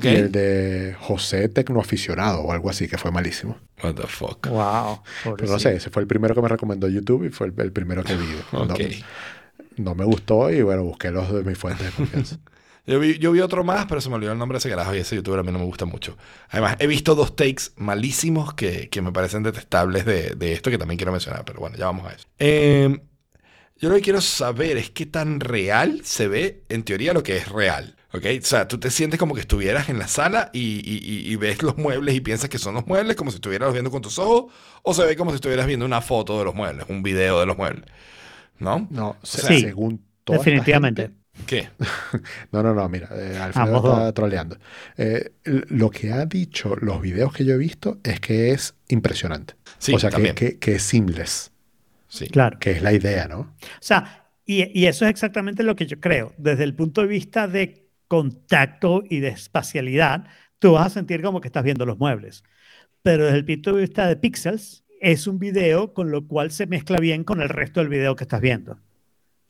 Y 0.02 0.08
el 0.08 0.32
de 0.32 0.96
José 1.00 1.50
Tecnoaficionado 1.50 2.42
o 2.42 2.52
algo 2.54 2.70
así, 2.70 2.88
que 2.88 2.98
fue 2.98 3.12
malísimo. 3.12 3.58
What 3.84 3.96
the 3.96 4.08
fuck. 4.08 4.48
Wow. 4.48 5.02
Pero 5.38 5.52
no 5.52 5.60
sé, 5.60 5.76
ese 5.76 5.90
fue 5.90 6.02
el 6.02 6.08
primero 6.08 6.34
que 6.34 6.42
me 6.42 6.48
recomendó 6.48 6.88
YouTube 6.88 7.26
y 7.26 7.30
fue 7.30 7.48
el, 7.48 7.54
el 7.58 7.72
primero 7.74 8.04
que 8.04 8.16
vi. 8.16 8.26
No, 8.54 8.62
Ok. 8.64 8.80
no 9.78 9.96
me 9.96 10.06
gustó 10.06 10.50
y 10.52 10.62
bueno, 10.62 10.84
busqué 10.84 11.12
los 11.12 11.32
de 11.34 11.44
mis 11.44 11.58
fuentes 11.58 11.86
de 11.88 11.92
confianza. 11.92 12.38
Yo 12.88 13.00
vi, 13.00 13.20
yo 13.20 13.32
vi 13.32 13.42
otro 13.42 13.64
más, 13.64 13.86
pero 13.86 14.02
se 14.02 14.10
me 14.10 14.16
olvidó 14.16 14.32
el 14.32 14.40
nombre 14.40 14.56
de 14.56 14.58
ese 14.58 14.70
carajo 14.70 14.96
y 14.96 14.98
ese 14.98 15.16
youtuber 15.16 15.40
a 15.40 15.44
mí 15.44 15.52
no 15.52 15.60
me 15.60 15.66
gusta 15.66 15.86
mucho. 15.86 16.18
Además, 16.50 16.78
he 16.80 16.88
visto 16.88 17.14
dos 17.14 17.36
takes 17.36 17.66
malísimos 17.76 18.56
que, 18.56 18.90
que 18.90 19.04
me 19.04 19.12
parecen 19.12 19.44
detestables 19.44 20.04
de, 20.04 20.32
de 20.32 20.54
esto 20.54 20.72
que 20.72 20.80
también 20.80 20.98
quiero 20.98 21.12
mencionar, 21.12 21.46
pero 21.46 21.60
bueno, 21.60 21.78
ya 21.78 21.86
vamos 21.86 22.08
a 22.08 22.14
eso. 22.14 22.26
Eh, 22.40 23.00
yo 23.78 23.90
lo 23.90 23.96
que 23.96 24.02
quiero 24.02 24.20
saber 24.20 24.78
es 24.78 24.90
qué 24.90 25.06
tan 25.06 25.40
real 25.42 26.02
se 26.04 26.28
ve, 26.28 26.64
en 26.70 26.82
teoría, 26.82 27.14
lo 27.14 27.22
que 27.22 27.38
es 27.38 27.50
real. 27.50 27.98
¿Ok? 28.14 28.26
O 28.42 28.46
sea, 28.46 28.68
tú 28.68 28.78
te 28.80 28.90
sientes 28.92 29.20
como 29.20 29.34
que 29.34 29.42
estuvieras 29.42 29.88
en 29.90 29.98
la 29.98 30.08
sala 30.08 30.50
y, 30.54 30.60
y- 30.60 31.00
y- 31.30 31.32
y 31.32 31.36
ves 31.38 31.62
los 31.64 31.78
muebles 31.78 32.14
y 32.16 32.20
piensas 32.22 32.50
que 32.50 32.58
son 32.58 32.74
los 32.76 32.86
muebles, 32.86 33.16
como 33.16 33.32
si 33.32 33.36
estuvieras 33.36 33.72
viendo 33.72 33.90
con 33.92 34.02
tus 34.02 34.20
ojos, 34.20 34.52
o 34.84 34.94
se 34.94 35.06
ve 35.06 35.16
como 35.16 35.32
si 35.32 35.36
estuvieras 35.36 35.66
viendo 35.66 35.86
una 35.86 36.02
foto 36.02 36.38
de 36.40 36.46
los 36.46 36.54
muebles, 36.54 36.86
un 36.90 37.04
video 37.04 37.40
de 37.40 37.46
los 37.46 37.58
muebles. 37.58 37.86
¿No? 38.60 38.88
No, 38.92 39.16
se- 39.24 39.42
Sí, 39.48 39.62
según 39.62 40.04
toda 40.24 40.38
esta 40.40 40.50
Definitivamente. 40.50 41.02
gente- 41.04 41.22
¿Qué? 41.48 41.70
No, 42.52 42.62
no, 42.62 42.74
no, 42.74 42.88
mira, 42.90 43.08
eh, 43.14 43.38
Alfredo 43.38 43.78
está 43.78 44.14
troleando. 44.14 44.58
Eh, 44.98 45.32
lo 45.46 45.90
que 45.90 46.12
ha 46.12 46.26
dicho 46.26 46.76
los 46.76 47.02
videos 47.02 47.34
que 47.34 47.46
yo 47.46 47.54
he 47.54 47.58
visto 47.58 48.00
es 48.04 48.20
que 48.20 48.52
es 48.52 48.76
impresionante. 48.90 49.56
Sí, 49.80 49.94
o 49.94 50.00
sea, 50.00 50.10
que, 50.10 50.16
también. 50.16 50.36
que, 50.36 50.60
que 50.60 50.76
es 50.76 50.84
seamless, 50.84 51.52
Sí. 52.10 52.28
Claro. 52.28 52.60
que 52.60 52.72
es 52.72 52.82
la 52.82 52.92
idea, 52.92 53.28
¿no? 53.30 53.40
O 53.40 53.56
sea, 53.80 54.28
y, 54.46 54.78
y 54.78 54.86
eso 54.88 55.06
es 55.06 55.12
exactamente 55.12 55.64
lo 55.64 55.78
que 55.78 55.88
yo 55.88 56.00
creo. 56.02 56.34
Desde 56.38 56.66
el 56.66 56.76
punto 56.76 57.02
de 57.02 57.08
vista 57.08 57.48
de 57.48 57.88
contacto 58.12 59.04
y 59.10 59.22
de 59.22 59.30
espacialidad, 59.30 60.26
tú 60.60 60.74
vas 60.74 60.88
a 60.88 60.90
sentir 60.90 61.22
como 61.22 61.40
que 61.40 61.48
estás 61.48 61.64
viendo 61.64 61.86
los 61.86 61.98
muebles. 61.98 62.44
Pero 63.04 63.24
desde 63.24 63.38
el 63.38 63.46
punto 63.46 63.72
de 63.74 63.82
vista 63.84 64.06
de 64.06 64.18
píxeles, 64.18 64.84
es 65.00 65.28
un 65.28 65.40
video 65.40 65.94
con 65.94 66.12
lo 66.12 66.28
cual 66.28 66.52
se 66.52 66.68
mezcla 66.68 66.98
bien 66.98 67.24
con 67.24 67.42
el 67.42 67.48
resto 67.48 67.80
del 67.80 67.88
video 67.88 68.18
que 68.18 68.26
estás 68.26 68.42
viendo. 68.42 68.74
O 68.74 68.80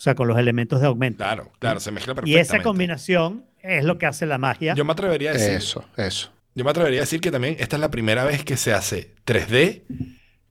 sea, 0.03 0.13
con 0.13 0.27
los 0.27 0.37
elementos 0.37 0.79
de 0.79 0.85
aumento. 0.85 1.23
Claro, 1.23 1.51
claro, 1.57 1.79
se 1.79 1.89
mezcla 1.91 2.11
y 2.13 2.15
perfectamente. 2.15 2.41
esa 2.55 2.61
combinación 2.61 3.45
es 3.63 3.83
lo 3.83 3.97
que 3.97 4.05
hace 4.05 4.27
la 4.27 4.37
magia. 4.37 4.75
Yo 4.75 4.85
me 4.85 4.91
atrevería 4.91 5.31
a 5.31 5.33
decir, 5.33 5.53
Eso, 5.53 5.83
eso. 5.97 6.31
yo 6.53 6.63
me 6.63 6.69
atrevería 6.69 6.99
a 6.99 7.01
decir 7.01 7.19
que 7.19 7.31
también 7.31 7.55
esta 7.57 7.77
es 7.77 7.79
la 7.79 7.89
primera 7.89 8.25
vez 8.25 8.45
que 8.45 8.57
se 8.57 8.73
hace 8.73 9.15
3D 9.25 9.81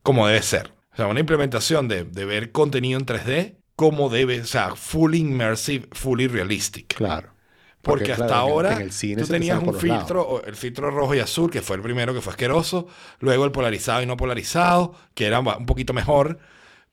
como 0.02 0.26
debe 0.26 0.42
ser. 0.42 0.72
O 0.92 0.96
sea, 0.96 1.06
una 1.06 1.20
implementación 1.20 1.86
de, 1.86 2.02
de 2.02 2.24
ver 2.24 2.50
contenido 2.50 2.98
en 2.98 3.06
3D 3.06 3.54
como 3.76 4.08
debe, 4.08 4.40
o 4.40 4.46
sea, 4.46 4.74
fully 4.74 5.18
immersive, 5.18 5.86
fully 5.92 6.26
realistic. 6.26 6.92
Claro. 6.96 7.34
Porque, 7.82 8.12
hasta 8.12 8.26
claro, 8.26 8.40
ahora 8.42 8.74
en 8.76 8.82
el 8.82 8.92
cine 8.92 9.22
tú 9.22 9.28
tenías 9.28 9.62
un 9.62 9.74
filtro, 9.74 10.42
el 10.44 10.54
filtro 10.54 10.90
rojo 10.90 11.14
y 11.14 11.18
azul, 11.20 11.50
que 11.50 11.62
fue 11.62 11.76
el 11.76 11.82
primero 11.82 12.12
que 12.12 12.20
fue 12.20 12.32
asqueroso, 12.32 12.86
luego 13.20 13.44
el 13.46 13.52
polarizado 13.52 14.02
y 14.02 14.06
no 14.06 14.16
polarizado, 14.18 14.94
que 15.14 15.26
era 15.26 15.40
un 15.40 15.64
poquito 15.66 15.92
mejor, 15.94 16.38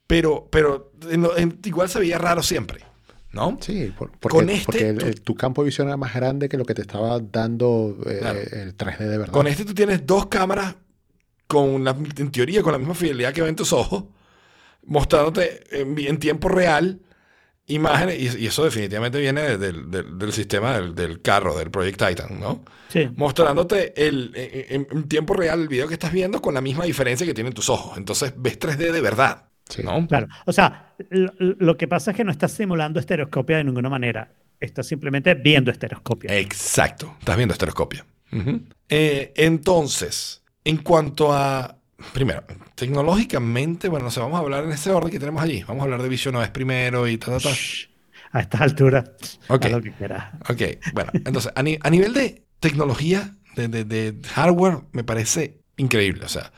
pero, 0.07 0.47
pero 0.49 0.93
en 1.09 1.21
lo- 1.23 1.37
en- 1.37 1.59
igual 1.65 1.89
se 1.89 1.99
veía 1.99 2.17
raro 2.17 2.41
siempre, 2.41 2.85
¿no? 3.33 3.57
Sí, 3.59 3.93
por- 3.97 4.11
porque, 4.17 4.37
Con 4.37 4.49
este, 4.49 4.65
porque 4.65 4.87
el- 4.89 4.97
tú- 4.97 5.05
el- 5.07 5.21
tu 5.21 5.35
campo 5.35 5.61
de 5.61 5.65
visión 5.65 5.87
era 5.87 5.97
más 5.97 6.13
grande 6.13 6.47
que 6.47 6.55
lo 6.57 6.63
que 6.63 6.73
te 6.73 6.83
estaba 6.83 7.19
dando 7.19 7.97
eh, 8.05 8.17
Claro. 8.19 8.39
el 8.39 8.73
3D 8.77 9.05
de 9.09 9.17
verdad. 9.17 9.33
Con 9.33 9.47
este 9.47 9.65
tú 9.65 9.73
tienes 9.73 10.05
dos 10.07 10.27
cámaras 10.27 10.75
con 11.47 11.83
la, 11.83 11.91
en 12.17 12.31
teoría 12.31 12.61
con 12.63 12.71
la 12.71 12.77
misma 12.77 12.93
fidelidad 12.93 13.33
que 13.33 13.41
ven 13.41 13.57
tus 13.57 13.73
ojos, 13.73 14.05
mostrándote 14.85 15.63
en, 15.81 15.97
en 15.99 16.17
tiempo 16.17 16.47
real 16.49 17.01
imágenes, 17.67 18.35
y, 18.35 18.43
y 18.43 18.47
eso 18.47 18.63
definitivamente 18.63 19.19
viene 19.19 19.41
de- 19.41 19.57
del, 19.57 19.91
del- 19.91 20.17
del 20.17 20.31
sistema 20.33 20.73
del, 20.77 20.95
del 20.95 21.21
carro, 21.21 21.57
del 21.57 21.69
Project 21.69 22.01
Titan, 22.07 22.39
¿no? 22.39 22.63
Sí. 22.89 23.09
Mostrándote 23.15 23.93
el, 24.07 24.31
en, 24.35 24.87
en 24.89 25.07
tiempo 25.07 25.33
real 25.33 25.61
el 25.61 25.67
video 25.67 25.87
que 25.87 25.93
estás 25.95 26.11
viendo 26.13 26.41
con 26.41 26.53
la 26.53 26.61
misma 26.61 26.85
diferencia 26.85 27.27
que 27.27 27.33
tienen 27.33 27.53
tus 27.53 27.69
ojos. 27.69 27.97
Entonces 27.97 28.33
ves 28.37 28.57
3D 28.59 28.91
de 28.91 29.01
verdad, 29.01 29.43
Sí. 29.69 29.83
¿no? 29.83 30.07
Claro. 30.07 30.27
O 30.45 30.53
sea, 30.53 30.95
lo, 31.09 31.33
lo 31.37 31.75
que 31.75 31.89
pasa 31.89 32.11
es 32.11 32.17
que 32.17 32.23
no 32.23 32.31
estás 32.31 32.53
simulando 32.53 33.01
estereoscopia 33.01 33.57
de 33.57 33.65
ninguna 33.65 33.89
manera. 33.89 34.31
Estás 34.61 34.87
simplemente 34.87 35.33
viendo 35.35 35.69
estereoscopia. 35.71 36.33
Exacto, 36.39 37.15
estás 37.19 37.35
viendo 37.35 37.51
estereoscopia. 37.51 38.05
Eh, 38.89 39.33
entonces, 39.35 40.41
en 40.63 40.77
cuanto 40.77 41.33
a, 41.33 41.77
primero, 42.13 42.43
tecnológicamente, 42.75 43.89
bueno, 43.89 44.05
no 44.05 44.11
sé, 44.11 44.19
vamos 44.19 44.37
a 44.37 44.43
hablar 44.43 44.63
en 44.63 44.71
ese 44.71 44.91
orden 44.91 45.11
que 45.11 45.19
tenemos 45.19 45.41
allí. 45.41 45.63
Vamos 45.63 45.81
a 45.81 45.83
hablar 45.85 46.01
de 46.01 46.09
Vision 46.09 46.35
OS 46.35 46.49
primero 46.49 47.07
y 47.07 47.17
tal, 47.17 47.33
tal, 47.33 47.41
tal. 47.43 47.53
Shh. 47.53 47.89
A 48.31 48.41
estas 48.41 48.61
alturas, 48.61 49.09
Ok. 49.47 49.65
haz 49.65 49.71
lo 49.71 49.81
que 49.81 49.91
quieras. 49.93 50.33
Ok, 50.49 50.61
bueno, 50.93 51.11
entonces, 51.13 51.51
a, 51.55 51.63
ni- 51.63 51.79
a 51.81 51.89
nivel 51.89 52.13
de 52.13 52.45
tecnología, 52.59 53.35
de, 53.55 53.67
de- 53.69 53.85
de 53.85 54.15
hardware, 54.29 54.79
me 54.91 55.03
parece 55.03 55.61
increíble. 55.77 56.25
O 56.25 56.29
sea, 56.29 56.51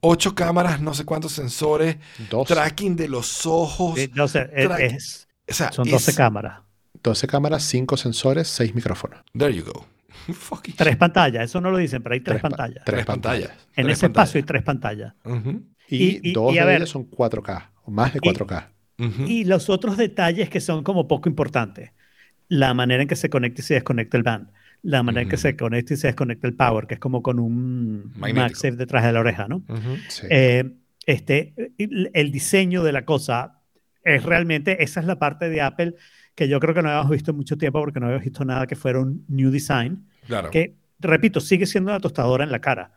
ocho 0.00 0.34
cámaras, 0.34 0.80
no 0.80 0.94
sé 0.94 1.04
cuántos 1.04 1.32
sensores, 1.32 1.96
tracking 2.46 2.94
de 2.96 3.08
los 3.08 3.46
ojos. 3.46 3.98
Sí, 3.98 4.10
no 4.14 4.28
sé, 4.28 4.48
es- 4.78 5.26
o 5.48 5.52
sea, 5.54 5.72
son 5.72 5.90
12 5.90 6.12
es- 6.12 6.16
cámaras. 6.16 6.60
12 7.02 7.26
cámaras, 7.26 7.62
5 7.64 7.96
sensores, 7.96 8.48
6 8.48 8.74
micrófonos. 8.74 9.20
There 9.36 9.54
you 9.54 9.64
go. 9.64 9.86
Tres 10.76 10.96
pantallas, 10.96 11.44
eso 11.44 11.60
no 11.60 11.70
lo 11.70 11.78
dicen, 11.78 12.02
pero 12.02 12.14
hay 12.14 12.20
tres, 12.20 12.40
pa- 12.40 12.48
pantallas. 12.50 12.84
Tres 12.84 12.96
Tres 12.96 13.06
pantallas. 13.06 13.48
pantallas. 13.48 13.68
en 13.76 13.84
Tres 13.84 13.96
ese 13.98 14.06
espacio 14.06 14.38
hay 14.38 14.42
pantallas. 14.62 15.14
tres 15.22 15.32
pantallas. 15.34 15.46
Ujú, 15.48 15.62
Y, 15.90 15.96
Y- 15.96 16.20
y- 16.22 16.32
dos 16.32 16.54
y 16.54 16.58
a 16.58 16.62
de 16.62 16.66
ver- 16.68 16.76
ellas 16.78 16.90
son 16.90 17.04
4K, 17.04 17.70
o 17.84 17.90
más 17.90 18.12
de 18.12 18.18
Y- 18.22 18.28
4K. 18.28 18.70
ujú. 18.98 19.22
Y 19.26 19.44
los 19.44 19.70
otros 19.70 19.96
detalles 19.96 20.50
que 20.50 20.60
son 20.60 20.82
como 20.84 21.08
poco 21.08 21.28
importantes. 21.28 21.92
La 22.48 22.74
manera 22.74 23.02
en 23.02 23.08
que 23.08 23.16
se 23.16 23.28
conecta 23.30 23.60
y 23.60 23.64
se 23.64 23.74
desconecta 23.74 24.16
el 24.16 24.22
band. 24.22 24.50
La 24.82 25.02
manera 25.02 25.22
en 25.22 25.28
que 25.28 25.36
se 25.36 25.56
conecta 25.56 25.94
y 25.94 25.96
se 25.96 26.06
desconecta 26.06 26.46
el 26.46 26.54
power, 26.54 26.86
que 26.86 26.94
es 26.94 27.00
como 27.00 27.22
con 27.22 27.38
un. 27.40 28.12
MagSafe 28.16 28.72
detrás 28.76 29.04
de 29.04 29.12
la 29.12 29.20
oreja, 29.20 29.48
¿no? 29.48 29.62
Sí. 30.08 30.26
Eh, 30.30 30.72
este, 31.04 31.54
el, 31.78 32.10
el 32.14 32.30
diseño 32.30 32.82
de 32.84 32.92
la 32.92 33.04
cosa 33.04 33.60
es 34.04 34.22
realmente, 34.22 34.82
esa 34.82 35.00
es 35.00 35.06
la 35.06 35.18
parte 35.18 35.48
de 35.50 35.60
Apple 35.62 35.94
que 36.34 36.48
yo 36.48 36.60
creo 36.60 36.72
que 36.74 36.82
no 36.82 36.88
habíamos 36.90 37.10
visto 37.10 37.32
en 37.32 37.36
mucho 37.38 37.58
tiempo 37.58 37.80
porque 37.80 37.98
no 37.98 38.06
habíamos 38.06 38.24
visto 38.24 38.44
nada 38.44 38.66
que 38.66 38.76
fuera 38.76 39.00
un 39.00 39.24
new 39.28 39.50
design. 39.50 40.06
Claro. 40.28 40.50
Que, 40.50 40.76
repito, 41.00 41.40
sigue 41.40 41.66
siendo 41.66 41.90
una 41.90 41.98
tostadora 42.00 42.44
en 42.44 42.52
la 42.52 42.60
cara. 42.60 42.92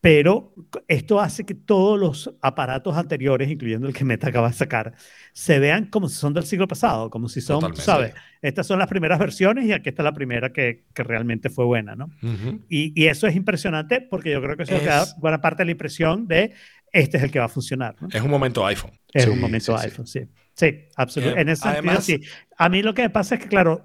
Pero 0.00 0.52
esto 0.86 1.18
hace 1.18 1.44
que 1.46 1.54
todos 1.54 1.98
los 1.98 2.34
aparatos 2.42 2.94
anteriores, 2.94 3.50
incluyendo 3.50 3.88
el 3.88 3.94
que 3.94 4.04
Meta 4.04 4.28
acaba 4.28 4.48
de 4.48 4.54
sacar, 4.54 4.92
se 5.32 5.58
vean 5.58 5.86
como 5.86 6.10
si 6.10 6.16
son 6.16 6.34
del 6.34 6.44
siglo 6.44 6.68
pasado, 6.68 7.08
como 7.08 7.26
si 7.30 7.40
son, 7.40 7.56
Totalmente. 7.60 7.82
¿sabes? 7.82 8.14
Estas 8.42 8.66
son 8.66 8.78
las 8.78 8.88
primeras 8.88 9.18
versiones 9.18 9.64
y 9.64 9.72
aquí 9.72 9.88
está 9.88 10.02
la 10.02 10.12
primera 10.12 10.52
que, 10.52 10.84
que 10.92 11.02
realmente 11.04 11.48
fue 11.48 11.64
buena, 11.64 11.96
¿no? 11.96 12.10
Ujú. 12.22 12.60
Y, 12.68 12.92
y 13.02 13.06
eso 13.06 13.26
es 13.26 13.34
impresionante 13.34 14.02
porque 14.02 14.30
yo 14.30 14.42
creo 14.42 14.58
que 14.58 14.64
eso 14.64 14.74
Es- 14.76 14.84
da 14.84 15.06
buena 15.16 15.40
parte 15.40 15.62
de 15.62 15.66
la 15.66 15.70
impresión 15.72 16.28
de 16.28 16.52
este 16.92 17.16
es 17.16 17.22
el 17.22 17.30
que 17.30 17.38
va 17.38 17.46
a 17.46 17.48
funcionar, 17.48 17.96
¿no? 18.00 18.08
Es 18.12 18.20
un 18.20 18.30
momento 18.30 18.64
iPhone. 18.66 18.92
Es 19.10 19.24
Sí, 19.24 19.30
un 19.30 19.40
momento 19.40 19.72
sí, 19.72 19.78
sí. 19.82 19.86
iPhone, 19.88 20.06
sí. 20.06 20.20
Sí, 20.52 20.84
absolutamente. 20.96 21.40
Eh, 21.40 21.42
en 21.42 21.48
ese 21.48 21.62
sentido, 21.62 21.80
además- 21.90 22.04
sí. 22.04 22.20
A 22.58 22.68
mí 22.68 22.82
lo 22.82 22.92
que 22.92 23.02
me 23.02 23.10
pasa 23.10 23.36
es 23.36 23.40
que, 23.40 23.48
claro, 23.48 23.84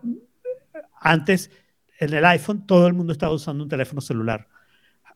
antes 1.00 1.50
en 2.00 2.14
el 2.14 2.26
iPhone 2.26 2.66
todo 2.66 2.88
el 2.88 2.94
mundo 2.94 3.14
estaba 3.14 3.34
usando 3.34 3.64
un 3.64 3.70
teléfono 3.70 4.02
celular. 4.02 4.48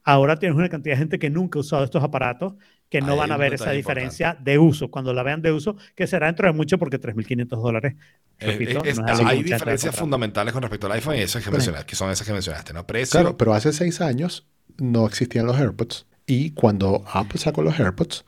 Ahora 0.04 0.38
tienes 0.38 0.58
una 0.58 0.68
cantidad 0.70 0.96
de 0.96 1.00
gente 1.00 1.18
que 1.20 1.30
nunca 1.30 1.58
ha 1.60 1.62
usado 1.62 1.84
estos 1.86 2.04
aparatos 2.04 2.56
que 2.90 3.00
no 3.02 3.14
Ahí 3.14 3.20
van 3.20 3.32
a 3.32 3.38
ver 3.38 3.54
esa 3.54 3.72
diferencia 3.72 4.38
de 4.40 4.60
uso. 4.60 4.92
Cuando 4.92 5.14
la 5.14 5.24
vean 5.24 5.42
de 5.42 5.52
uso, 5.52 5.78
que 5.96 6.06
será 6.08 6.28
dentro 6.28 6.46
de 6.46 6.54
mucho 6.54 6.78
porque 6.78 7.00
3.500 7.00 7.48
dólares. 7.62 7.96
Eh, 8.40 8.48
Repito, 8.48 8.84
eh, 8.84 8.90
es- 8.90 9.00
no 9.00 9.06
es 9.06 9.12
algo 9.12 9.24
que 9.30 9.36
hay 9.36 9.44
diferencias 9.44 9.96
fundamentales 9.96 10.54
con 10.54 10.62
respecto 10.62 10.88
al 10.88 10.94
iPhone 10.94 11.16
y 11.16 11.20
esas 11.22 11.44
que, 11.44 11.50
mencionaste, 11.50 11.86
que 11.88 11.96
son 11.96 12.12
esas 12.12 12.28
que 12.28 12.34
mencionaste, 12.34 12.74
¿no? 12.74 12.86
Precio. 12.86 13.20
Claro, 13.20 13.38
pero 13.38 13.54
hace 13.54 13.72
seis 13.74 14.02
años 14.02 14.46
no 14.78 15.08
existían 15.08 15.46
los 15.46 15.58
AirPods. 15.58 16.06
Y 16.28 16.52
cuando 16.52 17.04
Apple 17.12 17.40
sacó 17.40 17.64
los 17.64 17.80
AirPods, 17.80 18.26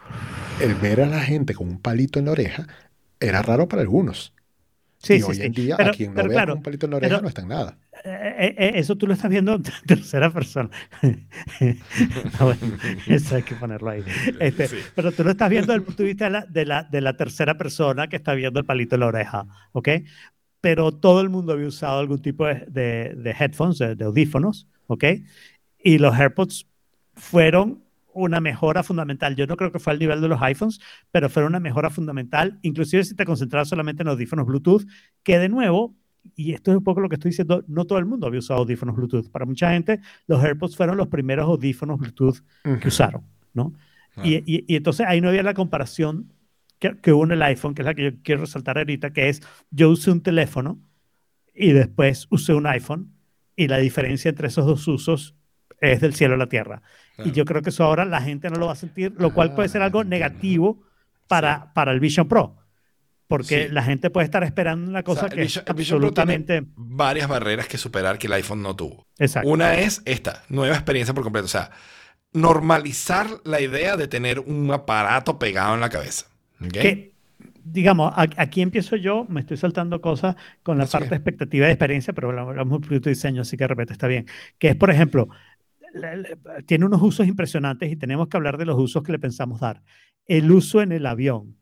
el 0.61 0.73
ver 0.75 1.01
a 1.01 1.05
la 1.07 1.19
gente 1.21 1.53
con 1.53 1.67
un 1.67 1.79
palito 1.79 2.19
en 2.19 2.25
la 2.25 2.31
oreja 2.31 2.67
era 3.19 3.41
raro 3.41 3.67
para 3.67 3.81
algunos. 3.83 4.33
Sí, 4.97 5.15
y 5.15 5.17
sí, 5.19 5.23
hoy 5.29 5.35
sí. 5.35 5.41
en 5.43 5.51
día, 5.51 5.77
Pero- 5.77 5.91
a 5.91 5.93
quien 5.93 6.13
pero 6.13 6.27
vea 6.29 6.37
claro, 6.37 6.53
con 6.53 6.57
un 6.59 6.63
palito 6.63 6.85
en 6.87 6.91
la 6.91 6.97
oreja 6.97 7.09
pero- 7.15 7.21
no 7.21 7.27
está 7.27 7.41
en 7.41 7.47
nada. 7.49 7.77
Eh, 8.07 8.55
eh, 8.57 8.71
eso 8.75 8.95
tú 8.95 9.07
lo 9.07 9.13
estás 9.13 9.31
viendo 9.31 9.55
en 9.55 9.63
tercera 9.87 10.29
persona. 10.29 10.69
No, 11.01 11.15
bueno, 12.45 12.77
eso 13.07 13.35
hay 13.35 13.43
que 13.43 13.55
ponerlo 13.55 13.89
ahí. 13.89 14.03
Este, 14.39 14.67
Sí. 14.67 14.77
Pero 14.95 15.11
tú 15.11 15.23
lo 15.23 15.31
estás 15.31 15.49
viendo 15.49 15.73
desde 15.73 15.79
el 15.79 15.83
punto 15.83 16.03
de 16.03 16.09
vista 16.09 16.25
de 16.25 16.31
la, 16.31 16.45
de, 16.45 16.65
la, 16.65 16.83
de 16.83 17.01
la 17.01 17.17
tercera 17.17 17.57
persona 17.57 18.07
que 18.07 18.15
está 18.15 18.33
viendo 18.33 18.59
el 18.59 18.65
palito 18.65 18.95
en 18.95 19.01
la 19.01 19.07
oreja, 19.07 19.45
¿ok? 19.73 19.89
Pero 20.61 20.91
todo 20.91 21.21
el 21.21 21.29
mundo 21.29 21.53
había 21.53 21.67
usado 21.67 21.99
algún 21.99 22.21
tipo 22.21 22.45
de, 22.45 22.65
de, 23.15 23.35
headphones, 23.39 23.79
de, 23.79 24.03
audífonos, 24.03 24.67
¿ok? 24.87 25.03
Y 25.79 25.97
los 25.97 26.15
AirPods 26.15 26.67
fueron 27.15 27.83
una 28.13 28.39
mejora 28.39 28.81
fundamental. 28.83 29.35
Yo 29.35 29.45
no 29.45 29.57
creo 29.57 29.71
que 29.71 29.79
fue 29.79 29.93
al 29.93 29.99
nivel 29.99 30.21
de 30.21 30.27
los 30.27 30.41
iPhones, 30.41 30.79
pero 31.11 31.29
fueron 31.29 31.51
una 31.51 31.59
mejora 31.59 31.89
fundamental, 31.89 32.59
inclusive 32.61 33.03
si 33.03 33.15
te 33.15 33.25
concentras 33.25 33.67
solamente 33.67 34.03
en 34.03 34.09
audífonos 34.09 34.45
Bluetooth, 34.45 34.85
que 35.23 35.37
de 35.37 35.49
nuevo, 35.49 35.95
y 36.35 36.53
esto 36.53 36.71
es 36.71 36.77
un 36.77 36.83
poco 36.83 36.99
lo 37.01 37.09
que 37.09 37.15
estoy 37.15 37.31
diciendo, 37.31 37.63
no 37.67 37.85
todo 37.85 37.99
el 37.99 38.05
mundo 38.05 38.27
había 38.27 38.39
usado 38.39 38.59
audífonos 38.61 38.95
Bluetooth. 38.95 39.29
Para 39.29 39.45
mucha 39.45 39.71
gente, 39.71 39.99
los 40.27 40.43
AirPods 40.43 40.75
fueron 40.75 40.97
los 40.97 41.07
primeros 41.07 41.45
audífonos 41.47 41.99
Bluetooth 41.99 42.37
que 42.81 42.87
usaron, 42.87 43.23
¿no? 43.53 43.73
Ah. 44.15 44.21
Y, 44.25 44.35
y- 44.45 44.65
y 44.67 44.75
entonces 44.77 45.05
ahí 45.07 45.21
no 45.21 45.29
había 45.29 45.43
la 45.43 45.53
comparación 45.53 46.31
que, 46.79 46.97
que 46.97 47.11
hubo 47.13 47.23
en 47.25 47.31
el 47.31 47.41
iPhone, 47.41 47.73
que 47.75 47.81
es 47.81 47.85
la 47.85 47.93
que 47.93 48.03
yo 48.03 48.11
quiero 48.23 48.41
resaltar 48.41 48.77
ahorita, 48.77 49.11
que 49.13 49.29
es 49.29 49.41
yo 49.71 49.89
usé 49.89 50.11
un 50.11 50.21
teléfono 50.21 50.79
y 51.53 51.71
después 51.71 52.27
usé 52.29 52.53
un 52.53 52.67
iPhone 52.67 53.11
y 53.55 53.67
la 53.67 53.77
diferencia 53.77 54.29
entre 54.29 54.47
esos 54.47 54.65
dos 54.65 54.87
usos 54.87 55.35
es 55.81 56.01
del 56.01 56.13
cielo 56.15 56.35
a 56.35 56.37
la 56.37 56.47
tierra. 56.47 56.81
Y 57.13 57.15
Claro. 57.15 57.31
yo 57.31 57.45
creo 57.45 57.61
que 57.61 57.69
eso 57.69 57.83
ahora 57.83 58.03
la 58.05 58.21
gente 58.21 58.49
no 58.49 58.57
lo 58.57 58.65
va 58.67 58.73
a 58.73 58.75
sentir, 58.75 59.13
lo 59.17 59.33
cual 59.33 59.53
puede 59.55 59.69
ser 59.69 59.81
Ah, 59.81 59.85
algo 59.85 60.03
negativo 60.03 60.81
para, 61.27 61.73
para 61.73 61.91
el 61.91 61.99
Vision 61.99 62.27
Pro. 62.27 62.57
Porque 63.27 63.67
Sí. 63.67 63.73
la 63.73 63.81
gente 63.83 64.09
puede 64.11 64.25
estar 64.25 64.43
esperando 64.43 64.89
una 64.89 64.99
O 64.99 65.03
cosa 65.03 65.21
sea, 65.21 65.29
que 65.29 65.41
Vision- 65.43 65.63
es 65.63 65.69
el 65.69 65.73
Vision 65.75 65.99
Pro 65.99 66.13
tiene 66.13 66.33
absolutamente... 66.35 66.71
varias 66.75 67.27
barreras 67.27 67.67
que 67.67 67.77
superar 67.77 68.17
que 68.19 68.27
el 68.27 68.33
iPhone 68.33 68.61
no 68.61 68.75
tuvo. 68.75 69.07
Exacto. 69.17 69.49
Una 69.49 69.75
es 69.75 70.01
esta, 70.05 70.43
nueva 70.49 70.75
experiencia 70.75 71.13
por 71.13 71.23
completo. 71.23 71.45
O 71.45 71.49
sea, 71.49 71.71
normalizar 72.33 73.27
la 73.43 73.61
idea 73.61 73.97
de 73.97 74.07
tener 74.07 74.39
un 74.39 74.71
aparato 74.71 75.39
pegado 75.39 75.73
en 75.73 75.81
la 75.81 75.89
cabeza. 75.89 76.27
¿ok? 76.63 76.71
que, 76.71 77.13
digamos, 77.63 78.13
aquí 78.15 78.61
empiezo 78.61 78.95
yo, 78.95 79.25
me 79.27 79.39
estoy 79.41 79.57
saltando 79.57 79.99
cosas 80.01 80.35
con 80.61 80.77
la 80.77 80.85
parte 80.85 80.97
okay. 81.07 81.09
de 81.09 81.15
expectativa 81.15 81.65
de 81.65 81.71
experiencia, 81.71 82.13
pero 82.13 82.29
hablamos 82.29 82.87
de 82.87 82.99
diseño, 82.99 83.41
así 83.41 83.57
que 83.57 83.63
de 83.63 83.67
repente 83.69 83.93
está 83.93 84.07
bien. 84.07 84.25
Que 84.59 84.69
es, 84.69 84.75
por 84.75 84.91
ejemplo, 84.91 85.29
tiene 86.65 86.85
unos 86.85 87.01
usos 87.01 87.27
impresionantes 87.27 87.91
y 87.91 87.95
tenemos 87.95 88.27
que 88.27 88.37
hablar 88.37 88.57
de 88.57 88.65
los 88.65 88.77
usos 88.77 89.01
que 89.03 89.11
le 89.11 89.19
pensamos 89.19 89.59
dar. 89.59 89.81
El 90.27 90.51
uso 90.51 90.81
en 90.81 90.91
el 90.91 91.05
avión. 91.05 91.55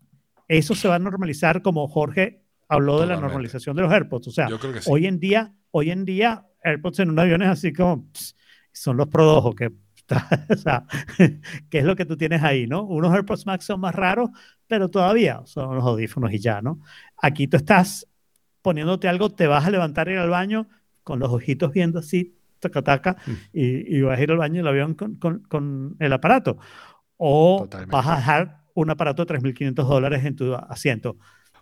Eso 0.58 0.76
se 0.76 0.88
va 0.88 0.96
a 0.96 1.00
normalizar 1.00 1.62
como 1.62 1.88
Jorge 1.88 2.42
habló 2.70 2.94
de 2.94 3.00
la 3.02 3.14
Totalmente. 3.16 3.22
normalización 3.34 3.76
de 3.76 3.82
los 3.84 3.92
AirPods. 3.92 4.28
O 4.28 4.32
sea, 4.32 4.48
sí. 4.48 4.58
hoy 4.88 5.06
en 5.08 5.20
día, 5.20 5.54
hoy 5.72 5.92
en 5.92 6.06
día, 6.06 6.46
AirPods 6.64 7.00
en 7.00 7.10
un 7.10 7.20
avión 7.20 7.42
es 7.42 7.50
así 7.50 7.74
como, 7.74 8.08
pss, 8.14 8.36
son 8.72 8.98
los 8.98 9.08
Pro 9.08 9.26
2 9.26 9.46
o 9.46 9.54
que, 9.54 9.68
o 10.50 10.56
sea, 10.56 10.86
¿qué 11.70 11.80
es 11.80 11.86
lo 11.86 11.96
que 11.96 12.06
tú 12.06 12.18
tienes 12.18 12.42
ahí, 12.44 12.68
no? 12.68 12.84
Unos 12.84 13.14
AirPods 13.14 13.46
Max 13.46 13.66
son 13.66 13.80
más 13.80 13.94
raros, 13.96 14.30
pero 14.68 14.90
todavía 14.90 15.42
son 15.46 15.76
los 15.76 15.84
audífonos 15.86 16.32
y 16.34 16.40
ya, 16.40 16.62
¿no? 16.62 16.80
Aquí 17.22 17.48
tú 17.48 17.58
estás 17.58 18.08
poniéndote 18.62 19.08
algo, 19.08 19.30
te 19.30 19.48
vas 19.48 19.66
a 19.66 19.72
levantar 19.72 20.08
y 20.08 20.12
ir 20.14 20.18
al 20.18 20.30
baño 20.30 20.68
con 21.04 21.20
los 21.20 21.30
ojitos 21.32 21.72
viendo 21.74 22.00
así, 22.00 22.38
taca, 22.60 22.82
taca, 22.82 23.18
Mm. 23.28 23.32
y, 23.54 23.98
y 23.98 24.02
vas 24.02 24.18
a 24.18 24.24
ir 24.24 24.32
al 24.32 24.38
baño 24.38 24.56
del 24.58 24.68
avión 24.68 24.94
con, 24.94 25.16
con, 25.16 25.40
con 25.44 25.96
el 26.00 26.14
aparato. 26.14 26.58
O 27.18 27.60
Totalmente. 27.64 27.92
vas 27.96 28.08
a 28.08 28.16
dejar 28.16 28.62
un 28.74 28.90
aparato 28.90 29.26
de 29.26 29.34
3.500 29.36 29.74
dólares 29.88 30.26
en 30.26 30.36
tu 30.36 30.54
asiento. 30.56 31.18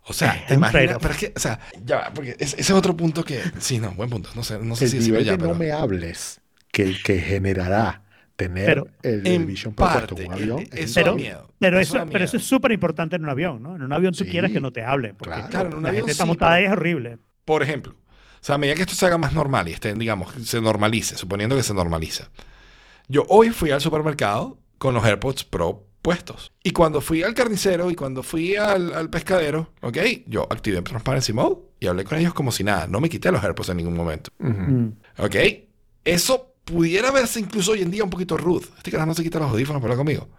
O 0.05 0.13
sea, 0.13 0.33
Es 0.33 0.47
te 0.47 0.53
imaginas, 0.55 0.97
pero 0.99 1.13
es 1.13 1.19
que, 1.19 1.33
o 1.35 1.39
sea, 1.39 1.59
ya 1.85 1.97
va, 1.97 2.11
porque 2.13 2.31
ese, 2.39 2.59
ese 2.59 2.61
es 2.61 2.71
otro 2.71 2.97
punto 2.97 3.23
que, 3.23 3.39
sí, 3.59 3.77
no, 3.79 3.91
buen 3.91 4.09
punto, 4.09 4.29
no 4.35 4.43
sé, 4.43 4.57
no 4.59 4.75
sé 4.75 4.85
el 4.85 4.91
si 4.91 4.99
nivel 4.99 5.23
ya, 5.25 5.33
de 5.33 5.37
pero 5.37 5.51
no 5.51 5.59
me 5.59 5.71
hables 5.71 6.41
que 6.71 6.83
el 6.83 7.03
que 7.03 7.19
generará 7.19 8.01
tener 8.35 8.65
Pero- 8.65 8.87
el, 9.03 9.19
el 9.19 9.27
en 9.27 9.45
Vision 9.45 9.75
Pro 9.75 9.87
puesto 9.91 10.17
en 10.17 10.27
un 10.27 10.33
avión 10.33 10.59
eh, 10.61 10.69
es 10.71 10.79
eso 10.85 10.93
Pero- 10.95 11.15
miedo. 11.15 11.53
Pero 11.59 11.79
eso 11.79 11.97
eso, 11.97 12.07
pero 12.11 12.23
eso 12.25 12.37
es 12.37 12.43
súper 12.43 12.71
importante 12.71 13.15
en 13.15 13.23
un 13.23 13.29
avión, 13.29 13.61
¿no? 13.61 13.75
En 13.75 13.83
un 13.83 13.93
avión 13.93 14.13
tú 14.15 14.23
Sí, 14.23 14.31
quieres 14.31 14.51
que 14.51 14.59
no 14.59 14.71
te 14.71 14.83
hablen, 14.83 15.15
porque 15.15 15.35
claro. 15.35 15.49
Claro, 15.49 15.69
en 15.69 15.75
un 15.75 15.83
la 15.83 15.89
avión 15.89 16.01
gente 16.01 16.11
está 16.13 16.23
sí, 16.23 16.27
montada 16.29 16.51
pero- 16.53 16.59
ahí 16.59 16.65
es 16.65 16.71
horrible. 16.71 17.17
Por 17.45 17.61
ejemplo, 17.61 17.93
o 17.93 18.43
sea, 18.43 18.55
a 18.55 18.57
medida 18.57 18.73
que 18.73 18.81
esto 18.81 18.95
se 18.95 19.05
haga 19.05 19.19
más 19.19 19.33
normal 19.33 19.67
y 19.67 19.73
estén, 19.73 19.99
digamos, 19.99 20.33
se 20.43 20.59
normalice, 20.61 21.15
suponiendo 21.15 21.55
que 21.55 21.61
se 21.61 21.75
normaliza. 21.75 22.31
Yo 23.07 23.23
hoy 23.29 23.51
fui 23.51 23.69
al 23.69 23.81
supermercado 23.81 24.57
con 24.79 24.95
los 24.95 25.03
AirPods 25.05 25.43
Pro 25.43 25.85
puestos. 26.01 26.51
Y 26.63 26.71
cuando 26.71 27.01
fui 27.01 27.23
al 27.23 27.33
carnicero 27.33 27.91
y 27.91 27.95
cuando 27.95 28.23
fui 28.23 28.55
al, 28.55 28.93
al 28.93 29.09
pescadero, 29.09 29.73
¿ok? 29.81 29.97
Yo 30.27 30.47
activé 30.49 30.81
Transparency 30.81 31.33
Mode 31.33 31.57
y 31.79 31.87
hablé 31.87 32.03
con 32.03 32.17
ellos 32.17 32.33
como 32.33 32.51
si 32.51 32.63
nada. 32.63 32.87
No 32.87 32.99
me 32.99 33.09
quité 33.09 33.31
los 33.31 33.43
AirPods 33.43 33.69
en 33.69 33.77
ningún 33.77 33.95
momento. 33.95 34.31
Ujú. 34.39 34.51
Mm. 34.51 34.97
¿Ok? 35.19 35.35
Eso 36.03 36.55
pudiera 36.65 37.11
verse 37.11 37.39
incluso 37.39 37.71
hoy 37.71 37.81
en 37.81 37.91
día 37.91 38.03
un 38.03 38.09
poquito 38.09 38.37
rude. 38.37 38.67
Este 38.77 38.91
carajo 38.91 39.07
no 39.07 39.13
se 39.13 39.23
quita 39.23 39.39
los 39.39 39.51
audífonos 39.51 39.81
para 39.81 39.93
hablar 39.93 40.05
conmigo. 40.05 40.29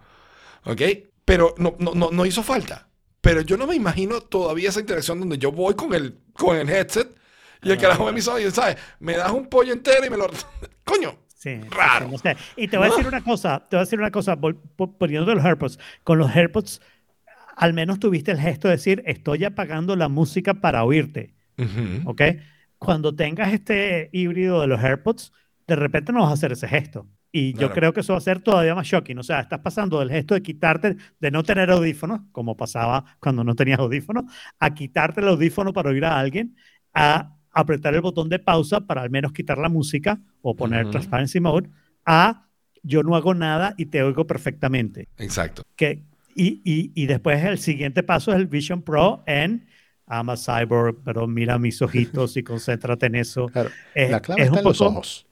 ¿Ok? 0.65 0.81
Pero 1.25 1.55
no, 1.57 1.75
no, 1.79 1.93
no, 1.93 2.11
no 2.11 2.25
hizo 2.25 2.43
falta. 2.43 2.89
Pero 3.21 3.41
yo 3.41 3.55
no 3.55 3.67
me 3.67 3.75
imagino 3.75 4.21
todavía 4.21 4.69
esa 4.69 4.81
interacción 4.81 5.19
donde 5.19 5.37
yo 5.37 5.51
voy 5.51 5.75
con 5.75 5.93
el, 5.93 6.19
con 6.33 6.57
el 6.57 6.69
headset 6.69 7.15
y 7.63 7.71
el 7.71 7.77
carajo 7.77 8.05
me 8.05 8.11
me 8.11 8.17
dice, 8.17 8.51
¿sabes? 8.51 8.77
Me 8.99 9.15
das 9.15 9.31
un 9.31 9.47
pollo 9.47 9.71
entero 9.71 10.05
y 10.05 10.09
me 10.09 10.17
lo... 10.17 10.29
Coño. 10.83 11.22
Sí, 11.43 11.59
Raro. 11.69 12.05
sí, 12.05 12.11
no 12.11 12.17
sé. 12.17 12.37
Y 12.55 12.67
te 12.69 12.77
voy 12.77 12.87
a 12.87 12.89
¿No? 12.89 12.95
decir 12.95 13.07
una 13.07 13.21
cosa, 13.23 13.67
te 13.69 13.75
voy 13.75 13.81
a 13.81 13.85
decir 13.85 13.99
una 13.99 14.11
cosa, 14.11 14.37
vol- 14.37 14.59
po- 14.75 14.97
poniendo 14.97 15.29
de 15.29 15.35
los 15.35 15.43
AirPods. 15.45 15.79
Con 16.03 16.17
los 16.19 16.33
AirPods, 16.35 16.81
al 17.55 17.73
menos 17.73 17.99
tuviste 17.99 18.31
el 18.31 18.39
gesto 18.39 18.67
de 18.69 18.75
decir, 18.75 19.03
estoy 19.05 19.43
apagando 19.45 19.95
la 19.95 20.09
música 20.09 20.55
para 20.55 20.83
oírte, 20.85 21.35
Ujú. 21.57 22.09
¿ok? 22.09 22.21
Cuando 22.77 23.15
tengas 23.15 23.53
este 23.53 24.09
híbrido 24.13 24.61
de 24.61 24.67
los 24.67 24.81
AirPods, 24.83 25.33
de 25.67 25.75
repente 25.75 26.11
no 26.13 26.21
vas 26.21 26.29
a 26.31 26.33
hacer 26.33 26.51
ese 26.53 26.67
gesto. 26.67 27.07
Y 27.31 27.55
yo 27.57 27.69
Claro. 27.69 27.73
creo 27.73 27.93
que 27.93 28.01
eso 28.01 28.13
va 28.13 28.19
a 28.19 28.21
ser 28.21 28.41
todavía 28.41 28.75
más 28.75 28.87
shocking. 28.87 29.17
O 29.19 29.23
sea, 29.23 29.39
estás 29.41 29.59
pasando 29.59 29.99
del 29.99 30.09
gesto 30.11 30.35
de 30.35 30.43
quitarte, 30.43 30.97
de 31.19 31.31
no 31.31 31.43
tener 31.43 31.71
audífonos, 31.71 32.21
como 32.31 32.57
pasaba 32.57 33.05
cuando 33.19 33.43
no 33.43 33.55
tenías 33.55 33.79
audífonos, 33.79 34.25
a 34.59 34.73
quitarte 34.75 35.21
el 35.21 35.27
audífono 35.29 35.73
para 35.73 35.89
oír 35.89 36.05
a 36.05 36.19
alguien, 36.19 36.55
a 36.93 37.32
apretar 37.53 37.93
el 37.93 38.01
botón 38.01 38.29
de 38.29 38.39
pausa 38.39 38.81
para 38.81 39.01
al 39.03 39.09
menos 39.09 39.31
quitar 39.31 39.57
la 39.57 39.69
música 39.69 40.19
o 40.41 40.55
poner 40.55 40.89
transparency 40.89 41.39
mode, 41.39 41.69
a 42.05 42.47
yo 42.81 43.01
no 43.03 43.15
hago 43.15 43.33
nada 43.33 43.75
y 43.77 43.85
te 43.85 44.03
oigo 44.03 44.27
perfectamente. 44.27 45.07
Exacto. 45.17 45.63
Que, 45.75 46.03
y, 46.35 46.61
y, 46.65 46.91
y 46.95 47.05
después 47.05 47.41
el 47.43 47.59
siguiente 47.59 48.03
paso 48.03 48.31
es 48.31 48.37
el 48.37 48.47
Vision 48.47 48.81
Pro 48.81 49.23
en 49.27 49.67
I'm 50.09 50.29
a 50.29 50.35
cyborg, 50.35 50.97
pero 51.05 51.27
mira 51.27 51.57
mis 51.59 51.81
ojitos 51.81 52.35
y 52.35 52.43
concéntrate 52.43 53.05
en 53.05 53.15
eso. 53.15 53.45
Claro. 53.47 53.69
Es- 53.95 54.11
La 54.11 54.19
clave 54.19 54.41
es 54.41 54.47
está 54.47 54.53
un 54.53 54.59
en 54.59 54.63
los 54.65 54.77
poco- 54.79 54.89
ojos. 54.91 55.25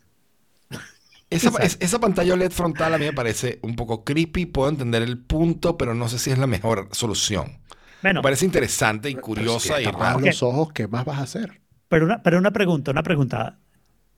Esa, 1.29 1.49
es- 1.63 1.77
esa 1.81 1.99
pantalla 1.99 2.33
OLED 2.33 2.51
frontal 2.51 2.93
a 2.93 2.97
mí 2.97 3.05
me 3.05 3.13
parece 3.13 3.59
un 3.63 3.75
poco 3.75 4.03
creepy. 4.03 4.45
Puedo 4.45 4.69
entender 4.69 5.01
el 5.01 5.17
punto, 5.17 5.77
pero 5.77 5.93
no 5.93 6.07
sé 6.07 6.19
si 6.19 6.29
es 6.31 6.37
la 6.37 6.47
mejor 6.47 6.87
solución. 6.91 7.59
Bueno, 8.01 8.19
Me 8.21 8.23
parece 8.23 8.45
interesante 8.45 9.09
y 9.09 9.13
Pero 9.15 9.25
curiosa 9.25 9.77
si 9.77 9.83
y. 9.83 9.87
Ok. 9.87 10.21
los 10.21 10.41
ojos, 10.43 10.71
¿qué 10.73 10.87
más 10.87 11.03
vas 11.05 11.19
a 11.19 11.23
hacer? 11.23 11.61
Pero 11.91 12.05
una, 12.05 12.23
pero 12.23 12.37
una 12.39 12.51
pregunta, 12.51 12.89
una 12.91 13.03
pregunta. 13.03 13.59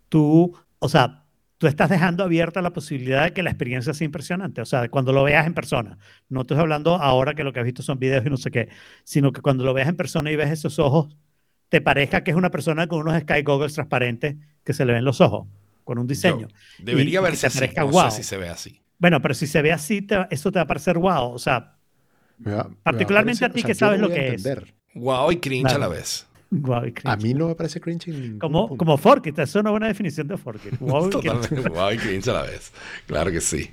Tú, 0.09 0.55
o 0.79 0.89
sea, 0.89 1.23
tú 1.57 1.65
estás 1.67 1.89
dejando 1.89 2.23
abierta 2.23 2.61
la 2.61 2.71
posibilidad 2.71 3.23
de 3.23 3.33
que 3.33 3.41
la 3.41 3.49
experiencia 3.49 3.93
sea 3.93 4.05
impresionante. 4.05 4.61
O 4.61 4.65
sea, 4.65 4.87
cuando 4.89 5.11
lo 5.11 5.23
veas 5.23 5.47
en 5.47 5.53
persona. 5.55 5.97
No 6.29 6.41
estoy 6.41 6.57
hablando 6.59 6.95
ahora 6.95 7.33
que 7.33 7.43
lo 7.43 7.51
que 7.51 7.59
has 7.59 7.65
visto 7.65 7.81
son 7.81 7.97
videos 7.97 8.23
y 8.25 8.29
no 8.29 8.37
sé 8.37 8.51
qué, 8.51 8.69
sino 9.03 9.31
que 9.31 9.41
cuando 9.41 9.63
lo 9.63 9.73
veas 9.73 9.89
en 9.89 9.95
persona 9.97 10.29
y 10.31 10.35
ves 10.35 10.51
esos 10.51 10.77
ojos, 10.77 11.15
te 11.69 11.81
parezca 11.81 12.23
que 12.23 12.29
es 12.31 12.37
una 12.37 12.51
persona 12.51 12.85
con 12.87 12.99
unos 12.99 13.19
sky 13.21 13.41
goggles 13.41 13.73
transparentes 13.73 14.35
que 14.63 14.73
se 14.73 14.85
le 14.85 14.93
ven 14.93 15.03
los 15.03 15.19
ojos, 15.19 15.47
con 15.83 15.97
un 15.97 16.05
diseño. 16.05 16.47
Yo, 16.49 16.55
debería 16.85 17.19
Y- 17.19 17.23
y 17.23 17.25
verse 17.25 17.41
te 17.41 17.47
así. 17.47 17.57
parezca 17.59 17.81
No 17.81 17.89
guau. 17.89 18.11
sé 18.11 18.17
si 18.17 18.23
se 18.23 18.37
ve 18.37 18.49
así. 18.49 18.79
Bueno, 18.99 19.19
pero 19.21 19.33
si 19.33 19.47
se 19.47 19.61
ve 19.63 19.71
así, 19.71 20.01
te- 20.03 20.27
eso 20.29 20.51
te 20.51 20.59
va 20.59 20.63
a 20.63 20.67
parecer 20.67 20.97
wow. 20.99 21.31
O 21.33 21.39
sea, 21.39 21.75
va- 22.47 22.69
Particularmente 22.83 23.43
a 23.45 23.49
ti 23.49 23.63
que 23.63 23.73
sabes 23.73 23.99
lo 23.99 24.07
a 24.07 24.09
que 24.13 24.27
es. 24.27 24.45
entender. 24.45 24.73
Wow 24.93 25.31
y 25.31 25.37
cringe 25.37 25.63
Claro. 25.69 25.77
a 25.77 25.79
la 25.79 25.87
vez. 25.87 26.27
Wow 26.61 26.85
y 26.85 26.89
A 26.89 26.93
cringe. 26.93 27.23
mí 27.23 27.33
no 27.33 27.47
me 27.47 27.55
parece 27.55 27.79
cringe 27.81 28.07
en 28.09 28.21
ningún 28.21 28.39
Como, 28.39 28.67
punto. 28.67 28.77
como 28.79 28.97
Forkit, 28.97 29.37
eso 29.39 29.59
es 29.59 29.61
una 29.61 29.71
buena 29.71 29.87
definición 29.87 30.27
de 30.27 30.37
Forkit. 30.37 30.79
Wow 30.79 31.07
y 31.07 31.09
cringe. 31.09 31.23
Totalmente. 31.39 31.69
Wow 31.69 31.91
y 31.91 31.97
cringe 31.97 32.27
a 32.29 32.33
la 32.33 32.41
vez. 32.43 32.71
Claro 33.07 33.31
que 33.31 33.41
sí. 33.41 33.69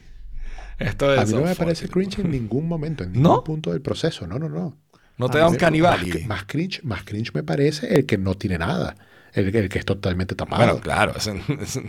Esto 0.78 1.12
es. 1.12 1.20
A 1.20 1.24
mí 1.26 1.32
no 1.34 1.42
me 1.48 1.54
parece 1.54 1.88
cringe 1.88 2.20
en 2.20 2.30
ningún 2.30 2.66
momento, 2.66 3.04
en 3.04 3.12
ningún 3.12 3.22
¿No? 3.30 3.44
punto 3.44 3.70
del 3.72 3.82
proceso. 3.82 4.26
No, 4.26 4.38
no, 4.38 4.48
no. 4.48 4.78
No 5.18 5.28
te 5.28 5.36
A 5.36 5.42
da 5.42 5.46
un 5.48 5.52
Más, 5.52 5.60
canibal. 5.60 6.00
más 6.26 6.44
cringe, 6.46 6.82
más 6.82 7.02
cringe 7.04 7.34
me 7.34 7.42
parece 7.42 7.94
el 7.94 8.06
que 8.06 8.16
no 8.16 8.34
tiene 8.36 8.56
nada. 8.58 8.96
El, 9.34 9.54
el 9.54 9.68
que 9.68 9.78
es 9.78 9.84
totalmente 9.84 10.34
tapado. 10.34 10.64
Bueno, 10.64 10.80
claro. 10.80 11.12
es 11.16 11.26
es 11.26 11.80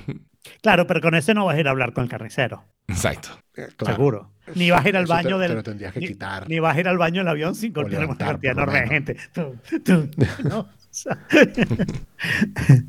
Claro, 0.62 0.86
pero 0.86 1.00
con 1.02 1.16
ese 1.16 1.34
no 1.34 1.46
vas 1.46 1.56
a 1.56 1.60
ir 1.60 1.68
a 1.68 1.72
hablar 1.72 1.94
con 1.94 2.04
el 2.04 2.10
carnicero. 2.10 2.66
Exacto. 2.88 3.30
Eh, 3.56 3.68
claro. 3.78 3.96
Seguro. 3.96 4.32
Ni 4.56 4.70
vas 4.70 4.84
a 4.86 4.90
ir 4.90 4.98
al 4.98 5.04
Eso 5.06 5.14
te- 5.14 5.24
baño 5.24 5.38
te 5.38 5.44
del. 5.44 5.54
lo 5.56 5.64
tendrías 5.64 5.94
que 5.94 6.00
ni, 6.02 6.08
quitar. 6.08 6.50
ni 6.50 6.60
vas 6.60 6.76
a 6.76 6.80
ir 6.82 6.88
al 6.88 6.98
baño 6.98 7.22
del 7.22 7.28
avión 7.30 7.56
sin 7.56 7.72
golpear 7.74 8.06
una 8.06 8.18
cantidad 8.18 8.52
enorme 8.54 8.82
de 8.82 8.88
gente. 8.88 9.18
Tú, 9.34 9.56
tú, 9.84 10.10
¿no? 10.44 10.68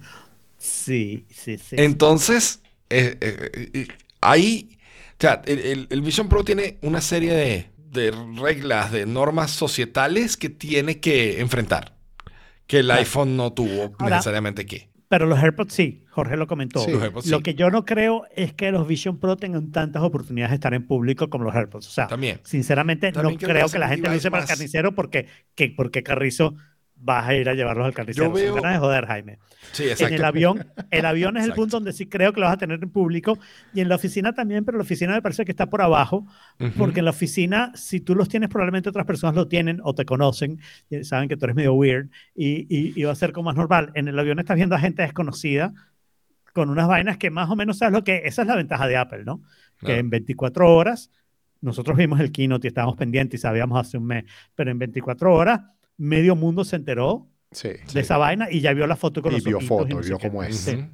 Sí, 0.59 1.27
sí, 1.29 1.59
sí. 1.59 1.75
Entonces, 1.77 2.63
eh, 2.89 3.17
eh, 3.21 3.71
eh, 3.75 3.89
ahí, 4.21 4.79
o 5.13 5.17
sea, 5.19 5.43
el, 5.45 6.01
Vision 6.03 6.29
Pro 6.29 6.45
tiene 6.45 6.79
una 6.83 7.01
serie 7.01 7.33
de, 7.33 7.67
de 7.91 8.13
reglas, 8.41 8.93
de 8.93 9.05
normas 9.05 9.51
societales 9.51 10.37
que 10.37 10.51
tiene 10.51 11.01
que 11.01 11.41
enfrentar, 11.41 11.97
que 12.69 12.79
el 12.79 12.91
iPhone 12.93 13.37
no 13.37 13.53
tuvo 13.53 13.93
Ahora- 13.99 14.17
necesariamente 14.17 14.65
que. 14.65 14.93
Pero 15.09 15.27
los 15.27 15.39
AirPods 15.41 15.75
sí, 15.75 16.05
Jorge 16.09 16.39
lo 16.39 16.47
comentó. 16.47 16.83
Sí. 16.83 16.91
Los 16.91 17.03
AirPods 17.03 17.27
Lo 17.27 17.37
sí. 17.39 17.43
que 17.43 17.55
yo 17.55 17.71
no 17.71 17.85
creo 17.85 18.25
es 18.35 18.55
que 18.55 18.71
los 18.73 18.89
Vision 18.89 19.19
Pro 19.19 19.37
tengan 19.37 19.71
tantas 19.71 20.03
oportunidades 20.03 20.53
de 20.53 20.55
estar 20.55 20.73
en 20.73 20.87
público 20.87 21.29
como 21.29 21.45
los 21.45 21.55
AirPods. 21.55 21.87
O 21.87 21.91
sea, 21.91 22.07
También. 22.07 22.41
sinceramente 22.45 23.13
También 23.13 23.39
no 23.39 23.47
creo 23.47 23.69
que 23.69 23.79
la 23.79 23.89
gente 23.89 24.09
lo 24.09 24.17
use 24.17 24.31
para 24.31 24.45
el 24.45 24.49
carnicero 24.49 24.95
porque, 24.95 25.27
que, 25.55 25.69
porque 25.77 26.03
Carrizo 26.03 26.55
vas 27.05 27.27
a 27.29 27.35
ir 27.35 27.49
a 27.49 27.55
llevarlos 27.55 27.85
al 27.87 27.93
carnicero. 27.95 28.27
Yo 28.29 28.33
veo- 28.33 28.55
ganas 28.55 28.73
de 28.75 28.79
joder, 28.79 29.07
Jaime. 29.07 29.39
Sí, 29.73 29.85
En 29.85 29.91
exacto. 29.91 30.15
el 30.15 30.25
avión, 30.25 30.67
el 30.91 31.05
avión 31.05 31.37
es 31.37 31.43
el 31.45 31.51
Exacto. 31.51 31.63
punto 31.63 31.77
donde 31.79 31.93
sí 31.93 32.07
creo 32.07 32.33
que 32.33 32.41
lo 32.41 32.47
vas 32.47 32.55
a 32.55 32.59
tener 32.59 32.83
en 32.83 32.91
público 32.91 33.39
y 33.75 33.81
en 33.81 33.89
la 33.89 33.97
oficina 33.97 34.33
también, 34.33 34.65
pero 34.65 34.79
la 34.79 34.83
oficina 34.83 35.13
me 35.15 35.23
parece 35.23 35.45
que 35.45 35.51
está 35.53 35.67
por 35.69 35.83
abajo, 35.83 36.27
Ujú. 36.61 36.71
porque 36.79 37.01
en 37.01 37.05
la 37.07 37.11
oficina, 37.11 37.73
si 37.75 38.01
tú 38.01 38.15
los 38.15 38.29
tienes, 38.29 38.49
probablemente 38.49 38.89
otras 38.89 39.07
personas 39.07 39.35
lo 39.35 39.49
tienen 39.49 39.81
o 39.83 39.95
te 39.95 40.05
conocen, 40.05 40.59
saben 41.03 41.29
que 41.29 41.37
tú 41.37 41.45
eres 41.47 41.57
medio 41.57 41.75
weird 41.75 42.09
y, 42.35 42.67
y, 42.69 42.93
y 43.01 43.03
va 43.05 43.13
a 43.13 43.17
ser 43.17 43.33
como 43.33 43.47
más 43.47 43.57
normal. 43.57 43.91
En 43.95 44.09
el 44.09 44.19
avión 44.19 44.39
estás 44.39 44.57
viendo 44.57 44.75
a 44.75 44.79
gente 44.79 45.03
desconocida 45.03 45.73
con 46.53 46.69
unas 46.71 46.87
vainas 46.87 47.17
que 47.17 47.31
más 47.31 47.49
o 47.51 47.57
menos 47.57 47.79
sabes 47.79 47.93
lo 47.95 48.05
que 48.05 48.23
esa 48.25 48.43
es 48.43 48.49
la 48.49 48.57
ventaja 48.57 48.87
de 48.87 48.97
Apple, 48.97 49.25
¿no? 49.25 49.43
Que 49.79 49.87
Claro. 49.87 50.01
en 50.01 50.11
24 50.11 50.75
horas, 50.75 51.11
nosotros 51.61 51.97
vimos 51.97 52.21
el 52.21 52.31
keynote 52.33 52.67
y 52.67 52.69
estábamos 52.69 52.97
pendientes 52.97 53.39
y 53.39 53.43
sabíamos 53.43 53.81
hace 53.81 53.97
un 53.97 54.05
mes, 54.07 54.25
pero 54.55 54.71
en 54.71 54.79
24 54.79 55.33
horas 55.35 55.61
medio 55.97 56.37
mundo 56.37 56.65
se 56.65 56.77
enteró 56.77 57.29
Sí. 57.51 57.69
de 57.93 58.01
esa 58.01 58.17
vaina 58.17 58.49
y 58.51 58.61
ya 58.61 58.73
vio 58.73 58.87
la 58.87 58.97
foto 58.97 59.21
con 59.23 59.33
Y 59.33 59.37
los 59.37 59.45
vio 59.45 59.61
fotos, 59.61 59.91
no 59.97 60.03
sé 60.03 60.09
vio 60.09 60.19
cómo 60.19 60.43
es. 60.43 60.57
Sí. 60.57 60.85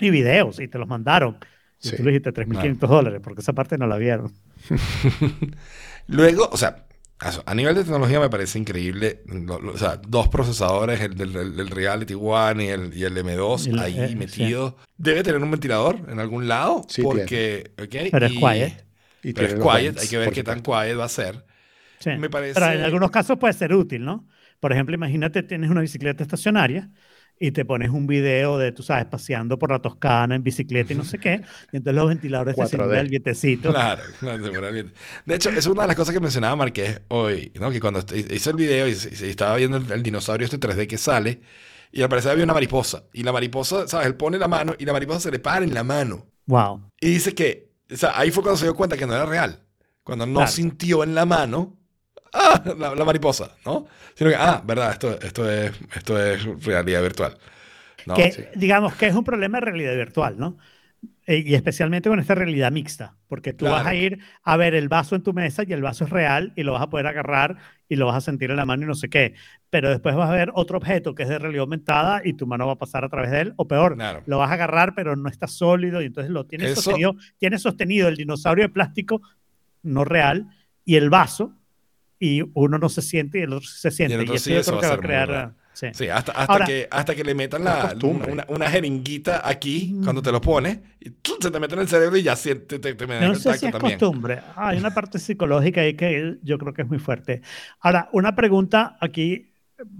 Y 0.00 0.10
videos, 0.10 0.60
y 0.60 0.68
te 0.68 0.78
los 0.78 0.86
mandaron. 0.88 1.38
Y 1.82 1.88
Sí. 1.88 1.96
tú 1.96 2.04
le 2.04 2.10
dijiste 2.12 2.32
3.500 2.32 2.88
dólares, 2.88 3.20
porque 3.22 3.40
esa 3.42 3.52
parte 3.52 3.76
no 3.76 3.86
la 3.86 3.96
vieron. 3.98 4.32
Luego, 6.08 6.48
o 6.50 6.56
sea, 6.56 6.84
a 7.46 7.54
nivel 7.54 7.74
de 7.74 7.82
tecnología 7.82 8.20
me 8.20 8.30
parece 8.30 8.58
increíble. 8.58 9.22
lo- 9.26 9.60
lo- 9.60 9.72
o 9.72 9.78
sea, 9.78 9.96
dos 10.06 10.28
procesadores, 10.28 11.00
el 11.00 11.14
del, 11.14 11.32
del- 11.32 11.56
del 11.56 11.68
Reality 11.68 12.14
One 12.18 12.64
y 12.64 12.68
el, 12.68 12.94
y 12.96 13.04
el 13.04 13.16
M2 13.16 13.66
El- 13.68 13.78
ahí 13.80 13.98
eh, 13.98 14.08
sí. 14.08 14.16
metido. 14.16 14.76
Debe 14.96 15.22
tener 15.22 15.42
un 15.42 15.50
ventilador 15.50 15.98
en 16.08 16.20
algún 16.20 16.46
lado. 16.46 16.84
Sí, 16.88 17.02
porque, 17.02 17.72
ok, 17.78 18.10
Pero 18.12 18.26
es 18.26 18.32
y- 18.32 18.36
quiet. 18.36 18.84
Y 19.22 19.32
Pero 19.32 19.48
es 19.48 19.54
quiet, 19.54 19.98
hay 19.98 20.08
que 20.08 20.18
ver 20.18 20.30
qué 20.32 20.44
tan 20.44 20.60
quiet 20.60 20.96
va 20.98 21.04
a 21.06 21.08
ser. 21.08 21.44
Sí. 21.98 22.10
Me 22.18 22.30
parece- 22.30 22.54
Pero 22.60 22.72
en 22.72 22.82
algunos 22.84 23.10
casos 23.10 23.38
puede 23.38 23.54
ser 23.54 23.74
útil, 23.74 24.04
¿no? 24.04 24.26
Por 24.60 24.72
ejemplo, 24.72 24.94
imagínate, 24.94 25.42
tienes 25.42 25.70
una 25.70 25.80
bicicleta 25.82 26.22
estacionaria 26.22 26.90
y 27.38 27.50
te 27.52 27.64
pones 27.64 27.90
un 27.90 28.06
video 28.06 28.58
de, 28.58 28.72
tú 28.72 28.82
sabes, 28.82 29.06
paseando 29.06 29.58
por 29.58 29.70
la 29.70 29.80
Toscana 29.80 30.34
en 30.34 30.42
bicicleta 30.42 30.92
y 30.92 30.96
no 30.96 31.04
sé 31.04 31.18
qué, 31.18 31.42
y 31.72 31.76
entonces 31.76 31.94
los 31.96 32.08
ventiladores 32.08 32.58
te 32.58 32.66
4D. 32.66 32.66
simulan 32.66 33.00
el 33.00 33.08
vietecito. 33.08 33.72
Claro, 33.72 34.02
claro, 34.20 34.44
seguramente. 34.44 34.94
De 35.24 35.34
hecho, 35.34 35.50
es 35.50 35.66
una 35.66 35.82
de 35.82 35.88
las 35.88 35.96
cosas 35.96 36.14
que 36.14 36.20
mencionaba 36.20 36.56
Marqués 36.56 37.00
hoy, 37.08 37.52
¿no? 37.60 37.70
Que 37.70 37.80
cuando 37.80 38.00
hice 38.14 38.50
el 38.50 38.56
video 38.56 38.86
y, 38.88 38.92
y 38.92 39.24
estaba 39.28 39.56
viendo 39.56 39.76
el, 39.78 39.90
el 39.90 40.02
dinosaurio 40.02 40.44
este 40.44 40.58
3D 40.58 40.86
que 40.86 40.98
sale, 40.98 41.40
y 41.92 42.02
al 42.02 42.08
parecer 42.08 42.32
había 42.32 42.44
una 42.44 42.54
mariposa. 42.54 43.04
Y 43.12 43.22
la 43.22 43.32
mariposa, 43.32 43.88
¿sabes? 43.88 44.06
Él 44.06 44.14
pone 44.16 44.38
la 44.38 44.48
mano 44.48 44.74
y 44.78 44.84
la 44.84 44.92
mariposa 44.92 45.20
se 45.20 45.30
le 45.30 45.38
para 45.38 45.64
en 45.64 45.74
la 45.74 45.82
mano. 45.84 46.26
Wow. 46.46 46.90
Y 47.00 47.08
dice 47.10 47.34
que, 47.34 47.72
o 47.90 47.96
sea, 47.96 48.18
ahí 48.18 48.30
fue 48.30 48.42
cuando 48.42 48.58
se 48.58 48.66
dio 48.66 48.74
cuenta 48.74 48.96
que 48.96 49.06
no 49.06 49.14
era 49.14 49.26
real. 49.26 49.62
Cuando 50.02 50.26
no 50.26 50.46
Claro. 50.46 50.52
sintió 50.52 51.02
en 51.04 51.14
la 51.14 51.26
mano 51.26 51.78
ah, 52.36 52.62
la, 52.78 52.94
la 52.94 53.04
mariposa, 53.04 53.50
¿no? 53.64 53.86
Sino 54.14 54.30
que, 54.30 54.36
ah, 54.36 54.62
verdad, 54.64 54.92
esto, 54.92 55.20
esto, 55.20 55.50
es, 55.50 55.72
esto 55.94 56.20
es 56.22 56.44
realidad 56.64 57.02
virtual. 57.02 57.36
No, 58.06 58.16
que, 58.16 58.32
sí. 58.32 58.44
digamos 58.54 58.94
que 58.94 59.06
es 59.06 59.14
un 59.14 59.24
problema 59.24 59.58
de 59.58 59.66
realidad 59.66 59.94
virtual, 59.96 60.38
¿no? 60.38 60.56
Eh, 61.26 61.42
y 61.44 61.54
especialmente 61.54 62.08
con 62.08 62.20
esta 62.20 62.34
realidad 62.36 62.72
mixta, 62.72 63.16
porque 63.28 63.52
tú 63.52 63.66
vas 63.66 63.80
a 63.86 63.90
Claro. 63.90 63.98
ir 63.98 64.18
a 64.44 64.56
ver 64.56 64.74
el 64.74 64.88
vaso 64.88 65.16
en 65.16 65.22
tu 65.22 65.32
mesa 65.32 65.64
y 65.66 65.72
el 65.72 65.82
vaso 65.82 66.04
es 66.04 66.10
real 66.10 66.52
y 66.56 66.62
lo 66.62 66.72
vas 66.72 66.82
a 66.82 66.90
poder 66.90 67.06
agarrar 67.08 67.56
y 67.88 67.96
lo 67.96 68.06
vas 68.06 68.16
a 68.16 68.20
sentir 68.20 68.50
en 68.50 68.56
la 68.56 68.64
mano 68.66 68.84
y 68.84 68.86
no 68.86 68.94
sé 68.94 69.08
qué, 69.10 69.34
pero 69.70 69.90
después 69.90 70.14
vas 70.14 70.30
a 70.30 70.32
ver 70.34 70.52
otro 70.54 70.78
objeto 70.78 71.14
que 71.14 71.24
es 71.24 71.28
de 71.28 71.38
realidad 71.38 71.62
aumentada 71.62 72.22
y 72.24 72.34
tu 72.34 72.46
mano 72.46 72.66
va 72.66 72.74
a 72.74 72.78
pasar 72.78 73.04
a 73.04 73.08
través 73.08 73.30
de 73.32 73.40
él, 73.42 73.54
o 73.56 73.66
peor, 73.68 73.96
Claro. 73.96 74.22
lo 74.26 74.38
vas 74.38 74.50
a 74.50 74.54
agarrar 74.54 74.94
pero 74.94 75.16
no 75.16 75.28
está 75.28 75.48
sólido 75.48 76.00
y 76.00 76.06
entonces 76.06 76.30
lo 76.30 76.46
tienes 76.46 76.70
Eso- 76.70 76.82
sostenido, 76.82 77.16
tienes 77.38 77.62
sostenido 77.62 78.08
el 78.08 78.16
dinosaurio 78.16 78.64
de 78.64 78.68
plástico 78.70 79.20
no 79.82 80.04
real 80.04 80.46
y 80.84 80.96
el 80.96 81.10
vaso 81.10 81.54
y 82.18 82.42
uno 82.54 82.78
no 82.78 82.88
se 82.88 83.02
siente 83.02 83.38
y 83.38 83.42
el 83.42 83.52
otro 83.52 83.68
se 83.68 83.90
siente. 83.90 84.14
Y, 84.16 84.20
otro 84.20 84.34
eso 84.34 84.44
sí, 84.44 84.50
yo 84.52 84.60
eso 84.60 84.70
creo 84.72 84.76
va 84.76 84.80
que 84.80 84.86
a 84.86 84.90
va 84.90 84.94
a 84.96 84.98
crear... 85.00 85.28
raro. 85.28 85.54
sí. 85.74 85.86
Sí, 85.92 86.08
hasta, 86.08 86.32
hasta, 86.32 86.52
Ahora- 86.52 86.64
que, 86.66 86.88
hasta 86.90 87.14
que 87.14 87.22
le 87.24 87.34
metan 87.34 87.60
Una 87.62 87.74
la, 87.76 87.82
costumbre. 87.90 88.32
una, 88.32 88.46
una 88.48 88.70
jeringuita 88.70 89.46
aquí 89.46 89.94
cuando 90.02 90.22
te 90.22 90.32
lo 90.32 90.40
pones 90.40 90.78
y 91.00 91.10
¡tum! 91.10 91.36
se 91.40 91.50
te 91.50 91.60
mete 91.60 91.74
en 91.74 91.80
el 91.80 91.88
cerebro 91.88 92.16
y 92.16 92.22
ya 92.22 92.34
siente, 92.36 92.78
te, 92.78 92.94
te, 92.94 93.06
me 93.06 93.16
da 93.16 93.28
No 93.28 93.34
sé 93.34 93.52
si 93.58 93.66
es 93.66 93.72
también. 93.72 93.98
costumbre. 93.98 94.40
Ah, 94.56 94.68
hay 94.68 94.78
una 94.78 94.94
parte 94.94 95.18
psicológica 95.18 95.82
ahí 95.82 95.94
que 95.94 96.38
yo 96.42 96.56
creo 96.58 96.72
que 96.72 96.82
es 96.82 96.88
muy 96.88 96.98
fuerte. 96.98 97.42
Ahora, 97.80 98.08
una 98.12 98.34
pregunta 98.34 98.96
aquí, 99.00 99.52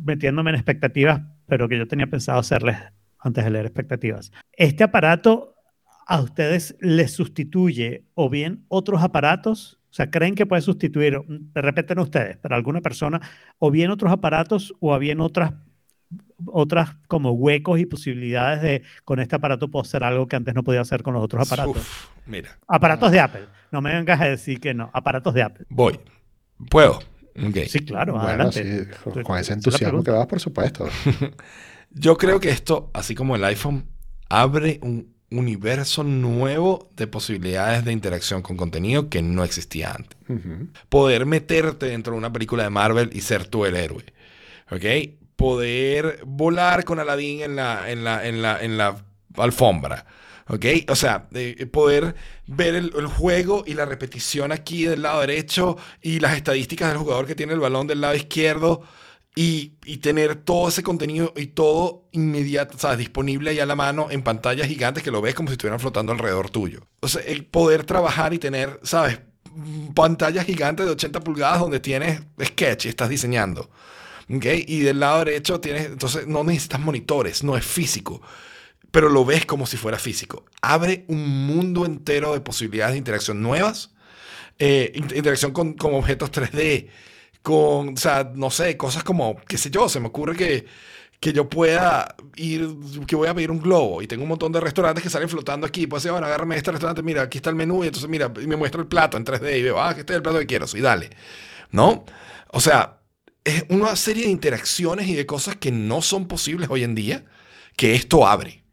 metiéndome 0.03 0.51
en 0.51 0.57
expectativas, 0.57 1.21
pero 1.47 1.69
que 1.69 1.77
yo 1.77 1.87
tenía 1.87 2.07
pensado 2.07 2.39
hacerles 2.41 2.77
antes 3.19 3.45
de 3.45 3.51
leer 3.51 3.67
expectativas. 3.67 4.33
¿Este 4.53 4.83
aparato 4.85 5.55
a 6.07 6.21
ustedes 6.23 6.77
les 6.81 7.13
sustituye 7.13 8.07
o 8.15 8.31
bien 8.31 8.65
otros 8.69 9.03
aparatos? 9.03 9.79
O 9.97 9.99
sea, 9.99 10.11
¿creen 10.11 10.35
que 10.35 10.45
puede 10.45 10.61
sustituir, 10.61 11.19
de 11.27 11.63
repente 11.63 11.95
no 11.95 12.03
ustedes, 12.03 12.37
pero 12.43 12.55
alguna 12.55 12.83
persona, 12.83 13.19
o 13.59 13.71
bien 13.71 13.91
otros 13.91 14.13
aparatos 14.13 14.75
o 14.79 14.99
bien 14.99 15.21
otras 15.23 15.55
otras 16.45 16.97
como 17.09 17.31
huecos 17.31 17.81
y 17.81 17.87
posibilidades 17.87 18.61
de 18.61 18.83
con 19.07 19.21
este 19.21 19.37
aparato 19.37 19.71
puedo 19.71 19.85
hacer 19.85 20.05
algo 20.05 20.29
que 20.29 20.37
antes 20.37 20.55
no 20.55 20.63
podía 20.65 20.83
hacer 20.83 21.03
con 21.03 21.15
los 21.15 21.25
otros 21.25 21.51
aparatos? 21.51 21.79
Uf, 21.79 22.09
mira, 22.27 22.59
Aparatos 22.69 23.11
de 23.11 23.21
Apple. 23.21 23.47
No 23.73 23.81
me 23.81 23.95
vengas 23.95 24.21
a 24.21 24.27
decir 24.29 24.61
que 24.61 24.75
no. 24.75 24.91
Aparatos 24.93 25.33
de 25.33 25.43
Apple. 25.43 25.65
voy. 25.71 25.99
¿Puedo? 26.71 26.99
Sí, 27.67 27.81
claro, 27.81 28.13
Bueno, 28.13 28.29
adelante. 28.29 28.87
sí, 29.03 29.23
con- 29.23 29.39
ese 29.39 29.55
entusiasmo 29.55 30.05
que 30.05 30.11
vas, 30.11 30.27
por 30.27 30.41
supuesto. 30.41 30.87
Yo 31.91 32.19
creo 32.19 32.39
que 32.39 32.51
esto, 32.51 32.91
así 32.93 33.15
como 33.15 33.35
el 33.35 33.45
iPhone, 33.45 33.89
abre 34.29 34.79
un 34.83 35.16
universo 35.31 36.05
nuevo 36.05 36.91
de 36.97 37.07
posibilidades 37.07 37.85
de 37.85 37.93
interacción 37.93 38.43
con 38.43 38.57
contenido 38.57 39.09
que 39.09 39.23
no 39.23 39.45
existía 39.45 39.93
antes. 39.93 40.17
Poder 40.89 41.27
meterte 41.27 41.87
dentro 41.87 42.13
de 42.13 42.19
una 42.19 42.33
película 42.33 42.63
de 42.63 42.71
Marvel 42.71 43.11
y 43.13 43.21
ser 43.21 43.47
tú 43.47 43.65
el 43.65 43.77
héroe. 43.77 44.05
¿Ok? 44.71 44.85
Poder 45.37 46.21
volar 46.25 46.85
con 46.85 47.01
Aladdin 47.01 47.43
en 47.43 47.57
la, 47.57 47.91
en 47.91 48.05
la, 48.05 48.27
en 48.27 48.43
la, 48.43 48.63
en 48.63 48.79
la 48.79 49.05
alfombra. 49.37 50.07
¿Ok? 50.49 50.65
O 50.89 50.95
sea, 50.95 51.27
de 51.31 51.67
poder 51.67 52.15
ver 52.47 52.77
el, 52.77 52.93
el 52.97 53.07
juego 53.07 53.65
y 53.67 53.75
la 53.75 53.85
repetición 53.85 54.53
aquí 54.53 54.85
del 54.85 55.03
lado 55.03 55.21
derecho 55.21 55.77
y 56.01 56.21
las 56.21 56.37
estadísticas 56.37 56.91
del 56.91 56.99
jugador 56.99 57.27
que 57.27 57.35
tiene 57.35 57.53
el 57.53 57.61
balón 57.61 57.89
del 57.89 58.01
lado 58.01 58.15
izquierdo 58.15 58.83
y, 59.37 59.75
y 59.85 59.99
tener 59.99 60.35
todo 60.37 60.69
ese 60.71 60.83
contenido 60.83 61.33
y 61.37 61.49
todo 61.49 62.09
inmediato, 62.13 62.79
¿sabes? 62.79 62.99
Disponible 62.99 63.51
ahí 63.51 63.61
a 63.61 63.67
la 63.67 63.77
mano 63.77 64.09
en 64.11 64.23
pantallas 64.23 64.67
gigantes 64.67 65.05
que 65.05 65.11
lo 65.13 65.21
ves 65.23 65.35
como 65.37 65.49
si 65.51 65.53
estuvieran 65.53 65.79
flotando 65.81 66.13
alrededor 66.13 66.51
tuyo. 66.51 66.81
O 67.01 67.09
sea, 67.09 67.23
el 67.23 67.45
poder 67.47 67.85
trabajar 67.85 68.35
y 68.35 68.39
tener, 68.39 68.81
¿sabes? 68.83 69.21
Pantallas 69.95 70.45
gigantes 70.47 70.87
de 70.87 70.93
80 70.93 71.21
pulgadas 71.21 71.61
donde 71.61 71.81
tienes 71.81 72.23
sketch 72.43 72.87
y 72.87 72.89
estás 72.89 73.09
diseñando. 73.09 73.71
¿Ok? 74.35 74.45
Y 74.67 74.81
del 74.81 75.01
lado 75.01 75.21
derecho 75.25 75.61
tienes, 75.61 75.87
entonces 75.87 76.27
no 76.27 76.43
necesitas 76.45 76.81
monitores, 76.81 77.45
no 77.45 77.57
es 77.57 77.65
físico. 77.65 78.23
pero 78.91 79.11
lo 79.11 79.25
ves 79.27 79.47
como 79.47 79.67
si 79.67 79.77
fuera 79.77 79.99
físico. 79.99 80.47
Abre 80.63 81.05
un 81.09 81.47
mundo 81.47 81.85
entero 81.87 82.33
de 82.33 82.41
posibilidades 82.41 82.95
de 82.95 82.99
interacción 82.99 83.43
nuevas, 83.43 83.93
eh, 84.59 84.93
in- 84.95 85.15
interacción 85.17 85.53
con, 85.53 85.75
con 85.75 85.95
objetos 85.95 86.31
3D, 86.33 86.89
con, 87.47 87.91
o 87.95 87.97
sea, 87.97 88.29
no 88.35 88.51
sé, 88.51 88.77
cosas 88.77 89.05
como, 89.05 89.37
qué 89.47 89.57
sé 89.57 89.71
yo, 89.71 89.89
se 89.89 90.01
me 90.01 90.09
ocurre 90.09 90.35
que, 90.35 90.67
que 91.21 91.33
yo 91.33 91.49
pueda 91.49 92.17
ir, 92.35 92.69
que 93.07 93.15
voy 93.15 93.29
a 93.29 93.35
pedir 93.35 93.53
un 93.53 93.61
globo 93.61 94.03
y 94.03 94.09
tengo 94.09 94.25
un 94.25 94.29
montón 94.31 94.51
de 94.51 94.59
restaurantes 94.59 95.01
que 95.05 95.11
salen 95.11 95.29
flotando 95.29 95.65
aquí, 95.65 95.87
pues 95.87 96.03
decir, 96.03 96.11
bueno, 96.11 96.27
agárrame 96.27 96.57
este 96.57 96.73
restaurante, 96.73 97.05
mira, 97.05 97.23
aquí 97.23 97.39
está 97.39 97.51
el 97.51 97.55
menú 97.55 97.85
y 97.85 97.87
entonces 97.87 98.11
mira, 98.11 98.33
y 98.43 98.49
me 98.49 98.57
muestra 98.57 98.81
el 98.81 98.89
plato 98.89 99.17
en 99.17 99.25
3D 99.25 99.61
y 99.61 99.63
veo, 99.63 99.81
ah, 99.81 99.95
que 99.95 100.01
este 100.01 100.13
es 100.15 100.17
el 100.17 100.23
plato 100.25 100.41
que 100.41 100.47
quiero, 100.47 100.67
sí, 100.67 100.81
dale, 100.81 101.11
¿no? 101.71 102.05
O 102.51 102.59
sea, 102.59 102.99
es 103.45 103.65
una 103.69 103.95
serie 103.95 104.25
de 104.25 104.31
interacciones 104.31 105.07
y 105.07 105.15
de 105.15 105.25
cosas 105.25 105.55
que 105.55 105.71
no 105.71 106.03
son 106.03 106.27
posibles 106.27 106.69
hoy 106.69 106.83
en 106.83 106.97
día 106.97 107.27
que 107.77 107.95
esto 107.95 108.27
abre. 108.27 108.65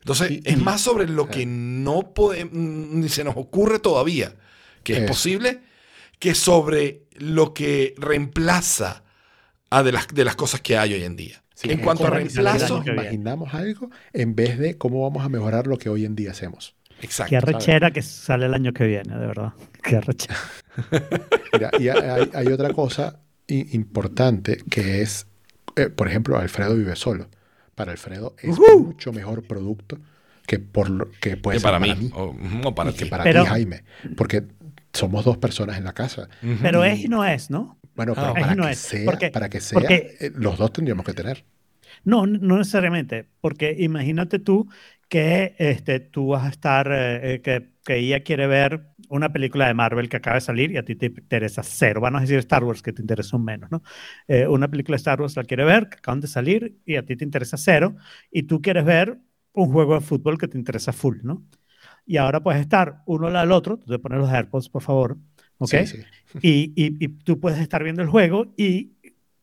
Entonces, 0.00 0.32
Y- 0.32 0.42
es 0.44 0.54
y- 0.54 0.60
más 0.60 0.80
sobre 0.80 1.06
lo 1.06 1.28
que 1.28 1.46
no 1.46 2.14
podemos, 2.14 2.52
ni 2.52 3.08
se 3.08 3.22
nos 3.22 3.36
ocurre 3.36 3.78
todavía 3.78 4.34
que 4.82 4.94
es 4.94 4.98
Eso. 5.00 5.06
posible, 5.06 5.60
que 6.18 6.34
sobre 6.34 7.02
lo 7.16 7.54
que 7.54 7.94
reemplaza 7.98 9.02
a 9.70 9.82
de 9.82 9.92
las, 9.92 10.08
de 10.08 10.24
las 10.24 10.36
cosas 10.36 10.60
que 10.60 10.76
hay 10.78 10.94
hoy 10.94 11.04
en 11.04 11.16
día. 11.16 11.42
Sí, 11.54 11.70
en 11.70 11.80
cuanto 11.80 12.06
a 12.06 12.10
reemplazo, 12.10 12.82
imaginamos 12.86 13.52
algo 13.52 13.90
en 14.12 14.34
vez 14.36 14.58
de 14.58 14.78
cómo 14.78 15.02
vamos 15.02 15.24
a 15.24 15.28
mejorar 15.28 15.66
lo 15.66 15.76
que 15.76 15.88
hoy 15.88 16.04
en 16.04 16.14
día 16.14 16.30
hacemos. 16.30 16.76
exacto. 17.02 17.30
Qué 17.30 17.36
arrechera 17.36 17.90
que 17.90 18.00
sale 18.02 18.46
el 18.46 18.54
año 18.54 18.72
que 18.72 18.86
viene, 18.86 19.18
de 19.18 19.26
verdad. 19.26 19.52
Qué 19.82 19.96
arrechera. 19.96 20.36
Mira, 21.52 21.70
y 21.78 21.88
hay, 21.88 22.30
hay 22.32 22.46
otra 22.48 22.72
cosa 22.72 23.20
importante 23.48 24.58
que 24.70 25.02
es, 25.02 25.26
eh, 25.76 25.88
por 25.88 26.08
ejemplo, 26.08 26.38
Alfredo 26.38 26.74
vive 26.76 26.94
solo. 26.96 27.28
Para 27.74 27.92
Alfredo 27.92 28.34
es 28.40 28.56
mucho 28.58 29.12
mejor 29.12 29.42
producto 29.44 29.98
que 30.46 30.58
por 30.58 30.88
lo 30.90 31.10
que 31.20 31.36
puede 31.36 31.56
Que 31.56 31.60
ser 31.60 31.70
para 31.70 31.78
para 31.80 31.94
mí, 31.94 32.04
mí, 32.04 32.10
o, 32.14 32.34
o 32.68 32.74
para 32.74 32.90
y 32.90 32.94
que 32.94 33.06
para 33.06 33.22
Pero- 33.24 33.42
ti, 33.42 33.48
Jaime, 33.48 33.84
porque 34.16 34.44
somos 34.92 35.24
dos 35.24 35.38
personas 35.38 35.76
en 35.78 35.84
la 35.84 35.92
casa. 35.94 36.28
Ujú. 36.42 36.56
Pero 36.62 36.84
es 36.84 37.04
y 37.04 37.08
no 37.08 37.24
es, 37.24 37.50
¿no? 37.50 37.78
Bueno, 37.94 38.14
pero 38.14 38.28
Ah, 38.28 38.34
para, 38.34 38.54
no 38.56 38.66
que 38.66 38.72
es, 38.72 38.78
sea, 38.78 39.04
porque- 39.04 39.30
para 39.30 39.48
que 39.48 39.60
sea, 39.60 39.74
porque- 39.80 40.16
eh, 40.20 40.32
los 40.34 40.58
dos 40.58 40.72
tendríamos 40.72 41.04
que 41.04 41.12
tener. 41.14 41.44
No, 42.04 42.26
no 42.26 42.58
necesariamente, 42.58 43.26
porque 43.40 43.74
imagínate 43.78 44.38
tú 44.38 44.68
que 45.08 45.54
este, 45.58 46.00
tú 46.00 46.28
vas 46.28 46.44
a 46.44 46.48
estar, 46.50 46.86
eh, 46.92 47.34
eh, 47.34 47.40
que, 47.42 47.70
que 47.84 47.96
ella 47.96 48.20
quiere 48.22 48.46
ver 48.46 48.88
una 49.08 49.32
película 49.32 49.66
de 49.66 49.74
Marvel 49.74 50.08
que 50.08 50.18
acaba 50.18 50.34
de 50.36 50.40
salir 50.42 50.70
y 50.70 50.76
a 50.76 50.84
ti 50.84 50.96
te 50.96 51.06
interesa 51.06 51.62
cero. 51.62 52.00
Van 52.02 52.14
a 52.16 52.20
decir 52.20 52.38
Star 52.38 52.62
Wars 52.64 52.82
que 52.82 52.92
te 52.92 53.00
interesa 53.02 53.36
un 53.36 53.44
menos, 53.44 53.70
¿no? 53.70 53.82
Eh, 54.28 54.46
una 54.46 54.68
película 54.68 54.96
de 54.96 54.98
Star 54.98 55.20
Wars 55.20 55.36
la 55.36 55.44
quiere 55.44 55.64
ver, 55.64 55.88
que 55.88 55.96
acaban 55.98 56.20
de 56.20 56.28
salir 56.28 56.78
y 56.84 56.96
a 56.96 57.04
ti 57.06 57.16
te 57.16 57.24
interesa 57.24 57.56
cero, 57.56 57.96
y 58.30 58.42
tú 58.44 58.60
quieres 58.60 58.84
ver 58.84 59.18
un 59.52 59.72
juego 59.72 59.94
de 59.94 60.00
fútbol 60.02 60.38
que 60.38 60.48
te 60.48 60.58
interesa 60.58 60.92
full, 60.92 61.18
¿no? 61.22 61.42
Y 62.08 62.16
ahora 62.16 62.40
puedes 62.42 62.60
estar 62.62 63.02
uno 63.06 63.28
al 63.28 63.34
lado 63.34 63.46
del 63.46 63.52
otro, 63.52 63.78
tú 63.78 63.92
te 63.92 63.98
pones 64.00 64.18
los 64.18 64.30
AirPods, 64.30 64.70
por 64.70 64.82
favor, 64.82 65.18
¿ok? 65.58 65.70
Sí, 65.70 65.86
sí. 65.86 65.98
y, 66.42 66.72
y- 66.74 67.04
y 67.04 67.08
tú 67.08 67.38
puedes 67.38 67.60
estar 67.60 67.84
viendo 67.84 68.02
el 68.02 68.08
juego 68.08 68.54
y 68.56 68.92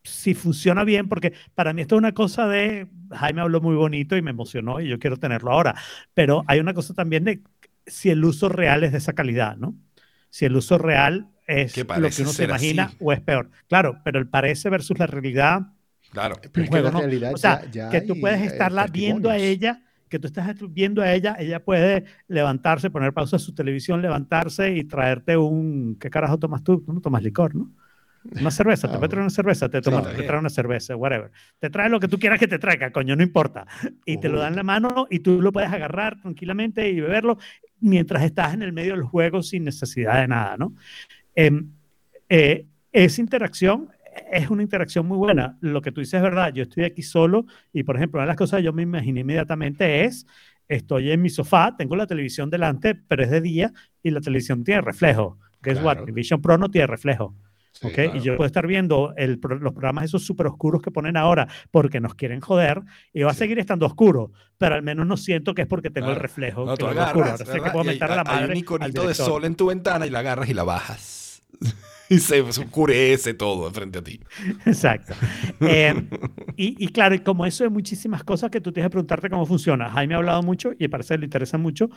si 0.03 0.33
funciona 0.33 0.83
bien, 0.83 1.07
porque 1.09 1.33
para 1.55 1.73
mí 1.73 1.81
esto 1.81 1.95
es 1.95 1.99
una 1.99 2.13
cosa 2.13 2.47
de, 2.47 2.87
Jaime 3.11 3.41
habló 3.41 3.61
muy 3.61 3.75
bonito 3.75 4.17
y 4.17 4.21
me 4.23 4.31
emocionó 4.31 4.81
y 4.81 4.87
yo 4.89 4.99
quiero 4.99 5.17
tenerlo 5.17 5.51
ahora, 5.51 5.75
pero 6.15 6.43
hay 6.47 6.59
una 6.59 6.73
cosa 6.73 6.93
también 6.95 7.23
de 7.23 7.41
si 7.87 8.09
el 8.09 8.25
uso 8.25 8.49
real 8.49 8.83
es 8.83 8.91
de 8.91 8.97
esa 8.99 9.13
calidad, 9.13 9.57
¿no? 9.57 9.75
Si 10.29 10.45
el 10.45 10.55
uso 10.55 10.77
real 10.79 11.27
es 11.47 11.73
Que 11.73 11.83
lo 11.83 12.09
que 12.09 12.21
uno 12.23 12.31
se 12.33 12.45
imagina 12.45 12.83
así. 12.85 12.97
o 12.99 13.13
es 13.13 13.21
peor. 13.21 13.51
Claro, 13.67 13.99
pero 14.03 14.19
el 14.19 14.27
parece 14.27 14.69
versus 14.69 14.97
la 14.99 15.07
realidad, 15.07 15.61
Claro. 16.11 16.35
Pero 16.41 16.63
es 16.63 16.69
que 16.69 16.69
juego, 16.69 16.85
la 16.85 16.91
¿no? 16.91 16.99
realidad 17.01 17.33
o 17.33 17.37
sea, 17.37 17.61
ya- 17.65 17.71
ya 17.71 17.89
que 17.89 18.01
tú 18.07 18.19
puedes 18.19 18.41
eh, 18.41 18.45
estarla 18.47 18.87
viendo 18.87 19.29
a 19.29 19.37
ella, 19.37 19.81
que 20.09 20.19
tú 20.19 20.27
estás 20.27 20.55
viendo 20.69 21.01
a 21.01 21.11
ella, 21.13 21.35
ella 21.39 21.63
puede 21.63 22.05
levantarse, 22.27 22.89
poner 22.89 23.13
pausa 23.13 23.37
a 23.37 23.39
su 23.39 23.53
televisión, 23.53 24.01
levantarse 24.01 24.75
y 24.75 24.83
traerte 24.83 25.37
un, 25.37 25.97
¿qué 25.99 26.09
carajo 26.09 26.37
tomas 26.37 26.63
tú? 26.63 26.81
Tú 26.81 26.93
no 26.93 27.01
tomas 27.01 27.23
licor, 27.23 27.55
¿no? 27.55 27.71
Una 28.39 28.49
cerveza, 28.49 28.89
te 28.89 28.95
Ah, 28.97 28.99
traer 28.99 29.21
una 29.21 29.29
cerveza, 29.29 29.69
te, 29.69 29.77
está 29.77 30.01
te 30.01 30.23
trae 30.23 30.39
una 30.39 30.49
cerveza, 30.49 30.95
whatever. 30.95 31.31
Te 31.59 31.69
trae 31.69 31.89
lo 31.89 31.99
que 31.99 32.07
tú 32.07 32.17
quieras 32.17 32.39
que 32.39 32.47
te 32.47 32.57
traiga, 32.57 32.91
coño, 32.91 33.15
no 33.15 33.21
importa. 33.21 33.67
Y 34.03 34.17
te 34.17 34.29
lo 34.29 34.39
dan 34.39 34.53
en 34.53 34.57
la 34.57 34.63
mano 34.63 35.07
y 35.09 35.19
tú 35.19 35.41
lo 35.41 35.51
puedes 35.51 35.71
agarrar 35.71 36.19
tranquilamente 36.19 36.89
y 36.89 37.01
beberlo 37.01 37.37
mientras 37.79 38.23
estás 38.23 38.53
en 38.53 38.63
el 38.63 38.73
medio 38.73 38.93
del 38.93 39.03
juego 39.03 39.43
sin 39.43 39.63
necesidad 39.63 40.21
de 40.21 40.27
nada, 40.27 40.57
¿no? 40.57 40.73
Em, 41.35 41.69
eh, 42.29 42.65
esa 42.91 43.21
interacción 43.21 43.89
es 44.31 44.49
una 44.49 44.63
interacción 44.63 45.05
muy 45.05 45.17
buena. 45.17 45.57
Lo 45.61 45.81
que 45.81 45.91
tú 45.91 46.01
dices 46.01 46.15
es 46.15 46.21
verdad. 46.21 46.53
Yo 46.53 46.63
estoy 46.63 46.83
aquí 46.83 47.01
solo 47.01 47.45
y, 47.73 47.83
por 47.83 47.95
ejemplo, 47.97 48.19
una 48.19 48.25
de 48.25 48.29
las 48.29 48.37
cosas 48.37 48.59
que 48.59 48.63
yo 48.65 48.73
me 48.73 48.83
imaginé 48.83 49.21
inmediatamente 49.21 50.05
es, 50.05 50.25
estoy 50.67 51.11
en 51.11 51.21
mi 51.21 51.29
sofá, 51.29 51.75
tengo 51.77 51.95
la 51.95 52.07
televisión 52.07 52.49
delante, 52.49 52.95
pero 52.95 53.23
es 53.23 53.29
de 53.31 53.41
día 53.41 53.73
y 54.01 54.11
la 54.11 54.21
televisión 54.21 54.63
tiene 54.63 54.81
reflejo. 54.81 55.37
Guess 55.61 55.77
what? 55.77 55.83
Claro. 55.93 56.05
Mi 56.05 56.11
Vision 56.11 56.41
Pro 56.41 56.57
no 56.57 56.69
tiene 56.69 56.87
reflejo. 56.87 57.35
Sí, 57.71 57.87
¿ok? 57.87 57.93
claro. 57.93 58.15
Y 58.15 58.19
yo 58.21 58.37
puedo 58.37 58.45
estar 58.47 58.65
viendo 58.67 59.13
el 59.17 59.37
los 59.59 59.73
programas 59.73 60.05
esos 60.05 60.23
súper 60.25 60.47
oscuros 60.47 60.81
que 60.81 60.91
ponen 60.91 61.17
ahora 61.17 61.47
porque 61.71 61.99
nos 61.99 62.15
quieren 62.15 62.39
joder 62.39 62.81
y 63.11 63.23
va 63.23 63.31
a 63.31 63.33
seguir 63.33 63.59
estando 63.59 63.85
oscuro, 63.85 64.31
pero 64.57 64.75
al 64.75 64.81
menos 64.81 65.05
no 65.05 65.17
siento 65.17 65.53
que 65.53 65.63
es 65.63 65.67
porque 65.67 65.89
tengo 65.89 66.09
el 66.11 66.15
reflejo. 66.15 66.65
No, 66.65 66.77
que 66.77 66.85
tú 66.85 66.85
oscuro. 66.87 67.25
Ahora 67.25 67.37
sé 67.37 67.51
que 67.59 67.69
puedo 67.71 67.81
hay- 67.81 67.87
meter 67.87 68.03
a 68.11 68.15
la 68.15 68.21
hay 68.21 68.25
madre 68.27 68.45
un 68.45 68.51
al 68.51 68.57
iconito 68.57 69.07
de 69.07 69.13
sol 69.13 69.43
en 69.43 69.55
tu 69.55 69.65
ventana 69.67 70.07
y 70.07 70.09
la 70.09 70.19
agarras 70.19 70.47
y 70.47 70.53
la 70.53 70.63
bajas. 70.63 71.41
y 72.09 72.19
se 72.19 72.41
oscurece 72.41 73.33
todo 73.33 73.69
frente 73.71 73.99
a 73.99 74.03
ti. 74.03 74.19
Exacto. 74.65 75.13
Eh, 75.61 75.93
y, 76.57 76.83
y 76.83 76.87
claro, 76.89 77.15
como 77.23 77.45
eso 77.45 77.63
hay 77.63 77.69
muchísimas 77.69 78.23
cosas 78.23 78.51
que 78.51 78.59
tú 78.61 78.71
tienes 78.71 78.87
que 78.87 78.91
preguntarte 78.91 79.29
cómo 79.29 79.45
funciona. 79.45 79.89
Jaime 79.89 80.13
ha 80.13 80.17
hablado 80.17 80.43
mucho 80.43 80.71
y 80.77 80.87
parece 80.89 81.13
que 81.15 81.19
le 81.19 81.25
interesa 81.25 81.57
mucho 81.57 81.89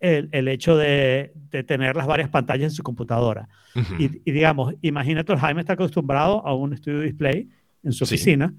el, 0.00 0.28
el 0.32 0.48
hecho 0.48 0.76
de, 0.76 1.32
de 1.50 1.62
tener 1.62 1.94
las 1.96 2.06
varias 2.06 2.28
pantallas 2.30 2.72
en 2.72 2.76
su 2.76 2.82
computadora. 2.82 3.48
Ujú. 3.76 3.94
Y, 3.98 4.22
y 4.24 4.32
digamos, 4.32 4.74
imagínate, 4.82 5.36
Jaime 5.36 5.60
está 5.60 5.74
acostumbrado 5.74 6.44
a 6.46 6.54
un 6.54 6.72
estudio 6.72 7.00
display 7.00 7.48
en 7.84 7.92
su 7.92 8.06
Sí. 8.06 8.14
oficina, 8.14 8.54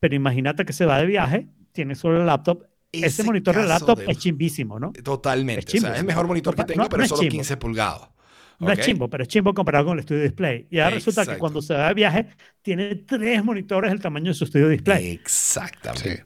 pero 0.00 0.14
imagínate 0.14 0.64
que 0.64 0.72
se 0.72 0.84
va 0.86 0.98
de 1.00 1.06
viaje, 1.06 1.48
tiene 1.72 1.94
solo 1.94 2.20
el 2.20 2.26
laptop. 2.26 2.64
Ese, 2.92 3.06
Ese 3.06 3.22
monitor 3.24 3.54
caso 3.54 3.66
laptop 3.68 3.98
de- 4.00 4.12
es 4.12 4.18
chimbísimo, 4.18 4.78
¿no? 4.78 4.92
Totalmente. 4.92 5.64
Es 5.66 5.82
o 5.82 5.86
sea, 5.86 5.94
es 5.94 6.00
el 6.00 6.06
mejor 6.06 6.26
monitor 6.28 6.54
que 6.54 6.62
No, 6.62 6.66
tengo, 6.66 6.82
no 6.84 6.88
pero 6.88 7.02
es 7.02 7.08
solo 7.08 7.22
chimbo. 7.22 7.32
15 7.32 7.56
pulgadas. 7.56 8.10
No 8.58 8.70
es 8.70 8.78
chimbo, 8.80 9.08
pero 9.08 9.22
es 9.22 9.28
chimbo 9.28 9.52
comparado 9.54 9.86
con 9.86 9.94
el 9.94 10.00
estudio 10.00 10.22
display. 10.22 10.66
Y 10.70 10.78
ahora 10.78 10.96
resulta 10.96 11.26
que 11.26 11.38
cuando 11.38 11.60
se 11.60 11.74
va 11.74 11.88
de 11.88 11.94
viaje, 11.94 12.26
tiene 12.62 12.94
tres 12.96 13.44
monitores 13.44 13.90
del 13.90 14.00
tamaño 14.00 14.28
de 14.28 14.34
su 14.34 14.44
estudio 14.44 14.68
display. 14.68 15.10
Exactamente. 15.12 16.24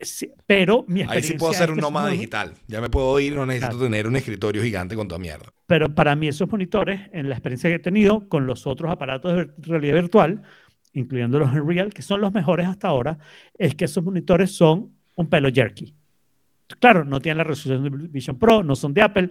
Sí. 0.00 0.30
Pero 0.46 0.84
mi 0.86 1.00
Ahí 1.00 1.04
experiencia 1.04 1.32
sí 1.34 1.38
puedo 1.38 1.52
ser 1.54 1.70
un 1.70 1.78
nómada 1.78 2.10
digital. 2.10 2.52
Ya 2.66 2.80
me 2.80 2.90
puedo 2.90 3.18
ir, 3.20 3.34
no 3.34 3.46
necesito 3.46 3.70
Claro. 3.70 3.84
tener 3.86 4.06
un 4.06 4.16
escritorio 4.16 4.62
gigante 4.62 4.94
con 4.96 5.08
toda 5.08 5.18
mierda. 5.18 5.46
Pero 5.66 5.94
para 5.94 6.14
mí 6.14 6.28
esos 6.28 6.50
monitores, 6.50 7.00
en 7.12 7.28
la 7.28 7.36
experiencia 7.36 7.70
que 7.70 7.76
he 7.76 7.78
tenido 7.78 8.28
con 8.28 8.46
los 8.46 8.66
otros 8.66 8.90
aparatos 8.90 9.34
de 9.34 9.50
realidad 9.60 9.94
virtual, 9.94 10.42
incluyendo 10.92 11.38
los 11.38 11.50
Unreal, 11.52 11.92
que 11.94 12.02
son 12.02 12.20
los 12.20 12.32
mejores 12.34 12.66
hasta 12.66 12.88
ahora, 12.88 13.18
es 13.56 13.74
que 13.74 13.86
esos 13.86 14.04
monitores 14.04 14.50
son 14.54 14.92
un 15.16 15.28
pelo 15.28 15.48
jerky. 15.52 15.94
Claro, 16.80 17.04
no 17.04 17.20
tienen 17.20 17.38
la 17.38 17.44
resolución 17.44 17.98
de 18.02 18.08
Vision 18.08 18.38
Pro, 18.38 18.62
no 18.62 18.76
son 18.76 18.92
de 18.92 19.02
Apple, 19.02 19.30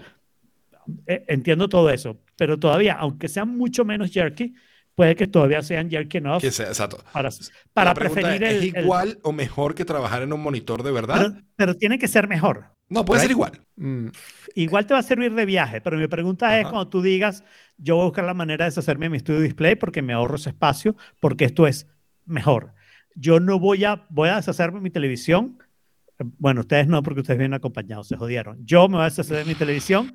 entiendo 1.06 1.70
todo 1.70 1.90
eso, 1.90 2.20
pero 2.38 2.58
todavía, 2.60 2.94
aunque 2.94 3.28
sean 3.28 3.50
mucho 3.58 3.86
menos 3.86 4.12
jerky, 4.12 4.54
puede 4.96 5.16
que 5.16 5.28
todavía 5.28 5.62
sean 5.62 5.90
jerky 5.90 6.18
enough 6.20 6.42
Que 6.42 6.52
sea- 6.52 6.68
exacto. 6.68 6.98
para, 7.12 7.30
para 7.74 7.90
La 7.92 7.94
preferir 7.96 8.44
es, 8.44 8.52
el, 8.52 8.58
¿es 8.70 8.74
el- 8.76 8.84
igual 8.86 9.20
o 9.24 9.32
mejor 9.32 9.74
que 9.76 9.86
trabajar 9.86 10.22
en 10.22 10.34
un 10.34 10.42
monitor 10.42 10.84
de 10.84 10.92
verdad? 10.92 11.16
pero, 11.18 11.44
pero 11.56 11.76
tiene 11.78 11.98
que 11.98 12.08
ser 12.08 12.28
mejor. 12.28 12.66
no, 12.90 13.04
puede 13.06 13.22
ser 13.22 13.30
right. 13.30 13.36
igual. 13.38 13.52
Mm, 13.76 14.08
Igual 14.56 14.86
te 14.86 14.94
va 14.94 15.00
a 15.00 15.04
servir 15.04 15.34
de 15.34 15.46
viaje, 15.48 15.82
pero 15.82 15.98
mi 15.98 16.08
pregunta 16.08 16.60
es 16.60 16.66
Ajá. 16.66 16.72
cuando 16.74 16.90
tú 16.90 17.02
digas, 17.02 17.44
yo 17.78 17.96
voy 17.96 18.04
a 18.04 18.06
buscar 18.06 18.26
la 18.26 18.36
manera 18.36 18.66
de 18.66 18.70
deshacerme 18.70 19.08
de 19.08 19.10
mi 19.10 19.18
estudio 19.18 19.40
display 19.40 19.76
porque 19.76 20.04
me 20.04 20.14
ahorro 20.14 20.36
ese 20.36 20.50
espacio, 20.50 20.96
porque 21.20 21.46
esto 21.46 21.66
es 21.66 21.88
mejor. 22.26 22.74
Yo 23.16 23.40
no 23.40 23.58
voy 23.60 23.84
a, 23.86 24.06
voy 24.10 24.30
a 24.30 24.36
deshacerme 24.36 24.78
de 24.78 24.84
mi 24.84 24.90
televisión. 24.92 25.58
Eh, 26.20 26.24
Bueno, 26.38 26.62
ustedes 26.62 26.88
no, 26.88 27.02
porque 27.02 27.22
ustedes 27.22 27.40
vienen 27.40 27.56
acompañados, 27.56 28.08
se 28.10 28.16
jodieron. 28.16 28.64
Yo 28.64 28.88
me 28.88 28.98
voy 28.98 29.02
a 29.02 29.10
deshacer 29.10 29.38
de 29.38 29.46
mi 29.46 29.56
televisión 29.56 30.14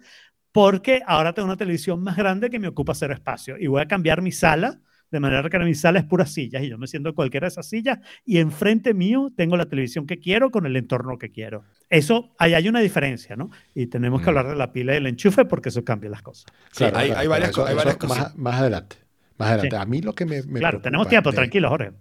porque 0.52 1.02
ahora 1.06 1.32
tengo 1.32 1.46
una 1.46 1.56
televisión 1.56 2.02
más 2.02 2.16
grande 2.16 2.50
que 2.50 2.58
me 2.58 2.68
ocupa 2.68 2.94
cero 2.94 3.14
espacio 3.14 3.56
y 3.58 3.66
voy 3.66 3.82
a 3.82 3.86
cambiar 3.88 4.22
mi 4.22 4.32
sala 4.32 4.80
de 5.10 5.20
manera 5.20 5.48
que 5.48 5.58
mi 5.60 5.74
sala 5.74 6.00
es 6.00 6.04
puras 6.04 6.30
sillas 6.32 6.62
y 6.62 6.68
yo 6.68 6.76
me 6.76 6.86
siento 6.86 7.08
en 7.08 7.14
cualquiera 7.14 7.46
de 7.46 7.48
esas 7.48 7.66
sillas 7.66 7.98
y 8.26 8.38
enfrente 8.38 8.92
mío 8.92 9.32
tengo 9.34 9.56
la 9.56 9.64
televisión 9.66 10.06
que 10.06 10.18
quiero 10.18 10.50
con 10.50 10.66
el 10.66 10.76
entorno 10.76 11.16
que 11.16 11.30
quiero. 11.30 11.64
Eso, 11.88 12.34
ahí 12.38 12.52
hay 12.52 12.68
una 12.68 12.80
diferencia, 12.80 13.34
¿no? 13.34 13.48
Y 13.74 13.86
tenemos 13.86 14.20
que 14.20 14.26
Mm. 14.26 14.28
hablar 14.28 14.48
de 14.48 14.56
la 14.56 14.70
pila 14.70 14.92
y 14.92 14.98
el 14.98 15.06
enchufe 15.06 15.46
porque 15.46 15.70
eso 15.70 15.82
cambia 15.82 16.10
las 16.10 16.20
cosas. 16.20 16.44
Sí, 16.72 16.84
claro, 16.84 16.98
hay, 16.98 17.06
claro, 17.06 17.20
hay 17.22 17.26
varias, 17.26 17.58
hay 17.58 17.76
eso 17.78 17.98
cosas. 17.98 18.18
Más, 18.18 18.36
más 18.36 18.54
adelante. 18.60 18.96
Más 19.38 19.48
adelante. 19.48 19.76
Sí. 19.76 19.82
A 19.82 19.86
mí 19.86 20.02
lo 20.02 20.14
que 20.14 20.26
me, 20.26 20.42
me 20.42 20.58
claro, 20.60 20.80
tenemos 20.82 21.08
tiempo, 21.08 21.30
de- 21.30 21.36
tranquilo, 21.36 21.70
Jorge. 21.70 21.92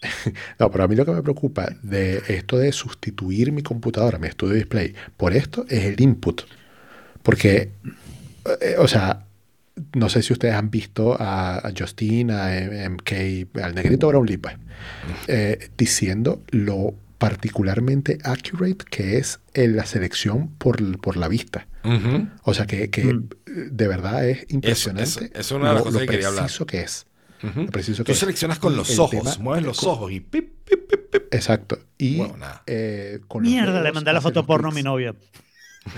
No, 0.58 0.70
pero 0.70 0.84
a 0.84 0.88
mí 0.88 0.96
lo 0.96 1.04
que 1.04 1.12
me 1.12 1.22
preocupa 1.22 1.68
de 1.82 2.22
esto 2.28 2.58
de 2.58 2.72
sustituir 2.72 3.52
mi 3.52 3.62
computadora, 3.62 4.18
mi 4.18 4.28
estudio 4.28 4.54
display, 4.54 4.94
por 5.16 5.32
esto 5.34 5.64
es 5.68 5.84
el 5.84 6.00
input. 6.00 6.42
Porque, 7.22 7.70
eh, 8.60 8.76
o 8.78 8.88
sea, 8.88 9.24
no 9.94 10.08
sé 10.08 10.22
si 10.22 10.32
ustedes 10.32 10.54
han 10.54 10.70
visto 10.70 11.16
a, 11.20 11.58
a 11.58 11.72
Justin, 11.76 12.30
a 12.30 12.48
MK, 12.90 13.56
al 13.62 13.74
negrito 13.74 14.08
Brownlee, 14.08 14.38
pues, 14.38 14.56
eh, 15.28 15.70
diciendo 15.76 16.42
lo 16.50 16.94
particularmente 17.18 18.18
accurate, 18.24 18.84
que 18.90 19.18
es 19.18 19.40
en 19.54 19.76
la 19.76 19.84
selección 19.84 20.48
por, 20.56 20.98
por 21.00 21.16
la 21.16 21.28
vista. 21.28 21.66
Ujú. 21.84 22.28
O 22.44 22.54
sea, 22.54 22.66
que, 22.66 22.90
que, 22.90 23.04
Mm. 23.14 23.28
eh, 23.46 23.52
de 23.70 23.88
verdad 23.88 24.28
es 24.28 24.46
impresionante 24.48 25.26
eso 25.26 25.30
es 25.34 25.50
una 25.52 25.68
de 25.68 25.74
las 25.74 25.80
lo, 25.80 25.84
cosas 25.84 25.94
lo 25.94 26.00
que 26.00 26.06
quería 26.12 26.28
hablar. 26.28 26.44
preciso 26.44 26.66
que 26.66 26.80
es. 26.80 27.06
Ujú. 27.42 27.60
Lo 27.62 27.66
preciso 27.68 28.02
que 28.04 28.06
Tú 28.06 28.12
es. 28.12 28.18
seleccionas 28.18 28.58
con 28.58 28.72
Y 28.72 28.76
los 28.76 28.90
el 28.90 29.00
ojos, 29.00 29.10
tema- 29.22 29.36
mueves 29.40 29.64
los 29.64 29.80
con- 29.80 29.88
ojos 29.90 30.12
y 30.12 30.20
pip, 30.20 30.50
pip, 30.64 30.88
pip, 30.90 31.00
pip. 31.10 31.34
Exacto. 31.34 31.78
Y 31.98 32.16
Bueno, 32.18 32.36
nada. 32.38 32.62
eh, 32.66 33.20
con 33.28 33.42
Mierda, 33.42 33.82
le 33.82 33.92
mandé 33.92 34.12
la 34.12 34.20
foto 34.20 34.44
porno 34.46 34.68
a 34.68 34.72
mi 34.72 34.82
novia. 34.82 35.14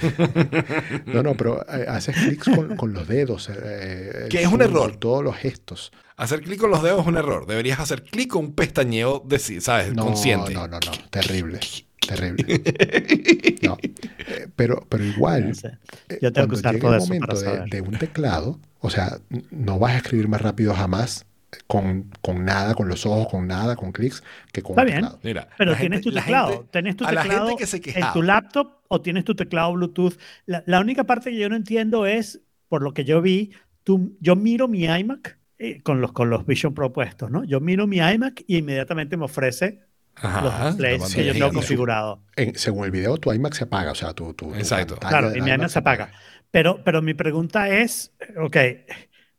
No, 1.06 1.22
no, 1.22 1.34
pero 1.34 1.64
eh, 1.68 1.86
haces 1.88 2.16
clics 2.16 2.44
con, 2.54 2.76
con 2.76 2.92
los 2.92 3.06
dedos. 3.08 3.50
eh, 3.52 4.26
Que 4.30 4.38
el 4.38 4.44
es 4.46 4.52
un 4.52 4.62
error. 4.62 4.96
Todos 4.96 5.22
los 5.24 5.36
gestos. 5.36 5.92
Hacer 6.16 6.42
clic 6.42 6.60
con 6.60 6.70
los 6.70 6.82
dedos 6.82 7.00
es 7.02 7.06
un 7.06 7.16
error. 7.16 7.46
Deberías 7.46 7.80
hacer 7.80 8.02
clic 8.04 8.28
con 8.30 8.44
un 8.46 8.54
pestañeo, 8.54 9.22
de, 9.26 9.38
¿sabes? 9.38 9.94
No, 9.94 10.04
Consciente. 10.06 10.52
no, 10.54 10.68
no, 10.68 10.78
no. 10.78 10.92
Terrible. 11.10 11.58
Terrible. 12.06 12.62
No. 13.62 13.76
Eh, 13.82 14.48
pero, 14.56 14.84
pero 14.88 15.04
igual. 15.04 15.50
No 15.50 15.54
sé. 15.54 15.78
eh, 16.08 16.18
Yo 16.20 16.32
tengo 16.32 16.48
que 16.48 16.60
cuando 16.60 16.68
usar 16.70 16.76
todo 16.78 16.90
el 16.94 16.96
eso 16.98 17.06
momento 17.06 17.26
para 17.28 17.64
de, 17.66 17.80
un 17.80 17.96
teclado, 17.96 18.58
o 18.80 18.90
sea, 18.90 19.18
no 19.52 19.78
vas 19.78 19.92
a 19.92 19.96
escribir 19.98 20.26
más 20.26 20.40
rápido 20.42 20.74
jamás 20.74 21.26
con, 21.68 22.10
con 22.20 22.44
nada, 22.44 22.74
con 22.74 22.88
los 22.88 23.06
ojos, 23.06 23.28
con 23.30 23.46
nada, 23.46 23.76
con 23.76 23.92
clics, 23.92 24.22
que 24.52 24.62
con 24.62 24.72
Está 24.72 24.82
un 24.82 24.86
bien. 24.86 24.96
teclado. 24.96 25.18
Mira, 25.22 25.48
Pero 25.56 25.76
tienes 25.76 25.98
gente- 25.98 26.02
tu 26.10 26.10
la 26.14 26.20
teclado. 26.22 26.48
gente- 26.52 26.68
tienes 26.72 26.96
tu 26.96 27.04
a 27.04 27.12
la 27.12 27.22
teclado 27.22 27.46
gente 27.48 27.60
que 27.60 27.66
se 27.68 27.76
en 28.00 28.12
tu 28.12 28.22
laptop 28.22 28.68
o 28.92 29.00
tienes 29.00 29.24
tu 29.24 29.34
teclado 29.34 29.72
Bluetooth. 29.72 30.18
La, 30.46 30.62
la 30.66 30.80
única 30.80 31.04
parte 31.04 31.30
que 31.30 31.38
yo 31.38 31.48
no 31.48 31.56
entiendo 31.56 32.06
es, 32.06 32.42
por 32.68 32.82
lo 32.82 32.92
que 32.92 33.04
yo 33.04 33.22
vi, 33.22 33.52
tú, 33.84 34.16
yo 34.20 34.36
miro 34.36 34.68
mi 34.68 34.84
iMac 34.84 35.38
eh, 35.58 35.82
con, 35.82 36.00
los, 36.00 36.12
con 36.12 36.28
los 36.30 36.44
Vision 36.46 36.74
Pro 36.74 36.92
puestos, 36.92 37.30
¿no? 37.30 37.44
Yo 37.44 37.60
miro 37.60 37.86
mi 37.86 37.98
iMac 37.98 38.44
y 38.46 38.58
inmediatamente 38.58 39.16
me 39.16 39.24
ofrece 39.24 39.80
Ajá, 40.14 40.42
los 40.42 40.52
la 40.52 40.66
displays 40.66 41.14
que 41.14 41.24
yo 41.26 41.32
tengo 41.32 41.52
configurado. 41.52 42.22
En- 42.36 42.54
según 42.56 42.84
el 42.84 42.90
video, 42.90 43.16
tu 43.18 43.32
iMac 43.32 43.54
se 43.54 43.64
apaga, 43.64 43.92
o 43.92 43.94
sea, 43.94 44.12
tu, 44.14 44.34
tu, 44.34 44.46
tu 44.46 44.54
Exacto. 44.54 44.96
Claro, 44.96 45.34
y 45.34 45.40
mi 45.40 45.50
iMac 45.50 45.68
se 45.68 45.78
apaga. 45.78 46.10
Pero, 46.50 46.82
pero 46.84 47.00
mi 47.02 47.14
pregunta 47.14 47.68
es, 47.68 48.12
ok, 48.36 48.56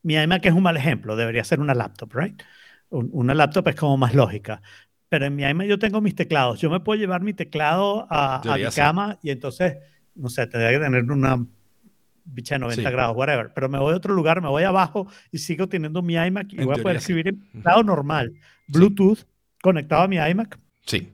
mi 0.03 0.15
iMac 0.15 0.45
es 0.45 0.53
un 0.53 0.63
mal 0.63 0.77
ejemplo, 0.77 1.15
debería 1.15 1.43
ser 1.43 1.59
una 1.59 1.73
laptop, 1.73 2.13
¿right? 2.15 2.41
Un- 2.89 3.09
una 3.13 3.33
laptop 3.33 3.67
es 3.69 3.75
como 3.75 3.97
más 3.97 4.13
lógica. 4.13 4.61
Pero 5.13 5.27
en 5.27 5.35
mi 5.35 5.43
iMac 5.43 5.67
yo 5.67 5.77
tengo 5.77 6.01
mis 6.01 6.15
teclados. 6.15 6.59
Yo 6.59 6.71
me 6.71 6.79
puedo 6.79 6.99
llevar 6.99 7.21
mi 7.21 7.35
teclado 7.35 8.07
a, 8.09 8.41
mi 8.57 8.63
cama 8.73 9.19
y 9.21 9.29
entonces, 9.29 9.75
no 10.15 10.27
sé, 10.27 10.47
tendría 10.47 10.71
que 10.71 10.83
tener 10.83 11.03
una 11.03 11.37
bicha 12.25 12.55
de 12.55 12.59
90 12.61 12.89
Sí. 12.89 12.91
grados, 12.95 13.15
whatever. 13.15 13.51
Pero 13.53 13.69
me 13.69 13.77
voy 13.77 13.93
a 13.93 13.97
otro 13.97 14.15
lugar, 14.15 14.41
me 14.41 14.47
voy 14.47 14.63
abajo 14.63 15.05
y 15.31 15.37
sigo 15.37 15.69
teniendo 15.69 16.01
mi 16.01 16.15
iMac 16.15 16.51
y 16.51 16.57
En 16.61 16.65
voy 16.65 16.79
a 16.79 16.81
poder 16.81 16.97
teoría, 16.97 16.99
sí. 16.99 17.03
escribir 17.03 17.27
en 17.27 17.51
teclado 17.51 17.83
normal, 17.83 18.33
Bluetooth, 18.69 19.19
conectado 19.61 20.01
a 20.01 20.07
mi 20.07 20.15
iMac. 20.15 20.57
Sí. 20.87 21.09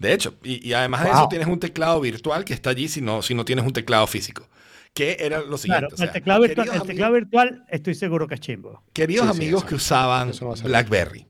De 0.00 0.12
hecho, 0.12 0.34
y, 0.42 0.68
y 0.68 0.72
además 0.72 1.04
de 1.04 1.10
eso 1.10 1.28
tienes 1.30 1.46
un 1.46 1.60
teclado 1.60 2.00
virtual 2.00 2.44
que 2.44 2.54
está 2.54 2.70
allí 2.70 2.88
si 2.88 3.00
no, 3.02 3.22
si 3.22 3.36
no 3.36 3.44
tienes 3.44 3.64
un 3.64 3.72
teclado 3.72 4.08
físico. 4.08 4.48
Que 4.92 5.16
era 5.20 5.42
lo 5.42 5.56
siguiente. 5.58 5.86
Claro, 5.86 5.94
o 5.94 5.96
sea, 5.96 6.06
el, 6.06 6.12
teclado 6.12 6.40
virtual, 6.42 6.68
el 6.74 6.82
teclado 6.82 7.12
virtual 7.12 7.64
estoy 7.68 7.94
seguro 7.94 8.26
que 8.26 8.34
es 8.34 8.40
chimbo. 8.40 8.82
Queridos 8.92 9.28
Sí, 9.28 9.32
sí, 9.34 9.38
amigos 9.44 9.60
eso- 9.62 9.68
que 9.68 9.74
usaban 9.76 10.32
BlackBerry, 10.64 11.28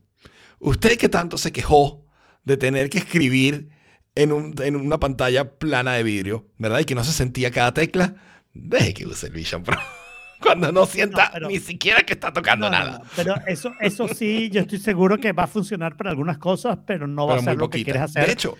usted 0.57 0.97
que 0.97 1.07
tanto 1.07 1.37
se 1.37 1.51
quejó 1.51 2.03
de 2.45 2.57
tener 2.57 2.89
que 2.89 2.99
escribir 2.99 3.69
en, 4.15 4.31
un- 4.31 4.55
en 4.61 4.75
una 4.75 4.99
pantalla 4.99 5.51
plana 5.57 5.93
de 5.93 6.03
vidrio, 6.03 6.47
¿verdad? 6.57 6.79
Y 6.79 6.85
que 6.85 6.95
no 6.95 7.03
se 7.03 7.11
sentía 7.11 7.51
cada 7.51 7.73
tecla, 7.73 8.15
deje 8.53 8.93
que 8.93 9.05
use 9.05 9.27
el 9.27 9.33
Vision 9.33 9.63
Pro. 9.63 9.77
Cuando 10.41 10.71
no 10.71 10.85
sienta 10.85 11.25
No, 11.25 11.29
pero- 11.33 11.47
ni 11.47 11.59
siquiera 11.59 12.03
que 12.03 12.13
está 12.13 12.31
tocando 12.31 12.69
No, 12.69 12.71
nada. 12.77 12.99
no, 12.99 13.05
Pero 13.15 13.35
eso, 13.47 13.73
eso 13.81 14.07
sí, 14.07 14.49
yo 14.51 14.61
estoy 14.61 14.77
seguro 14.79 15.17
que 15.17 15.31
va 15.31 15.43
a 15.43 15.47
funcionar 15.47 15.97
para 15.97 16.11
algunas 16.11 16.37
cosas, 16.37 16.77
pero 16.85 17.07
no 17.07 17.25
va 17.27 17.37
a 17.37 17.39
ser 17.41 17.57
lo 17.57 17.69
que 17.69 17.83
quieres 17.83 18.01
hacer 18.03 18.25
De 18.27 18.33
hecho, 18.33 18.55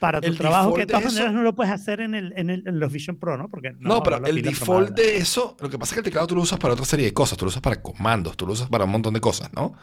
para 0.00 0.20
tu 0.20 0.26
el 0.28 0.36
trabajo, 0.38 0.74
que 0.74 0.80
de 0.80 0.86
todas 0.86 1.04
maneras 1.04 1.32
no 1.32 1.42
lo 1.42 1.54
puedes 1.54 1.72
hacer 1.72 2.00
en, 2.00 2.14
el, 2.14 2.32
en, 2.36 2.50
el- 2.50 2.66
en 2.66 2.80
los 2.80 2.90
Vision 2.90 3.16
Pro, 3.16 3.36
¿no? 3.36 3.48
Porque 3.48 3.72
No, 3.78 3.96
no, 3.96 4.02
pero 4.02 4.16
el 4.26 4.42
default 4.42 4.90
de 4.96 5.18
eso, 5.18 5.56
lo 5.60 5.68
que 5.70 5.78
pasa 5.78 5.90
es 5.90 5.94
que 5.94 6.00
el 6.00 6.04
teclado 6.04 6.26
tú 6.26 6.34
lo 6.34 6.42
usas 6.42 6.58
para 6.58 6.74
otra 6.74 6.86
serie 6.86 7.04
de 7.06 7.12
cosas, 7.14 7.38
tú 7.38 7.44
lo 7.44 7.50
usas 7.50 7.62
para 7.62 7.80
comandos, 7.80 8.36
tú 8.36 8.46
lo 8.46 8.54
usas 8.54 8.68
para 8.68 8.84
un 8.84 8.90
montón 8.90 9.14
de 9.14 9.20
cosas, 9.20 9.52
¿no? 9.52 9.74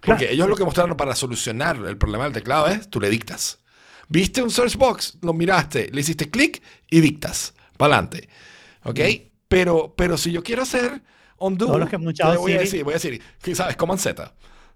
Porque 0.00 0.24
Claro. 0.24 0.32
ellos 0.34 0.48
lo 0.48 0.56
que 0.56 0.64
mostraron 0.64 0.96
para 0.96 1.14
solucionar 1.14 1.76
el 1.76 1.96
problema 1.98 2.24
del 2.24 2.32
teclado 2.32 2.66
es, 2.68 2.88
tú 2.88 3.00
le 3.00 3.10
dictas. 3.10 3.60
Viste 4.08 4.42
un 4.42 4.50
search 4.50 4.76
box, 4.76 5.18
lo 5.22 5.32
miraste, 5.34 5.90
le 5.92 6.00
hiciste 6.00 6.30
clic 6.30 6.62
y 6.90 7.00
dictas, 7.00 7.54
para 7.76 7.96
adelante, 7.96 8.28
¿ok? 8.84 9.00
Pero, 9.48 9.94
pero 9.96 10.16
si 10.16 10.32
yo 10.32 10.42
quiero 10.42 10.62
hacer 10.62 11.02
undo, 11.38 11.86
que 11.88 11.96
voy 11.96 12.52
a 12.54 12.58
decir, 12.60 12.82
voy 12.82 12.92
a 12.92 12.96
decir, 12.96 13.20
¿qué 13.42 13.54
¿sabes? 13.54 13.76
Command 13.76 14.00
Z. 14.00 14.32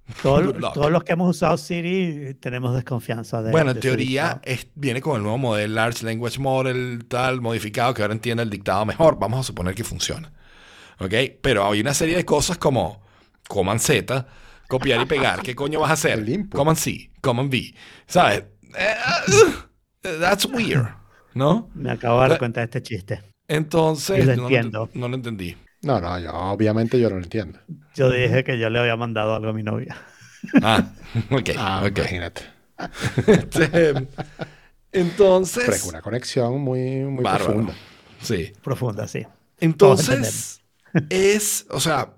Todos, 0.22 0.90
los 0.90 1.05
que 1.05 1.12
hemos 1.12 1.31
usado 1.31 1.56
Siri 1.56 2.35
tenemos 2.40 2.74
desconfianza 2.74 3.43
de 3.43 3.52
Bueno, 3.52 3.70
en 3.70 3.77
de 3.77 3.81
teoría 3.81 4.40
es- 4.44 4.66
viene 4.74 5.01
con 5.01 5.16
el 5.16 5.22
nuevo 5.22 5.39
modelo 5.39 5.74
Large 5.74 6.05
Language 6.05 6.39
Model 6.40 7.05
tal 7.09 7.40
modificado 7.40 7.94
que 7.94 8.02
ahora 8.02 8.14
entiende 8.14 8.43
el 8.43 8.51
dictado 8.51 8.85
mejor. 8.85 9.18
Vamos 9.18 9.40
a 9.40 9.43
suponer 9.44 9.74
que 9.74 9.85
funciona. 9.85 10.32
¿Ok? 10.98 11.14
Pero 11.40 11.70
hay 11.70 11.81
una 11.81 11.94
serie 11.94 12.16
de 12.16 12.24
cosas 12.24 12.59
como 12.59 13.02
Command 13.48 13.81
Z, 13.81 14.27
copiar 14.68 15.01
y 15.01 15.06
pegar. 15.06 15.43
¿Qué 15.43 15.55
coño 15.55 15.81
vas 15.81 15.90
a 15.90 15.94
hacer? 15.94 16.24
Command 16.51 16.77
C, 16.78 17.10
Command 17.20 17.48
V. 17.52 17.74
¿Sabes? 18.06 18.44
Eh, 18.77 18.94
uh, 19.28 20.20
that's 20.20 20.44
weird. 20.47 20.89
¿No? 21.35 21.70
Me 21.74 21.90
acabo 21.93 22.20
de 22.22 22.28
dar 22.31 22.39
cuenta 22.39 22.60
de 22.60 22.64
este 22.64 22.82
chiste. 22.82 23.22
Entonces, 23.48 24.28
entiendo. 24.28 24.89
no 24.94 25.09
lo 25.09 25.14
entendí. 25.14 25.56
No, 25.82 26.01
no, 26.01 26.19
yo 26.19 26.32
obviamente 26.32 27.01
yo 27.01 27.09
no 27.09 27.16
lo 27.16 27.23
entiendo. 27.23 27.59
Yo 27.94 28.11
dije 28.11 28.44
que 28.44 28.59
yo 28.59 28.69
le 28.70 28.78
había 28.78 28.97
mandado 28.97 29.35
algo 29.35 29.48
a 29.48 29.52
mi 29.52 29.62
novia. 29.62 29.97
Ah, 30.62 30.93
ok. 31.31 31.51
Ah, 31.57 31.82
ok. 31.85 31.98
imagínate. 31.98 32.43
Este, 33.27 33.93
entonces, 34.93 35.65
Pero 35.65 35.77
es 35.77 35.85
una 35.85 36.02
conexión 36.02 36.61
muy, 36.61 37.01
muy 37.05 37.24
Bárbaro. 37.24 37.44
profunda. 37.47 37.74
sí. 38.20 38.52
Profunda, 38.62 39.09
sí. 39.09 39.27
Entonces, 39.59 40.62
es, 41.11 41.66
o 41.70 41.81
sea, 41.81 42.15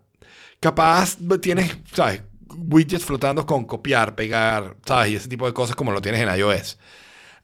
capaz 0.61 1.19
tienes, 1.41 1.77
¿sabes? 1.93 2.23
Widgets 2.55 3.05
flotando 3.05 3.47
con 3.47 3.65
copiar, 3.65 4.15
pegar, 4.15 4.77
¿sabes? 4.85 5.13
Y 5.13 5.17
ese 5.17 5.29
tipo 5.29 5.47
de 5.47 5.53
cosas 5.55 5.75
como 5.75 5.91
lo 5.93 6.03
tienes 6.03 6.21
en 6.21 6.37
iOS. 6.39 6.79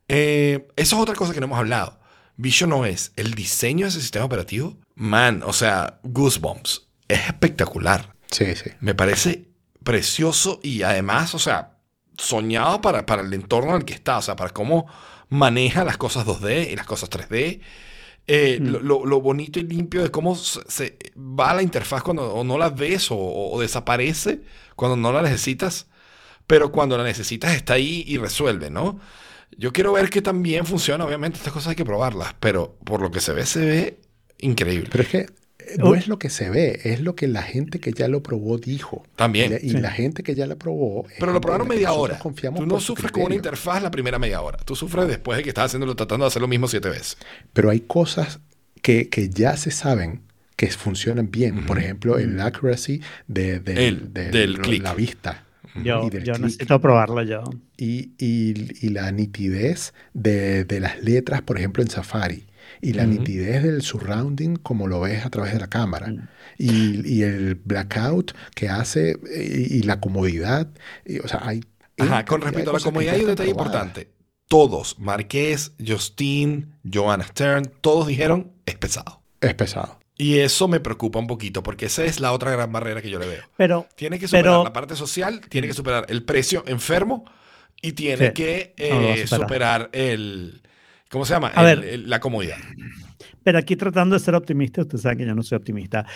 Eh, 0.09 0.69
eso 0.77 0.97
es 0.97 1.03
otra 1.03 1.15
cosa 1.15 1.33
que 1.33 1.41
no 1.41 1.47
hemos 1.47 1.59
hablado. 1.59 1.99
Vision 2.37 2.73
OS, 2.73 3.13
el 3.17 3.35
diseño 3.35 3.87
de 3.87 3.91
ese 3.91 4.01
sistema 4.01 4.25
operativo, 4.27 4.77
man, 4.99 5.43
o 5.47 5.53
sea, 5.53 6.01
Goosebumps, 6.03 6.89
es 7.09 7.21
espectacular. 7.27 8.15
Sí, 8.31 8.55
sí. 8.55 8.71
Me 8.81 8.95
parece 8.95 9.49
precioso 9.85 10.61
y 10.63 10.83
además, 10.83 11.35
o 11.35 11.39
sea, 11.39 11.79
soñado 12.19 12.81
para, 12.81 13.07
para 13.07 13.23
el 13.23 13.33
entorno 13.33 13.71
en 13.71 13.77
el 13.79 13.85
que 13.85 13.95
está, 13.95 14.19
o 14.19 14.23
sea, 14.23 14.37
para 14.37 14.51
cómo 14.51 14.87
maneja 15.29 15.85
las 15.85 15.97
cosas 15.97 16.27
2D 16.27 16.71
y 16.73 16.77
las 16.77 16.87
cosas 16.87 17.09
3D. 17.11 17.61
Eh, 18.31 18.59
Mm. 18.61 18.67
lo, 18.87 19.07
lo- 19.07 19.21
bonito 19.23 19.59
y 19.59 19.63
limpio 19.63 20.03
de 20.03 20.11
cómo 20.11 20.35
se, 20.37 20.61
se 20.69 20.99
va 21.17 21.55
la 21.55 21.63
interfaz 21.63 22.03
cuando 22.03 22.35
o 22.35 22.45
no 22.45 22.59
la 22.59 22.69
ves 22.69 23.11
o, 23.11 23.17
o 23.17 23.59
desaparece 23.61 24.43
cuando 24.77 24.97
no 24.97 25.13
la 25.13 25.23
necesitas, 25.23 25.87
pero 26.47 26.71
cuando 26.71 26.99
la 26.99 27.05
necesitas 27.05 27.55
está 27.55 27.75
ahí 27.75 28.05
y 28.07 28.19
resuelve, 28.19 28.69
¿no? 28.69 29.01
Yo 29.57 29.73
quiero 29.73 29.93
ver 29.95 30.11
que 30.11 30.21
también 30.21 30.67
funciona, 30.67 31.07
obviamente 31.07 31.39
estas 31.39 31.55
cosas 31.55 31.71
hay 31.71 31.77
que 31.77 31.87
probarlas, 31.87 32.35
pero 32.39 32.77
por 32.85 33.01
lo 33.01 33.11
que 33.11 33.21
se 33.21 33.33
ve, 33.33 33.47
se 33.47 33.61
ve 33.65 34.01
increíble. 34.39 34.89
Pero 34.91 35.03
es 35.03 35.09
que 35.09 35.19
eh, 35.19 35.27
no 35.79 35.95
es 35.95 36.09
lo 36.09 36.19
que 36.19 36.31
se 36.31 36.49
ve, 36.51 36.81
es 36.85 37.01
lo 37.01 37.15
que 37.15 37.27
la 37.29 37.43
gente 37.43 37.79
que 37.81 37.93
ya 37.93 38.09
lo 38.09 38.23
probó 38.23 38.59
dijo. 38.59 39.05
También. 39.17 39.47
Y, 39.47 39.55
la, 39.55 39.57
y 39.63 39.71
Sí. 39.71 39.77
la 39.79 39.91
gente 39.91 40.23
que 40.23 40.35
ya 40.35 40.47
la 40.47 40.57
probó. 40.57 41.07
Pero 41.19 41.33
lo 41.33 41.41
probaron 41.41 41.69
media 41.69 41.93
hora. 41.93 42.19
Confiamos 42.19 42.61
Tú 42.61 42.67
no 42.67 42.81
sufres 42.81 43.13
con 43.13 43.25
una 43.25 43.35
interfaz 43.35 43.83
la 43.83 43.91
primera 43.91 44.19
media 44.19 44.41
hora. 44.41 44.59
Tú 44.59 44.75
sufres 44.77 45.07
después 45.09 45.37
de 45.37 45.43
que 45.43 45.51
estás 45.51 45.67
haciéndolo, 45.67 45.95
tratando 45.97 46.25
de 46.25 46.29
hacer 46.29 46.43
lo 46.43 46.49
mismo 46.49 46.69
siete 46.69 46.89
veces. 46.89 47.19
Pero 47.53 47.71
hay 47.71 47.81
cosas 47.81 48.41
que, 48.83 49.09
que 49.09 49.29
ya 49.29 49.57
se 49.57 49.71
saben 49.71 50.23
que 50.57 50.69
funcionan 50.69 51.31
bien. 51.31 51.67
Por 51.67 51.79
ejemplo, 51.79 52.19
el 52.19 52.41
accuracy 52.41 53.01
de, 53.27 53.61
del- 53.61 53.79
El- 53.79 54.13
del- 54.13 54.31
del 54.31 54.53
lo- 54.55 54.63
clic. 54.63 54.83
la 54.83 54.95
vista. 54.95 55.45
Yo, 55.85 56.09
yo 56.11 56.39
necesito 56.39 56.81
probarlo 56.81 57.23
yo. 57.23 57.45
Y, 57.77 58.11
y- 58.19 58.73
y 58.85 58.89
la 58.89 59.13
nitidez 59.13 59.93
de, 60.15 60.65
de 60.65 60.81
las 60.81 61.01
letras, 61.03 61.43
por 61.43 61.59
ejemplo, 61.59 61.83
en 61.83 61.91
Safari. 61.91 62.47
Y 62.81 62.93
la 62.93 63.07
nitidez 63.07 63.63
del 63.63 63.83
surrounding 63.83 64.57
como 64.57 64.87
lo 64.87 65.01
ves 65.01 65.25
a 65.25 65.31
través 65.31 65.53
de 65.53 65.61
la 65.61 65.69
cámara. 65.69 66.09
Mm. 66.09 66.29
Y, 66.59 67.15
y 67.19 67.23
el 67.23 67.55
blackout 67.57 68.33
que 68.55 68.69
hace 68.69 69.17
y, 69.37 69.79
y 69.79 69.83
la 69.83 70.01
comodidad. 70.01 70.69
Y, 71.05 71.19
o 71.21 71.29
sea, 71.29 71.41
hay... 71.45 71.61
Ajá, 71.99 72.25
con 72.25 72.41
respecto 72.41 72.71
a 72.71 72.75
la 72.75 72.81
comodidad 72.81 73.15
hay 73.15 73.23
un 73.23 73.27
detalle 73.29 73.55
probadas. 73.55 73.75
importante. 73.83 74.13
Todos, 74.47 74.99
Marqués, 74.99 75.73
Justin, 75.85 76.75
Joanna 76.91 77.25
Stern, 77.27 77.71
todos 77.81 78.07
dijeron 78.07 78.53
es 78.67 78.77
pesado. 78.77 79.21
Es 79.41 79.55
pesado. 79.55 79.99
Y 80.17 80.39
eso 80.39 80.67
me 80.69 80.81
preocupa 80.81 81.19
un 81.19 81.27
poquito 81.27 81.63
porque 81.63 81.87
esa 81.87 82.05
es 82.05 82.19
la 82.19 82.33
otra 82.33 82.51
gran 82.51 82.73
barrera 82.73 83.03
que 83.03 83.11
yo 83.11 83.19
le 83.19 83.27
veo. 83.27 83.43
Pero, 83.57 83.87
Tiene 83.95 84.19
que 84.19 84.27
superar 84.27 84.45
Pero- 84.45 84.65
la 84.65 84.73
parte 84.73 84.97
social, 84.97 85.41
tiene 85.49 85.67
que 85.69 85.75
superar 85.75 86.07
el 86.09 86.25
precio 86.25 86.65
enfermo 86.67 87.25
y 87.83 87.93
tiene 87.93 88.29
Sí, 88.29 88.33
que 88.35 88.75
eh, 88.77 89.27
superar 89.29 89.91
el... 89.93 90.63
¿Cómo 91.11 91.25
se 91.25 91.35
llama? 91.35 91.53
A 91.55 91.71
El- 91.71 91.81
ver. 91.81 91.89
el- 91.89 92.11
la 92.11 92.21
comodidad. 92.21 92.57
pero 93.43 93.59
aquí 93.59 93.77
tratando 93.77 94.15
de 94.15 94.21
ser 94.21 94.35
optimista, 94.35 94.83
usted 94.83 94.99
sabe 94.99 95.17
que 95.19 95.27
yo 95.27 95.35
no 95.35 95.43
soy 95.43 95.57
optimista. 95.57 96.07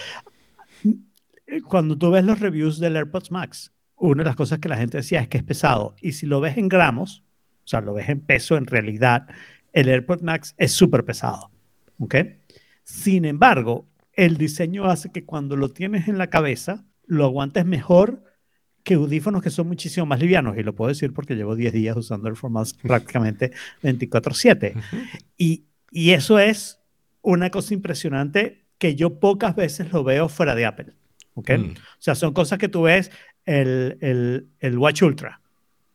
Cuando 1.67 1.97
tú 1.99 2.11
ves 2.11 2.25
los 2.25 2.41
reviews 2.41 2.79
del 2.79 2.97
AirPods 2.97 3.31
Max, 3.31 3.73
una 3.97 4.23
de 4.23 4.29
las 4.29 4.37
cosas 4.37 4.59
que 4.59 4.69
la 4.69 4.77
gente 4.77 4.99
decía 4.99 5.21
es 5.21 5.29
que 5.29 5.39
es 5.39 5.45
pesado. 5.45 5.95
Y 6.01 6.13
si 6.13 6.27
lo 6.27 6.41
ves 6.41 6.57
en 6.57 6.69
gramos, 6.69 7.25
o 7.65 7.69
sea, 7.69 7.81
lo 7.81 7.95
ves 7.95 8.09
en 8.09 8.21
peso, 8.21 8.57
en 8.57 8.67
realidad, 8.67 9.27
el 9.73 9.89
AirPod 9.89 10.23
Max 10.23 10.55
es 10.59 10.73
súper 10.73 11.05
pesado. 11.05 11.51
¿Ok? 11.99 12.17
Sin 12.85 13.25
embargo, 13.25 13.87
el 14.15 14.37
diseño 14.37 14.87
hace 14.87 15.11
que 15.13 15.25
cuando 15.25 15.57
lo 15.57 15.69
tienes 15.69 16.09
en 16.09 16.19
la 16.19 16.29
cabeza, 16.29 16.85
lo 17.07 17.25
aguantes 17.25 17.65
mejor 17.65 18.25
que 18.83 18.95
audífonos 18.95 19.43
que 19.43 19.51
son 19.51 19.69
muchísimo 19.69 20.07
más 20.07 20.21
livianos. 20.21 20.57
Y 20.59 20.63
lo 20.63 20.75
puedo 20.75 20.89
decir 20.89 21.13
porque 21.13 21.35
llevo 21.35 21.57
10 21.57 21.73
días 21.73 21.97
usando 21.97 22.29
el 22.29 22.35
Max 22.51 22.75
prácticamente 22.83 23.53
24/7. 23.83 24.75
y, 25.39 25.65
y 25.91 26.11
eso 26.11 26.39
es 26.39 26.81
una 27.23 27.51
cosa 27.51 27.75
impresionante 27.75 28.65
que 28.79 28.97
yo 28.97 29.21
pocas 29.21 29.55
veces 29.55 29.93
lo 29.93 30.03
veo 30.03 30.29
fuera 30.29 30.55
de 30.55 30.67
Apple. 30.67 30.93
¿ok? 31.35 31.51
Mm. 31.51 31.71
O 31.73 32.01
sea, 32.01 32.15
son 32.15 32.33
cosas 32.33 32.59
que 32.59 32.69
tú 32.69 32.83
ves 32.83 33.11
el, 33.45 33.99
el, 34.01 34.49
el 34.61 34.79
Watch 34.79 35.03
Ultra. 35.03 35.41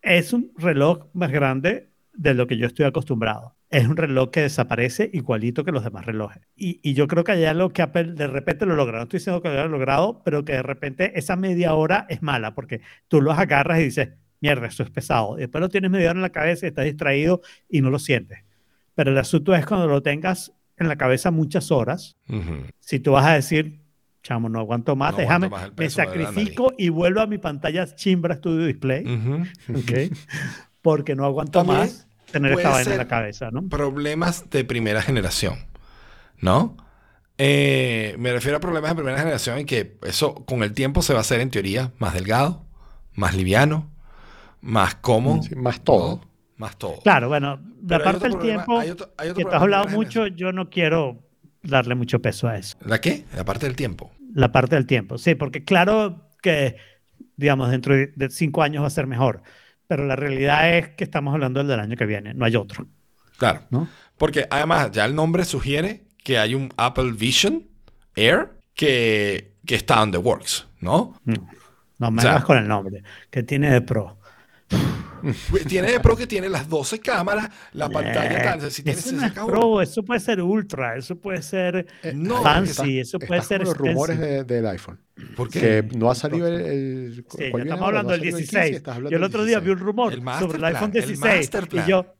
Es 0.01 0.33
un 0.33 0.51
reloj 0.57 1.07
más 1.13 1.31
grande 1.31 1.89
de 2.13 2.33
lo 2.33 2.47
que 2.47 2.57
yo 2.57 2.67
estoy 2.67 2.85
acostumbrado. 2.85 3.56
Es 3.69 3.85
un 3.87 3.97
reloj 3.97 4.31
que 4.31 4.41
desaparece 4.41 5.09
igualito 5.13 5.65
que 5.65 5.71
los 5.71 5.83
demás 5.83 6.05
relojes. 6.05 6.41
Y, 6.55 6.79
y 6.83 6.93
yo 6.93 7.07
creo 7.07 7.23
que 7.23 7.33
hay 7.33 7.45
algo 7.45 7.69
que 7.69 7.81
Apple 7.81 8.13
de 8.13 8.27
repente 8.27 8.65
lo 8.65 8.75
logra. 8.75 8.97
No 8.97 9.03
estoy 9.03 9.19
diciendo 9.19 9.41
que 9.41 9.49
lo 9.49 9.55
haya 9.55 9.65
logrado, 9.65 10.21
pero 10.23 10.45
que 10.45 10.53
de 10.53 10.63
repente 10.63 11.19
esa 11.19 11.35
media 11.35 11.73
hora 11.73 12.05
es 12.09 12.21
mala 12.21 12.55
porque 12.55 12.81
tú 13.07 13.21
los 13.21 13.37
agarras 13.37 13.79
y 13.79 13.83
dices, 13.83 14.09
mierda, 14.39 14.67
esto 14.67 14.83
es 14.83 14.89
pesado. 14.89 15.37
Y 15.37 15.41
después 15.41 15.61
lo 15.61 15.69
tienes 15.69 15.91
media 15.91 16.11
hora 16.11 16.17
en 16.17 16.21
la 16.21 16.31
cabeza 16.31 16.65
y 16.65 16.69
estás 16.69 16.85
distraído 16.85 17.41
y 17.69 17.81
no 17.81 17.89
lo 17.89 17.99
sientes. 17.99 18.39
Pero 18.95 19.11
el 19.11 19.17
asunto 19.17 19.53
es 19.53 19.65
cuando 19.65 19.87
lo 19.87 20.01
tengas 20.01 20.53
en 20.77 20.87
la 20.87 20.95
cabeza 20.95 21.31
muchas 21.31 21.71
horas, 21.71 22.17
si 22.79 22.99
tú 22.99 23.11
vas 23.13 23.25
a 23.25 23.33
decir, 23.33 23.81
chamo, 24.23 24.47
no 24.47 24.59
aguanto 24.59 24.95
más, 24.95 25.13
No 25.13 25.17
déjame, 25.17 25.47
aguanto 25.47 25.67
más 25.67 25.79
el 25.79 25.83
me 25.83 25.89
sacrifico 25.89 26.73
y 26.77 26.89
vuelvo 26.89 27.21
a 27.21 27.27
mi 27.27 27.37
pantalla 27.37 27.85
Chimbra 27.95 28.35
Studio 28.35 28.65
Display. 28.65 29.03
Porque 30.81 31.15
no 31.15 31.25
aguanto 31.25 31.59
También 31.59 31.79
más 31.79 32.06
tener 32.31 32.51
esta 32.53 32.69
vaina 32.69 32.91
en 32.91 32.97
la 32.97 33.07
cabeza, 33.07 33.49
¿no? 33.51 33.67
Problemas 33.69 34.49
de 34.49 34.63
primera 34.65 35.01
generación, 35.01 35.55
¿no? 36.39 36.77
Eh, 37.37 38.15
me 38.17 38.31
refiero 38.33 38.57
a 38.57 38.59
problemas 38.59 38.91
de 38.91 38.95
primera 38.95 39.17
generación 39.19 39.59
en 39.59 39.65
que 39.65 39.97
eso 40.03 40.33
con 40.45 40.63
el 40.63 40.73
tiempo 40.73 41.01
se 41.01 41.13
va 41.13 41.19
a 41.19 41.21
hacer 41.21 41.39
en 41.39 41.51
teoría 41.51 41.91
más 41.99 42.13
delgado, 42.13 42.65
más 43.13 43.35
liviano, 43.35 43.89
más 44.61 44.95
cómodo. 44.95 45.43
Sí, 45.43 45.55
más 45.55 45.81
todo. 45.83 46.15
¿no? 46.21 46.27
Más 46.57 46.75
todo. 46.77 46.99
Claro, 47.03 47.27
bueno, 47.27 47.59
Pero 47.87 47.89
la 47.89 47.95
hay 47.97 48.03
parte 48.03 48.17
otro 48.27 48.29
del 48.39 48.39
tiempo 48.47 48.79
hay 48.79 48.89
otro- 48.89 49.13
hay 49.17 49.29
otro 49.29 49.35
que 49.37 49.49
tú 49.49 49.55
has 49.55 49.61
hablado 49.61 49.87
mucho, 49.89 50.25
yo 50.27 50.51
no 50.51 50.69
quiero 50.71 51.23
darle 51.61 51.93
mucho 51.93 52.19
peso 52.19 52.47
a 52.47 52.57
eso. 52.57 52.75
¿La 52.83 52.99
qué? 52.99 53.25
La 53.35 53.45
parte 53.45 53.67
del 53.67 53.75
tiempo. 53.75 54.11
La 54.33 54.51
parte 54.51 54.73
del 54.75 54.87
tiempo, 54.87 55.19
sí, 55.19 55.35
porque 55.35 55.63
claro 55.63 56.27
que, 56.41 56.77
digamos, 57.35 57.69
dentro 57.69 57.95
de 57.95 58.07
de 58.15 58.29
cinco 58.31 58.63
años 58.63 58.81
va 58.81 58.87
a 58.87 58.89
ser 58.89 59.05
mejor, 59.05 59.43
pero 59.87 60.05
la 60.05 60.15
realidad 60.15 60.75
es 60.77 60.89
que 60.89 61.03
estamos 61.03 61.33
hablando 61.33 61.59
del 61.59 61.67
del 61.67 61.79
año 61.79 61.95
que 61.95 62.05
viene, 62.05 62.33
no 62.33 62.45
hay 62.45 62.55
otro, 62.55 62.85
Claro. 63.37 63.61
¿no? 63.69 63.87
Porque 64.17 64.47
además 64.49 64.91
ya 64.91 65.05
el 65.05 65.15
nombre 65.15 65.45
sugiere 65.45 66.05
que 66.23 66.37
hay 66.39 66.55
un 66.55 66.69
Apple 66.77 67.11
Vision 67.13 67.67
Air 68.15 68.49
que, 68.73 69.53
que 69.65 69.75
está 69.75 70.01
on 70.01 70.11
the 70.11 70.17
works, 70.17 70.67
¿no? 70.81 71.19
No, 71.23 71.33
no 71.99 72.11
me 72.11 72.19
O 72.19 72.21
sea- 72.21 72.41
con 72.43 72.57
el 72.57 72.67
nombre, 72.67 73.03
que 73.29 73.43
tiene 73.43 73.71
de 73.71 73.81
pro. 73.81 74.19
Tiene 75.67 75.91
de 75.91 75.99
pro 75.99 76.15
que 76.15 76.27
tiene 76.27 76.49
las 76.49 76.67
12 76.69 76.99
cámaras, 76.99 77.49
la 77.73 77.89
pantalla 77.89 78.43
tal. 78.59 78.71
Si 78.71 78.83
tienes 78.83 79.05
eso 79.05 79.15
no 79.15 79.25
es 79.25 79.31
pro, 79.33 79.81
eso 79.81 80.03
puede 80.03 80.19
ser 80.19 80.41
ultra, 80.41 80.95
eso 80.97 81.15
puede 81.19 81.41
ser 81.41 81.85
no, 82.13 82.41
fancy, 82.43 82.99
eso 82.99 83.19
puede 83.19 83.41
ser 83.41 83.59
con 83.59 83.67
los 83.69 83.77
rumores 83.77 84.19
de- 84.19 84.43
del 84.43 84.67
iPhone. 84.67 84.99
¿Por 85.35 85.49
qué? 85.49 85.59
Que 85.59 85.97
no 85.97 86.11
ha 86.11 86.15
salido 86.15 86.47
el... 86.47 86.61
el- 86.61 87.15
Sí, 87.15 87.23
¿cuál 87.23 87.39
ya 87.39 87.47
viene 87.57 87.63
estamos 87.71 87.87
hablando 87.87 88.09
No 88.09 88.13
ha 88.15 88.17
del 88.17 88.27
el 88.27 88.33
16. 88.35 88.63
15, 88.65 88.77
estás 88.77 88.95
hablando 88.95 89.11
yo 89.11 89.17
el 89.17 89.23
otro 89.23 89.45
día 89.45 89.59
vi 89.59 89.65
16. 89.65 89.81
un 89.81 89.87
rumor 89.87 90.13
El 90.13 90.21
sobre 90.39 90.57
el 90.59 90.65
iPhone 90.65 90.91
plan, 90.91 91.03
el 91.03 91.07
16 91.09 91.19
master 91.39 91.67
plan. 91.67 91.85
y 91.85 91.89
yo, 91.89 92.15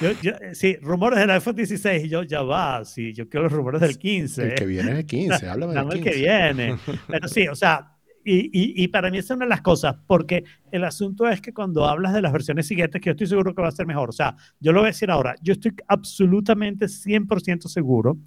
yo- 0.00 0.12
yo- 0.22 0.32
sí, 0.54 0.76
rumores 0.80 1.18
del 1.18 1.30
iPhone 1.30 1.54
16 1.56 2.04
y 2.04 2.08
yo 2.08 2.22
ya 2.22 2.42
va, 2.42 2.84
sí, 2.84 3.12
yo 3.12 3.28
quiero 3.28 3.44
los 3.44 3.52
rumores 3.52 3.80
del 3.82 3.98
15. 3.98 4.42
El 4.42 4.54
que 4.54 4.66
viene 4.66 4.92
es 4.92 4.98
el 4.98 5.06
15, 5.06 5.46
háblame 5.48 5.72
del 5.74 5.82
Dame 5.82 5.94
el 5.96 6.00
15. 6.02 6.10
que 6.10 6.16
viene. 6.18 6.78
Pero 7.08 7.28
sí, 7.28 7.46
o 7.48 7.54
sea, 7.54 7.92
y, 8.24 8.46
y, 8.46 8.84
y 8.84 8.88
para 8.88 9.10
mí 9.10 9.18
esa 9.18 9.34
es 9.34 9.36
una 9.36 9.46
de 9.46 9.50
las 9.50 9.62
cosas, 9.62 9.96
porque 10.06 10.44
el 10.70 10.84
asunto 10.84 11.28
es 11.28 11.40
que 11.40 11.52
cuando 11.54 11.86
hablas 11.86 12.12
de 12.12 12.22
las 12.22 12.32
versiones 12.32 12.66
siguientes, 12.66 13.00
que 13.00 13.06
yo 13.06 13.12
estoy 13.12 13.26
seguro 13.26 13.54
que 13.54 13.62
va 13.62 13.68
a 13.68 13.72
ser 13.72 13.86
mejor, 13.86 14.10
o 14.10 14.12
sea, 14.12 14.36
yo 14.60 14.72
lo 14.72 14.80
voy 14.80 14.88
a 14.88 14.92
decir 14.92 15.10
ahora, 15.10 15.34
yo 15.42 15.52
estoy 15.52 15.72
absolutamente 15.88 16.86
100% 16.86 17.68
seguro 17.68 18.18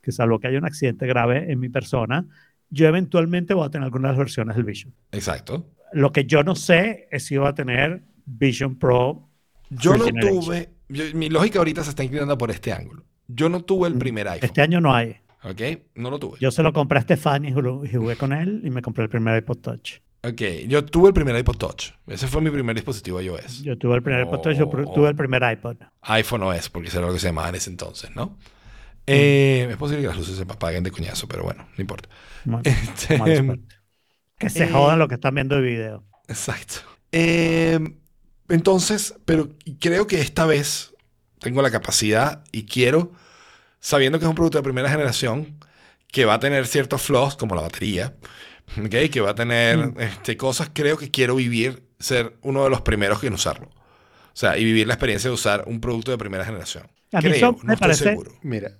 que 0.00 0.10
salvo 0.12 0.38
que 0.40 0.48
haya 0.48 0.58
un 0.58 0.64
accidente 0.64 1.06
grave 1.06 1.52
en 1.52 1.60
mi 1.60 1.68
persona, 1.68 2.26
yo 2.70 2.86
eventualmente 2.88 3.54
voy 3.54 3.66
a 3.66 3.70
tener 3.70 3.84
algunas 3.84 4.16
versiones 4.16 4.56
del 4.56 4.64
Vision. 4.64 4.94
Exacto. 5.12 5.68
Lo 5.92 6.10
que 6.10 6.24
yo 6.24 6.42
no 6.42 6.54
sé 6.54 7.06
es 7.10 7.24
si 7.26 7.36
va 7.36 7.50
a 7.50 7.54
tener 7.54 8.02
Vision 8.24 8.78
Pro. 8.78 9.28
Yo 9.68 9.96
no 9.96 10.06
tuve. 10.06 10.70
yo- 10.88 11.04
mi 11.14 11.28
lógica 11.28 11.58
ahorita 11.58 11.84
se 11.84 11.90
está 11.90 12.02
inclinando 12.02 12.36
por 12.38 12.50
este 12.50 12.72
ángulo. 12.72 13.04
Yo 13.28 13.48
no 13.48 13.62
tuve 13.62 13.88
el 13.88 13.94
primer 13.98 14.26
iPhone. 14.28 14.46
Este 14.46 14.62
año 14.62 14.80
no 14.80 14.94
hay. 14.94 15.16
¿Ok? 15.44 15.60
No 15.94 16.10
lo 16.10 16.18
tuve. 16.18 16.38
Yo 16.40 16.50
se 16.50 16.62
lo 16.62 16.72
compré 16.72 16.98
a 16.98 17.02
Stefani 17.02 17.48
y 17.48 17.52
jugué- 17.52 18.16
con 18.16 18.32
él 18.32 18.62
y 18.64 18.70
me 18.70 18.82
compré 18.82 19.04
el 19.04 19.10
primer 19.10 19.42
iPod 19.42 19.58
Touch. 19.58 19.94
Ok. 20.22 20.40
Yo 20.68 20.84
tuve 20.84 21.08
el 21.08 21.14
primer 21.14 21.36
iPod 21.36 21.56
Touch. 21.56 21.90
Ese 22.06 22.28
fue 22.28 22.40
mi 22.40 22.50
primer 22.50 22.76
dispositivo 22.76 23.20
iOS. 23.20 23.62
Yo 23.62 23.76
tuve 23.76 23.96
el 23.96 24.02
primer 24.02 24.22
iPod 24.26 24.40
Touch, 24.40 24.56
yo 24.56 24.68
tuve 24.68 25.08
el 25.08 25.16
primer 25.16 25.42
iPod. 25.52 25.76
iPhone 26.02 26.42
OS, 26.44 26.68
porque 26.70 26.88
eso 26.88 26.98
era 26.98 27.08
lo 27.08 27.12
que 27.12 27.18
se 27.18 27.26
llamaba 27.26 27.48
en 27.48 27.56
ese 27.56 27.70
entonces, 27.70 28.14
¿no? 28.14 28.38
Eh, 29.06 29.66
es 29.68 29.76
posible 29.76 30.02
que 30.02 30.08
las 30.08 30.16
luces 30.16 30.36
se 30.36 30.42
apaguen 30.42 30.84
de 30.84 30.92
coñazo, 30.92 31.26
pero 31.26 31.42
bueno, 31.42 31.66
no 31.76 31.80
importa. 31.80 32.08
Mal- 32.44 32.62
Este. 32.64 33.18
Que 34.38 34.48
se 34.48 34.64
eh, 34.64 34.68
jodan 34.70 34.98
los 35.00 35.08
que 35.08 35.14
están 35.14 35.34
viendo 35.34 35.56
el 35.56 35.64
video. 35.64 36.04
Exacto. 36.28 36.76
Eh, 37.10 37.80
entonces, 38.48 39.14
pero 39.24 39.48
creo 39.80 40.06
que 40.06 40.20
esta 40.20 40.46
vez 40.46 40.94
tengo 41.40 41.62
la 41.62 41.70
capacidad 41.72 42.44
y 42.52 42.64
quiero, 42.66 43.12
sabiendo 43.82 44.18
que 44.18 44.24
es 44.24 44.28
un 44.28 44.34
producto 44.36 44.58
de 44.58 44.62
primera 44.64 44.88
generación, 44.88 45.58
que 46.10 46.24
va 46.24 46.34
a 46.34 46.38
tener 46.40 46.66
ciertos 46.66 47.02
flaws, 47.02 47.36
como 47.36 47.54
la 47.56 47.62
batería, 47.62 48.14
¿ok? 48.78 49.10
que 49.10 49.20
va 49.20 49.30
a 49.30 49.34
tener 49.34 49.76
Mm. 49.78 49.94
este, 50.00 50.36
cosas, 50.36 50.70
creo 50.72 50.96
que 50.96 51.10
quiero 51.10 51.34
vivir, 51.36 51.82
ser 51.98 52.36
uno 52.42 52.64
de 52.64 52.70
los 52.70 52.82
primeros 52.82 53.22
en 53.24 53.32
usarlo. 53.34 53.66
O 53.68 54.34
sea, 54.36 54.56
y 54.56 54.64
vivir 54.64 54.86
la 54.86 54.94
experiencia 54.94 55.28
de 55.30 55.34
usar 55.34 55.64
un 55.66 55.80
producto 55.80 56.10
de 56.10 56.18
primera 56.18 56.44
generación. 56.44 56.84
A 57.12 57.18
mí 57.20 57.24
Creo, 57.30 57.34
eso 57.34 57.46
no 57.52 57.58
me 57.64 57.74
estoy 57.74 57.76
parece- 57.88 58.04
seguro. 58.04 58.32
Mira, 58.42 58.70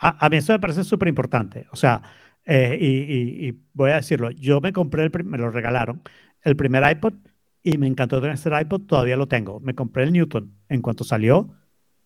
A, 0.00 0.26
a 0.26 0.28
mí 0.28 0.36
eso 0.38 0.52
me 0.52 0.58
parece 0.60 0.84
súper 0.84 1.08
importante. 1.08 1.66
O 1.72 1.76
sea, 1.76 2.02
eh, 2.44 2.76
y, 2.80 2.86
y- 2.86 3.48
y 3.48 3.58
voy 3.74 3.90
a 3.90 3.96
decirlo, 3.96 4.30
yo 4.30 4.60
me 4.60 4.72
compré, 4.72 5.02
el, 5.04 5.24
me 5.24 5.38
lo 5.38 5.50
regalaron, 5.50 6.02
el 6.42 6.56
primer 6.56 6.88
iPod 6.90 7.14
y 7.62 7.78
me 7.78 7.86
encantó 7.86 8.20
tener 8.20 8.34
ese 8.36 8.50
iPod, 8.60 8.82
todavía 8.82 9.16
lo 9.16 9.28
tengo. 9.28 9.60
Me 9.60 9.74
compré 9.74 10.04
el 10.04 10.12
Newton 10.12 10.54
en 10.68 10.82
cuanto 10.82 11.04
salió 11.04 11.54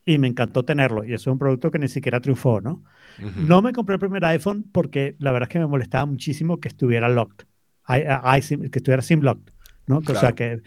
y 0.04 0.18
me 0.18 0.28
encantó 0.28 0.64
tenerlo. 0.64 1.04
Y 1.04 1.12
eso 1.14 1.30
es 1.30 1.32
un 1.32 1.38
producto 1.38 1.70
que 1.70 1.78
ni 1.78 1.88
siquiera 1.88 2.20
triunfó, 2.20 2.60
¿no? 2.60 2.82
Ujú. 3.18 3.40
No 3.46 3.62
me 3.62 3.72
compré 3.72 3.94
el 3.94 4.00
primer 4.00 4.24
iPhone 4.24 4.64
porque 4.72 5.16
la 5.18 5.32
verdad 5.32 5.48
es 5.48 5.52
que 5.52 5.58
me 5.58 5.66
molestaba 5.66 6.06
muchísimo 6.06 6.58
que 6.60 6.68
estuviera 6.68 7.08
locked, 7.08 7.46
I- 7.88 8.02
I- 8.02 8.38
iSIM, 8.38 8.70
que 8.70 8.78
estuviera 8.78 9.02
SIM 9.02 9.20
locked, 9.20 9.52
¿no? 9.86 10.00
Que, 10.00 10.12
O 10.12 10.14
sea, 10.14 10.32
Claro. 10.32 10.60
que, 10.60 10.62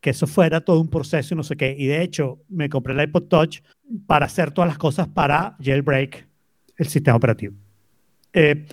que 0.00 0.10
eso 0.10 0.26
fuera 0.26 0.60
todo 0.60 0.80
un 0.80 0.88
proceso 0.88 1.34
y 1.34 1.36
no 1.36 1.42
sé 1.42 1.56
qué. 1.56 1.74
Y 1.76 1.86
de 1.86 2.02
hecho, 2.02 2.40
me 2.48 2.68
compré 2.68 2.94
el 2.94 3.00
iPod 3.08 3.24
Touch 3.24 3.60
para 4.06 4.26
hacer 4.26 4.52
todas 4.52 4.68
las 4.68 4.78
cosas 4.78 5.08
para 5.08 5.56
jailbreak 5.60 6.26
el 6.76 6.86
sistema 6.86 7.16
operativo. 7.16 7.54
Eh, 8.32 8.66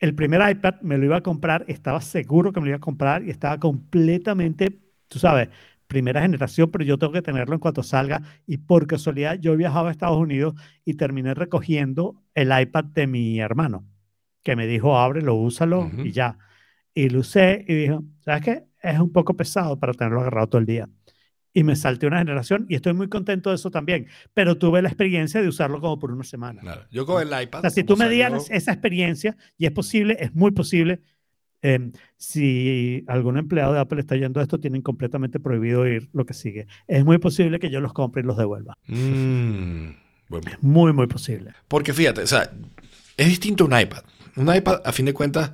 el 0.00 0.14
primer 0.14 0.40
iPad 0.50 0.80
me 0.80 0.96
lo 0.96 1.04
iba 1.04 1.16
a 1.18 1.22
comprar, 1.22 1.64
estaba 1.68 2.00
seguro 2.00 2.52
que 2.52 2.60
me 2.60 2.66
lo 2.66 2.70
iba 2.70 2.76
a 2.78 2.80
comprar 2.80 3.22
y 3.22 3.30
estaba 3.30 3.58
completamente, 3.58 4.78
tú 5.08 5.18
sabes, 5.18 5.50
primera 5.90 6.22
generación, 6.22 6.70
pero 6.70 6.84
yo 6.84 6.96
tengo 6.98 7.12
que 7.12 7.20
tenerlo 7.20 7.54
en 7.54 7.60
cuanto 7.60 7.82
salga. 7.82 8.22
Y 8.46 8.58
por 8.58 8.86
casualidad, 8.86 9.38
yo 9.40 9.56
viajaba 9.56 9.88
a 9.88 9.92
Estados 9.92 10.16
Unidos 10.16 10.54
y 10.84 10.94
terminé 10.94 11.34
recogiendo 11.34 12.22
el 12.34 12.58
iPad 12.58 12.84
de 12.84 13.08
mi 13.08 13.40
hermano, 13.40 13.84
que 14.42 14.54
me 14.54 14.68
dijo, 14.68 14.96
ábrelo, 14.96 15.34
úsalo 15.34 15.90
y 16.02 16.12
ya. 16.12 16.38
Y 16.94 17.08
lo 17.10 17.20
usé 17.20 17.64
y 17.66 17.74
dijo, 17.74 18.04
¿sabes 18.20 18.42
qué? 18.42 18.64
Es 18.80 19.00
un 19.00 19.12
poco 19.12 19.36
pesado 19.36 19.78
para 19.78 19.92
tenerlo 19.92 20.20
agarrado 20.20 20.48
todo 20.48 20.60
el 20.60 20.66
día. 20.66 20.88
Y 21.52 21.64
me 21.64 21.74
salté 21.74 22.06
una 22.06 22.18
generación 22.18 22.66
y 22.68 22.76
estoy 22.76 22.92
muy 22.94 23.08
contento 23.08 23.50
de 23.50 23.56
eso 23.56 23.72
también, 23.72 24.06
pero 24.32 24.56
tuve 24.56 24.80
la 24.82 24.88
experiencia 24.88 25.42
de 25.42 25.48
usarlo 25.48 25.80
como 25.80 25.98
por 25.98 26.12
una 26.12 26.22
semana. 26.22 26.60
Claro. 26.60 26.82
Yo 26.92 27.04
con 27.04 27.20
el 27.20 27.42
iPad. 27.42 27.58
O 27.58 27.62
sea, 27.62 27.70
si 27.70 27.82
tú 27.82 27.96
me 27.96 28.08
dieras 28.08 28.48
esa 28.48 28.70
experiencia, 28.70 29.36
y 29.58 29.66
es 29.66 29.72
posible, 29.72 30.16
es 30.20 30.32
muy 30.32 30.52
posible, 30.52 31.00
eh, 31.62 31.92
si 32.16 33.04
algún 33.06 33.36
empleado 33.36 33.74
de 33.74 33.80
Apple 33.80 34.00
está 34.00 34.16
yendo 34.16 34.40
a 34.40 34.42
esto, 34.42 34.58
tienen 34.58 34.82
completamente 34.82 35.40
prohibido 35.40 35.86
ir 35.86 36.08
lo 36.12 36.24
que 36.24 36.34
sigue. 36.34 36.66
Es 36.86 37.04
muy 37.04 37.18
posible 37.18 37.58
que 37.58 37.70
yo 37.70 37.80
los 37.80 37.92
compre 37.92 38.22
y 38.22 38.24
los 38.24 38.36
devuelva. 38.36 38.76
Mm, 38.86 39.90
bueno. 40.28 40.50
Es 40.50 40.62
muy, 40.62 40.92
muy 40.92 41.06
posible. 41.06 41.52
Porque 41.68 41.92
fíjate, 41.92 42.22
o 42.22 42.26
sea, 42.26 42.50
es 43.16 43.28
distinto 43.28 43.64
a 43.64 43.66
un 43.66 43.78
iPad. 43.78 44.02
Un 44.36 44.54
iPad, 44.54 44.80
a 44.84 44.92
fin 44.92 45.06
de 45.06 45.12
cuentas, 45.12 45.52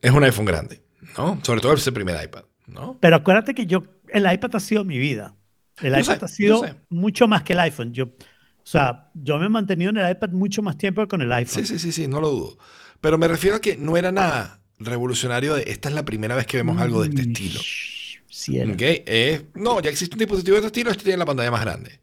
es 0.00 0.10
un 0.10 0.24
iPhone 0.24 0.46
grande, 0.46 0.80
¿no? 1.16 1.38
Sobre 1.42 1.60
todo 1.60 1.74
ese 1.74 1.92
primer 1.92 2.22
iPad, 2.22 2.44
¿no? 2.66 2.98
Pero 3.00 3.16
acuérdate 3.16 3.54
que 3.54 3.66
yo, 3.66 3.84
el 4.08 4.30
iPad 4.30 4.56
ha 4.56 4.60
sido 4.60 4.84
mi 4.84 4.98
vida. 4.98 5.36
El 5.80 5.92
Yo 5.94 6.00
iPad 6.00 6.18
sé, 6.18 6.24
ha 6.24 6.28
sido 6.28 6.62
mucho 6.88 7.28
más 7.28 7.42
que 7.42 7.52
el 7.52 7.60
iPhone. 7.60 7.92
Yo, 7.92 8.04
o 8.04 8.66
sea, 8.66 9.10
yo 9.14 9.38
me 9.38 9.46
he 9.46 9.48
mantenido 9.48 9.90
en 9.90 9.98
el 9.98 10.10
iPad 10.10 10.30
mucho 10.30 10.62
más 10.62 10.76
tiempo 10.76 11.02
que 11.02 11.08
con 11.08 11.22
el 11.22 11.32
iPhone. 11.32 11.64
Sí, 11.64 11.74
sí, 11.74 11.78
sí, 11.78 11.92
sí, 11.92 12.08
no 12.08 12.20
lo 12.20 12.30
dudo. 12.30 12.58
Pero 13.00 13.16
me 13.16 13.28
refiero 13.28 13.56
a 13.56 13.60
que 13.60 13.76
no 13.76 13.96
era 13.96 14.12
nada 14.12 14.59
revolucionario 14.80 15.54
de 15.54 15.64
esta 15.68 15.88
es 15.88 15.94
la 15.94 16.04
primera 16.04 16.34
vez 16.34 16.46
que 16.46 16.56
vemos 16.56 16.80
algo 16.80 17.02
de 17.02 17.08
este 17.10 17.22
Mm, 17.22 17.32
estilo. 17.32 17.60
shh, 17.60 18.20
Sí, 18.28 18.58
era. 18.58 18.72
¿Ok? 18.72 18.80
Eh, 18.82 19.42
no, 19.54 19.80
ya 19.80 19.90
existe 19.90 20.14
un 20.14 20.20
dispositivo 20.20 20.54
de 20.54 20.58
este 20.60 20.66
estilo, 20.68 20.90
este 20.90 21.04
tiene 21.04 21.18
la 21.18 21.26
pantalla 21.26 21.50
más 21.50 21.60
grande. 21.62 22.00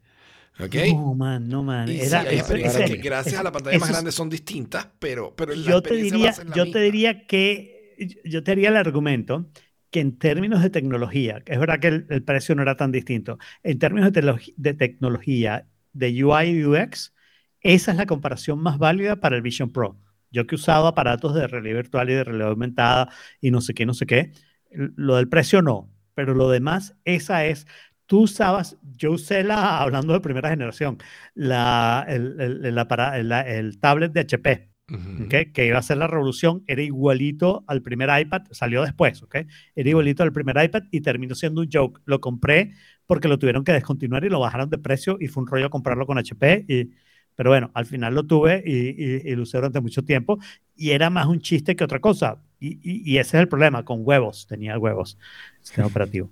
¿Ok? 0.59 0.75
No, 0.93 1.13
man, 1.15 1.47
no, 1.49 1.63
man. 1.63 1.87
Y 1.89 1.93
sí, 1.93 2.01
Era, 2.07 2.21
hay 2.21 2.27
eso- 2.27 2.37
experiencias 2.39 2.83
ese- 2.83 2.95
que 2.95 3.01
gracias 3.01 3.39
a 3.39 3.43
la 3.43 3.51
pantalla 3.51 3.79
más 3.79 3.89
grande 3.89 4.11
son 4.11 4.29
distintas, 4.29 4.87
pero, 4.99 5.35
pero 5.35 5.53
la 5.55 5.61
yo 5.71 5.81
te 5.81 5.95
diría, 5.95 6.35
la 6.45 6.55
yo 6.55 6.63
misma. 6.65 6.73
te 6.73 6.79
diría 6.81 7.27
que 7.27 8.21
yo 8.25 8.43
te 8.43 8.51
haría 8.51 8.69
el 8.69 8.75
argumento 8.77 9.49
que 9.89 9.99
en 10.01 10.17
términos 10.19 10.61
de 10.61 10.69
tecnología, 10.69 11.41
es 11.45 11.59
verdad 11.59 11.79
que 11.79 11.87
el, 11.87 12.05
el 12.09 12.23
precio 12.23 12.53
no 12.55 12.61
era 12.61 12.75
tan 12.75 12.91
distinto, 12.91 13.37
en 13.63 13.79
términos 13.79 14.11
de, 14.11 14.21
tecnologi- 14.21 14.53
de 14.57 14.73
tecnología, 14.73 15.67
de 15.93 16.23
UI 16.25 16.45
y 16.59 16.65
UX, 16.65 17.13
esa 17.61 17.91
es 17.91 17.97
la 17.97 18.05
comparación 18.05 18.59
más 18.59 18.77
válida 18.77 19.15
para 19.19 19.35
el 19.35 19.41
Vision 19.41 19.71
Pro. 19.71 19.97
Yo 20.37 20.47
que 20.47 20.55
he 20.55 20.57
usado 20.57 20.87
aparatos 20.87 21.33
de 21.35 21.47
realidad 21.47 21.75
virtual 21.77 22.09
y 22.09 22.13
de 22.13 22.23
realidad 22.23 22.49
aumentada 22.49 23.09
y 23.41 23.51
no 23.51 23.61
sé 23.61 23.73
qué, 23.73 23.85
no 23.85 23.93
sé 23.93 24.05
qué, 24.05 24.31
lo 24.71 25.15
del 25.15 25.29
precio 25.29 25.61
no, 25.61 25.91
pero 26.13 26.33
lo 26.33 26.49
demás, 26.49 26.95
esa 27.05 27.45
es, 27.45 27.67
tú 28.05 28.21
usabas, 28.23 28.77
yo 28.97 29.11
usé 29.13 29.43
la, 29.43 29.79
hablando 29.81 30.13
de 30.13 30.19
primera 30.21 30.49
generación, 30.49 30.97
la, 31.35 32.05
el, 32.07 32.39
el, 32.39 32.65
el 32.65 32.77
apara- 32.77 33.17
el- 33.17 33.79
tablet 33.79 34.11
de 34.13 34.21
HP. 34.21 34.69
Ujú. 34.89 35.25
¿ok? 35.25 35.51
que 35.53 35.65
iba 35.65 35.77
a 35.79 35.81
ser 35.81 35.97
la 35.97 36.07
revolución, 36.07 36.63
era 36.67 36.81
igualito 36.81 37.63
al 37.67 37.81
primer 37.81 38.09
iPad, 38.21 38.43
salió 38.51 38.83
después, 38.83 39.21
¿ok? 39.23 39.35
Era 39.75 39.89
igualito 39.89 40.23
al 40.23 40.31
primer 40.31 40.63
iPad 40.63 40.83
y 40.91 41.01
terminó 41.01 41.35
siendo 41.35 41.61
un 41.61 41.69
joke. 41.71 42.01
Lo 42.05 42.21
compré 42.21 42.73
porque 43.05 43.27
lo 43.27 43.39
tuvieron 43.39 43.63
que 43.63 43.73
descontinuar 43.73 44.23
y 44.25 44.29
lo 44.29 44.39
bajaron 44.39 44.69
de 44.69 44.77
precio 44.77 45.17
y 45.19 45.27
fue 45.27 45.43
un 45.43 45.47
rollo 45.49 45.69
comprarlo 45.69 46.05
con 46.05 46.17
HP. 46.17 46.65
Y, 46.67 46.91
pero 47.37 47.51
bueno, 47.51 47.71
al 47.75 47.87
final 47.87 48.15
lo 48.15 48.27
tuve 48.27 48.63
y, 48.67 48.73
y- 48.89 49.31
y 49.31 49.37
lo 49.37 49.43
usé 49.43 49.59
durante 49.59 49.81
mucho 49.81 50.03
tiempo 50.05 50.39
y 50.75 50.91
era 50.91 51.09
más 51.11 51.27
un 51.27 51.41
chiste 51.41 51.77
que 51.77 51.85
otra 51.85 52.01
cosa. 52.01 52.43
Y, 52.59 53.17
ese 53.19 53.37
es 53.37 53.41
el 53.43 53.49
problema, 53.49 53.85
con 53.85 54.01
huevos, 54.03 54.47
tenía 54.47 54.77
huevos, 54.79 55.17
sistema 55.61 55.87
operativo. 55.89 56.31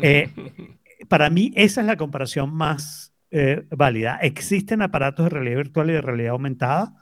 Eh, 0.00 0.36
para 1.08 1.30
mí 1.30 1.52
esa 1.56 1.80
es 1.82 1.88
la 1.88 1.96
comparación 1.98 2.54
más 2.54 3.14
eh, 3.32 3.66
válida. 3.70 4.18
Existen 4.22 4.82
aparatos 4.82 5.26
de 5.26 5.30
realidad 5.30 5.58
virtual 5.58 5.90
y 5.90 5.94
de 5.94 6.00
realidad 6.02 6.32
aumentada 6.32 6.94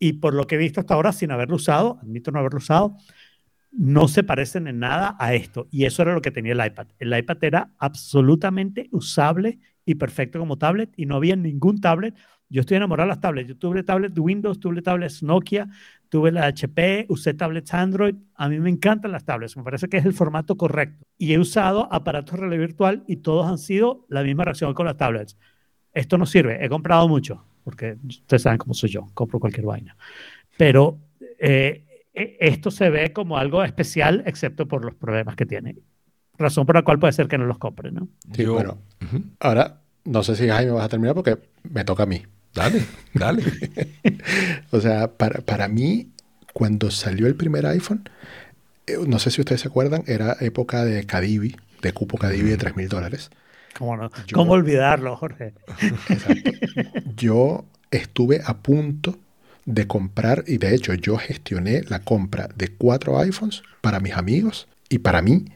y 0.00 0.14
por 0.14 0.34
lo 0.34 0.46
que 0.46 0.56
he 0.56 0.58
visto 0.58 0.80
hasta 0.80 0.94
ahora, 0.94 1.12
sin 1.12 1.32
haberlo 1.32 1.56
usado, 1.56 1.98
admito 2.02 2.32
no 2.32 2.40
haberlo 2.40 2.58
usado, 2.58 2.96
no 3.72 4.08
se 4.08 4.22
parecen 4.24 4.68
en 4.68 4.78
nada 4.80 5.16
a 5.18 5.34
esto. 5.34 5.68
Y 5.70 5.84
eso 5.84 6.02
era 6.02 6.14
lo 6.14 6.22
que 6.22 6.30
tenía 6.30 6.52
el 6.52 6.64
iPad. 6.66 6.88
El 6.98 7.16
iPad 7.16 7.38
era 7.44 7.70
absolutamente 7.78 8.88
usable 8.92 9.58
y 9.84 9.96
perfecto 9.96 10.38
como 10.38 10.58
tablet 10.58 10.92
y 10.96 11.06
no 11.06 11.16
había 11.16 11.36
ningún 11.36 11.80
tablet. 11.80 12.14
Yo 12.48 12.60
estoy 12.60 12.76
enamorado 12.76 13.08
de 13.08 13.14
las 13.14 13.20
tablets. 13.20 13.48
Yo 13.48 13.56
tuve 13.56 13.82
tablets 13.82 14.14
de 14.14 14.20
Windows, 14.20 14.60
tuve 14.60 14.80
tablets 14.82 15.22
Nokia, 15.22 15.68
tuve 16.08 16.30
la 16.30 16.46
HP, 16.46 17.06
usé 17.08 17.34
tablets 17.34 17.74
Android. 17.74 18.14
A 18.36 18.48
mí 18.48 18.60
me 18.60 18.70
encantan 18.70 19.12
las 19.12 19.24
tablets. 19.24 19.56
Me 19.56 19.64
parece 19.64 19.88
que 19.88 19.96
es 19.96 20.04
el 20.04 20.12
formato 20.12 20.56
correcto. 20.56 21.04
Y 21.18 21.32
he 21.32 21.38
usado 21.38 21.92
aparatos 21.92 22.34
de 22.34 22.40
realidad 22.42 22.60
virtual 22.60 23.04
y 23.06 23.16
todos 23.16 23.46
han 23.46 23.58
sido 23.58 24.06
la 24.08 24.22
misma 24.22 24.44
reacción 24.44 24.74
con 24.74 24.86
las 24.86 24.96
tablets. 24.96 25.36
Esto 25.92 26.18
no 26.18 26.26
sirve. 26.26 26.64
He 26.64 26.68
comprado 26.68 27.08
mucho 27.08 27.44
porque 27.64 27.96
ustedes 28.06 28.42
saben 28.42 28.58
cómo 28.58 28.74
soy 28.74 28.90
yo, 28.90 29.08
compro 29.12 29.40
cualquier 29.40 29.66
vaina. 29.66 29.96
Pero 30.56 30.98
eh, 31.40 31.84
e- 32.14 32.36
esto 32.38 32.70
se 32.70 32.90
ve 32.90 33.12
como 33.12 33.38
algo 33.38 33.64
especial, 33.64 34.22
excepto 34.24 34.68
por 34.68 34.84
los 34.84 34.94
problemas 34.94 35.34
que 35.34 35.46
tiene. 35.46 35.74
Razón 36.38 36.64
por 36.64 36.76
la 36.76 36.82
cual 36.82 37.00
puede 37.00 37.12
ser 37.12 37.26
que 37.26 37.38
no 37.38 37.44
los 37.44 37.58
compre, 37.58 37.90
¿no? 37.90 38.06
Sí, 38.32 38.44
bueno, 38.44 38.78
Ujú. 39.02 39.20
ahora 39.40 39.80
no 40.04 40.22
sé 40.22 40.36
si 40.36 40.46
Jaime 40.46 40.70
vas 40.70 40.84
a 40.84 40.88
terminar 40.88 41.16
porque 41.16 41.38
me 41.68 41.84
toca 41.84 42.04
a 42.04 42.06
mí. 42.06 42.22
Dale, 42.56 42.88
dale. 43.12 43.42
O 44.70 44.80
sea, 44.80 45.08
para, 45.16 45.40
para 45.42 45.68
mí, 45.68 46.08
cuando 46.52 46.90
salió 46.90 47.26
el 47.26 47.36
primer 47.36 47.66
iPhone, 47.66 48.08
eh, 48.86 48.98
no 49.06 49.18
sé 49.18 49.30
si 49.30 49.40
ustedes 49.42 49.62
se 49.62 49.68
acuerdan, 49.68 50.04
era 50.06 50.36
época 50.40 50.84
de 50.84 51.04
Cadivi, 51.06 51.56
de 51.82 51.92
cupo 51.92 52.18
Cadivi 52.18 52.50
de 52.50 52.58
3 52.58 52.76
mil 52.76 52.88
dólares. 52.88 53.30
¿Cómo, 53.78 53.96
no? 53.96 54.10
Yo- 54.26 54.36
¿Cómo 54.36 54.52
olvidarlo, 54.52 55.16
Jorge? 55.16 55.54
Exacto. 56.10 56.50
Yo 57.16 57.66
estuve 57.90 58.40
a 58.44 58.58
punto 58.58 59.18
de 59.64 59.86
comprar, 59.86 60.44
y 60.46 60.58
de 60.58 60.74
hecho 60.74 60.94
yo 60.94 61.18
gestioné 61.18 61.82
la 61.88 62.00
compra 62.02 62.48
de 62.56 62.68
cuatro 62.68 63.18
iPhones 63.18 63.62
para 63.80 64.00
mis 64.00 64.14
amigos 64.14 64.68
y 64.88 64.98
para 64.98 65.22
mí, 65.22 65.46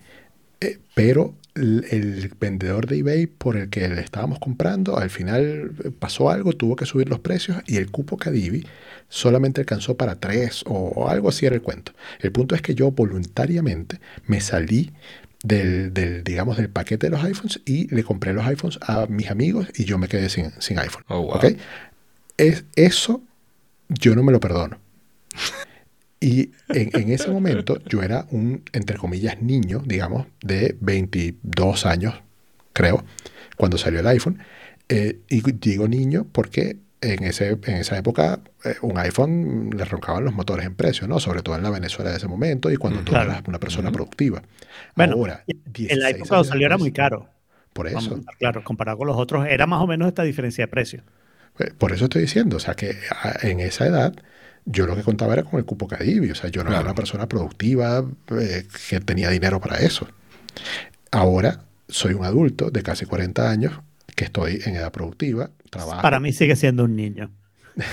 eh, 0.60 0.78
pero 0.94 1.34
el, 1.60 1.86
el 1.90 2.32
vendedor 2.40 2.86
de 2.86 2.98
eBay 2.98 3.26
por 3.26 3.56
el 3.56 3.68
que 3.70 3.88
le 3.88 4.00
estábamos 4.00 4.38
comprando, 4.38 4.98
al 4.98 5.10
final 5.10 5.72
eh, 5.84 5.90
pasó 5.96 6.30
algo, 6.30 6.52
tuvo 6.52 6.76
que 6.76 6.86
subir 6.86 7.08
los 7.08 7.20
precios 7.20 7.58
y 7.66 7.76
el 7.76 7.90
cupo 7.90 8.16
Cadivi 8.16 8.66
solamente 9.08 9.60
alcanzó 9.60 9.96
para 9.96 10.16
tres 10.16 10.62
o, 10.66 10.74
o 10.74 11.08
algo 11.08 11.28
así 11.28 11.46
era 11.46 11.54
el 11.54 11.62
cuento. 11.62 11.92
El 12.20 12.32
punto 12.32 12.54
es 12.54 12.62
que 12.62 12.74
yo 12.74 12.90
voluntariamente 12.90 14.00
me 14.26 14.40
salí 14.40 14.92
del, 15.42 15.92
del, 15.94 16.22
digamos, 16.24 16.56
del 16.56 16.68
paquete 16.68 17.06
de 17.06 17.10
los 17.10 17.24
iPhones 17.24 17.60
y 17.64 17.92
le 17.94 18.04
compré 18.04 18.32
los 18.32 18.46
iPhones 18.46 18.78
a 18.82 19.06
mis 19.06 19.30
amigos 19.30 19.68
y 19.74 19.84
yo 19.84 19.98
me 19.98 20.08
quedé 20.08 20.28
sin, 20.28 20.52
sin 20.60 20.78
iPhone. 20.78 21.04
Oh, 21.08 21.22
wow. 21.22 21.36
¿ok? 21.36 21.44
Es, 22.36 22.64
eso 22.76 23.22
yo 23.88 24.14
no 24.14 24.22
me 24.22 24.32
lo 24.32 24.40
perdono. 24.40 24.78
Y 26.20 26.52
en, 26.72 26.90
en 27.00 27.12
ese 27.12 27.30
momento 27.30 27.78
yo 27.86 28.02
era 28.02 28.26
un, 28.30 28.62
entre 28.72 28.96
comillas, 28.98 29.40
niño, 29.40 29.82
digamos, 29.86 30.26
de 30.42 30.76
22 30.80 31.86
años, 31.86 32.14
creo, 32.72 33.04
cuando 33.56 33.78
salió 33.78 34.00
el 34.00 34.06
iPhone. 34.06 34.38
Eh, 34.88 35.20
y 35.28 35.40
digo 35.52 35.88
niño 35.88 36.26
porque 36.32 36.78
en, 37.00 37.24
ese, 37.24 37.50
en 37.64 37.76
esa 37.76 37.96
época 37.96 38.40
eh, 38.64 38.74
un 38.82 38.98
iPhone 38.98 39.70
le 39.74 39.84
roncaban 39.84 40.24
los 40.24 40.34
motores 40.34 40.66
en 40.66 40.74
precio, 40.74 41.06
¿no? 41.08 41.20
Sobre 41.20 41.42
todo 41.42 41.56
en 41.56 41.62
la 41.62 41.70
Venezuela 41.70 42.10
de 42.10 42.16
ese 42.18 42.28
momento 42.28 42.70
y 42.70 42.76
cuando 42.76 43.00
Mm, 43.00 43.04
tú 43.04 43.12
claro. 43.12 43.30
eras 43.30 43.42
una 43.46 43.58
persona 43.60 43.90
productiva. 43.92 44.42
Bueno, 44.96 45.14
Ahora, 45.14 45.44
El 45.46 45.60
16 45.72 46.04
iPhone 46.04 46.28
cuando 46.28 46.44
salió 46.44 46.66
era 46.66 46.76
muy 46.78 46.92
caro. 46.92 47.28
Por 47.72 47.86
eso. 47.86 48.20
claro, 48.38 48.64
comparado 48.64 48.98
con 48.98 49.06
los 49.06 49.16
otros, 49.16 49.46
era 49.46 49.66
más 49.66 49.80
o 49.80 49.86
menos 49.86 50.08
esta 50.08 50.22
diferencia 50.24 50.64
de 50.64 50.68
precio. 50.68 51.02
Eh, 51.58 51.72
Por 51.76 51.92
eso 51.92 52.04
estoy 52.04 52.22
diciendo, 52.22 52.56
o 52.56 52.60
sea, 52.60 52.74
que 52.74 52.96
a- 53.10 53.38
en 53.46 53.60
esa 53.60 53.86
edad 53.86 54.14
yo 54.64 54.86
lo 54.86 54.94
que 54.96 55.02
contaba 55.02 55.32
era 55.34 55.42
con 55.44 55.58
el 55.58 55.64
cupo 55.64 55.88
Cadivi, 55.88 56.30
o 56.30 56.34
sea, 56.34 56.50
yo 56.50 56.62
no 56.62 56.70
era 56.70 56.78
Claro. 56.78 56.88
una 56.90 56.94
persona 56.94 57.28
productiva 57.28 58.04
eh, 58.40 58.66
que 58.88 59.00
tenía 59.00 59.30
dinero 59.30 59.60
para 59.60 59.78
eso. 59.78 60.06
Ahora 61.10 61.64
soy 61.88 62.14
un 62.14 62.24
adulto 62.24 62.70
de 62.70 62.82
casi 62.82 63.04
40 63.06 63.50
años 63.50 63.72
que 64.14 64.24
estoy 64.24 64.60
en 64.64 64.76
edad 64.76 64.92
productiva, 64.92 65.50
trabajo. 65.70 66.02
Para 66.02 66.20
mí 66.20 66.32
sigue 66.32 66.54
siendo 66.56 66.84
un 66.84 66.94
niño. 66.96 67.30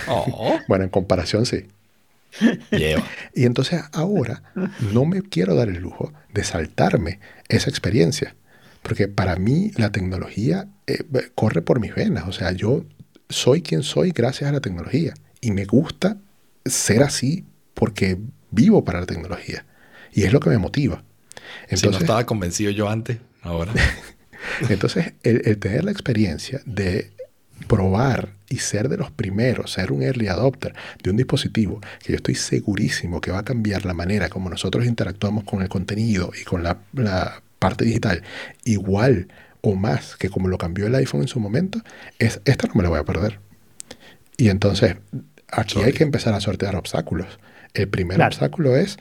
Oh, 0.07 0.59
Bueno, 0.67 0.83
en 0.83 0.89
comparación 0.89 1.45
sí. 1.45 1.65
lleva. 2.71 3.03
Y 3.33 3.45
entonces 3.45 3.81
ahora 3.93 4.43
no 4.93 5.05
me 5.05 5.21
quiero 5.21 5.55
dar 5.55 5.69
el 5.69 5.77
lujo 5.79 6.13
de 6.33 6.43
saltarme 6.43 7.19
esa 7.47 7.69
experiencia, 7.69 8.35
porque 8.83 9.07
para 9.07 9.35
mí 9.37 9.71
la 9.77 9.91
tecnología 9.91 10.67
eh, 10.85 10.99
corre 11.35 11.61
por 11.61 11.79
mis 11.79 11.95
venas, 11.95 12.27
o 12.27 12.31
sea, 12.31 12.51
yo 12.51 12.85
soy 13.29 13.61
quien 13.61 13.83
soy 13.83 14.11
gracias 14.11 14.49
a 14.49 14.53
la 14.53 14.61
tecnología 14.61 15.13
y 15.41 15.51
me 15.51 15.65
gusta 15.65 16.17
ser 16.69 17.03
así 17.03 17.45
porque 17.73 18.17
vivo 18.51 18.83
para 18.83 18.99
la 19.01 19.05
tecnología 19.05 19.65
y 20.13 20.23
es 20.23 20.33
lo 20.33 20.39
que 20.39 20.49
me 20.49 20.57
motiva. 20.57 21.03
si 21.35 21.41
no 21.41 21.75
Entonces, 21.75 22.01
estaba 22.01 22.25
convencido 22.25 22.71
yo 22.71 22.89
antes, 22.89 23.17
ahora. 23.41 23.73
entonces 24.69 25.13
el, 25.23 25.41
el 25.45 25.57
tener 25.57 25.83
la 25.83 25.91
experiencia 25.91 26.61
de 26.65 27.11
probar 27.67 28.33
y 28.49 28.59
ser 28.59 28.87
de 28.89 28.97
los 28.97 29.11
primeros, 29.11 29.73
ser 29.73 29.91
un 29.91 30.03
early 30.03 30.27
adopter 30.27 30.73
de 31.03 31.09
un 31.09 31.17
dispositivo 31.17 31.81
que 31.99 32.13
yo 32.13 32.15
estoy 32.15 32.35
segurísimo 32.35 33.19
que 33.19 33.31
va 33.31 33.39
a 33.39 33.45
cambiar 33.45 33.85
la 33.85 33.93
manera 33.93 34.29
como 34.29 34.49
nosotros 34.49 34.85
interactuamos 34.85 35.43
con 35.43 35.61
el 35.61 35.69
contenido 35.69 36.31
y 36.39 36.43
con 36.43 36.63
la, 36.63 36.79
la 36.93 37.41
parte 37.59 37.85
digital, 37.85 38.23
igual 38.63 39.27
o 39.61 39.75
más 39.75 40.15
que 40.15 40.29
como 40.29 40.47
lo 40.47 40.57
cambió 40.57 40.87
el 40.87 40.95
iPhone 40.95 41.21
en 41.21 41.27
su 41.27 41.39
momento, 41.39 41.81
es 42.19 42.41
esta 42.45 42.67
no 42.67 42.75
me 42.75 42.83
la 42.83 42.89
voy 42.89 42.99
a 42.99 43.03
perder. 43.03 43.39
Y 44.37 44.49
entonces 44.49 44.97
aquí 45.51 45.73
Sorry. 45.75 45.87
hay 45.87 45.93
que 45.93 46.03
empezar 46.03 46.33
a 46.33 46.39
sortear 46.41 46.75
obstáculos. 46.75 47.39
El 47.73 47.87
primer 47.89 48.15
Claro. 48.15 48.29
obstáculo 48.29 48.75
es, 48.75 48.97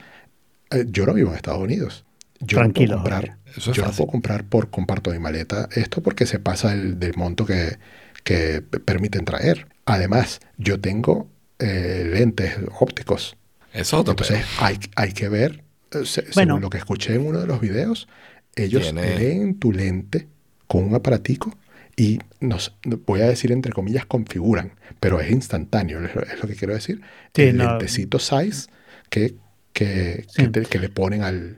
eh, 0.71 0.85
yo 0.87 1.05
no 1.05 1.13
vivo 1.13 1.29
en 1.31 1.35
Estados 1.35 1.61
Unidos. 1.61 2.05
Yo 2.39 2.57
Tranquilo, 2.59 2.97
no 2.97 3.03
puedo 3.03 3.15
comprar, 3.15 3.37
Eso 3.55 3.71
es 3.71 3.77
yo 3.77 3.83
no 3.85 3.91
puedo 3.91 4.11
comprar 4.11 4.43
por 4.45 4.69
comparto 4.69 5.09
mi 5.11 5.17
maleta 5.19 5.67
esto 5.73 6.03
porque 6.03 6.25
se 6.27 6.37
pasa 6.39 6.73
el, 6.73 6.99
del 6.99 7.15
monto 7.15 7.45
que, 7.45 7.77
que 8.23 8.61
permiten 8.61 9.25
traer. 9.25 9.67
Además, 9.85 10.39
yo 10.57 10.79
tengo 10.79 11.27
eh, 11.59 12.07
lentes 12.13 12.55
ópticos. 12.79 13.35
Eso 13.73 13.99
Entonces, 13.99 14.43
hay, 14.59 14.77
hay 14.95 15.13
que 15.13 15.29
ver, 15.29 15.63
eh, 15.91 16.05
se- 16.05 16.21
Bueno. 16.35 16.53
según 16.53 16.61
lo 16.61 16.69
que 16.69 16.77
escuché 16.77 17.15
en 17.15 17.25
uno 17.25 17.39
de 17.39 17.47
los 17.47 17.59
videos, 17.59 18.07
ellos 18.55 18.83
Tiene- 18.83 19.17
leen 19.17 19.57
tu 19.57 19.71
lente 19.71 20.27
con 20.67 20.83
un 20.83 20.93
aparatico 20.95 21.55
y 21.97 22.19
nos, 22.39 22.77
voy 23.07 23.21
a 23.21 23.27
decir 23.27 23.51
entre 23.51 23.73
comillas, 23.73 24.05
configuran, 24.05 24.73
pero 25.01 25.19
es 25.21 25.31
instantáneo, 25.31 26.03
es 26.05 26.15
lo, 26.15 26.23
es 26.23 26.41
lo 26.41 26.47
que 26.47 26.55
quiero 26.55 26.75
decir. 26.75 27.01
Sí, 27.33 27.41
el 27.49 27.57
no. 27.57 27.69
lentecito 27.69 28.19
size 28.19 28.69
que, 29.09 29.35
que, 29.73 30.25
Sí. 30.27 30.43
que, 30.43 30.47
te- 30.49 30.65
que 30.65 30.79
le 30.79 30.89
ponen 30.89 31.23
al... 31.23 31.57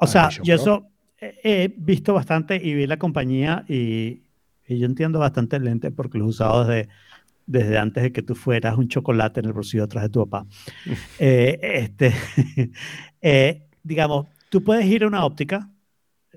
O 0.00 0.06
al 0.06 0.08
sea, 0.08 0.30
yo 0.42 0.54
eso 0.54 0.88
he 1.20 1.72
visto 1.76 2.14
bastante 2.14 2.56
y 2.62 2.74
vi 2.74 2.86
la 2.86 2.98
compañía 2.98 3.64
y, 3.68 4.22
y 4.66 4.78
yo 4.78 4.86
entiendo 4.86 5.18
bastante 5.18 5.56
el 5.56 5.64
lente 5.64 5.90
porque 5.90 6.18
lo 6.18 6.26
he 6.26 6.28
usado 6.28 6.64
desde, 6.64 6.88
desde 7.46 7.78
antes 7.78 8.02
de 8.04 8.12
que 8.12 8.22
tú 8.22 8.34
fueras 8.34 8.78
un 8.78 8.88
chocolate 8.88 9.40
en 9.40 9.46
el 9.46 9.52
bolsillo 9.54 9.84
atrás 9.84 10.04
de 10.04 10.10
tu 10.10 10.28
papá. 10.28 10.46
Eh, 11.18 11.58
este, 11.62 12.14
eh, 13.22 13.66
digamos, 13.82 14.28
tú 14.50 14.64
puedes 14.64 14.86
ir 14.86 15.04
a 15.04 15.08
una 15.08 15.24
óptica, 15.24 15.70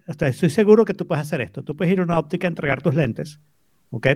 o 0.08 0.14
sea, 0.14 0.28
estoy 0.28 0.50
seguro 0.50 0.86
que 0.86 0.94
tú 0.94 1.08
puedes 1.08 1.22
hacer 1.22 1.42
esto, 1.42 1.64
tú 1.64 1.76
puedes 1.76 1.92
ir 1.94 2.00
a 2.00 2.04
una 2.04 2.20
óptica, 2.20 2.48
entregar 2.48 2.82
tus 2.82 2.96
lentes 2.96 3.40
¿ok? 3.92 4.08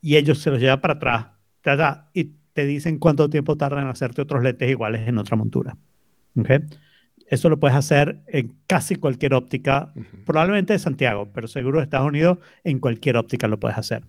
Y 0.00 0.16
ellos 0.16 0.38
se 0.38 0.50
los 0.50 0.60
llevan 0.60 0.80
para 0.80 0.94
atrás, 0.94 1.26
y 2.12 2.32
te 2.52 2.64
dicen 2.64 2.98
cuánto 2.98 3.28
tiempo 3.28 3.56
tardan 3.56 3.84
en 3.84 3.90
hacerte 3.90 4.22
otros 4.22 4.42
lentes 4.42 4.70
iguales 4.70 5.06
en 5.08 5.18
otra 5.18 5.36
montura, 5.36 5.76
¿ok? 6.38 6.50
Eso 7.28 7.48
lo 7.48 7.58
puedes 7.58 7.76
hacer 7.76 8.20
en 8.28 8.56
casi 8.66 8.96
cualquier 8.96 9.34
óptica, 9.34 9.92
probablemente 10.24 10.72
de 10.74 10.78
Santiago, 10.78 11.30
pero 11.32 11.48
seguro 11.48 11.78
de 11.78 11.84
Estados 11.84 12.06
Unidos, 12.06 12.38
en 12.62 12.78
cualquier 12.78 13.16
óptica 13.16 13.48
lo 13.48 13.58
puedes 13.58 13.76
hacer. 13.76 14.04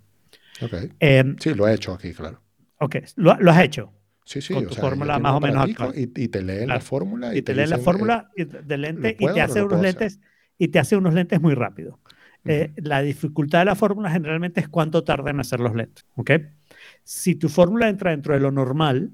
Ok. 0.62 0.74
Em, 1.00 1.36
Sí, 1.40 1.54
lo 1.54 1.68
he 1.68 1.74
hecho 1.74 1.94
aquí, 1.94 2.14
claro. 2.14 2.42
ok, 2.80 2.98
lo, 3.16 3.36
lo 3.40 3.52
has 3.52 3.64
hecho. 3.64 3.92
Sí, 4.24 4.42
sí. 4.42 4.54
Con 4.54 4.66
o 4.66 4.68
tu 4.68 4.76
sea, 4.76 4.84
ellos 4.84 4.90
fórmula 4.90 5.20
más 5.20 5.34
o 5.34 5.40
menos 5.40 5.64
actual. 5.64 5.94
Y, 5.98 6.12
y 6.16 6.28
te 6.28 6.42
leen 6.44 6.68
la 6.68 6.80
fórmula 6.82 7.34
y, 7.34 7.40
y 7.40 7.42
te 7.42 7.54
lee 7.54 7.66
la 7.66 7.78
dicen, 7.78 7.80
eh, 7.80 7.84
fórmula 7.84 8.32
y 8.36 8.44
de 8.44 8.78
lente 8.78 9.12
¿lo 9.12 9.18
puedo 9.18 9.34
y 9.34 9.36
te 9.36 9.42
o 9.42 9.44
hace 9.46 9.60
no 9.60 9.66
unos 9.68 9.80
hacer? 9.80 10.20
Y 10.58 10.70
te 10.70 10.80
hace 10.80 10.96
unos 10.96 11.14
lentes 11.14 11.42
muy 11.42 11.54
rápido. 11.54 12.00
Eh, 12.46 12.72
la 12.78 13.02
dificultad 13.02 13.60
de 13.60 13.66
la 13.66 13.76
fórmula 13.76 14.10
generalmente 14.10 14.62
es 14.62 14.70
cuánto 14.70 15.04
tarda 15.04 15.32
en 15.32 15.40
hacer 15.40 15.60
los 15.60 15.76
lentes. 15.76 16.06
Si 17.04 17.36
tu 17.36 17.50
fórmula 17.50 17.90
entra 17.90 18.12
dentro 18.12 18.34
de 18.34 18.40
lo 18.40 18.52
normal. 18.52 19.12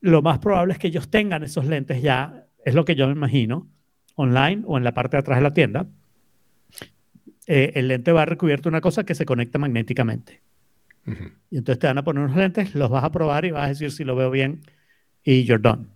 Lo 0.00 0.22
más 0.22 0.38
probable 0.38 0.74
es 0.74 0.78
que 0.78 0.88
ellos 0.88 1.08
tengan 1.08 1.42
esos 1.42 1.64
lentes 1.64 2.02
ya, 2.02 2.46
es 2.64 2.74
lo 2.74 2.84
que 2.84 2.94
yo 2.94 3.06
me 3.06 3.12
imagino, 3.12 3.68
online 4.14 4.62
o 4.66 4.76
en 4.76 4.84
la 4.84 4.92
parte 4.92 5.16
de 5.16 5.20
atrás 5.20 5.38
de 5.38 5.42
la 5.42 5.54
tienda. 5.54 5.86
Eh, 7.46 7.72
el 7.74 7.88
lente 7.88 8.12
va 8.12 8.24
recubierto 8.24 8.64
de 8.64 8.74
una 8.74 8.80
cosa 8.80 9.04
que 9.04 9.14
se 9.14 9.24
conecta 9.24 9.58
magnéticamente. 9.58 10.42
Y 11.50 11.58
entonces 11.58 11.78
te 11.78 11.86
van 11.86 11.98
a 11.98 12.04
poner 12.04 12.24
unos 12.24 12.36
lentes, 12.36 12.74
los 12.74 12.90
vas 12.90 13.04
a 13.04 13.10
probar 13.10 13.44
y 13.44 13.50
vas 13.50 13.64
a 13.64 13.68
decir 13.68 13.90
si 13.90 14.04
lo 14.04 14.14
veo 14.14 14.30
bien 14.30 14.62
y 15.22 15.44
you're 15.44 15.60
done. 15.60 15.86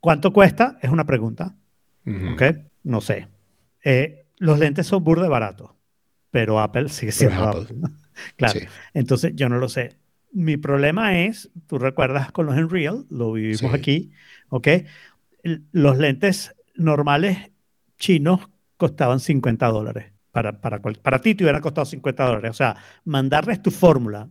¿Cuánto 0.00 0.32
cuesta? 0.32 0.78
Es 0.82 0.90
una 0.90 1.04
pregunta. 1.04 1.54
¿Ok? 2.32 2.42
No 2.82 3.00
sé. 3.00 3.28
Eh, 3.84 4.26
los 4.38 4.58
lentes 4.58 4.86
son 4.86 5.04
burde 5.04 5.28
baratos, 5.28 5.70
pero 6.30 6.60
Apple 6.60 6.88
sigue 6.88 7.12
siendo 7.12 7.42
Apple. 7.48 7.66
Claro. 8.36 8.60
Sí. 8.60 8.66
Entonces 8.92 9.32
yo 9.34 9.48
no 9.48 9.56
lo 9.58 9.68
sé. 9.70 9.96
Mi 10.32 10.58
problema 10.58 11.20
es, 11.20 11.50
tú 11.66 11.78
recuerdas 11.78 12.30
con 12.32 12.44
los 12.46 12.54
Unreal, 12.56 13.06
lo 13.08 13.32
vivimos 13.32 13.58
Sí. 13.60 13.66
aquí, 13.72 14.10
¿ok? 14.50 14.68
Los 15.72 15.96
lentes 15.96 16.54
normales 16.74 17.50
chinos 17.98 18.40
costaban 18.76 19.20
50 19.20 19.68
dólares. 19.68 20.12
Para, 20.32 20.60
para, 20.60 20.80
cual- 20.80 20.98
para 21.02 21.20
ti 21.20 21.34
te 21.34 21.44
hubiera 21.44 21.60
costado 21.60 21.86
50 21.86 22.24
dólares. 22.26 22.50
O 22.50 22.54
sea, 22.54 22.76
mandarles 23.04 23.62
tu 23.62 23.70
fórmula, 23.70 24.28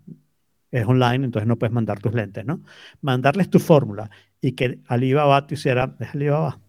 es 0.72 0.86
online, 0.86 1.26
entonces 1.26 1.48
no 1.48 1.58
puedes 1.58 1.74
mandar 1.74 2.00
tus 2.00 2.14
lentes, 2.14 2.46
¿no? 2.46 2.62
Mandarles 3.02 3.50
tu 3.50 3.60
fórmula 3.60 4.10
y 4.40 4.52
que 4.54 4.80
Alibaba 4.88 5.46
te 5.48 5.56
hiciera, 5.56 5.96
¿es 6.00 6.14
Alibaba? 6.14 6.60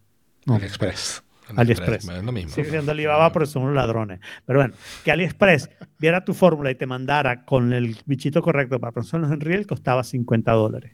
No. 0.47 0.55
AliExpress. 0.55 1.23
AliExpress. 1.57 2.07
Es 2.07 2.23
lo 2.23 2.31
mismo. 2.31 2.51
Sigue 2.51 2.69
siendo 2.69 2.91
Alibaba 2.91 3.31
porque 3.31 3.47
son 3.47 3.63
unos 3.63 3.75
ladrones. 3.75 4.19
Pero 4.45 4.59
bueno, 4.59 4.73
que 5.03 5.11
AliExpress 5.11 5.69
viera 5.99 6.23
tu 6.23 6.33
fórmula 6.33 6.71
y 6.71 6.75
te 6.75 6.85
mandara 6.85 7.45
con 7.45 7.73
el 7.73 7.97
bichito 8.05 8.41
correcto 8.41 8.79
para 8.79 8.91
personas 8.91 9.31
en 9.31 9.41
Real 9.41 9.65
costaba 9.65 10.03
50 10.03 10.51
dólares. 10.51 10.93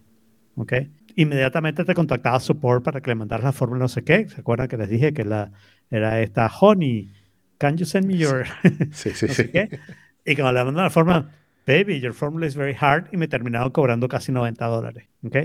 ¿Ok? 0.56 0.74
Inmediatamente 1.16 1.84
te 1.84 1.94
contactaba 1.94 2.40
support 2.40 2.84
para 2.84 3.02
que 3.02 3.10
le 3.10 3.16
mandaras 3.16 3.44
la 3.44 3.52
fórmula 3.52 3.80
no 3.82 3.88
sé 3.88 4.03
qué. 4.03 4.27
¿Se 4.30 4.42
acuerdan 4.42 4.68
que 4.68 4.77
les 4.77 4.90
dije 4.90 5.14
que 5.14 5.26
la, 5.26 5.52
era 5.90 6.22
esta 6.22 6.48
Honey? 6.48 7.11
Can 7.58 7.77
you 7.77 7.86
send 7.86 8.06
me 8.06 8.18
your 8.18 8.45
Sí, 8.92 9.11
sí, 9.11 9.26
no 9.27 9.34
sí. 9.34 9.48
qué? 9.50 9.80
Y 10.26 10.36
cuando 10.36 10.53
le 10.53 10.66
mandaron 10.66 10.84
la 10.84 10.90
fórmula, 10.90 11.30
baby, 11.66 12.00
your 12.00 12.14
formula 12.14 12.45
is 12.45 12.56
very 12.56 12.76
hard, 12.80 13.08
y 13.11 13.18
me 13.18 13.27
terminaron 13.27 13.72
cobrando 13.72 14.08
casi 14.08 14.32
90 14.32 14.66
dólares. 14.66 15.08
¿ok? 15.26 15.38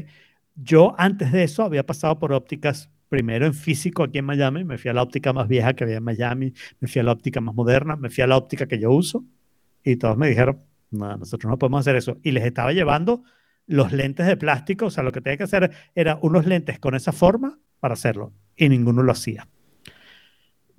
Yo 0.55 0.94
antes 0.99 1.32
de 1.32 1.44
eso 1.44 1.62
había 1.65 1.84
pasado 1.84 2.18
por 2.18 2.32
ópticas, 2.32 2.91
primero 3.12 3.44
en 3.44 3.52
físico 3.52 4.05
aquí 4.05 4.16
en 4.16 4.24
Miami, 4.24 4.65
me 4.65 4.78
fui 4.78 4.91
a 4.91 4.94
la 4.94 5.02
óptica 5.02 5.34
más 5.34 5.47
vieja 5.47 5.74
que 5.74 5.84
había 5.84 5.99
en 5.99 6.02
Miami, 6.02 6.55
me 6.81 6.89
fui 6.89 6.99
a 6.99 7.05
la 7.05 7.12
óptica 7.12 7.42
más 7.42 7.55
moderna, 7.55 7.94
me 7.94 8.08
fui 8.08 8.24
a 8.24 8.26
la 8.26 8.39
óptica 8.39 8.66
que 8.66 8.78
yo 8.78 8.91
uso, 8.91 9.23
y 9.84 9.97
todos 9.97 10.16
me 10.16 10.28
dijeron, 10.28 10.60
no, 10.91 11.18
nosotros 11.18 11.50
no 11.50 11.58
podemos 11.58 11.81
hacer 11.81 11.97
eso. 11.97 12.16
Y 12.23 12.31
les 12.31 12.42
estaba 12.47 12.73
llevando 12.73 13.23
los 13.66 13.92
lentes 13.92 14.26
de 14.26 14.39
plástico, 14.39 14.86
o 14.86 14.91
sea, 14.91 15.05
lo 15.05 15.12
que 15.12 15.20
tenía 15.20 15.36
que 15.36 15.42
hacer 15.42 15.73
era 15.94 16.18
unos 16.23 16.47
lentes 16.47 16.78
con 16.78 16.94
esa 16.94 17.12
forma 17.12 17.58
para 17.81 17.92
hacerlo, 17.92 18.32
y 18.57 18.70
ninguno 18.70 19.02
lo 19.02 19.12
hacía. 19.12 19.47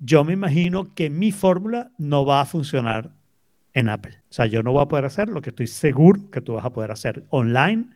Yo 0.00 0.24
me 0.24 0.32
imagino 0.32 0.92
que 0.92 1.10
mi 1.10 1.30
fórmula 1.30 1.92
no 1.98 2.26
va 2.26 2.40
a 2.40 2.46
funcionar 2.46 3.12
en 3.74 3.88
Apple. 3.88 4.24
O 4.28 4.32
sea, 4.32 4.46
yo 4.46 4.64
no 4.64 4.72
voy 4.72 4.82
a 4.82 4.88
poder 4.88 5.04
hacer 5.04 5.28
lo 5.28 5.40
que 5.40 5.50
estoy 5.50 5.68
seguro 5.68 6.32
que 6.32 6.40
tú 6.40 6.54
vas 6.54 6.64
a 6.64 6.72
poder 6.72 6.90
hacer 6.90 7.26
online. 7.28 7.90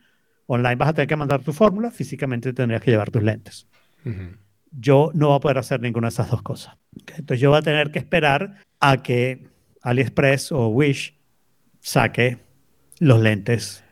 Online 0.45 0.75
vas 0.77 0.87
a 0.87 0.93
tener 0.93 1.09
que 1.09 1.17
mandar 1.17 1.43
tu 1.43 1.51
fórmula, 1.51 1.91
físicamente 1.91 2.53
tendrías 2.53 2.81
que 2.81 2.91
llevar 2.91 3.11
tus 3.11 3.21
lentes. 3.21 3.67
Yo 4.71 5.11
no 5.13 5.27
voy 5.29 5.37
a 5.37 5.39
poder 5.39 5.57
hacer 5.57 5.81
ninguna 5.81 6.07
de 6.07 6.13
esas 6.13 6.29
dos 6.29 6.41
cosas. 6.41 6.75
Entonces 7.17 7.39
yo 7.39 7.49
voy 7.49 7.59
a 7.59 7.61
tener 7.63 7.91
que 7.91 7.99
esperar 7.99 8.57
a 8.79 9.01
que 9.01 9.47
AliExpress 9.81 10.51
o 10.51 10.67
Wish 10.67 11.17
saque 11.79 12.37
los 12.99 13.19
lentes. 13.19 13.83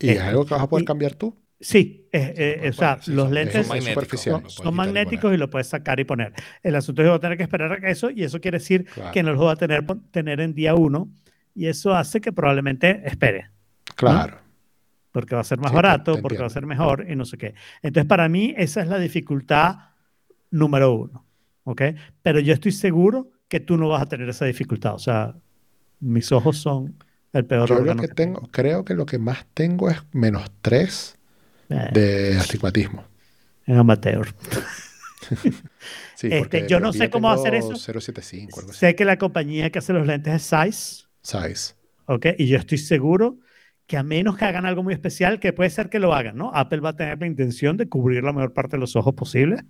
¿Y 0.00 0.10
es 0.10 0.20
algo 0.20 0.44
que 0.44 0.54
vas 0.54 0.62
a 0.62 0.68
poder 0.68 0.82
y- 0.82 0.86
cambiar 0.86 1.14
tú? 1.14 1.36
Sí, 1.60 2.08
eh, 2.12 2.60
eh, 2.62 2.68
o 2.70 2.72
sea, 2.72 2.98
sí, 3.02 3.10
los 3.12 3.32
lentes 3.32 3.66
son 3.66 3.76
magnéticos, 3.78 4.20
son 4.20 5.34
y 5.34 5.36
lo 5.36 5.50
puedes 5.50 5.66
sacar 5.66 5.98
y 5.98 6.04
poner. 6.04 6.32
El 6.62 6.76
asunto 6.76 7.02
es 7.02 7.06
que 7.06 7.10
voy 7.10 7.16
a 7.16 7.20
tener 7.20 7.36
que 7.36 7.42
esperar 7.42 7.72
a 7.72 7.80
que 7.80 7.90
eso, 7.90 8.10
y 8.10 8.22
eso 8.22 8.40
quiere 8.40 8.58
decir 8.58 8.84
Claro. 8.84 9.10
que 9.10 9.22
no 9.24 9.30
los 9.32 9.38
voy 9.40 9.50
a 9.50 9.56
tener, 9.56 9.84
tener 10.12 10.38
en 10.40 10.54
día 10.54 10.76
uno, 10.76 11.08
y 11.56 11.66
eso 11.66 11.96
hace 11.96 12.20
que 12.20 12.30
probablemente 12.32 13.02
espere, 13.04 13.50
Claro. 13.96 14.38
Porque 15.12 15.34
va 15.34 15.40
a 15.42 15.44
ser 15.44 15.58
más 15.58 15.70
Sí, 15.70 15.76
barato, 15.76 16.20
porque 16.20 16.42
va 16.42 16.46
a 16.46 16.50
ser 16.50 16.66
mejor 16.66 17.06
y 17.10 17.16
no 17.16 17.24
sé 17.24 17.38
qué. 17.38 17.54
Entonces, 17.82 18.08
para 18.08 18.28
mí, 18.28 18.54
esa 18.56 18.82
es 18.82 18.88
la 18.88 18.98
dificultad 18.98 19.76
número 20.50 20.92
uno, 20.94 21.26
¿ok? 21.64 21.82
Pero 22.22 22.40
yo 22.40 22.54
estoy 22.54 22.72
seguro 22.72 23.32
que 23.48 23.60
tú 23.60 23.76
no 23.76 23.88
vas 23.88 24.02
a 24.02 24.06
tener 24.06 24.28
esa 24.28 24.44
dificultad, 24.46 24.94
o 24.94 24.98
sea, 24.98 25.36
mis 26.00 26.32
ojos 26.32 26.58
son 26.58 26.96
el 27.32 27.46
peor 27.46 27.68
Yo 27.68 27.74
lo 27.76 27.80
órgano 27.82 28.02
que 28.02 28.08
tengo, 28.08 28.42
creo 28.50 28.84
que 28.84 28.94
lo 28.94 29.06
que 29.06 29.18
más 29.18 29.46
tengo 29.54 29.90
es 29.90 29.98
menos 30.12 30.50
3 30.62 31.18
Eh, 31.70 31.90
de 31.92 32.36
astigmatismo. 32.38 33.04
en 33.66 33.76
amateur. 33.78 34.34
Sí, 36.14 36.28
Este, 36.32 36.66
yo 36.68 36.80
no 36.80 36.92
sé 36.92 37.10
cómo 37.10 37.28
tengo 37.28 37.40
hacer 37.42 37.54
eso. 37.54 37.76
075, 37.76 38.60
algo 38.60 38.70
así. 38.72 38.78
Sé 38.80 38.94
que 38.96 39.04
la 39.04 39.18
compañía 39.18 39.70
que 39.70 39.78
hace 39.78 39.92
los 39.92 40.06
lentes 40.06 40.34
es 40.34 40.48
Zeiss, 40.48 41.08
Size. 41.22 41.74
¿ok? 42.06 42.26
Y 42.38 42.46
yo 42.48 42.58
estoy 42.58 42.78
seguro 42.78 43.38
que 43.88 43.98
a 43.98 44.04
menos 44.04 44.38
que 44.38 44.46
hagan 44.46 44.66
algo 44.66 44.84
muy 44.84 44.94
especial, 44.94 45.40
que 45.40 45.52
puede 45.54 45.70
ser 45.70 45.90
que 45.90 45.98
lo 45.98 46.14
hagan, 46.14 46.36
¿no? 46.38 46.52
Apple 46.54 46.80
va 46.80 46.90
a 46.90 46.96
tener 46.96 47.20
la 47.20 47.26
intención 47.26 47.76
de 47.78 47.88
cubrir 47.88 48.24
la 48.24 48.32
mayor 48.34 48.54
parte 48.54 48.76
de 48.76 48.80
los 48.80 48.96
ojos 48.96 49.14
posible. 49.14 49.64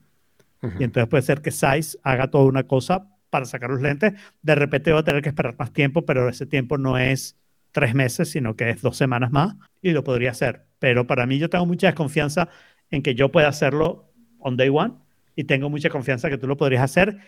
Y 0.79 0.85
entonces 0.85 1.09
puede 1.09 1.23
ser 1.23 1.41
que 1.43 1.53
Zeiss 1.53 1.99
haga 2.03 2.29
toda 2.31 2.45
una 2.47 2.65
cosa 2.65 3.09
para 3.31 3.47
sacar 3.47 3.71
los 3.71 3.81
lentes. 3.81 4.15
De 4.43 4.55
repente 4.57 4.93
va 4.93 5.01
a 5.01 5.05
tener 5.05 5.23
que 5.23 5.29
esperar 5.31 5.57
más 5.59 5.73
tiempo, 5.73 6.05
pero 6.05 6.29
ese 6.29 6.47
tiempo 6.47 6.79
no 6.79 6.99
es 6.99 7.37
tres 7.73 7.95
meses, 7.95 8.31
sino 8.31 8.57
que 8.57 8.71
es 8.71 8.83
dos 8.83 8.97
semanas 8.97 9.31
más 9.31 9.55
y 9.83 9.93
lo 9.93 10.05
podría 10.05 10.33
hacer. 10.33 10.67
Pero 10.81 11.07
para 11.07 11.27
mí 11.27 11.39
yo 11.39 11.49
tengo 11.51 11.67
mucha 11.67 11.89
desconfianza 11.89 12.49
en 12.91 13.03
que 13.03 13.15
yo 13.15 13.31
pueda 13.31 13.49
hacerlo 13.49 14.13
on 14.41 14.57
day 14.57 14.69
one 14.69 14.95
y 15.37 15.45
tengo 15.45 15.71
mucha 15.71 15.91
confianza 15.91 16.29
que 16.29 16.39
tú 16.39 16.49
lo 16.49 16.57
podrías 16.57 16.83
hacer, 16.83 17.19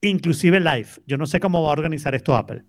inclusive 0.00 0.58
live. 0.60 0.88
Yo 1.06 1.16
no 1.16 1.26
sé 1.26 1.40
cómo 1.40 1.62
va 1.62 1.68
a 1.70 1.72
organizar 1.72 2.14
esto 2.16 2.34
Apple. 2.36 2.64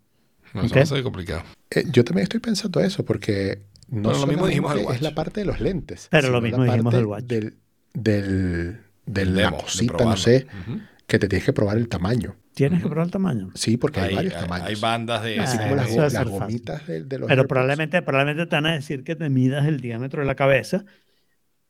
No, 0.54 0.62
eso 0.62 0.74
Ok. 0.74 0.78
va 0.78 0.84
a 0.84 0.86
ser 0.86 1.04
complicado. 1.04 1.44
Eh, 1.72 1.86
yo 1.92 2.04
también 2.04 2.24
estoy 2.24 2.40
pensando 2.40 2.80
eso 2.82 3.06
porque 3.06 3.64
no 3.92 4.02
Bueno, 4.10 4.20
lo 4.22 4.28
mismo 4.28 4.48
dijimos 4.48 4.72
del 4.74 4.80
solamente 4.82 4.96
es 4.98 5.02
la 5.04 5.10
watch. 5.10 5.16
parte 5.16 5.40
de 5.42 5.46
los 5.46 5.60
lentes. 5.62 6.08
Pero 6.10 6.30
lo 6.30 6.42
mismo 6.42 6.64
dijimos 6.64 6.94
del 6.94 7.06
watch. 7.06 7.24
Del, 7.26 7.58
del, 7.94 8.80
de 9.06 9.26
la 9.26 9.42
Demo, 9.44 9.58
de 9.58 9.64
cosita, 9.64 10.04
no 10.06 10.18
sé, 10.18 10.48
Ujú. 10.68 10.80
que 11.08 11.20
te 11.20 11.28
tienes 11.28 11.46
que 11.46 11.54
probar 11.54 11.78
el 11.78 11.88
tamaño. 11.88 12.36
Tienes 12.54 12.80
que 12.80 12.86
Ujú. 12.86 12.90
probar 12.94 13.06
el 13.08 13.12
tamaño. 13.12 13.50
Sí, 13.54 13.78
porque 13.78 14.00
hay, 14.02 14.10
Hay, 14.10 14.16
varios 14.16 14.34
hay- 14.36 14.42
tamaños. 14.42 14.68
hay 14.68 14.76
bandas 14.76 15.24
de... 15.24 15.40
Así 15.40 15.58
Ah, 15.60 15.64
como 15.64 15.76
las, 15.76 16.14
las 16.14 16.28
gomitas 16.28 16.88
de, 16.88 17.04
de 17.04 17.20
los 17.20 17.28
Pero 17.28 17.42
AirPods. 17.42 17.48
probablemente, 17.48 18.02
probablemente 18.02 18.46
te 18.50 18.56
van 18.56 18.66
a 18.66 18.74
decir 18.74 19.04
que 19.04 19.16
te 19.16 19.30
midas 19.30 19.66
el 19.68 19.80
diámetro 19.80 20.22
de 20.22 20.28
la 20.28 20.36
cabeza. 20.36 20.84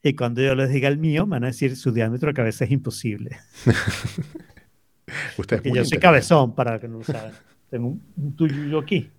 Y 0.04 0.16
cuando 0.16 0.42
yo 0.42 0.56
les 0.56 0.70
diga 0.72 0.88
el 0.90 0.98
mío, 0.98 1.28
me 1.28 1.36
van 1.36 1.44
a 1.44 1.48
decir 1.48 1.76
su 1.76 1.92
diámetro 1.92 2.30
de 2.30 2.34
cabeza 2.34 2.66
es 2.66 2.72
imposible. 2.72 3.38
Usted 5.38 5.58
es 5.58 5.62
Que 5.62 5.70
muy 5.70 5.78
yo 5.80 5.86
soy 5.86 6.00
cabezón, 6.00 6.56
para 6.56 6.80
que 6.80 6.88
no 6.88 7.00
lo 7.00 7.04
saben. 7.04 7.32
Tengo 7.70 7.88
un, 7.88 8.02
un 8.18 8.36
tuyo 8.36 8.80
aquí, 8.80 9.10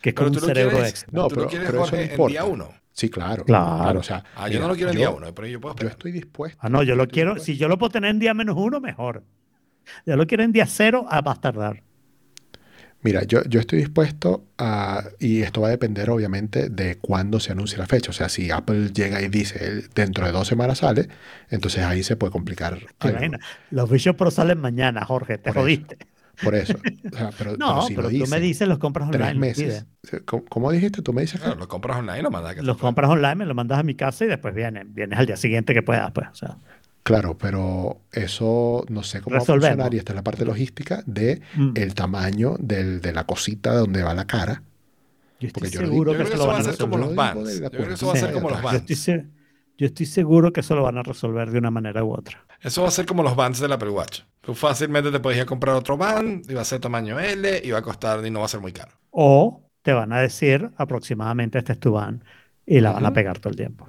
que 0.00 0.10
es 0.10 0.14
como 0.14 0.26
Pero 0.26 0.28
un 0.28 0.34
tú 0.34 0.40
lo 0.40 0.46
cerebro 0.46 0.70
quieres, 0.76 0.90
extra. 0.90 1.08
No, 1.12 1.22
tú 1.28 1.34
pero- 1.34 1.42
lo 1.42 1.48
quieres, 1.50 1.70
pero 1.70 1.84
eso 1.84 1.92
no 1.96 1.98
en 2.00 2.06
día 2.08 2.12
importa. 2.14 2.44
uno. 2.44 2.68
Sí, 2.92 3.08
claro. 3.08 3.44
Claro. 3.44 4.00
O 4.00 4.02
sea, 4.02 4.24
Ah, 4.34 4.46
yo 4.48 4.54
mira, 4.54 4.60
no 4.62 4.68
lo 4.68 4.74
quiero 4.74 4.90
en 4.90 4.94
yo- 4.96 4.98
día 5.00 5.10
uno, 5.10 5.34
pero 5.34 5.46
yo 5.48 5.60
puedo 5.60 5.74
Yo 5.74 5.76
esperar. 5.76 5.92
estoy 5.92 6.12
dispuesto. 6.12 6.58
Ah, 6.60 6.68
no, 6.68 6.82
yo 6.82 6.96
lo 6.96 7.06
quiero, 7.08 7.30
dispuesto. 7.34 7.52
si 7.52 7.56
yo 7.58 7.68
lo 7.68 7.78
puedo 7.78 7.90
tener 7.90 8.10
en 8.10 8.18
día 8.18 8.34
menos 8.34 8.56
uno, 8.58 8.80
mejor. 8.80 9.22
Yo 10.06 10.16
lo 10.16 10.26
quiero 10.26 10.42
en 10.44 10.52
día 10.52 10.66
cero, 10.66 11.06
ah, 11.08 11.22
a 11.24 11.34
tardar. 11.36 11.82
Mira, 13.02 13.22
yo, 13.24 13.42
yo 13.44 13.60
estoy 13.60 13.78
dispuesto 13.78 14.44
a, 14.58 15.04
y 15.18 15.40
esto 15.40 15.62
va 15.62 15.68
a 15.68 15.70
depender 15.70 16.10
obviamente 16.10 16.68
de 16.68 16.96
cuándo 16.98 17.40
se 17.40 17.52
anuncie 17.52 17.78
la 17.78 17.86
fecha. 17.86 18.10
O 18.10 18.12
sea, 18.12 18.28
si 18.28 18.50
Apple 18.50 18.90
llega 18.92 19.22
y 19.22 19.28
dice 19.28 19.64
"El- 19.64 19.88
dentro 19.94 20.26
de 20.26 20.32
dos 20.32 20.46
semanas 20.46 20.78
sale, 20.78 21.08
entonces 21.48 21.82
ahí 21.82 22.02
se 22.02 22.16
puede 22.16 22.30
complicar. 22.30 22.78
¿Te 22.98 23.08
algo. 23.08 23.18
imaginas? 23.18 23.40
Los 23.70 23.88
Vision 23.90 24.16
Pro 24.16 24.30
salen 24.30 24.60
mañana, 24.60 25.02
Jorge, 25.06 25.38
te 25.38 25.50
Por 25.50 25.66
eso. 25.70 25.82
Por 26.42 26.54
eso. 26.54 26.74
O 27.12 27.16
sea, 27.16 27.30
pero, 27.36 27.56
No, 27.58 27.66
pero 27.74 27.82
si 27.82 27.94
pero 27.94 28.10
lo 28.10 28.24
tú 28.24 28.30
me 28.30 28.40
dices, 28.40 28.68
los 28.68 28.78
compras 28.78 29.08
online. 29.08 29.24
tres 29.24 29.34
los 29.34 29.40
meses. 29.40 29.86
¿Cómo, 30.24 30.44
cómo 30.48 30.72
dijiste? 30.72 31.02
Tú 31.02 31.12
me 31.12 31.22
dices 31.22 31.40
Claro, 31.40 31.56
lo 31.56 31.68
compras 31.68 31.98
online 31.98 32.20
y 32.20 32.22
lo 32.22 32.30
mandas 32.30 32.52
a 32.52 32.54
que 32.56 32.62
Los 32.62 32.78
compras 32.78 33.10
online, 33.10 33.34
me 33.36 33.46
lo 33.46 33.54
mandas 33.54 33.78
a 33.78 33.82
mi 33.82 33.94
casa 33.94 34.24
y 34.24 34.28
después 34.28 34.54
vienes. 34.54 34.84
Vienes 34.92 35.18
al 35.18 35.26
día 35.26 35.36
siguiente 35.36 35.74
que 35.74 35.82
puedas, 35.82 36.10
pues. 36.12 36.28
O 36.30 36.34
sea, 36.34 36.56
Claro, 37.02 37.36
pero 37.38 38.02
eso 38.12 38.84
no 38.88 39.02
sé 39.02 39.20
cómo 39.20 39.34
va 39.34 39.38
a 39.38 39.40
Resolvemos. 39.40 39.68
funcionar 39.70 39.94
y 39.94 39.98
esta 39.98 40.12
es 40.12 40.16
la 40.16 40.22
parte 40.22 40.44
logística 40.44 41.02
de 41.06 41.40
mm. 41.56 41.72
el 41.74 41.94
tamaño 41.94 42.56
del- 42.58 43.00
de 43.00 43.12
la 43.12 43.24
cosita 43.24 43.72
donde 43.74 44.02
va 44.02 44.14
la 44.14 44.26
cara. 44.26 44.62
Yo 45.40 45.48
estoy 45.48 45.62
Porque 45.62 45.70
yo 45.70 45.80
seguro 45.80 46.12
Yo 46.12 46.18
que 46.18 46.24
creo 46.24 46.28
que 46.28 46.34
eso 46.34 46.42
eso 46.42 46.46
lo 46.46 46.46
va 46.46 46.58
a 46.58 46.62
van 46.62 46.66
a 46.66 46.70
ser 46.72 46.78
como 46.78 46.98
los 46.98 47.08
Yo 47.08 47.44
digo 47.44 47.60
la 47.60 47.62
Yo 47.62 47.70
creo 47.70 47.88
que 47.88 47.94
eso 47.94 48.06
va 48.06 48.12
a 48.12 48.16
ser 48.16 48.32
como 48.32 48.50
los 48.50 48.60
Yo 48.62 48.68
yo 49.80 49.86
estoy 49.86 50.04
seguro 50.04 50.52
que 50.52 50.60
eso 50.60 50.76
lo 50.76 50.82
van 50.82 50.98
a 50.98 51.02
resolver 51.02 51.50
de 51.50 51.58
una 51.58 51.70
manera 51.70 52.04
u 52.04 52.12
otra. 52.12 52.44
Eso 52.60 52.82
va 52.82 52.88
a 52.88 52.90
ser 52.90 53.06
como 53.06 53.22
los 53.22 53.34
bands 53.34 53.60
del 53.60 53.72
Apple 53.72 53.88
Watch. 53.88 54.20
Tú 54.42 54.54
fácilmente 54.54 55.10
te 55.10 55.20
puedes 55.20 55.38
ir 55.38 55.42
a 55.44 55.46
comprar 55.46 55.74
otro 55.74 55.96
band 55.96 56.44
y 56.50 56.52
va 56.54 56.60
a 56.60 56.64
ser 56.66 56.80
tamaño 56.80 57.18
L 57.18 57.62
y 57.64 57.70
va 57.70 57.78
a 57.78 57.82
costar 57.82 58.24
y 58.26 58.30
no 58.30 58.40
va 58.40 58.44
a 58.44 58.48
ser 58.48 58.60
muy 58.60 58.72
caro. 58.72 58.92
O 59.10 59.62
te 59.80 59.94
van 59.94 60.12
a 60.12 60.20
decir 60.20 60.70
aproximadamente 60.76 61.56
este 61.58 61.72
es 61.72 61.80
tu 61.80 61.92
van 61.92 62.22
y 62.66 62.80
la 62.80 62.92
van 62.92 63.06
a 63.06 63.12
pegar 63.14 63.38
todo 63.38 63.50
el 63.50 63.56
tiempo. 63.56 63.88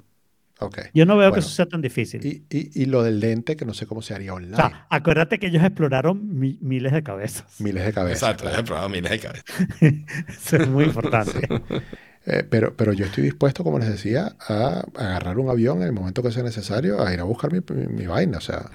Ok. 0.60 0.78
Yo 0.94 1.04
no 1.04 1.16
veo 1.18 1.30
que 1.32 1.40
eso 1.40 1.48
sea 1.50 1.66
tan 1.66 1.82
difícil. 1.82 2.24
Y, 2.24 2.44
y, 2.48 2.82
y 2.82 2.86
lo 2.86 3.02
del 3.02 3.20
lente, 3.20 3.54
que 3.56 3.64
no 3.66 3.74
sé 3.74 3.86
cómo 3.86 4.00
se 4.00 4.14
haría 4.14 4.32
o 4.32 4.36
online. 4.36 4.56
sea, 4.56 4.86
acuérdate 4.88 5.38
que 5.38 5.48
ellos 5.48 5.62
exploraron 5.62 6.38
mi- 6.38 6.58
miles 6.62 6.92
de 6.92 7.02
cabezas. 7.02 7.60
Miles 7.60 7.84
de 7.84 7.92
cabezas. 7.92 8.30
Exacto, 8.30 8.58
he 8.58 8.62
probado 8.62 8.88
miles 8.88 9.10
de 9.10 9.18
cabezas. 9.18 9.44
Eso 10.28 10.56
es 10.56 10.68
muy 10.68 10.84
importante. 10.84 11.46
Eh, 12.24 12.44
pero, 12.48 12.74
pero 12.76 12.92
yo 12.92 13.04
estoy 13.04 13.24
dispuesto, 13.24 13.64
como 13.64 13.78
les 13.80 13.88
decía, 13.88 14.36
a 14.48 14.84
agarrar 14.96 15.38
un 15.38 15.48
avión 15.50 15.78
en 15.78 15.88
el 15.88 15.92
momento 15.92 16.22
que 16.22 16.30
sea 16.30 16.42
necesario, 16.44 17.02
a 17.04 17.12
ir 17.12 17.18
a 17.20 17.24
buscar 17.24 17.52
mi, 17.52 17.58
mi- 17.74 17.86
mi 17.88 18.06
vaina. 18.06 18.38
O 18.38 18.40
sea, 18.40 18.70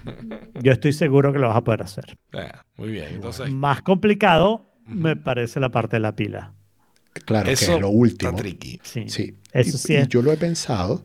Yo 0.61 0.71
estoy 0.73 0.91
seguro 0.93 1.31
que 1.31 1.39
lo 1.39 1.47
vas 1.47 1.57
a 1.57 1.63
poder 1.63 1.81
hacer. 1.83 2.17
Ah, 2.33 2.61
muy 2.75 2.89
bien, 2.89 3.05
entonces 3.13 3.49
Más 3.49 3.81
complicado 3.81 4.65
me 4.85 5.15
parece 5.15 5.59
la 5.61 5.69
parte 5.69 5.95
de 5.95 6.01
la 6.01 6.15
pila. 6.15 6.53
claro, 7.25 7.45
que 7.45 7.53
eso 7.53 7.75
es 7.75 7.81
lo 7.81 7.89
último. 7.89 8.31
está 8.31 8.41
tricky. 8.41 8.79
Sí. 8.83 9.05
Sí. 9.07 9.37
Eso 9.53 9.77
y, 9.77 9.79
sí 9.79 9.93
y 9.93 9.95
es. 9.97 10.07
yo 10.09 10.21
lo 10.21 10.31
he 10.33 10.37
pensado 10.37 11.03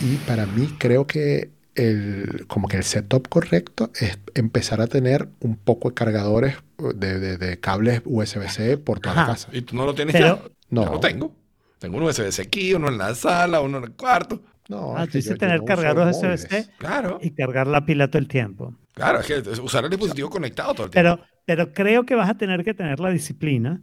y 0.00 0.16
para 0.26 0.44
mí 0.46 0.74
creo 0.78 1.06
que 1.06 1.50
el, 1.74 2.44
como 2.48 2.68
que 2.68 2.76
el 2.76 2.84
setup 2.84 3.28
correcto 3.28 3.90
es 3.98 4.18
empezar 4.34 4.80
a 4.80 4.88
tener 4.88 5.28
un 5.40 5.56
poco 5.56 5.88
de 5.88 5.94
cargadores 5.94 6.56
de, 6.94 7.18
de- 7.18 7.38
de 7.38 7.60
cables 7.60 8.02
USB-C 8.04 8.76
por 8.78 9.00
toda 9.00 9.14
la 9.14 9.22
Ajá. 9.22 9.32
casa. 9.32 9.48
¿Y 9.52 9.62
tú 9.62 9.74
no 9.76 9.86
lo 9.86 9.94
tienes 9.94 10.12
Pero- 10.12 10.26
ya? 10.44 10.50
No. 10.70 10.84
Yo 10.84 10.92
lo 10.92 11.00
tengo. 11.00 11.34
Tengo 11.78 11.96
un 11.98 12.02
USB-C 12.04 12.42
aquí, 12.42 12.74
uno 12.74 12.88
en 12.88 12.98
la 12.98 13.14
sala, 13.14 13.60
uno 13.60 13.78
en 13.78 13.84
el 13.84 13.92
cuarto. 13.92 14.42
No, 14.68 14.96
Ah, 14.96 15.04
es 15.04 15.08
tú 15.08 15.12
que 15.12 15.18
dices 15.18 15.30
yo- 15.30 15.34
yo 15.34 15.38
tener 15.38 15.60
no 15.60 15.66
móviles. 16.04 16.16
USB-C 16.44 16.68
Claro, 16.78 17.18
y 17.22 17.30
cargar 17.30 17.66
la 17.66 17.84
pila 17.86 18.08
todo 18.08 18.18
el 18.18 18.28
tiempo. 18.28 18.74
claro, 18.94 19.20
es 19.20 19.26
que 19.26 19.60
usar 19.60 19.84
el 19.84 19.90
dispositivo 19.90 20.28
conectado 20.28 20.74
todo 20.74 20.86
el 20.86 20.90
tiempo. 20.90 21.16
Pero, 21.16 21.28
pero 21.46 21.72
creo 21.72 22.04
que 22.04 22.14
vas 22.14 22.28
a 22.28 22.36
tener 22.36 22.64
que 22.64 22.74
tener 22.74 23.00
la 23.00 23.10
disciplina 23.10 23.80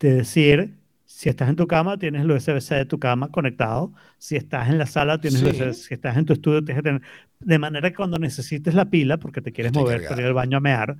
de 0.00 0.14
decir, 0.14 0.78
si 1.04 1.28
estás 1.28 1.48
en 1.48 1.56
tu 1.56 1.66
cama, 1.66 1.98
tienes 1.98 2.22
el 2.22 2.30
USB-C 2.30 2.74
de 2.74 2.84
tu 2.86 2.98
cama 2.98 3.30
conectado. 3.30 3.92
Si 4.18 4.36
estás 4.36 4.68
en 4.68 4.78
la 4.78 4.86
sala, 4.86 5.20
tienes 5.20 5.42
el 5.42 5.52
Sí. 5.54 5.62
USB 5.62 5.72
Si 5.74 5.94
estás 5.94 6.16
en 6.16 6.24
tu 6.26 6.32
estudio, 6.32 6.64
tienes 6.64 6.82
que 6.82 6.88
tener... 6.88 7.02
De 7.40 7.58
manera 7.58 7.90
que 7.90 7.96
cuando 7.96 8.18
necesites 8.18 8.74
la 8.74 8.86
pila, 8.86 9.18
porque 9.18 9.40
te 9.42 9.52
quieres 9.52 9.70
Esté 9.70 9.78
mover 9.80 9.96
cargada. 9.98 10.08
para 10.10 10.22
ir 10.22 10.26
al 10.28 10.34
baño 10.34 10.56
a 10.56 10.60
mear, 10.60 10.96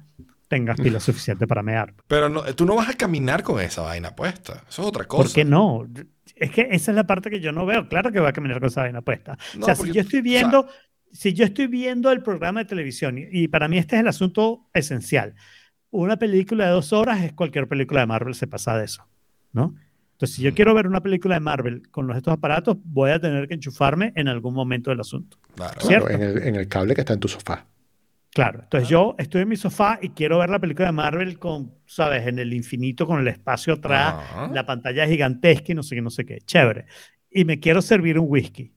tengas 0.48 0.78
pila 0.78 1.00
suficiente 1.00 1.46
para 1.46 1.62
mear. 1.62 1.94
Pero 2.06 2.28
no, 2.28 2.42
tú 2.54 2.66
no 2.66 2.76
vas 2.76 2.90
a 2.90 2.94
caminar 2.94 3.42
con 3.42 3.60
esa 3.60 3.82
vaina 3.82 4.14
puesta. 4.14 4.64
Eso 4.68 4.82
es 4.82 4.88
otra 4.88 5.04
cosa. 5.06 5.24
¿Por 5.24 5.32
qué 5.32 5.44
no? 5.44 5.86
Es 6.36 6.50
que 6.50 6.68
esa 6.70 6.92
es 6.92 6.94
la 6.96 7.04
parte 7.06 7.30
que 7.30 7.40
yo 7.40 7.50
no 7.50 7.66
veo. 7.66 7.88
Claro 7.88 8.12
que 8.12 8.20
va 8.20 8.28
a 8.28 8.32
caminar 8.32 8.60
con 8.60 8.68
esa 8.68 8.82
vaina 8.82 9.00
puesta. 9.02 9.36
No, 9.56 9.62
o 9.62 9.64
sea, 9.66 9.74
si 9.74 9.90
yo 9.92 10.02
estoy 10.02 10.20
o 10.20 10.22
sea- 10.22 10.30
viendo, 10.32 10.68
si 11.10 11.32
yo 11.32 11.44
estoy 11.44 11.66
viendo 11.66 12.12
el 12.12 12.22
programa 12.22 12.60
de 12.60 12.66
televisión, 12.66 13.16
y, 13.18 13.26
y 13.32 13.48
para 13.48 13.66
mí 13.68 13.78
este 13.78 13.96
es 13.96 14.00
el 14.02 14.08
asunto 14.08 14.68
esencial. 14.74 15.34
Una 15.90 16.16
película 16.18 16.66
de 16.66 16.72
dos 16.72 16.92
horas 16.92 17.22
es 17.22 17.32
cualquier 17.32 17.66
película 17.68 18.00
de 18.00 18.06
Marvel, 18.06 18.34
se 18.34 18.46
pasa 18.46 18.76
de 18.76 18.84
eso, 18.84 19.06
¿no? 19.52 19.74
Entonces, 20.12 20.36
si 20.36 20.42
yo 20.42 20.48
Ujú. 20.50 20.56
quiero 20.56 20.74
ver 20.74 20.86
una 20.86 21.00
película 21.02 21.34
de 21.34 21.40
Marvel 21.40 21.88
con 21.90 22.10
estos 22.10 22.32
aparatos, 22.34 22.76
voy 22.84 23.10
a 23.10 23.20
tener 23.20 23.48
que 23.48 23.54
enchufarme 23.54 24.12
en 24.16 24.28
algún 24.28 24.52
momento 24.54 24.90
del 24.90 25.00
asunto. 25.00 25.38
Claro. 25.54 25.74
Claro, 25.78 25.86
¿Cierto? 25.86 26.10
en 26.10 26.22
el, 26.22 26.42
en 26.42 26.54
el 26.56 26.68
cable 26.68 26.94
que 26.94 27.00
está 27.02 27.12
en 27.14 27.20
tu 27.20 27.28
sofá. 27.28 27.66
Claro, 28.36 28.60
entonces 28.64 28.88
yo 28.90 29.14
estoy 29.18 29.40
en 29.42 29.48
mi 29.48 29.56
sofá 29.56 29.98
y 30.02 30.10
quiero 30.10 30.38
ver 30.40 30.50
la 30.50 30.58
película 30.58 30.86
de 30.86 30.92
Marvel 30.92 31.38
con, 31.38 31.72
¿sabes? 31.86 32.26
En 32.26 32.38
el 32.38 32.52
infinito, 32.52 33.06
con 33.06 33.18
el 33.18 33.28
espacio 33.28 33.72
atrás, 33.72 34.14
Ajá. 34.14 34.50
la 34.52 34.66
pantalla 34.66 35.04
es 35.04 35.10
gigantesca 35.10 35.72
y 35.72 35.74
no 35.74 35.82
sé 35.82 35.94
qué, 35.94 36.02
no 36.02 36.10
sé 36.10 36.26
qué. 36.26 36.38
Chévere. 36.42 36.84
Y 37.30 37.46
me 37.46 37.58
quiero 37.60 37.80
servir 37.80 38.18
un 38.18 38.26
whisky. 38.28 38.74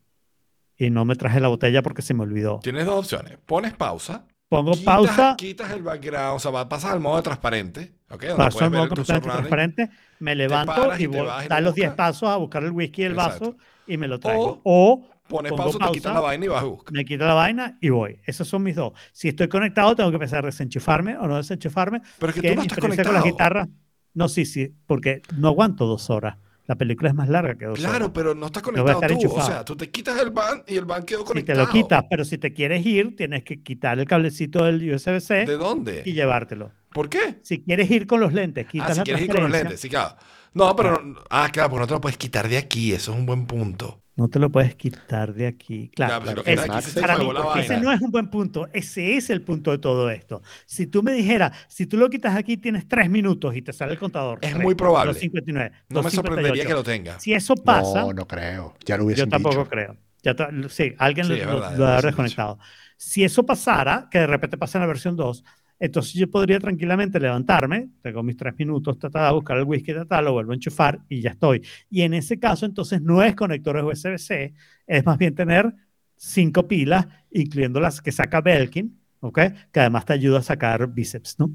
Y 0.78 0.90
no 0.90 1.04
me 1.04 1.16
traje 1.18 1.42
la 1.42 1.50
botella 1.50 1.82
porque 1.82 2.02
se 2.02 2.14
me 2.14 2.24
olvidó. 2.24 2.60
Tienes 2.64 2.86
dos 2.86 3.00
opciones. 3.00 3.38
Pones 3.46 3.74
pausa. 3.74 4.26
Pongo 4.48 4.72
quitas, 4.72 4.86
pausa, 4.86 5.36
Quitas 5.38 5.72
el 5.72 5.84
background, 5.84 6.38
o 6.38 6.40
sea, 6.40 6.70
pasas 6.70 6.94
al 6.94 7.02
modo 7.02 7.22
transparente. 7.22 7.96
¿ok? 8.10 8.24
Donde 8.24 8.36
paso 8.46 8.64
al 8.64 8.72
modo 8.72 8.88
completamente 8.88 9.30
transparente, 9.30 9.90
me 10.20 10.36
levanto 10.36 10.98
y 10.98 11.04
y 11.04 11.06
voy, 11.06 11.20
vas 11.28 11.46
y 11.46 11.50
lo 11.50 11.50
da 11.50 11.62
los 11.62 11.76
10 11.76 11.90
buscas. 11.90 11.98
pasos 11.98 12.30
a 12.30 12.38
buscar 12.38 12.64
el 12.64 12.72
whisky 12.72 13.04
el 13.04 13.14
vaso 13.14 13.44
Exacto. 13.44 13.58
y 13.88 13.98
me 13.98 14.08
lo 14.08 14.20
traigo. 14.20 14.62
O 14.64 14.94
O, 15.04 15.06
Pones 15.30 15.51
pausa, 15.53 15.77
te 15.80 15.91
quitas 15.91 16.14
la 16.14 16.19
vaina 16.19 16.45
y 16.45 16.48
vas 16.48 16.61
a 16.64 16.66
buscar. 16.66 16.93
me 16.93 17.06
quito 17.06 17.25
la 17.25 17.33
vaina 17.35 17.77
y 17.80 17.90
voy. 17.90 18.19
Esos 18.25 18.48
son 18.48 18.64
mis 18.64 18.75
dos. 18.75 18.93
Si 19.14 19.27
estoy 19.30 19.48
conectado, 19.48 19.95
tengo 19.95 20.09
que 20.09 20.16
empezar 20.16 20.43
a 20.43 20.48
desenchufarme 20.48 21.17
o 21.17 21.27
no 21.27 21.38
desenchufarme. 21.38 22.01
Pero 22.19 22.30
es 22.32 22.35
que 22.35 22.41
que 22.41 22.49
tú 22.49 22.56
no 22.56 22.61
estás 22.64 22.77
experiencia 22.77 23.03
con 23.03 23.14
conectado. 23.14 23.14
las 23.14 23.24
guitarras. 23.24 23.67
No, 24.16 24.27
sí, 24.27 24.45
sí, 24.45 24.74
porque 24.88 25.22
no 25.38 25.49
aguanto 25.49 25.85
dos 25.85 26.09
horas. 26.09 26.38
La 26.66 26.75
película 26.75 27.09
es 27.09 27.16
más 27.16 27.30
larga 27.30 27.56
que 27.56 27.66
dos 27.66 27.80
Claro, 27.80 27.95
horas. 27.95 28.11
pero 28.14 28.35
no 28.35 28.45
estás 28.48 28.61
conectado 28.61 28.91
estar 28.91 29.09
tú. 29.09 29.16
O 29.16 29.19
enchufado. 29.22 29.48
sea, 29.48 29.66
tú 29.66 29.75
te 29.75 29.90
quitas 29.90 30.19
el 30.19 30.30
van 30.32 30.64
y 30.67 30.77
el 30.77 30.85
van 30.85 31.03
quedó 31.03 31.19
Si 31.19 31.24
te 31.25 31.27
conectado. 31.30 31.59
lo 31.66 31.69
quitas, 31.69 32.06
pero 32.09 32.25
si 32.25 32.38
te 32.38 32.53
quieres 32.53 32.85
ir, 32.85 33.16
tienes 33.16 33.43
que 33.43 33.61
quitar 33.64 33.98
el 33.99 34.06
cablecito 34.06 34.66
del 34.66 34.93
USB-C 34.93 35.45
¿De 35.45 35.58
dónde? 35.58 36.03
y 36.06 36.14
llevártelo. 36.14 36.72
¿Por 36.91 37.09
qué? 37.09 37.40
Si 37.43 37.61
quieres 37.64 37.90
ir 37.90 38.06
con 38.08 38.19
los 38.19 38.33
lentes, 38.33 38.67
quitas 38.67 38.91
Ah, 38.91 38.93
si 38.93 38.99
la 38.99 39.03
quieres 39.03 39.22
ir 39.24 39.30
con 39.32 39.41
los 39.43 39.51
lentes, 39.51 39.80
sí, 39.80 39.90
claro. 39.90 40.16
No, 40.53 40.76
pero. 40.76 41.02
no- 41.03 41.19
Ah, 41.30 41.50
claro, 41.52 41.69
porque 41.69 41.82
no 41.82 41.88
te 41.88 41.94
lo 41.94 42.02
puedes 42.02 42.18
quitar 42.18 42.48
de 42.50 42.58
aquí. 42.58 42.94
Eso 42.94 43.11
es 43.14 43.18
un 43.18 43.26
buen 43.26 43.45
punto. 43.45 44.02
No 44.16 44.28
te 44.28 44.38
lo 44.38 44.52
puedes 44.52 44.76
quitar 44.76 45.34
de 45.34 45.48
aquí. 45.48 45.90
Claro, 45.95 46.26
pero 46.26 46.42
ese- 46.45 46.60
aquí 46.60 46.69
Max, 46.69 46.86
se 46.88 47.00
para 47.00 47.16
fue 47.16 47.26
mí, 47.26 47.32
la 47.34 47.61
ese 47.61 47.78
no 47.80 47.90
es 47.94 48.02
un 48.02 48.11
buen 48.11 48.30
punto. 48.30 48.68
Ese 48.74 49.16
es 49.16 49.30
el 49.30 49.42
punto 49.44 49.72
de 49.72 49.78
todo 49.78 50.10
esto. 50.10 50.42
Si 50.66 50.88
tú 50.88 51.02
me 51.03 51.14
dijeras, 51.14 51.56
si 51.69 51.86
tú 51.86 51.95
lo 51.95 52.10
quitas 52.10 52.36
aquí, 52.36 52.58
tienes 52.58 52.86
tres 52.86 53.10
minutos 53.10 53.56
y 53.56 53.61
te 53.61 53.72
sale 53.72 53.94
el 53.94 54.00
contador. 54.00 54.40
Es 54.42 54.52
Tres, 54.52 54.61
muy 54.61 54.76
probable. 54.76 55.14
2.59, 55.14 55.72
No 55.88 56.03
me 56.03 56.10
sorprendería 56.11 56.64
2.58. 56.64 56.68
que 56.68 56.74
lo 56.74 56.84
tenga. 56.84 57.19
Si 57.19 57.34
eso 57.34 57.56
pasa, 57.56 58.02
No, 58.02 58.11
no 58.14 58.28
creo. 58.28 58.76
Ya 58.86 58.98
lo 58.98 59.10
yo 59.10 59.26
tampoco 59.30 59.60
dicho. 59.60 59.69
creo. 59.69 59.95
Ya 60.22 60.36
sí, 60.68 60.94
alguien 60.98 61.26
Sí, 61.28 61.38
lo, 61.38 61.45
verdad, 61.61 61.78
lo 61.78 61.88
ha 61.88 62.02
desconectado. 62.02 62.60
Si 62.98 63.24
eso 63.24 63.45
pasara, 63.45 64.10
que 64.11 64.19
de 64.19 64.28
repente 64.28 64.58
pasa 64.58 64.78
en 64.80 64.82
la 64.82 64.88
versión 64.88 65.16
2, 65.16 65.45
entonces 65.80 66.14
yo 66.14 66.30
podría 66.30 66.59
tranquilamente 66.59 67.19
levantarme, 67.19 67.90
tengo 68.01 68.22
mis 68.22 68.35
tres 68.35 68.53
minutos, 68.58 68.99
tratar 68.99 69.27
de 69.27 69.33
buscar 69.33 69.58
el 69.58 69.64
whisky, 69.64 69.93
lo 69.93 70.33
vuelvo 70.33 70.51
a 70.51 70.56
enchufar 70.56 70.99
y 71.08 71.22
ya 71.22 71.32
estoy. 71.32 71.66
Y 71.90 72.01
en 72.01 72.14
ese 72.14 72.38
caso, 72.38 72.66
entonces 72.66 73.01
no 73.01 73.24
es 73.24 73.35
conectores 73.35 73.83
USB-C, 73.83 74.53
es 74.88 75.06
más 75.06 75.17
bien 75.17 75.35
tener 75.35 75.74
cinco 76.16 76.67
pilas, 76.67 77.08
incluyendo 77.32 77.80
las 77.80 78.01
que 78.01 78.11
saca 78.11 78.41
Belkin, 78.41 78.99
¿ok? 79.22 79.40
Que 79.72 79.80
además 79.80 80.06
te 80.06 80.14
ayuda 80.14 80.40
a 80.40 80.43
sacar 80.43 80.88
bíceps, 80.91 81.40
¿no? 81.40 81.49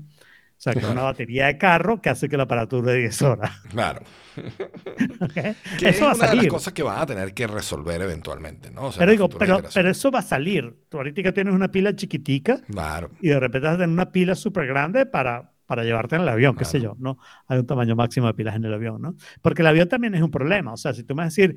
O 0.57 0.60
sea, 0.65 0.73
que 0.73 0.78
es 0.78 0.84
una 0.86 1.02
batería 1.02 1.47
de 1.47 1.58
carro 1.58 2.00
que 2.00 2.08
hace 2.08 2.28
que 2.28 2.36
el 2.36 2.41
aparato 2.41 2.76
dure 2.76 2.94
10 2.94 3.23
horas. 3.23 3.50
Claro. 3.68 4.02
¿ok? 5.20 5.33
Que 5.33 5.89
es 5.89 5.97
Eso 5.97 6.07
va 6.07 6.12
a 6.12 6.15
una 6.15 6.18
de 6.18 6.18
las 6.20 6.36
salir. 6.36 6.49
cosas 6.49 6.73
que 6.73 6.83
van 6.83 6.99
a 7.00 7.07
tener 7.07 7.34
que 7.34 7.47
resolver 7.47 8.00
eventualmente, 8.02 8.70
¿no? 8.70 8.86
O 8.86 8.92
sea, 8.92 9.00
Pero 9.00 9.12
digo, 9.12 9.28
pero, 9.28 9.62
eso 9.68 10.10
va 10.10 10.20
a 10.20 10.23
salir. 10.23 10.74
Tú 10.89 10.97
ahorita 10.99 11.33
tienes 11.33 11.55
una 11.55 11.68
pila 11.70 11.94
chiquitica 11.94 12.60
Claro. 12.70 13.10
y 13.20 13.28
de 13.28 13.41
repente 13.41 13.66
vas 13.66 13.74
a 13.74 13.78
tener 13.78 13.91
una 13.92 14.10
pila 14.10 14.34
súper 14.34 14.66
grande 14.66 15.07
para, 15.07 15.52
para 15.66 15.84
llevarte 15.84 16.16
en 16.16 16.23
el 16.23 16.28
avión, 16.28 16.57
qué 16.57 16.65
sé 16.65 16.81
yo, 16.81 16.94
¿no? 16.99 17.18
Hay 17.47 17.58
un 17.58 17.66
tamaño 17.66 17.94
máximo 17.97 18.26
de 18.28 18.34
pilas 18.34 18.57
en 18.57 18.65
el 18.65 18.73
avión, 18.74 19.02
¿no? 19.02 19.15
Porque 19.42 19.62
el 19.62 19.66
avión 19.66 19.89
también 19.89 20.15
es 20.15 20.23
un 20.23 20.31
problema. 20.31 20.73
O 20.73 20.76
sea, 20.76 20.94
si 20.94 21.05
tú 21.05 21.15
me 21.15 21.24
vas 21.24 21.26
a 21.26 21.28
decir, 21.42 21.57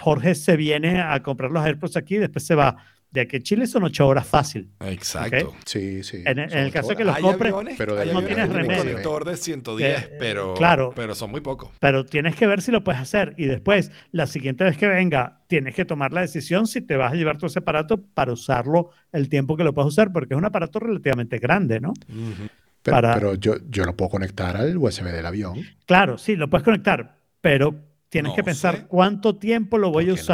Jorge 0.00 0.34
se 0.34 0.56
viene 0.56 1.00
a 1.00 1.22
comprar 1.22 1.50
los 1.50 1.64
AirPods 1.64 1.96
aquí 1.96 2.16
y 2.16 2.18
después 2.18 2.46
se 2.46 2.54
va. 2.54 2.76
De 3.10 3.22
aquí 3.22 3.36
a 3.36 3.40
Chile 3.40 3.66
son 3.66 3.84
ocho 3.84 4.06
horas 4.06 4.26
fácil. 4.26 4.70
Exacto. 4.80 5.54
Sí, 5.64 6.02
sí. 6.04 6.18
En, 6.26 6.38
el- 6.38 6.44
en 6.44 6.50
son 6.50 6.58
el 6.58 6.72
caso 6.72 6.88
de 6.90 6.96
que 6.96 7.04
los 7.04 7.18
compres, 7.18 7.52
aviones, 7.54 7.74
pero 7.78 7.94
de 7.96 8.04
no 8.04 8.18
aviones 8.18 8.26
tienes 8.36 8.48
que 8.48 8.54
remedio. 8.54 8.82
conector 8.84 9.24
de 9.24 9.36
110, 9.38 10.06
Que, 10.08 10.14
pero, 10.18 10.54
claro. 10.54 10.92
pero 10.94 11.14
son 11.14 11.30
muy 11.30 11.40
pocos. 11.40 11.70
pero 11.80 12.04
tienes 12.04 12.36
que 12.36 12.46
ver 12.46 12.60
si 12.60 12.70
lo 12.70 12.84
puedes 12.84 13.00
hacer. 13.00 13.34
Y 13.38 13.46
después, 13.46 13.90
la 14.12 14.26
siguiente 14.26 14.64
vez 14.64 14.76
que 14.76 14.86
venga, 14.88 15.40
tienes 15.46 15.74
que 15.74 15.86
tomar 15.86 16.12
la 16.12 16.20
decisión 16.20 16.66
si 16.66 16.82
te 16.82 16.96
vas 16.96 17.12
a 17.12 17.16
llevar 17.16 17.38
todo 17.38 17.46
ese 17.46 17.60
aparato 17.60 17.96
para 18.02 18.32
usarlo 18.32 18.90
el 19.12 19.30
tiempo 19.30 19.56
que 19.56 19.64
lo 19.64 19.72
puedas 19.72 19.88
usar, 19.88 20.12
porque 20.12 20.34
es 20.34 20.38
un 20.38 20.44
aparato 20.44 20.78
relativamente 20.78 21.38
grande, 21.38 21.80
¿no? 21.80 21.94
Pero, 22.82 22.94
para- 22.94 23.14
pero 23.14 23.34
yo, 23.36 23.54
yo 23.70 23.84
lo 23.84 23.96
puedo 23.96 24.10
conectar 24.10 24.56
al 24.56 24.76
USB 24.76 25.04
del 25.12 25.24
avión. 25.26 25.58
Claro, 25.86 26.18
sí, 26.18 26.36
lo 26.36 26.48
puedes 26.50 26.64
conectar, 26.64 27.16
pero 27.40 27.74
tienes 28.10 28.30
No 28.30 28.36
que 28.36 28.44
pensar 28.44 28.76
sé. 28.76 28.86
cuánto 28.86 29.36
tiempo 29.36 29.78
lo 29.78 29.90
voy 29.90 30.04
a 30.04 30.08
¿Por 30.08 30.14
qué 30.16 30.20
no? 30.20 30.24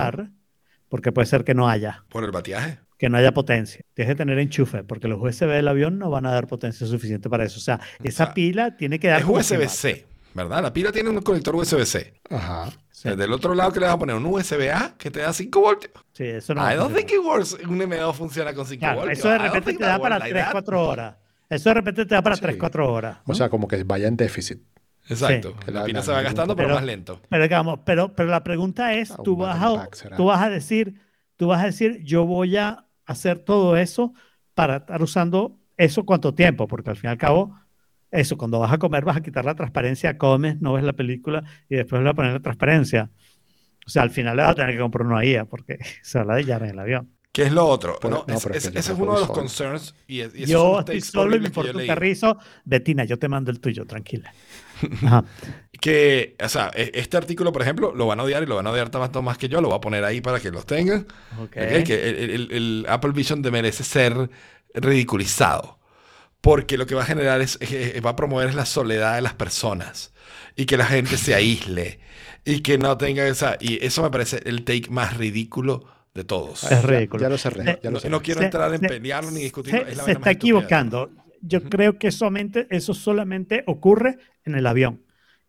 Porque 0.94 1.10
puede 1.10 1.26
ser 1.26 1.42
que 1.42 1.54
no 1.54 1.68
haya, 1.68 2.04
Por 2.08 2.22
el 2.22 2.30
bateaje. 2.30 2.78
que 2.98 3.08
no 3.08 3.18
haya 3.18 3.34
potencia. 3.34 3.84
Tienes 3.94 4.12
que 4.12 4.16
tener 4.16 4.38
enchufe, 4.38 4.84
porque 4.84 5.08
los 5.08 5.20
USB 5.20 5.48
del 5.48 5.66
avión 5.66 5.98
no 5.98 6.08
van 6.08 6.24
a 6.24 6.30
dar 6.30 6.46
potencia 6.46 6.86
suficiente 6.86 7.28
para 7.28 7.42
eso. 7.44 7.58
O 7.58 7.62
sea, 7.62 7.80
esa 8.04 8.26
sea, 8.26 8.34
pila 8.34 8.76
tiene 8.76 9.00
que 9.00 9.08
dar... 9.08 9.22
Es 9.22 9.26
USB-C, 9.26 10.06
¿verdad? 10.34 10.62
La 10.62 10.72
pila 10.72 10.92
tiene 10.92 11.10
un 11.10 11.20
conector 11.20 11.56
USB-C. 11.56 12.14
Ajá. 12.30 12.70
Sí. 12.92 13.08
Del 13.08 13.32
otro 13.32 13.56
lado 13.56 13.72
que 13.72 13.80
le 13.80 13.86
vas 13.86 13.96
a 13.96 13.98
poner 13.98 14.14
un 14.14 14.24
USB-A 14.24 14.94
que 14.96 15.10
te 15.10 15.18
da 15.18 15.32
5 15.32 15.60
voltios. 15.60 15.92
Sí, 16.12 16.22
eso 16.26 16.54
no. 16.54 16.62
I 16.72 16.76
don't 16.76 16.94
think 16.96 17.10
it 17.10 17.18
works. 17.24 17.54
Un 17.68 17.80
M2 17.80 18.14
funciona 18.14 18.54
con 18.54 18.64
5 18.64 18.78
Claro, 18.78 18.98
voltios. 19.00 19.18
eso 19.18 19.28
de 19.30 19.38
repente 19.38 19.70
think 19.72 19.80
te 19.80 19.86
da 19.86 19.98
para 19.98 20.14
works 20.14 20.20
like 20.26 20.32
3, 20.34 20.44
that. 20.44 20.52
4 20.52 20.86
horas. 20.88 21.16
Eso 21.50 21.68
de 21.70 21.74
repente 21.74 22.06
te 22.06 22.14
da 22.14 22.22
para 22.22 22.36
Sí. 22.36 22.42
3, 22.42 22.56
4 22.56 22.92
horas. 22.92 23.18
O 23.26 23.34
sea, 23.34 23.48
como 23.48 23.66
que 23.66 23.82
vaya 23.82 24.06
en 24.06 24.16
déficit. 24.16 24.62
Exacto. 25.08 25.54
Sí. 25.64 25.70
La 25.72 25.80
La- 25.80 25.84
pila 25.84 25.98
la- 26.00 26.04
se 26.04 26.12
va 26.12 26.22
gastando, 26.22 26.56
pero, 26.56 26.68
pero- 26.68 26.74
más 26.76 26.84
lento. 26.84 27.20
Pero 27.28 27.42
digamos, 27.42 27.80
pero, 27.84 28.14
pero 28.14 28.28
la 28.30 28.42
pregunta 28.42 28.94
es, 28.94 29.10
Ah, 29.10 29.20
tú 29.22 29.36
vas, 29.36 29.62
a, 29.62 29.88
tú 30.16 30.24
vas 30.26 30.42
a 30.42 30.50
decir, 30.50 31.00
tú 31.36 31.48
vas 31.48 31.62
a 31.62 31.66
decir, 31.66 32.02
yo 32.04 32.24
voy 32.26 32.56
a 32.56 32.86
hacer 33.06 33.38
todo 33.40 33.76
eso 33.76 34.14
para 34.54 34.76
estar 34.76 35.02
usando 35.02 35.58
eso 35.76 36.04
cuánto 36.06 36.34
tiempo, 36.34 36.68
porque 36.68 36.90
al 36.90 36.96
fin 36.96 37.08
y 37.08 37.12
al 37.12 37.18
cabo 37.18 37.54
eso, 38.10 38.36
cuando 38.36 38.60
vas 38.60 38.72
a 38.72 38.78
comer 38.78 39.04
vas 39.04 39.16
a 39.16 39.20
quitar 39.22 39.44
la 39.44 39.54
transparencia, 39.56 40.16
comes, 40.18 40.60
no 40.60 40.72
ves 40.74 40.84
la 40.84 40.92
película 40.92 41.42
y 41.68 41.76
después 41.76 42.00
le 42.00 42.04
vas 42.04 42.12
a 42.12 42.16
poner 42.16 42.32
la 42.32 42.40
transparencia. 42.40 43.10
O 43.86 43.90
sea, 43.90 44.02
al 44.02 44.10
final 44.10 44.36
le 44.36 44.42
vas 44.42 44.52
a 44.52 44.54
tener 44.54 44.72
que 44.74 44.80
comprar 44.80 45.06
una 45.06 45.24
IA 45.24 45.44
porque 45.46 45.78
se 46.02 46.18
va 46.18 46.24
a 46.24 46.26
ladillar 46.28 46.62
en 46.62 46.70
el 46.70 46.78
avión. 46.78 47.13
¿Qué 47.34 47.42
es 47.42 47.52
lo 47.52 47.66
otro? 47.66 47.98
Pero- 48.00 48.18
No, 48.18 48.24
no, 48.28 48.34
es- 48.34 48.46
es- 48.46 48.66
ese 48.66 48.78
es 48.78 48.88
no 48.90 48.94
uno 49.04 49.12
de 49.14 49.18
los 49.18 49.26
solo. 49.26 49.40
concerns. 49.40 49.94
Y, 50.06 50.20
es- 50.20 50.30
y 50.36 50.46
Yo 50.46 50.78
estoy 50.78 51.00
solo 51.00 51.34
y 51.34 51.40
me 51.40 51.46
importa 51.48 51.76
un 51.76 51.84
carrizo. 51.86 52.38
Betina, 52.64 53.04
yo 53.04 53.18
te 53.18 53.26
mando 53.26 53.50
el 53.50 53.58
tuyo, 53.58 53.84
tranquila. 53.86 54.32
Ajá. 55.04 55.24
Que, 55.80 56.36
o 56.42 56.48
sea, 56.48 56.70
e- 56.74 56.92
este 56.94 57.16
artículo, 57.16 57.50
por 57.50 57.62
ejemplo, 57.62 57.92
lo 57.92 58.06
van 58.06 58.20
a 58.20 58.22
odiar 58.22 58.44
y 58.44 58.46
lo 58.46 58.54
van 58.54 58.68
a 58.68 58.70
odiar 58.70 58.88
tanto 58.88 59.20
más 59.20 59.36
que 59.36 59.48
yo. 59.48 59.60
Lo 59.60 59.66
voy 59.68 59.76
a 59.76 59.80
poner 59.80 60.04
ahí 60.04 60.20
para 60.20 60.38
que 60.38 60.52
los 60.52 60.64
tengan. 60.64 61.06
Ok. 61.40 61.56
Ok, 61.56 61.84
Que 61.84 62.08
el, 62.08 62.30
el- 62.30 62.52
el 62.52 62.86
Apple 62.88 63.10
Vision 63.12 63.42
te 63.42 63.50
merece 63.50 63.82
ser 63.82 64.30
ridiculizado. 64.72 65.78
Porque 66.40 66.76
lo 66.78 66.86
que 66.86 66.94
va 66.94 67.02
a 67.02 67.06
generar 67.06 67.40
es, 67.40 67.58
es- 67.60 68.04
va 68.04 68.10
a 68.10 68.16
promover 68.16 68.48
es 68.50 68.54
la 68.54 68.66
soledad 68.66 69.16
de 69.16 69.22
las 69.22 69.34
personas. 69.34 70.12
Y 70.56 70.66
que 70.66 70.76
la 70.76 70.86
gente 70.86 71.16
se 71.16 71.34
aísle. 71.34 71.98
Y 72.44 72.60
que 72.60 72.78
no 72.78 72.96
tenga 72.96 73.26
esa. 73.26 73.56
Y 73.58 73.84
eso 73.84 74.02
me 74.02 74.10
parece 74.10 74.40
el 74.44 74.64
take 74.64 74.88
más 74.90 75.16
ridículo 75.16 75.86
de 76.14 76.24
todos. 76.24 76.62
Es 76.64 76.70
Ya- 76.70 76.82
ridículo. 76.82 77.22
Ya, 77.22 77.28
lo 77.28 77.38
cerré. 77.38 77.70
Eh, 77.72 77.78
ya 77.82 77.90
lo 77.90 77.94
No, 77.94 78.00
cerré. 78.00 78.10
no 78.10 78.22
quiero 78.22 78.40
Se- 78.40 78.46
entrar 78.46 78.72
en 78.72 78.80
se- 78.80 78.88
pelearlo 78.88 79.30
ni 79.32 79.40
discutirlo. 79.40 79.84
Se, 79.84 79.90
es 79.90 79.96
la 79.96 80.04
se 80.04 80.12
está 80.12 80.30
equivocando. 80.30 81.10
Yo 81.40 81.62
creo 81.64 81.98
que 81.98 82.10
solamente, 82.10 82.66
eso 82.70 82.94
solamente 82.94 83.64
ocurre 83.66 84.18
en 84.44 84.54
el 84.54 84.66
avión. 84.66 85.02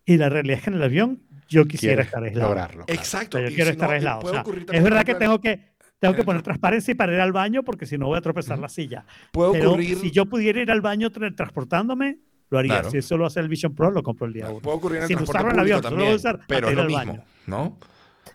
Y 0.05 0.17
la 0.17 0.27
realidad 0.29 0.57
es 0.57 0.63
que 0.63 0.69
en 0.71 0.75
el 0.75 0.83
avión 0.83 1.21
yo 1.47 1.65
quisiera 1.65 2.01
estar 2.03 2.23
aislado. 2.23 2.49
lograrlo. 2.49 2.85
claro. 2.85 2.99
Exacto. 2.99 3.37
O 3.37 3.39
sea, 3.39 3.47
yo 3.47 3.53
y 3.53 3.55
quiero 3.55 3.69
si 3.69 3.73
estar 3.73 3.89
no, 3.89 3.93
y 3.93 3.97
aislado. 3.97 4.19
O 4.21 4.29
sea, 4.29 4.43
es 4.73 4.83
verdad 4.83 5.05
que 5.05 5.15
tengo 5.15 5.39
que, 5.39 5.73
tengo 5.99 6.15
que 6.15 6.23
poner 6.23 6.41
transparencia 6.41 6.93
para 6.95 7.13
ir 7.13 7.19
al 7.21 7.31
baño 7.31 7.63
porque 7.63 7.85
si 7.85 7.97
no 7.97 8.07
voy 8.07 8.17
a 8.17 8.21
tropezar 8.21 8.59
la 8.59 8.67
silla. 8.67 9.05
Puede 9.31 9.53
Pero 9.53 9.69
ocurrir. 9.69 9.97
si 9.99 10.11
yo 10.11 10.25
pudiera 10.25 10.61
ir 10.61 10.69
al 10.71 10.81
baño 10.81 11.09
tra- 11.11 11.33
transportándome, 11.35 12.17
lo 12.49 12.57
haría. 12.59 12.73
Claro. 12.73 12.91
Si 12.91 12.97
eso 12.97 13.17
lo 13.17 13.25
hace 13.25 13.39
el 13.39 13.47
Vision 13.49 13.73
Pro, 13.73 13.89
lo 13.91 14.03
compro 14.03 14.27
el 14.27 14.33
día 14.33 14.49
uno. 14.49 14.59
Puede 14.59 14.77
ocurrir 14.77 14.97
en 14.97 15.03
el 15.03 15.07
Sin 15.07 15.17
transporte 15.17 15.39
usarlo 15.47 15.51
en 15.51 15.55
el 15.67 15.73
avión, 15.73 15.83
solo 15.83 15.95
lo 15.97 16.03
voy 16.03 16.13
a 16.13 16.17
también, 16.17 16.35
usar 16.37 16.47
pero 16.47 16.69
es 16.69 16.75
lo 16.75 16.83
mismo, 16.85 16.97
baño. 17.13 17.23
¿no? 17.47 17.79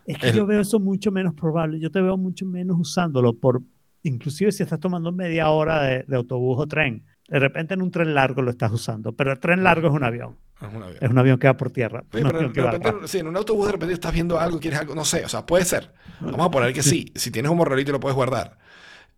Es 0.05 0.17
que 0.17 0.29
El- 0.29 0.35
yo 0.35 0.45
veo 0.45 0.61
eso 0.61 0.79
mucho 0.79 1.11
menos 1.11 1.33
probable. 1.33 1.79
Yo 1.79 1.91
te 1.91 2.01
veo 2.01 2.17
mucho 2.17 2.45
menos 2.45 2.77
usándolo 2.79 3.33
por, 3.33 3.61
inclusive 4.03 4.51
si 4.51 4.63
estás 4.63 4.79
tomando 4.79 5.11
media 5.11 5.49
hora 5.49 5.83
de, 5.83 6.03
de 6.07 6.15
autobús 6.15 6.57
o 6.59 6.67
tren. 6.67 7.03
De 7.27 7.39
repente 7.39 7.73
en 7.75 7.81
un 7.81 7.91
tren 7.91 8.13
largo 8.13 8.41
lo 8.41 8.51
estás 8.51 8.71
usando, 8.71 9.13
pero 9.13 9.31
el 9.31 9.39
tren 9.39 9.63
largo 9.63 9.87
es 9.87 9.93
un 9.93 10.03
avión. 10.03 10.35
Es 10.61 10.67
un 10.75 10.83
avión. 10.83 10.97
Es 11.01 11.09
un 11.09 11.17
avión 11.17 11.37
que 11.39 11.47
va 11.47 11.55
por 11.57 11.71
tierra. 11.71 12.01
Sí, 12.01 12.07
pero 12.23 12.39
de 12.39 12.71
repente, 12.71 13.07
sí, 13.07 13.17
en 13.19 13.27
un 13.27 13.37
autobús 13.37 13.65
de 13.67 13.71
repente 13.71 13.93
estás 13.93 14.13
viendo 14.13 14.39
algo, 14.39 14.59
quieres 14.59 14.79
algo, 14.79 14.93
no 14.95 15.05
sé, 15.05 15.23
o 15.23 15.29
sea, 15.29 15.45
puede 15.45 15.63
ser. 15.65 15.91
Vamos 16.19 16.45
a 16.47 16.51
poner 16.51 16.73
que 16.73 16.83
sí, 16.83 17.11
si 17.15 17.31
tienes 17.31 17.49
un 17.51 17.57
morralito 17.57 17.91
lo 17.91 17.99
puedes 17.99 18.15
guardar. 18.15 18.57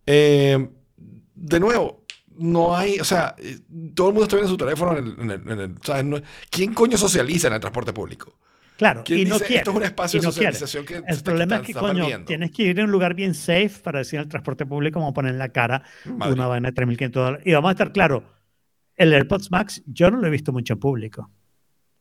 Eh, 0.06 0.68
de 1.34 1.60
nuevo, 1.60 2.04
no 2.38 2.76
hay, 2.76 2.98
o 3.00 3.04
sea, 3.04 3.34
eh, 3.38 3.58
todo 3.94 4.08
el 4.08 4.14
mundo 4.14 4.24
está 4.24 4.36
viendo 4.36 4.50
su 4.50 4.56
teléfono 4.56 4.96
en 4.96 5.04
el, 5.06 5.20
en 5.20 5.30
el- 5.30 5.48
en 5.52 5.60
el- 5.60 5.74
¿sabes? 5.82 6.04
No- 6.04 6.20
¿Quién 6.50 6.72
coño 6.72 6.96
socializa 6.96 7.48
en 7.48 7.54
el 7.54 7.60
transporte 7.60 7.92
público? 7.92 8.38
Claro, 8.76 9.02
¿Quién 9.04 9.20
y 9.20 9.24
no 9.26 9.34
dice, 9.34 9.46
quiere. 9.46 9.58
esto 9.60 9.70
es 9.70 9.76
un 9.76 9.82
espacio 9.84 10.20
de 10.20 10.26
no 10.26 10.32
quiere. 10.32 10.52
socialización 10.52 10.84
que 10.84 10.94
se 10.94 10.98
El 11.00 11.04
está 11.16 11.24
problema 11.24 11.56
es 11.56 11.62
quitando, 11.62 11.66
que, 11.66 11.66
se 11.66 11.70
está 11.72 11.80
coño, 11.80 12.02
perdiendo? 12.04 12.26
tienes 12.26 12.50
que 12.50 12.62
ir 12.64 12.80
a 12.80 12.84
un 12.84 12.90
lugar 12.90 13.14
bien 13.14 13.34
safe 13.34 13.70
para 13.82 13.98
decir 14.00 14.18
el 14.18 14.28
transporte 14.28 14.66
público, 14.66 14.98
vamos 14.98 15.12
a 15.12 15.14
poner 15.14 15.32
en 15.32 15.38
la 15.38 15.48
cara 15.50 15.82
Madrid. 16.04 16.34
una 16.34 16.46
vaina 16.48 16.70
de 16.70 16.74
3.500 16.82 17.10
dólares. 17.12 17.46
Y 17.46 17.52
vamos 17.52 17.68
a 17.68 17.72
estar 17.72 17.92
claro, 17.92 18.24
el 18.96 19.12
AirPods 19.12 19.50
Max 19.50 19.82
yo 19.86 20.10
no 20.10 20.18
lo 20.18 20.26
he 20.26 20.30
visto 20.30 20.52
mucho 20.52 20.72
en 20.74 20.80
público. 20.80 21.30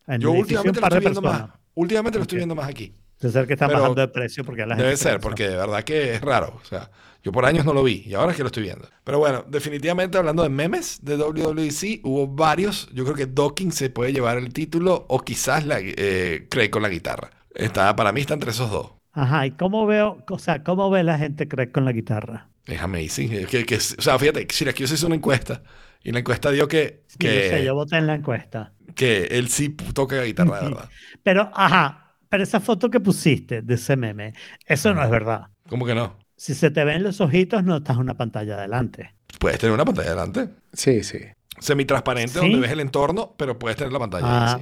En 0.07 0.19
Yo 0.21 0.31
últimamente 0.31 0.79
lo 0.79 0.85
estoy 0.87 0.99
viendo 0.99 1.21
más. 1.21 1.49
Últimamente 1.75 2.17
lo 2.17 2.21
estoy 2.23 2.37
viendo 2.37 2.55
más 2.55 2.67
aquí. 2.67 2.93
Debe 3.19 3.31
ser 3.31 3.47
que 3.47 3.53
están 3.53 3.69
Pero 3.69 3.79
bajando 3.79 4.01
de 4.01 4.07
precio 4.09 4.43
porque 4.43 4.63
a 4.63 4.65
la 4.65 4.75
gente 4.75 4.83
Debe 4.85 4.97
se 4.97 5.03
ser, 5.03 5.19
porque 5.19 5.47
de 5.47 5.55
verdad 5.55 5.83
que 5.83 6.15
es 6.15 6.21
raro. 6.21 6.59
O 6.61 6.65
sea, 6.65 6.89
yo 7.23 7.31
por 7.31 7.45
años 7.45 7.65
no 7.65 7.73
lo 7.73 7.83
vi 7.83 8.03
y 8.05 8.13
ahora 8.15 8.31
es 8.31 8.37
que 8.37 8.43
lo 8.43 8.47
estoy 8.47 8.63
viendo. 8.63 8.87
Pero 9.03 9.19
bueno, 9.19 9.45
definitivamente 9.47 10.17
hablando 10.17 10.43
de 10.43 10.49
memes 10.49 10.99
de 11.03 11.17
WWDC, 11.17 12.01
hubo 12.03 12.27
varios. 12.27 12.89
Yo 12.93 13.03
creo 13.05 13.15
que 13.15 13.25
Docking 13.27 13.71
se 13.71 13.89
puede 13.89 14.13
llevar 14.13 14.37
el 14.37 14.51
título 14.53 15.05
o 15.09 15.19
quizás 15.21 15.65
la, 15.65 15.77
eh, 15.81 16.47
Craig 16.49 16.69
con 16.69 16.81
la 16.83 16.89
guitarra. 16.89 17.29
Está, 17.55 17.95
para 17.95 18.11
mí 18.11 18.21
está 18.21 18.33
entre 18.33 18.51
esos 18.51 18.69
dos. 18.71 18.91
Ajá, 19.11 19.45
¿y 19.47 19.51
cómo 19.51 19.85
veo, 19.85 20.23
o 20.29 20.39
sea, 20.39 20.63
cómo 20.63 20.89
ve 20.89 21.03
la 21.03 21.17
gente 21.17 21.47
Craig 21.47 21.71
con 21.71 21.85
la 21.85 21.91
guitarra? 21.93 22.49
Es 22.65 22.81
amazing. 22.81 23.33
Es 23.33 23.47
que, 23.47 23.65
que- 23.65 23.75
o 23.77 23.79
sea, 24.01 24.17
fíjate, 24.19 24.47
Syracuse 24.49 24.95
hizo 24.95 25.07
una 25.07 25.15
encuesta 25.15 25.63
y 26.03 26.11
la 26.11 26.19
encuesta 26.19 26.51
dio 26.51 26.67
que, 26.67 27.03
Sí, 27.07 27.31
yo 27.31 27.41
sé, 27.41 27.61
que, 27.61 27.63
yo 27.63 27.73
voté 27.75 27.97
en 27.97 28.07
la 28.07 28.15
encuesta. 28.15 28.73
que 28.95 29.23
él 29.25 29.49
sí 29.49 29.69
toca 29.69 30.21
guitarra 30.23 30.57
de 30.59 30.63
verdad. 30.69 30.89
Pero, 31.23 31.51
ajá, 31.53 32.15
pero 32.29 32.43
esa 32.43 32.59
foto 32.59 32.89
que 32.89 32.99
pusiste 32.99 33.61
de 33.61 33.75
ese 33.75 33.95
meme, 33.95 34.33
eso 34.65 34.93
no 34.93 35.03
es 35.03 35.09
verdad. 35.09 35.47
¿Cómo 35.69 35.85
que 35.85 35.95
no? 35.95 36.17
Si 36.35 36.53
se 36.53 36.71
te 36.71 36.83
ven 36.83 37.03
los 37.03 37.21
ojitos, 37.21 37.63
no 37.63 37.77
estás 37.77 37.95
en 37.95 38.01
una 38.01 38.15
pantalla 38.15 38.55
adelante. 38.55 39.13
Puedes 39.39 39.59
tener 39.59 39.73
una 39.73 39.85
pantalla 39.85 40.09
delante. 40.11 40.49
Sí, 40.73 41.03
sí. 41.03 41.19
Semitransparente 41.59 42.33
¿Sí? 42.33 42.39
donde 42.39 42.59
ves 42.59 42.71
el 42.71 42.79
entorno, 42.79 43.35
pero 43.37 43.57
puedes 43.59 43.77
tener 43.77 43.93
la 43.93 43.99
pantalla. 43.99 44.25
Ah. 44.27 44.61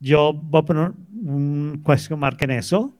Yo 0.00 0.32
voy 0.34 0.60
a 0.60 0.64
poner 0.64 0.92
un 1.24 1.82
question 1.86 2.18
mark 2.18 2.36
en 2.40 2.50
eso. 2.50 2.96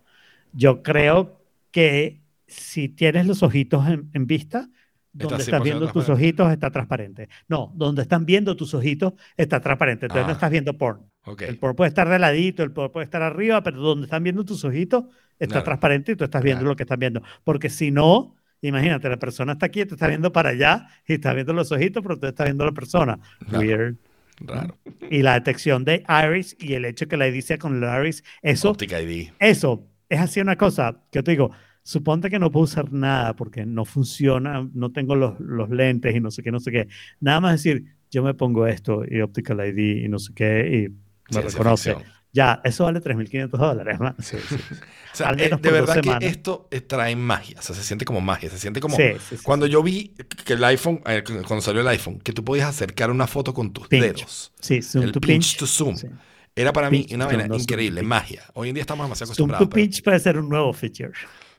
Yo 0.52 0.82
creo 0.82 1.40
que 1.70 2.22
si 2.46 2.88
tienes 2.88 3.26
los 3.26 3.42
ojitos 3.42 3.86
en, 3.88 4.08
en 4.14 4.26
vista, 4.26 4.68
donde 5.12 5.42
Está 5.42 5.56
estás 5.56 5.60
100% 5.60 5.64
viendo 5.64 5.92
tus 5.92 6.08
ojitos 6.08 6.52
está 6.52 6.70
transparente. 6.70 7.28
No, 7.48 7.72
donde 7.74 8.02
están 8.02 8.24
viendo 8.24 8.56
tus 8.56 8.72
ojitos 8.74 9.12
está 9.36 9.60
transparente. 9.60 10.06
Entonces 10.06 10.24
Ah. 10.24 10.28
no 10.28 10.32
estás 10.34 10.50
viendo 10.50 10.76
porn. 10.78 11.10
Ok. 11.26 11.42
El 11.42 11.58
porn 11.58 11.74
puede 11.76 11.88
estar 11.88 12.08
de 12.08 12.18
ladito, 12.18 12.62
el 12.62 12.70
porn 12.72 12.92
puede 12.92 13.04
estar 13.04 13.22
arriba, 13.22 13.62
pero 13.62 13.80
donde 13.80 14.04
están 14.04 14.22
viendo 14.22 14.44
tus 14.44 14.64
ojitos 14.64 15.04
está 15.38 15.54
Claro. 15.54 15.64
transparente 15.64 16.12
y 16.12 16.16
tú 16.16 16.24
estás 16.24 16.42
viendo 16.42 16.60
Claro. 16.60 16.70
lo 16.72 16.76
que 16.76 16.82
están 16.84 16.98
viendo. 16.98 17.22
Porque 17.44 17.70
si 17.70 17.90
no, 17.90 18.36
imagínate, 18.60 19.08
la 19.08 19.18
persona 19.18 19.52
está 19.54 19.66
aquí, 19.66 19.84
te 19.84 19.94
está 19.94 20.06
viendo 20.08 20.32
para 20.32 20.50
allá 20.50 20.86
y 21.06 21.14
está 21.14 21.32
viendo 21.34 21.52
los 21.52 21.72
ojitos, 21.72 22.02
pero 22.02 22.18
tú 22.18 22.26
estás 22.26 22.46
viendo 22.46 22.64
a 22.64 22.66
la 22.68 22.72
persona. 22.72 23.18
Claro. 23.48 23.58
Weird. 23.66 23.96
Raro. 24.40 24.76
Y 25.10 25.22
la 25.22 25.34
detección 25.34 25.84
de 25.84 26.04
iris 26.08 26.56
y 26.58 26.74
el 26.74 26.84
hecho 26.84 27.06
que 27.06 27.16
la 27.16 27.28
ID 27.28 27.40
sea 27.40 27.56
con 27.58 27.82
el 27.82 28.00
iris, 28.00 28.24
eso, 28.42 28.70
Optica 28.70 29.00
ID. 29.00 29.28
eso 29.38 29.86
es 30.08 30.18
así 30.20 30.40
una 30.40 30.56
cosa 30.56 31.00
que 31.12 31.22
te 31.22 31.30
digo, 31.30 31.52
suponte 31.84 32.28
que 32.30 32.38
no 32.40 32.50
puedo 32.50 32.64
usar 32.64 32.92
nada 32.92 33.34
porque 33.36 33.64
no 33.64 33.84
funciona, 33.84 34.68
no 34.74 34.90
tengo 34.90 35.14
los, 35.14 35.38
los 35.40 35.70
lentes 35.70 36.14
y 36.16 36.20
no 36.20 36.30
sé 36.32 36.42
qué, 36.42 36.50
no 36.50 36.58
sé 36.60 36.72
qué. 36.72 36.88
Nada 37.20 37.40
más 37.40 37.52
decir, 37.62 37.84
yo 38.10 38.22
me 38.24 38.34
pongo 38.34 38.66
esto 38.66 39.04
y 39.08 39.20
Optical 39.20 39.60
ID 39.68 40.04
y 40.04 40.08
no 40.08 40.18
sé 40.18 40.32
qué 40.34 40.88
y 40.88 41.03
me 41.30 41.40
ciencia 41.40 41.58
reconoce. 41.58 41.96
Ya, 42.32 42.60
eso 42.64 42.82
vale 42.84 43.00
3.500 43.00 43.48
dólares. 43.50 44.00
man. 44.00 44.16
Sí, 44.20 44.36
sí. 44.48 44.56
O 45.14 45.16
sea, 45.16 45.30
eh, 45.38 45.48
de 45.60 45.70
verdad 45.70 46.00
que 46.00 46.26
esto 46.26 46.66
eh, 46.72 46.80
trae 46.80 47.14
magia. 47.14 47.60
O 47.60 47.62
sea, 47.62 47.76
se 47.76 47.84
siente 47.84 48.04
como 48.04 48.20
magia. 48.20 48.50
Se 48.50 48.58
siente 48.58 48.80
como. 48.80 48.96
Sí, 48.96 49.12
sí, 49.28 49.36
sí, 49.36 49.42
Cuando 49.44 49.64
yo 49.66 49.80
vi 49.80 50.12
que 50.44 50.54
el 50.54 50.64
iPhone, 50.64 51.02
eh, 51.06 51.22
cuando 51.22 51.60
salió 51.60 51.82
el 51.82 51.86
iPhone, 51.86 52.18
que 52.18 52.32
tú 52.32 52.44
podías 52.44 52.68
acercar 52.68 53.12
una 53.12 53.28
foto 53.28 53.54
con 53.54 53.72
tus 53.72 53.86
Pinch. 53.86 54.02
dedos. 54.02 54.52
Sí, 54.60 54.82
zoom 54.82 55.04
el 55.04 55.12
to 55.12 55.20
pinch, 55.20 55.50
pinch. 55.52 55.56
to 55.58 55.66
zoom. 55.68 55.96
Sí. 55.96 56.08
Era 56.56 56.72
para 56.72 56.90
mí 56.90 57.04
Pinch 57.04 57.12
una 57.14 57.26
to 57.26 57.28
vaina 57.28 57.42
zoom, 57.44 57.48
no 57.50 57.54
zoom 57.54 57.62
increíble, 57.62 58.00
pinch. 58.00 58.08
magia. 58.08 58.42
Hoy 58.54 58.68
en 58.70 58.74
día 58.74 58.80
estamos 58.80 59.06
demasiado 59.06 59.32
Zoom 59.34 59.50
acostumbrados. 59.50 59.68
to 59.68 59.72
pinch 59.72 60.02
puede 60.02 60.18
ser 60.18 60.36
un 60.36 60.48
nuevo 60.48 60.72
feature. 60.72 61.12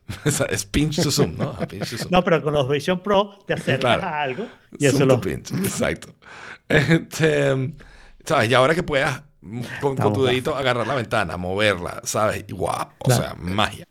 pero- 0.26 0.50
es 0.50 0.66
pinch 0.66 1.02
to 1.02 1.10
zoom, 1.10 1.38
¿no? 1.38 1.52
A 1.58 1.66
pinch 1.66 1.90
to 1.92 1.98
zoom. 1.98 2.12
No, 2.12 2.26
pero 2.26 2.44
con 2.44 2.54
los 2.54 2.68
Vision 2.68 3.02
Pro 3.02 3.40
te 3.48 3.54
acercas 3.54 3.80
Claro. 3.80 4.04
a 4.04 4.22
algo 4.22 4.48
y 4.78 4.86
eso 4.86 4.98
Zoom 4.98 5.08
lo... 5.08 5.16
to 5.16 5.22
pinch, 5.30 5.52
exacto. 5.54 6.14
Este, 6.68 7.74
¿Sabes? 8.26 8.50
Y 8.50 8.54
ahora 8.54 8.76
que 8.76 8.84
puedas 8.84 9.24
con, 9.82 9.96
tu 10.14 10.24
dedito 10.26 10.56
agarrar 10.56 10.88
la 10.88 10.96
ventana, 10.96 11.38
moverla, 11.38 12.02
¿sabes? 12.04 12.46
Guau, 12.48 12.88
o 13.00 13.06
Claro. 13.06 13.24
sea, 13.24 13.34
magia. 13.36 13.86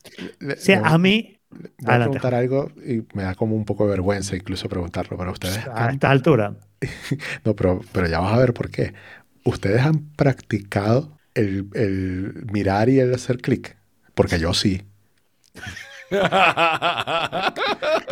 Sí, 0.56 0.72
le- 0.72 0.80
a 0.82 0.98
mí... 0.98 1.30
Voy 1.50 1.70
a 1.86 1.90
Adelante. 1.92 2.18
preguntar 2.18 2.34
algo 2.34 2.72
y 2.84 3.04
me 3.14 3.22
da 3.22 3.36
como 3.36 3.54
un 3.54 3.64
poco 3.64 3.84
de 3.84 3.90
vergüenza 3.90 4.34
incluso 4.34 4.68
preguntarlo 4.68 5.16
para 5.16 5.30
ustedes. 5.30 5.60
A 5.72 5.90
esta 5.90 6.10
altura. 6.10 6.56
No, 7.44 7.54
pero, 7.54 7.80
pero 7.92 8.08
ya 8.08 8.18
vas 8.18 8.32
a 8.34 8.38
ver 8.38 8.52
por 8.54 8.70
qué. 8.70 8.92
¿Ustedes 9.44 9.80
han 9.82 10.10
practicado 10.16 11.16
el, 11.34 11.68
el 11.74 12.46
mirar 12.52 12.88
y 12.88 12.98
el 12.98 13.14
hacer 13.14 13.38
clic? 13.38 13.76
Porque 14.14 14.40
yo 14.40 14.52
sí. 14.52 14.82
Te 16.10 16.16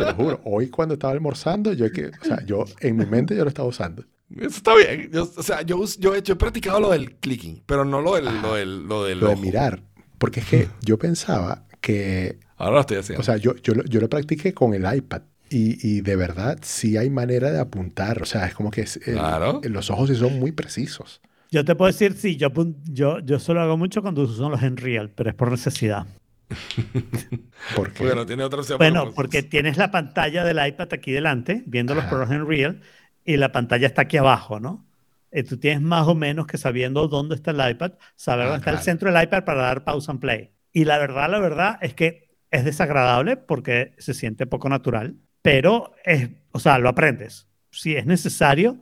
lo 0.05 0.13
juro. 0.15 0.41
Hoy 0.45 0.69
cuando 0.69 0.93
estaba 0.95 1.13
almorzando, 1.13 1.73
yo, 1.73 1.91
que, 1.91 2.07
o 2.07 2.25
sea, 2.25 2.43
yo 2.45 2.65
en 2.79 2.95
mi 2.97 3.05
mente 3.05 3.35
yo 3.35 3.43
lo 3.43 3.49
estaba 3.49 3.67
usando. 3.67 4.03
Eso 4.37 4.57
está 4.57 4.75
bien. 4.75 5.09
Yo, 5.11 5.29
o 5.35 5.43
sea, 5.43 5.61
yo, 5.61 5.77
us- 5.77 5.97
yo, 5.99 6.15
he 6.15 6.19
hecho- 6.19 6.33
he 6.33 6.35
practicado 6.35 6.79
lo 6.79 6.89
del 6.91 7.15
clicking, 7.15 7.63
pero 7.65 7.85
no 7.85 8.01
lo 8.01 8.15
del, 8.15 8.25
lo 8.41 8.55
del, 8.55 8.87
lo 8.87 9.03
del 9.05 9.19
Lo 9.19 9.29
de 9.29 9.35
mirar. 9.35 9.81
Porque 10.17 10.39
es 10.39 10.45
que 10.47 10.69
yo 10.81 10.97
pensaba 10.97 11.65
que, 11.81 12.37
Ahora 12.57 12.75
lo 12.75 12.81
estoy 12.81 12.97
haciendo. 12.97 13.21
o 13.21 13.23
sea, 13.23 13.37
yo, 13.37 13.55
yo, 13.57 13.73
lo- 13.75 13.83
yo 13.85 13.99
lo 13.99 14.09
practiqué 14.09 14.53
con 14.53 14.73
el 14.73 14.85
iPad. 14.95 15.21
Y, 15.49 15.77
y 15.87 16.01
de 16.01 16.15
verdad 16.15 16.57
sí 16.63 16.97
hay 16.97 17.09
manera 17.11 17.51
de 17.51 17.59
apuntar. 17.59 18.21
O 18.21 18.25
sea, 18.25 18.47
es 18.47 18.55
como 18.55 18.71
que 18.71 18.81
es- 18.81 18.97
el- 19.05 19.15
Claro. 19.15 19.61
los 19.63 19.89
ojos 19.91 20.09
sí 20.09 20.15
son 20.15 20.39
muy 20.39 20.51
precisos. 20.51 21.21
Yo 21.51 21.63
te 21.63 21.75
puedo 21.75 21.91
decir, 21.91 22.13
sí, 22.17 22.35
yo, 22.37 22.51
yo, 22.85 23.19
yo 23.19 23.37
solo 23.37 23.61
hago 23.61 23.77
mucho 23.77 24.01
cuando 24.01 24.23
uso 24.23 24.49
los 24.49 24.63
en 24.63 24.77
real, 24.77 25.11
pero 25.13 25.29
es 25.29 25.35
por 25.35 25.51
necesidad. 25.51 26.07
Porque, 27.75 27.93
porque 27.99 28.15
no 28.15 28.25
tiene 28.25 28.43
otra 28.43 28.59
opción. 28.59 28.77
Bueno, 28.77 29.11
porque 29.15 29.43
tienes 29.43 29.77
la 29.77 29.89
pantalla 29.91 30.43
del 30.43 30.65
iPad 30.67 30.89
aquí 30.93 31.11
delante, 31.11 31.63
viendo 31.65 31.93
los 31.95 32.03
Ajá. 32.03 32.09
programas 32.09 32.35
en 32.41 32.47
real, 32.47 32.81
y 33.25 33.37
la 33.37 33.51
pantalla 33.51 33.87
está 33.87 34.03
aquí 34.03 34.17
abajo, 34.17 34.59
¿no? 34.59 34.85
Y 35.31 35.43
tú 35.43 35.57
tienes 35.57 35.81
más 35.81 36.07
o 36.07 36.15
menos 36.15 36.45
que 36.45 36.57
sabiendo 36.57 37.07
dónde 37.07 37.35
está 37.35 37.51
el 37.51 37.71
iPad, 37.71 37.93
saber 38.15 38.45
Ah, 38.45 38.49
dónde 38.49 38.59
está 38.59 38.71
el 38.71 38.79
centro 38.79 39.11
del 39.11 39.23
iPad 39.23 39.43
para 39.45 39.61
dar 39.63 39.83
pausa 39.83 40.11
and 40.11 40.21
play. 40.21 40.51
Y 40.71 40.85
la 40.85 40.97
verdad, 40.99 41.29
la 41.29 41.39
verdad 41.39 41.77
es 41.81 41.93
que 41.93 42.29
es 42.51 42.63
desagradable 42.65 43.37
porque 43.37 43.93
se 43.97 44.13
siente 44.13 44.45
poco 44.45 44.69
natural, 44.69 45.15
pero 45.41 45.93
es, 46.05 46.29
o 46.51 46.59
sea, 46.59 46.77
lo 46.77 46.89
aprendes. 46.89 47.47
Si 47.71 47.95
es 47.95 48.05
necesario, 48.05 48.79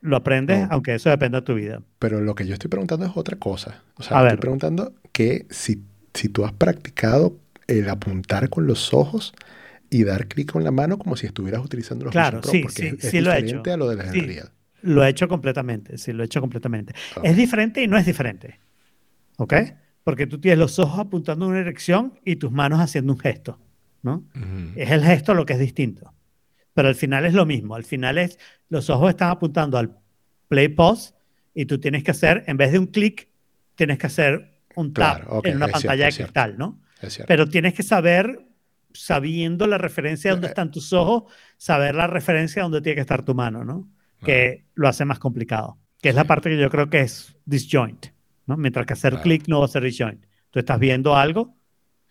lo 0.00 0.16
aprendes, 0.16 0.60
No. 0.60 0.68
aunque 0.70 0.94
eso 0.94 1.10
dependa 1.10 1.40
de 1.40 1.46
tu 1.46 1.54
vida. 1.54 1.82
Pero 1.98 2.20
lo 2.20 2.34
que 2.36 2.46
yo 2.46 2.52
estoy 2.54 2.68
preguntando 2.70 3.06
es 3.06 3.12
otra 3.16 3.36
cosa. 3.38 3.82
O 3.96 4.02
sea, 4.02 4.18
A 4.18 4.20
estoy 4.20 4.30
ver. 4.32 4.40
preguntando 4.40 4.92
que 5.12 5.46
si, 5.50 5.82
si 6.12 6.28
tú 6.28 6.44
has 6.44 6.52
practicado 6.52 7.36
el 7.66 7.88
apuntar 7.88 8.48
con 8.50 8.66
los 8.66 8.94
ojos 8.94 9.34
y 9.96 10.04
dar 10.04 10.26
clic 10.26 10.50
con 10.50 10.64
la 10.64 10.70
mano 10.70 10.98
como 10.98 11.16
si 11.16 11.26
estuvieras 11.26 11.64
utilizando 11.64 12.04
los 12.06 12.12
Claro, 12.12 12.40
Pro, 12.40 12.50
sí, 12.50 12.60
porque 12.62 12.74
sí, 12.82 12.86
es, 12.98 13.04
es 13.04 13.10
sí 13.10 13.20
lo 13.20 13.32
he 13.32 13.36
diferente 13.42 13.70
hecho. 13.70 13.74
a 13.74 13.76
lo 13.76 13.88
de 13.88 13.96
la 13.96 14.12
Sí. 14.12 14.20
Real. 14.20 14.50
Lo 14.82 15.04
he 15.04 15.08
hecho 15.08 15.28
completamente, 15.28 15.98
sí, 15.98 16.12
lo 16.12 16.22
he 16.22 16.26
hecho 16.26 16.40
completamente. 16.40 16.94
Ok. 17.16 17.24
Es 17.24 17.36
diferente 17.36 17.82
y 17.82 17.86
no 17.86 17.96
es 17.96 18.04
diferente. 18.04 18.60
¿Ok? 19.36 19.54
Porque 20.02 20.26
tú 20.26 20.38
tienes 20.40 20.58
los 20.58 20.78
ojos 20.78 20.98
apuntando 20.98 21.46
en 21.46 21.52
una 21.52 21.58
dirección 21.60 22.18
y 22.24 22.36
tus 22.36 22.50
manos 22.52 22.80
haciendo 22.80 23.12
un 23.12 23.18
gesto, 23.18 23.58
¿no? 24.02 24.24
Ujú. 24.34 24.72
Es 24.76 24.90
el 24.90 25.02
gesto 25.02 25.32
lo 25.32 25.46
que 25.46 25.54
es 25.54 25.58
distinto. 25.58 26.12
Pero 26.74 26.88
al 26.88 26.94
final 26.96 27.24
es 27.24 27.32
lo 27.34 27.46
mismo. 27.46 27.74
Al 27.76 27.84
final 27.84 28.18
es, 28.18 28.38
los 28.68 28.90
ojos 28.90 29.10
están 29.10 29.30
apuntando 29.30 29.78
al 29.78 29.96
play 30.48 30.68
pause 30.68 31.14
y 31.54 31.66
tú 31.66 31.78
tienes 31.78 32.02
que 32.02 32.10
hacer, 32.10 32.42
en 32.48 32.56
vez 32.56 32.72
de 32.72 32.78
un 32.80 32.88
clic, 32.88 33.28
tienes 33.76 33.96
que 33.98 34.06
hacer 34.08 34.58
un 34.74 34.92
tap 34.92 35.18
Claro, 35.20 35.36
ok, 35.38 35.46
en 35.46 35.56
una 35.56 35.66
es 35.66 35.70
cierto, 35.70 35.86
pantalla 35.88 36.08
es 36.08 36.14
de 36.14 36.16
cierto. 36.16 36.32
cristal, 36.32 36.58
¿no? 36.58 36.80
Es 37.00 37.12
cierto. 37.14 37.28
Pero 37.28 37.48
tienes 37.48 37.74
que 37.74 37.82
saber, 37.82 38.43
sabiendo 38.94 39.66
la 39.66 39.78
referencia 39.78 40.30
de 40.30 40.36
dónde 40.36 40.48
Eh, 40.48 40.50
están 40.50 40.70
tus 40.70 40.92
ojos, 40.94 41.32
saber 41.58 41.94
la 41.94 42.06
referencia 42.06 42.60
de 42.60 42.64
dónde 42.64 42.80
tiene 42.82 42.94
que 42.96 43.02
estar 43.02 43.24
tu 43.24 43.34
mano, 43.34 43.64
¿no? 43.64 43.88
Que 44.24 44.66
lo 44.74 44.88
hace 44.88 45.04
más 45.04 45.18
complicado. 45.18 45.78
Que 46.00 46.10
es 46.10 46.14
la 46.14 46.24
parte 46.24 46.50
que 46.50 46.58
yo 46.58 46.70
creo 46.70 46.88
que 46.90 47.00
es 47.02 47.36
disjoint, 47.44 48.06
¿no? 48.46 48.56
Mientras 48.56 48.86
que 48.86 48.94
hacer 48.94 49.20
clic 49.20 49.48
no 49.48 49.60
va 49.60 49.66
a 49.66 49.68
ser 49.68 49.82
disjoint. 49.84 50.24
Tú 50.50 50.58
estás 50.60 50.78
viendo 50.78 51.16
algo 51.16 51.58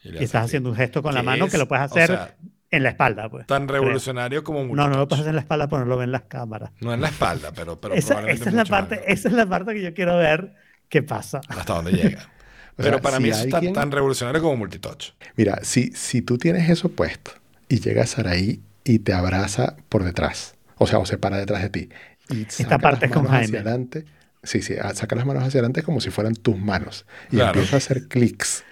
Y 0.04 0.10
y 0.18 0.24
estás 0.26 0.46
haciendo 0.46 0.70
un 0.70 0.76
gesto 0.76 1.02
con 1.04 1.14
la 1.16 1.24
mano 1.24 1.50
que 1.50 1.58
lo 1.58 1.68
puedes 1.68 1.84
o 1.84 1.86
hacer 1.86 2.08
sea, 2.08 2.38
en 2.72 2.84
la 2.84 2.90
espalda, 2.90 3.30
pues. 3.30 3.48
tan 3.48 3.68
revolucionario 3.68 4.44
como 4.44 4.64
No, 4.76 4.90
no 4.90 4.98
lo 4.98 5.08
puedes 5.08 5.22
hacer 5.22 5.30
en 5.32 5.36
la 5.36 5.42
espalda 5.42 5.68
porque 5.70 5.84
no 5.86 5.90
lo 5.90 5.98
ven 5.98 6.12
las 6.12 6.24
cámaras. 6.24 6.72
No 6.80 6.94
en 6.94 7.02
la 7.02 7.10
espalda, 7.10 7.52
pero, 7.54 7.80
pero 7.80 7.94
esa, 7.94 8.08
probablemente 8.08 8.34
esa 8.34 8.50
es 8.50 8.56
la 8.56 8.66
parte, 8.66 9.12
esa 9.12 9.28
es 9.30 9.34
la 9.34 9.46
parte 9.48 9.74
que 9.74 9.82
yo 9.84 9.94
quiero 9.94 10.18
ver 10.18 10.56
qué 10.90 11.04
pasa. 11.04 11.46
Hasta 11.48 11.74
dónde 11.76 11.94
llega. 11.94 12.33
Pero 12.76 12.94
sea, 12.98 13.02
para 13.02 13.18
si 13.18 13.24
mí 13.24 13.30
eso 13.30 13.40
es 13.40 13.50
tan, 13.50 13.56
alguien- 13.60 13.74
tan 13.74 13.92
revolucionario 13.92 14.42
como 14.42 14.58
multitouch. 14.58 15.12
Mira, 15.36 15.60
si, 15.64 15.92
si 15.94 16.22
tú 16.22 16.38
tienes 16.38 16.70
eso 16.70 16.90
puesto 16.90 17.32
y 17.70 17.80
llega 17.80 18.06
Saraí 18.06 18.62
y 18.84 19.00
te 19.00 19.14
abraza 19.14 19.76
por 19.90 20.04
detrás, 20.04 20.56
o 20.78 20.88
sea, 20.88 21.00
o 21.00 21.06
se 21.06 21.18
para 21.18 21.38
detrás 21.38 21.62
de 21.64 21.70
ti, 21.70 21.90
y 22.30 22.46
saca 22.50 22.80
parte 22.80 23.02
las 23.08 23.12
es 23.12 23.12
con 23.12 23.24
manos 23.26 23.46
hacia 23.46 23.60
adelante, 23.62 24.06
sí, 24.44 24.62
sí, 24.62 24.76
saca 24.94 25.16
las 25.16 25.26
manos 25.26 25.44
hacia 25.44 25.60
adelante 25.60 25.84
como 25.84 26.02
si 26.02 26.10
fueran 26.10 26.34
tus 26.36 26.58
manos 26.58 27.06
y 27.32 27.36
Claro. 27.36 27.52
empieza 27.60 27.76
a 27.76 27.78
hacer 27.78 28.08
clics. 28.08 28.64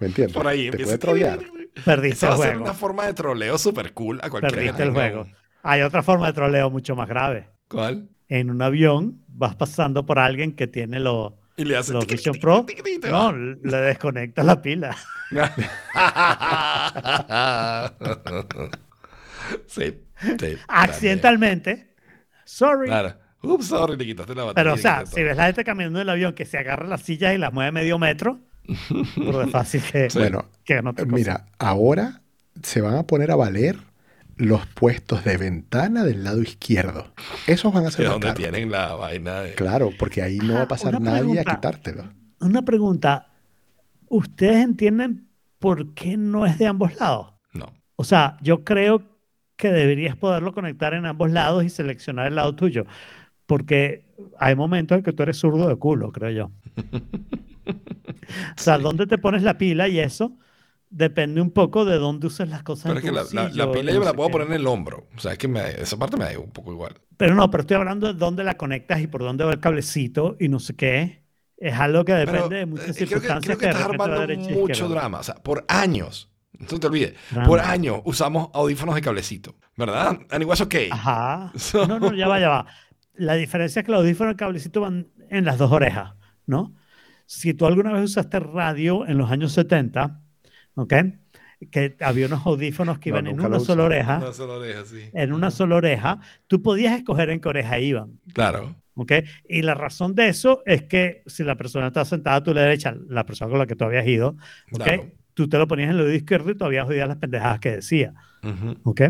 ¿Me 0.00 0.08
entiendes? 0.08 0.34
Por 0.34 0.46
ahí 0.46 0.62
te 0.62 0.66
empieza. 0.68 0.84
puede 0.86 0.98
trolear. 0.98 1.40
Perdiste 1.84 2.26
Eso 2.26 2.28
va 2.28 2.34
el 2.34 2.40
a 2.40 2.42
ser 2.42 2.50
juego. 2.52 2.64
una 2.64 2.74
forma 2.74 3.06
de 3.06 3.14
troleo 3.14 3.58
súper 3.58 3.92
cool 3.92 4.18
a 4.22 4.30
cualquiera. 4.30 4.56
que 4.56 4.56
Perdiste 4.72 4.82
el 4.82 4.90
juego. 4.92 5.26
Hay 5.62 5.82
otra 5.82 6.02
forma 6.02 6.26
de 6.26 6.32
troleo 6.32 6.70
mucho 6.70 6.96
más 6.96 7.08
grave. 7.08 7.48
¿Cuál? 7.68 8.08
En 8.28 8.50
un 8.50 8.60
avión 8.62 9.22
vas 9.28 9.54
pasando 9.54 10.04
por 10.06 10.18
alguien 10.18 10.52
que 10.56 10.66
tiene 10.66 10.98
los 11.00 11.32
Y 11.56 11.64
le 11.64 11.76
hace. 11.76 11.92
Los 11.92 12.06
Vision 12.06 12.36
tiqui, 12.66 12.98
Pro. 12.98 13.10
No, 13.10 13.32
le 13.32 13.76
desconectas 13.76 14.44
la 14.44 14.60
pila. 14.60 14.96
sí, 19.66 20.00
sí. 20.38 20.56
Accidentalmente. 20.68 21.94
Sorry. 22.44 22.88
Claro. 22.88 23.14
Ups, 23.42 23.66
sorry, 23.66 23.96
le 23.96 24.04
quitaste 24.04 24.34
la 24.34 24.44
batería. 24.44 24.62
Pero, 24.62 24.74
o 24.74 24.78
sea, 24.78 25.06
si 25.06 25.22
ves 25.22 25.36
la 25.36 25.46
gente 25.46 25.64
caminando 25.64 26.00
en 26.00 26.02
el 26.02 26.08
avión 26.08 26.34
que 26.34 26.44
se 26.44 26.58
agarra 26.58 26.86
las 26.86 27.02
sillas 27.02 27.34
y 27.34 27.38
las 27.38 27.52
mueve 27.52 27.72
medio 27.72 27.98
metro, 27.98 28.40
por 29.16 29.44
de 29.44 29.46
fácil 29.48 29.82
que, 29.82 30.10
Sí. 30.10 30.18
Bueno, 30.18 30.48
que 30.64 30.82
no 30.82 30.94
te 30.94 31.04
mira, 31.04 31.46
ahora 31.58 32.22
se 32.62 32.80
van 32.80 32.96
a 32.96 33.06
poner 33.06 33.30
a 33.30 33.36
valer 33.36 33.76
los 34.36 34.66
puestos 34.66 35.24
de 35.24 35.36
ventana 35.36 36.04
del 36.04 36.24
lado 36.24 36.42
izquierdo. 36.42 37.12
Esos 37.46 37.72
van 37.72 37.86
a 37.86 37.90
ser 37.90 38.06
donde 38.06 38.28
caros. 38.28 38.38
tienen 38.38 38.70
la 38.70 38.94
vaina 38.94 39.40
de. 39.40 39.54
Claro, 39.54 39.90
porque 39.98 40.22
ahí 40.22 40.38
no 40.38 40.54
va 40.54 40.62
a 40.62 40.68
pasar 40.68 41.00
nadie 41.00 41.40
a 41.40 41.44
quitártelo. 41.44 42.04
Una 42.40 42.62
pregunta. 42.62 43.30
¿Ustedes 44.08 44.56
entienden 44.56 45.28
por 45.58 45.94
qué 45.94 46.16
no 46.16 46.46
es 46.46 46.58
de 46.58 46.66
ambos 46.66 46.98
lados? 47.00 47.32
No. 47.52 47.72
O 47.96 48.04
sea, 48.04 48.36
yo 48.42 48.64
creo 48.64 49.02
que 49.56 49.72
deberías 49.72 50.16
poderlo 50.16 50.52
conectar 50.52 50.94
en 50.94 51.06
ambos 51.06 51.30
lados 51.30 51.64
y 51.64 51.70
seleccionar 51.70 52.26
el 52.26 52.36
lado 52.36 52.54
tuyo. 52.54 52.86
Porque 53.46 54.04
hay 54.38 54.54
momentos 54.54 54.98
en 54.98 55.04
que 55.04 55.12
tú 55.12 55.22
eres 55.22 55.38
zurdo 55.38 55.68
de 55.68 55.76
culo, 55.76 56.12
creo 56.12 56.30
yo. 56.30 56.50
O 58.56 58.60
sea, 58.60 58.78
dónde 58.78 59.06
te 59.06 59.18
pones 59.18 59.42
la 59.42 59.58
pila 59.58 59.88
y 59.88 59.98
eso 59.98 60.36
depende 60.96 61.40
un 61.40 61.50
poco 61.50 61.84
de 61.84 61.96
dónde 61.98 62.26
uses 62.28 62.48
las 62.48 62.62
cosas. 62.62 62.92
Pero 62.92 62.98
es 63.00 63.04
en 63.04 63.10
que 63.14 63.28
tu 63.30 63.34
la, 63.36 63.42
la- 63.48 63.66
la 63.66 63.72
pila 63.72 63.92
yo 63.92 63.98
me 64.00 64.04
la 64.06 64.14
puedo 64.14 64.30
poner 64.30 64.46
en 64.48 64.54
el 64.54 64.66
hombro. 64.66 65.08
O 65.16 65.20
sea, 65.20 65.32
es 65.32 65.38
que 65.38 65.48
me, 65.48 65.60
esa 65.80 65.96
parte 65.98 66.16
me 66.16 66.24
da 66.24 66.38
un 66.38 66.50
poco 66.52 66.72
igual. 66.72 66.94
Pero 67.16 67.34
no, 67.34 67.50
pero 67.50 67.62
estoy 67.62 67.76
hablando 67.76 68.06
de 68.06 68.14
dónde 68.18 68.44
la 68.44 68.54
conectas 68.56 69.00
y 69.00 69.06
por 69.06 69.22
dónde 69.22 69.44
va 69.44 69.52
el 69.52 69.60
cablecito 69.60 70.36
y 70.38 70.48
no 70.48 70.58
sé 70.60 70.74
qué. 70.76 71.24
Es 71.56 71.74
algo 71.74 72.04
que 72.04 72.12
depende 72.14 72.40
Pero, 72.42 72.48
de 72.48 72.60
eh, 72.62 72.66
muchas 72.66 72.84
creo 72.86 72.94
que, 72.96 73.06
circunstancias 73.06 73.44
creo 73.44 73.58
que 73.58 73.66
de 73.66 73.72
estás 73.72 73.88
armando 73.90 74.20
derecha 74.20 74.50
mucho 74.50 74.72
izquierda. 74.72 74.88
drama. 74.94 75.18
O 75.20 75.22
sea, 75.22 75.34
por 75.36 75.64
años, 75.68 76.30
no 76.58 76.66
te 76.78 76.86
olvides, 76.86 77.14
Drama. 77.30 77.46
por 77.48 77.60
años 77.60 78.00
usamos 78.04 78.48
audífonos 78.54 78.94
de 78.94 79.00
cablecito, 79.02 79.54
¿verdad? 79.76 80.18
And 80.30 80.42
it 80.42 80.48
was 80.48 80.60
okay. 80.60 80.88
Ajá. 80.90 81.52
No, 81.88 81.98
no, 82.00 82.14
ya 82.14 82.28
va, 82.28 82.40
ya 82.40 82.48
va. 82.48 82.66
La 83.14 83.34
diferencia 83.34 83.80
es 83.80 83.86
que 83.86 83.92
los 83.92 84.00
audífonos 84.00 84.30
y 84.30 84.34
el 84.34 84.36
cablecito 84.36 84.80
van 84.80 85.08
en 85.30 85.44
las 85.44 85.58
dos 85.58 85.70
orejas, 85.70 86.14
¿no? 86.46 86.74
Si 87.26 87.54
tú 87.54 87.66
alguna 87.66 87.92
vez 87.92 88.02
usaste 88.04 88.40
radio 88.40 89.06
en 89.06 89.16
los 89.18 89.30
años 89.30 89.52
70, 89.52 90.20
¿ok? 90.74 90.94
Que 91.70 91.96
había 92.00 92.26
unos 92.26 92.44
audífonos 92.46 92.98
que 92.98 93.10
No, 93.10 93.16
iban 93.18 93.26
en 93.28 93.40
una 93.40 93.60
sola 93.60 93.84
oreja, 93.84 94.18
No 94.18 94.32
se 94.32 94.46
lo 94.46 94.60
deja 94.60 94.80
así. 94.80 95.10
en 95.12 95.32
una 95.32 95.50
sola 95.50 95.76
oreja, 95.76 96.20
tú 96.46 96.62
podías 96.62 96.96
escoger 96.96 97.30
en 97.30 97.40
qué 97.40 97.48
oreja 97.48 97.78
iban, 97.78 98.20
Claro. 98.32 98.74
¿ok? 98.94 99.12
Y 99.48 99.62
la 99.62 99.74
razón 99.74 100.14
de 100.14 100.28
eso 100.28 100.62
es 100.66 100.82
que 100.82 101.22
si 101.26 101.42
la 101.42 101.56
persona 101.56 101.86
está 101.88 102.04
sentada 102.04 102.36
a 102.36 102.42
tu 102.42 102.52
derecha, 102.52 102.94
la 103.08 103.24
persona 103.24 103.50
con 103.50 103.58
la 103.58 103.66
que 103.66 103.76
tú 103.76 103.84
habías 103.84 104.06
ido, 104.06 104.36
¿ok? 104.72 104.82
Claro. 104.84 105.06
Tú 105.34 105.48
te 105.48 105.58
lo 105.58 105.66
ponías 105.66 105.90
en 105.90 105.96
el 105.96 106.02
oído 106.02 106.14
izquierdo 106.14 106.50
y 106.50 106.54
todavía 106.56 106.84
oías 106.84 107.08
las 107.08 107.16
pendejadas 107.16 107.58
que 107.60 107.70
decía. 107.72 108.14
Ujú. 108.42 108.76
¿ok? 108.84 109.00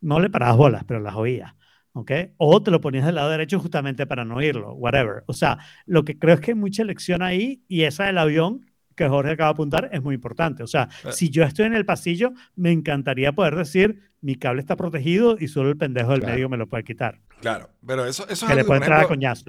No 0.00 0.18
le 0.20 0.28
parabas 0.30 0.56
bolas, 0.56 0.84
pero 0.84 0.98
las 1.00 1.14
oías, 1.14 1.54
¿ok? 1.92 2.10
O 2.36 2.62
te 2.62 2.70
lo 2.70 2.80
ponías 2.80 3.06
del 3.06 3.14
lado 3.14 3.30
derecho 3.30 3.60
justamente 3.60 4.06
para 4.06 4.24
no 4.24 4.36
oírlo, 4.36 4.72
whatever. 4.74 5.22
O 5.26 5.32
sea, 5.32 5.58
lo 5.84 6.04
que 6.04 6.18
creo 6.18 6.34
es 6.34 6.40
que 6.40 6.50
hay 6.52 6.56
mucha 6.56 6.82
elección 6.82 7.22
ahí 7.22 7.62
y 7.68 7.82
esa 7.82 8.04
del 8.06 8.18
avión 8.18 8.65
que 8.96 9.08
Jorge 9.08 9.32
acaba 9.32 9.50
de 9.50 9.52
apuntar 9.52 9.90
es 9.92 10.02
muy 10.02 10.14
importante. 10.14 10.62
O 10.62 10.66
sea, 10.66 10.88
Eh. 11.04 11.12
si 11.12 11.30
yo 11.30 11.44
estoy 11.44 11.66
en 11.66 11.74
el 11.74 11.84
pasillo, 11.84 12.32
me 12.56 12.72
encantaría 12.72 13.32
poder 13.32 13.54
decir, 13.54 14.00
mi 14.22 14.34
cable 14.36 14.60
está 14.60 14.74
protegido 14.74 15.36
y 15.38 15.48
solo 15.48 15.68
el 15.70 15.76
pendejo 15.76 16.10
del 16.12 16.20
Claro. 16.20 16.34
medio 16.34 16.48
me 16.48 16.56
lo 16.56 16.66
puede 16.66 16.82
quitar. 16.82 17.20
Claro. 17.40 17.68
Pero 17.86 18.06
eso, 18.06 18.24
eso 18.24 18.32
es 18.32 18.40
Que 18.40 18.54
le 18.54 18.60
algo 18.62 18.68
puede 18.68 18.80
entrar 18.80 19.00
a 19.04 19.06
coñazo. 19.08 19.44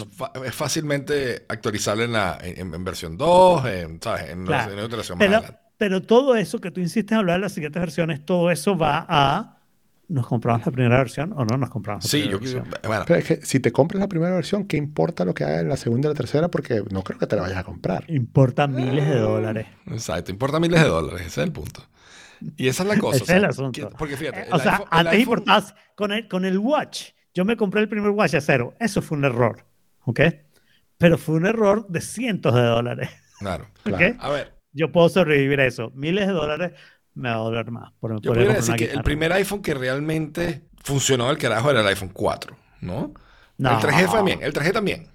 es 0.46 0.54
fácilmente 0.54 1.46
actualizable 1.48 2.04
en, 2.04 2.12
la, 2.12 2.38
en, 2.44 2.74
en 2.74 2.84
versión 2.84 3.18
2, 3.18 3.66
en, 3.66 4.02
¿sabes? 4.02 4.30
En, 4.30 4.46
la- 4.46 4.66
en 4.66 4.76
la 4.76 4.84
iteración 4.86 5.18
más 5.18 5.28
Pero, 5.28 5.42
pero 5.78 6.02
todo 6.02 6.36
eso 6.36 6.60
que 6.60 6.70
tú 6.72 6.82
insistes 6.82 7.14
en 7.14 7.20
hablar 7.20 7.38
de 7.38 7.42
las 7.44 7.54
siguientes 7.54 7.80
versiones, 7.80 8.26
todo 8.26 8.52
eso 8.52 8.78
va 8.78 9.06
a... 9.08 9.57
¿Nos 10.10 10.26
compramos 10.26 10.66
la 10.66 10.72
primera 10.72 10.98
versión 10.98 11.34
o 11.36 11.44
no 11.44 11.58
nos 11.58 11.70
compramos 11.70 12.06
la 12.06 12.10
Sí, 12.10 12.18
primera 12.22 12.32
yo 12.34 12.40
versión? 12.40 12.80
bueno, 12.88 13.04
Pero 13.06 13.20
es 13.20 13.26
que 13.26 13.46
si 13.46 13.60
te 13.60 13.72
compras 13.74 14.00
la 14.00 14.08
primera 14.08 14.34
versión, 14.36 14.66
¿qué 14.66 14.78
importa 14.78 15.26
lo 15.26 15.34
que 15.34 15.44
haga 15.44 15.60
en 15.60 15.68
la 15.70 15.76
segunda 15.78 16.08
y 16.08 16.12
la 16.12 16.16
tercera? 16.16 16.48
Porque 16.50 16.82
no 16.92 17.04
creo 17.04 17.20
que 17.20 17.28
te 17.28 17.36
la 17.36 17.42
vayas 17.42 17.58
a 17.58 17.64
comprar. 17.66 18.06
Importa 18.10 18.68
miles 18.68 19.08
de 19.08 19.20
dólares. 19.20 19.68
exacto, 19.88 20.32
importa 20.32 20.60
miles 20.62 20.82
de 20.82 20.88
dólares, 20.88 21.22
ese 21.28 21.42
es 21.42 21.46
el 21.48 21.52
punto. 21.52 21.82
Y 22.56 22.68
esa 22.70 22.84
es 22.84 22.90
la 22.90 22.98
cosa. 23.00 23.16
Ese 23.18 23.24
o 23.24 23.26
sea, 23.28 23.36
es 23.38 23.44
el 23.44 23.50
asunto. 23.50 23.90
que- 23.90 23.96
porque 23.98 24.16
fíjate, 24.16 24.42
Eh, 24.42 24.48
o 24.52 24.60
sea, 24.60 24.78
iPhone- 24.78 24.88
antes 24.92 25.14
iPhone- 25.14 25.20
importabas 25.40 25.76
con 25.96 26.12
el, 26.14 26.28
con 26.30 26.46
el 26.46 26.58
watch. 26.58 27.10
Yo 27.34 27.44
me 27.46 27.58
compré 27.58 27.82
el 27.82 27.90
primer 27.90 28.12
watch 28.12 28.34
a 28.36 28.42
cero. 28.42 28.76
Eso 28.80 29.02
fue 29.02 29.18
un 29.18 29.26
error. 29.26 29.66
¿Ok? 30.06 30.22
Pero 30.98 31.18
fue 31.18 31.36
un 31.36 31.46
error 31.46 31.86
de 31.90 32.02
cientos 32.02 32.56
de 32.56 32.62
dólares. 32.62 33.10
Claro. 33.40 33.66
¿Ok? 33.86 33.98
Claro. 33.98 34.16
A 34.20 34.30
ver, 34.30 34.54
Yo 34.72 34.92
puedo 34.92 35.10
sobrevivir 35.10 35.60
a 35.60 35.66
eso. 35.66 35.92
Miles 35.96 36.28
de 36.28 36.34
dólares 36.34 36.72
me 37.18 37.30
va 37.30 37.36
a 37.36 37.40
doler 37.40 37.72
más. 37.72 37.92
Por, 38.00 38.22
yo 38.22 38.34
podría 38.34 38.48
podría 38.48 38.56
comprar 38.56 38.56
decir 38.56 38.76
que 38.76 38.94
el 38.94 39.04
primer 39.04 39.34
iPhone 39.34 39.62
que 39.62 39.74
realmente 39.74 40.64
funcionó 40.84 41.28
del 41.28 41.38
carajo 41.38 41.72
era 41.72 41.82
el 41.82 41.88
iPhone 41.88 42.10
4, 42.14 42.58
¿no? 42.82 43.14
No. 43.58 43.72
El 43.72 43.78
3G 43.78 44.12
también, 44.12 44.40
el 44.44 44.54
3G 44.54 44.72
también. 44.74 45.08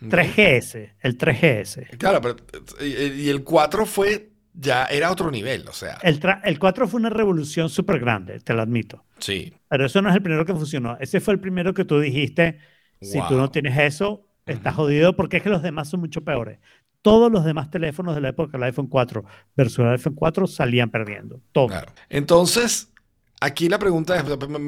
3GS. 0.00 0.92
El 1.00 1.18
3GS. 1.18 1.96
Claro, 1.98 2.20
pero 2.20 2.36
y, 2.84 3.28
el 3.28 3.42
4 3.42 3.86
fue 3.86 4.30
ya 4.54 4.84
era 4.86 5.10
otro 5.10 5.30
nivel, 5.30 5.68
o 5.68 5.72
sea, 5.72 5.98
El, 6.02 6.20
tra- 6.20 6.40
el 6.44 6.58
4 6.58 6.88
fue 6.88 6.98
una 7.00 7.10
revolución 7.10 7.68
súper 7.68 8.00
grande, 8.00 8.40
te 8.40 8.54
lo 8.54 8.62
admito. 8.62 9.04
sí. 9.18 9.52
Pero 9.68 9.84
eso 9.86 10.00
no 10.02 10.08
es 10.08 10.14
el 10.16 10.22
primero 10.22 10.44
que 10.46 10.54
funcionó. 10.54 10.96
Ese 10.98 11.20
fue 11.20 11.34
el 11.34 11.40
primero 11.40 11.74
que 11.74 11.84
tú 11.84 12.00
dijiste, 12.00 12.58
si 13.00 13.18
tú 13.28 13.36
no 13.36 13.50
tienes 13.50 13.76
eso, 13.78 14.26
estás 14.46 14.74
jodido 14.74 15.14
porque 15.14 15.36
es 15.38 15.42
que 15.42 15.50
los 15.50 15.62
demás 15.62 15.90
son 15.90 16.00
mucho 16.00 16.24
peores. 16.24 16.58
Todos 17.02 17.30
los 17.30 17.44
demás 17.44 17.70
teléfonos 17.70 18.14
de 18.14 18.20
la 18.20 18.30
época 18.30 18.52
del 18.52 18.64
iPhone 18.64 18.88
4 18.88 19.24
versus 19.56 19.78
el 19.78 19.88
iPhone 19.92 20.14
4 20.14 20.46
salían 20.46 20.90
perdiendo. 20.90 21.40
Todos. 21.52 21.70
Claro. 21.70 21.92
Entonces, 22.08 22.92
aquí 23.40 23.68
la 23.68 23.78
pregunta 23.78 24.16
es, 24.16 24.24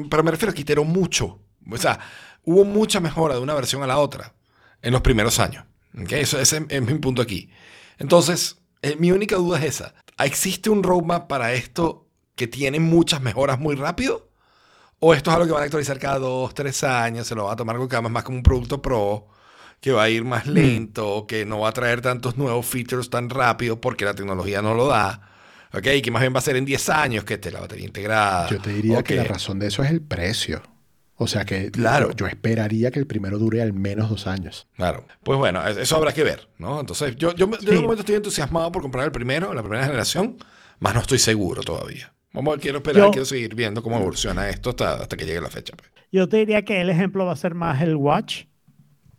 pero 0.09 0.23
me 0.23 0.31
refiero 0.31 0.51
a 0.51 0.53
que 0.53 0.75
mucho. 0.83 1.39
O 1.69 1.77
sea, 1.77 1.99
hubo 2.43 2.63
mucha 2.65 2.99
mejora 2.99 3.35
de 3.35 3.41
una 3.41 3.53
versión 3.53 3.83
a 3.83 3.87
la 3.87 3.99
otra 3.99 4.33
en 4.81 4.93
los 4.93 5.01
primeros 5.01 5.39
años. 5.39 5.65
Eso 6.09 6.39
ese 6.39 6.65
es 6.69 6.81
mi 6.81 6.93
punto 6.95 7.21
aquí. 7.21 7.49
Entonces, 7.97 8.61
eh, 8.81 8.95
mi 8.97 9.11
única 9.11 9.35
duda 9.35 9.59
es 9.59 9.65
esa. 9.65 9.93
¿Existe 10.17 10.69
un 10.69 10.83
roadmap 10.83 11.27
para 11.27 11.53
esto 11.53 12.07
que 12.35 12.47
tiene 12.47 12.79
muchas 12.79 13.21
mejoras 13.21 13.59
muy 13.59 13.75
rápido? 13.75 14.29
O 14.99 15.13
esto 15.13 15.31
es 15.31 15.35
algo 15.35 15.47
que 15.47 15.53
van 15.53 15.63
a 15.63 15.65
actualizar 15.65 15.99
cada 15.99 16.19
dos, 16.19 16.53
tres 16.53 16.83
años, 16.83 17.27
se 17.27 17.35
lo 17.35 17.45
va 17.45 17.53
a 17.53 17.55
tomar 17.55 17.77
con 17.77 18.11
más 18.11 18.23
como 18.23 18.37
un 18.37 18.43
producto 18.43 18.81
pro, 18.81 19.27
que 19.81 19.91
va 19.91 20.03
a 20.03 20.09
ir 20.09 20.23
más 20.23 20.47
lento, 20.47 21.25
que 21.27 21.43
no 21.45 21.59
va 21.59 21.69
a 21.69 21.73
traer 21.73 21.99
tantos 22.01 22.37
nuevos 22.37 22.65
features 22.65 23.09
tan 23.09 23.29
rápido 23.29 23.81
porque 23.81 24.05
la 24.05 24.13
tecnología 24.13 24.61
no 24.61 24.73
lo 24.75 24.87
da. 24.87 25.27
¿Ok? 25.73 25.87
Que 26.03 26.11
más 26.11 26.21
bien 26.21 26.33
va 26.33 26.39
a 26.39 26.41
ser 26.41 26.55
en 26.55 26.65
10 26.65 26.89
años 26.89 27.23
que 27.23 27.35
esté 27.35 27.49
la 27.51 27.61
batería 27.61 27.85
integrada. 27.85 28.47
Yo 28.49 28.59
te 28.61 28.71
diría 28.71 29.03
que 29.03 29.15
la 29.15 29.23
razón 29.23 29.57
de 29.59 29.67
eso 29.67 29.83
es 29.83 29.89
el 29.89 30.01
precio. 30.01 30.61
O 31.15 31.27
sea 31.27 31.45
que 31.45 31.71
Claro. 31.71 32.09
yo, 32.09 32.15
yo 32.15 32.27
esperaría 32.27 32.91
que 32.91 32.99
el 32.99 33.07
primero 33.07 33.37
dure 33.39 33.61
al 33.61 33.73
menos 33.73 34.09
dos 34.09 34.27
años. 34.27 34.67
Claro. 34.75 35.05
Pues 35.23 35.37
bueno, 35.39 35.65
es- 35.67 35.77
eso 35.77 35.95
habrá 35.95 36.13
que 36.13 36.23
ver, 36.23 36.49
¿no? 36.57 36.79
Entonces, 36.79 37.15
yo, 37.15 37.33
yo, 37.35 37.49
yo 37.49 37.57
Sí. 37.59 37.65
de 37.67 37.75
momento 37.79 38.01
estoy 38.01 38.15
entusiasmado 38.15 38.71
por 38.71 38.81
comprar 38.81 39.05
el 39.05 39.11
primero, 39.11 39.53
la 39.53 39.61
primera 39.61 39.85
generación, 39.85 40.37
más 40.79 40.93
no 40.93 41.01
estoy 41.01 41.19
seguro 41.19 41.61
todavía. 41.63 42.13
Vamos 42.33 42.51
a 42.51 42.55
ver, 42.55 42.59
quiero 42.61 42.77
esperar, 42.79 43.03
Yo- 43.05 43.11
quiero 43.11 43.25
seguir 43.25 43.55
viendo 43.55 43.81
cómo 43.83 43.97
evoluciona 43.97 44.49
esto 44.49 44.71
hasta, 44.71 44.95
hasta 44.95 45.15
que 45.17 45.25
llegue 45.25 45.41
la 45.41 45.49
fecha. 45.49 45.73
pues. 45.77 45.89
Yo 46.11 46.27
te 46.27 46.37
diría 46.37 46.65
que 46.65 46.81
el 46.81 46.89
ejemplo 46.89 47.25
va 47.25 47.33
a 47.33 47.35
ser 47.37 47.55
más 47.55 47.81
el 47.81 47.95
Watch 47.95 48.43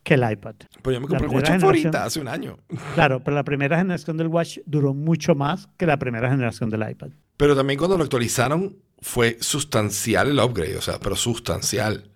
que 0.02 0.14
el 0.14 0.30
iPad. 0.30 0.54
Pero 0.82 0.94
yo 0.94 1.00
me 1.00 1.06
compré 1.06 1.26
el 1.26 1.34
Watch 1.34 1.62
ahorita, 1.62 2.04
hace 2.04 2.20
un 2.20 2.28
año. 2.28 2.58
Claro, 2.94 3.20
pero 3.22 3.34
la 3.36 3.44
primera 3.44 3.78
generación 3.78 4.16
del 4.16 4.28
Watch 4.28 4.58
duró 4.66 4.94
mucho 4.94 5.34
más 5.34 5.68
que 5.76 5.86
la 5.86 5.98
primera 5.98 6.28
generación 6.30 6.70
del 6.70 6.88
iPad. 6.88 7.10
Pero 7.36 7.56
también 7.56 7.78
cuando 7.78 7.96
lo 7.96 8.04
actualizaron 8.04 8.76
fue 9.00 9.36
sustancial 9.40 10.28
el 10.30 10.38
upgrade, 10.38 10.76
o 10.76 10.80
sea, 10.80 10.98
pero 10.98 11.16
sustancial. 11.16 12.08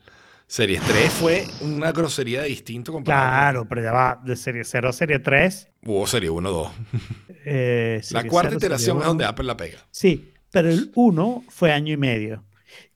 Series 0.48 0.80
3 0.80 1.10
fue 1.10 1.44
una 1.62 1.90
grosería 1.90 2.42
de 2.42 2.48
distinto 2.48 2.92
comparado. 2.92 3.30
Claro, 3.30 3.68
pero 3.68 3.82
ya 3.82 3.92
va 3.92 4.20
de 4.24 4.36
serie 4.36 4.62
0 4.62 4.88
a 4.88 4.92
serie 4.92 5.18
3. 5.18 5.68
Hubo 5.86 6.06
serie 6.06 6.30
1, 6.30 6.50
2. 6.50 6.70
eh, 7.44 7.96
La 7.96 8.02
serie 8.20 8.30
cuarta 8.30 8.50
0, 8.50 8.58
iteración 8.58 8.96
serie 8.96 9.00
es 9.00 9.06
donde 9.06 9.24
1. 9.24 9.30
Apple 9.30 9.44
la 9.44 9.56
pega. 9.56 9.78
Sí, 9.90 10.32
pero 10.52 10.68
el 10.68 10.92
1 10.94 11.44
fue 11.48 11.72
año 11.72 11.92
y 11.92 11.96
medio. 11.96 12.44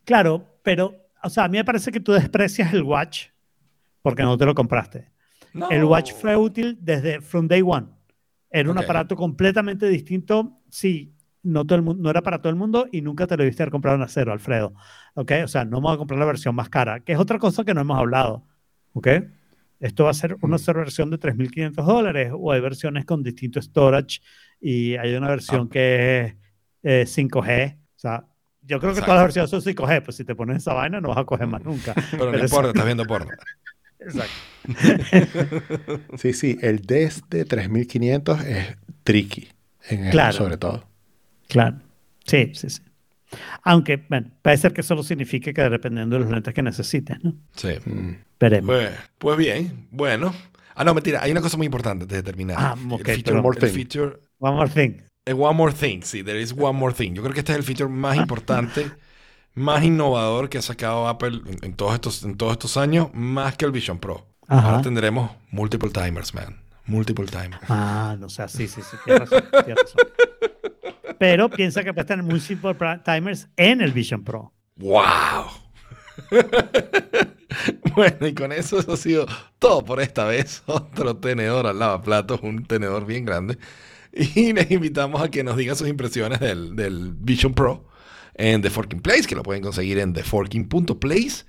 Claro, 0.05 0.47
pero, 0.63 0.95
o 1.25 1.29
sea, 1.31 1.45
a 1.45 1.49
mí 1.49 1.59
me 1.59 1.65
parece 1.65 1.91
que 1.91 1.99
tú 1.99 2.13
desprecias 2.13 2.73
el 2.73 2.85
Watch 2.85 3.31
porque 4.03 4.23
no 4.23 4.37
te 4.37 4.47
lo 4.47 4.55
compraste. 4.55 5.11
No. 5.53 5.69
El 5.71 5.85
Watch 5.85 6.13
fue 6.13 6.37
útil 6.37 6.79
desde 6.81 7.21
from 7.21 7.49
day 7.49 7.63
one. 7.65 7.89
Era 8.51 8.71
un 8.71 8.79
Ok. 8.79 8.85
aparato 8.85 9.17
completamente 9.17 9.89
distinto. 9.89 10.61
Sí, 10.71 11.15
no, 11.43 11.65
todo 11.65 11.77
el 11.77 11.83
mundo, 11.83 12.03
no 12.03 12.11
era 12.11 12.23
para 12.23 12.39
todo 12.39 12.51
el 12.51 12.57
mundo 12.57 12.87
y 12.93 13.01
nunca 13.01 13.27
te 13.27 13.37
lo 13.37 13.43
debiste 13.43 13.63
haber 13.63 13.71
comprado 13.73 13.97
en 13.97 14.03
acero, 14.03 14.33
Alfredo. 14.33 14.75
¿Ok? 15.15 15.33
O 15.45 15.49
sea, 15.49 15.65
no 15.65 15.79
vamos 15.79 15.95
a 15.95 15.99
comprar 15.99 16.19
la 16.19 16.27
versión 16.27 16.55
más 16.55 16.69
cara, 16.69 17.01
que 17.01 17.13
es 17.13 17.19
otra 17.19 17.39
cosa 17.39 17.65
que 17.65 17.75
no 17.75 17.81
hemos 17.81 17.99
hablado. 17.99 18.45
¿Ok? 18.93 19.09
Esto 19.81 20.05
va 20.05 20.11
a 20.11 20.15
ser 20.15 20.37
una 20.43 20.59
sola 20.59 20.81
versión 20.81 21.11
de 21.11 21.19
3.500 21.19 21.87
dólares 21.87 22.33
o 22.37 22.53
hay 22.53 22.61
versiones 22.61 23.05
con 23.07 23.23
distinto 23.23 23.61
storage 23.63 24.21
y 24.61 24.97
hay 24.97 25.15
una 25.15 25.29
versión 25.29 25.67
Ah. 25.69 25.73
que 25.73 26.21
es 26.21 26.35
eh, 26.83 27.05
5G. 27.07 27.77
O 27.97 27.99
sea, 27.99 28.25
yo 28.63 28.79
creo 28.79 28.93
que 28.93 28.99
Exacto. 28.99 29.07
todas 29.07 29.19
las 29.19 29.25
versiones 29.25 29.51
son 29.51 29.63
5G, 29.63 30.03
pues 30.05 30.17
si 30.19 30.25
te 30.25 30.35
pones 30.35 30.59
esa 30.59 30.75
vaina 30.75 31.01
no 31.01 31.09
vas 31.09 31.19
a 31.19 31.25
coger 31.25 31.47
más 31.47 31.63
nunca. 31.65 31.95
Pero 32.11 32.27
no 32.27 32.31
Pero 32.33 32.45
importa, 32.45 32.45
eso- 32.45 32.69
estás 32.69 32.85
viendo 32.85 33.05
porno. 33.07 33.31
Exacto. 34.01 34.35
Sí, 36.19 36.33
sí, 36.33 36.59
el 36.63 36.81
desde 36.83 37.45
3500 37.45 38.41
es 38.45 38.77
tricky, 39.05 39.49
en 39.89 40.05
eso 40.05 40.11
Claro. 40.13 40.33
sobre 40.33 40.57
todo. 40.57 40.85
Claro. 41.49 41.79
Sí, 42.27 42.53
sí, 42.55 42.71
sí. 42.71 42.83
Aunque, 43.63 43.97
bueno, 44.09 44.31
puede 44.43 44.57
ser 44.57 44.73
que 44.73 44.83
solo 44.83 45.03
signifique 45.03 45.55
que 45.55 45.63
dependiendo 45.69 46.17
de 46.17 46.23
los 46.25 46.31
lentes 46.33 46.53
que 46.53 46.63
necesites, 46.63 47.17
¿no? 47.23 47.35
Sí. 47.55 47.69
Mm. 47.85 48.17
Veremos. 48.39 48.75
Pues, 48.77 48.91
pues 49.19 49.39
bien, 49.39 49.87
bueno. 49.91 50.35
Ah, 50.75 50.85
no, 50.85 50.95
mentira, 50.95 51.23
hay 51.23 51.31
una 51.31 51.41
cosa 51.41 51.57
muy 51.57 51.67
importante 51.67 52.05
antes 52.05 52.17
de 52.17 52.23
terminar. 52.23 52.57
Ah, 52.59 52.75
El 52.79 52.93
ok, 52.93 53.03
feature- 53.03 53.33
One 53.35 53.43
more 53.43 53.59
el 53.61 53.73
thing. 53.73 53.75
feature- 53.87 54.19
One 54.39 54.57
more 54.57 54.71
thing. 54.71 55.03
eh, 55.27 55.33
one 55.35 55.55
more 55.57 55.73
thing, 55.73 56.01
sí, 56.03 56.23
there 56.25 56.41
is 56.41 56.53
one 56.57 56.79
more 56.79 56.95
thing. 56.95 57.13
Yo 57.15 57.23
creo 57.23 57.35
que 57.35 57.41
este 57.41 57.53
es 57.53 57.59
el 57.59 57.65
feature 57.65 57.89
más 57.91 58.17
importante, 58.17 58.91
más 59.55 59.85
innovador 59.85 60.49
que 60.49 60.59
ha 60.59 60.63
sacado 60.63 61.09
Apple 61.09 61.41
en, 61.47 61.59
en 61.63 61.75
todos 61.75 61.95
estos, 61.95 62.23
en 62.23 62.37
todos 62.37 62.53
estos 62.53 62.77
años, 62.77 63.09
más 63.13 63.57
que 63.57 63.65
el 63.65 63.73
Vision 63.73 63.99
Pro. 63.99 64.27
Ajá. 64.49 64.71
Ahora 64.71 64.83
tendremos 64.83 65.31
multiple 65.51 65.91
timers, 65.91 66.35
man. 66.35 66.61
Multiple 66.87 67.27
timers. 67.27 67.63
Ah, 67.69 68.17
no 68.19 68.29
sé, 68.29 68.49
sí, 68.49 68.67
sí, 68.67 68.81
sí, 68.83 68.97
tienes 69.05 69.31
razón, 69.31 69.49
tienes 69.65 69.85
razón. 69.85 70.01
Pero 71.19 71.49
piensa 71.51 71.85
que 71.85 71.93
puedes 71.93 72.07
tener 72.07 72.25
multiple 72.25 72.75
timers 73.05 73.49
en 73.57 73.81
el 73.81 73.93
Vision 73.93 74.25
Pro. 74.25 74.53
¡Wow! 74.77 75.45
bueno, 77.95 78.27
y 78.27 78.35
con 78.35 78.53
eso 78.53 78.79
eso 78.79 78.95
ha 78.95 78.97
sido 78.97 79.27
todo 79.59 79.85
por 79.85 80.01
esta 80.01 80.25
vez. 80.25 80.63
Otro 80.67 81.17
tenedor 81.19 81.67
al 81.67 81.79
lavaplatos, 81.79 82.41
un 82.43 82.65
tenedor 82.65 83.07
bien 83.07 83.25
grande. 83.25 83.59
Y 84.13 84.53
les 84.53 84.71
invitamos 84.71 85.23
a 85.23 85.31
que 85.31 85.45
nos 85.45 85.57
digan 85.57 85.77
sus 85.77 85.89
impresiones 85.89 86.41
del, 86.41 86.75
del 86.75 87.13
Vision 87.15 87.55
Pro 87.55 87.85
en 88.41 88.63
The 88.63 88.71
Forking 88.71 89.01
Place, 89.01 89.25
que 89.25 89.35
lo 89.35 89.43
pueden 89.43 89.63
conseguir 89.63 89.99
en 89.99 90.15
theforking.place. 90.15 91.45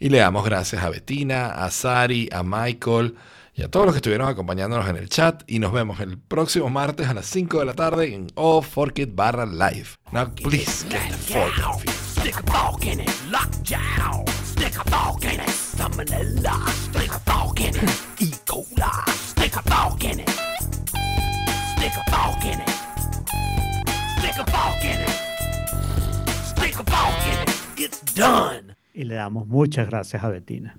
Y 0.00 0.08
le 0.08 0.18
damos 0.18 0.44
gracias 0.44 0.82
a 0.82 0.90
Bettina, 0.90 1.46
a 1.46 1.70
Sari, 1.70 2.28
a 2.32 2.42
Michael 2.42 3.14
y 3.54 3.62
a 3.62 3.70
todos 3.70 3.86
los 3.86 3.94
que 3.94 3.98
estuvieron 3.98 4.28
acompañándonos 4.28 4.88
en 4.88 4.96
el 4.96 5.08
chat. 5.08 5.44
Y 5.46 5.60
nos 5.60 5.72
vemos 5.72 6.00
el 6.00 6.18
próximo 6.18 6.68
martes 6.68 7.08
a 7.08 7.14
las 7.14 7.26
5 7.26 7.60
de 7.60 7.64
la 7.64 7.74
tarde 7.74 8.12
en 8.12 8.26
All 8.34 8.64
Fork 8.64 8.98
It 8.98 9.10
barra 9.14 9.46
live. 9.46 9.90
Now, 10.10 10.32
please 10.34 10.84
get 10.90 11.08
the 11.08 11.16
fork 11.16 11.56
you. 11.56 11.92
Stick 12.20 12.36
a 12.36 12.52
fork 12.52 12.84
in 12.86 13.00
it, 13.00 13.10
lockjaw. 13.30 14.24
Stick 14.44 14.76
a 14.76 14.90
fork 14.90 15.24
in 15.24 15.40
it, 15.40 15.48
salmonella. 15.48 16.68
Stick 16.90 17.12
a 17.12 17.20
fork 17.20 17.60
in 17.60 17.76
it, 17.76 18.02
E. 18.20 18.30
coli. 18.44 19.10
Stick 19.10 19.54
a 19.54 19.62
fork 19.62 20.04
in 20.04 20.20
it. 20.20 20.30
Stick 21.76 21.92
a 21.94 22.10
fork 22.10 22.44
in 22.44 22.60
it. 22.60 22.70
Stick 24.18 24.38
a 24.38 24.50
fork 24.50 24.84
in 24.84 25.00
it. 25.00 25.31
Y 28.94 29.04
le 29.04 29.14
damos 29.14 29.46
muchas 29.46 29.88
gracias 29.88 30.22
a 30.22 30.28
Betina. 30.28 30.78